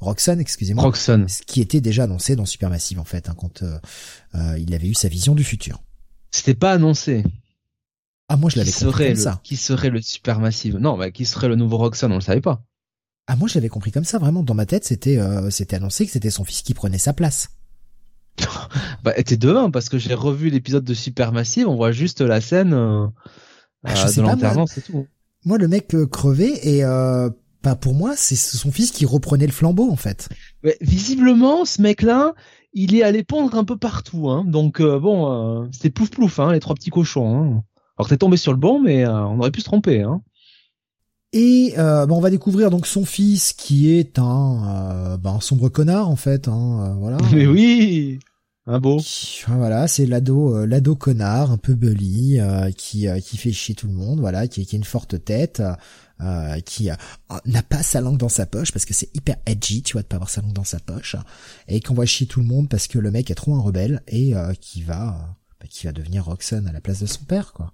Roxanne, 0.00 0.40
excusez-moi, 0.40 0.82
Roxanne, 0.82 1.28
ce 1.28 1.42
qui 1.42 1.60
était 1.60 1.80
déjà 1.80 2.04
annoncé 2.04 2.36
dans 2.36 2.46
Supermassive 2.46 3.00
en 3.00 3.04
fait, 3.04 3.28
hein, 3.28 3.34
quand 3.36 3.62
euh, 3.62 3.78
euh, 4.36 4.58
il 4.58 4.72
avait 4.74 4.88
eu 4.88 4.94
sa 4.94 5.08
vision 5.08 5.34
du 5.34 5.42
futur. 5.42 5.82
C'était 6.30 6.54
pas 6.54 6.72
annoncé. 6.72 7.24
Ah 8.28 8.36
moi 8.36 8.50
je 8.50 8.58
l'avais 8.58 8.70
compris 8.70 9.08
comme 9.08 9.16
ça. 9.16 9.40
Qui 9.42 9.56
serait 9.56 9.90
le 9.90 10.00
Supermassive? 10.00 10.76
Non, 10.76 10.96
bah 10.96 11.10
qui 11.10 11.24
serait 11.26 11.48
le 11.48 11.56
nouveau 11.56 11.76
Roxanne 11.76 12.12
On 12.12 12.16
le 12.16 12.20
savait 12.20 12.40
pas. 12.40 12.64
Ah 13.26 13.36
moi 13.36 13.48
je 13.48 13.54
l'avais 13.54 13.68
compris 13.68 13.90
comme 13.90 14.04
ça 14.04 14.18
vraiment. 14.18 14.42
Dans 14.42 14.54
ma 14.54 14.66
tête 14.66 14.84
c'était 14.84 15.18
euh, 15.18 15.50
c'était 15.50 15.76
annoncé 15.76 16.06
que 16.06 16.12
c'était 16.12 16.30
son 16.30 16.44
fils 16.44 16.62
qui 16.62 16.74
prenait 16.74 16.98
sa 16.98 17.12
place. 17.12 17.48
bah 19.04 19.12
t'es 19.22 19.36
demain 19.36 19.70
parce 19.70 19.88
que 19.88 19.98
j'ai 19.98 20.14
revu 20.14 20.50
l'épisode 20.50 20.84
de 20.84 20.94
Supermassive. 20.94 21.68
On 21.68 21.76
voit 21.76 21.92
juste 21.92 22.20
la 22.20 22.40
scène 22.40 22.72
euh, 22.72 23.06
ah, 23.84 24.10
de 24.10 24.20
l'enterrement, 24.20 24.66
c'est 24.66 24.82
tout. 24.82 25.06
Moi 25.44 25.58
le 25.58 25.68
mec 25.68 25.94
euh, 25.94 26.06
crevé 26.06 26.76
et 26.76 26.84
euh, 26.84 27.30
bah 27.62 27.76
pour 27.76 27.94
moi 27.94 28.14
c'est 28.16 28.36
son 28.36 28.72
fils 28.72 28.90
qui 28.90 29.06
reprenait 29.06 29.46
le 29.46 29.52
flambeau 29.52 29.90
en 29.90 29.96
fait. 29.96 30.28
Ouais, 30.62 30.76
visiblement 30.80 31.64
ce 31.64 31.82
mec-là 31.82 32.34
il 32.72 32.94
est 32.96 33.02
allé 33.02 33.22
pondre 33.22 33.56
un 33.56 33.64
peu 33.64 33.76
partout. 33.76 34.30
Hein. 34.30 34.44
Donc 34.46 34.82
bon 34.82 35.68
c'était 35.72 35.90
plouf 35.90 36.10
plouf 36.10 36.40
hein, 36.40 36.52
les 36.52 36.60
trois 36.60 36.74
petits 36.74 36.90
cochons. 36.90 37.36
Hein. 37.36 37.62
Alors 37.98 38.08
t'es 38.08 38.16
tombé 38.16 38.36
sur 38.36 38.52
le 38.52 38.58
bon 38.58 38.80
mais 38.80 39.06
on 39.06 39.38
aurait 39.38 39.52
pu 39.52 39.60
se 39.60 39.66
tromper. 39.66 40.02
Hein. 40.02 40.22
Et 41.36 41.74
euh, 41.78 42.06
bah, 42.06 42.14
on 42.14 42.20
va 42.20 42.30
découvrir 42.30 42.70
donc 42.70 42.86
son 42.86 43.04
fils 43.04 43.52
qui 43.52 43.90
est 43.90 44.20
un, 44.20 44.62
euh, 44.68 45.16
bah, 45.16 45.30
un 45.30 45.40
sombre 45.40 45.68
connard 45.68 46.08
en 46.08 46.14
fait. 46.14 46.46
Hein, 46.46 46.86
euh, 46.86 46.94
voilà. 46.94 47.16
Mais 47.32 47.48
oui, 47.48 48.20
un 48.66 48.78
beau. 48.78 49.00
voilà, 49.48 49.88
c'est 49.88 50.06
l'ado, 50.06 50.54
euh, 50.54 50.64
l'ado 50.64 50.94
connard, 50.94 51.50
un 51.50 51.56
peu 51.56 51.74
bully, 51.74 52.38
qui 52.76 53.08
qui 53.20 53.36
fait 53.36 53.50
chier 53.50 53.74
tout 53.74 53.88
le 53.88 53.94
monde. 53.94 54.20
Voilà, 54.20 54.46
qui, 54.46 54.64
qui 54.64 54.76
a 54.76 54.78
une 54.78 54.84
forte 54.84 55.24
tête. 55.24 55.60
qui 56.64 56.88
n'a 57.46 57.62
pas 57.64 57.82
sa 57.82 58.00
langue 58.00 58.18
dans 58.18 58.28
sa 58.28 58.46
poche 58.46 58.70
parce 58.70 58.84
que 58.84 58.94
c'est 58.94 59.10
hyper 59.16 59.34
edgy, 59.44 59.82
tu 59.82 59.94
vois, 59.94 60.02
de 60.02 60.06
pas 60.06 60.16
avoir 60.16 60.30
sa 60.30 60.40
langue 60.40 60.52
dans 60.52 60.62
sa 60.62 60.78
poche, 60.78 61.16
et 61.66 61.80
qu'on 61.80 61.94
voit 61.94 62.06
chier 62.06 62.28
tout 62.28 62.38
le 62.38 62.46
monde 62.46 62.68
parce 62.68 62.86
que 62.86 63.00
le 63.00 63.10
mec 63.10 63.28
est 63.32 63.34
trop 63.34 63.56
un 63.56 63.60
rebelle 63.60 64.02
et 64.06 64.34
qui 64.60 64.82
va, 64.82 65.36
bah, 65.60 65.66
qui 65.68 65.86
va 65.86 65.92
devenir 65.92 66.26
Roxanne 66.26 66.68
à 66.68 66.72
la 66.72 66.80
place 66.80 67.00
de 67.00 67.06
son 67.06 67.24
père, 67.24 67.52
quoi. 67.52 67.72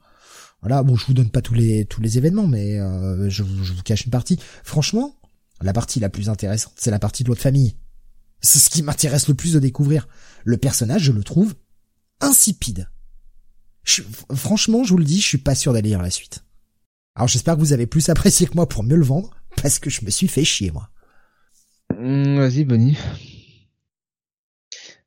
Voilà, 0.63 0.83
bon, 0.83 0.97
je 0.97 1.07
vous 1.07 1.15
donne 1.15 1.31
pas 1.31 1.41
tous 1.41 1.55
les 1.55 1.87
tous 1.87 2.01
les 2.01 2.19
événements, 2.19 2.47
mais 2.47 2.79
euh, 2.79 3.31
je, 3.31 3.43
vous, 3.43 3.83
cache 3.83 4.05
une 4.05 4.11
partie. 4.11 4.39
Franchement, 4.63 5.17
la 5.63 5.73
partie 5.73 6.01
la 6.01 6.11
plus 6.11 6.29
intéressante, 6.29 6.75
c'est 6.77 6.91
la 6.91 6.99
partie 6.99 7.25
de 7.25 7.29
l'autre 7.29 7.41
famille. 7.41 7.77
C'est 8.43 8.59
ce 8.59 8.71
qui 8.71 8.83
m'intéresse 8.83 9.29
le 9.29 9.35
plus 9.35 9.55
de 9.55 9.59
découvrir. 9.59 10.09
Le 10.45 10.57
personnage, 10.57 11.03
je 11.03 11.13
le 11.13 11.23
trouve 11.23 11.55
insipide. 12.21 12.89
franchement, 14.35 14.85
je 14.85 14.91
vous 14.91 14.99
le 14.99 15.05
dis, 15.05 15.21
je 15.21 15.27
suis 15.27 15.39
pas 15.39 15.55
sûr 15.55 15.73
d'aller 15.73 15.91
lire 15.91 16.03
la 16.03 16.11
suite. 16.11 16.45
Alors 17.15 17.29
j'espère 17.29 17.55
que 17.55 17.61
vous 17.61 17.73
avez 17.73 17.87
plus 17.87 18.09
apprécié 18.09 18.47
que 18.47 18.55
moi 18.55 18.69
pour 18.69 18.83
mieux 18.83 18.97
le 18.97 19.05
vendre, 19.05 19.31
parce 19.63 19.79
que 19.79 19.91
je 19.91 20.05
me 20.05 20.11
suis 20.11 20.29
fait 20.29 20.45
chier 20.45 20.71
moi. 20.71 20.91
Mmh, 21.99 22.39
vas-y, 22.39 22.65
Bonnie. 22.65 22.97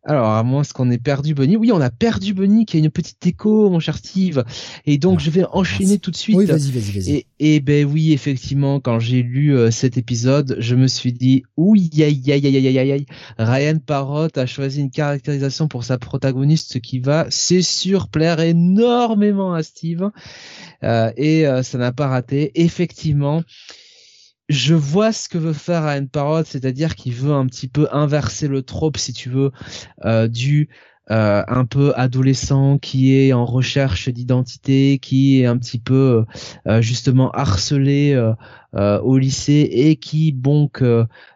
Alors, 0.06 0.27
à 0.27 0.43
moins 0.43 0.64
qu'on 0.73 0.91
ait 0.91 0.98
perdu 0.98 1.33
Bunny. 1.33 1.56
Oui, 1.56 1.72
on 1.72 1.80
a 1.80 1.90
perdu 1.90 2.33
Bunny 2.33 2.65
qui 2.65 2.75
a 2.75 2.80
une 2.80 2.90
petite 2.90 3.25
écho, 3.25 3.69
mon 3.69 3.80
cher 3.80 3.98
Steve. 3.98 4.43
Et 4.85 4.98
donc, 4.98 5.22
je 5.22 5.30
vais 5.30 5.45
enchaîner 5.51 5.98
tout 5.98 6.11
de 6.11 6.17
suite. 6.17 6.35
Oui, 6.35 6.45
vas-y, 6.45 6.72
vas-y, 6.72 6.91
vas-y. 6.91 7.11
Et, 7.11 7.27
et, 7.40 7.59
ben 7.61 7.85
oui, 7.85 8.11
effectivement, 8.11 8.82
quand 8.82 8.99
j'ai 8.99 9.23
lu 9.23 9.56
euh, 9.56 9.72
cet 9.72 9.98
épisode, 9.98 10.57
je 10.59 10.75
me 10.75 10.88
suis 10.88 11.14
dit, 11.14 11.43
ouïe, 11.56 11.90
aïe, 12.03 12.22
aïe, 12.32 12.45
aïe, 12.45 12.57
aïe, 12.57 12.77
aïe, 12.77 12.91
aïe. 12.91 13.06
Ryan 13.38 13.77
Parrott 13.77 14.38
a 14.38 14.45
choisi 14.45 14.82
une 14.82 14.91
caractérisation 14.91 15.69
pour 15.69 15.85
sa 15.85 15.98
protagoniste 15.98 16.82
qui 16.82 16.99
va, 16.99 17.25
c'est 17.30 17.61
sûr, 17.61 18.09
plaire 18.09 18.41
énormément 18.41 19.53
à 19.53 19.64
Steve. 19.64 20.11
Euh, 20.83 21.11
et 21.15 21.48
euh, 21.48 21.64
ça 21.64 21.77
n'a 21.77 21.93
pas 21.93 22.07
raté. 22.07 22.51
Effectivement, 22.56 23.41
je 24.49 24.75
vois 24.75 25.11
ce 25.11 25.30
que 25.30 25.38
veut 25.38 25.53
faire 25.53 25.83
Ryan 25.85 26.05
Parrot, 26.05 26.43
c'est-à-dire 26.43 26.95
qu'il 26.95 27.13
veut 27.13 27.33
un 27.33 27.45
petit 27.45 27.67
peu 27.67 27.88
inverser 27.91 28.47
le 28.47 28.61
trope, 28.61 28.97
si 28.97 29.13
tu 29.13 29.30
veux, 29.30 29.51
euh, 30.05 30.27
du 30.27 30.69
euh, 31.11 31.43
un 31.47 31.65
peu 31.65 31.91
adolescent 31.97 32.77
qui 32.77 33.13
est 33.13 33.33
en 33.33 33.45
recherche 33.45 34.07
d'identité, 34.09 34.99
qui 35.01 35.41
est 35.41 35.45
un 35.45 35.57
petit 35.57 35.80
peu 35.80 36.25
euh, 36.67 36.81
justement 36.81 37.31
harcelé 37.31 38.17
au 38.73 39.17
lycée 39.17 39.69
et 39.72 39.97
qui 39.97 40.33
donc 40.33 40.83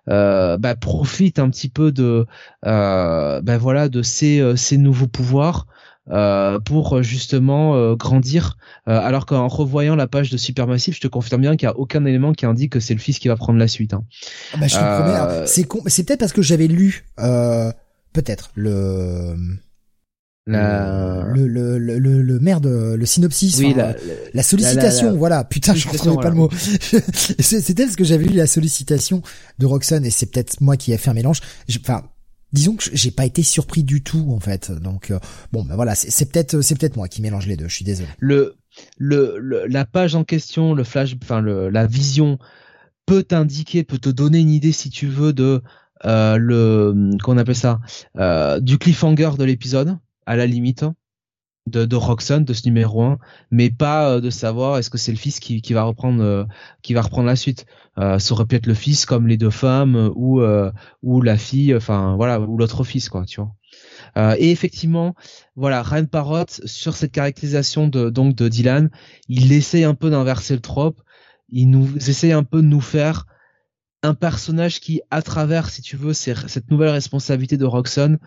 bah, 0.08 0.76
profite 0.80 1.40
un 1.40 1.50
petit 1.50 1.70
peu 1.70 1.92
de 1.92 2.26
bah, 2.64 3.58
voilà 3.60 3.90
de 3.90 4.02
ses, 4.02 4.56
ses 4.56 4.78
nouveaux 4.78 5.08
pouvoirs 5.08 5.68
euh, 6.10 6.60
pour 6.60 7.04
justement 7.04 7.76
euh, 7.76 7.96
grandir. 7.96 8.58
Euh, 8.88 8.98
alors 9.00 9.26
qu'en 9.26 9.48
revoyant 9.48 9.96
la 9.96 10.08
page 10.08 10.30
de 10.30 10.38
Supermassive, 10.38 10.96
je 10.96 11.02
te 11.02 11.08
confirme 11.08 11.42
bien 11.42 11.56
qu'il 11.58 11.68
n'y 11.68 11.74
a 11.74 11.78
aucun 11.78 12.06
élément 12.06 12.34
qui 12.34 12.46
indique 12.46 12.74
que 12.74 12.80
c'est 12.80 12.94
le 12.94 13.00
fils 13.00 13.20
qui 13.20 13.28
va 13.28 13.36
prendre 13.36 13.60
la 13.60 13.68
suite. 13.68 13.94
Hein. 13.94 14.04
Ah 14.54 14.58
bah, 14.58 14.68
je 14.68 14.76
te 14.76 14.80
promets, 14.80 15.48
c'est 15.48 15.64
con, 15.66 15.82
c'est 15.88 16.06
peut-être 16.06 16.20
parce 16.20 16.34
que 16.34 16.42
j'avais 16.42 16.68
lu 16.68 17.06
peut-être 18.14 18.52
le 18.56 19.36
la... 20.50 21.26
Le, 21.36 21.46
le, 21.46 21.78
le, 21.78 22.00
le, 22.00 22.22
le 22.22 22.40
merde, 22.40 22.68
le 22.68 23.06
synopsis, 23.06 23.58
oui, 23.58 23.76
la, 24.34 24.44
sollicitation, 24.44 25.14
voilà, 25.18 25.44
putain, 25.44 25.74
je 25.74 25.90
ne 25.90 26.16
pas 26.16 26.30
le 26.30 26.36
mot. 26.36 26.48
peut-être 26.48 27.92
ce 27.92 27.98
que 27.98 28.06
j'avais 28.06 28.24
lu 28.24 28.34
la 28.34 28.48
sollicitation 28.48 29.22
de 29.60 29.66
Roxanne 29.66 30.06
et 30.06 30.10
c'est 30.10 30.28
peut-être 30.28 30.62
moi 30.62 30.78
qui 30.78 30.94
ai 30.94 30.98
fait 30.98 31.10
un 31.10 31.14
mélange. 31.14 31.42
Enfin, 31.82 32.04
disons 32.58 32.76
que 32.76 32.84
j'ai 32.92 33.12
pas 33.12 33.26
été 33.26 33.44
surpris 33.44 33.84
du 33.84 34.02
tout 34.02 34.32
en 34.32 34.40
fait. 34.40 34.72
Donc 34.72 35.12
euh, 35.12 35.20
bon, 35.52 35.64
ben 35.64 35.76
voilà, 35.76 35.96
c'est 35.96 36.32
peut-être 36.32 36.62
c'est 36.62 36.78
peut-être 36.78 36.96
moi 36.96 37.08
qui 37.08 37.22
mélange 37.22 37.46
les 37.46 37.56
deux. 37.56 37.68
Je 37.68 37.76
suis 37.76 37.86
désolé. 37.86 38.10
Le, 38.20 38.56
la 39.68 39.86
page 39.86 40.16
en 40.16 40.24
question, 40.24 40.74
le 40.74 40.84
flash, 40.84 41.16
enfin 41.22 41.42
la 41.42 41.88
vision 41.88 42.40
peut 43.06 43.24
t'indiquer, 43.24 43.84
peut 43.84 44.00
te 44.00 44.10
donner 44.10 44.40
une 44.40 44.50
idée 44.50 44.72
si 44.72 44.90
tu 44.90 45.08
veux 45.08 45.34
de 45.34 45.62
euh, 46.06 46.38
le 46.38 47.18
qu'on 47.24 47.38
appelle 47.38 47.56
ça 47.56 47.80
euh, 48.18 48.60
du 48.60 48.78
cliffhanger 48.78 49.32
de 49.38 49.44
l'épisode 49.44 49.98
à 50.26 50.36
la 50.36 50.46
limite 50.46 50.84
de, 51.70 51.86
de 51.86 51.96
Roxanne 51.96 52.46
de 52.46 52.54
ce 52.54 52.66
numéro 52.66 53.04
1 53.04 53.18
mais 53.52 53.70
pas 53.70 54.10
euh, 54.10 54.22
de 54.22 54.30
savoir 54.30 54.78
est-ce 54.78 54.90
que 54.90 54.98
c'est 54.98 55.12
le 55.12 55.18
fils 55.18 55.40
qui, 55.40 55.62
qui 55.62 55.74
va 55.74 55.84
reprendre 55.84 56.24
euh, 56.24 56.46
qui 56.82 56.94
va 56.94 57.02
reprendre 57.02 57.28
la 57.28 57.36
suite. 57.36 57.66
Euh, 57.98 58.20
ça 58.20 58.34
aurait 58.34 58.46
pu 58.46 58.56
être 58.56 58.68
le 58.68 58.74
fils 58.74 59.06
comme 59.06 59.28
les 59.28 59.38
deux 59.38 59.50
femmes 59.50 60.12
ou 60.16 60.42
ou 61.04 61.22
la 61.22 61.38
fille 61.38 61.76
enfin 61.76 62.16
voilà 62.16 62.40
ou 62.40 62.58
l'autre 62.58 62.84
fils 62.84 63.10
quoi 63.10 63.26
tu 63.26 63.42
vois. 63.42 63.54
Et 64.38 64.52
effectivement 64.52 65.14
voilà 65.56 65.84
Ryan 65.84 66.06
Parrot 66.06 66.46
sur 66.66 66.96
cette 66.96 67.12
caractérisation 67.12 67.88
de 67.88 68.10
donc 68.10 68.36
de 68.36 68.48
Dylan 68.48 68.90
il 69.28 69.52
essaye 69.52 69.84
un 69.84 69.96
peu 69.96 70.10
d'inverser 70.10 70.56
le 70.56 70.62
trope. 70.62 71.02
Il 71.50 71.70
nous 71.70 71.96
essaye 71.96 72.34
un 72.34 72.44
peu 72.44 72.62
de 72.62 72.68
nous 72.68 72.82
faire 72.82 73.26
un 74.04 74.14
personnage 74.14 74.80
qui, 74.80 75.02
à 75.12 75.22
travers, 75.22 75.70
si 75.70 75.82
tu 75.82 75.98
veux, 75.98 76.14
cette 76.14 76.70
nouvelle 76.72 76.90
responsabilité 76.90 77.58
de 77.58 77.66
Roxanne, 77.66 78.16
euh, 78.16 78.18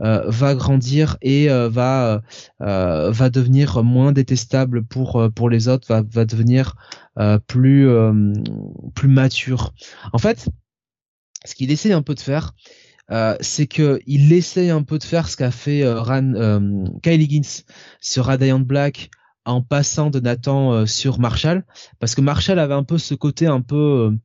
va 0.00 0.54
grandir 0.54 1.16
et 1.22 1.50
euh, 1.50 1.68
va 1.68 2.22
euh, 2.62 3.10
va 3.10 3.30
devenir 3.30 3.82
moins 3.82 4.12
détestable 4.12 4.84
pour 4.84 5.28
pour 5.34 5.50
les 5.50 5.68
autres, 5.68 5.86
va 5.88 6.02
va 6.02 6.24
devenir 6.24 6.74
plus 7.46 7.88
plus 8.94 9.08
mature. 9.08 9.74
En 10.12 10.18
fait, 10.18 10.48
ce 11.44 11.54
qu'il 11.54 11.70
essaie 11.70 11.92
un 11.92 12.02
peu 12.02 12.14
de 12.14 12.20
faire, 12.20 12.54
c'est 13.40 13.66
que 13.66 14.00
il 14.06 14.32
essaie 14.32 14.70
un 14.70 14.82
peu 14.82 14.98
de 14.98 15.04
faire 15.04 15.28
ce 15.28 15.36
qu'a 15.36 15.50
fait 15.50 15.86
Ran, 15.86 16.32
Kylie 17.02 17.24
Higgins 17.24 17.62
sur 18.00 18.26
Radiant 18.26 18.60
Black 18.60 19.10
en 19.44 19.62
passant 19.62 20.10
de 20.10 20.20
Nathan 20.20 20.86
sur 20.86 21.18
Marshall, 21.18 21.64
parce 21.98 22.14
que 22.14 22.20
Marshall 22.20 22.58
avait 22.58 22.74
un 22.74 22.84
peu 22.84 22.98
ce 22.98 23.14
côté 23.14 23.46
un 23.46 23.60
peu 23.60 24.16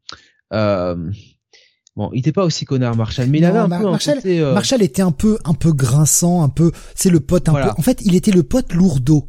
Bon, 1.96 2.10
il 2.14 2.20
était 2.20 2.34
pas 2.34 2.44
aussi 2.44 2.66
connard 2.66 2.96
Marshall, 2.96 3.28
mais 3.28 3.38
il 3.38 3.46
avait 3.46 3.60
un 3.60 3.70
peu 3.70 3.90
Marshall, 3.90 4.16
côté, 4.16 4.42
Marshall 4.42 4.82
était 4.82 5.02
un 5.02 5.12
peu 5.12 5.38
un 5.46 5.54
peu 5.54 5.72
grinçant, 5.72 6.44
un 6.44 6.50
peu 6.50 6.72
c'est 6.94 7.10
le 7.10 7.22
pote 7.22 7.48
un 7.48 7.54
peu 7.54 7.70
en 7.78 7.82
fait, 7.82 8.02
il 8.04 8.16
était 8.16 8.32
le 8.32 8.44
pote 8.44 8.74
lourdeau. 8.74 9.28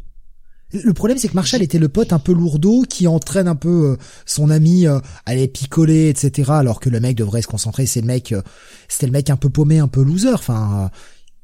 Le 0.72 0.92
problème, 0.92 1.16
c'est 1.16 1.28
que 1.28 1.34
Marshall 1.34 1.62
était 1.62 1.78
le 1.78 1.88
pote 1.88 2.12
un 2.12 2.18
peu 2.18 2.32
lourdeau 2.32 2.82
qui 2.88 3.06
entraîne 3.06 3.46
un 3.46 3.54
peu 3.54 3.92
euh, 3.92 3.96
son 4.24 4.50
ami 4.50 4.86
euh, 4.86 4.98
à 5.24 5.30
aller 5.30 5.46
picoler, 5.46 6.08
etc. 6.08 6.50
Alors 6.54 6.80
que 6.80 6.90
le 6.90 6.98
mec 6.98 7.16
devrait 7.16 7.42
se 7.42 7.46
concentrer. 7.46 7.86
C'est 7.86 8.00
le 8.00 8.06
mec, 8.06 8.32
euh, 8.32 8.42
c'était 8.88 9.06
le 9.06 9.12
mec 9.12 9.30
un 9.30 9.36
peu 9.36 9.48
paumé, 9.48 9.78
un 9.78 9.86
peu 9.86 10.02
loser. 10.02 10.34
Enfin, 10.34 10.90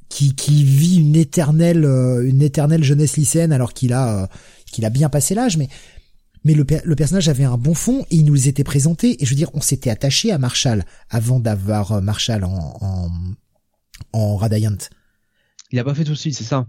qui 0.08 0.34
qui 0.34 0.64
vit 0.64 0.98
une 0.98 1.16
éternelle 1.16 1.84
une 2.24 2.42
éternelle 2.42 2.82
jeunesse 2.82 3.16
lycéenne 3.16 3.52
alors 3.52 3.72
qu'il 3.72 3.92
a 3.92 4.28
qu'il 4.70 4.84
a 4.84 4.90
bien 4.90 5.08
passé 5.08 5.34
l'âge. 5.34 5.56
Mais 5.56 5.68
mais 6.44 6.54
le, 6.54 6.66
le, 6.84 6.96
personnage 6.96 7.28
avait 7.28 7.44
un 7.44 7.56
bon 7.56 7.74
fond 7.74 8.04
et 8.10 8.16
il 8.16 8.24
nous 8.24 8.48
était 8.48 8.64
présenté. 8.64 9.22
Et 9.22 9.26
je 9.26 9.30
veux 9.30 9.36
dire, 9.36 9.50
on 9.54 9.60
s'était 9.60 9.90
attaché 9.90 10.32
à 10.32 10.38
Marshall 10.38 10.84
avant 11.10 11.40
d'avoir 11.40 12.02
Marshall 12.02 12.44
en 12.44 12.76
en, 12.80 13.10
en 14.12 14.36
Radiant. 14.36 14.78
Il 15.70 15.78
a 15.78 15.84
pas 15.84 15.94
fait 15.94 16.04
tout 16.04 16.12
de 16.12 16.16
suite, 16.16 16.34
c'est 16.34 16.44
ça? 16.44 16.66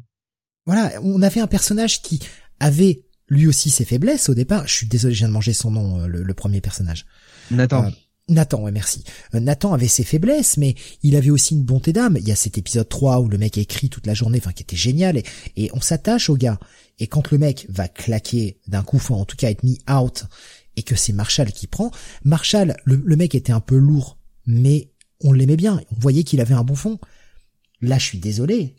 Voilà, 0.66 0.92
on 1.02 1.22
avait 1.22 1.42
un 1.42 1.48
personnage 1.48 2.02
qui 2.02 2.22
avait 2.60 3.03
lui 3.27 3.48
aussi 3.48 3.69
ses 3.69 3.85
faiblesses 3.85 4.30
au 4.30 4.34
départ. 4.34 4.68
Je 4.68 4.74
suis 4.74 4.88
désolé, 4.88 5.14
je 5.14 5.19
viens 5.19 5.27
de 5.27 5.34
manger 5.34 5.53
son 5.53 5.72
nom, 5.72 6.02
euh, 6.02 6.08
le, 6.08 6.34
premier 6.34 6.61
personnage. 6.61 7.06
Nathan. 7.52 7.85
Euh, 7.85 7.90
Nathan, 8.30 8.64
ouais, 8.64 8.72
merci. 8.72 9.03
Euh, 9.35 9.40
Nathan 9.40 9.74
avait 9.74 9.88
ses 9.88 10.03
faiblesses, 10.03 10.58
mais 10.58 10.76
il 11.02 11.16
avait 11.16 11.30
aussi 11.30 11.56
une 11.56 11.64
bonté 11.64 11.92
d'âme. 11.92 12.18
Il 12.18 12.27
y 12.27 12.32
a 12.32 12.35
cet 12.35 12.58
épisode 12.58 12.88
3 12.88 13.19
où 13.19 13.27
le 13.27 13.38
mec 13.38 13.58
écrit 13.58 13.90
toute 13.90 14.08
la 14.08 14.14
journée, 14.14 14.40
enfin, 14.40 14.53
qui 14.53 14.64
était 14.64 14.77
génial, 14.77 15.18
et, 15.18 15.24
et 15.58 15.69
on 15.74 15.82
s'attache 15.82 16.30
au 16.30 16.38
gars. 16.38 16.60
Et 17.00 17.08
quand 17.08 17.32
le 17.32 17.38
mec 17.38 17.66
va 17.69 17.88
claquer 17.88 18.60
d'un 18.68 18.84
coup, 18.84 18.95
enfin, 18.95 19.16
en 19.16 19.26
tout 19.26 19.35
cas 19.35 19.50
être 19.50 19.64
mis 19.64 19.80
out, 19.92 20.26
et 20.76 20.84
que 20.84 20.95
c'est 20.95 21.14
Marshall 21.14 21.52
qui 21.52 21.68
prend, 21.68 21.92
Marshall, 22.24 22.77
le, 22.85 22.95
le 22.95 23.16
mec 23.16 23.35
était 23.35 23.52
un 23.53 23.60
peu 23.60 23.76
lourd, 23.76 24.18
mais 24.45 24.92
on 25.22 25.34
l'aimait 25.34 25.58
bien. 25.58 25.82
On 25.92 26.00
voyait 26.00 26.24
qu'il 26.24 26.42
avait 26.42 26.56
un 26.56 26.64
bon 26.64 26.76
fond. 26.76 27.00
Là, 27.82 27.98
je 27.98 28.06
suis 28.06 28.19
désolé 28.19 28.76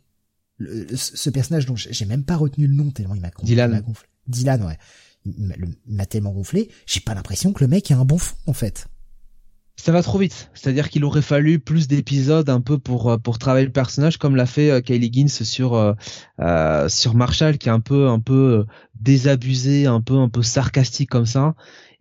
ce 0.95 1.31
personnage 1.31 1.67
dont 1.67 1.77
j'ai 1.77 2.05
même 2.05 2.25
pas 2.25 2.37
retenu 2.37 2.67
le 2.67 2.75
nom 2.75 2.91
tellement 2.91 3.17
il 3.17 3.21
m'a 3.21 3.31
gonflé. 3.31 3.49
Dylan. 3.49 3.85
Dylan, 4.29 4.63
ouais. 4.63 4.79
Il 5.27 5.75
m'a 5.87 6.07
tellement 6.07 6.33
gonflé, 6.33 6.71
j'ai 6.87 7.01
pas 7.01 7.15
l'impression 7.15 7.53
que 7.53 7.65
le 7.65 7.69
mec 7.69 7.91
a 7.91 7.97
un 7.97 8.05
bon 8.05 8.19
fond 8.19 8.37
en 8.47 8.53
fait. 8.53 8.87
Ça 9.77 9.91
va 9.93 10.03
trop 10.03 10.19
vite, 10.19 10.51
c'est-à-dire 10.55 10.89
qu'il 10.89 11.05
aurait 11.05 11.21
fallu 11.21 11.59
plus 11.59 11.89
d'épisodes 11.89 12.49
un 12.49 12.61
peu 12.61 12.79
pour 12.79 13.11
euh, 13.11 13.19
pour 13.19 13.39
travailler 13.39 13.67
le 13.67 13.73
personnage 13.73 14.19
comme 14.19 14.37
l'a 14.37 14.47
fait 14.47 14.71
euh, 14.71 14.81
Kylie 14.81 15.13
Gins 15.13 15.45
sur 15.45 15.75
euh, 15.75 16.89
sur 16.89 17.15
Marshall 17.15 17.59
qui 17.59 17.69
est 17.69 17.73
un 17.73 17.81
peu 17.81 18.09
un 18.09 18.21
peu 18.21 18.65
désabusé, 18.95 19.87
un 19.87 20.01
peu 20.01 20.17
un 20.17 20.29
peu 20.29 20.43
sarcastique 20.43 21.11
comme 21.11 21.27
ça 21.27 21.55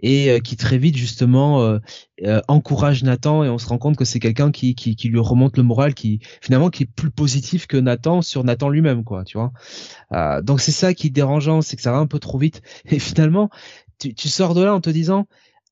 et 0.03 0.29
euh, 0.29 0.39
qui 0.39 0.55
très 0.55 0.77
vite 0.77 0.97
justement 0.97 1.61
euh, 1.61 1.79
euh, 2.23 2.41
encourage 2.47 3.03
Nathan 3.03 3.43
et 3.43 3.49
on 3.49 3.57
se 3.57 3.67
rend 3.67 3.79
compte 3.79 3.95
que 3.95 4.05
c'est 4.05 4.19
quelqu'un 4.19 4.51
qui, 4.51 4.75
qui, 4.75 4.95
qui 4.95 5.09
lui 5.09 5.19
remonte 5.19 5.57
le 5.57 5.63
moral 5.63 5.95
qui 5.95 6.19
finalement 6.41 6.69
qui 6.69 6.83
est 6.83 6.91
plus 6.93 7.09
positif 7.09 7.65
que 7.65 7.77
Nathan 7.77 8.21
sur 8.21 8.43
Nathan 8.43 8.69
lui-même 8.69 9.03
quoi 9.03 9.23
tu 9.23 9.37
vois. 9.39 9.51
Donc 10.41 10.61
c'est 10.61 10.71
ça 10.71 10.93
qui 10.93 11.07
est 11.07 11.09
dérangeant 11.09 11.61
c'est 11.61 11.75
que 11.75 11.81
ça 11.81 11.91
va 11.91 11.97
un 11.97 12.07
peu 12.07 12.19
trop 12.19 12.37
vite. 12.37 12.61
Et 12.85 12.99
finalement 12.99 13.49
tu, 13.97 14.13
tu 14.13 14.27
sors 14.27 14.53
de 14.53 14.63
là 14.63 14.75
en 14.75 14.81
te 14.81 14.89
disant 14.89 15.25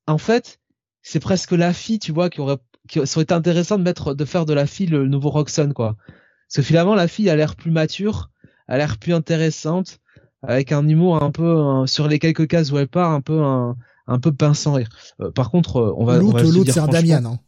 en 0.06 0.18
fait 0.18 0.58
c'est 1.02 1.20
presque 1.20 1.52
la 1.52 1.72
fille 1.72 1.98
tu 1.98 2.12
vois 2.12 2.30
qui 2.30 2.40
aurait 2.40 2.58
qui 2.88 3.04
serait 3.06 3.32
intéressant 3.32 3.78
de 3.78 3.82
mettre 3.82 4.14
de 4.14 4.24
faire 4.24 4.46
de 4.46 4.54
la 4.54 4.66
fille 4.66 4.86
le 4.86 5.06
nouveau 5.06 5.30
Roxanne 5.30 5.72
quoi 5.72 5.96
parce 6.06 6.56
que 6.56 6.62
finalement 6.62 6.94
la 6.94 7.08
fille 7.08 7.30
a 7.30 7.36
l'air 7.36 7.56
plus 7.56 7.70
mature 7.70 8.30
a 8.68 8.76
l'air 8.76 8.98
plus 8.98 9.14
intéressante 9.14 9.98
avec 10.42 10.72
un 10.72 10.86
humour 10.88 11.22
un 11.22 11.30
peu 11.30 11.86
sur 11.86 12.08
les 12.08 12.18
quelques 12.18 12.48
cases 12.48 12.72
où 12.72 12.78
elle 12.78 12.88
part 12.88 13.12
un 13.12 13.20
peu 13.20 13.42
un 13.42 13.76
un 14.06 14.18
peu 14.18 14.32
pince 14.32 14.60
sans 14.60 14.74
rire. 14.74 14.88
Euh, 15.20 15.30
par 15.30 15.50
contre, 15.50 15.76
euh, 15.76 15.94
on 15.96 16.04
va. 16.04 16.18
L'autre, 16.18 16.42
l'autre, 16.42 16.72
c'est 16.72 16.80
un 16.80 16.88
Damian. 16.88 17.24
Hein. 17.24 17.38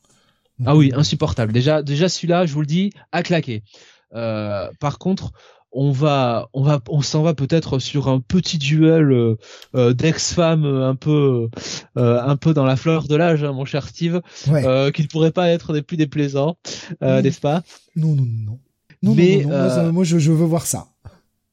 Ah 0.66 0.76
oui, 0.76 0.92
insupportable. 0.94 1.52
Déjà, 1.52 1.82
déjà 1.82 2.08
celui-là, 2.08 2.46
je 2.46 2.54
vous 2.54 2.60
le 2.60 2.66
dis, 2.66 2.92
à 3.12 3.22
claquer. 3.22 3.64
Euh, 4.14 4.70
par 4.78 4.98
contre, 4.98 5.32
on 5.74 5.90
va, 5.90 6.48
on 6.54 6.62
va, 6.62 6.80
on 6.88 7.02
s'en 7.02 7.22
va 7.22 7.34
peut-être 7.34 7.78
sur 7.78 8.08
un 8.08 8.20
petit 8.20 8.58
duel 8.58 9.36
euh, 9.74 9.92
d'ex-femmes 9.92 10.64
un 10.64 10.94
peu, 10.94 11.48
un 11.96 12.36
peu 12.36 12.54
dans 12.54 12.64
la 12.64 12.76
fleur 12.76 13.08
de 13.08 13.16
l'âge, 13.16 13.44
hein, 13.44 13.52
mon 13.52 13.64
cher 13.64 13.88
Steve, 13.88 14.22
ouais. 14.48 14.92
qui 14.94 15.02
ne 15.02 15.08
pourrait 15.08 15.32
pas 15.32 15.50
être 15.50 15.72
des 15.72 15.82
plus 15.82 15.96
déplaisants, 15.96 16.56
n'est-ce 17.00 17.40
pas? 17.40 17.62
Non, 17.96 18.14
non, 18.14 18.26
non. 18.26 18.58
Non, 19.02 19.14
Mais, 19.14 19.42
non, 19.44 19.50
non, 19.50 19.58
moi, 19.58 19.92
moi 19.92 20.04
je, 20.04 20.18
je, 20.18 20.32
veux 20.32 20.46
voir 20.46 20.64
ça. 20.64 20.86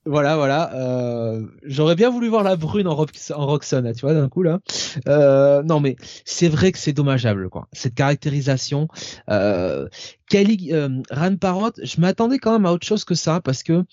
Voilà, 0.06 0.36
voilà. 0.36 0.74
Euh, 0.74 1.46
J'aurais 1.64 1.96
bien 1.96 2.10
voulu 2.10 2.28
voir 2.28 2.42
la 2.42 2.56
brune 2.56 2.88
en, 2.88 2.94
en 2.94 3.46
Roxanne, 3.46 3.94
tu 3.94 4.02
vois, 4.02 4.16
d'un 4.16 4.30
coup 4.30 4.42
là. 4.42 4.60
Euh, 5.08 5.62
non, 5.62 5.80
mais 5.80 5.96
c'est 6.26 6.50
vrai 6.50 6.72
que 6.72 6.80
c'est 6.80 6.94
dommageable, 6.94 7.50
quoi. 7.50 7.68
Cette 7.72 7.94
caractérisation. 7.94 8.88
Euh, 9.30 9.88
Kelly, 10.28 10.70
euh, 10.74 10.90
Rand 11.12 11.36
Parrot, 11.36 11.74
je 11.84 12.02
m'attendais 12.02 12.40
quand 12.40 12.54
même 12.54 12.66
à 12.66 12.72
autre 12.72 12.88
chose 12.88 13.04
que 13.04 13.14
ça 13.14 13.42
parce 13.42 13.62
que 13.62 13.84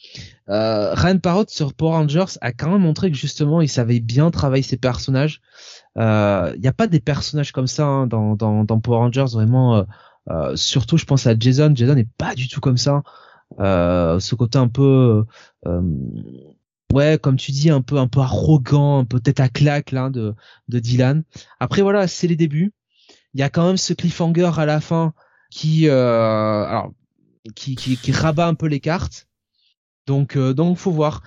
euh, 0.48 0.94
Rand 0.94 1.18
Parrot 1.18 1.44
sur 1.48 1.74
Power 1.74 1.96
Rangers 1.96 2.38
a 2.40 2.52
quand 2.52 2.70
même 2.70 2.82
montré 2.82 3.10
que 3.10 3.16
justement 3.16 3.60
il 3.60 3.68
savait 3.68 4.00
bien 4.00 4.30
travailler 4.30 4.62
ses 4.62 4.76
personnages. 4.76 5.42
Il 5.96 6.02
euh, 6.02 6.56
n'y 6.56 6.68
a 6.68 6.72
pas 6.72 6.86
des 6.86 7.00
personnages 7.00 7.52
comme 7.52 7.66
ça 7.66 7.84
hein, 7.84 8.06
dans, 8.06 8.34
dans, 8.34 8.64
dans 8.64 8.80
Power 8.80 8.98
Rangers 8.98 9.26
vraiment. 9.32 9.76
Euh, 9.76 9.82
euh, 10.30 10.56
surtout, 10.56 10.96
je 10.96 11.04
pense 11.04 11.26
à 11.26 11.34
Jason. 11.38 11.72
Jason 11.74 11.94
n'est 11.94 12.08
pas 12.18 12.34
du 12.34 12.48
tout 12.48 12.60
comme 12.60 12.76
ça. 12.76 13.02
Euh, 13.60 14.20
ce 14.20 14.34
côté 14.34 14.58
un 14.58 14.68
peu 14.68 15.24
euh, 15.66 15.82
ouais 16.92 17.18
comme 17.20 17.36
tu 17.36 17.50
dis 17.50 17.70
un 17.70 17.80
peu 17.80 17.98
un 17.98 18.06
peu 18.06 18.20
arrogant 18.20 18.98
un 18.98 19.04
peu 19.04 19.20
tête 19.20 19.40
à 19.40 19.48
claque 19.48 19.90
là 19.90 20.10
de 20.10 20.34
de 20.68 20.78
Dylan. 20.78 21.24
Après 21.58 21.82
voilà 21.82 22.06
c'est 22.06 22.26
les 22.26 22.36
débuts. 22.36 22.72
Il 23.34 23.40
y 23.40 23.42
a 23.42 23.50
quand 23.50 23.66
même 23.66 23.76
ce 23.76 23.94
cliffhanger 23.94 24.52
à 24.58 24.66
la 24.66 24.80
fin 24.80 25.14
qui 25.50 25.88
euh, 25.88 26.64
alors 26.64 26.92
qui, 27.54 27.76
qui, 27.76 27.96
qui 27.96 28.12
rabat 28.12 28.46
un 28.46 28.54
peu 28.54 28.66
les 28.66 28.80
cartes. 28.80 29.28
Donc 30.06 30.36
euh, 30.36 30.52
donc 30.54 30.76
faut 30.76 30.92
voir. 30.92 31.22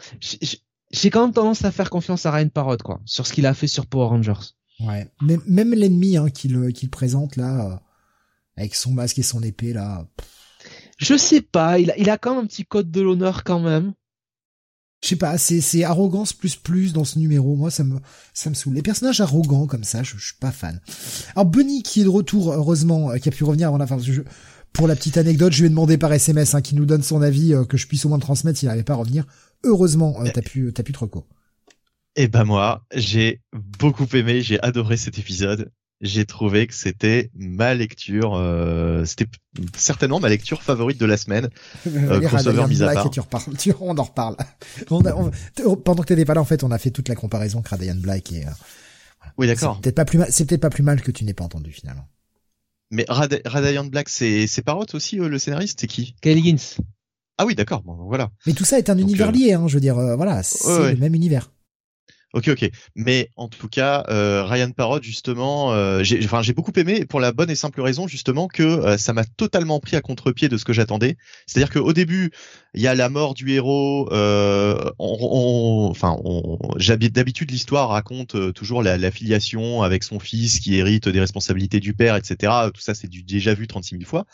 J'ai 0.92 1.10
quand 1.10 1.24
même 1.24 1.34
tendance 1.34 1.64
à 1.66 1.72
faire 1.72 1.90
confiance 1.90 2.26
à 2.26 2.32
Ryan 2.32 2.50
Parrot 2.50 2.78
quoi 2.78 3.02
sur 3.06 3.26
ce 3.26 3.34
qu'il 3.34 3.46
a 3.46 3.54
fait 3.54 3.68
sur 3.68 3.86
Power 3.86 4.08
Rangers. 4.08 4.54
Ouais. 4.80 5.10
Même, 5.22 5.42
même 5.48 5.74
l'ennemi 5.74 6.18
hein, 6.18 6.30
qu'il 6.30 6.74
qu'il 6.74 6.90
présente 6.90 7.36
là 7.36 7.72
euh, 7.72 7.76
avec 8.58 8.76
son 8.76 8.92
masque 8.92 9.20
et 9.20 9.24
son 9.24 9.42
épée 9.42 9.74
là 9.74 10.06
je 11.02 11.18
sais 11.18 11.42
pas, 11.42 11.80
il 11.80 11.92
a, 11.92 11.98
il 11.98 12.10
a 12.10 12.18
quand 12.18 12.36
même 12.36 12.44
un 12.44 12.48
petit 12.48 12.64
code 12.64 12.92
de 12.92 13.02
l'honneur 13.02 13.44
quand 13.44 13.60
même. 13.60 13.94
Je 15.04 15.10
sais 15.10 15.16
pas, 15.16 15.40
c'est, 15.40 15.62
c'est 15.62 15.84
arrogance 15.84 16.32
plus 16.32 16.56
plus 16.56 16.94
dans 16.94 17.06
ce 17.06 17.18
numéro. 17.18 17.56
Moi, 17.56 17.72
ça 17.72 17.84
me, 17.84 17.98
ça 18.36 18.52
me 18.52 18.56
saoule. 18.56 18.76
Les 18.76 18.84
personnages 18.84 19.20
arrogants 19.20 19.66
comme 19.66 19.84
ça, 19.84 20.04
je, 20.04 20.16
je 20.16 20.26
suis 20.28 20.36
pas 20.40 20.52
fan. 20.52 20.80
Alors 21.36 21.48
Bunny 21.48 21.82
qui 21.82 22.02
est 22.02 22.04
de 22.04 22.10
retour, 22.10 22.54
heureusement, 22.54 23.10
euh, 23.10 23.18
qui 23.18 23.30
a 23.30 23.32
pu 23.32 23.44
revenir 23.44 23.70
avant 23.70 23.80
la 23.80 23.88
fin. 23.88 23.98
Je, 23.98 24.22
pour 24.74 24.88
la 24.88 24.96
petite 24.96 25.18
anecdote, 25.18 25.54
je 25.54 25.62
lui 25.62 25.66
ai 25.66 25.70
demandé 25.70 25.98
par 25.98 26.14
SMS, 26.14 26.54
hein, 26.54 26.62
qui 26.62 26.76
nous 26.76 26.86
donne 26.86 27.02
son 27.02 27.24
avis, 27.24 27.56
euh, 27.56 27.66
que 27.66 27.78
je 27.78 27.88
puisse 27.88 28.06
au 28.06 28.10
moins 28.10 28.20
transmettre 28.20 28.60
s'il 28.60 28.68
n'arrivait 28.68 28.84
pas 28.84 28.94
à 28.94 28.98
revenir. 28.98 29.26
Heureusement, 29.64 30.22
euh, 30.22 30.30
t'as 30.32 30.44
pu, 30.44 30.72
t'as 30.72 30.84
pu 30.84 30.94
te 30.94 31.00
reco. 31.00 31.26
Eh 32.16 32.28
ben 32.28 32.44
moi, 32.44 32.86
j'ai 32.94 33.42
beaucoup 33.54 34.06
aimé, 34.14 34.42
j'ai 34.42 34.62
adoré 34.62 34.98
cet 34.98 35.18
épisode 35.18 35.72
j'ai 36.02 36.26
trouvé 36.26 36.66
que 36.66 36.74
c'était 36.74 37.30
ma 37.36 37.76
lecture, 37.76 38.34
euh, 38.34 39.06
c'était 39.06 39.28
certainement 39.76 40.20
ma 40.20 40.30
lecture 40.30 40.64
favorite 40.64 41.00
de 41.00 41.06
la 41.06 41.18
semaine. 41.18 41.50
Euh, 41.88 42.20
crossover 42.22 42.66
mis 42.68 42.82
à 42.84 42.94
part. 42.94 43.10
tu 43.10 43.20
reparles, 43.20 43.58
tu, 43.58 43.74
on 43.80 43.98
en 43.98 44.04
reparle. 44.04 44.36
On 44.90 45.76
pendant 45.76 46.04
que 46.04 46.08
t'étais 46.08 46.26
pas 46.26 46.34
là, 46.34 46.42
en 46.42 46.46
fait, 46.46 46.64
on 46.64 46.72
a 46.72 46.78
fait 46.78 46.90
toute 46.90 47.10
la 47.10 47.16
comparaison 47.16 47.62
Radayan 47.66 47.96
Black 47.96 48.32
et. 48.32 48.46
Euh, 48.46 48.50
oui, 49.38 49.48
d'accord. 49.48 49.76
C'est 49.76 49.84
peut-être 49.84 49.96
pas 49.96 50.06
plus 50.06 50.18
mal. 50.18 50.28
C'est 50.32 50.46
peut-être 50.46 50.62
pas 50.62 50.70
plus 50.70 50.84
mal 50.84 51.02
que 51.02 51.12
tu 51.12 51.24
n'aies 51.24 51.34
pas 51.34 51.44
entendu 51.44 51.72
finalement. 51.72 52.08
Mais 52.92 53.06
Rad 53.08 53.42
Radiant 53.46 53.86
Black, 53.86 54.10
c'est 54.10 54.48
c'est 54.48 54.62
Parrot 54.62 54.86
aussi 54.94 55.20
euh, 55.20 55.28
le 55.28 55.38
scénariste, 55.38 55.80
c'est 55.82 55.88
qui? 55.88 56.16
Kelly 56.22 56.44
Gins. 56.44 56.82
Ah 57.38 57.46
oui, 57.46 57.56
d'accord. 57.56 57.82
Bon, 57.84 57.96
voilà. 57.96 58.30
Mais 58.46 58.54
tout 58.54 58.66
ça 58.66 58.78
est 58.78 58.90
un 58.90 58.98
univers 58.98 59.32
lié, 59.32 59.54
hein, 59.54 59.68
je 59.68 59.76
veux 59.76 59.82
dire, 59.82 59.96
voilà, 59.96 60.44
c'est 60.44 60.94
le 60.94 60.98
même 60.98 61.16
univers. 61.16 61.52
Ok, 62.34 62.48
ok. 62.48 62.70
Mais 62.96 63.30
en 63.36 63.50
tout 63.50 63.68
cas, 63.68 64.06
euh, 64.08 64.46
Ryan 64.46 64.72
Parrot, 64.72 65.02
justement, 65.02 65.74
euh, 65.74 66.02
j'ai 66.02 66.24
enfin, 66.24 66.42
beaucoup 66.56 66.72
aimé 66.78 67.06
pour 67.06 67.20
la 67.20 67.34
bonne 67.34 67.50
et 67.50 67.56
simple 67.56 67.82
raison, 67.82 68.08
justement, 68.08 68.48
que 68.48 68.64
euh, 68.64 68.98
ça 68.98 69.12
m'a 69.12 69.26
totalement 69.26 69.82
pris 69.82 69.98
à 69.98 70.02
contre-pied 70.02 70.48
de 70.48 70.56
ce 70.56 70.64
que 70.64 70.72
j'attendais. 70.72 71.18
C'est-à-dire 71.46 71.74
qu'au 71.74 71.92
début, 71.92 72.32
il 72.74 72.82
y 72.82 72.88
a 72.88 72.96
la 72.96 73.10
mort 73.10 73.34
du 73.34 73.52
héros. 73.52 74.08
Euh, 74.14 74.92
on, 74.98 75.90
enfin, 75.92 76.16
d'habitude, 76.78 77.52
l'histoire 77.52 77.90
raconte 77.90 78.36
euh, 78.36 78.54
toujours 78.54 78.82
la, 78.82 78.98
la, 78.98 79.12
filiation 79.12 79.84
avec 79.84 80.04
son 80.04 80.20
fils 80.20 80.62
qui 80.62 80.76
hérite 80.76 81.10
des 81.10 81.20
responsabilités 81.20 81.82
du 81.82 81.94
père, 81.94 82.16
etc. 82.16 82.54
Tout 82.74 82.82
ça, 82.82 82.94
c'est 82.96 83.10
déjà 83.10 83.54
vu 83.54 83.68
36 83.68 83.98
000 83.98 84.10
fois. 84.10 84.26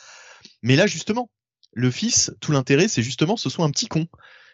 Mais 0.61 0.75
là, 0.75 0.85
justement, 0.85 1.31
le 1.73 1.89
fils, 1.89 2.31
tout 2.41 2.51
l'intérêt, 2.51 2.87
c'est 2.87 3.01
justement 3.01 3.37
ce 3.37 3.49
soit 3.49 3.65
un 3.65 3.71
petit 3.71 3.87
con. 3.87 4.05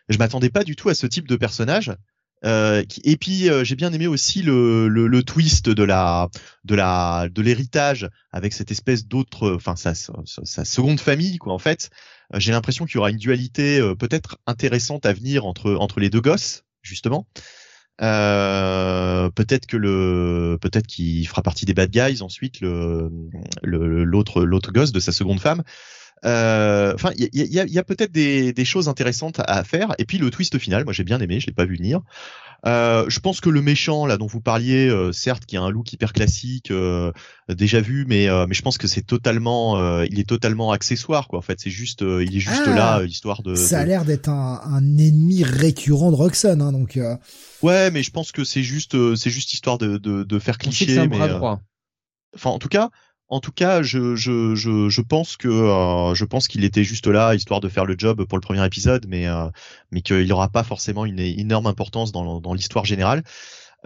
Je 0.08 0.18
m'attendais 0.18 0.50
pas 0.50 0.64
du 0.64 0.78
tout 0.78 0.88
à 0.88 0.96
ce 0.96 1.08
type 1.08 1.28
de 1.28 1.36
personnage. 1.36 1.92
Euh, 2.46 2.84
et 3.04 3.16
puis 3.16 3.50
euh, 3.50 3.64
j'ai 3.64 3.76
bien 3.76 3.94
aimé 3.94 4.08
aussi 4.08 4.42
le, 4.42 4.88
le, 4.88 5.24
twist 5.24 5.70
de 5.70 5.84
la 5.84 6.30
de 6.66 6.76
la 6.76 7.30
de 7.32 7.42
l'héritage 7.42 8.10
avec 8.32 8.52
cette 8.52 8.72
espèce 8.72 9.08
d'autre, 9.08 9.54
enfin 9.56 9.76
sa, 9.76 9.94
seconde 10.66 11.00
famille 11.00 11.38
quoi. 11.38 11.54
En 11.54 11.60
fait, 11.60 11.90
euh, 12.34 12.40
j'ai 12.40 12.52
l'impression 12.52 12.86
qu'il 12.86 12.96
y 12.96 12.98
aura 12.98 13.12
une 13.12 13.18
dualité 13.18 13.80
peut-être 13.98 14.38
intéressante 14.46 15.06
à 15.06 15.14
venir 15.14 15.46
entre 15.46 15.76
entre 15.76 16.00
les 16.00 16.10
deux 16.10 16.22
gosses 16.22 16.66
justement. 16.82 17.28
Peut-être 18.00 19.66
que 19.66 19.78
le, 19.78 20.58
peut-être 20.60 20.88
qu'il 20.88 21.26
fera 21.28 21.42
partie 21.44 21.66
des 21.66 21.74
bad 21.74 21.92
guys 21.92 22.22
ensuite, 22.22 22.60
le, 22.60 23.10
l'autre, 23.62 24.44
l'autre 24.44 24.74
gosse 24.74 24.92
de 24.92 25.00
sa 25.00 25.14
seconde 25.14 25.40
femme. 25.40 25.64
Euh, 26.26 26.93
enfin, 26.93 27.11
il 27.18 27.30
y 27.34 27.60
a, 27.60 27.66
y 27.66 27.80
a, 27.80 27.84
peut-être 27.84 28.11
des, 28.11 28.53
des, 28.53 28.66
choses 28.66 28.88
intéressantes 28.88 29.42
à 29.45 29.64
faire. 29.64 29.93
Et 29.98 30.06
puis 30.06 30.18
le 30.18 30.30
twist 30.30 30.58
final, 30.58 30.84
moi 30.85 30.93
j'ai 30.93 31.03
bien 31.03 31.19
aimé, 31.19 31.40
je 31.40 31.48
l'ai 31.48 31.53
pas 31.53 31.66
vu 31.66 31.76
venir. 31.76 32.02
Euh, 32.66 33.03
je 33.10 33.19
pense 33.19 33.42
que 33.42 33.50
le 33.50 33.61
méchant 33.61 34.06
là 34.06 34.16
dont 34.16 34.26
vous 34.26 34.40
parliez, 34.40 34.88
euh, 34.88 35.11
certes, 35.11 35.45
qui 35.45 35.58
a 35.58 35.61
un 35.61 35.69
look 35.69 35.92
hyper 35.92 36.14
classique, 36.14 36.72
euh, 36.72 37.11
déjà 37.50 37.82
vu, 37.82 38.06
mais 38.08 38.27
mais 38.48 38.53
je 38.53 38.61
pense 38.61 38.77
que 38.77 38.88
c'est 38.88 39.02
totalement, 39.02 40.02
il 40.03 40.19
est 40.19 40.27
totalement 40.27 40.72
accessoire 40.72 41.27
quoi. 41.27 41.40
En 41.40 41.42
fait, 41.42 41.60
c'est 41.60 41.69
juste, 41.69 42.02
il 42.02 42.35
est 42.35 42.40
juste 42.40 42.64
ah, 42.68 42.76
là 42.76 43.03
histoire 43.03 43.43
de. 43.43 43.56
Ça 43.56 43.80
a 43.80 43.85
l'air 43.85 44.06
d'être 44.06 44.30
un, 44.30 44.61
un, 44.64 44.98
ennemi 44.98 45.43
récurrent 45.43 46.11
de 46.11 46.16
Roxanne, 46.16 46.61
hein, 46.61 46.72
donc. 46.72 46.98
Ouais, 47.61 47.92
mais 47.92 48.02
je 48.02 48.11
pense 48.11 48.32
que 48.32 48.43
c'est 48.43 48.64
juste, 48.64 48.95
c'est 49.16 49.30
juste 49.30 49.53
histoire 49.53 49.77
de 49.77 49.98
de, 49.98 50.24
de 50.24 50.40
faire 50.40 50.58
cliché. 50.58 50.85
C'est 50.85 51.08
mais, 51.08 51.18
Enfin, 52.35 52.50
en 52.50 52.60
tout 52.60 52.69
cas, 52.69 52.90
en 53.34 53.40
tout 53.40 53.52
cas, 53.52 53.80
euh, 53.80 54.16
je 54.16 56.26
pense 56.26 56.48
qu'il 56.48 56.64
était 56.64 56.84
juste 56.84 57.08
là 57.08 57.34
histoire 57.34 57.62
de 57.62 57.68
faire 57.68 57.86
le 57.86 57.95
job 57.98 58.24
pour 58.26 58.38
le 58.38 58.42
premier 58.42 58.64
épisode, 58.64 59.08
mais 59.08 59.28
euh, 59.28 59.48
mais 59.92 60.02
qu'il 60.02 60.28
n'aura 60.28 60.50
pas 60.50 60.64
forcément 60.64 61.03
une 61.03 61.20
énorme 61.20 61.66
importance 61.66 62.12
dans, 62.12 62.53
l'histoire 62.53 62.86
générale. 62.86 63.24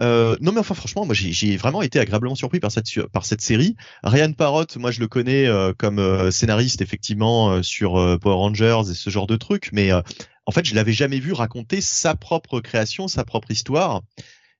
Euh, 0.00 0.36
non 0.40 0.52
mais 0.52 0.60
enfin 0.60 0.74
franchement 0.74 1.04
moi 1.06 1.14
j'ai 1.14 1.56
vraiment 1.56 1.82
été 1.82 1.98
agréablement 1.98 2.34
surpris 2.34 2.60
par 2.60 2.70
cette 2.70 3.40
série. 3.40 3.74
Ryan 4.04 4.32
Parrott 4.32 4.76
moi 4.76 4.90
je 4.90 5.00
le 5.00 5.08
connais 5.08 5.46
euh, 5.46 5.72
comme 5.76 6.30
scénariste 6.30 6.82
effectivement 6.82 7.62
sur 7.62 7.94
Power 8.20 8.36
Rangers 8.36 8.82
et 8.90 8.94
ce 8.94 9.08
genre 9.08 9.26
de 9.26 9.36
trucs 9.36 9.70
mais 9.72 9.90
en 9.92 10.52
fait 10.52 10.66
je 10.66 10.74
l'avais 10.74 10.92
jamais 10.92 11.18
vu 11.18 11.32
raconter 11.32 11.80
sa 11.80 12.14
propre 12.14 12.60
création 12.60 13.08
sa 13.08 13.24
propre 13.24 13.50
histoire 13.50 14.02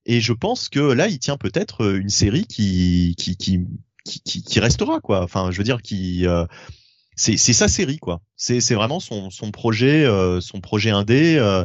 et 0.06 0.20
je 0.20 0.32
pense 0.32 0.68
que 0.68 0.80
là 0.80 1.06
il 1.06 1.20
tient 1.20 1.36
peut-être 1.36 1.94
une 1.94 2.08
série 2.08 2.46
qui 2.46 3.14
qui, 4.08 4.42
qui, 4.42 4.60
restera 4.60 5.00
quoi. 5.00 5.22
Enfin, 5.22 5.50
je 5.50 5.58
veux 5.58 5.64
dire, 5.64 5.82
qui 5.82 6.26
euh, 6.26 6.46
c'est 7.16 7.36
sa 7.36 7.68
série 7.68 7.98
quoi. 7.98 8.20
C'est 8.36 8.74
vraiment 8.74 9.00
son 9.00 9.30
son 9.30 9.50
projet 9.50 10.04
euh, 10.04 10.40
son 10.40 10.60
projet 10.60 10.90
indé. 10.90 11.36
Euh, 11.38 11.64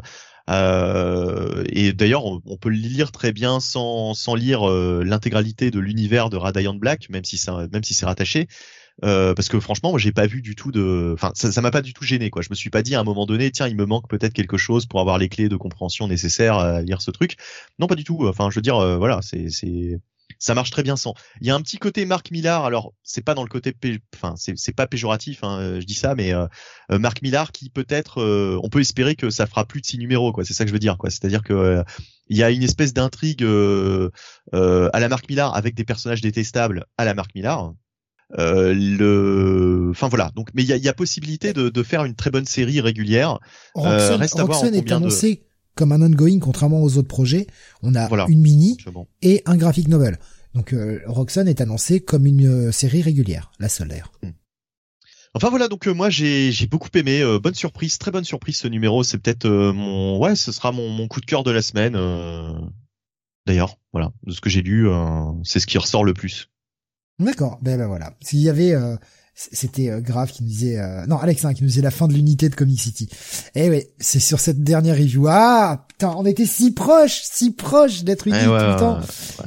euh 0.50 1.64
et 1.70 1.94
d'ailleurs, 1.94 2.26
on, 2.26 2.58
peut 2.58 2.70
le 2.70 2.76
lire 2.76 3.12
très 3.12 3.32
bien 3.32 3.60
sans 3.60 4.14
sans 4.14 4.36
lire 4.36 4.66
l'intégralité 4.68 5.72
de 5.72 5.80
l'univers 5.80 6.30
de 6.30 6.38
Radiant 6.38 6.74
Black, 6.74 7.10
même 7.10 7.24
si 7.24 7.38
ça 7.38 7.68
même 7.72 7.84
si 7.84 7.94
c'est 7.94 8.06
rattaché. 8.06 8.48
Euh, 9.04 9.34
parce 9.34 9.50
que 9.50 9.60
franchement, 9.60 9.98
j'ai 9.98 10.12
pas 10.12 10.28
vu 10.28 10.42
du 10.42 10.56
tout 10.56 10.72
de, 10.72 11.14
enfin, 11.16 11.32
ça, 11.34 11.62
m'a 11.62 11.72
pas 11.72 11.82
du 11.82 11.94
tout 11.94 12.04
gêné, 12.04 12.30
quoi. 12.30 12.42
Je 12.42 12.50
me 12.50 12.56
suis 12.56 12.70
pas 12.70 12.84
dit 12.84 12.94
à 12.96 13.00
un 13.00 13.04
moment 13.04 13.26
donné, 13.26 13.50
tiens, 13.52 13.68
il 13.68 13.76
me 13.76 13.86
manque 13.86 14.08
peut-être 14.08 14.34
quelque 14.34 14.58
chose 14.58 14.86
pour 14.86 15.00
avoir 15.00 15.18
les 15.18 15.30
clés 15.30 15.50
de 15.50 15.56
compréhension 15.56 16.08
nécessaires 16.08 16.58
à 16.60 16.82
lire 16.82 17.02
ce 17.02 17.10
truc. 17.12 17.38
Non, 17.80 17.88
pas 17.88 17.96
du 17.96 18.04
tout. 18.04 18.28
Enfin, 18.28 18.50
je 18.52 18.56
veux 18.56 18.62
dire, 18.62 18.78
voilà, 18.98 19.20
c'est, 19.22 19.50
c'est, 19.50 20.00
ça 20.44 20.56
marche 20.56 20.72
très 20.72 20.84
bien 20.84 20.98
sans. 20.98 21.14
Il 21.40 21.48
y 21.48 21.52
a 21.52 21.56
un 21.56 21.62
petit 21.62 21.78
côté 21.78 22.06
Marc 22.06 22.30
Millard. 22.30 22.66
Alors 22.66 22.94
c'est 23.02 23.24
pas 23.24 23.34
dans 23.34 23.44
le 23.44 23.50
côté, 23.50 23.74
enfin 24.14 24.34
c'est 24.36 24.76
pas 24.76 24.88
péjoratif, 24.88 25.42
hein, 25.42 25.58
euh, 25.60 25.80
je 25.80 25.86
dis 25.86 25.94
ça, 25.94 26.16
mais 26.16 26.34
euh, 26.34 26.48
euh, 26.92 27.00
Marc 27.00 27.22
Millard 27.22 27.54
qui 27.54 27.70
peut-être, 27.70 28.22
on 28.62 28.68
peut 28.68 28.82
espérer 28.82 29.16
que 29.16 29.30
ça 29.30 29.48
fera 29.48 29.64
plus 29.64 29.80
de 29.80 29.86
six 29.86 29.98
numéros, 29.98 30.34
quoi. 30.34 30.44
C'est 30.44 30.54
ça 30.54 30.66
que 30.66 30.68
je 30.68 30.74
veux 30.74 30.80
dire, 30.80 30.98
quoi. 30.98 31.10
C'est-à-dire 31.10 31.44
que 31.44 31.82
il 32.28 32.36
y 32.38 32.44
a 32.44 32.50
une 32.50 32.62
espèce 32.62 32.94
d'intrigue 32.94 33.44
à 33.44 35.00
la 35.00 35.08
Marc 35.08 35.30
Millard 35.30 35.56
avec 35.56 35.76
des 35.76 35.86
personnages 35.86 36.20
détestables 36.20 36.88
à 36.98 37.06
la 37.06 37.14
Marc 37.14 37.34
Millard. 37.36 37.74
le, 38.38 39.88
enfin 39.92 40.10
voilà. 40.10 40.32
Donc, 40.36 40.50
mais 40.54 40.64
il 40.64 40.68
y 40.68 40.74
a, 40.74 40.78
y 40.78 40.90
a, 40.90 40.94
possibilité 40.94 41.54
de, 41.54 41.70
de, 41.70 41.84
faire 41.84 42.04
une 42.04 42.16
très 42.16 42.32
bonne 42.32 42.46
série 42.46 42.82
régulière. 42.82 43.40
reste 43.76 44.38
à 44.38 44.44
voir 44.44 44.66
est 44.66 44.92
annoncé 44.92 45.46
comme 45.76 45.92
un 45.92 46.02
ongoing, 46.02 46.40
contrairement 46.40 46.82
aux 46.82 46.98
autres 46.98 47.08
projets. 47.08 47.48
On 47.82 47.96
a 47.96 48.08
une 48.28 48.42
mini 48.42 48.78
et 49.22 49.42
un 49.46 49.58
graphic 49.58 49.88
novel. 49.88 50.18
Donc 50.54 50.74
euh, 50.74 51.02
Roxanne 51.06 51.48
est 51.48 51.62
annoncé 51.62 52.00
comme 52.00 52.26
une 52.26 52.68
euh, 52.68 52.72
série 52.72 53.02
régulière, 53.02 53.52
la 53.60 53.70
seule. 53.70 54.04
Hmm. 54.22 54.30
Enfin 55.34 55.50
voilà, 55.50 55.68
donc 55.68 55.88
euh, 55.88 55.94
moi 55.94 56.10
j'ai 56.12 56.68
beaucoup 56.70 56.90
aimé, 56.94 57.24
bonne 57.42 57.56
surprise, 57.56 57.98
très 57.98 58.12
bonne 58.12 58.24
surprise 58.24 58.58
ce 58.58 58.68
numéro. 58.68 59.04
C'est 59.04 59.18
peut-être 59.18 59.48
mon, 59.50 60.20
ouais, 60.20 60.36
ce 60.36 60.52
sera 60.52 60.72
mon, 60.72 60.90
mon, 60.90 61.08
coup 61.08 61.22
de 61.22 61.26
cœur 61.26 61.44
de 61.44 61.50
la 61.50 61.64
semaine. 61.64 61.94
D'ailleurs, 63.48 63.78
voilà, 63.92 64.12
de 64.24 64.32
ce 64.32 64.42
que 64.42 64.50
j'ai 64.50 64.62
lu, 64.62 64.88
c'est 65.44 65.60
ce 65.60 65.66
qui 65.66 65.80
ressort 65.80 66.04
le 66.04 66.14
plus. 66.14 66.50
D'accord, 67.18 67.58
ben, 67.64 67.78
ben 67.78 67.88
voilà. 67.88 68.14
S'il 68.22 68.42
y 68.42 68.50
avait 68.50 68.76
c'était 69.36 69.90
euh, 69.90 70.00
grave 70.00 70.32
qui 70.32 70.44
nous 70.44 70.50
disait 70.50 70.80
euh, 70.80 71.06
non 71.08 71.18
Alex 71.18 71.44
hein, 71.44 71.54
qui 71.54 71.64
nous 71.64 71.70
disait 71.70 71.82
la 71.82 71.92
fin 71.92 72.08
de 72.08 72.14
l'unité 72.14 72.50
de 72.50 72.56
Comic 72.56 72.80
City. 72.80 73.10
Eh 73.56 73.70
ouais, 73.70 73.92
c'est 74.00 74.20
sur 74.20 74.40
cette 74.40 74.64
dernière 74.64 74.96
review. 74.96 75.26
Ah 75.28 75.86
putain, 75.88 76.14
on 76.18 76.26
était 76.26 76.46
si 76.46 76.72
proche, 76.72 77.22
si 77.24 77.52
proche 77.52 78.04
d'être 78.04 78.28
unis 78.28 78.38
tout 78.44 78.52
le 78.52 78.76
temps. 78.78 79.00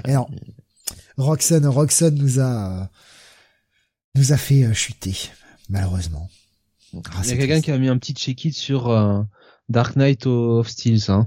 Et 0.04 0.12
non. 0.12 0.26
Roxanne, 1.16 1.66
Roxanne 1.66 2.16
nous 2.16 2.40
a 2.40 2.90
nous 4.16 4.32
a 4.32 4.36
fait 4.36 4.64
euh, 4.64 4.74
chuter 4.74 5.14
malheureusement. 5.68 6.28
Ah, 6.94 7.20
Il 7.24 7.30
y 7.30 7.32
a 7.32 7.36
quelqu'un 7.36 7.60
qui 7.60 7.70
a 7.70 7.78
mis 7.78 7.88
un 7.88 7.98
petit 7.98 8.14
check-it 8.14 8.54
sur 8.54 8.88
Dark 9.68 9.96
Knight 9.96 10.26
of 10.26 10.68
Steel, 10.68 11.00
hein. 11.08 11.26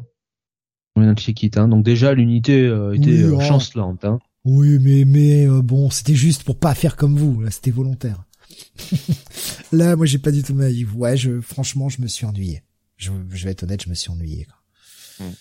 Un 0.95 1.15
check-it, 1.15 1.57
hein. 1.57 1.67
Donc 1.67 1.85
déjà 1.85 2.13
l'unité 2.13 2.65
était 2.93 3.23
oh. 3.25 3.39
chancelante, 3.39 4.03
hein. 4.03 4.19
Oui, 4.45 4.79
mais 4.79 5.05
mais 5.05 5.47
bon, 5.61 5.89
c'était 5.89 6.15
juste 6.15 6.43
pour 6.43 6.57
pas 6.57 6.73
faire 6.73 6.95
comme 6.95 7.17
vous. 7.17 7.43
C'était 7.51 7.71
volontaire. 7.71 8.23
Là, 9.71 9.95
moi, 9.95 10.05
j'ai 10.05 10.17
pas 10.17 10.31
du 10.31 10.43
tout 10.43 10.53
ma 10.53 10.69
vie. 10.69 10.85
Ouais, 10.85 11.17
je, 11.17 11.41
franchement, 11.41 11.89
je 11.89 12.01
me 12.01 12.07
suis 12.07 12.25
ennuyé. 12.25 12.63
Je, 12.97 13.11
je 13.31 13.45
vais 13.45 13.51
être 13.51 13.63
honnête, 13.63 13.83
je 13.83 13.89
me 13.89 13.95
suis 13.95 14.09
ennuyé. 14.09 14.45
Quoi. 14.45 15.27
Hmm. 15.27 15.33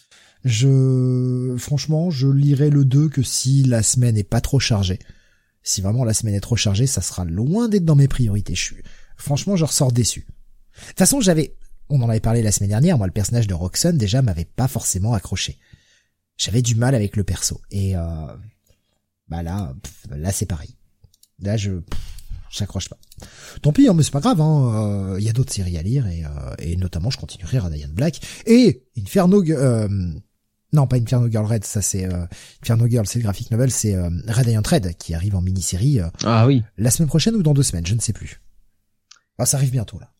Je, 0.45 1.57
franchement, 1.59 2.11
je 2.11 2.29
lirai 2.29 2.71
le 2.71 2.85
2 2.85 3.09
que 3.09 3.23
si 3.23 3.65
la 3.65 3.83
semaine 3.83 4.17
est 4.17 4.25
pas 4.25 4.41
trop 4.41 4.61
chargée. 4.61 4.99
Si 5.63 5.81
vraiment 5.81 6.05
la 6.05 6.15
semaine 6.15 6.35
est 6.35 6.41
trop 6.41 6.57
chargée, 6.57 6.87
ça 6.87 7.03
sera 7.03 7.25
loin 7.25 7.69
d'être 7.69 7.85
dans 7.85 7.97
mes 7.97 8.09
priorités. 8.09 8.55
Je 8.55 8.63
suis, 8.63 8.77
franchement, 9.17 9.57
je 9.57 9.65
ressors 9.65 9.93
déçu. 9.93 10.21
De 10.21 10.87
toute 10.89 10.99
façon, 10.99 11.21
j'avais, 11.21 11.57
on 11.89 12.01
en 12.03 12.09
avait 12.09 12.21
parlé 12.21 12.43
la 12.43 12.53
semaine 12.53 12.71
dernière, 12.71 12.97
moi, 12.99 13.07
le 13.07 13.13
personnage 13.13 13.49
de 13.49 13.55
Roxanne, 13.55 13.99
déjà, 13.99 14.23
m'avait 14.23 14.45
pas 14.45 14.69
forcément 14.69 15.15
accroché. 15.15 15.59
J'avais 16.37 16.63
du 16.63 16.77
mal 16.77 16.95
avec 16.95 17.17
le 17.17 17.25
perso. 17.25 17.61
Et, 17.71 17.97
euh, 17.97 18.27
bah 19.27 19.43
là, 19.43 19.75
là, 20.11 20.31
c'est 20.31 20.47
pareil. 20.47 20.77
Là, 21.41 21.57
je, 21.57 21.73
j'accroche 22.51 22.89
pas. 22.89 22.99
Tant 23.62 23.73
pis, 23.73 23.89
hein, 23.89 23.94
mais 23.94 24.02
c'est 24.02 24.10
pas 24.10 24.20
grave. 24.20 24.41
Hein, 24.41 25.15
il 25.18 25.23
hein, 25.23 25.27
y 25.27 25.28
a 25.28 25.33
d'autres 25.33 25.52
séries 25.52 25.78
à 25.78 25.83
lire 25.83 26.07
et, 26.07 26.25
euh, 26.25 26.55
et 26.59 26.77
notamment 26.77 27.10
je 27.10 27.18
continuerai 27.18 27.59
Radiant 27.59 27.89
Black 27.93 28.20
et 28.47 28.85
Inferno. 28.97 29.43
Euh, 29.43 29.89
non, 30.73 30.86
pas 30.86 30.97
Inferno 30.97 31.31
Girl 31.31 31.47
Red, 31.47 31.65
ça 31.65 31.81
c'est 31.81 32.05
euh, 32.05 32.27
Inferno 32.62 32.86
Girl, 32.86 33.07
c'est 33.07 33.18
le 33.18 33.23
graphic 33.23 33.51
novel, 33.51 33.70
c'est 33.70 33.94
euh, 33.94 34.10
Radiant 34.27 34.62
Red 34.65 34.97
qui 34.99 35.15
arrive 35.15 35.35
en 35.35 35.41
mini-série. 35.41 36.01
Euh, 36.01 36.09
ah 36.25 36.47
oui. 36.47 36.62
La 36.77 36.91
semaine 36.91 37.09
prochaine 37.09 37.35
ou 37.36 37.43
dans 37.43 37.55
deux 37.55 37.62
semaines, 37.62 37.86
je 37.86 37.94
ne 37.94 38.01
sais 38.01 38.12
plus. 38.12 38.43
Ah, 39.39 39.47
ça 39.47 39.57
arrive 39.57 39.70
bientôt 39.70 39.99
là. 39.99 40.12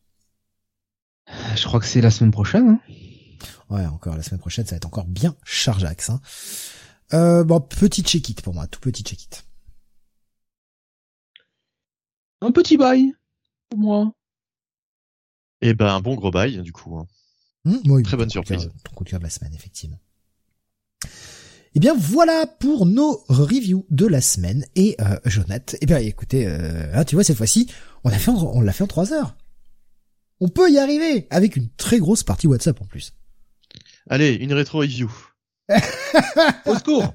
Je 1.55 1.63
crois 1.65 1.79
que 1.79 1.85
c'est 1.85 2.01
la 2.01 2.09
semaine 2.09 2.31
prochaine. 2.31 2.67
Hein. 2.67 2.79
Ouais, 3.69 3.85
encore 3.85 4.15
la 4.15 4.23
semaine 4.23 4.39
prochaine, 4.39 4.65
ça 4.65 4.71
va 4.71 4.77
être 4.77 4.87
encore 4.87 5.05
bien 5.05 5.35
chargeax. 5.43 6.09
Hein. 6.09 6.21
Euh, 7.13 7.43
bon, 7.43 7.59
petit 7.61 8.01
check-it 8.01 8.41
pour 8.41 8.55
moi, 8.55 8.65
tout 8.65 8.79
petit 8.79 9.03
check-it. 9.03 9.45
Un 12.41 12.51
petit 12.51 12.77
bail 12.77 13.13
pour 13.69 13.79
moi. 13.79 14.13
Eh 15.61 15.73
ben, 15.73 15.87
un 15.87 15.99
bon 15.99 16.15
gros 16.15 16.31
bail, 16.31 16.61
du 16.61 16.71
coup. 16.71 16.97
Hein. 16.97 17.05
Mmh, 17.65 18.03
Très 18.03 18.17
bonne 18.17 18.29
surprise. 18.29 18.69
ton 18.83 18.95
coup 18.95 19.03
de 19.03 19.09
cœur 19.09 19.19
de 19.19 19.25
la 19.25 19.29
semaine, 19.29 19.53
effectivement. 19.53 19.99
Eh 21.75 21.79
bien 21.79 21.93
voilà 21.95 22.47
pour 22.47 22.85
nos 22.85 23.23
reviews 23.27 23.85
de 23.89 24.07
la 24.07 24.21
semaine 24.21 24.65
et 24.75 24.95
euh, 25.01 25.19
Jonathan. 25.25 25.77
Eh 25.81 25.85
bien 25.85 25.97
écoutez, 25.97 26.47
euh, 26.47 26.91
hein, 26.95 27.03
tu 27.05 27.15
vois 27.15 27.23
cette 27.23 27.37
fois-ci, 27.37 27.69
on 28.03 28.09
l'a 28.09 28.17
fait, 28.17 28.31
en, 28.31 28.37
on 28.55 28.61
l'a 28.61 28.71
fait 28.73 28.83
en 28.83 28.87
trois 28.87 29.13
heures. 29.13 29.35
On 30.39 30.47
peut 30.47 30.71
y 30.71 30.79
arriver 30.79 31.27
avec 31.29 31.55
une 31.57 31.69
très 31.69 31.99
grosse 31.99 32.23
partie 32.23 32.47
WhatsApp 32.47 32.81
en 32.81 32.85
plus. 32.85 33.13
Allez, 34.09 34.33
une 34.33 34.53
rétro 34.53 34.79
review. 34.79 35.11
Au 36.65 36.75
secours. 36.75 37.13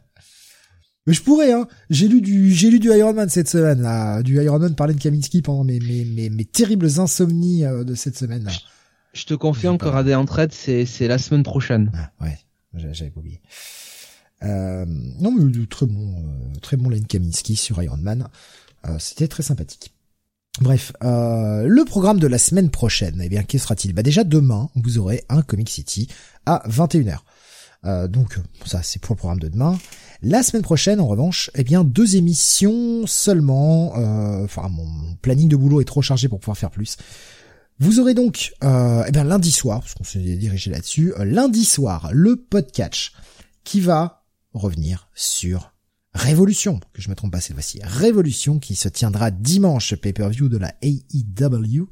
Mais 1.07 1.13
je 1.13 1.23
pourrais, 1.23 1.53
hein. 1.53 1.69
J'ai 1.91 2.09
lu 2.09 2.21
du, 2.21 2.53
j'ai 2.53 2.71
lu 2.71 2.81
du 2.81 2.89
Iron 2.89 3.13
Man 3.13 3.29
cette 3.29 3.49
semaine, 3.49 3.83
là. 3.83 4.23
Du 4.23 4.43
Iron 4.43 4.59
Man 4.59 4.75
parler 4.75 4.95
de 4.95 5.01
Kaminski 5.01 5.43
pendant 5.43 5.65
mes, 5.65 5.79
mes, 5.81 6.05
mes, 6.05 6.31
mes 6.31 6.45
terribles 6.45 6.99
insomnies 6.99 7.65
euh, 7.65 7.85
de 7.85 7.95
cette 7.95 8.17
semaine, 8.17 8.45
là. 8.45 8.53
Je 9.13 9.25
te 9.27 9.35
confirme 9.35 9.79
que 9.79 9.87
Radiant 9.87 10.25
Red, 10.25 10.53
c'est, 10.53 10.87
c'est 10.87 11.07
la 11.07 11.19
semaine 11.19 11.45
prochaine. 11.45 11.93
Ah, 11.95 12.25
ouais. 12.25 12.39
J'avais 12.75 13.11
pas 13.11 13.21
oublié. 13.21 13.41
Euh, 14.43 14.85
non, 14.87 15.31
mais 15.31 15.67
très 15.67 15.87
bon, 15.87 16.17
euh, 16.19 16.59
très 16.61 16.77
bon 16.77 16.91
Len 16.91 17.07
Kaminski 17.07 17.57
sur 17.57 17.83
Iron 17.83 17.97
Man. 17.97 18.29
Euh, 18.87 18.99
c'était 18.99 19.29
très 19.29 19.43
sympathique. 19.43 19.93
Bref, 20.61 20.93
euh, 21.03 21.67
le 21.67 21.85
programme 21.85 22.21
de 22.21 22.27
la 22.27 22.39
semaine 22.39 22.71
prochaine, 22.71 23.21
eh 23.23 23.29
bien, 23.29 23.43
qu'est 23.43 23.59
sera-t-il? 23.59 23.93
Bah 23.93 24.03
déjà 24.03 24.23
demain, 24.23 24.71
vous 24.77 24.99
aurez 24.99 25.25
un 25.29 25.43
Comic 25.43 25.69
City 25.69 26.09
à 26.47 26.63
21h. 26.69 27.19
Euh, 27.85 28.09
donc 28.09 28.39
ça 28.65 28.83
c'est 28.83 29.01
pour 29.01 29.15
le 29.15 29.19
programme 29.19 29.41
de 29.41 29.49
demain. 29.49 29.79
La 30.23 30.43
semaine 30.43 30.63
prochaine, 30.63 31.01
en 31.01 31.07
revanche, 31.07 31.51
eh 31.55 31.65
bien 31.65 31.85
deux 31.85 32.17
émissions 32.17 33.07
seulement. 33.07 33.93
Euh, 33.97 34.45
enfin, 34.45 34.69
mon 34.69 35.17
planning 35.21 35.49
de 35.49 35.57
boulot 35.57 35.81
est 35.81 35.85
trop 35.85 36.03
chargé 36.03 36.29
pour 36.29 36.41
pouvoir 36.41 36.57
faire 36.57 36.71
plus. 36.71 36.97
Vous 37.81 37.99
aurez 37.99 38.15
donc, 38.15 38.55
euh, 38.63 39.05
eh 39.07 39.11
bien 39.11 39.25
lundi 39.25 39.51
soir, 39.51 39.81
parce 39.81 39.95
qu'on 39.95 40.05
s'est 40.05 40.21
dirigé 40.21 40.71
là-dessus, 40.71 41.13
lundi 41.19 41.65
soir, 41.65 42.11
le 42.13 42.37
podcast 42.37 43.11
qui 43.65 43.81
va 43.81 44.25
revenir 44.55 45.09
sur 45.15 45.75
Révolution, 46.15 46.79
que 46.93 47.03
je 47.03 47.11
me 47.11 47.17
trompe 47.17 47.33
pas 47.33 47.41
cette 47.41 47.55
fois-ci, 47.55 47.81
Révolution 47.83 48.61
qui 48.61 48.77
se 48.77 48.89
tiendra 48.89 49.33
dimanche, 49.33 49.97
pay-per-view 49.97 50.49
de 50.49 50.59
la 50.59 50.73
AEW, 50.81 51.89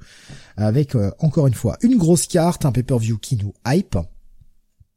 avec 0.57 0.95
euh, 0.95 1.11
encore 1.19 1.49
une 1.49 1.55
fois 1.55 1.77
une 1.83 1.97
grosse 1.97 2.29
carte, 2.29 2.65
un 2.65 2.71
pay-per-view 2.71 3.19
qui 3.19 3.37
nous 3.37 3.53
hype, 3.67 3.99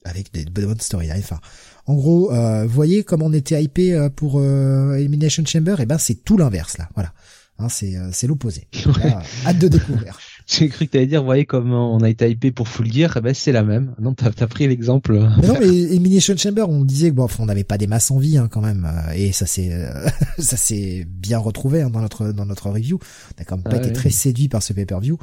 avec 0.06 0.34
des 0.34 0.45
bonnes 0.45 0.80
storylines. 0.80 1.17
Enfin, 1.19 1.40
en 1.88 1.95
gros, 1.95 2.32
euh, 2.32 2.66
voyez 2.66 3.03
comme 3.03 3.22
on 3.22 3.34
était 3.34 3.61
hypé 3.61 3.93
euh, 3.93 4.09
pour 4.09 4.42
Elimination 4.42 5.43
Chamber, 5.45 5.80
et 5.80 5.84
eh 5.84 5.85
ben 5.85 5.98
c'est 5.98 6.24
tout 6.24 6.38
l'inverse 6.38 6.77
là, 6.77 6.90
voilà. 6.95 7.14
Hein, 7.58 7.69
c'est 7.69 7.95
c'est 8.11 8.27
l'opposé. 8.27 8.67
hâte 9.45 9.59
de 9.59 9.69
découvrir. 9.69 10.19
J'ai 10.45 10.67
cru 10.67 10.85
que 10.85 10.92
t'allais 10.92 11.08
dire, 11.08 11.24
voyez 11.24 11.45
comment 11.45 11.95
on 11.95 12.00
a 12.00 12.09
été 12.09 12.30
hypé 12.30 12.51
pour 12.51 12.67
Full 12.67 12.92
Gear, 12.92 13.16
eh 13.16 13.22
ben 13.22 13.34
c'est 13.34 13.53
la 13.53 13.64
même. 13.64 13.95
Non, 13.98 14.14
t'as 14.14 14.30
as 14.38 14.48
pris 14.48 14.67
l'exemple. 14.67 15.14
Mais 15.42 15.48
non, 15.48 15.56
mais 15.59 15.67
Elimination 15.67 16.35
Chamber, 16.35 16.67
on 16.67 16.84
disait 16.84 17.11
que 17.11 17.16
bon, 17.16 17.27
on 17.40 17.45
n'avait 17.45 17.64
pas 17.64 17.77
des 17.77 17.88
masses 17.88 18.11
en 18.11 18.17
vie 18.17 18.38
hein, 18.38 18.50
quand 18.51 18.59
même, 18.59 18.85
euh, 18.85 19.14
et 19.14 19.32
ça 19.32 19.45
c'est 19.45 19.72
ça 20.38 20.58
s'est 20.58 21.08
bien 21.08 21.38
retrouvé 21.38 21.82
hein, 21.82 21.90
dans 21.90 22.01
notre 22.01 22.34
dans 22.34 22.45
notre 22.45 22.69
review. 22.69 23.00
On 23.38 23.42
a 23.42 23.45
quand 23.45 23.56
même 23.56 23.64
pas 23.64 23.77
été 23.77 23.93
très 23.93 24.09
séduit 24.09 24.50
par 24.50 24.61
ce 24.61 24.74
pay-per-view. 24.74 25.17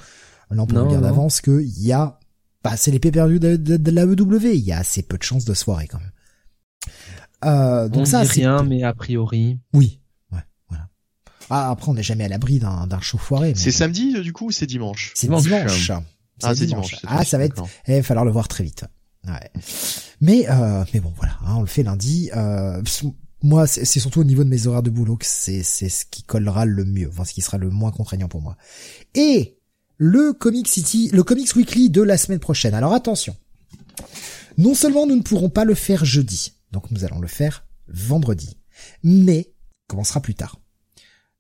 Là, 0.54 0.62
on 0.62 0.66
peut 0.66 0.88
dire 0.88 1.00
d'avance 1.00 1.40
que 1.40 1.62
il 1.62 1.86
y 1.86 1.92
a, 1.92 2.18
bah 2.64 2.76
c'est 2.76 2.90
les 2.90 2.98
pay-per-view 2.98 3.38
de, 3.38 3.56
de, 3.56 3.90
la 3.90 4.02
EW, 4.02 4.54
il 4.54 4.60
y 4.60 4.72
a 4.72 4.78
assez 4.78 5.02
peu 5.02 5.18
de 5.18 5.22
chances 5.22 5.44
de 5.44 5.54
soirée 5.54 5.88
quand 5.88 5.98
même. 5.98 6.12
Euh, 7.44 7.88
donc 7.88 8.02
on 8.02 8.04
ça, 8.04 8.24
dit 8.24 8.40
rien, 8.40 8.62
mais 8.62 8.84
a 8.84 8.94
priori. 8.94 9.58
Oui, 9.72 10.00
ah, 11.54 11.70
après, 11.70 11.90
on 11.90 11.94
n'est 11.94 12.02
jamais 12.02 12.24
à 12.24 12.28
l'abri 12.28 12.58
d'un, 12.58 12.86
d'un 12.86 13.00
show 13.02 13.18
foiré. 13.18 13.52
C'est 13.54 13.72
samedi, 13.72 14.18
du 14.22 14.32
coup, 14.32 14.46
ou 14.46 14.50
c'est 14.50 14.64
dimanche? 14.64 15.12
C'est 15.14 15.26
dimanche. 15.26 15.92
Ah, 16.42 16.54
c'est 16.54 16.64
dimanche. 16.64 16.96
Ah, 17.06 17.24
ça 17.26 17.36
va 17.36 17.44
être, 17.44 17.62
eh, 17.86 17.92
il 17.92 17.96
va 17.96 18.02
falloir 18.02 18.24
le 18.24 18.30
voir 18.30 18.48
très 18.48 18.64
vite. 18.64 18.86
Ouais. 19.26 19.50
Mais, 20.22 20.46
euh, 20.48 20.82
mais 20.94 21.00
bon, 21.00 21.12
voilà, 21.14 21.34
hein, 21.44 21.56
on 21.56 21.60
le 21.60 21.66
fait 21.66 21.82
lundi. 21.82 22.30
Euh, 22.34 22.82
moi, 23.42 23.66
c'est, 23.66 23.84
surtout 23.84 24.20
au 24.20 24.24
niveau 24.24 24.44
de 24.44 24.48
mes 24.48 24.66
horaires 24.66 24.82
de 24.82 24.88
boulot 24.88 25.16
que 25.16 25.26
c'est, 25.26 25.62
c'est 25.62 25.90
ce 25.90 26.06
qui 26.06 26.22
collera 26.22 26.64
le 26.64 26.86
mieux, 26.86 27.10
enfin, 27.10 27.24
ce 27.24 27.34
qui 27.34 27.42
sera 27.42 27.58
le 27.58 27.68
moins 27.68 27.90
contraignant 27.90 28.28
pour 28.28 28.40
moi. 28.40 28.56
Et, 29.14 29.58
le 30.04 30.32
Comic 30.32 30.66
City, 30.66 31.10
le 31.12 31.22
Comics 31.22 31.54
Weekly 31.54 31.88
de 31.88 32.02
la 32.02 32.16
semaine 32.16 32.40
prochaine. 32.40 32.74
Alors 32.74 32.92
attention. 32.92 33.36
Non 34.58 34.74
seulement 34.74 35.06
nous 35.06 35.14
ne 35.14 35.22
pourrons 35.22 35.48
pas 35.48 35.64
le 35.64 35.76
faire 35.76 36.04
jeudi, 36.04 36.54
donc 36.72 36.90
nous 36.90 37.04
allons 37.04 37.20
le 37.20 37.28
faire 37.28 37.64
vendredi, 37.86 38.56
mais 39.04 39.52
commencera 39.86 40.20
plus 40.20 40.34
tard. 40.34 40.58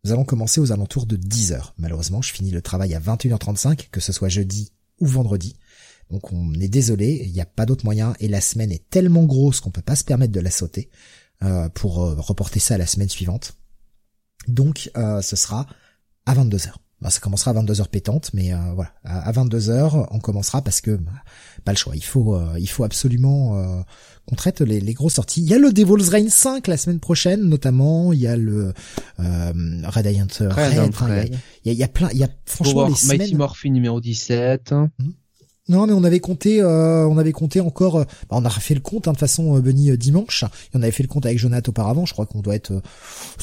Nous 0.04 0.12
allons 0.12 0.24
commencer 0.24 0.60
aux 0.60 0.70
alentours 0.70 1.06
de 1.06 1.16
10 1.16 1.50
heures. 1.50 1.74
Malheureusement, 1.76 2.22
je 2.22 2.32
finis 2.32 2.52
le 2.52 2.62
travail 2.62 2.94
à 2.94 3.00
21h35, 3.00 3.88
que 3.90 4.00
ce 4.00 4.12
soit 4.12 4.28
jeudi 4.28 4.70
ou 5.00 5.06
vendredi. 5.08 5.56
Donc 6.12 6.32
on 6.32 6.54
est 6.54 6.68
désolé, 6.68 7.20
il 7.24 7.32
n'y 7.32 7.40
a 7.40 7.46
pas 7.46 7.66
d'autre 7.66 7.84
moyen 7.84 8.14
et 8.20 8.28
la 8.28 8.40
semaine 8.40 8.70
est 8.70 8.88
tellement 8.90 9.24
grosse 9.24 9.58
qu'on 9.58 9.72
peut 9.72 9.82
pas 9.82 9.96
se 9.96 10.04
permettre 10.04 10.32
de 10.32 10.40
la 10.40 10.52
sauter 10.52 10.88
euh, 11.42 11.68
pour 11.70 12.04
euh, 12.04 12.14
reporter 12.14 12.60
ça 12.60 12.76
à 12.76 12.78
la 12.78 12.86
semaine 12.86 13.08
suivante. 13.08 13.56
Donc 14.46 14.88
euh, 14.96 15.20
ce 15.20 15.34
sera 15.34 15.66
à 16.26 16.34
22h. 16.36 16.74
Bah, 17.02 17.10
ça 17.10 17.20
commencera 17.20 17.50
à 17.50 17.54
22h 17.54 17.88
pétante, 17.88 18.30
mais 18.32 18.52
voilà, 18.74 18.92
à, 19.04 19.30
22h 19.32 20.06
on 20.10 20.18
commencera 20.20 20.62
parce 20.62 20.80
que 20.80 20.92
bah, 20.92 21.10
pas 21.64 21.72
le 21.72 21.76
choix. 21.76 21.96
Il 21.96 22.04
faut, 22.04 22.40
il 22.56 22.68
faut 22.68 22.84
absolument 22.84 23.84
qu'on 24.26 24.36
traite 24.36 24.60
les, 24.60 24.80
les 24.80 24.94
grosses 24.94 25.14
sorties. 25.14 25.42
Il 25.42 25.48
y 25.48 25.54
a 25.54 25.58
le 25.58 25.72
Devil's 25.72 26.08
Reign 26.08 26.28
5 26.28 26.66
la 26.68 26.76
semaine 26.76 27.00
prochaine, 27.00 27.42
notamment. 27.42 28.12
Il 28.12 28.20
y 28.20 28.26
a 28.26 28.36
le 28.36 28.72
euh, 29.20 29.52
Red 29.84 30.06
Hunter. 30.06 30.48
Red, 30.48 31.34
il, 31.64 31.72
y 31.72 31.82
a, 31.82 31.88
plein. 31.88 32.08
Il 32.12 32.18
y 32.18 32.24
a 32.24 32.28
franchement 32.44 32.88
les 32.88 32.94
semaines... 32.94 33.18
Mighty 33.18 33.34
Morphin 33.34 33.70
numéro 33.70 34.00
17. 34.00 34.74
Non, 35.68 35.86
mais 35.86 35.92
on 35.92 36.02
avait 36.02 36.18
compté, 36.18 36.60
euh, 36.60 37.06
on 37.06 37.18
avait 37.18 37.30
compté 37.30 37.60
encore. 37.60 37.96
Euh, 37.96 38.04
bah, 38.28 38.36
on 38.36 38.44
a 38.44 38.50
fait 38.50 38.74
le 38.74 38.80
compte 38.80 39.06
hein, 39.06 39.12
de 39.12 39.18
façon 39.18 39.56
euh, 39.56 39.60
Bunny 39.60 39.92
euh, 39.92 39.96
dimanche. 39.96 40.42
Et 40.42 40.76
on 40.76 40.82
avait 40.82 40.90
fait 40.90 41.04
le 41.04 41.08
compte 41.08 41.24
avec 41.24 41.38
Jonathan 41.38 41.70
auparavant. 41.70 42.04
Je 42.04 42.12
crois 42.12 42.26
qu'on 42.26 42.40
doit 42.40 42.56
être 42.56 42.82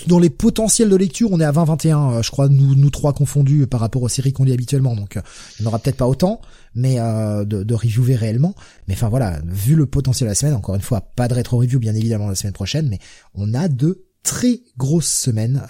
dans 0.08 0.20
les 0.20 0.30
potentiels 0.30 0.90
de 0.90 0.96
lecture. 0.98 1.30
On 1.32 1.40
est 1.40 1.46
à 1.46 1.54
20-21, 1.54 2.22
je 2.22 2.30
crois, 2.30 2.50
nous 2.50 2.76
nous 2.76 2.90
trois 2.90 3.14
confondus 3.14 3.68
par 3.68 3.80
rapport 3.80 4.02
aux 4.02 4.10
séries 4.10 4.34
qu'on 4.34 4.44
lit 4.44 4.52
habituellement. 4.52 4.96
Donc, 4.96 5.18
il 5.60 5.62
n'y 5.62 5.68
aura 5.68 5.80
peut-être 5.80 5.96
pas 5.96 6.08
autant, 6.08 6.42
mais 6.76 6.96
de, 6.98 7.44
de 7.64 7.74
reviewer 7.74 8.16
réellement. 8.16 8.54
Mais 8.88 8.96
enfin 8.96 9.08
voilà, 9.08 9.40
vu 9.46 9.76
le 9.76 9.86
potentiel 9.86 10.28
de 10.28 10.32
la 10.32 10.36
semaine, 10.36 10.56
encore 10.56 10.76
une 10.76 10.82
fois, 10.82 11.02
pas 11.02 11.28
de 11.30 11.34
rétro 11.34 11.58
review 11.58 11.80
bien 11.80 11.96
évidemment 11.96 12.28
la 12.28 12.36
semaine 12.36 12.54
prochaine, 12.54 12.90
mais 12.90 13.00
on 13.34 13.54
a 13.54 13.70
de 13.70 14.06
très 14.24 14.60
grosses 14.78 15.10
semaines 15.10 15.62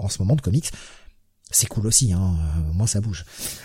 en 0.00 0.08
ce 0.08 0.22
moment 0.22 0.36
de 0.36 0.40
comics 0.40 0.70
c'est 1.56 1.66
cool 1.66 1.86
aussi, 1.86 2.12
hein. 2.12 2.34
Euh, 2.36 2.72
moi 2.74 2.86
ça 2.86 3.00
bouge. 3.00 3.24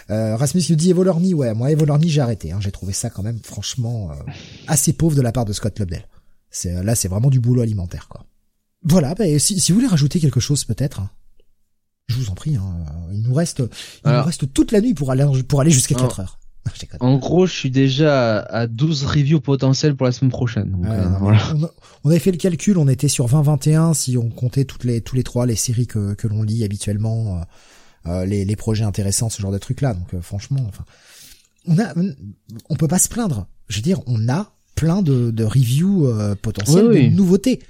Euh, 0.09 0.35
Rasmus 0.37 0.63
nous 0.69 0.75
dit 0.75 0.91
Evolorni, 0.91 1.33
ouais, 1.33 1.53
moi 1.53 1.71
Evolorni 1.71 2.09
j'ai 2.09 2.21
arrêté. 2.21 2.51
Hein. 2.51 2.59
J'ai 2.61 2.71
trouvé 2.71 2.93
ça 2.93 3.09
quand 3.09 3.23
même 3.23 3.39
franchement 3.43 4.11
euh, 4.11 4.31
assez 4.67 4.93
pauvre 4.93 5.15
de 5.15 5.21
la 5.21 5.31
part 5.31 5.45
de 5.45 5.53
Scott 5.53 5.77
Lobdell. 5.79 6.07
C'est 6.49 6.83
là 6.83 6.95
c'est 6.95 7.07
vraiment 7.07 7.29
du 7.29 7.39
boulot 7.39 7.61
alimentaire 7.61 8.07
quoi. 8.07 8.25
Voilà, 8.83 9.13
bah, 9.13 9.25
si, 9.37 9.59
si 9.59 9.71
vous 9.71 9.77
voulez 9.77 9.89
rajouter 9.89 10.19
quelque 10.19 10.39
chose 10.39 10.63
peut-être, 10.63 11.01
hein, 11.01 11.09
je 12.07 12.15
vous 12.15 12.29
en 12.29 12.33
prie. 12.33 12.55
Hein, 12.55 12.85
il 13.11 13.21
nous 13.21 13.33
reste 13.33 13.61
il 14.05 14.11
nous 14.11 14.23
reste 14.23 14.51
toute 14.53 14.71
la 14.71 14.81
nuit 14.81 14.93
pour 14.93 15.11
aller 15.11 15.25
pour 15.47 15.61
aller 15.61 15.71
jusqu'à 15.71 15.95
4 15.95 16.21
heures. 16.21 16.39
En 16.99 17.17
gros, 17.17 17.45
je 17.45 17.53
suis 17.53 17.71
déjà 17.71 18.39
à 18.39 18.67
12 18.67 19.05
reviews 19.05 19.39
potentielles 19.39 19.95
pour 19.95 20.05
la 20.05 20.11
semaine 20.11 20.31
prochaine. 20.31 20.77
Euh, 20.85 21.37
on, 22.03 22.09
avait 22.09 22.19
fait 22.19 22.31
le 22.31 22.37
calcul, 22.37 22.77
on 22.77 22.87
était 22.87 23.07
sur 23.07 23.27
20-21 23.27 23.93
si 23.93 24.17
on 24.17 24.29
comptait 24.29 24.65
toutes 24.65 24.83
les 24.83 25.01
tous 25.01 25.15
les 25.15 25.23
trois 25.23 25.45
les 25.45 25.55
séries 25.55 25.87
que, 25.87 26.13
que 26.13 26.27
l'on 26.27 26.43
lit 26.43 26.63
habituellement, 26.63 27.37
euh, 27.37 27.39
euh, 27.39 27.43
les, 28.05 28.45
les 28.45 28.55
projets 28.55 28.83
intéressants, 28.83 29.29
ce 29.29 29.41
genre 29.41 29.51
de 29.51 29.57
trucs 29.57 29.81
là. 29.81 29.93
Donc 29.93 30.19
franchement, 30.21 30.65
enfin, 30.67 30.85
on 31.67 31.79
a, 31.79 31.93
on 32.69 32.75
peut 32.75 32.87
pas 32.87 32.99
se 32.99 33.09
plaindre. 33.09 33.47
Je 33.67 33.77
veux 33.77 33.83
dire, 33.83 34.01
on 34.07 34.29
a 34.29 34.53
plein 34.75 35.01
de, 35.01 35.31
de 35.31 35.43
reviews 35.43 36.07
potentielles, 36.41 36.89
de 36.89 37.15
nouveautés. 37.15 37.61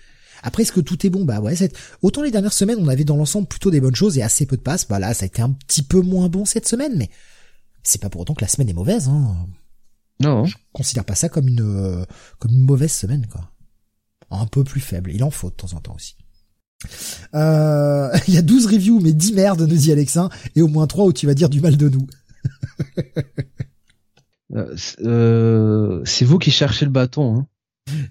Après, 0.43 0.64
est-ce 0.64 0.72
que 0.72 0.80
tout 0.80 1.06
est 1.06 1.10
bon? 1.11 1.24
Bah 1.24 1.40
ouais, 1.40 1.56
c'est... 1.56 1.72
autant 2.01 2.24
les 2.24 2.32
dernières 2.32 2.53
semaines, 2.53 2.80
on 2.80 2.88
avait 2.88 3.03
dans 3.03 3.16
l'ensemble 3.16 3.48
plutôt 3.48 3.69
des 3.69 3.80
bonnes 3.80 3.93
choses 3.93 4.18
et 4.18 4.24
assez 4.24 4.48
peu 4.48 4.58
de 4.58 4.61
passes. 4.61 4.88
Bah 4.88 4.98
là, 4.98 5.14
ça 5.14 5.24
a 5.24 5.27
été 5.27 5.42
un 5.42 5.51
petit 5.51 5.84
peu 5.84 6.01
moins 6.01 6.30
bon 6.30 6.45
cette 6.45 6.68
semaine, 6.68 6.93
mais 6.98 7.11
c'est 7.84 8.01
pas 8.01 8.10
pour 8.10 8.22
autant 8.22 8.34
que 8.34 8.42
la 8.42 8.48
semaine 8.48 8.69
est 8.69 8.74
mauvaise. 8.74 9.08
Hein. 9.08 9.35
Non. 10.19 10.45
Je 10.45 10.56
considère 10.74 11.06
pas 11.06 11.14
ça 11.14 11.30
comme 11.30 11.48
une 11.48 11.61
euh, 11.61 12.06
comme 12.40 12.51
une 12.51 12.61
mauvaise 12.61 12.92
semaine 12.92 13.27
quoi. 13.27 13.51
Un 14.32 14.48
peu 14.48 14.64
plus 14.64 14.82
faible. 14.82 15.11
Il 15.14 15.24
en 15.24 15.30
faut 15.30 15.50
de 15.50 15.56
temps 15.56 15.74
en 15.74 15.80
temps 15.80 15.95
aussi. 15.95 16.16
Euh, 17.34 18.10
il 18.27 18.34
y 18.34 18.38
a 18.38 18.42
12 18.42 18.66
reviews 18.68 19.00
mais 19.00 19.14
10 19.14 19.34
merdes 19.34 19.61
nous 19.61 19.76
dit 19.76 19.92
Alexin 19.92 20.30
et 20.56 20.61
au 20.61 20.68
moins 20.68 20.88
3 20.88 21.06
où 21.06 21.14
tu 21.14 21.27
vas 21.27 21.34
dire 21.34 21.50
du 21.50 21.61
mal 21.61 21.77
de 21.77 21.90
nous. 21.90 22.08
euh, 25.01 26.01
c'est 26.06 26.26
vous 26.26 26.40
qui 26.40 26.51
cherchez 26.51 26.85
le 26.85 26.92
bâton. 26.92 27.38
Hein, 27.38 27.48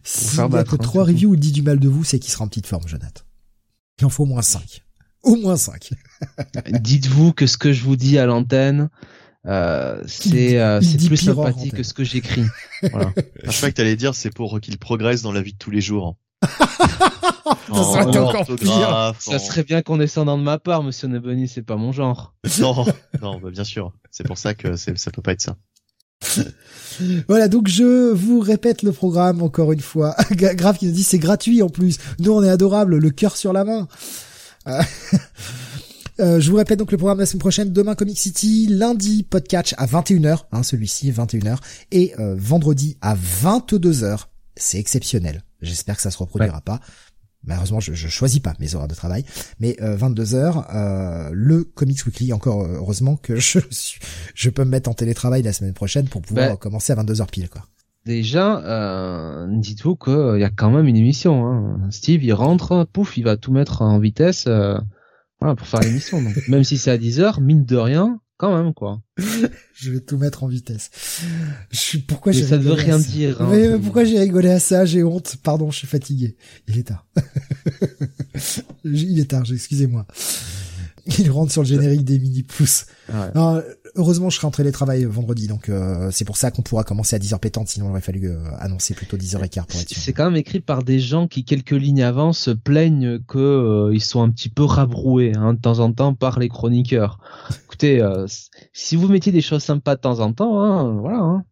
S'il 0.03 0.39
y 0.39 0.57
a 0.57 0.65
que 0.65 0.77
3 0.77 1.03
hein, 1.03 1.07
reviews 1.07 1.31
où 1.31 1.35
il 1.35 1.41
dit 1.41 1.53
du 1.53 1.63
mal 1.63 1.79
de 1.79 1.89
vous, 1.89 2.05
c'est 2.05 2.19
qu'il 2.19 2.33
sera 2.33 2.45
en 2.45 2.49
petite 2.49 2.67
forme, 2.67 2.87
Jonathan. 2.87 3.23
Il 4.01 4.07
en 4.07 4.09
faut 4.09 4.23
au 4.23 4.27
moins 4.27 4.43
5. 4.43 4.83
Au 5.23 5.37
moins 5.37 5.57
5. 5.57 5.91
Dites-vous 6.81 7.33
que 7.33 7.47
ce 7.47 7.59
que 7.59 7.73
je 7.73 7.83
vous 7.83 7.97
dis 7.97 8.19
à 8.19 8.27
l'antenne, 8.27 8.89
euh, 9.47 10.03
c'est 10.07 10.59
euh, 10.59 10.81
c'est 10.81 10.99
plus 11.07 11.17
sympathique 11.17 11.75
que 11.75 11.83
ce 11.83 11.95
que 11.95 12.05
j'écris. 12.05 12.45
Voilà. 12.91 13.13
je 13.45 13.57
crois 13.57 13.71
que 13.71 13.75
t'allais 13.75 13.97
dire 13.97 14.15
c'est 14.15 14.31
pour 14.31 14.61
qu'il 14.61 14.79
progresse 14.79 15.23
dans 15.23 15.33
la 15.33 15.43
vie 15.43 15.53
de 15.53 15.59
tous 15.59 15.71
les 15.71 15.81
jours. 15.81 16.17
ça 17.73 17.85
serait 17.85 18.19
encore 18.19 18.47
pire. 18.57 19.15
Ça 19.19 19.39
serait 19.39 19.65
bien 19.65 19.83
qu'on 19.83 19.99
de 19.99 20.43
ma 20.43 20.59
part, 20.59 20.83
Monsieur 20.83 21.09
Nebony, 21.09 21.49
c'est 21.49 21.63
pas 21.63 21.77
mon 21.77 21.93
genre. 21.93 22.35
Non, 22.61 22.85
non, 23.23 23.39
bah 23.39 23.51
bien 23.51 23.65
sûr. 23.65 23.93
C'est 24.11 24.27
pour 24.27 24.39
ça 24.39 24.55
que 24.55 24.77
ça 24.77 25.11
peut 25.11 25.23
pas 25.23 25.33
être 25.33 25.43
ça. 25.43 25.57
voilà, 27.29 27.49
donc 27.49 27.69
je 27.69 28.13
vous 28.13 28.41
répète 28.41 28.83
le 28.83 28.93
programme 28.93 29.43
encore 29.43 29.73
une 29.73 29.81
fois. 29.81 30.15
Grave 30.33 30.79
qui 30.79 30.87
nous 30.87 30.93
dit 30.93 31.03
c'est 31.03 31.19
gratuit 31.19 31.63
en 31.63 31.69
plus. 31.69 31.99
Nous 32.19 32.33
on 32.33 32.43
est 32.43 32.51
adorable, 32.51 32.97
le 32.99 33.11
cœur 33.11 33.37
sur 33.37 33.53
la 33.53 33.65
main. 33.65 33.89
Euh, 34.67 34.83
euh, 36.21 36.41
je 36.41 36.51
vous 36.51 36.57
répète 36.57 36.79
donc 36.79 36.93
le 36.93 36.99
programme 36.99 37.19
de 37.19 37.23
la 37.23 37.27
semaine 37.27 37.41
prochaine. 37.41 37.73
Demain 37.73 37.95
Comic 37.95 38.19
City, 38.19 38.67
lundi 38.69 39.23
podcast 39.23 39.75
à 39.79 39.87
21h, 39.87 40.41
hein, 40.53 40.63
celui-ci 40.63 41.11
21h, 41.11 41.57
et 41.91 42.13
euh, 42.19 42.35
vendredi 42.37 42.99
à 43.01 43.17
22h. 43.17 44.30
C'est 44.61 44.79
exceptionnel. 44.79 45.43
J'espère 45.61 45.97
que 45.97 46.03
ça 46.03 46.11
se 46.11 46.19
reproduira 46.19 46.61
pas. 46.61 46.81
Malheureusement, 47.45 47.81
je, 47.81 47.95
je 47.95 48.09
choisis 48.09 48.41
pas 48.41 48.55
mes 48.61 48.75
horaires 48.75 48.89
de 48.89 48.95
travail, 48.95 49.25
mais 49.61 49.77
22h, 49.81 50.67
euh, 50.75 51.31
le 51.33 51.65
Comics 51.65 52.05
Weekly. 52.05 52.35
Encore 52.35 52.67
heureusement 52.67 53.17
que 53.17 53.37
je 53.37 53.61
je 54.35 54.51
peux 54.51 54.65
me 54.65 54.71
mettre 54.71 54.91
en 54.91 54.95
télétravail 54.95 55.43
la 55.43 55.55
semaine 55.55 55.73
prochaine 55.73 56.07
pour 56.07 56.21
pouvoir 56.21 56.59
commencer 56.59 56.93
à 56.93 56.97
22h 56.97 57.27
pile, 57.31 57.49
quoi. 57.49 57.63
Déjà, 58.07 59.47
dites-vous 59.49 59.97
qu'il 59.97 60.41
y 60.41 60.45
a 60.45 60.51
quand 60.51 60.71
même 60.71 60.87
une 60.87 60.97
émission. 60.97 61.47
Hein. 61.47 61.89
Steve, 61.91 62.23
il 62.25 62.33
rentre, 62.33 62.87
pouf, 62.93 63.17
il 63.17 63.25
va 63.25 63.37
tout 63.37 63.53
mettre 63.53 63.83
en 63.83 63.99
vitesse. 63.99 64.47
Voilà, 65.41 65.55
pour 65.57 65.67
faire 65.67 65.81
l'émission. 65.81 66.23
Même 66.49 66.65
si 66.65 66.77
c'est 66.77 66.91
à 66.91 66.99
10 66.99 67.21
heures, 67.21 67.41
mine 67.41 67.65
de 67.65 67.77
rien, 67.77 68.21
quand 68.41 68.57
même, 68.57 68.73
quoi. 68.73 69.03
je 69.75 69.91
vais 69.91 70.01
tout 70.01 70.17
mettre 70.17 70.45
en 70.45 70.49
vitesse. 70.49 70.91
Je 71.71 71.79
suis, 71.79 71.99
pourquoi 71.99 72.33
j'ai 72.33 72.47
Ça 72.47 72.57
veut 72.57 72.73
rien 72.73 72.99
dire. 72.99 73.43
Hein. 73.43 73.49
Mais 73.51 73.79
pourquoi 73.79 74.05
j'ai 74.05 74.19
rigolé 74.19 74.49
à 74.49 74.59
ça? 74.59 74.87
J'ai 74.87 75.05
honte. 75.05 75.37
Pardon, 75.43 75.71
je 75.71 75.77
suis 75.77 75.87
fatigué. 75.87 76.39
Il 76.67 76.79
est 76.79 76.85
tard. 76.85 77.07
Il 78.85 79.21
est 79.21 79.31
tard, 79.31 79.45
excusez-moi. 79.53 80.07
Il 81.19 81.31
rentre 81.31 81.53
sur 81.53 81.63
le 81.63 81.69
générique 81.69 82.05
des 82.05 82.19
mini 82.19 82.43
pouces. 82.43 82.87
heureusement, 83.97 84.31
je 84.31 84.37
serai 84.37 84.47
en 84.47 84.51
télétravail 84.51 85.05
vendredi, 85.05 85.47
donc 85.47 85.69
euh, 85.69 86.11
c'est 86.11 86.25
pour 86.25 86.37
ça 86.37 86.51
qu'on 86.51 86.63
pourra 86.63 86.85
commencer 86.85 87.17
à 87.17 87.19
10h 87.19 87.39
pétante, 87.39 87.69
sinon 87.69 87.87
il 87.87 87.91
aurait 87.91 88.01
fallu 88.01 88.29
euh, 88.29 88.39
annoncer 88.59 88.95
plutôt 88.95 89.17
10h15 89.17 89.67
pour 89.67 89.81
être 89.81 89.89
sûr. 89.89 90.03
C'est 90.03 90.13
quand 90.13 90.25
même 90.25 90.37
écrit 90.37 90.61
par 90.61 90.83
des 90.83 91.01
gens 91.01 91.29
qui, 91.29 91.45
quelques 91.45 91.71
lignes 91.71 92.03
avant, 92.03 92.33
se 92.33 92.51
plaignent 92.51 93.19
que 93.27 93.39
euh, 93.39 93.95
ils 93.95 94.03
sont 94.03 94.23
un 94.23 94.31
petit 94.31 94.49
peu 94.49 94.65
rabroués 94.65 95.33
hein, 95.37 95.55
de 95.55 95.61
temps 95.61 95.79
en 95.79 95.93
temps 95.93 96.15
par 96.15 96.39
les 96.39 96.49
chroniqueurs. 96.49 97.19
Écoutez, 97.65 98.07
si 98.73 98.97
vous 98.97 99.09
mettiez 99.09 99.33
des 99.33 99.41
choses 99.41 99.63
sympas 99.63 99.97
de 99.97 100.01
temps 100.01 100.21
en 100.21 100.33
temps, 100.33 100.61
hein, 100.63 100.99
voilà. 101.01 101.19
Hein. 101.19 101.45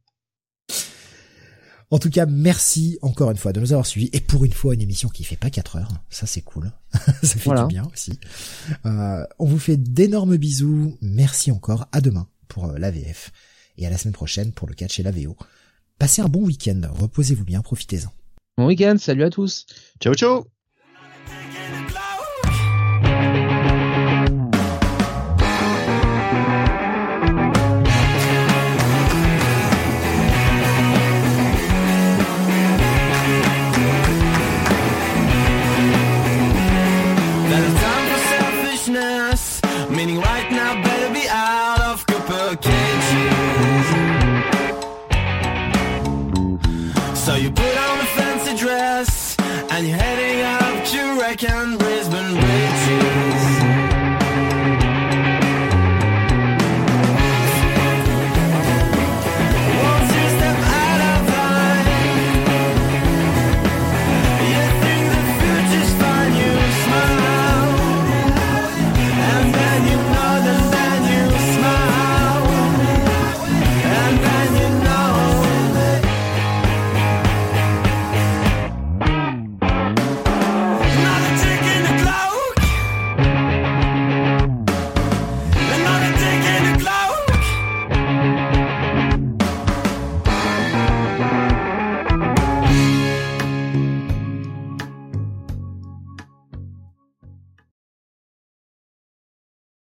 En 1.90 1.98
tout 1.98 2.10
cas, 2.10 2.26
merci 2.26 2.98
encore 3.00 3.30
une 3.30 3.36
fois 3.36 3.52
de 3.52 3.60
nous 3.60 3.72
avoir 3.72 3.86
suivis. 3.86 4.10
Et 4.12 4.20
pour 4.20 4.44
une 4.44 4.52
fois, 4.52 4.74
une 4.74 4.82
émission 4.82 5.08
qui 5.08 5.24
fait 5.24 5.36
pas 5.36 5.50
4 5.50 5.76
heures. 5.76 5.92
Ça, 6.10 6.26
c'est 6.26 6.42
cool. 6.42 6.70
ça 7.22 7.38
fait 7.38 7.54
du 7.54 7.66
bien 7.66 7.88
aussi. 7.92 8.18
Euh, 8.84 9.24
on 9.38 9.46
vous 9.46 9.58
fait 9.58 9.76
d'énormes 9.76 10.36
bisous. 10.36 10.98
Merci 11.00 11.50
encore. 11.50 11.86
À 11.92 12.00
demain 12.00 12.28
pour 12.48 12.66
euh, 12.66 12.78
la 12.78 12.90
VF. 12.90 13.32
Et 13.78 13.86
à 13.86 13.90
la 13.90 13.96
semaine 13.96 14.14
prochaine 14.14 14.52
pour 14.52 14.68
le 14.68 14.74
catch 14.74 15.00
et 15.00 15.02
la 15.02 15.12
VO. 15.12 15.36
Passez 15.98 16.20
un 16.20 16.28
bon 16.28 16.44
week-end. 16.44 16.80
Reposez-vous 16.90 17.44
bien. 17.44 17.62
Profitez-en. 17.62 18.12
Bon 18.58 18.66
week-end. 18.66 18.96
Salut 18.98 19.24
à 19.24 19.30
tous. 19.30 19.66
Ciao, 20.00 20.14
ciao. 20.14 20.57